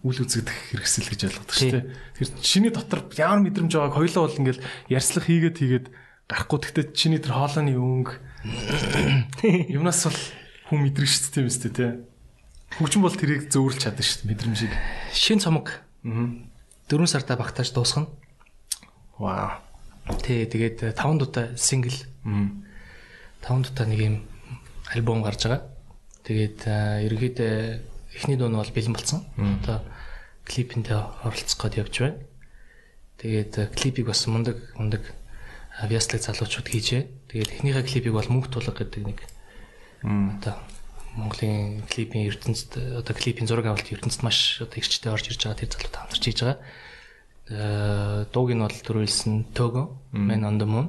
үл 0.02 0.18
үзэгдэх 0.18 0.58
хэрэгсэл 0.74 1.10
гэж 1.14 1.22
ойлгоод 1.30 1.52
шүү 1.54 1.70
дээ. 1.78 1.86
Тэр 2.18 2.30
чиний 2.42 2.74
дотор 2.74 3.06
ямар 3.22 3.46
мэдрэмж 3.46 3.70
байгааг 3.70 4.02
хоёлоо 4.02 4.26
бол 4.26 4.40
ингээл 4.42 4.66
ярьслах 4.90 5.30
хийгээд 5.30 5.58
хийгээд 5.62 5.88
гарахгүй 6.26 6.58
гэхдээ 6.58 6.86
чиний 6.98 7.22
тэр 7.22 7.38
хоолойны 7.38 7.78
өнгө 7.78 8.18
юмнаас 9.78 10.10
бол 10.10 10.22
хүн 10.74 10.80
мэдрэн 10.90 11.06
шүү 11.06 11.22
дээ 11.22 11.34
тийм 11.38 11.48
үстэй 11.54 11.70
тий. 11.70 11.92
Хөгжим 12.82 13.06
бол 13.06 13.14
тэрийг 13.14 13.54
зөөвөрлж 13.54 13.78
чадна 13.78 14.02
шүү 14.02 14.26
дээ 14.26 14.30
мэдрэмжийг. 14.34 14.74
Шин 15.14 15.38
цомог. 15.38 15.70
Аа. 16.02 16.34
4 16.90 17.06
сартаа 17.06 17.38
багтааж 17.38 17.70
дуусгана. 17.70 18.10
Вау. 19.22 19.62
Тий, 20.26 20.50
тэгээд 20.50 20.98
5 20.98 21.22
дуутай 21.22 21.54
сингл. 21.62 21.94
Аа. 22.26 22.50
5 23.46 23.70
дуутай 23.70 23.86
нэг 23.86 24.02
юм 24.02 24.16
альбом 24.94 25.24
гарч 25.24 25.48
байгаа. 25.48 25.62
Тэгээд 26.28 26.60
ерөнхийдөө 27.08 27.54
эхний 28.16 28.38
дуу 28.38 28.52
нь 28.52 28.60
бол 28.60 28.76
бэлэн 28.76 28.94
болсон. 28.94 29.26
Одоо 29.40 29.82
клипэндээ 30.46 31.00
оролцох 31.24 31.60
гээд 31.60 31.80
явж 31.80 31.96
байна. 32.00 32.20
Тэгээд 33.22 33.54
клипийг 33.74 34.08
бас 34.12 34.28
мундаг 34.28 34.58
мундаг 34.76 35.04
авьяаслаг 35.80 36.22
залуучууд 36.22 36.68
хийж 36.68 36.88
байна. 36.92 37.08
Тэгээд 37.32 37.54
эхнийхээ 37.56 37.88
клипийг 37.88 38.14
бол 38.14 38.30
мөнх 38.30 38.52
тулга 38.52 38.76
гэдэг 38.76 39.04
нэг 39.08 39.20
одоо 40.04 40.56
Монголын 41.16 41.84
клипийн 41.92 42.28
ертөнцид 42.32 42.78
одоо 43.00 43.14
клипийн 43.16 43.48
зураг 43.48 43.68
авалт 43.68 43.92
ертөнцид 43.92 44.24
маш 44.24 44.64
одоо 44.64 44.80
ирчтэй 44.80 45.12
орж 45.12 45.28
ирж 45.28 45.44
байгаа 45.44 45.60
тэр 45.60 45.72
залууд 45.76 45.96
хамтарч 45.96 46.24
хийж 46.24 46.40
байгаа. 46.40 46.60
Э 47.52 48.26
дууг 48.32 48.50
нь 48.56 48.64
бол 48.64 48.72
төрүүлсэн 48.72 49.52
Togo 49.52 50.00
Man 50.16 50.48
on 50.48 50.56
the 50.56 50.68
Moon. 50.68 50.88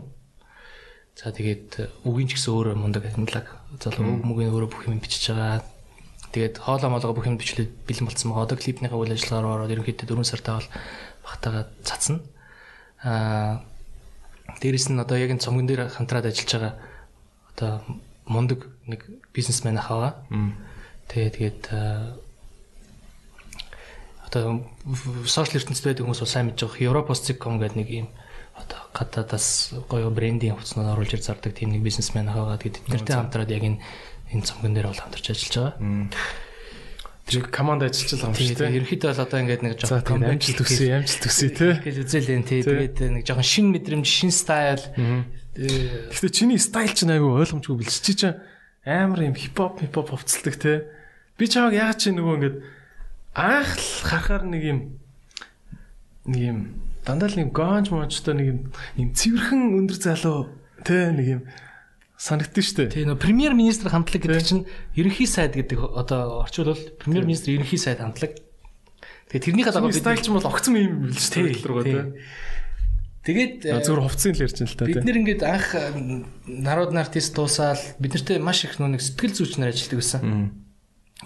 За 1.18 1.34
тэгээд 1.34 2.06
үгийн 2.06 2.31
ч 2.31 2.39
гэсэн 2.39 2.55
өөрөө 2.55 2.74
мундаг 2.78 3.05
амьдлаг. 3.10 3.61
Залуу 3.81 4.20
үг 4.20 4.25
мөгийн 4.26 4.52
өөрөө 4.52 4.68
бүх 4.68 4.84
юм 4.84 5.01
бичиж 5.01 5.33
байгаа. 5.33 5.65
Тэгээд 6.33 6.60
хоолоо 6.60 6.91
молгоо 6.92 7.17
бүх 7.17 7.28
юм 7.28 7.41
бичлээд 7.41 7.73
бэлэн 7.89 8.09
болсон 8.09 8.33
байгаа. 8.33 8.44
Одоо 8.49 8.59
клипнийхээ 8.60 9.01
үйл 9.01 9.15
ажиллагаар 9.17 9.65
ороод 9.65 9.73
ерөнхийдөө 9.73 10.09
4 10.12 10.28
сартаа 10.28 10.60
бол 10.60 10.68
багтаага 11.25 11.60
цацна. 11.84 12.20
Аа 13.05 13.65
дээрэс 14.60 14.92
нь 14.92 15.01
одоо 15.01 15.17
яг 15.17 15.33
энэ 15.33 15.44
цомгон 15.44 15.67
дээр 15.68 15.89
хамтраад 15.89 16.28
ажиллаж 16.28 16.52
байгаа 16.52 16.75
одоо 17.52 17.73
мундаг 18.26 18.68
нэг 18.86 19.01
бизнесмен 19.33 19.78
ахаа. 19.78 20.20
Тэгээд 21.09 21.33
тэгээд 21.36 21.60
одоо 24.26 24.65
сошиал 25.26 25.60
ертөнцид 25.60 25.84
байдаг 25.84 26.05
хүмүүс 26.09 26.25
сайн 26.25 26.49
мэдж 26.49 26.65
байгаа. 26.65 26.89
Европостик.com 26.89 27.60
гэдэг 27.60 27.76
нэг 27.76 27.89
юм 27.92 28.09
одоо 28.62 28.81
гадаадаас 28.94 29.74
гоё 29.91 30.10
брендинг 30.10 30.58
хувцснууд 30.58 30.94
оруулж 30.94 31.12
ир 31.15 31.23
зардаг 31.23 31.52
тийм 31.55 31.74
нэг 31.74 31.82
бизнесмен 31.82 32.31
хаагаад 32.31 32.62
тэгээд 32.62 32.78
тэднэртэй 32.86 33.16
хамтраад 33.16 33.50
яг 33.50 33.65
энэ 33.66 33.78
энэ 34.32 34.47
цомгон 34.47 34.73
дээр 34.74 34.89
бол 34.89 35.02
хамтарч 35.02 35.26
ажиллаж 35.31 35.76
байгаа. 35.76 36.10
Тэр 37.23 37.47
команд 37.52 37.82
ажиллаж 37.86 38.10
байгаа 38.18 38.28
юм 38.28 38.36
шүү 38.36 38.57
дээ. 38.58 38.76
Ерөнхийдөө 38.82 39.08
бол 39.12 39.24
одоо 39.24 39.39
ингээд 39.44 39.62
нэг 39.62 39.73
жоохон 39.78 40.02
комбайнчл 40.02 40.57
төсөө, 40.58 40.89
ямжл 40.91 41.20
төсөө 41.23 41.50
тий. 41.55 41.73
Гэж 41.84 41.97
үзээлэн 42.02 42.44
тий. 42.49 42.60
Тэгээд 42.66 42.99
нэг 42.99 43.24
жоохон 43.28 43.47
шин 43.47 43.66
мэдрэмж, 43.70 44.07
шин 44.08 44.32
стайл. 44.34 44.82
Гэхдээ 45.55 46.32
чиний 46.32 46.58
стайл 46.58 46.91
чинь 46.97 47.12
айгүй 47.15 47.31
ойлгомжгүй 47.44 47.76
билж 47.78 47.94
чи 48.00 48.16
чинь 48.16 48.41
амар 48.82 49.28
юм 49.28 49.36
хипхоп, 49.39 49.84
хипхоп 49.84 50.10
хувцалдаг 50.10 50.57
тий. 50.58 50.82
Би 51.39 51.44
чамайг 51.47 51.78
яагаад 51.78 52.00
чи 52.00 52.10
нөгөө 52.10 52.34
ингээд 52.41 52.57
анх 53.39 53.70
л 53.78 53.91
харахаар 54.02 54.44
нэг 54.49 54.62
юм 54.65 54.78
нэг 56.26 56.41
юм 56.42 56.58
дандаа 57.02 57.28
л 57.28 57.39
нэг 57.39 57.50
гонж 57.50 57.90
мончтой 57.90 58.34
нэг 58.39 58.47
юм 58.98 59.08
цэвэрхэн 59.10 59.74
өндөр 59.82 59.98
залуу 59.98 60.50
тэ 60.86 61.10
нэг 61.10 61.26
юм 61.26 61.42
санагдсан 62.14 62.62
шүү 62.62 62.76
дээ. 62.86 62.94
Тийм 62.94 63.08
нөө 63.10 63.18
премьер 63.18 63.52
министр 63.58 63.90
хамтлаг 63.90 64.22
гэдэг 64.22 64.47
чинь 64.47 64.66
ерөнхий 64.94 65.26
сайд 65.26 65.58
гэдэг 65.58 65.82
одоо 65.82 66.47
орчуулбал 66.47 66.78
премьер 67.02 67.26
министр 67.26 67.58
ерөнхий 67.58 67.78
сайд 67.82 67.98
хамтлаг. 67.98 68.39
Тэгээ 69.34 69.47
тэрнийхээ 69.50 69.74
дагуу 69.74 69.90
бид 69.90 69.98
стайл 69.98 70.22
ч 70.22 70.31
юм 70.31 70.39
бол 70.39 70.47
огцом 70.47 70.78
юм 70.78 71.10
биш 71.10 71.34
үү 71.34 71.58
рүү 71.66 71.82
тэ. 71.82 72.14
Тэгээд 73.26 73.55
зүгээр 73.66 74.02
хувцсын 74.06 74.34
л 74.39 74.42
ярьж 74.47 74.56
байна 74.62 74.70
л 74.70 74.78
та. 74.78 74.86
Бид 74.86 75.02
нэр 75.02 75.18
ингээд 75.22 75.42
анх 75.42 75.66
нарууд 76.47 76.94
артист 76.94 77.34
дуусаад 77.34 77.82
бид 77.98 78.14
нартэй 78.14 78.39
маш 78.39 78.62
их 78.66 78.78
нэг 78.78 79.02
сэтгэл 79.02 79.34
зүйчнэр 79.34 79.74
ажилладаг 79.74 79.98
байсан 79.98 80.61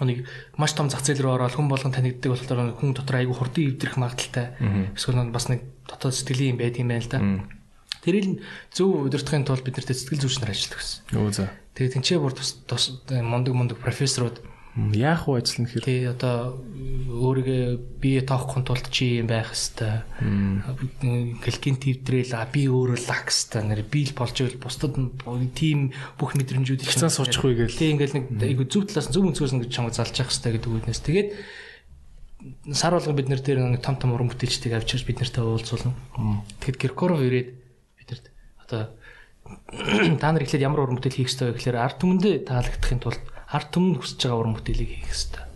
нэг 0.05 0.29
маш 0.57 0.73
том 0.77 0.89
зах 0.89 1.01
зээл 1.01 1.25
рүү 1.25 1.33
ороод 1.41 1.55
хүн 1.57 1.69
болгон 1.71 1.93
танигддаг 1.93 2.33
болохоор 2.33 2.77
хүн 2.77 2.93
дотор 2.93 3.17
айгүй 3.17 3.33
хурдан 3.33 3.63
ивдрэх 3.73 3.97
магадaltaй. 3.97 4.53
Эсвэл 4.93 5.33
бас 5.33 5.49
нэг 5.49 5.65
дотоод 5.89 6.13
сэтгэлийн 6.13 6.53
юм 6.53 6.61
байд 6.61 6.77
юм 6.77 6.93
байна 6.93 7.01
л 7.01 7.09
да. 7.09 7.19
Тэрийг 8.05 8.45
зөв 8.71 9.09
удирдахын 9.09 9.47
тулд 9.47 9.65
бид 9.65 9.81
нарт 9.81 9.89
сэтгэл 9.89 10.21
зүйчнэр 10.21 10.53
ажилладаг 10.53 10.79
гэсэн. 10.79 10.99
Өө 11.17 11.31
за. 11.33 11.49
Тэгээд 11.73 11.93
тэнцээ 11.97 12.19
бүр 12.21 12.33
тус 12.37 12.61
мундаг 13.09 13.53
мундаг 13.57 13.77
профессорууд 13.81 14.37
яах 14.93 15.25
вэ 15.25 15.41
ажил 15.41 15.65
нь 15.65 15.69
хэр 15.73 15.83
тий 15.89 16.05
одоо 16.05 16.61
өөрийгөө 17.17 17.97
бие 17.97 18.21
тоохгүй 18.21 18.61
тулд 18.61 18.85
чи 18.93 19.17
юм 19.17 19.25
байх 19.25 19.49
хэвээр. 19.49 20.05
Гэлгийн 21.41 21.81
твдрэл 21.81 22.37
а 22.37 22.45
би 22.45 22.69
өөрөө 22.69 23.09
лакс 23.09 23.49
та 23.49 23.65
нэр 23.65 23.81
би 23.89 24.05
л 24.05 24.13
болж 24.13 24.37
ивэл 24.37 24.61
бусдад 24.61 24.93
тим 25.57 25.97
бүх 26.21 26.37
мэдрэмжүүд 26.37 26.85
чинь 26.85 27.09
суучихгүй 27.09 27.57
гээл 27.57 27.73
тий 27.73 27.89
ингээл 27.97 28.17
нэг 28.21 28.25
айгу 28.37 28.69
зөв 28.69 28.85
талаас 28.85 29.09
зөв 29.09 29.25
өнцгөөс 29.25 29.53
нэг 29.57 29.73
чамд 29.73 29.97
залж 29.97 30.13
явах 30.13 30.29
хэрэгтэй 30.29 30.53
гэдэг 30.61 30.69
үгнээс. 30.69 31.01
Тэгээд 31.01 31.29
сар 32.69 32.93
болго 32.93 33.17
бид 33.17 33.33
нар 33.33 33.41
дээр 33.41 33.65
нэг 33.65 33.81
том 33.81 33.97
том 33.97 34.13
уран 34.13 34.29
бүтээлчдийг 34.29 34.77
авчирч 34.77 35.09
бид 35.09 35.25
нартай 35.25 35.41
уулзуулна. 35.41 35.97
Тэгэхэд 36.61 36.77
Киркоров 36.77 37.25
ирээд 37.25 37.49
бидэрт 37.97 38.29
одоо 38.61 38.93
та 40.21 40.29
нар 40.29 40.45
ихлээр 40.45 40.69
ямар 40.69 40.85
уран 40.85 41.01
бүтээл 41.01 41.17
хийх 41.17 41.33
ёстой 41.33 41.49
вэ 41.49 41.57
гэхээр 41.57 41.81
ард 41.81 41.97
түмэндээ 41.97 42.45
таалагдахын 42.45 43.01
тулд 43.01 43.23
ард 43.47 43.71
түмэнд 43.71 44.03
хүсэж 44.03 44.27
байгаа 44.27 44.39
уран 44.43 44.59
бүтээлийг 44.59 44.91
хийх 44.91 45.07
хэрэгтэй. 45.07 45.47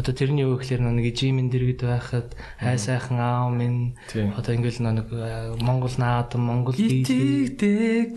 Одоо 0.00 0.16
тэрний 0.16 0.48
юу 0.48 0.56
гэхээр 0.56 0.80
нэг 0.80 1.12
жимэн 1.12 1.52
дэргэд 1.52 1.84
байхад 1.84 2.32
хай 2.56 2.80
сайхан 2.80 3.20
аав 3.20 3.52
минь 3.52 3.92
одоо 4.32 4.56
ингээл 4.56 4.80
нэг 4.80 5.12
Монгол 5.60 5.92
наадам 6.00 6.48
Монгол 6.48 6.72
тэгээ 6.72 8.16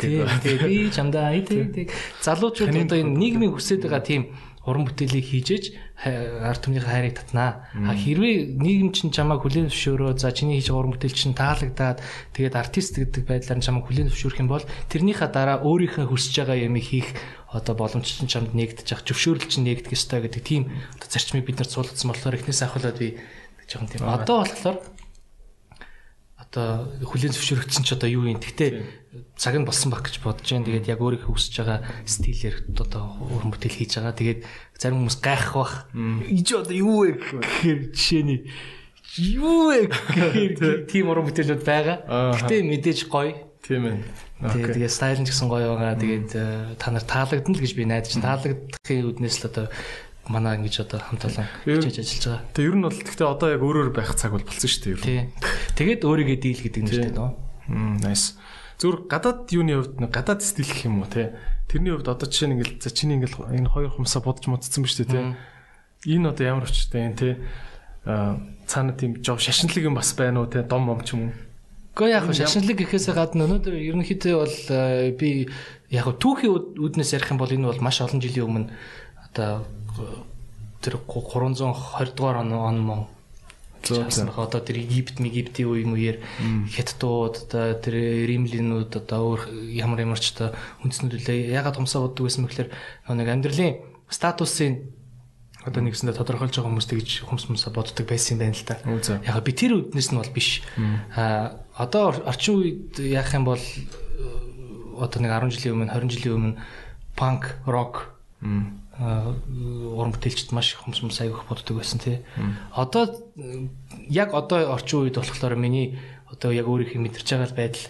би 0.63 0.87
чамдаа 0.95 1.35
итэгдэг 1.35 1.91
залуучууд 2.23 2.87
одоо 2.87 3.03
энэ 3.03 3.19
нийгмийн 3.19 3.51
хүсэж 3.51 3.83
байгаа 3.83 3.99
тийм 3.99 4.31
уран 4.63 4.87
бүтээлийг 4.87 5.27
хийжээж 5.27 5.75
ард 6.03 6.63
түмнийхээ 6.63 6.87
хайрыг 6.87 7.19
татнаа. 7.19 7.67
А 7.75 7.91
хэрвээ 7.91 8.55
нийгэм 8.55 8.95
чинь 8.95 9.11
чамайг 9.11 9.43
хүлээн 9.43 9.67
зөвшөөрөө 9.67 10.23
за 10.23 10.31
чиний 10.31 10.63
хийж 10.63 10.71
байгаа 10.71 10.87
уран 10.87 10.95
бүтээл 10.95 11.19
чинь 11.19 11.35
таалагдаад 11.35 11.99
тэгээд 12.31 12.55
артист 12.55 12.95
гэдэг 12.95 13.27
байдлаар 13.27 13.59
чамайг 13.59 13.91
хүлээн 13.91 14.07
зөвшөөрөх 14.07 14.39
юм 14.39 14.47
бол 14.47 14.63
тэрнийхээ 14.87 15.29
дараа 15.35 15.59
өөрийнхөө 15.67 16.07
хүсэж 16.07 16.47
байгаа 16.47 16.63
юмыг 16.63 16.87
хийх 16.87 17.11
одоо 17.53 17.73
боломж 17.77 18.09
чинь 18.09 18.27
чамд 18.27 18.57
нэгдэж 18.57 18.89
ах 18.97 19.05
зөвшөөрөл 19.05 19.45
чинь 19.45 19.69
нэгдэх 19.69 19.93
ёстой 19.93 20.25
гэдэг 20.25 20.41
тийм 20.41 20.73
одоо 20.97 21.07
зарчмыг 21.07 21.45
бид 21.45 21.61
нар 21.61 21.69
суулгацсан 21.69 22.09
болохоор 22.09 22.37
эхнээс 22.41 22.65
ахвалаад 22.65 22.97
би 22.97 23.21
жоохон 23.69 23.89
тийм 23.93 24.09
одоо 24.09 24.41
болохоор 24.41 24.77
одоо 26.53 26.85
хүлэн 27.01 27.33
зөвшөөрөгдсөн 27.33 27.81
ч 27.81 27.97
одоо 27.97 28.09
юу 28.13 28.29
юм. 28.29 28.37
Гэхдээ 28.37 28.69
цаг 29.33 29.57
нь 29.57 29.65
болсон 29.65 29.89
баг 29.89 30.05
гэж 30.05 30.21
бодож 30.21 30.45
байна. 30.45 30.69
Тэгээд 30.69 30.91
яг 30.93 31.01
өөрийнхөө 31.01 31.33
хүсэж 31.33 31.53
байгаа 31.65 31.81
стилээр 32.05 32.55
одоо 32.77 33.03
уран 33.33 33.49
бүтээл 33.49 33.79
хийж 33.81 33.97
байгаа. 33.97 34.13
Тэгээд 34.13 34.41
зарим 34.77 35.01
хүмүүс 35.01 35.17
гайхах 35.17 35.55
бах. 35.57 35.73
Иж 36.29 36.47
одоо 36.53 36.77
юу 36.77 37.09
вэ 37.09 37.17
гэхээр 37.17 37.79
жишээний 37.97 38.39
юу 39.17 39.73
вэ 39.73 39.89
гэхээр 39.89 40.85
тийм 40.93 41.09
уран 41.09 41.25
бүтээлүүд 41.25 41.63
байгаа. 41.65 41.97
Гэтэ 42.37 42.61
мэдээж 42.69 42.99
гоё. 43.09 43.33
Тийм 43.65 43.89
ээ. 43.89 43.97
Тэгээд 44.43 44.75
тэгээ 44.75 44.91
стайл 44.91 45.19
нь 45.23 45.27
ч 45.27 45.31
гэсэн 45.31 45.47
гоё 45.47 45.79
байгаа. 45.79 45.95
Тэгээд 45.95 46.31
э, 46.35 46.75
та 46.75 46.91
нар 46.91 47.05
таалагдана 47.07 47.55
л 47.55 47.63
гэж 47.63 47.73
би 47.79 47.87
найдаж 47.87 48.11
байна. 48.19 48.27
Таалагдахын 48.35 49.07
үднээс 49.07 49.37
л 49.39 49.47
одоо 49.47 49.65
манай 50.27 50.55
ингэж 50.59 50.87
одоо 50.87 50.99
хамт 50.99 51.23
олон 51.27 51.47
хичээж 51.63 51.97
ажиллаж 51.99 52.23
байгаа. 52.27 52.43
Тэгээ 52.55 52.69
ер 52.71 52.75
нь 52.75 52.85
бол 52.87 52.99
гэхдээ 52.99 53.27
одоо 53.27 53.49
яг 53.51 53.61
өөрөөр 53.63 53.91
байх 53.91 54.11
цаг 54.15 54.31
бол 54.31 54.43
болсон 54.47 54.69
шүү 54.71 54.83
дээ 54.83 54.95
ер 54.95 55.01
нь. 55.03 55.31
Тэгээд 55.75 56.01
өөрийгөө 56.07 56.37
дийл 56.39 56.61
гэдэг 56.63 56.81
нь 56.83 56.89
шүү 56.91 57.03
дээ. 57.11 57.31
Мм 57.67 57.95
nice. 58.03 58.35
Зүр 58.79 59.07
гадаад 59.07 59.47
юуны 59.51 59.79
хувьд 59.79 59.99
гадаад 60.11 60.41
стил 60.43 60.67
гэх 60.67 60.87
юм 60.87 61.03
уу 61.03 61.11
те. 61.11 61.35
Тэрний 61.67 61.91
хувьд 61.95 62.07
одоо 62.07 62.27
жишээ 62.27 62.47
нь 62.51 62.55
ингээл 62.59 62.79
за 62.83 62.89
чиний 62.91 63.15
ингээл 63.19 63.51
энэ 63.51 63.71
хоёр 63.71 63.91
хумсаа 63.91 64.23
бодож 64.23 64.47
модцсон 64.47 64.83
биз 64.83 64.99
дээ 64.99 65.11
те. 65.11 65.35
Энэ 66.07 66.31
одоо 66.31 66.43
ямар 66.43 66.67
өчтэй 66.67 67.03
юм 67.03 67.15
те. 67.15 67.39
Аа 68.03 68.39
цаана 68.67 68.95
тийм 68.95 69.19
жоо 69.23 69.39
шашинлаг 69.39 69.83
юм 69.83 69.95
бас 69.95 70.11
байна 70.15 70.43
уу 70.43 70.51
те. 70.51 70.63
Дом 70.63 70.87
мом 70.87 71.03
ч 71.03 71.15
юм 71.15 71.31
уу. 71.31 71.33
Гэхдээ 71.93 72.09
яг 72.09 72.25
шашинлаг 72.33 72.77
гэхээсээ 72.77 73.13
гадна 73.13 73.45
өнөөдөр 73.45 73.77
ерөнхийдөө 73.77 74.35
бол 74.41 74.57
би 75.13 75.45
яг 75.93 76.09
түүхийн 76.09 76.81
үүднээс 76.81 77.13
ярих 77.13 77.29
юм 77.29 77.37
бол 77.37 77.53
энэ 77.53 77.69
бол 77.69 77.85
маш 77.85 78.01
олон 78.01 78.17
жилийн 78.17 78.49
өмнө 78.49 78.73
одоо 79.29 79.61
тэр 80.81 80.97
320 81.05 82.17
дугаар 82.17 82.41
он 82.41 82.77
мөн 82.81 83.01
зөөсөн 83.83 84.31
одоо 84.33 84.61
тэр 84.63 84.79
Египт 84.79 85.19
Египтийн 85.19 85.67
үеийн 85.67 85.91
үеэр 85.91 86.17
хятадууд 86.71 87.35
одоо 87.51 87.75
тэр 87.77 87.95
римлинууд 88.31 88.91
одоо 88.95 89.35
өөр 89.35 89.41
ямар 89.75 89.99
ямар 90.01 90.19
ч 90.19 90.33
одоо 90.33 90.55
үндснүүд 90.87 91.19
үлээ 91.19 91.51
ягаад 91.51 91.77
томсоо 91.77 92.07
боддог 92.07 92.25
байсан 92.25 92.47
бэхлээр 92.47 92.69
нэг 93.11 93.27
амьдралын 93.27 93.83
статусын 94.07 94.92
одоо 95.65 95.81
нэгсэндээ 95.83 96.15
тодорхойлж 96.19 96.55
байгаа 96.59 96.69
хүмүүс 96.69 96.89
тэгж 96.91 97.09
хумс 97.27 97.47
мумсаа 97.47 97.71
боддог 97.73 98.03
байсан 98.07 98.35
юм 98.35 98.39
байна 98.43 98.55
л 98.55 98.67
да. 98.67 98.75
Яг 99.23 99.43
би 99.43 99.51
тэр 99.55 99.79
үднэс 99.79 100.11
нь 100.11 100.19
бол 100.19 100.31
биш. 100.35 100.61
А 101.15 101.59
одоо 101.75 102.11
орчин 102.27 102.59
үед 102.59 102.99
яах 102.99 103.31
юм 103.33 103.47
бол 103.47 103.63
одоо 104.99 105.19
нэг 105.23 105.31
10 105.31 105.55
жилийн 105.55 105.73
өмнө 105.79 105.93
20 105.95 106.11
жилийн 106.11 106.35
өмнө 106.35 106.59
панк, 107.15 107.55
рок 107.65 108.13
уран 108.99 110.11
бүтээлчд 110.13 110.51
маш 110.53 110.73
их 110.75 110.83
хумс 110.85 111.01
мус 111.01 111.17
аягүйх 111.21 111.47
боддог 111.49 111.79
байсан 111.79 111.99
тий. 111.99 112.21
Одоо 112.75 113.09
яг 114.09 114.33
одоо 114.33 114.75
орчин 114.75 115.07
үед 115.07 115.17
болохоор 115.17 115.55
миний 115.55 115.97
одоо 116.29 116.51
яг 116.51 116.67
өөрийнхөө 116.67 117.01
мэдэрч 117.01 117.27
байгаа 117.33 117.55
байдал 117.57 117.87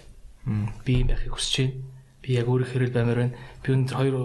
би 0.85 0.93
юм 1.01 1.07
байхыг 1.11 1.35
хүсэж 1.35 1.55
байна. 1.59 1.92
Би 2.23 2.39
яг 2.39 2.47
өөрийнхөө 2.47 2.71
хэрэг 2.71 2.93
баймаар 2.95 3.19
байна. 3.19 3.35
Би 3.59 3.69
өнөөдөр 3.75 3.97
хоёр 3.99 4.15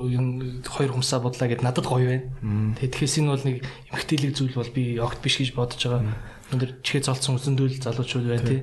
хоёр 0.63 0.91
хумсаа 0.95 1.19
бодлаа 1.19 1.51
гэд 1.51 1.67
надад 1.67 1.87
гоё 1.91 2.07
байна. 2.07 2.25
Тэгээд 2.79 2.93
тэгэхээр 2.95 3.19
энэ 3.19 3.33
бол 3.35 3.45
нэг 3.45 3.57
эмгтээлэг 3.91 4.33
зүйл 4.39 4.55
бол 4.55 4.71
би 4.71 4.85
огт 5.03 5.19
биш 5.19 5.37
гэж 5.43 5.51
бодож 5.59 5.83
байгаа. 5.83 6.15
Өнөөдөр 6.55 6.71
чихээ 6.87 7.03
золцсон 7.11 7.37
үзэндүүл 7.43 7.83
залуучууд 7.83 8.27
байна 8.31 8.47
тий. 8.47 8.61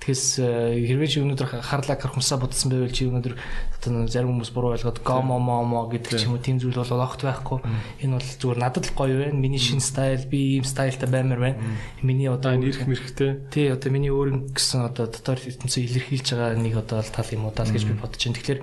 Тэгээс 0.00 0.24
э, 0.38 0.86
хэрвээ 0.86 1.08
чи 1.08 1.18
өнөөдөр 1.24 1.48
харлаа 1.64 1.96
кархумсаа 1.98 2.38
бодсон 2.38 2.70
байвал 2.70 2.92
чи 2.92 3.08
өнөөдөр 3.08 3.34
одоо 3.34 4.06
зарим 4.06 4.36
хүмүүс 4.36 4.50
буруу 4.52 4.76
ойлгоод 4.76 5.02
гомо 5.02 5.38
момо 5.38 5.88
гэдэг 5.90 6.18
ч 6.18 6.26
юм 6.26 6.36
уу 6.36 6.42
тийм 6.42 6.58
зүйл 6.60 6.78
бол 6.78 7.02
огт 7.02 7.22
байхгүй. 7.22 7.58
Энэ 8.04 8.18
бол 8.18 8.28
зүгээр 8.28 8.60
надад 8.60 8.86
л 8.86 8.94
гоё 8.94 9.14
байна. 9.18 9.38
Миний 9.38 9.62
шин 9.62 9.80
стайл, 9.80 10.26
би 10.28 10.58
ийм 10.60 10.64
стайлтай 10.66 11.08
баймаар 11.08 11.40
байна. 11.40 11.58
Миний 12.02 12.28
одоо 12.28 12.54
ирэх 12.54 12.86
мэрхтэй. 12.86 13.46
Тий, 13.50 13.72
одоо 13.72 13.90
миний 13.90 14.12
өөр 14.12 14.52
гэсэн 14.52 14.86
одоо 14.86 15.08
дотор 15.08 15.40
ертөнцөө 15.40 15.82
илэрхийлж 15.86 16.28
байгаа 16.34 16.58
нэг 16.60 16.74
одоо 16.76 17.02
тал 17.02 17.30
юм 17.32 17.48
уу 17.48 17.54
тал 17.56 17.70
гэж 17.70 17.84
би 17.88 17.94
бодож 17.98 18.20
байна. 18.20 18.36
Тэгэхээр 18.36 18.60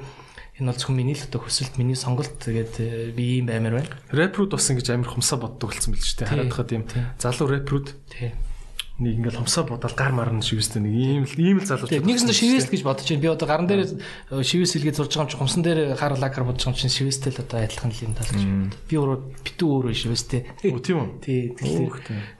энэ 0.60 0.70
бол 0.70 0.80
зөвхөн 0.80 0.96
миний 0.96 1.18
л 1.18 1.26
одоо 1.28 1.40
хүсэлт, 1.42 1.76
миний 1.82 1.98
сонголт 1.98 2.34
тэгээд 2.40 2.74
э, 2.80 3.12
би 3.12 3.42
ийм 3.42 3.50
баймаар 3.50 3.82
байна. 3.82 3.92
Рэпрууд 4.14 4.54
бас 4.54 4.70
ингэж 4.70 4.88
амир 4.94 5.10
хумсаа 5.10 5.42
боддог 5.42 5.74
болсон 5.74 5.98
байл 5.98 6.06
ч 6.06 6.14
тий. 6.14 6.30
Харагдахад 6.30 6.72
юм. 6.72 6.84
Залуу 7.18 7.50
рэпрууд. 7.50 7.88
Тий 8.14 8.32
нэг 9.02 9.18
ингээл 9.18 9.42
хомсоо 9.42 9.66
бодоод 9.66 9.98
гар 9.98 10.14
марна 10.14 10.46
шивэстэй 10.46 10.78
нэг 10.78 10.94
ийм 10.94 11.24
л 11.26 11.34
ийм 11.42 11.58
л 11.58 11.66
залууч. 11.66 11.90
Нэгсэн 11.90 12.30
шивэст 12.30 12.70
гэж 12.70 12.86
бодож 12.86 13.10
байна. 13.10 13.26
Би 13.26 13.30
одоо 13.34 13.48
гаран 13.50 13.66
дээр 13.66 13.90
шивэс 14.30 14.78
хэлгээд 14.78 14.98
зурж 15.02 15.18
байгаа 15.18 15.26
юм 15.26 15.32
чи 15.34 15.38
хомсон 15.42 15.62
дээр 15.66 15.98
хар 15.98 16.14
лакар 16.14 16.46
бодож 16.46 16.62
байгаа 16.62 16.78
юм 16.78 16.82
чи 16.86 16.94
шивэстэй 16.94 17.34
л 17.34 17.42
одоо 17.42 17.58
адилхан 17.66 17.90
л 17.90 18.04
юм 18.06 18.14
тал 18.14 18.30
гэж 18.30 18.44
бод. 18.46 18.78
Би 18.86 18.96
өөрөө 19.02 19.18
битүү 19.42 19.70
өөрөө 19.74 19.96
шивэстэй. 19.98 20.42
Үгүй 20.62 20.82
тийм 20.86 20.98
үү? 21.02 21.10
Тий. 21.26 21.42
Тэгэхээр 21.58 21.90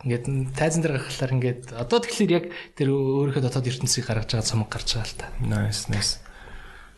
ингээд 0.06 0.26
тайзан 0.54 0.82
дээр 0.86 0.94
гарахлаар 1.02 1.36
ингээд 1.42 1.62
одоо 1.74 1.98
тэгэхээр 2.06 2.36
яг 2.38 2.46
тэр 2.78 2.88
өөрийнхөө 2.94 3.44
дотоод 3.50 3.70
ертөнцийг 3.74 4.06
гаргаж 4.06 4.30
байгаа 4.30 4.46
цомог 4.46 4.70
гарч 4.70 4.94
байгаа 4.94 5.10
л 5.10 5.18
та. 5.18 5.26
Nice 5.42 5.90
nice. 5.90 6.22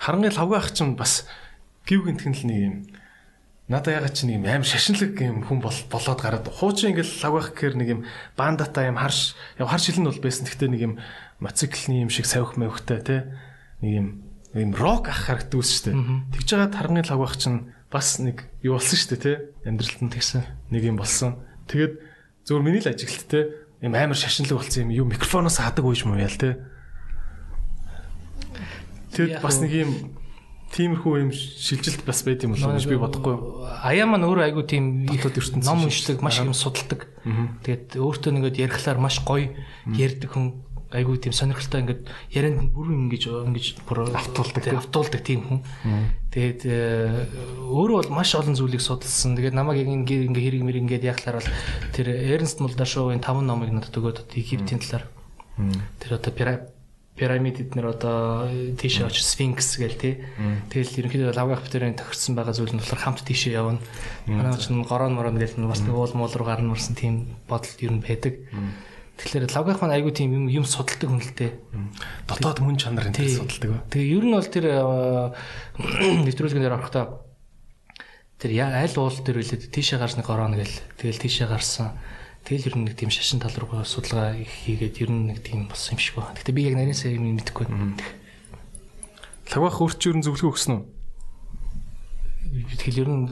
Харангуй 0.03 0.35
лавгаах 0.35 0.75
чинь 0.75 0.99
бас 0.99 1.23
гів 1.87 2.03
гинтхэн 2.03 2.35
л 2.35 2.43
нэг 2.43 2.59
юм 2.59 2.75
Надаа 3.65 3.97
ягаад 3.97 4.13
чи 4.13 4.29
нэг 4.29 4.37
юм 4.37 4.45
амар 4.45 4.69
шашинлаг 4.69 5.17
юм 5.17 5.41
хүн 5.41 5.57
бол 5.57 5.73
болоод 5.89 6.21
гараад 6.21 6.45
хуучин 6.53 6.93
ингээл 6.93 7.17
лавгах 7.17 7.57
гэхээр 7.57 7.75
нэг 7.81 7.89
юм 7.97 8.01
бандата 8.37 8.85
юм 8.85 9.01
харш 9.01 9.33
яг 9.57 9.73
хар 9.73 9.81
шилэн 9.81 10.05
бол 10.05 10.21
байсан. 10.21 10.45
Гэхдээ 10.45 10.69
нэг 10.69 10.81
юм 10.85 10.93
моциклны 11.41 12.05
юм 12.05 12.13
шиг 12.13 12.29
савих 12.29 12.61
мөвхтэй 12.61 13.01
те 13.01 13.17
нэг 13.81 13.91
юм 13.97 14.07
юм 14.53 14.71
рок 14.77 15.09
ах 15.09 15.25
харагддаг 15.25 15.65
шүү 15.65 15.81
дээ. 15.81 15.97
Тэгж 16.37 16.47
байгаа 16.53 16.69
тарганы 16.77 17.01
лавгах 17.09 17.41
чинь 17.41 17.73
бас 17.89 18.21
нэг 18.21 18.45
юу 18.61 18.77
болсон 18.77 19.01
дээ 19.01 19.19
те 19.25 19.33
амьдралд 19.65 20.01
нь 20.05 20.13
тэгсэн 20.13 20.45
нэг 20.69 20.83
юм 20.85 21.01
болсон. 21.01 21.41
Тэгээд 21.65 21.93
зөвөр 22.45 22.61
миний 22.61 22.85
л 22.85 22.93
ажиглалт 22.93 23.29
те 23.33 23.65
юм 23.81 23.97
амар 23.97 24.13
шашинлаг 24.13 24.61
болсон 24.61 24.93
юм 24.93 24.93
юу 24.93 25.09
микрофоноос 25.09 25.57
хадаг 25.57 25.89
үйж 25.89 26.05
муу 26.05 26.21
ял 26.21 26.37
те. 26.37 26.61
Тэгэд 29.17 29.41
бас 29.41 29.57
нэг 29.57 29.73
юм 29.73 29.91
тиймэрхүү 30.75 31.13
юм 31.23 31.31
шилжилт 31.31 32.03
бас 32.03 32.19
байд 32.27 32.43
юм 32.43 32.53
болов 32.53 32.67
уу 32.67 32.75
гэж 32.75 32.87
би 32.91 32.99
бодохгүй. 32.99 33.35
Аяа 33.79 34.05
маань 34.11 34.27
өөрөө 34.27 34.45
айгүй 34.51 34.65
тийм 34.67 35.07
их 35.07 35.23
ном 35.63 35.87
уншдаг, 35.87 36.19
маш 36.19 36.43
юм 36.43 36.51
судалдаг. 36.51 37.07
Тэгээд 37.63 37.95
өөртөө 37.95 38.31
нэгэд 38.35 38.59
ярихлаар 38.59 38.99
маш 38.99 39.23
гоё 39.23 39.55
ярьдаг 39.95 40.35
хүн 40.35 40.65
айгүй 40.95 41.17
тийм 41.19 41.33
сонирхолтой 41.33 41.81
ингээд 41.81 42.03
ярианд 42.31 42.71
бүрэн 42.75 43.09
ингэж 43.09 43.23
ингэж 43.27 43.65
бүр 43.87 44.11
автуулдаг 44.15 44.63
автуулдаг 44.69 45.21
тийм 45.23 45.41
хүн. 45.43 45.59
Тэгээд 46.31 46.61
э, 46.67 47.25
өөрөө 47.71 48.05
бол 48.05 48.15
маш 48.21 48.35
олон 48.35 48.55
зүйлийг 48.55 48.83
судалсан. 48.83 49.35
Тэгээд 49.35 49.55
намайг 49.57 49.83
яг 49.83 49.89
ингээ 49.91 50.29
ингээ 50.29 50.43
хэрэг 50.45 50.63
мэр 50.63 50.79
ингээд 50.85 51.07
яхахлаар 51.09 51.41
бол 51.41 51.51
тэр 51.95 52.07
Эрнст 52.13 52.61
Мулдашовын 52.61 53.23
5 53.23 53.43
номыг 53.43 53.71
надад 53.73 53.95
өгөөд 53.95 54.35
Египтийн 54.35 54.79
талаар 54.79 55.09
тэр 55.99 56.19
одоо 56.19 56.31
пирамид 57.15 57.63
эднэр 57.63 57.95
одоо 57.95 58.51
тийшээ 58.75 59.07
очиж 59.07 59.23
сфинкс 59.23 59.79
гээл 59.79 59.95
тий. 59.95 60.13
Тэгэл 60.67 61.07
ерөнхийдөө 61.07 61.31
лавгах 61.31 61.63
битэрийн 61.63 61.95
тохирсон 61.95 62.35
байгаа 62.35 62.51
зүйл 62.51 62.75
нь 62.75 62.79
болохоор 62.83 62.99
хамт 62.99 63.23
тийшээ 63.23 63.55
явна. 63.55 63.79
Манай 64.27 64.59
ч 64.59 64.67
гороон 64.67 65.15
морон 65.15 65.39
гээл 65.39 65.55
бас 65.63 65.79
нэг 65.79 65.95
уул 65.95 66.11
муул 66.11 66.35
руу 66.35 66.43
гарна 66.43 66.75
мөрсөн 66.75 66.99
тийм 66.99 67.39
бодол 67.47 67.71
ер 67.79 67.91
нь 67.95 68.03
байдаг. 68.03 68.35
Тэгэхээр 69.15 69.47
лавгах 69.47 69.79
маань 69.79 69.95
айгүй 69.95 70.11
тийм 70.11 70.35
юм 70.35 70.45
юм 70.51 70.65
судалдаг 70.67 71.07
хүн 71.07 71.23
л 71.23 71.35
дээ. 71.39 71.51
Дотоод 72.27 72.59
мөн 72.59 72.75
чанарын 72.75 73.15
тэр 73.15 73.31
судалдаг. 73.31 73.87
Тэгээ 73.95 74.11
ер 74.11 74.25
нь 74.27 74.35
бол 74.35 74.51
тэр 74.51 74.65
нэвтрүүлгэн 76.27 76.63
дээр 76.67 76.75
орохдоо 76.75 77.23
тэр 78.43 78.51
аль 78.59 78.99
уул 78.99 79.15
дээр 79.15 79.39
үлээд 79.39 79.71
тийшээ 79.71 80.03
гарсны 80.03 80.19
гороон 80.19 80.59
гээл 80.59 80.83
тэгэл 80.99 81.23
тийшээ 81.23 81.47
гарсан 81.47 81.95
Тэгэл 82.45 82.69
ер 82.69 82.75
нь 82.77 82.85
нэг 82.85 82.93
тийм 82.93 83.09
шашин 83.09 83.41
тал 83.41 83.57
руу 83.57 83.81
судалгаа 83.81 84.37
хийгээд 84.37 85.01
ер 85.01 85.09
нь 85.09 85.33
нэг 85.33 85.41
тийм 85.41 85.65
болсон 85.65 85.97
юм 85.97 86.01
шиг 86.05 86.21
байна. 86.21 86.37
Гэтэ 86.37 86.53
би 86.53 86.69
яг 86.69 86.77
нарийнсаа 86.77 87.09
юм 87.09 87.33
мэдэхгүй 87.41 87.65
байна. 87.65 87.97
Лагвах 89.49 89.81
өөрч 89.81 90.01
ер 90.13 90.17
нь 90.21 90.25
зөвлөгөө 90.25 90.53
өгсөн 90.53 90.73
үү? 90.77 90.83
Тэгэл 92.85 93.01
ер 93.01 93.09
нь 93.09 93.25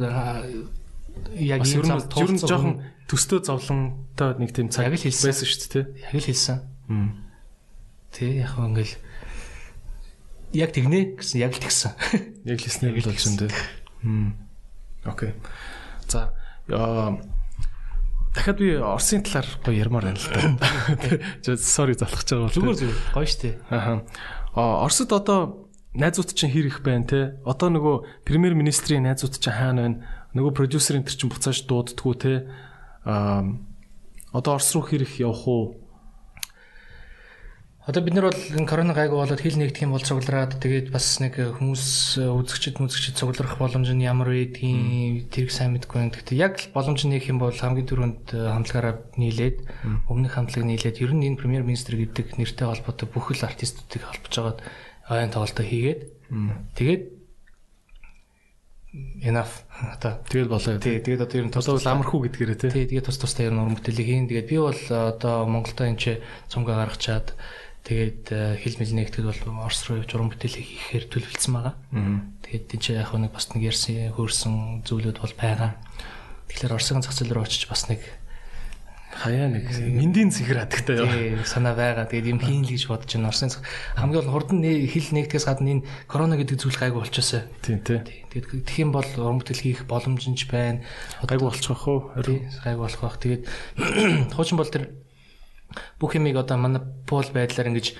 яг 1.38 1.62
ер 1.62 1.86
нь 1.86 1.94
ер 1.94 2.32
нь 2.34 2.42
жоохон 2.42 2.82
төстөө 3.06 3.40
зовлонтой 3.46 4.34
нэг 4.42 4.50
тийм 4.50 4.74
цаг 4.74 4.90
байсан 4.90 5.14
шүү 5.14 5.62
дээ, 5.62 5.86
тэ? 5.86 6.10
Яг 6.10 6.18
л 6.18 6.28
хэлсэн. 6.34 6.58
Тэ 8.18 8.26
яг 8.42 8.58
ингээл 8.58 8.98
яг 10.58 10.70
тэгнэ 10.74 11.22
гэсэн 11.22 11.38
яг 11.38 11.54
л 11.54 11.62
тэгсэн. 11.62 11.94
Яг 12.50 12.58
л 12.58 12.66
хэлснээр 12.66 12.98
л 12.98 13.10
болсон 13.14 13.38
тэ. 13.38 13.54
Окей. 15.06 15.38
За 16.10 16.34
дахиад 18.34 18.58
би 18.58 18.76
Оросын 18.78 19.24
талаар 19.24 19.48
гоё 19.64 19.78
ярмаар 19.78 20.06
байна 20.10 20.20
л 20.20 20.58
да. 20.58 21.56
Sorry 21.58 21.94
залхаж 21.94 22.28
байгаа 22.28 22.50
бол. 22.50 22.56
Зүгээр 22.58 22.78
зүгээр 22.82 23.00
гоё 23.14 23.30
штэ. 23.30 23.50
Аа. 23.70 24.02
Оросд 24.58 25.14
одоо 25.14 25.70
найзууд 25.94 26.34
чинь 26.34 26.50
хэр 26.50 26.68
их 26.68 26.82
байна 26.82 27.06
те. 27.06 27.22
Одоо 27.46 27.70
нөгөө 27.70 28.26
премьер 28.26 28.58
министрийн 28.58 29.06
найзууд 29.06 29.38
чинь 29.38 29.54
хаана 29.54 29.82
байна? 29.86 29.98
Нөгөө 30.34 30.52
продюсерын 30.58 31.06
тэр 31.06 31.16
чинь 31.18 31.30
буцааж 31.30 31.66
дууддггүй 31.70 32.16
те. 32.18 32.34
Аа 33.06 33.46
одоо 34.34 34.58
Орос 34.58 34.74
руу 34.74 34.82
хэр 34.82 35.06
их 35.06 35.22
явах 35.22 35.46
уу? 35.48 35.83
Одоо 37.84 38.00
бид 38.00 38.16
нар 38.16 38.32
бол 38.32 38.40
энэ 38.40 38.64
корона 38.64 38.96
гайгүй 38.96 39.20
болоод 39.20 39.44
хил 39.44 39.60
нэгдэх 39.60 39.84
юм 39.84 39.92
бол 39.92 40.00
цуглараад 40.00 40.56
тэгээд 40.56 40.88
бас 40.88 41.20
нэг 41.20 41.36
хүмүүс 41.36 42.16
үзэгчд 42.16 42.80
мүзэгчд 42.80 43.20
цугларах 43.20 43.60
боломж 43.60 43.92
нь 43.92 44.08
ямар 44.08 44.32
байдгийг 44.32 45.28
тэрийг 45.28 45.52
сайн 45.52 45.76
мэдгүй 45.76 46.00
байна. 46.00 46.16
Гэхдээ 46.16 46.40
яг 46.40 46.64
боломж 46.72 47.04
их 47.04 47.28
юм 47.28 47.44
бол 47.44 47.52
хамгийн 47.52 47.84
түрүүнд 47.84 48.40
хамтлагаараа 48.40 49.04
нийлээд 49.20 49.68
өмнөх 50.08 50.32
хамтлаг 50.32 50.64
нийлээд 50.64 51.04
ер 51.04 51.12
нь 51.12 51.28
энэ 51.28 51.36
премьер 51.36 51.68
министр 51.68 52.00
гэдэг 52.00 52.40
нэртэй 52.40 52.72
холбоотой 52.72 53.08
бүх 53.12 53.36
л 53.36 53.44
артистуудыг 53.44 54.00
холбож 54.08 54.32
агаад 54.40 54.60
айн 55.12 55.36
тоглолтоо 55.36 55.68
хийгээд 55.68 56.02
тэгээд 56.80 57.04
enough 59.28 59.66
одоо 59.74 60.22
тэгэл 60.30 60.54
болоо. 60.54 60.78
Тий, 60.78 61.02
тэгээд 61.02 61.26
одоо 61.26 61.38
ер 61.42 61.46
нь 61.50 61.54
тусдаа 61.54 61.76
бол 61.76 61.92
амархуу 61.92 62.22
гэдгээрээ 62.30 62.60
тий. 62.62 62.72
Тий, 62.72 62.86
тэгээд 62.86 63.08
тус 63.10 63.18
тустай 63.18 63.50
ер 63.50 63.54
нь 63.54 63.60
уран 63.60 63.74
бүтээлийг 63.74 64.08
хийн. 64.08 64.30
Тэгээд 64.30 64.50
би 64.54 64.58
бол 64.62 64.82
одоо 64.88 65.36
Монголдо 65.50 65.84
энэ 65.90 65.98
ч 65.98 66.04
цумгаа 66.48 66.86
гаргачаад 66.86 67.34
Тэгээд 67.89 68.61
хил 68.61 68.77
мэл 68.77 68.93
нэгтгэд 69.01 69.25
бол 69.25 69.65
Орос 69.65 69.81
руу 69.89 70.05
явж 70.05 70.13
уран 70.13 70.29
бүтээл 70.29 70.61
хийхээр 70.61 71.09
төлөвлөсөн 71.09 71.53
байгаа. 71.57 71.75
Тэгээд 72.45 72.65
тийч 72.69 72.85
яг 72.93 73.17
нэг 73.17 73.33
бас 73.33 73.49
нэг 73.57 73.65
ярьсан 73.65 74.13
хөрсөн 74.13 74.85
зүйлүүд 74.85 75.19
бол 75.25 75.35
байгаа. 75.41 75.81
Тэгэхээр 76.53 76.77
Оросын 76.77 77.01
зах 77.01 77.17
зээл 77.17 77.33
рүү 77.33 77.49
очиж 77.49 77.65
бас 77.65 77.89
нэг 77.89 78.05
хаяа 79.09 79.49
нэг 79.49 79.73
мэндийн 79.73 80.29
цэгэр 80.29 80.69
хадагтай 80.69 80.97
яа. 81.01 81.45
Санаа 81.49 81.73
байгаа. 81.73 82.05
Тэгээд 82.13 82.29
юм 82.37 82.41
хийн 82.45 82.69
л 82.69 82.73
гэж 82.77 82.93
бодож 82.93 83.09
байна. 83.09 83.33
Оросын 83.33 83.57
хамгийн 83.97 84.21
гол 84.21 84.33
хурдан 84.37 84.61
хил 84.63 85.09
нэгтгэс 85.17 85.49
гадна 85.49 85.81
энэ 85.81 85.87
корона 86.05 86.37
гэдэг 86.37 86.61
зүйл 86.61 86.77
гайгүй 86.77 87.09
болчихосоо. 87.09 87.49
Тийм 87.65 87.81
тий. 87.83 88.05
Тэгээд 88.05 88.69
тэгэх 88.69 88.85
юм 88.85 88.93
бол 88.93 89.09
уран 89.17 89.41
бүтээл 89.41 89.65
хийх 89.65 89.81
боломжинч 89.89 90.45
байна. 90.53 90.85
Гайгүй 91.25 91.49
болчих 91.49 91.73
واخ 91.73 91.89
уу? 91.89 92.01
Гайгүй 92.21 92.85
болох 92.85 93.01
бах. 93.01 93.17
Тэгээд 93.17 93.43
хуучин 94.37 94.61
бол 94.61 94.69
тэр 94.69 94.93
бүх 96.00 96.16
юмыг 96.16 96.38
одоо 96.38 96.58
монопол 96.58 97.30
байдлаар 97.34 97.70
ингэж 97.74 97.88
э, 97.92 97.96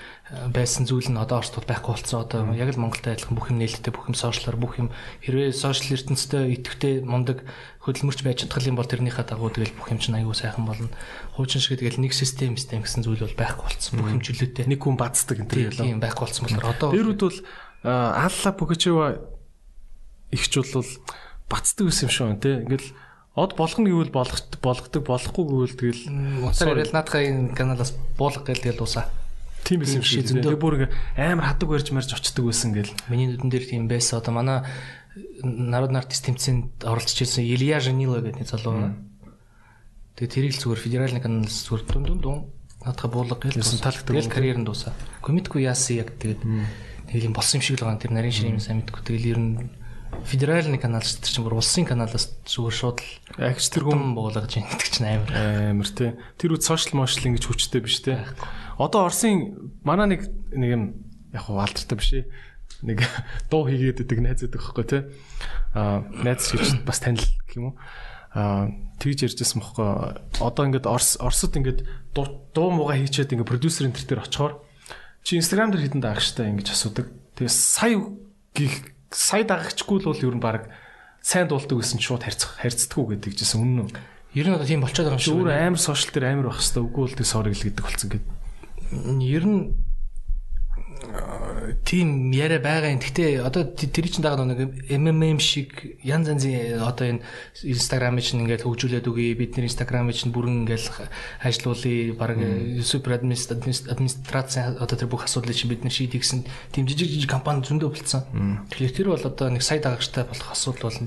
байсан 0.50 0.86
зүйл 0.86 1.10
нь 1.10 1.20
одоо 1.20 1.42
Оросд 1.42 1.58
байхгүй 1.62 1.94
болсон. 1.94 2.24
Одоо 2.24 2.52
яг 2.54 2.72
л 2.74 2.80
Монголтай 2.80 3.14
адилхан 3.14 3.36
бүх 3.36 3.50
юм 3.50 3.58
нээлттэй, 3.60 3.92
бүх 3.94 4.08
юм 4.08 4.16
сошиалар, 4.16 4.56
бүх 4.56 4.78
юм 4.78 4.94
хэрвээ 5.22 5.52
сошиал 5.52 5.98
ертөнцтэй 5.98 6.54
идэвхтэй 6.58 6.94
мундаг 7.04 7.44
хөдөлмөрч 7.84 8.20
байж 8.24 8.46
чадхал 8.46 8.68
юм 8.70 8.78
бол 8.80 8.88
тэрнийхээ 8.88 9.26
дагуу 9.28 9.52
тэгэл 9.52 9.76
бүх 9.76 9.92
юм 9.92 10.00
чинь 10.00 10.16
аюу 10.16 10.32
сайхан 10.32 10.64
болно. 10.64 10.88
Хуучин 11.36 11.60
шиг 11.60 11.78
тэгэл 11.78 12.00
нэг 12.00 12.16
систем 12.16 12.56
систем 12.56 12.82
гэсэн 12.82 13.04
зүйл 13.04 13.26
бол 13.26 13.36
байхгүй 13.36 13.66
болсон. 13.68 13.94
Бүх 14.00 14.10
юм 14.14 14.22
чөлөөтэй. 14.24 14.64
Нэг 14.70 14.80
хүн 14.80 14.96
бацдаг 14.96 15.44
энэ 15.44 15.98
юм 15.98 16.00
байхгүй 16.00 16.24
болсон 16.24 16.48
болохоор 16.48 16.72
одоо 16.72 16.88
Дээрүүд 16.96 17.20
бол 17.20 17.38
Алла 17.84 18.50
Пугачева 18.56 19.06
ихч 20.32 20.52
бол 20.56 20.88
бацдаг 21.50 21.84
байсан 21.92 22.08
юм 22.08 22.12
шүү 22.12 22.40
тий. 22.40 22.56
Ингээл 22.64 22.88
Од 23.34 23.58
болгоно 23.58 23.90
гэвэл 23.90 24.14
болгох 24.14 24.46
болгодог 24.62 25.02
болохгүй 25.02 25.42
гэвэл 25.42 25.74
тэгэл 25.74 26.02
утгаар 26.46 26.78
ярил 26.78 26.94
наадхаа 26.94 27.22
энэ 27.26 27.58
каналаас 27.58 27.90
буулга 28.14 28.46
гэл 28.46 28.62
тэгэл 28.62 28.86
усаа. 28.86 29.10
Тийм 29.66 29.82
байсан 29.82 29.98
юм 29.98 30.06
шиг. 30.06 30.30
Тэгээ 30.30 30.54
бүр 30.54 30.86
ингээ 30.86 30.94
амар 31.18 31.50
хадаг 31.50 31.66
барьж 31.66 31.90
марж 31.90 32.14
очдөг 32.14 32.46
байсан 32.46 32.70
гэл. 32.70 32.94
Миний 33.10 33.34
нүдэн 33.34 33.50
дээр 33.50 33.66
тийм 33.66 33.90
байсан. 33.90 34.22
Одоо 34.22 34.38
манай 34.38 34.62
народ 35.42 35.90
артист 35.98 36.30
тэмцээнд 36.30 36.86
оролцож 36.86 37.26
ирсэн 37.26 37.42
Илья 37.42 37.82
Жанило 37.82 38.22
гэдэг 38.22 38.46
залуу 38.46 38.70
байна. 38.70 38.94
Тэгээ 40.14 40.30
тэрийг 40.30 40.54
л 40.54 40.62
зүгээр 40.62 40.84
федеральны 40.84 41.18
каналаас 41.18 41.58
зүгээр 41.66 41.84
дүн 41.90 42.04
дүн 42.06 42.20
дүн 42.22 42.38
наадхаа 42.86 43.10
буулга 43.10 43.34
гэл 43.40 43.58
таалагддаг. 43.58 44.14
Тэгэл 44.14 44.30
карьер 44.30 44.58
нь 44.62 44.66
дуусаа. 44.68 44.94
Комедгүй 45.26 45.66
яасан 45.66 46.06
яг 46.06 46.14
тэгээд 46.22 46.42
тэгэл 47.10 47.28
юм 47.30 47.34
болсон 47.34 47.58
юм 47.58 47.66
шиг 47.66 47.82
л 47.82 47.88
байгаа. 47.88 47.98
Тэр 47.98 48.14
нарийн 48.14 48.30
ширийн 48.30 48.62
сайн 48.62 48.78
мэдгүй. 48.78 49.02
Тэгэл 49.02 49.30
ер 49.34 49.40
нь 49.42 49.74
федеральны 50.22 50.78
канал 50.78 51.02
ч 51.02 51.18
тэр 51.18 51.30
чинь 51.34 51.44
бүр 51.44 51.58
улсын 51.58 51.84
каналаас 51.84 52.38
зүгээр 52.46 52.76
шууд 52.78 52.98
л 53.02 53.10
агч 53.42 53.66
тэр 53.74 53.90
хүн 53.90 54.14
буулгаж 54.14 54.54
ийн 54.54 54.70
гэдэг 54.70 54.88
чинь 54.88 55.10
амар 55.10 55.30
амар 55.74 55.90
тий. 55.90 56.14
Тэр 56.38 56.54
үе 56.54 56.62
сошиал 56.62 57.02
мошл 57.02 57.26
ингэж 57.26 57.44
хүчтэй 57.50 57.82
биш 57.82 58.00
тий. 58.06 58.18
Одоо 58.78 59.10
Оросын 59.10 59.74
манай 59.82 60.14
нэг 60.14 60.30
нэг 60.54 60.70
юм 60.70 60.82
яг 61.34 61.44
хуу 61.50 61.58
алдартай 61.58 61.98
биш. 61.98 62.10
Нэг 62.86 63.02
дуу 63.50 63.66
хийгээд 63.66 64.06
идэг 64.06 64.18
найз 64.22 64.46
байдаг 64.46 64.62
байхгүй 64.62 64.84
тий. 64.86 65.02
Аа 65.74 66.06
найз 66.22 66.46
шиг 66.48 66.62
бас 66.88 67.02
танил 67.02 67.24
гэх 67.24 67.58
юм 67.58 67.64
уу. 67.72 67.76
Аа 68.32 68.70
тэгж 69.02 69.34
ярьжсэн 69.34 69.58
бохгүй. 69.58 69.86
Одоо 70.38 70.64
ингээд 70.70 70.86
Орос 70.86 71.18
Оросд 71.18 71.54
ингээд 71.58 71.82
дуу 72.14 72.70
муугаа 72.70 73.02
хийчихэд 73.02 73.34
ингээд 73.34 73.50
продюсер 73.50 73.90
энэ 73.90 73.98
төр 73.98 74.06
дээр 74.06 74.24
очихоор 74.24 74.54
чи 75.24 75.40
Instagram 75.40 75.72
дээр 75.74 75.84
хитэн 75.90 76.02
даах 76.04 76.22
штэ 76.22 76.46
ингэж 76.48 76.68
асуудаг. 76.70 77.10
Тэгээ 77.34 77.50
сая 77.50 77.98
гих 78.54 78.93
сая 79.14 79.46
дагагчгүй 79.46 80.02
л 80.02 80.10
бол 80.10 80.26
ер 80.26 80.34
нь 80.34 80.42
баг 80.42 80.68
сайн 81.22 81.46
дуулдаг 81.46 81.78
гэсэн 81.78 82.02
шууд 82.02 82.26
харьцах 82.26 82.58
харьцдаггүй 82.58 83.16
гэдэг 83.22 83.32
жисэн 83.38 83.62
үнэн 83.62 83.80
үү? 83.86 83.90
Ер 84.34 84.46
нь 84.50 84.56
одоо 84.58 84.66
тийм 84.66 84.82
болчиход 84.82 85.14
байгаа 85.14 85.16
юм 85.16 85.22
шиг. 85.22 85.38
Өөр 85.38 85.50
амар 85.54 85.78
сошиал 85.78 86.10
дээр 86.10 86.26
амар 86.34 86.46
байх 86.50 86.58
хэвээр 86.58 86.86
үгүй 86.90 87.02
бол 87.06 87.14
тэг 87.14 87.28
сориг 87.30 87.54
л 87.54 87.64
гэдэг 87.70 87.84
болсон 87.86 88.08
гэдэг. 88.10 88.32
Ер 89.22 89.44
нь 89.46 89.60
тийм 91.84 92.32
яриа 92.32 92.58
байгаа 92.58 92.92
юм. 92.92 93.00
Гэхдээ 93.00 93.40
одоо 93.44 93.64
тэр 93.64 94.06
чинь 94.08 94.24
дагаад 94.24 94.44
нэг 94.48 94.88
MMM 94.88 95.38
шиг 95.40 96.00
янз 96.02 96.28
янзын 96.28 96.80
одоо 96.80 97.06
энэ 97.18 97.24
Instagram 97.64 98.20
чинь 98.20 98.44
ингээд 98.44 98.64
хөгжүүлээд 98.64 99.08
үгүй 99.08 99.36
бид 99.36 99.56
нар 99.56 99.68
Instagram 99.68 100.12
чинь 100.12 100.32
бүрэн 100.32 100.64
ингээд 100.64 100.84
ажиллуулъя 101.44 102.14
баг 102.16 102.38
супер 102.82 103.20
администрац 103.20 104.58
одоо 104.58 104.96
тэр 104.96 105.08
бүх 105.08 105.24
асуудлыг 105.28 105.56
чинь 105.56 105.72
бид 105.72 105.84
нар 105.84 105.92
шийдэх 105.94 106.24
гэсэн 106.24 106.44
тийм 106.72 106.88
жижиг 106.88 107.08
жижиг 107.08 107.30
компани 107.30 107.64
зөндөө 107.64 107.90
болцсон. 107.92 108.22
Тэгэхээр 108.72 108.96
тэр 108.96 109.08
бол 109.12 109.24
одоо 109.24 109.48
нэг 109.52 109.62
сая 109.62 109.80
дагагчтай 109.80 110.24
болох 110.24 110.50
асуудал 110.52 110.88
бол 110.88 110.98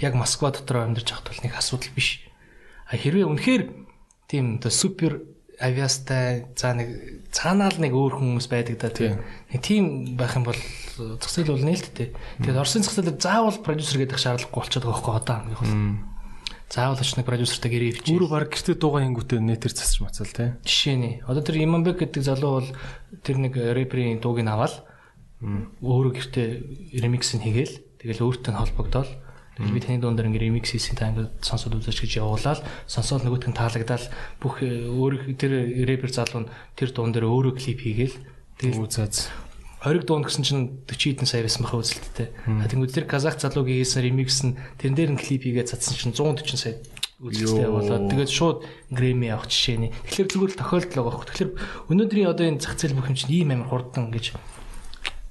яг 0.00 0.14
Москва 0.14 0.52
дотор 0.52 0.84
амьдарч 0.84 1.12
байхад 1.12 1.28
бол 1.28 1.44
нэг 1.44 1.54
асуудал 1.56 1.92
биш. 1.96 2.24
А 2.88 2.96
хэрвээ 2.96 3.28
үнэхээр 3.28 3.62
тийм 4.28 4.60
одоо 4.60 4.72
супер 4.72 5.37
авиастай 5.58 6.46
за 6.54 6.74
нэг 6.74 7.28
цаанаа 7.34 7.74
л 7.74 7.82
нэг 7.82 7.92
өөр 7.92 8.22
хүмүүс 8.22 8.46
байдаг 8.46 8.78
да 8.78 8.90
тийм. 8.94 9.18
Нэг 9.50 9.60
тийм 9.62 9.84
байх 10.14 10.38
юм 10.38 10.46
бол 10.46 10.60
зээл 11.18 11.54
бол 11.54 11.66
нээлттэй. 11.66 12.14
Тэгээд 12.42 12.60
Оросын 12.62 12.86
зах 12.86 12.94
зээлээр 12.94 13.18
заавал 13.18 13.58
продюсер 13.62 13.98
гэдэг 13.98 14.18
шаардлагагүй 14.18 14.54
болчиход 14.54 14.86
байгаа 14.86 15.02
хөөе 15.02 15.18
одоо 15.18 15.34
хамгийн 15.34 15.58
гол. 15.58 15.74
Заавал 16.68 17.00
оч 17.00 17.10
нэг 17.16 17.26
продюсертай 17.26 17.70
гэрээ 17.74 17.90
ивч. 17.96 18.06
Өөрөө 18.06 18.30
баг 18.30 18.52
гэртээ 18.54 18.76
дуугаа 18.78 19.02
хийнгүүтээ 19.02 19.40
нэтэр 19.40 19.72
засч 19.72 19.98
мацал 20.04 20.30
тийм. 20.30 20.60
Жишээ 20.62 20.96
нь. 21.00 21.18
Одоо 21.26 21.42
тэр 21.42 21.64
Иманбек 21.64 21.98
гэдэг 22.04 22.22
залуу 22.22 22.62
бол 22.62 22.70
тэр 23.24 23.36
нэг 23.40 23.56
рэперийн 23.56 24.20
дууг 24.20 24.38
нь 24.44 24.52
аваад 24.52 24.84
өөрөө 25.40 26.12
гэртээ 26.12 27.02
ремикс 27.02 27.34
нь 27.34 27.42
хийгээл 27.46 27.74
тэгэл 28.04 28.24
өөртөө 28.26 28.52
холбогдоод 28.52 29.10
Тэгэл 29.58 29.74
би 29.74 29.82
таны 29.82 29.98
дундаар 29.98 30.30
ингээ 30.30 30.54
ремикс 30.54 30.70
хийсэн 30.70 30.94
та 30.94 31.10
ингээ 31.10 31.42
сонсоод 31.42 31.74
үзэж 31.82 31.98
гэж 32.06 32.22
явуулаад 32.22 32.62
сонсоод 32.86 33.26
нөгөөтг 33.26 33.50
нь 33.50 33.58
таалагдаад 33.58 34.04
бүх 34.38 34.62
э, 34.62 34.86
өөр 34.86 35.34
тэр 35.34 35.82
рэпер 35.82 36.14
залуу 36.14 36.46
нь 36.46 36.50
тэр 36.78 36.94
дуун 36.94 37.10
дээр 37.10 37.26
өөрөө 37.26 37.58
клип 37.58 37.82
хийгээл 37.82 38.16
тэгэл 38.62 38.86
үзээд 38.86 39.14
20 39.82 40.06
дунд 40.06 40.30
гэсэн 40.30 40.42
чинь 40.46 40.62
40 40.86 41.26
хэдэн 41.26 41.26
сая 41.26 41.42
байсан 41.42 41.62
баха 41.66 41.78
үзэлттэй. 41.82 42.30
Тэгвэл 42.70 42.94
тэр 42.94 43.06
казах 43.10 43.38
залуугийн 43.38 43.82
хийсэн 43.82 44.02
ремикс 44.06 44.38
нь 44.46 44.58
тэрэн 44.78 44.94
дээр 44.94 45.10
нь 45.14 45.22
клип 45.22 45.42
хийгээд 45.42 45.70
цацсан 45.74 45.94
чинь 45.94 46.14
140 46.14 46.54
сая 46.54 46.78
үзэлттэй 47.18 47.66
болоод 47.66 48.10
тэгээд 48.14 48.30
шууд 48.30 48.58
Грэмми 48.94 49.34
авах 49.34 49.50
жишээ 49.50 49.78
нь. 49.78 49.90
Тэгэхээр 50.06 50.30
зүгээр 50.34 50.52
л 50.54 50.60
тохиолдол 50.62 50.94
байгаа 51.02 51.10
байхгүй. 51.18 51.26
Тэгэхээр 51.34 51.50
өнөөдрийн 51.90 52.30
одоо 52.30 52.46
энэ 52.46 52.62
зах 52.62 52.78
зээл 52.78 52.94
бүх 52.94 53.10
юм 53.10 53.18
чинь 53.18 53.34
ийм 53.34 53.50
амар 53.54 53.70
хурдан 53.74 54.10
ингэж 54.10 54.38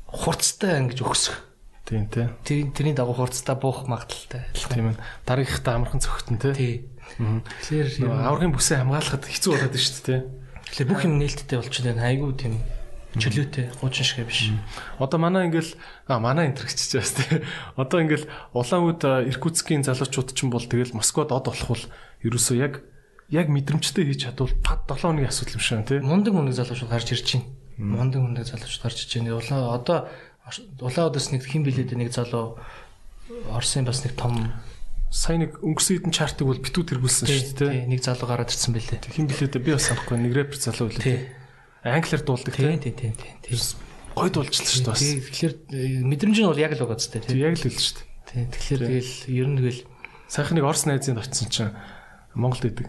хурцтай 0.07 0.83
ингэж 0.83 0.99
өгсөх 0.99 1.46
Тийм 1.87 2.11
тий. 2.11 2.27
Тэр 2.43 2.67
тэрний 2.75 2.95
дагуу 2.95 3.15
хурцтай 3.15 3.55
буух 3.55 3.87
магадaltaй. 3.87 4.43
Тийм 4.51 4.91
ээ. 4.91 4.99
Дараагийнхаа 5.23 5.79
амархан 5.79 6.03
цогтон 6.03 6.35
тий. 6.35 6.51
Тий. 6.51 6.75
Тэгэхээр 7.15 8.11
аврагын 8.11 8.51
бүсээ 8.51 8.83
хамгаалахад 8.83 9.23
хэцүү 9.23 9.51
болоод 9.55 9.71
байна 9.71 9.79
шүү 9.87 9.95
дээ 9.95 10.03
тий. 10.03 10.19
Тэгэхээр 10.67 10.89
бүх 10.91 11.01
юм 11.07 11.15
нээлттэй 11.15 11.57
болчиход 11.63 11.87
байна. 11.95 12.11
Айгуу 12.11 12.35
тийм 12.35 12.59
чөлөөтэй 13.15 13.71
хуучин 13.79 14.03
шиг 14.03 14.27
биш. 14.27 14.51
Одоо 14.99 15.15
манай 15.15 15.47
ингээл 15.47 15.79
а 16.11 16.19
манай 16.19 16.51
интерчж 16.51 16.91
байгаас 16.91 17.15
тий. 17.15 17.39
Одоо 17.79 18.03
ингээл 18.03 18.27
Улаан 18.51 18.83
үд 18.83 19.01
Иркутскийн 19.31 19.87
залуучууд 19.87 20.35
ч 20.35 20.43
юм 20.43 20.51
бол 20.51 20.67
тэгэл 20.67 20.91
Москвад 20.91 21.31
од 21.31 21.47
болох 21.47 21.71
бол 21.71 21.83
ерөөсөө 22.27 22.55
яг 22.59 22.83
яг 23.31 23.47
мэдрэмжтэй 23.47 24.05
хийж 24.11 24.27
чадвал 24.27 24.51
пад 24.59 24.85
7 24.91 25.23
хоногийн 25.23 25.31
асуудал 25.31 25.55
юм 25.55 25.63
шиг 25.63 25.87
тий. 25.87 25.99
Мундаг 26.03 26.33
мундаг 26.35 26.55
залуучууд 26.59 26.91
гарч 26.91 27.15
ирж 27.15 27.27
байна. 27.31 27.47
Мундаг 27.79 28.21
мундаг 28.21 28.45
залуучууд 28.45 28.83
гарч 28.83 28.97
ирж 29.07 29.11
байна. 29.17 29.39
Улаан 29.39 29.63
одоо 29.71 29.97
Улаан 30.79 31.11
удаас 31.11 31.27
нэг 31.31 31.43
хэн 31.43 31.63
билээд 31.67 31.91
нэг 31.97 32.15
залуу 32.15 32.55
Оросын 33.51 33.83
бас 33.83 34.03
нэг 34.07 34.15
том 34.15 34.55
сайн 35.11 35.43
нэг 35.43 35.59
өнгөрсөн 35.59 36.07
хэдэн 36.07 36.15
чартыг 36.15 36.47
бол 36.47 36.59
битүү 36.59 36.83
тэргүүлсэн 36.87 37.27
шүү 37.27 37.59
дээ. 37.59 37.87
Нэг 37.91 37.99
залуу 38.03 38.27
гараад 38.27 38.51
ирсэн 38.51 38.71
байлээ. 38.71 39.03
Хэн 39.11 39.27
билээд 39.27 39.59
би 39.59 39.75
бас 39.75 39.91
санахгүй 39.91 40.19
нэг 40.19 40.31
рэпер 40.35 40.59
залуу 40.59 40.87
билээ. 40.87 41.35
Англиар 41.83 42.23
дуулдаг 42.23 42.55
тийм 42.55 42.79
тийм 42.79 42.95
тийм 42.95 43.13
тийм. 43.15 43.59
Гой 44.15 44.29
дуулчихлаа 44.31 44.71
шүү 44.71 44.83
дээ 44.83 44.91
бас. 44.91 45.03
Тэгэхээр 45.31 45.53
э, 45.71 46.03
мэдрэмж 46.07 46.37
нь 46.39 46.49
бол 46.49 46.59
яг 46.59 46.73
л 46.75 46.83
байгаа 46.83 46.99
зү 46.99 47.19
тийм. 47.19 47.37
Яг 47.37 47.55
л 47.55 47.67
л 47.67 47.75
шүү 47.75 47.95
дээ. 47.99 48.07
Тийм. 48.27 48.47
Тэгэхээр 48.51 48.81
тэгэл 48.87 49.13
ер 49.31 49.47
нь 49.47 49.57
тэгэл 49.61 49.81
сайхан 50.27 50.55
нэг 50.59 50.65
Орос 50.67 50.83
найзынд 50.87 51.21
очсон 51.21 51.47
чинь 51.51 51.75
Монголд 52.33 52.65
идэг. 52.67 52.87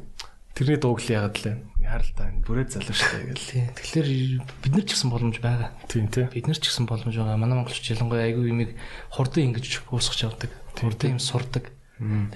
Тэрний 0.57 0.79
дууг 0.81 1.05
л 1.05 1.13
яагаад 1.13 1.37
лээ. 1.39 1.57
Харалтаа 1.89 2.29
бүрээ 2.45 2.67
залуу 2.69 2.93
штэ 2.93 3.19
гэл. 3.33 3.49
Тий. 3.49 3.65
Тэгэхээр 3.73 4.09
бид 4.45 4.73
нар 4.77 4.85
ч 4.85 4.93
гэсэн 4.93 5.09
боломж 5.09 5.37
байгаа. 5.41 5.73
Тийм 5.89 6.07
тий. 6.13 6.29
Бид 6.29 6.47
нар 6.47 6.59
ч 6.61 6.69
гэсэн 6.69 6.85
боломж 6.85 7.17
байгаа. 7.17 7.41
Манай 7.41 7.57
монголч 7.65 7.81
ялангуяа 7.89 8.29
айгүй 8.29 8.53
юмыг 8.53 8.71
хурдан 9.09 9.49
ингэж 9.51 9.89
уусгах 9.89 10.21
явдаг. 10.29 10.53
Хурдан 10.77 11.17
юм 11.17 11.21
сурдаг. 11.23 11.73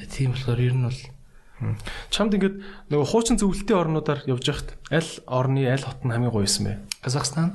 Тийм 0.08 0.32
болохоор 0.32 0.60
ер 0.60 0.74
нь 0.74 0.88
бол 0.88 1.00
Чамд 2.10 2.34
ингээд 2.34 2.56
нөгөө 2.90 3.06
хуучин 3.06 3.38
зөвлөлтийн 3.38 3.78
орнуудаар 3.78 4.26
явж 4.26 4.50
байхад 4.50 4.74
аль 4.90 5.12
орны 5.30 5.62
аль 5.70 5.86
хот 5.86 6.02
нь 6.02 6.10
хамгийн 6.10 6.34
гоё 6.34 6.42
юм 6.42 6.64
бэ? 6.66 6.74
Казахстан, 7.06 7.54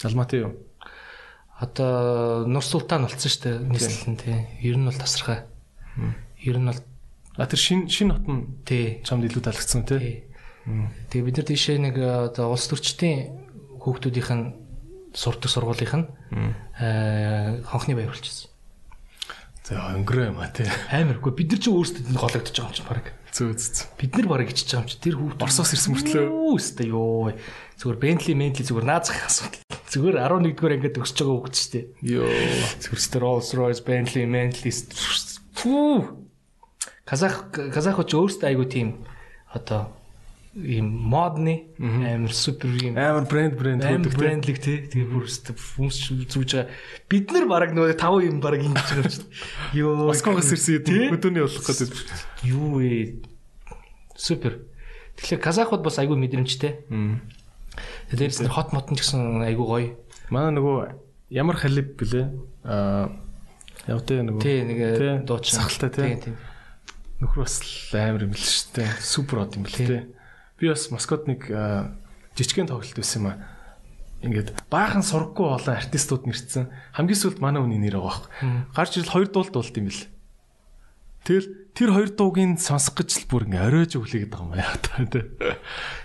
Алматы 0.00 0.48
юу? 0.48 0.56
одоо 1.62 2.46
Нур 2.46 2.64
Султан 2.64 3.04
болсон 3.06 3.30
шүү 3.30 3.42
дээ. 3.44 3.58
Нийслэл 3.70 4.10
нь 4.10 4.18
тий. 4.18 4.38
Ер 4.64 4.76
нь 4.80 4.86
бол 4.88 4.96
тасархай. 4.98 5.44
Ер 6.42 6.58
нь 6.58 6.66
бол 6.66 6.80
А 7.36 7.46
тэр 7.46 7.60
шин 7.60 7.88
шин 7.88 8.10
хот 8.10 8.26
нь 8.26 8.64
тий. 8.66 8.98
чамд 9.06 9.24
илүү 9.28 9.42
таалагдсан 9.44 9.84
тий. 9.86 10.24
Тэгээ 10.66 11.26
бид 11.26 11.36
нар 11.38 11.48
тийшээ 11.48 11.78
нэг 11.82 11.96
одоо 11.98 12.54
улс 12.54 12.66
төрчдийн 12.70 13.80
хүүхдүүдийнх 13.82 14.30
нь 14.30 14.44
сурдаг 15.12 15.50
сургуулийнх 15.50 15.94
нь 15.98 16.06
аа 16.78 17.62
хонхны 17.66 17.98
баяр 17.98 18.14
болчихсон. 18.14 18.50
За 19.62 19.78
өнгөрөө 19.94 20.26
юм 20.34 20.38
а 20.42 20.50
тий. 20.50 20.66
Амаргүй 20.90 21.32
бид 21.34 21.54
нар 21.54 21.60
ч 21.62 21.70
өөрсдөд 21.70 22.10
энэ 22.10 22.18
гологдож 22.18 22.50
байгаа 22.50 22.70
юм 22.70 22.76
чинь 22.78 22.90
баг. 22.90 23.06
Зөө 23.30 23.54
зөө. 23.54 23.86
Бид 23.98 24.12
нар 24.18 24.26
бараг 24.26 24.50
ичж 24.50 24.66
байгаа 24.66 24.82
юм 24.82 24.90
чи 24.90 24.98
тэр 24.98 25.16
хүүхд 25.22 25.42
Оросоос 25.42 25.70
ирсэн 25.72 25.94
мөртлөө. 25.94 26.26
Үстэй 26.52 26.90
ёо. 26.90 27.30
Зүгээр 27.78 27.98
Бентли, 28.02 28.34
Ментли 28.34 28.66
зүгээр 28.66 28.86
наазах 28.90 29.22
асуудал. 29.22 29.62
Зүгээр 29.86 30.18
11-р 30.18 30.72
ангид 30.76 30.94
төгсөж 30.98 31.18
байгаа 31.22 31.36
хүүхд 31.46 31.54
ч 31.54 31.62
тий. 31.70 31.84
Йоо. 32.02 32.26
Зүгээр 32.26 33.22
Rolls 33.22 33.48
Royce, 33.54 33.82
Bentley, 33.86 34.26
Bentley 34.26 34.74
фүү. 35.62 36.18
Казах 37.06 37.50
казахч 37.52 38.14
өөрсдөө 38.18 38.48
айгу 38.50 38.66
тийм 38.66 39.06
одоо 39.52 39.94
ийм 40.52 40.84
модны 41.08 41.72
амар 41.80 42.32
супер 42.36 42.68
ийм 42.76 42.92
Амар 42.98 43.24
брэнд 43.24 43.54
брэнд 43.56 43.80
амар 43.88 44.04
хөдөг 44.12 44.58
тий. 44.60 44.84
тий. 44.84 45.04
Тэгээ 45.04 45.08
бүр 45.08 45.24
хүмүүс 45.24 45.96
зүүж 46.28 46.50
байгаа. 46.52 46.68
Бид 47.08 47.26
нар 47.32 47.46
баг 47.48 47.72
нөгөө 47.72 47.96
тав 47.96 48.20
юм 48.20 48.40
баг 48.44 48.60
ингэж 48.60 48.84
байгаа 48.84 49.00
юм 49.00 49.08
чинь. 49.08 49.32
Йоо. 49.72 50.12
Москвагаас 50.12 50.52
ирсэн 50.52 50.84
Тий? 50.84 51.08
өдөөний 51.08 51.40
болох 51.48 51.64
гэдэг. 51.64 51.90
Юу 52.44 52.66
вэ? 52.76 53.24
Супер. 54.12 54.68
Тэгэхээр 55.16 55.40
казахууд 55.40 55.80
бас 55.80 55.96
айгүй 55.96 56.20
мэдрэмжтэй. 56.20 56.84
Дээрээс 58.12 58.44
нь 58.44 58.52
хот 58.52 58.76
мотон 58.76 58.96
ч 59.00 59.08
гэсэн 59.08 59.40
айгүй 59.48 59.64
гоё. 59.64 59.88
Манай 60.28 60.52
нөгөө 60.52 61.32
ямар 61.32 61.56
халиб 61.56 61.96
блэ? 61.96 62.28
Аа 62.68 63.08
явтай 63.88 64.20
нөгөө 64.20 64.40
Тий 64.44 64.60
нэг 64.68 64.78
Тий. 65.00 65.16
дуучин. 65.24 65.56
Сахалтай, 65.56 65.88
тий. 66.20 66.28
тий. 66.28 66.34
нөхөр 67.24 67.40
бас 67.48 67.56
л 67.64 67.96
амар 67.96 68.28
юм 68.28 68.36
л 68.36 68.40
шүү 68.40 68.84
дээ. 68.84 68.90
Супер 69.00 69.48
од 69.48 69.56
юм 69.56 69.64
бэл 69.64 69.80
тээ. 69.80 70.02
Би 70.62 70.70
бас 70.70 70.86
Москвад 70.94 71.26
нэг 71.26 71.50
жижигхэн 72.38 72.70
тоглолт 72.70 72.94
байсан 72.94 73.18
юм 73.18 73.26
аа. 73.34 73.42
Ингээд 74.22 74.54
баахан 74.70 75.02
сургаггүй 75.02 75.58
олон 75.58 75.74
артистууд 75.74 76.30
нэрсэн. 76.30 76.70
Хамгийн 76.94 77.18
сүүлд 77.18 77.42
манай 77.42 77.58
хүний 77.58 77.82
нэр 77.82 77.98
байгаа 77.98 78.30
байхгүй. 78.30 78.70
Гарч 78.70 78.92
ирэл 79.02 79.10
хоёр 79.10 79.28
дуул 79.34 79.50
дуулт 79.50 79.74
юм 79.74 79.90
бэл. 79.90 80.06
Тэгэл 81.26 81.48
тэр 81.74 81.90
хоёр 81.90 82.10
дуугийн 82.14 82.54
сонсох 82.62 83.02
гэж 83.02 83.26
л 83.26 83.26
бүр 83.26 83.50
ингээ 83.50 83.66
оройж 83.66 83.98
өглөөгээд 83.98 84.30
байгаа 84.30 84.46
юм 84.46 84.54
яа 84.54 84.74
та 84.78 85.02
тээ. 85.02 85.26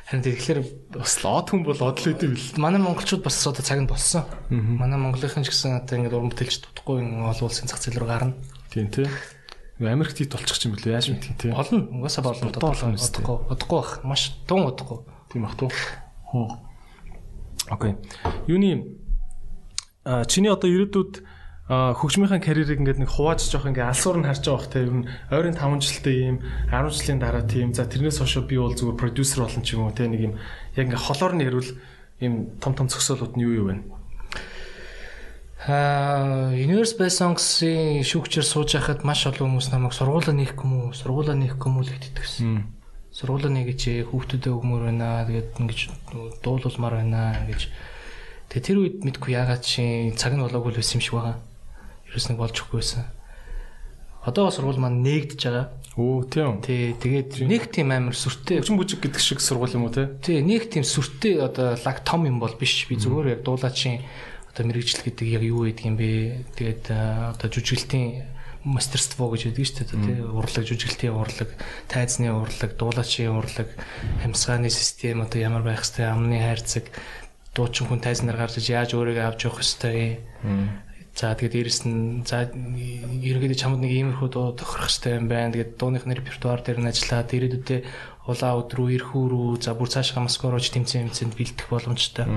Харин 0.10 0.26
тэгэхээр 0.26 0.60
Бас 0.98 1.14
л 1.22 1.30
од 1.30 1.48
хүн 1.54 1.62
бол 1.62 1.78
од 1.78 1.98
л 2.02 2.10
идэв 2.18 2.34
бэл. 2.34 2.58
манай 2.58 2.82
монголчууд 2.82 3.22
бас 3.22 3.38
одоо 3.46 3.62
цаг 3.62 3.82
нь 3.82 3.90
болсон. 3.90 4.26
Манай 4.50 4.98
монголынхан 4.98 5.46
ч 5.46 5.54
гэсэн 5.54 5.86
одоо 5.86 6.02
ингээд 6.02 6.18
уран 6.18 6.34
бүтээлч 6.34 6.66
дутхгүй 6.74 7.02
олон 7.02 7.46
улсын 7.46 7.70
зах 7.70 7.82
зээл 7.82 8.02
рүү 8.02 8.10
гарна. 8.10 8.34
Тийм 8.74 8.90
тээ. 8.90 9.10
Америкт 9.80 10.22
ит 10.22 10.34
болчих 10.34 10.66
юм 10.66 10.74
бэл 10.74 10.90
яаж 10.90 11.10
мэдтий 11.14 11.38
тээ. 11.38 11.54
Олон 11.54 12.02
угаасаа 12.02 12.24
болно 12.26 12.50
болно 12.50 12.98
удахгүй 12.98 13.38
удахгүй 13.46 13.78
бах 13.78 14.02
маш 14.04 14.34
тун 14.50 14.66
удахгүй. 14.66 15.06
Тийм 15.30 15.46
ах 15.46 15.56
туу. 15.56 15.70
Окей. 17.70 17.96
Юуны 18.48 18.98
а 20.04 20.26
чиний 20.26 20.50
одоо 20.50 20.72
ирээдүйд 20.72 21.22
хөгжмийнхаа 21.68 22.40
карьерийг 22.40 22.80
ингээд 22.80 23.04
нэг 23.04 23.12
хувааж 23.12 23.44
жоох 23.44 23.68
ингээ 23.68 23.92
алсуур 23.92 24.24
нь 24.24 24.26
харж 24.26 24.48
байгаа 24.48 24.56
бах 24.56 24.72
те 24.72 24.80
ер 24.88 24.94
нь 24.96 25.08
ойрын 25.30 25.60
5 25.60 25.84
жилдээ 25.84 26.16
ийм 26.16 26.38
10 26.72 26.96
жилийн 26.96 27.20
дараа 27.20 27.44
тийм 27.44 27.76
за 27.76 27.84
тэрнээс 27.84 28.24
хойш 28.24 28.40
би 28.48 28.56
бол 28.56 28.72
зүгээр 28.72 28.96
продюсер 28.96 29.44
болно 29.44 29.62
ч 29.68 29.76
юм 29.76 29.84
уу 29.84 29.92
те 29.92 30.08
нэг 30.08 30.32
юм 30.32 30.34
яг 30.80 30.88
ингээ 30.88 31.06
холоор 31.12 31.36
нь 31.36 31.44
ярил 31.44 31.70
ийм 32.24 32.56
том 32.64 32.72
том 32.72 32.88
зөксөөлүүд 32.88 33.36
нь 33.36 33.44
юу 33.44 33.52
юу 33.52 33.66
вэ? 33.68 33.76
Аа, 35.66 36.54
Universe 36.54 36.94
Best 37.02 37.18
Songs-ийн 37.18 38.06
шүүгчээр 38.06 38.46
сууж 38.46 38.78
байхад 38.78 39.02
маш 39.02 39.26
олон 39.26 39.58
хүмүүс 39.58 39.74
намайг 39.74 39.98
сургуулаа 39.98 40.38
нээх 40.38 40.54
юм 40.54 40.72
уу, 40.78 40.94
сургуулаа 40.94 41.34
нээх 41.34 41.58
юм 41.58 41.82
уу 41.82 41.84
л 41.84 41.90
гэдэг 41.90 42.14
гэсэн. 42.14 42.62
Сургуулаа 43.10 43.50
нээгч 43.50 44.06
хүүхдүүдэд 44.06 44.54
өгмөр 44.54 44.86
байна. 44.86 45.26
Тэгээд 45.26 45.58
ингэж 45.58 45.80
дуулуулмаар 46.46 47.02
байна 47.02 47.42
гэж. 47.50 47.74
Тэгээд 48.54 48.68
тэр 48.70 48.78
үед 48.78 48.98
мэдгүй 49.02 49.34
яагаад 49.34 49.66
чи 49.66 50.14
цаг 50.14 50.38
нь 50.38 50.46
болоогүй 50.46 50.78
л 50.78 50.80
байсан 50.80 51.02
юм 51.02 51.04
шиг 51.04 51.16
байгаа. 51.18 51.42
Ерөөс 52.06 52.28
нэг 52.30 52.38
болж 52.38 52.54
өгөхгүй 52.54 52.78
байсан. 52.78 53.04
Одоо 54.30 54.54
сургууль 54.54 54.78
маань 54.78 55.02
нээгдэж 55.02 55.42
байгаа. 55.42 55.66
Өө 55.98 56.30
тийм. 56.30 56.62
Тий, 56.62 56.94
тэгээд 56.94 57.42
нэг 57.50 57.74
тийм 57.74 57.90
амар 57.90 58.14
сүртэй 58.14 58.62
Хөгжим 58.62 58.78
бүжиг 58.78 59.02
гэдэг 59.02 59.24
шиг 59.24 59.42
сургууль 59.42 59.74
юм 59.74 59.90
уу 59.90 59.96
те? 59.98 60.14
Тий, 60.22 60.46
нэг 60.46 60.70
тийм 60.70 60.86
сүртэй 60.86 61.42
одоо 61.42 61.74
лаг 61.74 62.06
том 62.06 62.30
юм 62.30 62.38
бол 62.38 62.54
биш. 62.54 62.86
Би 62.86 63.02
зүгээр 63.02 63.34
яг 63.34 63.42
дуулаачийн 63.42 64.06
одоо 64.58 64.74
мэрэгжил 64.74 65.06
гэдэг 65.06 65.28
яг 65.30 65.44
юу 65.46 65.70
гэдэг 65.70 65.86
юм 65.86 65.98
бэ? 66.02 66.10
Тэгээд 66.58 66.90
одоо 66.90 67.48
жүжиглэлтийн 67.54 68.26
мастерство 68.66 69.30
гэж 69.30 69.54
яддаг 69.54 69.70
шүү 69.70 69.86
дээ. 69.86 70.02
Тий, 70.02 70.18
урлаг 70.26 70.64
жүжиглэлтийн 70.66 71.14
урлаг, 71.14 71.50
тайзны 71.86 72.34
урлаг, 72.34 72.74
дуулаачийн 72.74 73.38
урлаг, 73.38 73.70
амьсгааны 74.26 74.74
систем 74.74 75.22
одоо 75.22 75.40
ямар 75.40 75.62
байх 75.62 75.86
хэвтэй, 75.86 76.10
амны 76.10 76.42
хайрцаг, 76.42 76.90
дуучин 77.54 77.86
хүн 77.86 78.02
тайзнаар 78.02 78.38
гарч 78.38 78.58
яаж 78.66 78.98
өөрийгөө 78.98 79.26
авч 79.30 79.46
явах 79.46 79.62
хэвтэй. 79.62 80.26
За 81.18 81.34
тэгээд 81.34 81.54
дээрэс 81.54 81.82
нь 81.90 82.22
за 82.30 82.46
ерөнхийдөө 82.54 83.58
чамд 83.58 83.82
нэг 83.82 83.90
иймэрхүү 83.90 84.30
дуу 84.30 84.54
тохирох 84.54 84.86
хэрэгтэй 84.86 85.18
юм 85.18 85.26
байна. 85.26 85.50
Тэгээд 85.50 85.74
дууныхны 85.82 86.14
репертуар 86.14 86.62
дээр 86.62 86.78
нь 86.78 86.92
ажиллаад 86.94 87.34
ирээдүйдээ 87.34 87.82
улаан 88.30 88.62
өд 88.62 88.70
рүү, 88.78 88.88
эрхүү 89.02 89.24
рүү, 89.34 89.50
за 89.58 89.74
бүр 89.74 89.90
цаашаа 89.90 90.22
Москворооч 90.22 90.70
тэмцээн 90.70 91.10
тэмцээнд 91.10 91.34
бэлдэх 91.34 91.68
боломжтой. 91.74 92.28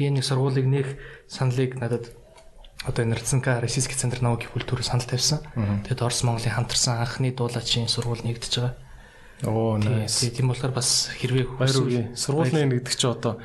Энэ 0.00 0.20
нэг 0.20 0.24
сургуулийг 0.24 0.66
нэх 0.66 0.88
саналыг 1.28 1.76
надад 1.76 2.08
одоо 2.88 3.04
энэ 3.04 3.20
Рцэнка 3.20 3.60
Российский 3.60 3.94
центр 3.94 4.24
науки 4.24 4.48
культуры 4.48 4.80
санал 4.82 5.04
тавьсан. 5.04 5.44
Тэгээд 5.84 6.00
Орос 6.00 6.24
Монголын 6.24 6.56
хамтарсан 6.56 6.96
анхны 7.04 7.28
дуулаачийн 7.36 7.92
сургууль 7.92 8.24
нэгдэж 8.24 8.52
байгаа. 8.56 8.74
Оо 9.44 9.76
nice. 9.76 10.32
Тийм 10.32 10.48
болохоор 10.48 10.72
бас 10.72 11.12
хэрвээ 11.20 11.44
Баяр 11.60 11.76
үгүй. 11.76 12.16
Сургуулийн 12.16 12.72
гэдэг 12.72 12.96
чи 12.96 13.06
одоо 13.08 13.36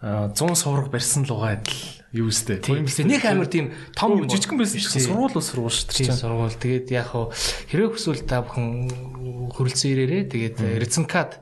а, 0.00 0.28
100 0.32 0.52
сувраг 0.56 0.88
барьсан 0.92 1.24
лугаа 1.24 1.56
адил 1.56 1.76
юу. 2.12 2.28
Тийм 2.28 2.84
билээ. 2.84 3.04
Нэг 3.08 3.24
амар 3.24 3.48
тийм 3.48 3.72
том 3.96 4.24
жижигхэн 4.28 4.60
байсан 4.60 4.76
гэсэн 4.80 5.00
Тийм. 5.00 5.08
сургууль 5.12 5.32
бол 5.36 5.44
сургууль 5.44 5.72
шүү 5.76 5.88
Тийм 5.92 6.08
дээ. 6.12 6.20
сургууль. 6.20 6.56
Тэгээд 6.56 6.86
яг 6.92 7.06
хуу 7.12 7.32
хэрэг 7.72 7.90
хүсвэл 7.96 8.24
та 8.28 8.44
бүхэн 8.44 8.66
хөрөлцөн 9.56 9.88
ирээрээ 9.92 10.24
тэгээд 10.32 10.56
Реценкад 10.84 11.40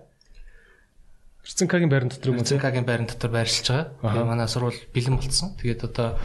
Рцэнкагийн 1.44 1.90
байран 1.92 2.08
дотор 2.08 2.28
юм 2.32 2.40
уу 2.40 2.44
те? 2.44 2.56
Реценкагийн 2.56 2.86
байран 2.88 3.06
дотор 3.06 3.30
байршилж 3.30 3.68
байгаа. 3.68 3.92
Тэгээд 4.00 4.28
манай 4.32 4.48
сургууль 4.48 4.80
бэлэн 4.96 5.16
болцсон. 5.20 5.48
Тэгээд 5.60 5.80
одоо 5.84 6.16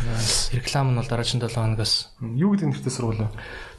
реклам 0.56 0.88
нь 0.96 1.00
бол 1.00 1.08
дараагийн 1.12 1.44
7 1.44 1.52
хоногоос 1.60 1.94
Юу 2.24 2.56
гэдэг 2.56 2.68
нэртэй 2.72 2.94
сургууль 2.96 3.20
вэ? 3.28 3.30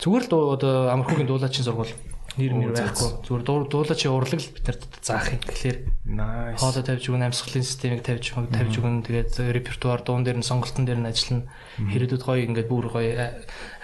зүгээр 0.04 0.24
л 0.28 0.34
одоо 0.52 0.72
амархуугийн 0.92 1.28
дуулаачийн 1.32 1.64
сургууль 1.64 1.96
нэр 2.36 2.52
мэр 2.54 2.70
байхгүй. 2.76 3.08
Зүгээр 3.24 3.42
дуу- 3.48 3.68
дуулаачийн 3.72 4.12
урлаг 4.14 4.38
л 4.44 4.52
бид 4.52 4.64
нар 4.68 4.78
заах 5.02 5.32
юм. 5.32 5.40
Тэгэхээр 5.48 5.78
Nice. 6.10 6.58
хоолой 6.60 6.84
тавьж 6.86 7.04
өгнө, 7.08 7.26
амьсгалын 7.26 7.64
системийг 7.66 8.02
тавьж 8.06 8.24
өгнө, 8.36 8.52
тавьж 8.54 8.74
өгнө. 8.78 9.02
Тэгээд 9.08 9.32
репертуар 9.56 10.00
дуун 10.04 10.22
дээр 10.22 10.38
нь 10.38 10.46
сонголтон 10.46 10.84
дээр 10.86 11.00
нь 11.02 11.08
ажиллана. 11.10 11.48
Хэрэгдүүд 11.80 12.22
гоё 12.22 12.44
ингээд 12.46 12.68
бүр 12.70 12.86
гоё 12.92 13.10
а- 13.18 13.34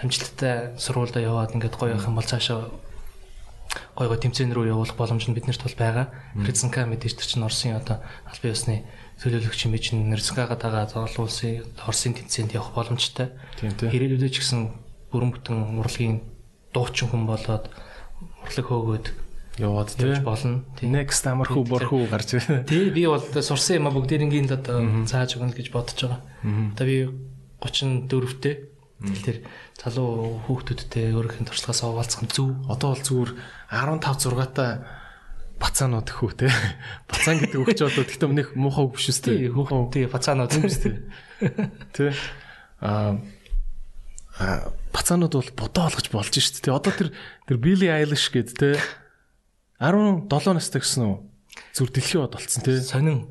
амжилттай 0.05 0.77
сургуультай 0.79 1.23
яваад 1.27 1.51
ингээд 1.57 1.75
гоё 1.75 1.91
явах 1.97 2.07
юм 2.07 2.15
бол 2.15 2.23
цаашаа 2.27 2.71
гоё 3.95 4.07
гоё 4.09 4.19
тэмцээн 4.21 4.53
рүү 4.53 4.71
явуулах 4.71 4.97
боломж 4.97 5.27
нь 5.27 5.35
биднэрт 5.35 5.63
бол 5.63 5.77
байгаа. 5.77 6.05
Реценка 6.37 6.85
мэдээж 6.85 7.17
тэр 7.17 7.27
чинь 7.27 7.45
Оросын 7.45 7.77
одоо 7.77 8.03
албан 8.29 8.53
ёсны 8.53 8.75
төлөөлөгч 9.21 9.59
юм 9.67 9.73
чинь 9.77 10.07
дагаад 10.57 10.93
олон 10.95 11.25
улсын 11.25 11.65
Оросын 11.83 12.13
тэмцээнд 12.15 12.55
явах 12.55 12.71
боломжтой. 12.77 13.33
Ирээдүйдээ 13.61 14.31
ч 14.31 14.45
гэсэн 14.45 14.71
бүрэн 15.11 15.31
бүтэн 15.33 15.81
урлагийн 15.81 16.21
дуучин 16.73 17.09
хүн 17.09 17.25
болоод 17.25 17.65
урлаг 18.45 18.67
хөөгөөд 18.67 19.07
Яваад 19.57 19.89
явж 19.97 20.21
болно. 20.21 20.61
Next 20.85 21.25
амархуу 21.25 21.65
борхуу 21.65 22.05
гарч 22.05 22.37
ирээ. 22.37 22.69
Тий 22.69 22.93
би 22.93 23.09
бол 23.09 23.25
сурсан 23.25 23.81
юм 23.81 23.89
а 23.89 23.95
бүгдээрингийн 23.97 24.45
л 24.45 24.53
одоо 24.53 24.85
зааж 25.09 25.33
өгнө 25.33 25.57
гэж 25.57 25.73
бодож 25.73 25.97
байгаа. 25.97 26.21
Одоо 26.77 26.85
би 26.85 26.97
34-тэй. 27.65 28.76
Тэгэхээр 28.97 29.39
залуу 29.77 30.41
хүүхдүүдтэй 30.49 31.13
нь 31.37 31.45
туршлагаас 31.45 31.81
хаваалцах 31.85 32.21
нь 32.25 32.33
зөв. 32.33 32.49
Одоо 32.65 32.97
бол 32.97 33.03
зүгээр 33.05 33.31
15 33.69 34.25
6-аатай 34.25 34.71
бацаанууд 35.61 36.09
хүү 36.09 36.31
те. 36.33 36.49
Бацаан 37.11 37.37
гэдэг 37.41 37.61
өгч 37.61 37.79
одоо 37.85 38.05
тэгтээ 38.05 38.29
нэг 38.33 38.47
муухай 38.57 38.85
үг 38.85 38.97
биш 38.97 39.09
Тий 39.09 39.13
үстэй. 39.13 39.53
хүүхдтэй 39.53 40.09
бацаанууд 40.09 40.53
юм 40.53 40.65
шүү 40.65 40.81
Тэ. 41.93 42.13
Аа 42.81 43.21
бацаанууд 44.93 45.33
бол 45.33 45.51
бодоо 45.57 45.89
олгож 45.89 46.07
болж 46.13 46.33
штт 46.37 46.61
те. 46.65 46.73
Одоо 46.73 46.93
тэр 46.93 47.09
тэр 47.45 47.57
Billie 47.57 47.89
Eilish 47.89 48.29
гэд 48.33 48.53
те. 48.53 48.77
17 49.81 50.29
настай 50.57 50.81
гэсэн 50.81 51.05
үү? 51.05 51.17
Зүр 51.73 51.89
дэлхийн 51.89 52.21
бод 52.25 52.37
болцсон 52.37 52.61
тий. 52.65 52.81
Сонин 52.81 53.29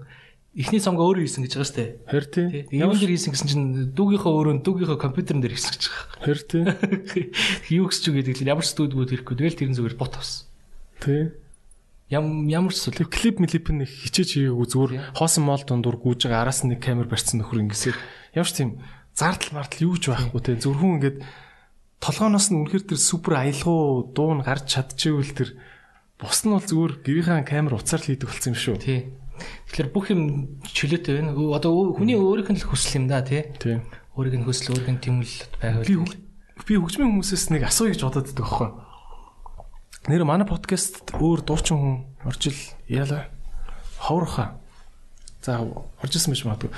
эхний 0.57 0.81
сонгоо 0.81 1.12
өөрөө 1.12 1.28
хийсэн 1.28 1.44
гэж 1.44 1.52
байгаа 1.52 1.68
шүү 1.68 1.76
дээ. 1.76 1.91
Хэр 2.09 2.25
тий. 2.33 2.47
Юу 2.81 2.97
нэр 2.97 3.12
хийсэн 3.12 3.33
гэсэн 3.36 3.49
чинь 3.52 3.67
дүүгийнхөө 3.93 4.33
өөрөө 4.33 4.55
дүүгийнхөө 4.65 4.97
компьютерн 4.97 5.44
дээр 5.44 5.52
хийсэн 5.52 5.73
гэж 5.76 5.85
байгаа. 5.93 6.25
Хэр 6.25 6.41
тий. 6.49 6.65
Юу 7.76 7.93
гэж 7.93 7.99
ч 8.01 8.05
гэдэг 8.09 8.41
л 8.41 8.52
ямар 8.57 8.65
студиуд 8.65 9.12
хийхгүй 9.12 9.36
тэгэл 9.36 9.59
тэрэн 9.60 9.76
зүгээр 9.76 10.01
бот 10.01 10.17
авсан. 10.17 10.49
Тий. 11.05 11.36
Ям 12.09 12.49
ямар 12.49 12.73
ч 12.73 12.89
клип 12.89 13.12
клип 13.12 13.36
мэлип 13.36 13.68
нэг 13.68 13.91
хичээж 13.91 14.41
хийгээгүй 14.41 14.67
зүгээр 14.73 14.93
хоосон 15.18 15.44
мол 15.44 15.60
дундуур 15.60 16.01
гүйж 16.01 16.31
байгаа 16.31 16.49
араас 16.49 16.65
нэг 16.65 16.81
камер 16.81 17.10
барьсан 17.10 17.43
нөхөр 17.43 17.67
ингэсээр 17.67 17.99
ямар 18.33 18.47
ч 18.49 18.55
тийм 18.57 18.70
зардал 19.10 19.52
мартал 19.59 19.91
юу 19.91 19.99
ч 19.99 20.15
байхгүй 20.15 20.41
те 20.41 20.55
зөвхөн 20.55 21.02
ингээд 21.02 21.18
толгооноос 21.99 22.55
нь 22.55 22.62
үнэхээр 22.62 22.94
тэр 22.94 23.01
супер 23.02 23.43
аялгау 23.43 24.07
дуу 24.15 24.39
нь 24.39 24.47
гарч 24.47 24.70
чадчихвэл 24.70 25.35
тэр 25.35 25.51
бус 26.23 26.41
нь 26.47 26.55
бол 26.55 26.62
зүгээр 26.62 26.93
гэрийнхаа 27.02 27.43
камер 27.43 27.75
уцаар 27.75 28.01
л 28.01 28.09
хийдэг 28.12 28.28
болсон 28.31 28.55
юм 28.55 28.57
шүү. 28.57 28.76
Тий. 28.78 29.01
Тэгэхээр 29.70 29.90
бүх 29.92 30.06
юм 30.12 30.23
чөлөөтэй 30.65 31.12
байна. 31.20 31.32
Одоо 31.36 31.94
хүний 31.94 32.16
өөрийнх 32.16 32.52
нь 32.52 32.60
л 32.60 32.68
хүсэл 32.68 33.05
юм 33.05 33.06
да 33.08 33.23
тий. 33.23 33.44
Тий. 33.60 33.81
Өөрийнх 34.16 34.42
нь 34.42 34.47
хүсэл, 34.47 34.74
өөрийнх 34.74 34.97
нь 34.97 35.05
тэмүүлэл 35.05 35.44
байвал. 35.60 36.16
Би 36.66 36.74
хөгжмийн 36.81 37.10
хүмүүсээс 37.12 37.52
нэг 37.52 37.68
асууя 37.68 37.92
гэж 37.92 38.02
бодоод 38.02 38.26
байдаг 38.32 38.40
байхгүй. 38.40 38.70
Нэр 40.06 40.24
манай 40.24 40.47
подкастт 40.47 41.12
өөр 41.18 41.42
дуучин 41.44 41.76
хүн 41.76 41.97
орж 42.24 42.42
ил 42.48 42.60
яалаа. 42.89 43.28
Ховрхаа. 44.00 44.56
За 45.42 45.60
орж 45.60 46.12
исэн 46.16 46.32
байж 46.32 46.42
магадгүй. 46.47 46.70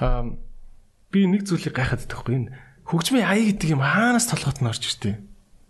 Аа 0.00 0.32
би 1.12 1.28
нэг 1.28 1.44
зүйлийг 1.44 1.76
гайхаад 1.76 2.08
байдаг 2.08 2.16
байхгүй. 2.16 2.34
Энэ 2.40 2.52
хөгжмийн 2.88 3.28
аяа 3.28 3.44
гэдэг 3.52 3.68
юм 3.76 3.84
хаанаас 3.84 4.26
толгойд 4.32 4.64
нь 4.64 4.70
орж 4.72 4.82
иртээ. 4.88 5.20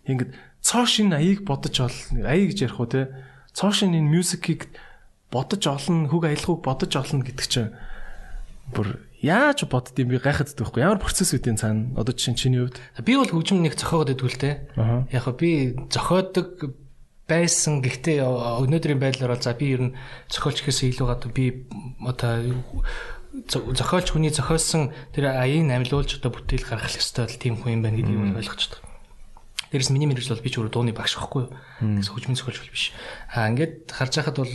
Ингээд 0.07 0.31
цоо 0.63 0.87
шин 0.87 1.11
аяыг 1.11 1.43
бодож 1.43 1.75
ол 1.83 1.97
аяа 2.23 2.47
гэж 2.47 2.71
ярих 2.71 2.79
уу 2.79 2.87
те. 2.87 3.11
Цоо 3.51 3.75
шин 3.75 3.99
энэ 3.99 4.07
мьюзикийг 4.07 4.71
бодож 5.33 5.65
олно, 5.67 6.09
хөг 6.13 6.29
аялгауг 6.29 6.61
бодож 6.61 6.93
олно 6.93 7.25
гэдэг 7.25 7.47
чинь 7.49 7.73
бүр 8.77 9.01
яаж 9.23 9.65
бодд 9.65 9.97
юм 9.97 10.13
би 10.13 10.21
гайхаад 10.21 10.53
байхгүй. 10.53 10.83
Ямар 10.85 11.01
процесс 11.01 11.33
үүдийн 11.33 11.57
цаана? 11.57 11.91
Одоо 11.97 12.13
чинь 12.13 12.37
чиний 12.37 12.61
хувьд? 12.61 12.79
Би 13.01 13.17
бол 13.17 13.31
хөгжим 13.31 13.63
нэг 13.65 13.79
зохиогод 13.79 14.21
те. 14.37 14.69
Яг 14.77 15.27
би 15.39 15.75
зохиодог 15.91 16.77
байсан. 17.27 17.81
Гэхдээ 17.81 18.21
өнөөдрийн 18.23 19.01
байдлаар 19.01 19.35
бол 19.39 19.43
за 19.43 19.55
би 19.55 19.73
ер 19.73 19.83
нь 19.89 19.97
зохиолч 20.29 20.63
гэхээс 20.63 20.93
илүү 20.93 21.07
гадаа 21.07 21.31
би 21.33 21.65
одоо 22.03 22.43
зохиолч 23.49 24.13
хүний 24.13 24.35
зохиолсон 24.35 24.93
тэр 25.15 25.33
аяыг 25.33 25.71
амилуулж 25.71 26.21
одоо 26.21 26.35
бүтээл 26.35 26.69
гаргах 26.69 26.99
ёстой 26.99 27.31
л 27.31 27.41
тийм 27.41 27.57
хүн 27.57 27.81
юм 27.81 27.83
байна 27.87 27.97
гэдгийг 27.97 28.37
ойлгож 28.37 28.63
байна. 28.69 28.91
Дээрээс 29.73 29.89
миний 29.89 30.05
мэрэгжил 30.05 30.37
бол 30.37 30.45
би 30.45 30.51
ч 30.53 30.61
өөрөө 30.61 30.73
дууны 30.77 30.93
багш 30.93 31.17
байхгүй 31.17 31.49
юу. 31.49 31.57
Тэгээс 31.81 32.11
хөгжмийн 32.13 32.37
зохиолч 32.37 32.59
бол 32.61 32.75
биш. 32.77 32.93
Аа 33.33 33.49
ингээд 33.49 33.89
харж 33.89 34.13
байхад 34.21 34.37
бол 34.37 34.53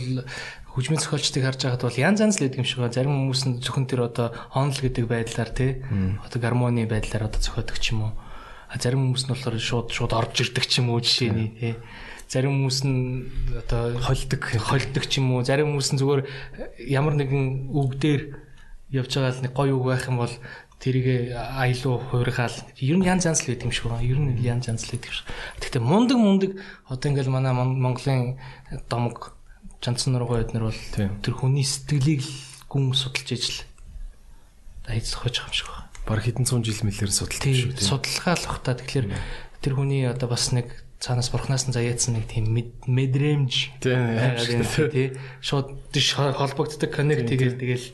хөгжмийн 0.78 1.02
зохиолчдыг 1.02 1.42
харж 1.42 1.60
байхад 1.66 1.82
бол 1.82 1.98
янз 1.98 2.22
янз 2.22 2.38
л 2.38 2.46
гэдэг 2.46 2.62
юм 2.62 2.68
шиг 2.70 2.78
байна. 2.78 2.94
Зарим 2.94 3.14
хүмүүс 3.18 3.42
нь 3.50 3.58
зөвхөн 3.58 3.90
тэр 3.90 4.06
одоо 4.06 4.30
онл 4.54 4.78
гэдэг 4.78 5.04
байдлаар 5.10 5.50
тий 5.50 5.82
одоо 6.22 6.38
гармоны 6.38 6.86
байдлаар 6.86 7.26
одоо 7.26 7.42
зохиодог 7.42 7.82
ч 7.82 7.98
юм 7.98 8.06
уу. 8.06 8.12
А 8.70 8.78
зарим 8.78 9.10
хүмүүс 9.10 9.26
нь 9.26 9.32
болохоор 9.34 9.58
шууд 9.58 9.90
шууд 9.90 10.14
орж 10.14 10.38
ирдэг 10.38 10.70
ч 10.70 10.78
юм 10.78 10.94
уу 10.94 11.02
жишээний 11.02 11.50
тий 11.58 11.74
зарим 12.30 12.62
хүмүүс 12.62 12.78
нь 12.86 13.26
одоо 13.58 13.98
холдог 13.98 14.42
холдог 14.54 15.04
ч 15.10 15.18
юм 15.18 15.34
уу 15.34 15.42
зарим 15.42 15.74
хүмүүс 15.74 15.90
нь 15.96 15.98
зүгээр 15.98 16.22
ямар 16.86 17.18
нэгэн 17.18 17.74
үг 17.74 17.98
дээр 17.98 18.22
явж 18.94 19.10
байгаа 19.18 19.34
л 19.34 19.42
нэг 19.42 19.52
гоё 19.58 19.74
үг 19.74 19.86
байх 19.90 20.06
юм 20.06 20.22
бол 20.22 20.34
тэрийг 20.78 21.34
аялуу 21.34 21.98
хуургаал 22.06 22.54
ер 22.78 22.96
нь 23.00 23.08
янз 23.08 23.26
янз 23.26 23.42
л 23.42 23.50
байдаг 23.50 23.66
юм 23.66 23.74
шиг 23.74 23.90
байна. 23.90 24.06
Ер 24.06 24.20
нь 24.20 24.36
янз 24.38 24.68
янз 24.70 24.86
л 24.86 24.94
байдаг 24.94 25.10
шиг. 25.10 25.26
Гэхдээ 25.58 25.82
мундаг 25.82 26.18
мундаг 26.20 26.50
одоо 26.86 27.08
ингээл 27.10 27.34
манай 27.34 27.52
Монголын 27.56 28.38
домог 28.86 29.37
Жанцсан 29.78 30.14
нургой 30.14 30.42
эднэр 30.42 30.68
бол 30.68 30.80
тэр 30.96 31.34
хүний 31.34 31.62
сэтгэлийг 31.62 32.26
гүн 32.66 32.92
судалж 32.92 33.28
ижил. 33.30 33.62
Хайц 34.86 35.14
байгаа 35.14 35.46
юм 35.46 35.54
шиг 35.54 35.68
байна. 35.70 35.88
Бараг 36.08 36.24
хэдэн 36.24 36.46
зуун 36.48 36.64
жил 36.64 36.82
мэлээр 36.82 37.12
судалж 37.12 37.38
шүү 37.38 37.72
дээ. 37.76 37.86
Судалгаа 37.86 38.34
л 38.34 38.46
бах 38.48 38.60
та 38.64 38.74
тэгэхээр 38.74 39.06
тэр 39.62 39.72
хүний 39.78 40.02
одоо 40.08 40.28
бас 40.32 40.50
нэг 40.50 40.72
цаанаас 40.98 41.30
бурхнаас 41.30 41.70
нь 41.70 41.74
заяатсан 41.76 42.18
нэг 42.18 42.26
тийм 42.26 42.50
мэдрэмж. 42.90 43.54
Тий 43.78 45.14
шууд 45.38 45.78
холбогддог 45.94 46.90
коннект 46.90 47.30
тэгэл 47.30 47.54
тэгэл 47.54 47.86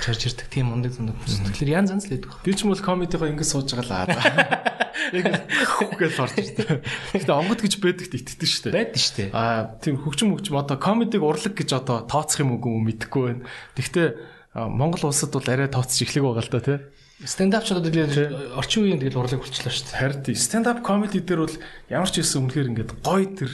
чарж 0.00 0.22
ирдэг 0.30 0.48
тийм 0.50 0.72
ундаг 0.74 0.94
зундаг 0.94 1.14
хүмүүс. 1.20 1.44
Тэгэхээр 1.54 1.74
янз 1.74 1.90
янз 1.94 2.04
л 2.08 2.12
байдаг. 2.16 2.32
Би 2.42 2.52
ч 2.54 2.64
юм 2.64 2.72
бол 2.72 2.82
комедигоо 2.82 3.28
ингэ 3.28 3.44
сууж 3.44 3.68
байгаа 3.74 3.84
л 3.84 3.94
аа. 3.94 4.74
Яг 5.12 5.46
хөхгөл 5.68 6.22
орж 6.24 6.36
ирдэг. 6.40 6.80
Гэтэ 7.12 7.34
онгод 7.34 7.60
гэж 7.60 7.74
байдагт 7.82 8.14
итгэдэг 8.14 8.48
шүү 8.48 8.62
дээ. 8.70 8.74
Байдаг 8.74 9.00
шүү 9.02 9.16
дээ. 9.20 9.30
Аа 9.34 9.76
тийм 9.82 10.00
хөгжим 10.00 10.32
хөгжим 10.32 10.56
одоо 10.56 10.78
комедиг 10.80 11.22
урлаг 11.22 11.54
гэж 11.54 11.70
одоо 11.76 12.08
тооцох 12.08 12.40
юм 12.40 12.56
уу 12.56 12.80
мэдэхгүй 12.80 13.22
байна. 13.28 13.44
Гэхдээ 13.76 14.08
Монгол 14.54 15.10
улсад 15.10 15.34
бол 15.34 15.44
арай 15.50 15.68
тооцож 15.68 15.98
эхлэх 15.98 16.24
байгаа 16.24 16.44
л 16.46 16.52
да 16.54 16.60
тий. 16.62 16.78
Up 17.22 17.64
ч 17.66 17.70
одоо 17.74 17.90
тэгэл 17.90 18.54
орчин 18.58 18.86
үеийн 18.86 19.02
тэгэл 19.02 19.18
урлаг 19.18 19.42
болчихлоо 19.42 19.70
шүү 19.74 19.86
дээ. 19.92 19.98
Харин 19.98 20.38
stand 20.38 20.66
up 20.70 20.80
comedy 20.86 21.20
дээр 21.22 21.46
бол 21.46 21.56
ямар 21.90 22.10
ч 22.10 22.22
байсан 22.22 22.46
үнэхээр 22.46 22.70
ингээд 22.70 22.92
гоё 23.02 23.26
тэр 23.34 23.50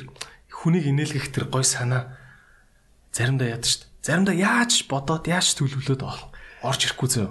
хүнийг 0.48 0.86
инээлгэх 0.92 1.32
тэр 1.32 1.44
гоё 1.48 1.64
санаа 1.64 2.16
заримдаа 3.16 3.56
яд 3.56 3.64
шүү 3.64 3.80
дээ. 3.84 3.90
Заримдаа 4.04 4.36
яаж 4.36 4.72
бодоод 4.88 5.24
яаж 5.28 5.48
төлөвлөөд 5.56 6.02
орж 6.62 6.80
ирэхгүй 6.88 7.08
зөө. 7.08 7.28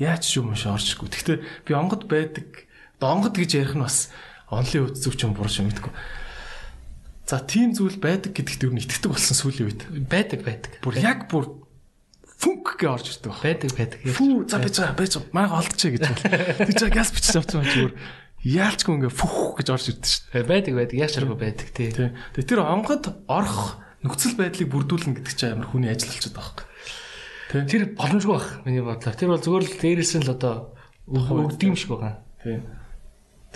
Яаж 0.00 0.22
ч 0.24 0.40
юм 0.40 0.54
шиг 0.54 0.72
орж 0.74 0.86
ирэхгүй. 0.90 1.08
Гэхдээ 1.10 1.38
би 1.66 1.72
онгод 1.74 2.06
байдаг 2.06 2.70
донгод 3.00 3.34
гэж 3.34 3.50
ярих 3.56 3.74
нь 3.76 3.84
бас 3.84 4.12
онлын 4.50 4.90
хувьд 4.90 5.00
зөв 5.00 5.14
ч 5.16 5.24
юм 5.24 5.34
буруу 5.34 5.50
шүү 5.50 5.66
мэдгүй. 5.68 5.92
За 7.30 7.38
тийм 7.38 7.72
зүйл 7.72 7.96
байдаг 8.02 8.34
гэдэгт 8.34 8.66
юу 8.66 8.74
нэгтгэдэг 8.74 9.10
болсон 9.10 9.36
сүүлийн 9.38 9.66
үед. 9.70 9.80
Байдаг 10.10 10.40
байдаг. 10.42 10.72
Бүр 10.82 10.98
яг 10.98 11.30
бүр 11.30 11.62
фүнк 12.26 12.74
гэж 12.74 12.90
орж 12.90 13.06
ирдэг 13.14 13.30
баг. 13.30 13.42
Байдаг 13.46 13.70
байдаг. 13.78 13.98
Фүү 14.02 14.50
за 14.50 14.58
байж 14.58 14.74
байгаа 14.82 14.98
байгаа. 14.98 15.22
Мага 15.30 15.54
олдчихъя 15.62 15.94
гэж 15.94 16.02
бол. 16.10 16.24
Тэг 16.66 16.74
чи 16.74 16.86
газ 16.90 17.08
бичиж 17.14 17.34
авчихсан 17.38 17.66
зүгээр 17.70 17.94
яалчгүй 18.40 18.94
ингээ 18.98 19.12
фүх 19.12 19.36
гэж 19.60 19.68
орж 19.70 19.86
ирдэг 19.94 20.08
шүү 20.10 20.22
дээ. 20.32 20.48
Байдаг 20.50 20.74
байдаг. 20.74 20.96
Яг 20.98 21.10
чаргуу 21.14 21.38
байдаг 21.38 21.68
тий. 21.70 21.92
Тэг 21.94 22.44
тэр 22.48 22.64
онгод 22.66 23.04
орох 23.30 23.78
нөхцөл 24.02 24.34
байдлыг 24.40 24.68
бүрдүүлнэ 24.72 25.20
гэдэг 25.20 25.34
чинь 25.36 25.54
амар 25.54 25.68
хүний 25.68 25.92
ажил 25.92 26.08
болчиход 26.08 26.34
байгаа 26.34 26.64
юм. 26.64 26.69
Тэр 27.50 27.82
боломжгүй 27.98 28.34
баг 28.38 28.46
миний 28.62 28.84
бодлоор. 28.84 29.16
Тэр 29.18 29.34
бол 29.34 29.42
зүгээр 29.42 29.64
л 29.66 29.78
дээрээс 29.82 30.12
нь 30.22 30.26
л 30.26 30.34
одоо 30.38 30.70
өгдөг 31.10 31.66
юм 31.66 31.74
шиг 31.74 31.90
байгаа. 31.90 32.22
Тийм 32.46 32.62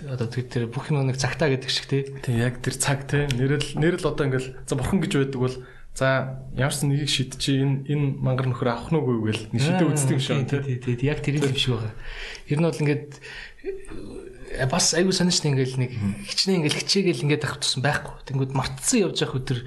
одоо 0.02 0.26
тэр 0.26 0.66
бүх 0.66 0.90
юм 0.90 1.06
нэг 1.06 1.14
цагтаа 1.14 1.54
гэдэг 1.54 1.70
шиг 1.70 1.86
тий. 1.86 2.02
Тий 2.18 2.34
яг 2.34 2.58
тэр 2.58 2.74
цаг 2.74 3.06
тий. 3.06 3.30
Нэрэл 3.30 3.78
нэрэл 3.78 4.02
одоо 4.02 4.26
ингээл 4.26 4.66
за 4.66 4.74
бурхан 4.74 4.98
гэж 4.98 5.12
байдаг 5.14 5.38
бол 5.38 5.56
за 5.94 6.42
ямар 6.58 6.74
ч 6.74 6.82
нэгийг 6.82 7.10
шид 7.10 7.38
чи 7.38 7.62
энэ 7.62 7.86
энэ 7.86 8.18
мангар 8.18 8.50
нөхөр 8.50 8.74
авах 8.74 8.90
нь 8.90 8.98
үгүй 8.98 9.30
гээл 9.30 9.54
нэг 9.54 9.62
шидэ 9.62 9.86
үздэг 9.86 10.18
юм 10.18 10.22
шиг 10.26 10.50
тий. 10.50 10.82
Тий 10.82 10.94
тий 10.98 11.06
яг 11.06 11.22
тэр 11.22 11.38
юм 11.38 11.54
шиг 11.54 11.78
байгаа. 11.78 11.94
Ер 12.50 12.58
нь 12.58 12.66
бол 12.66 12.82
ингээд 12.82 13.06
э, 14.58 14.66
бас 14.66 14.98
аюу 14.98 15.14
санаачтай 15.14 15.54
ингээл 15.54 15.78
нэг 15.78 15.94
хичнээн 16.26 16.66
ингээл 16.66 16.80
хичээгээл 16.82 17.24
ингээд 17.30 17.46
авах 17.46 17.62
тусан 17.62 17.86
байхгүй. 17.86 18.18
Тэнгүүд 18.26 18.50
мартсан 18.58 19.06
явж 19.06 19.22
явах 19.22 19.38
өдөр 19.38 19.58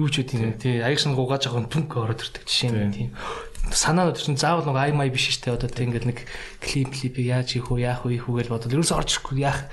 юу 0.00 0.08
ч 0.08 0.24
үгүй 0.24 0.32
тийм 0.32 0.56
тий. 0.56 0.80
Аяг 0.80 0.96
шин 0.96 1.12
гугааж 1.12 1.44
байгаа 1.44 1.68
хүн 1.68 1.68
түнк 1.68 1.92
ороод 1.92 2.24
ирдэг 2.24 2.48
жишээ 2.48 2.72
нь 2.72 2.96
тийм 2.96 3.08
санаа 3.72 4.10
өдөр 4.12 4.22
чинь 4.22 4.38
заавал 4.38 4.66
нэг 4.66 4.76
ай 4.76 4.92
май 4.92 5.10
биш 5.10 5.30
штэ. 5.34 5.56
Одоо 5.56 5.70
тэг 5.70 5.90
ингээд 5.90 6.06
нэг 6.06 6.18
клип 6.60 6.94
клипийг 6.94 7.26
яаж 7.26 7.54
хийх 7.54 7.70
үү 7.70 7.82
яах 7.82 8.06
үү 8.06 8.20
гэж 8.20 8.48
бодоод 8.50 8.74
ерөөсөө 8.74 8.98
орж 8.98 9.10
ирэхгүй 9.18 9.42
яах. 9.42 9.66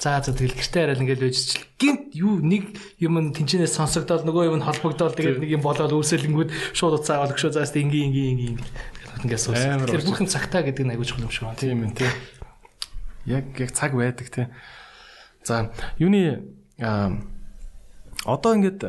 За 0.00 0.16
за 0.24 0.32
тэгэл 0.32 0.56
гэртээ 0.56 0.82
хараад 0.96 1.02
ингээд 1.04 1.20
лежчихл 1.20 1.68
гинт 1.76 2.16
юу 2.16 2.40
нэг 2.40 2.72
юм 2.96 3.36
тэнчнээс 3.36 3.76
сонсогдоод 3.76 4.24
нөгөө 4.24 4.48
юм 4.48 4.64
холбогдоод 4.64 5.12
тэгээд 5.12 5.44
нэг 5.44 5.50
юм 5.60 5.62
болоод 5.62 5.92
үүсэлэнгүүд 5.92 6.72
шууд 6.72 7.04
уцаа 7.04 7.20
аваад 7.20 7.36
өгшөө 7.36 7.52
заast 7.52 7.76
ингийн 7.76 8.08
ингийн 8.08 8.32
ингийн 8.32 8.56
ингээд 9.28 9.44
суусан 9.44 9.84
тэгэхээр 9.84 10.08
бүхэн 10.08 10.32
цагтаа 10.32 10.64
гэдэг 10.64 10.88
нь 10.88 10.96
чухал 11.04 11.28
юм 11.28 11.34
шиг 11.34 11.44
байна 11.44 11.60
тийм 11.60 11.84
ээ 11.84 11.92
тийм. 11.92 12.14
Яг 13.28 13.44
яг 13.60 13.70
цаг 13.76 13.92
байдаг 13.92 14.26
тийм. 14.32 14.48
За 15.44 15.68
юуны 16.00 16.48
одоо 18.24 18.52
ингээд 18.56 18.80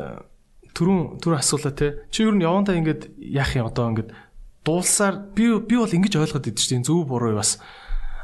түрүүн 0.72 1.20
түрүү 1.20 1.36
асуулаа 1.36 1.76
те 1.76 2.08
чи 2.08 2.24
ер 2.24 2.32
нь 2.32 2.44
явандаа 2.44 2.76
ингээд 2.80 3.12
яах 3.20 3.52
юм? 3.52 3.68
Одоо 3.68 3.92
ингээд 3.92 4.10
дуулсаар 4.64 5.34
би 5.34 5.50
би 5.58 5.76
бол 5.76 5.90
ингэж 5.90 6.16
ойлгоод 6.16 6.46
идэв 6.46 6.62
чинь 6.62 6.86
зөв 6.86 7.06
буруу 7.06 7.36
бас 7.38 7.58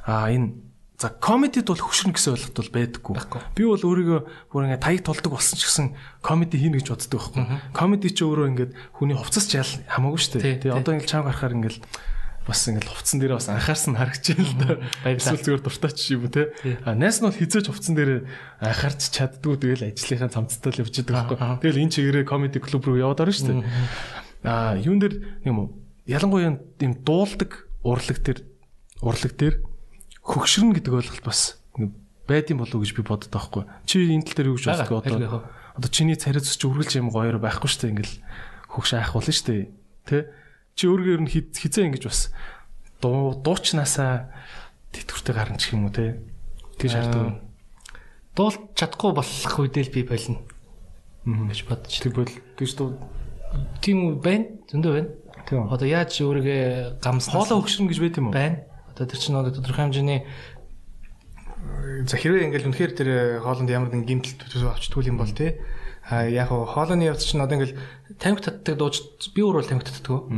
а 0.07 0.31
энэ 0.31 0.69
за 0.99 1.15
комедид 1.15 1.71
бол 1.71 1.79
хөшрөн 1.79 2.11
гэсэн 2.11 2.35
ойлголт 2.35 2.59
бол 2.59 2.75
байдаггүй. 2.75 3.15
Би 3.55 3.63
бол 3.63 3.79
өөрийгөө 3.79 4.21
бүр 4.51 4.67
ингэ 4.67 4.83
таяг 4.83 5.07
тулдаг 5.07 5.31
болсон 5.31 5.55
ч 5.55 5.71
гэсэн 5.71 5.87
комеди 6.23 6.59
хийнэ 6.59 6.83
гэж 6.83 6.91
боддог 6.91 7.23
байхгүй. 7.23 7.45
Комеди 7.71 8.11
ч 8.11 8.27
өөрөө 8.27 8.47
ингэ 8.51 8.67
хүний 8.99 9.15
хувцас 9.15 9.47
жаал 9.47 9.71
хамаагүй 9.87 10.19
шүү 10.19 10.43
дээ. 10.43 10.59
Тэгээ 10.67 10.75
одоо 10.75 10.93
ингэ 10.99 11.07
чанга 11.07 11.31
гарахаар 11.31 11.55
ингэ 11.55 11.71
бас 12.49 12.65
ингээл 12.67 12.91
хувцсан 12.91 13.21
дээр 13.23 13.39
бас 13.39 13.47
анхаарсан 13.47 13.95
харагдаж 13.95 14.27
байна 14.27 14.49
л 14.49 14.59
да. 14.59 14.75
Эсвэл 15.07 15.45
зүгээр 15.45 15.63
дуртай 15.63 15.93
ч 15.95 16.19
юм 16.19 16.27
уу 16.27 16.33
те. 16.35 16.51
А 16.83 16.99
найс 16.99 17.23
нь 17.23 17.27
бол 17.29 17.37
хизээж 17.37 17.67
хувцсан 17.71 17.95
дээр 17.95 18.27
анхаарч 18.59 19.01
чаддгүй 19.15 19.55
тэгэл 19.55 19.87
ажлынхаа 19.93 20.35
цамцтай 20.35 20.73
л 20.75 20.83
явж 20.83 20.95
байгаа 21.05 21.39
байхгүй. 21.39 21.63
Тэгэл 21.63 21.83
энэ 21.85 21.95
чигээрээ 21.95 22.25
комеди 22.25 22.59
клуб 22.59 22.89
руу 22.89 22.99
яваад 22.99 23.23
орно 23.23 23.37
шүү 23.37 23.47
дээ. 23.53 24.49
А 24.49 24.75
юун 24.81 24.99
дээр 24.99 25.15
юм 25.45 25.78
ялангуяа 26.09 26.57
юм 26.57 26.93
дуулдаг 27.05 27.69
урлаг 27.85 28.19
төр 28.25 28.43
урлаг 29.05 29.33
дээр 29.37 29.61
хөгшрөн 30.25 30.73
гэдэг 30.75 30.93
ойлголт 30.97 31.25
бас 31.25 31.61
байд 32.27 32.51
юм 32.51 32.65
болов 32.65 32.81
уу 32.81 32.85
гэж 32.85 32.93
би 32.97 33.05
боддог 33.05 33.31
байхгүй. 33.33 33.65
Чи 33.85 34.09
энэ 34.09 34.25
тал 34.25 34.37
дээр 34.41 34.51
юу 34.53 34.59
гэж 34.59 34.67
боддог 34.69 35.05
одоо? 35.05 35.45
одоо 35.79 35.91
чиний 35.95 36.19
царай 36.19 36.43
зүс 36.43 36.59
чи 36.59 36.67
үргэлж 36.67 36.99
юм 36.99 37.15
гоёор 37.15 37.39
байхгүй 37.39 37.71
шүү 37.71 37.81
дээ 37.87 37.93
ингээл 37.95 38.17
хөгш 38.67 38.91
айхвал 38.99 39.23
шүү 39.23 39.47
дээ. 39.47 39.63
Тэ? 40.11 40.19
Чи 40.75 40.85
өөргөө 40.91 41.15
ер 41.15 41.23
нь 41.23 41.31
хизээ 41.31 41.87
ингэж 41.87 42.05
бас 42.11 42.35
дуу 42.99 43.39
дуучнаасаа 43.39 44.35
тэтгэвртэй 44.91 45.35
гарна 45.39 45.57
ч 45.57 45.71
юм 45.73 45.87
уу 45.87 45.95
те. 45.95 46.19
Тэг 46.83 46.91
шаарддаг. 46.91 47.41
Дуулж 48.35 48.59
чадахгүй 48.75 49.13
болох 49.15 49.55
үедээ 49.55 49.87
л 49.87 49.95
би 49.95 50.03
болно. 50.03 50.43
гэж 51.23 51.61
бодож. 51.71 51.95
Тэг 51.95 52.13
бол 52.19 52.33
гэж 52.59 52.71
дуу 52.75 52.99
тийм 53.79 54.03
үү 54.03 54.15
байна. 54.19 54.47
Зөндөө 54.67 54.93
байна. 54.99 55.11
Одоо 55.53 55.89
яаж 55.89 56.13
өөрийгөө 56.21 57.01
гамснаа 57.01 57.33
хоолоо 57.41 57.65
өгшөрнө 57.65 57.89
гэж 57.89 57.99
байт 58.03 58.19
юм 58.21 58.29
уу? 58.29 58.37
байна. 58.37 58.65
Одоо 58.93 59.05
тэр 59.09 59.21
чинь 59.21 59.39
одоо 59.39 59.53
тодорхой 59.55 59.89
хэмжээний 59.89 60.21
за 62.05 62.17
хэрвээ 62.17 62.53
ингээл 62.53 62.69
үнэхээр 62.69 62.93
тэр 62.93 63.09
хоолнд 63.43 63.71
ямар 63.71 63.91
нэгэн 63.93 64.07
гимтэл 64.23 64.39
төсөв 64.45 64.77
авч 64.77 64.91
түүл 64.93 65.09
юм 65.09 65.19
бол 65.19 65.31
тий. 65.33 65.57
А 66.09 66.25
яг 66.25 66.49
хоолойны 66.49 67.09
явц 67.09 67.25
чинь 67.25 67.41
одоо 67.41 67.61
ингээл 67.61 67.79
тамхи 68.17 68.45
татдаг 68.45 68.77
дууч 68.77 68.97
би 69.33 69.41
өөр 69.45 69.61
бол 69.61 69.69
тамхи 69.69 69.89
татдаг. 69.89 70.29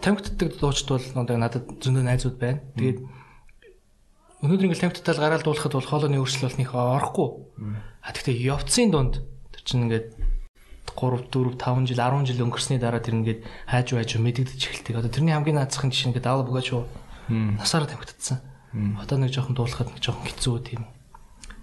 Тамхи 0.00 0.22
татдаг 0.24 0.48
дуучд 0.56 0.88
бол 0.88 1.04
одоо 1.16 1.36
надад 1.36 1.64
зөндөө 1.80 2.04
найзууд 2.04 2.36
байна. 2.40 2.60
Тэгээд 2.76 2.98
өнөөдөр 4.42 4.66
ингээл 4.68 4.84
тамхи 4.88 5.00
татал 5.00 5.20
гараал 5.20 5.44
дуулахад 5.44 5.74
бол 5.76 5.90
хоолойны 5.90 6.16
өөрчлөлт 6.20 6.56
болныг 6.56 6.70
орохгүй. 6.72 7.28
А 8.02 8.12
тэгтээ 8.14 8.36
явцын 8.48 8.90
дунд 8.90 9.14
тэр 9.52 9.62
чинь 9.66 9.84
ингээд 9.84 10.17
3 10.98 11.30
4 11.30 11.54
5 11.54 11.86
жил 11.86 12.02
10 12.02 12.26
жил 12.26 12.42
өнгөрсний 12.42 12.82
дараа 12.82 12.98
тэр 12.98 13.22
ингээд 13.22 13.40
хайж 13.70 13.94
байж 13.94 14.10
мэдэгдэж 14.18 14.58
эхэлдэг. 14.58 14.98
Одоо 14.98 15.10
тэрний 15.14 15.34
хамгийн 15.38 15.62
наацхан 15.62 15.94
жишээ 15.94 16.10
ингээд 16.10 16.26
бөгөөч 16.26 16.68
юу. 16.74 16.90
Насаараа 17.30 17.86
тамхитцсан. 17.86 18.42
Одоо 18.98 19.16
нэг 19.22 19.30
жоохон 19.30 19.54
дуулахад 19.54 19.94
нэг 19.94 20.02
жоохон 20.02 20.26
хэцүү 20.26 20.56
тийм 20.66 20.82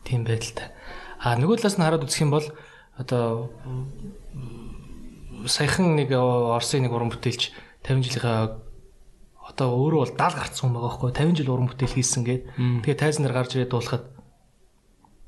тийм 0.08 0.24
байдалтай. 0.24 0.72
А 1.20 1.36
нөгөө 1.36 1.60
талаас 1.60 1.76
нь 1.76 1.84
хараад 1.84 2.08
үзэх 2.08 2.24
юм 2.24 2.32
бол 2.32 2.48
одоо 2.96 3.52
саяхан 5.46 6.00
нэг 6.00 6.16
Оросын 6.16 6.88
нэг 6.88 6.96
уран 6.96 7.12
бүтээлч 7.12 7.52
50 7.84 8.08
жилийнхаа 8.08 8.64
одоо 9.46 9.70
өөрөө 9.78 10.00
бол 10.02 10.16
70 10.18 10.40
гарцсан 10.42 10.64
хүн 10.66 10.74
байгаа 10.74 10.90
байхгүй 10.90 11.12
50 11.14 11.38
жил 11.38 11.54
уран 11.54 11.70
бүтээл 11.70 11.98
хийсэн 12.02 12.24
гээд 12.26 12.44
тэгээ 12.82 12.98
тайзан 12.98 13.24
дээр 13.26 13.36
гарч 13.38 13.52
ирээд 13.54 13.74
дуулахад 13.74 14.04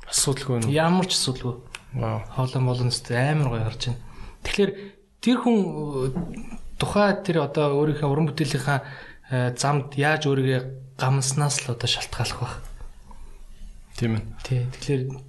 асуудалгүй 0.08 0.64
нүү. 0.64 0.72
ямар 0.72 1.06
ч 1.08 1.20
асуудалгүй 1.20 1.56
молон 1.94 2.92
өстэй 2.92 3.32
амар 3.32 3.50
гоё 3.52 3.64
харж 3.68 3.82
байна. 3.92 4.02
Тэгэхээр 4.44 4.72
тэр 5.22 5.38
хүн 5.42 5.58
тухай 6.78 7.18
тэр 7.26 7.48
одоо 7.48 7.74
өөрийнхөө 7.82 8.10
уран 8.12 8.28
бүтээлийнхаа 8.30 8.80
э, 9.32 9.56
замд 9.58 9.98
яаж 9.98 10.30
өөрийгөө 10.30 10.62
гамснаас 10.98 11.66
л 11.66 11.74
одоо 11.74 11.90
шалтгааллах 11.90 12.40
байх. 12.40 12.56
Тийм 13.98 14.22
ээ. 14.22 14.24
Тий. 14.46 14.62
Тэгэхээр 14.78 15.02
э, 15.10 15.27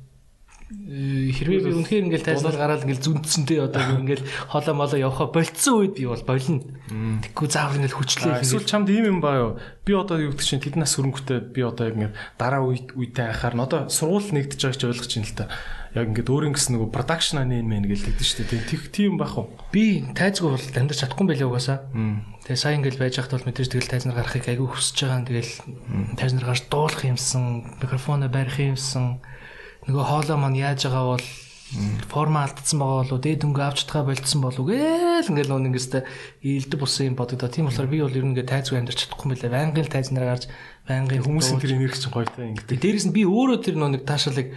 хэрвээ 0.68 1.64
би 1.64 1.72
үнэхээр 1.72 2.04
ингээл 2.12 2.28
тайзнаар 2.28 2.60
гараад 2.60 2.84
ингээл 2.84 3.00
зүнцэнтэй 3.00 3.58
одоо 3.64 4.04
ингээл 4.04 4.24
хоолой 4.52 4.76
молоо 4.76 4.98
явахаа 5.00 5.32
болцсон 5.32 5.74
үед 5.80 5.96
би 5.96 6.04
бол 6.04 6.24
болно. 6.28 6.60
Тэггүй 7.24 7.48
заавал 7.48 7.80
ингээл 7.80 7.96
хүчлээ 7.96 8.44
Эсвэл 8.44 8.68
чамд 8.68 8.92
ийм 8.92 9.16
юм 9.16 9.18
баа 9.24 9.36
юу? 9.40 9.52
Би 9.88 9.96
одоо 9.96 10.20
юу 10.20 10.36
гэдэг 10.36 10.44
чинь 10.44 10.60
тэд 10.60 10.76
нас 10.76 10.92
хөрөнгөтэй 11.00 11.56
би 11.56 11.64
одоо 11.64 11.88
яг 11.88 11.96
ингээд 11.96 12.16
дараа 12.36 12.68
үед 12.68 12.92
үедээ 12.92 13.32
анхаар 13.32 13.56
нь 13.56 13.64
одоо 13.64 13.80
сургууль 13.88 14.28
нэгдэж 14.28 14.60
байгаа 14.60 14.76
ч 14.76 14.84
ойлгож 14.84 15.12
байна 15.16 15.28
л 15.32 15.38
та. 15.40 15.46
Яг 15.96 16.06
ингээд 16.12 16.28
өөр 16.28 16.44
ингэс 16.52 16.68
нөгөө 16.68 16.88
production 16.92 17.40
мэн 17.48 17.88
гэж 17.88 18.00
хэлдэг 18.04 18.26
шүү 18.28 18.44
дээ. 18.44 18.68
Тэг 18.68 18.82
тийм 18.92 19.16
байх 19.16 19.40
уу? 19.40 19.48
би 19.72 20.04
тайзгүй 20.16 20.52
бол 20.52 20.66
амьдарч 20.68 21.00
чадахгүй 21.00 21.24
юм 21.24 21.30
байлээ 21.32 21.48
угаасаа. 21.48 21.78
Тэгээ 22.44 22.60
сайн 22.60 22.80
ингээл 22.80 23.00
байж 23.00 23.14
хахад 23.20 23.40
бол 23.40 23.48
мэдээж 23.52 23.68
тэгэл 23.72 23.92
тайзнаар 23.92 24.16
гарахыг 24.20 24.48
айгүй 24.48 24.68
хүсэж 24.68 24.96
байгаа. 25.04 25.28
Тэгэл 25.28 25.52
тайзнаар 26.16 26.46
гарч 26.48 26.62
дуулах 26.72 27.04
юмсан, 27.04 27.44
микрофоноо 27.80 28.28
барих 28.32 28.56
юмсан. 28.60 29.20
Нөгөө 29.88 30.04
хоолой 30.04 30.36
маань 30.36 30.60
яаж 30.60 30.84
байгаа 30.84 31.16
бол 31.16 31.26
форма 32.08 32.44
алдсан 32.44 32.80
байгаа 32.80 33.00
болоо 33.04 33.18
дээд 33.20 33.44
өнгө 33.44 33.60
авч 33.60 33.84
чадгаа 33.84 34.08
болцсон 34.08 34.40
болов 34.40 34.64
гээл 34.68 35.28
ингээл 35.32 35.52
нөө 35.52 35.68
ингэстэй 35.68 36.02
илдэг 36.44 36.80
бусан 36.80 37.12
юм 37.12 37.16
бодогдоо. 37.16 37.48
Тийм 37.48 37.68
болохоор 37.68 37.88
би 37.92 38.00
бол 38.00 38.16
ер 38.16 38.24
нь 38.24 38.32
ингээ 38.32 38.48
тайзгүй 38.48 38.80
амьдарч 38.80 39.04
чадахгүй 39.04 39.24
юм 39.28 39.32
байлээ. 39.36 39.52
Байнгын 39.52 39.84
л 39.84 39.92
тайзнаар 39.92 40.26
гарч 40.32 40.44
байнгын 40.88 41.24
Хүмүүсийн 41.24 41.60
тэр 41.60 41.76
энерги 41.76 42.00
чинь 42.00 42.12
гоётой 42.12 42.44
ингээд. 42.52 42.68
Тэгээ 42.72 42.84
дээрэс 42.84 43.06
нь 43.08 43.16
би 43.16 43.22
өөрөө 43.28 43.58
тэр 43.64 43.76
нөө 43.76 43.90
нэг 43.96 44.02
таашаалыг 44.08 44.48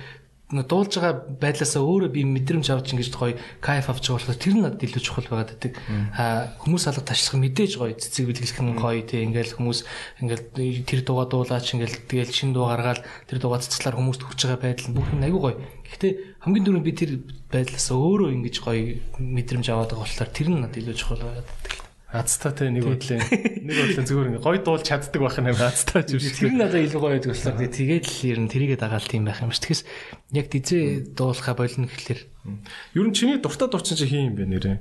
дуулж 0.52 1.00
байгаа 1.00 1.16
байдлаасаа 1.40 1.80
өөрөө 1.80 2.12
би 2.12 2.22
мэдрэмж 2.28 2.68
авч 2.68 2.92
ингэж 2.92 3.10
гоё 3.16 3.40
кайф 3.64 3.88
авч 3.88 4.12
байгаа 4.12 4.20
болохоор 4.20 4.44
тэр 4.44 4.54
нь 4.60 4.64
надад 4.68 4.84
илүү 4.84 5.02
чухал 5.02 5.28
байгаад 5.32 5.52
байдаг. 5.56 5.74
Аа 6.20 6.52
хүмүүс 6.60 6.84
алга 6.92 7.08
ташлах 7.08 7.40
мэдээж 7.40 7.72
гоё 7.80 7.96
цэцэг 7.96 8.28
бэлгэлэх 8.28 8.60
нь 8.60 8.76
гоё 8.76 9.02
тий 9.08 9.24
ингээл 9.24 9.56
хүмүүс 9.56 9.80
ингээл 10.20 10.84
тэр 10.84 11.02
дууга 11.08 11.26
дуулаач 11.32 11.68
ингээл 11.72 12.04
тэгэл 12.12 12.36
шин 12.36 12.52
дуу 12.52 12.68
гаргаад 12.68 13.00
тэр 13.32 13.40
дууга 13.40 13.64
цэцгэлээр 13.64 13.96
хүмүүст 13.96 14.22
хүрч 14.28 14.40
байгаа 14.44 14.60
байдал 14.60 14.88
нь 14.92 14.96
бүх 15.00 15.08
юм 15.16 15.24
айгүй 15.24 15.42
гоё. 15.42 15.58
Гэхдээ 15.88 16.14
хамгийн 16.44 16.66
түрүүнд 16.68 16.88
би 16.88 16.94
тэр 17.00 17.12
байдлаасаа 17.48 17.96
өөрөө 17.96 18.30
ингэж 18.36 18.56
гоё 18.60 19.00
мэдрэмж 19.16 19.68
аваад 19.72 19.96
байгаа 19.96 20.04
болохоор 20.04 20.32
тэр 20.36 20.48
нь 20.52 20.60
надад 20.60 20.80
илүү 20.84 20.96
чухал 21.00 21.24
байгаад 21.24 21.48
байдаг. 21.48 21.91
Азтай 22.12 22.52
те 22.52 22.68
нэг 22.68 22.84
бодлын 22.84 23.24
нэг 23.24 23.76
бодлын 23.76 24.08
зүгээр 24.08 24.28
ингээд 24.36 24.44
гоё 24.44 24.60
дуулж 24.60 24.84
чаддаг 24.84 25.22
байх 25.24 25.40
юм 25.40 25.48
азтай 25.48 26.04
ч 26.04 26.10
юм 26.12 26.20
шиг. 26.20 26.36
Тэр 26.36 26.52
нь 26.52 26.60
надад 26.60 26.84
илүү 26.84 27.00
гоё 27.00 27.16
байдаг 27.16 27.56
би 27.56 27.68
тэгээд 27.72 28.04
л 28.04 28.20
ер 28.28 28.40
нь 28.44 28.52
тэрийгэ 28.52 28.76
дагаал 28.76 29.08
тийм 29.08 29.24
байх 29.24 29.40
юм 29.40 29.56
ш. 29.56 29.64
Тэгэхээс 29.64 29.88
яг 30.36 30.48
дизээ 30.52 31.16
дуулахаа 31.16 31.56
болно 31.56 31.88
гэхэлэр 31.88 32.22
Ер 33.00 33.06
нь 33.06 33.14
чиний 33.14 33.38
дуртай 33.40 33.70
дуучин 33.70 33.96
чи 33.96 34.12
хин 34.12 34.34
юм 34.34 34.36
бэ 34.36 34.44
нэрээ? 34.44 34.78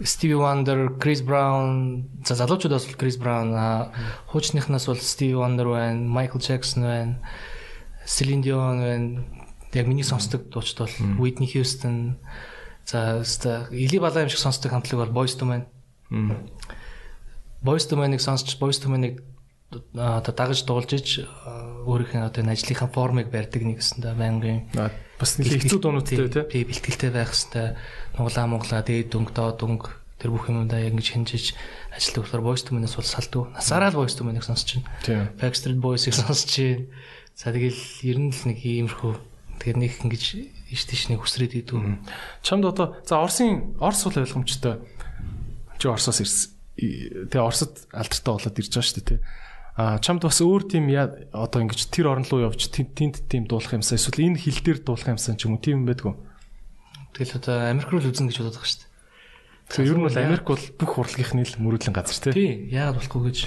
Stevie 0.00 0.38
Wonder, 0.38 0.96
Chris 0.98 1.20
Brown, 1.22 2.06
за 2.24 2.34
залуучуудаас 2.34 2.86
бол 2.86 2.98
Chris 2.98 3.18
Brown, 3.18 3.52
хуучныхнаас 4.30 4.86
бол 4.86 4.96
Stevie 4.96 5.36
Wonder 5.36 5.74
байна, 5.74 6.06
Michael 6.06 6.40
Jackson 6.40 6.82
байна, 6.82 7.18
Celine 8.06 8.42
Dion 8.42 8.78
байна. 8.78 9.24
Яг 9.74 9.86
миний 9.86 10.02
сонсдог 10.02 10.48
дуучид 10.48 10.78
бол 10.78 10.94
Whitney 11.18 11.50
Houston. 11.52 12.16
За 12.88 13.20
өстой 13.20 13.68
Или 13.76 14.00
балаа 14.00 14.24
юм 14.24 14.32
шиг 14.32 14.40
сонсдог 14.40 14.72
хамтлаг 14.72 15.12
бол 15.12 15.20
Boyz 15.20 15.36
II 15.36 15.44
Men. 15.44 15.62
Boyz 17.60 17.84
II 17.84 18.00
Men-ыг 18.00 18.24
сонсч 18.24 18.56
Boyz 18.56 18.80
II 18.80 18.96
Men-ыг 18.96 19.14
одоо 19.92 20.32
дагаж 20.32 20.64
дуулж 20.64 20.96
иж 20.96 21.28
өөрийнх 21.84 22.16
нь 22.16 22.24
одоо 22.24 22.40
энэ 22.40 22.56
ажлынхаа 22.56 22.88
формыг 22.88 23.28
барьдаг 23.28 23.60
нэг 23.60 23.84
гэсэндээ 23.84 24.14
байнгын 24.16 24.60
Бас 25.20 25.36
нэг 25.36 25.68
хэцүү 25.68 25.80
дуунуудтай 25.84 26.48
би 26.48 26.64
бэлтгэлтэй 26.64 27.12
байх 27.12 27.36
хэвээр 27.36 27.76
нуглаа 28.16 28.46
муглаа 28.48 28.80
дээд 28.80 29.12
дүнг 29.12 29.36
доод 29.36 29.60
дүнг 29.60 29.92
тэр 30.16 30.32
бүх 30.32 30.48
юмудаа 30.48 30.80
яг 30.80 30.96
ингэж 30.96 31.08
хинжиж 31.12 31.44
ажилладаг 31.92 32.24
болохоор 32.24 32.46
voice 32.48 32.64
to 32.64 32.72
man-аас 32.72 32.96
бол 32.96 33.04
салдгүй. 33.04 33.44
Насаараа 33.52 33.92
л 33.92 34.00
voice 34.00 34.16
to 34.16 34.24
man-ыг 34.24 34.48
сонсч 34.48 34.80
байна. 34.80 34.88
Backstreet 35.36 35.76
Boys-ыг 35.76 36.16
сонсч 36.24 36.50
байна. 36.56 36.88
За 37.36 37.52
тэгэл 37.52 37.82
ер 38.08 38.18
нь 38.18 38.32
л 38.32 38.42
нэг 38.48 38.58
иймэрхүү 38.64 39.12
тэгэхээр 39.60 39.78
нэг 39.78 39.92
ингэж 40.08 40.24
иш 40.68 40.84
тийш 40.84 41.08
нэг 41.08 41.24
хүсрээд 41.24 41.64
идэв. 41.64 41.98
Чамд 42.44 42.64
одоо 42.68 43.00
за 43.04 43.18
Орсын 43.20 43.76
Орс 43.80 44.04
бол 44.04 44.20
ойлгомжтой. 44.20 44.84
Чи 45.80 45.88
Орсоос 45.88 46.20
ирсэн. 46.20 46.52
Тэгээ 46.78 47.42
Оросд 47.42 47.88
алдартай 47.90 48.32
болоод 48.32 48.58
ирж 48.60 48.70
байгаа 48.70 48.86
шүү 48.86 48.96
дээ 49.02 49.08
тий. 49.16 49.20
А 49.78 49.98
чамд 50.02 50.26
бас 50.26 50.42
өөр 50.42 50.62
тийм 50.66 50.90
одоо 50.90 51.62
ингэж 51.62 51.90
тэр 51.94 52.10
орн 52.10 52.26
руу 52.26 52.50
явж 52.50 52.66
тэнд 52.74 53.30
тийм 53.30 53.46
дуулах 53.46 53.78
юмсаа 53.78 53.94
эсвэл 53.94 54.26
энэ 54.26 54.42
хил 54.42 54.58
дээр 54.58 54.82
дуулах 54.82 55.14
юмсаа 55.14 55.38
ч 55.38 55.46
юм 55.46 55.54
уу 55.54 55.62
тийм 55.62 55.82
юм 55.82 55.86
байдгүй. 55.86 56.18
Тэгэл 57.14 57.38
одоо 57.38 57.70
Америк 57.70 57.90
руу 57.94 58.02
л 58.02 58.10
үзэн 58.10 58.26
гэж 58.26 58.42
бодоод 58.42 58.58
байгаа 58.58 58.70
шүү 58.74 58.82
дээ. 58.82 58.90
Тэгэхээр 59.70 59.90
ер 59.94 59.98
нь 59.98 60.06
бол 60.10 60.18
Америк 60.18 60.46
бол 60.50 60.64
бүх 60.82 60.92
урлагийнхны 60.98 61.46
л 61.46 61.62
мөрөдлөн 61.62 61.94
газар 61.94 62.18
тий. 62.26 62.34
Тий, 62.34 62.50
яагаад 62.74 62.98
болохгүй 62.98 63.22
гэж. 63.30 63.38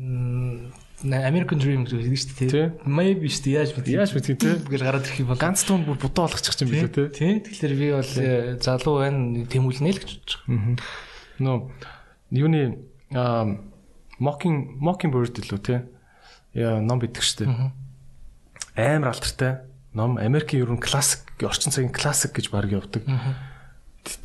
Мм 0.00 0.72
American 1.06 1.58
Dream 1.62 1.86
гэж 1.86 1.94
хэлдэг 1.94 2.18
шүү 2.18 2.50
дээ. 2.50 2.66
Maybe 2.90 3.30
шүү 3.30 3.42
дээ. 3.46 3.54
Яаж 3.54 3.70
мэдээ. 3.78 3.94
Яаж 4.02 4.12
мэдээ 4.18 4.34
тий. 4.34 4.54
гэж 4.66 4.82
гараад 4.82 5.06
ирэх 5.06 5.22
юм 5.22 5.30
бол 5.30 5.38
Ганц 5.38 5.62
тунд 5.62 5.86
бүр 5.86 5.94
будаа 5.94 6.26
болгочих 6.26 6.58
юм 6.58 6.74
билүү 6.74 6.90
тий. 6.90 7.06
Тий. 7.14 7.32
Тэгэхээр 7.38 7.74
би 7.78 7.86
бол 7.94 8.12
э, 8.18 8.58
залуу 8.58 8.94
байна 8.98 9.46
тэмүүлнэ 9.46 9.90
л 9.94 10.02
гэж 10.02 10.10
бодож 10.18 10.34
байгаа. 10.42 10.74
Нөө 11.38 11.56
юуны 12.34 12.62
аа 13.14 13.46
Mocking 14.18 14.82
Mockingbird 14.82 15.38
лөө 15.38 15.60
тий. 15.62 15.78
Яа 16.58 16.82
ном 16.82 16.98
бидэг 16.98 17.22
штэ. 17.22 17.46
Амар 18.74 19.14
алдартай 19.14 19.62
ном 19.94 20.18
Америкийн 20.18 20.66
ер 20.66 20.74
нь 20.74 20.82
классик 20.82 21.22
орчин 21.38 21.70
цагийн 21.70 21.94
классик 21.94 22.34
гэж 22.34 22.50
баг 22.50 22.66
явдаг. 22.74 23.06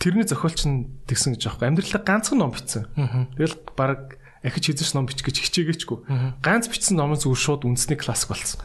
Тэрний 0.02 0.26
зохиолч 0.26 0.66
нь 0.66 0.90
тэгсэн 1.06 1.38
гэж 1.38 1.54
аахгүй. 1.54 1.70
Амьдралаа 1.70 2.02
ганцхан 2.02 2.42
ном 2.42 2.50
бичсэн. 2.50 2.90
Тэгэл 3.38 3.62
баг 3.78 4.18
ахиж 4.44 4.76
хийжш 4.76 4.94
ном 4.94 5.08
бичих 5.08 5.24
гэж 5.24 5.40
хичээгээчгүй. 5.48 5.98
Ганц 6.44 6.68
бичсэн 6.68 7.00
ном 7.00 7.16
нь 7.16 7.22
зүгээр 7.24 7.40
шууд 7.40 7.64
үндэсний 7.64 7.96
классик 7.96 8.36
болсон. 8.36 8.60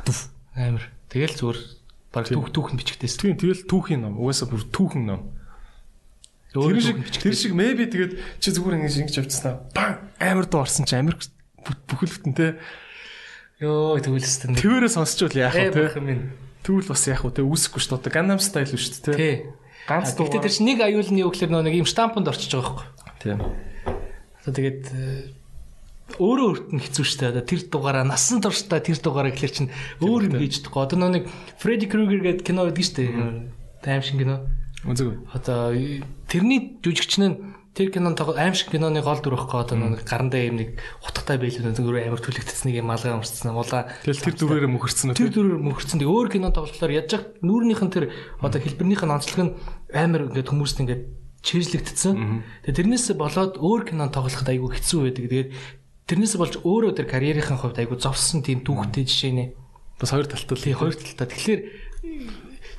Амар. 0.59 0.85
Тэгэл 1.09 1.39
зүгээр 1.39 1.59
баг 2.11 2.25
түүх 2.27 2.51
түүхэн 2.51 2.77
бичгдээс. 2.83 3.17
Тийм 3.23 3.39
тэгэл 3.39 3.65
түүхийн 3.71 4.03
ном. 4.03 4.19
Угаасаа 4.19 4.51
бүр 4.51 4.67
түүхэн 4.69 5.05
ном. 5.07 5.23
Тэр 6.51 6.81
шиг 6.83 6.99
тэр 7.07 7.35
шиг 7.37 7.53
maybe 7.55 7.87
тэгээд 7.87 8.43
чи 8.43 8.49
зүгээр 8.51 8.83
ингэж 8.83 8.95
ингэж 9.07 9.17
явцснаа. 9.23 9.63
Бан 9.77 10.11
амар 10.19 10.49
дуу 10.51 10.67
орсон 10.67 10.89
чи 10.89 10.97
Америк 10.99 11.23
бүхэлдэн 11.63 12.35
те. 12.35 12.59
Йоо 13.61 14.01
төвлөстэн. 14.01 14.57
Твэрээ 14.57 14.91
сонсчвал 14.91 15.37
яах 15.37 15.55
вэ 15.55 15.71
те. 15.71 15.99
юм 16.01 16.09
ин. 16.09 16.21
Тэгвэл 16.65 16.89
бас 16.89 17.05
яах 17.07 17.23
вэ 17.23 17.37
те 17.37 17.43
үүсэхгүй 17.45 17.81
шүү 17.85 18.01
дээ. 18.01 18.17
Gangnam 18.17 18.41
style 18.41 18.71
шүү 18.71 19.13
дээ 19.13 19.17
те. 19.19 19.31
Ганц 19.85 20.17
дуу. 20.17 20.27
Гэхдээ 20.27 20.45
тэр 20.47 20.55
чинь 20.57 20.69
нэг 20.73 20.81
аюулны 20.81 21.21
нөө 21.21 21.63
нэг 21.69 21.75
юм 21.85 21.89
штампанд 21.89 22.33
орчиж 22.33 22.55
байгаа 22.55 22.81
байхгүй. 22.81 22.87
Тийм. 23.21 23.39
Одоо 24.41 24.53
тэгээд 24.57 24.83
э, 24.89 25.37
өөрөө 26.17 26.49
өөрт 26.49 26.69
нь 26.73 26.81
хэцүү 26.81 27.05
шүү 27.05 27.19
дээ. 27.21 27.33
Одоо 27.37 27.45
тэр 27.45 27.61
дугаараа 27.69 28.05
насан 28.09 28.41
туршдаа 28.41 28.81
тэр 28.81 28.97
дугаараа 28.97 29.33
гэхэлэр 29.37 29.53
чинь 29.53 29.73
өөр 30.01 30.23
юм 30.33 30.35
хийж 30.41 30.65
чадахгүй. 30.65 30.83
Одоо 30.89 31.09
нэг 31.13 31.25
Freddy 31.61 31.85
Krueger 31.85 32.25
гэдэг 32.25 32.45
кино 32.49 32.65
байдаг 32.65 32.81
шүү 32.81 32.97
дээ. 32.97 33.93
Аим 33.93 34.03
шиг 34.03 34.17
кино. 34.17 34.49
Үзэг. 34.89 35.29
Одоо 35.37 35.77
тэрний 36.31 36.81
жүжигч 36.81 37.21
нь 37.21 37.59
тэр 37.79 37.95
кинон 37.95 38.19
тоглох 38.19 38.39
аим 38.43 38.55
шиг 38.59 38.75
киноны 38.75 39.03
гол 39.07 39.23
дүр 39.23 39.39
ихгүй 39.39 39.63
одоо 39.63 39.79
нэг 39.79 40.03
гарандаа 40.03 40.43
юм 40.43 40.59
нэг 40.59 40.83
утгатай 40.99 41.39
байлгүй 41.39 41.63
нэг 41.63 41.79
амар 41.79 42.19
түлэгдсэн 42.19 42.67
нэг 42.67 42.83
юм 42.83 42.91
алгаа 42.91 43.23
өмссөн 43.23 43.55
улаа. 43.55 43.87
Тэгэл 44.03 44.25
тэр 44.27 44.35
дүрээр 44.35 44.67
мөхөрцөн 44.67 45.15
үү? 45.15 45.19
Тэр 45.19 45.31
дүрээр 45.31 45.63
мөхөрцөн. 45.63 46.03
Тэг 46.03 46.11
өөр 46.11 46.29
кинон 46.33 46.55
тоглохлоор 46.59 46.91
яаж 46.91 47.11
яг 47.15 47.25
нүүрнийх 47.39 47.83
нь 47.87 47.95
тэр 47.95 48.11
одоо 48.43 48.59
хэлбэрнийх 48.59 49.03
нь 49.07 49.15
онцлог 49.15 49.39
нь 49.47 49.55
амар 49.95 50.27
ингээд 50.27 50.51
хүмүүст 50.51 50.79
ингээд 50.83 51.03
чийжлэгдсэн. 51.47 52.15
Тэгээ 52.67 52.79
тэрнээс 52.83 53.15
болоод 53.15 53.63
өөр 53.63 53.83
кинон 53.87 54.11
тоглоход 54.11 54.51
айгүй 54.51 54.75
хэцүү 54.75 55.01
байдаг. 55.07 55.25
Тэгээд 55.31 55.49
тэрнээс 56.09 56.35
болж 56.41 56.55
өөрөө 56.65 56.93
тэр 56.97 57.07
карьерийн 57.07 57.45
хувьд 57.61 57.79
айгүй 57.79 58.01
зовсон 58.01 58.41
тийм 58.43 58.65
түүхтэй 58.65 59.05
жишээ 59.05 59.33
нэ. 59.37 59.45
Бас 60.01 60.11
хоёр 60.11 60.27
талтай. 60.27 60.57
Тий, 60.57 60.73
хоёр 60.75 60.97
талтай. 60.97 61.29
Тэгэхээр 61.29 61.61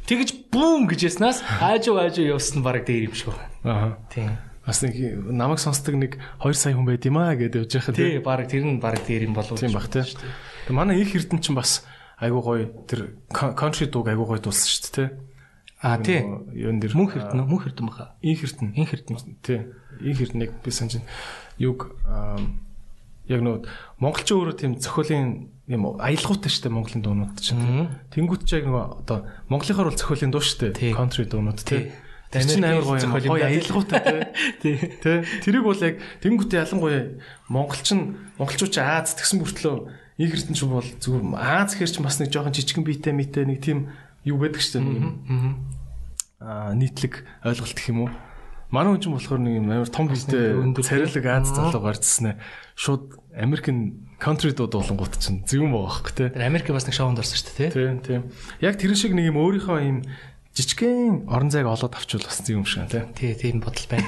тэгж 0.10 0.30
бүүм 0.50 0.90
гэж 0.90 1.00
яснаас 1.14 1.46
аажуу 1.62 2.02
аажуу 2.02 2.26
явсан 2.26 2.66
баг 2.66 2.84
дээр 2.86 3.10
юм 3.12 3.14
шиг 3.14 3.30
байна. 3.36 3.54
Аа. 3.64 3.90
Тийм. 4.10 4.34
Бас 4.66 4.82
нэг 4.82 4.94
намайг 5.30 5.60
сонсдог 5.62 5.96
нэг 5.98 6.18
2 6.42 6.54
сая 6.58 6.74
хүн 6.74 6.86
байд 6.90 7.06
юм 7.06 7.18
аа 7.22 7.34
гэдээ 7.38 7.62
явж 7.66 7.74
байхад 7.78 7.96
Тий, 7.96 8.18
баг 8.22 8.46
тэр 8.50 8.66
нь 8.66 8.82
баг 8.82 8.98
дээр 9.06 9.30
юм 9.30 9.34
болов. 9.38 9.58
тийм 9.60 9.74
баг 9.74 9.86
тий. 9.90 10.02
Тэгээ 10.06 10.74
манай 10.78 11.02
их 11.02 11.14
эрдэнэ 11.14 11.42
чинь 11.42 11.58
бас 11.58 11.86
айгуу 12.18 12.42
гоё 12.42 12.66
тэр 12.90 13.18
country 13.34 13.86
дууг 13.90 14.10
айгуу 14.10 14.26
гоё 14.30 14.42
дуулсан 14.42 14.70
шүү 14.70 14.82
дээ 14.82 14.94
тий. 14.94 15.10
Аа 15.82 15.98
тий. 16.02 16.20
Юун 16.54 16.78
дээр 16.84 16.94
Мөнх 16.98 17.16
эрдэнэ, 17.18 17.44
мөнх 17.46 17.66
эрдэнэ 17.66 17.88
баха. 17.90 18.14
инх 18.22 18.42
эрдэнэ. 18.46 18.74
Инх 18.78 18.92
эрдэнэ. 18.94 19.20
Тий. 19.42 19.60
Инх 20.04 20.20
эрдэнэг 20.22 20.52
би 20.62 20.70
санаж. 20.72 21.00
Юг 21.58 21.96
аам, 22.06 22.60
яг 23.30 23.42
нөө 23.46 23.58
монголчин 24.02 24.36
өөрөө 24.42 24.56
тийм 24.58 24.74
зохиолын 24.82 25.54
юм 25.70 25.84
аялгаутай 26.02 26.50
шүү 26.50 26.66
дээ 26.66 26.74
монголын 26.74 27.04
дуунууд 27.06 27.38
чинь. 27.38 27.94
Тэнгүүт 28.10 28.44
ч 28.50 28.58
яг 28.58 28.66
нөгөө 28.66 29.06
одоо 29.06 29.30
монголынхоор 29.54 29.94
бол 29.94 30.02
зохиолын 30.02 30.34
дуу 30.34 30.42
дээ. 30.42 30.98
Country 30.98 31.30
дуунууд 31.30 31.62
Тий. 31.62 31.94
Тэр 32.34 32.46
чинь 32.46 32.66
амар 32.66 32.86
гоё 32.90 33.06
юм. 33.06 33.14
Гоё 33.14 33.38
даа. 33.38 33.54
аялгаутай 33.54 34.02
тий. 34.66 34.76
Тий. 34.98 35.18
Тэрийг 35.46 35.66
бол 35.66 35.78
яг 35.78 36.02
тэнгүүтээ 36.26 36.62
ялангуяа 36.66 37.02
монголчин 37.54 38.18
монголчууд 38.42 38.74
ч 38.74 38.78
Аз 38.82 39.14
тэгсэн 39.14 39.46
бүртлөө 39.46 39.76
инх 40.18 40.34
эрдэнэ 40.34 40.58
ч 40.58 40.62
бол 40.66 40.86
зүгээр 40.86 41.26
Аз 41.38 41.78
хэр 41.78 41.90
ч 41.90 42.02
бас 42.02 42.18
нэг 42.18 42.34
жоохон 42.34 42.54
жижигэн 42.54 42.86
биетэй 42.86 43.14
митэй 43.14 43.46
нэг 43.46 43.62
тийм 43.62 43.94
юу 44.26 44.42
байдаг 44.42 44.62
юм 44.62 45.70
аа 46.42 46.74
нийтлэг 46.74 47.26
ойлголт 47.46 47.78
гэх 47.78 47.90
юм 47.94 48.08
уу. 48.08 48.12
Манай 48.70 48.94
хүн 48.94 49.02
ч 49.02 49.10
болохоор 49.10 49.42
нэг 49.42 49.54
юм 49.66 49.70
амар 49.74 49.90
том 49.90 50.06
өндөр 50.14 50.86
царилэг 50.86 51.26
Аз 51.26 51.50
залуу 51.58 51.82
гарцсан 51.82 52.38
ээ. 52.38 52.42
Шууд 52.78 53.18
Америкийн 53.34 54.14
country 54.22 54.54
дууд 54.54 54.78
болонгууд 54.78 55.18
чинь 55.18 55.42
зөвөн 55.42 55.74
байгаа 55.74 56.14
те. 56.14 56.30
Тэр 56.30 56.46
Америк 56.46 56.70
бас 56.70 56.86
нэг 56.86 56.94
шоунд 56.94 57.18
орсон 57.18 57.34
шүү 57.42 57.50
дээ, 57.50 57.58
тий. 57.58 57.70
Тийм 57.74 57.98
тийм. 58.06 58.22
Яг 58.62 58.78
тэр 58.78 58.94
шиг 58.94 59.18
нэг 59.18 59.34
юм 59.34 59.42
өөрийнхөө 59.42 59.80
юм 59.90 60.06
жижигхэн 60.54 61.26
орон 61.26 61.50
зайг 61.50 61.66
олоод 61.66 61.98
авчвал 61.98 62.30
бас 62.30 62.46
зөв 62.46 62.62
юм 62.62 62.68
шиг 62.70 62.86
те. 62.94 63.10
Тий, 63.18 63.34
тийм 63.34 63.58
бодол 63.58 63.90
байна. 63.90 64.06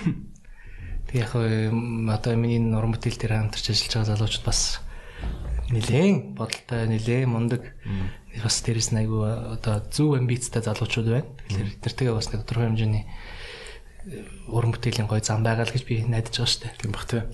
Тэг 1.10 1.26
яг 1.26 1.34
одоо 1.34 2.34
миний 2.38 2.62
уран 2.62 2.94
бүтээл 2.94 3.18
дээр 3.18 3.50
хамтарч 3.50 3.66
ажиллаж 3.72 3.94
байгаа 3.98 4.12
залуучууд 4.14 4.46
бас 4.46 4.62
нилээн 5.72 6.38
бодолтой, 6.38 6.86
нилээн 6.86 7.30
мундаг. 7.32 7.64
Бас 8.44 8.62
дээрэс 8.62 8.94
нь 8.94 9.02
айгүй 9.02 9.58
одоо 9.58 9.82
зөв 9.90 10.20
амбицтай 10.20 10.62
залуучууд 10.62 11.08
байна. 11.10 11.28
Тэгэхээр 11.50 11.82
эднэртэйгээ 11.82 12.14
бас 12.14 12.28
нэг 12.30 12.44
тодорхой 12.44 12.68
хэмжээний 12.70 13.04
уран 14.48 14.72
бүтээлийн 14.76 15.08
гой 15.08 15.22
зам 15.24 15.44
байгаа 15.44 15.68
л 15.68 15.74
гэж 15.74 15.84
би 15.88 16.04
найдаж 16.06 16.36
байгаа 16.36 16.52
шүү 16.52 16.62
дээ. 16.66 16.80
Тийм 16.80 16.92
бах 16.92 17.06
те. 17.08 17.28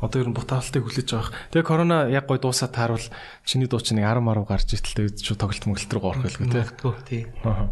Одоо 0.00 0.24
ер 0.24 0.28
нь 0.32 0.36
бутаалтыг 0.36 0.80
хүлээж 0.80 1.08
байгаа. 1.12 1.34
Тэгээ 1.52 1.68
корона 1.68 2.08
яг 2.08 2.24
гой 2.24 2.40
дуусаад 2.40 2.72
таарвал 2.72 3.06
чиний 3.44 3.68
дуу 3.68 3.84
чинь 3.84 4.00
нэг 4.00 4.08
10 4.08 4.24
10 4.24 4.48
гарч 4.48 4.68
итэлтэй 4.72 5.06
шүү 5.12 5.36
тоглолт 5.36 5.66
мөглөлт 5.68 5.92
рүү 5.92 6.04
орох 6.08 6.24
байлгүй 6.24 6.48
те. 6.48 6.62
Тэгвэл 6.64 7.04
тий. 7.04 7.22
Аа. 7.44 7.68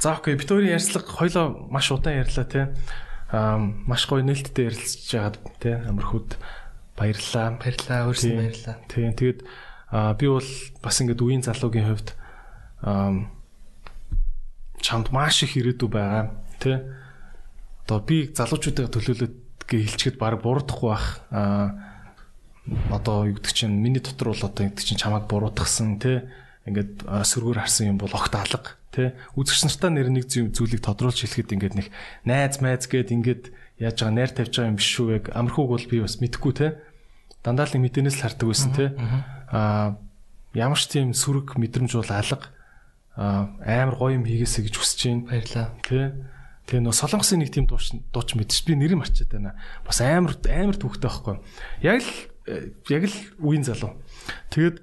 За 0.00 0.16
окей, 0.16 0.40
бид 0.40 0.48
хоёрын 0.48 0.72
ярьцлага 0.80 1.12
хоёлоо 1.12 1.46
маш 1.68 1.92
удаан 1.92 2.24
ярьлаа 2.24 2.46
те. 2.48 2.62
Аа 3.28 3.60
маш 3.60 4.08
гоё 4.08 4.24
нээлттэй 4.24 4.72
ярилцж 4.72 5.12
байгаад 5.12 5.36
те 5.60 5.70
амархууд 5.84 6.40
баярлалаа. 6.96 7.60
Баярлаа, 7.60 8.08
өөрсдөө 8.08 8.36
баярлаа. 8.40 8.76
Тийм. 8.88 9.12
Тэгээд 9.12 9.40
аа 9.92 10.14
би 10.16 10.26
бол 10.32 10.48
бас 10.80 10.96
ингээд 10.96 11.20
үеийн 11.20 11.44
залуугийн 11.44 11.88
хувьд 11.92 12.08
аа 12.80 13.28
чамд 14.80 15.12
маш 15.12 15.44
их 15.44 15.60
ирээдүй 15.60 15.88
байгаа. 15.92 16.32
Тэ. 16.56 16.99
Одоо 17.90 17.98
би 18.06 18.30
залуучуудаа 18.30 18.86
төлөөлөд 18.86 19.34
гээ 19.66 19.80
хэлчихэд 19.82 20.16
баг 20.22 20.38
буруудахгүй 20.46 20.90
бах. 20.94 21.26
Аа 21.34 21.74
одоо 22.94 23.26
юу 23.26 23.34
гэдэг 23.34 23.50
чинь 23.50 23.74
миний 23.82 23.98
дотор 23.98 24.30
бол 24.30 24.46
одоо 24.46 24.62
гэдэг 24.70 24.84
чинь 24.86 25.00
чамайг 25.00 25.26
буруутгсан 25.26 25.98
тэ. 25.98 26.30
Ингээд 26.70 27.02
сөргөөр 27.02 27.58
харсан 27.58 27.90
юм 27.90 27.98
бол 27.98 28.14
огт 28.14 28.30
алга 28.30 28.78
тэ. 28.94 29.18
Үзэгч 29.34 29.66
нартаа 29.66 29.90
нэр 29.90 30.06
нэг 30.14 30.30
зүй- 30.30 30.54
зүйлийг 30.54 30.86
тодруулж 30.86 31.18
хэлэхэд 31.26 31.50
ингээд 31.56 31.74
нэг 31.74 31.86
найз 32.22 32.62
майз 32.62 32.86
гээд 32.86 33.10
ингээд 33.10 33.42
яаж 33.82 33.96
байгаа 34.06 34.14
найр 34.14 34.30
тавьж 34.30 34.54
байгаа 34.54 34.70
юм 34.70 34.78
биш 34.78 34.86
шүү 34.94 35.08
яг 35.18 35.24
амархууг 35.34 35.68
бол 35.74 35.86
би 35.90 35.98
бас 35.98 36.22
мэдхгүй 36.22 36.52
тэ. 36.54 36.78
Дандаа 37.42 37.66
л 37.66 37.74
нэг 37.74 37.82
мэдээнээс 37.90 38.16
л 38.20 38.22
хардаг 38.22 38.46
байсан 38.46 38.70
тэ. 38.70 38.86
Аа 39.50 39.98
ямар 40.54 40.78
ч 40.78 40.84
тийм 40.94 41.10
сүрэг 41.10 41.58
мэдрэмж 41.58 41.90
бол 41.96 42.12
алга 42.12 42.54
амар 43.18 43.96
гоё 43.98 44.14
юм 44.20 44.28
хийгээсэй 44.28 44.68
гэж 44.70 44.74
хүсэж 44.78 45.00
байна. 45.10 45.26
Баярлаа. 45.26 45.66
Тэ. 45.82 46.14
Тэгээ 46.70 46.86
нөө 46.86 46.94
солонгосын 46.94 47.42
нэг 47.42 47.50
тийм 47.50 47.66
дууч 47.66 47.98
дууч 48.14 48.38
мэдчих 48.38 48.62
би 48.70 48.78
нэрийг 48.78 49.02
марчаад 49.02 49.34
байна. 49.34 49.58
Бас 49.82 49.98
амар 49.98 50.38
амар 50.38 50.78
түүхтэй 50.78 51.10
байхгүй. 51.10 51.36
Яг 51.82 51.98
л 51.98 52.10
э, 52.46 52.70
яг 52.94 53.10
л 53.10 53.16
үеийн 53.42 53.66
залуу. 53.66 53.98
Тэгээд 54.54 54.78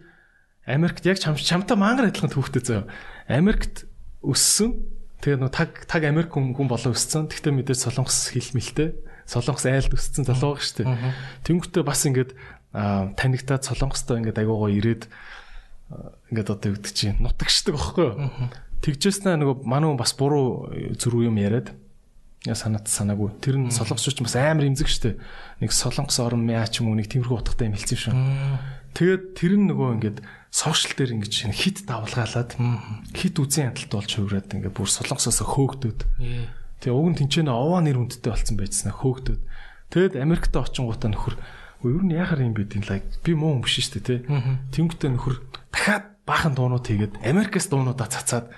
Америкт 0.68 1.08
яг 1.08 1.16
чам 1.24 1.40
чамтай 1.40 1.80
мангар 1.80 2.12
адилхан 2.12 2.28
түүхтэй 2.36 2.60
заяа. 2.60 2.92
Америкт 3.32 3.88
өссөн. 4.20 4.84
Тэгээд 5.24 5.48
нөө 5.48 5.52
таг 5.56 5.88
таг 5.88 6.04
Америк 6.04 6.36
хүн 6.36 6.68
болоо 6.68 6.92
өссөн. 6.92 7.32
Тэгтээ 7.32 7.56
мэдээж 7.56 7.88
солонгос 7.88 8.36
хэл 8.36 8.52
мэлтэй. 8.52 9.00
Солонгос 9.24 9.64
айлд 9.64 9.96
өссөн 9.96 10.28
залуу 10.28 10.60
байгаа 10.60 10.68
шүү 10.68 10.78
дээ. 10.84 11.16
Тэнгүүтээ 11.48 11.84
бас 11.88 12.04
ингээд 12.04 12.32
аа, 12.76 13.16
танигтаад 13.16 13.64
солонгостой 13.64 14.20
ингээд 14.20 14.44
агуугаа 14.44 14.76
ирээд 14.76 15.08
ингээд 16.36 16.52
одоо 16.52 16.68
юу 16.68 16.76
гэдэг 16.84 16.92
чинь 16.92 17.20
нутагшдаг 17.24 17.80
байхгүй 17.80 18.04
юу? 18.12 18.16
Тэгжээснэ 18.84 19.38
нөгөө 19.42 19.66
манай 19.66 19.90
хүн 19.90 20.00
бас 20.00 20.14
буруу 20.14 20.70
зүрх 20.96 21.26
юм 21.26 21.38
яриад 21.42 21.74
санаад 22.46 22.88
санаагүй. 22.88 23.36
Тэр 23.42 23.58
нь 23.60 23.74
солонгосч 23.74 24.22
бас 24.22 24.36
амар 24.38 24.70
имзэг 24.70 24.88
штэ. 24.88 25.18
Нэг 25.60 25.74
солонгос 25.74 26.20
орн 26.22 26.46
мяа 26.46 26.64
ч 26.70 26.80
юм 26.80 26.94
уу 26.94 26.96
нэг 26.96 27.10
тиймэрхүү 27.12 27.38
утгатай 27.44 27.68
юм 27.68 27.76
хэлсэн 27.76 27.98
шүү. 27.98 28.16
Тэгээд 28.96 29.24
тэр 29.36 29.54
нь 29.58 29.68
нөгөө 29.68 29.90
ингээд 30.00 30.18
сошиал 30.54 30.96
дээр 30.96 31.12
ингэж 31.18 31.34
хит 31.52 31.84
давлгаалаад 31.90 32.56
хит 33.14 33.36
үзэн 33.36 33.74
ядалт 33.74 33.92
болж 33.92 34.12
хувраад 34.16 34.48
ингээд 34.54 34.74
бүр 34.78 34.90
солонгосоос 34.90 35.44
хөөгдөд. 35.44 36.00
Ээ. 36.22 36.48
Тэгээ 36.82 36.96
уг 36.96 37.08
нь 37.12 37.18
тэнцэнэ 37.20 37.52
овоо 37.52 37.82
нэр 37.84 38.00
үндэтэй 38.00 38.32
болсон 38.32 38.56
байцснаа 38.58 38.96
хөөгдөд. 38.96 39.42
Тэгэд 39.92 40.14
Америкт 40.18 40.54
очингуудаа 40.56 41.10
нөхөр 41.14 41.36
"Өө, 41.84 41.90
ер 41.94 42.04
нь 42.06 42.16
яхаар 42.18 42.42
юм 42.42 42.54
бэ 42.58 42.70
тийм 42.70 42.84
лайк 42.90 43.06
би 43.22 43.38
муу 43.38 43.58
юм 43.58 43.62
биш 43.62 43.82
дээ 43.86 44.02
тий. 44.02 44.20
Тэнгүүтээ 44.74 45.10
нөхөр 45.14 45.36
дахиад 45.74 46.17
баахан 46.28 46.54
дуунууд 46.54 46.84
хийгээд 46.84 47.24
Америкээс 47.24 47.72
дуунуудаа 47.72 48.12
цацаад 48.12 48.52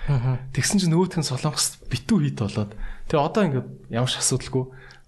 тэгсэн 0.50 0.82
чинь 0.82 0.90
нөгөөх 0.90 1.22
нь 1.22 1.30
солонгос 1.30 1.78
битүү 1.86 2.18
хит 2.26 2.42
болоод 2.42 2.74
тэгээ 3.06 3.22
одоо 3.22 3.42
ингээд 3.46 3.68
ямар 3.94 4.10
ч 4.10 4.18
асуудалгүй 4.18 4.64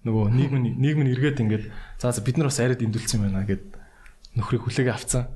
нөгөө 0.07 0.23
нийгэм 0.31 0.59
нийгэм 0.79 1.03
нь 1.03 1.11
эргээд 1.11 1.43
ингээд 1.43 1.65
за 1.99 2.15
за 2.15 2.23
бид 2.23 2.39
нар 2.39 2.47
бас 2.47 2.59
арайд 2.63 2.83
имдүүлсэн 2.83 3.19
юм 3.19 3.27
байна 3.27 3.43
гэд 3.43 3.63
нөхрийг 4.35 4.63
хүлээгээ 4.67 4.95
авцсан. 4.95 5.27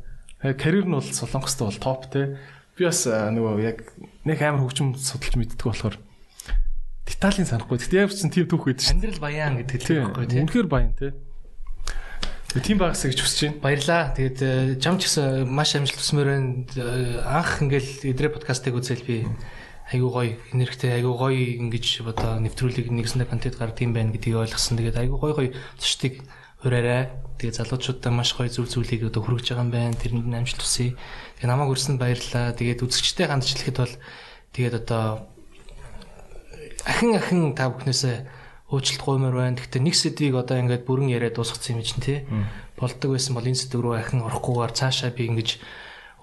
Карьер 0.41 0.87
нь 0.87 0.95
бол 0.95 1.03
солонгостой 1.03 1.67
бол 1.71 1.79
топ 1.79 2.11
те. 2.11 2.39
Би 2.75 2.83
бас 2.87 3.07
нөгөө 3.07 3.53
яг 3.63 3.87
нэг 4.27 4.39
амар 4.43 4.67
хөгжим 4.67 4.95
судалж 4.99 5.35
мэддэг 5.39 5.67
болохоор 5.67 5.95
деталийн 7.07 7.47
санахгүй. 7.47 7.79
Гэтэ 7.79 8.11
чинь 8.11 8.33
тийм 8.33 8.47
түүх 8.51 8.67
байдаг 8.67 8.83
шүү. 8.83 8.95
Амьдрал 8.99 9.23
баян 9.23 9.55
гэдэг 9.63 9.79
л 9.79 9.87
Тийм. 9.87 10.03
байхгүй 10.11 10.25
тий. 10.27 10.41
Үнэхээр 10.43 10.67
баян 10.67 10.93
те. 10.99 11.07
Тийм 12.55 12.79
байгасаа 12.79 13.11
гэж 13.11 13.19
хүсэж 13.19 13.39
байна. 13.43 13.59
Баярлаа. 13.59 14.03
Тэгээд 14.15 14.39
э, 14.39 14.79
чам 14.79 14.95
ч 14.95 15.11
гэсэн 15.11 15.43
маш 15.51 15.75
амжилт 15.75 15.99
төсмөр 15.99 16.27
байна. 16.31 16.63
Э, 16.79 17.19
Анх 17.27 17.59
ингээл 17.59 18.07
эдрээ 18.07 18.31
подкастыг 18.31 18.71
үзэл 18.71 19.03
би 19.03 19.27
айгуу 19.91 20.11
гоё 20.15 20.39
энергтэй 20.55 20.95
айгуу 20.95 21.19
гоё 21.19 21.59
ингэж 21.59 22.07
одоо 22.07 22.39
нэвтрүүлэг 22.39 22.87
нэгсэндээ 22.87 23.27
контент 23.27 23.59
гардаг 23.59 23.83
юм 23.83 23.91
байна 23.91 24.15
гэдгийг 24.15 24.47
ойлгосон. 24.47 24.79
Тэгээд 24.79 24.95
айгуу 24.95 25.19
гоё 25.19 25.35
гоё 25.35 25.49
зочдыг 25.75 26.23
ураарай. 26.63 27.11
Тэгээд 27.35 27.67
залуучуудаа 27.67 28.11
маш 28.15 28.31
гоё 28.31 28.47
зүв 28.47 28.71
зүйлийг 28.71 29.11
одоо 29.11 29.27
хүргэж 29.27 29.51
байгаа 29.51 29.67
юм 29.67 29.71
байна. 29.75 29.99
Тэрэнд 29.99 30.27
нь 30.31 30.39
амжилт 30.39 30.63
хүсье. 30.63 30.95
Тэгээд 31.43 31.51
намайг 31.51 31.75
өрсөнд 31.75 31.99
баярлалаа. 31.99 32.55
Тэгээд 32.55 32.79
үзэгчтэй 32.79 33.27
хандж 33.27 33.59
хэлэхэд 33.59 33.77
бол 33.83 33.95
тэгээд 34.55 34.75
одоо 34.87 35.27
ахин 36.87 37.11
ахин 37.19 37.51
та 37.59 37.67
бүхнээсээ 37.67 38.36
уучлалт 38.67 39.03
гуймаар 39.03 39.35
байна. 39.35 39.55
Гэхдээ 39.55 39.81
нэг 39.81 39.95
сэдвийг 39.95 40.35
одоо 40.35 40.59
ингээд 40.59 40.83
бүрэн 40.83 41.11
яриад 41.15 41.39
дуусгацсан 41.39 41.79
юм 41.79 41.83
чинь 41.87 42.03
тий. 42.03 42.19
Болдог 42.75 43.15
байсан 43.15 43.33
бол 43.39 43.47
энэ 43.47 43.55
сэдв 43.55 43.79
рүү 43.79 43.95
ахин 43.95 44.27
орохгүйгээр 44.27 44.73
цаашаа 44.75 45.11
би 45.15 45.31
ингэж 45.31 45.49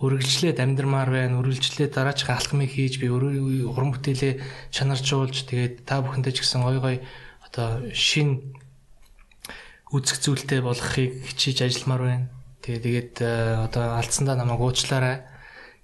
үргэлжлээд 0.04 0.60
амьдрмаар 0.60 1.08
байна. 1.08 1.40
Үргэлжлээд 1.40 1.96
дараачих 1.96 2.28
алхмыг 2.28 2.68
хийж 2.68 3.00
би 3.00 3.08
өөрөө 3.08 3.72
уран 3.72 3.96
бүтээлээ 3.96 4.44
чанаржуулж 4.68 5.48
тэгээд 5.48 5.88
та 5.88 6.04
бүхэндээ 6.04 6.32
ч 6.36 6.44
гэсэн 6.44 6.60
гой 6.68 6.78
гой 6.84 6.96
одоо 7.48 7.80
шин 7.96 8.52
үзэх 9.88 10.20
зүйлтэй 10.20 10.60
болохыг 10.60 11.24
хичээж 11.24 11.64
ажилламаар 11.64 12.02
байна. 12.02 12.26
Тэгээ 12.60 12.82
тэгээд 12.84 13.14
э, 13.22 13.30
одоо 13.70 13.96
алдсандаа 13.96 14.36
намайг 14.36 14.60
уучлаарай. 14.60 15.22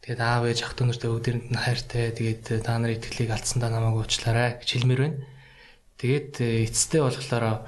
Тэгээд 0.03 0.21
аав 0.21 0.45
ээж 0.45 0.61
ах 0.67 0.75
дүүнэртэй 0.77 1.09
өдөрөнд 1.09 1.49
нь 1.55 1.63
хайртай. 1.63 2.11
Тэгээд 2.11 2.67
та 2.67 2.77
нарын 2.77 2.99
итгэлийг 2.99 3.31
алдсандаа 3.31 3.71
намайг 3.71 4.03
уучлаарай 4.03 4.59
гэж 4.59 4.69
хэлмээр 4.75 5.01
байна. 5.01 5.19
Тэгээд 6.01 6.41
эцэстээ 6.73 7.05
болохоор 7.05 7.61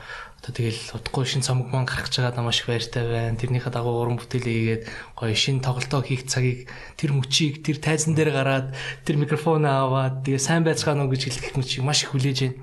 одоо 0.43 0.52
тэгэл 0.57 0.99
удахгүй 0.99 1.23
шин 1.23 1.44
цомог 1.44 1.70
маань 1.70 1.86
гарах 1.86 2.11
гэж 2.11 2.19
байгаа 2.19 2.43
маш 2.43 2.65
их 2.65 2.73
баяртай 2.73 3.05
байна. 3.07 3.39
Тэрнийхээ 3.39 3.70
дагуу 3.70 4.02
уран 4.02 4.19
бүтээлээ 4.19 4.57
хийгээд 4.57 4.85
гоё 5.15 5.36
шин 5.39 5.62
тоглолтоо 5.62 6.02
хийх 6.02 6.27
цагийг 6.27 6.67
тэр 6.99 7.15
мөчийг 7.15 7.62
тэр 7.62 7.78
тайзан 7.78 8.19
дээр 8.19 8.35
гараад 8.35 8.75
тэр 9.07 9.23
микрофон 9.23 9.69
аваад 9.69 10.27
тэгээ 10.27 10.43
сайн 10.43 10.67
байцгаана 10.67 11.07
уу 11.07 11.15
гэж 11.15 11.31
хэлэх 11.31 11.55
мөчийг 11.55 11.86
маш 11.86 12.02
их 12.02 12.11
хүлээж 12.11 12.39
байна. 12.43 12.59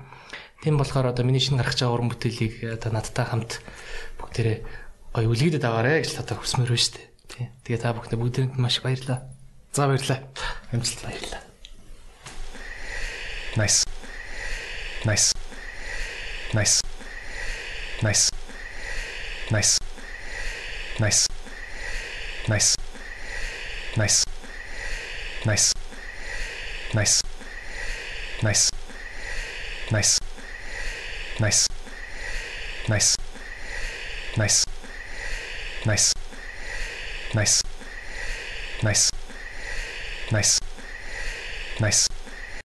Тийм 0.60 0.76
болохоор 0.76 1.08
одоо 1.08 1.24
миний 1.24 1.40
шинэ 1.40 1.56
гарах 1.62 1.72
гэж 1.72 1.80
байгаа 1.88 1.96
уран 1.96 2.10
бүтээлийг 2.12 2.54
одоо 2.68 2.90
надтай 2.92 3.24
хамт 3.24 3.64
бүгдээрээ 4.20 4.58
гоё 5.16 5.28
үлгээдэд 5.32 5.64
аваарэ 5.64 6.04
гэж 6.04 6.20
одоо 6.20 6.36
хүсмээр 6.36 6.68
байна 6.68 6.84
шүү 6.84 6.94
дээ. 7.00 7.48
Тэгээ 7.64 7.80
та 7.80 7.96
бүхэнд 7.96 8.20
бүгдэнд 8.20 8.52
маш 8.60 8.84
баярлалаа. 8.84 9.24
За 9.72 9.88
баярлалаа. 9.88 10.20
Амжилт 10.68 11.00
баярлалаа. 11.00 11.42
Nice. 13.56 13.88
Nice. 15.08 15.39
Nice. 16.52 16.80
Nice. 18.02 18.28
Nice. 19.52 19.78
Nice. 20.98 21.26
Nice. 22.48 22.76
Nice. 23.96 24.24
Nice. 25.46 25.72
Nice. 26.92 27.14
Nice. 28.42 28.70
Nice. 29.90 30.18
Nice. 31.40 31.66
Nice. 32.88 33.16
Nice. 34.36 34.74
Nice. 35.86 36.12
Nice. 37.34 37.62
Nice. 38.82 39.10
Nice. 40.32 40.58
Nice. 41.80 42.19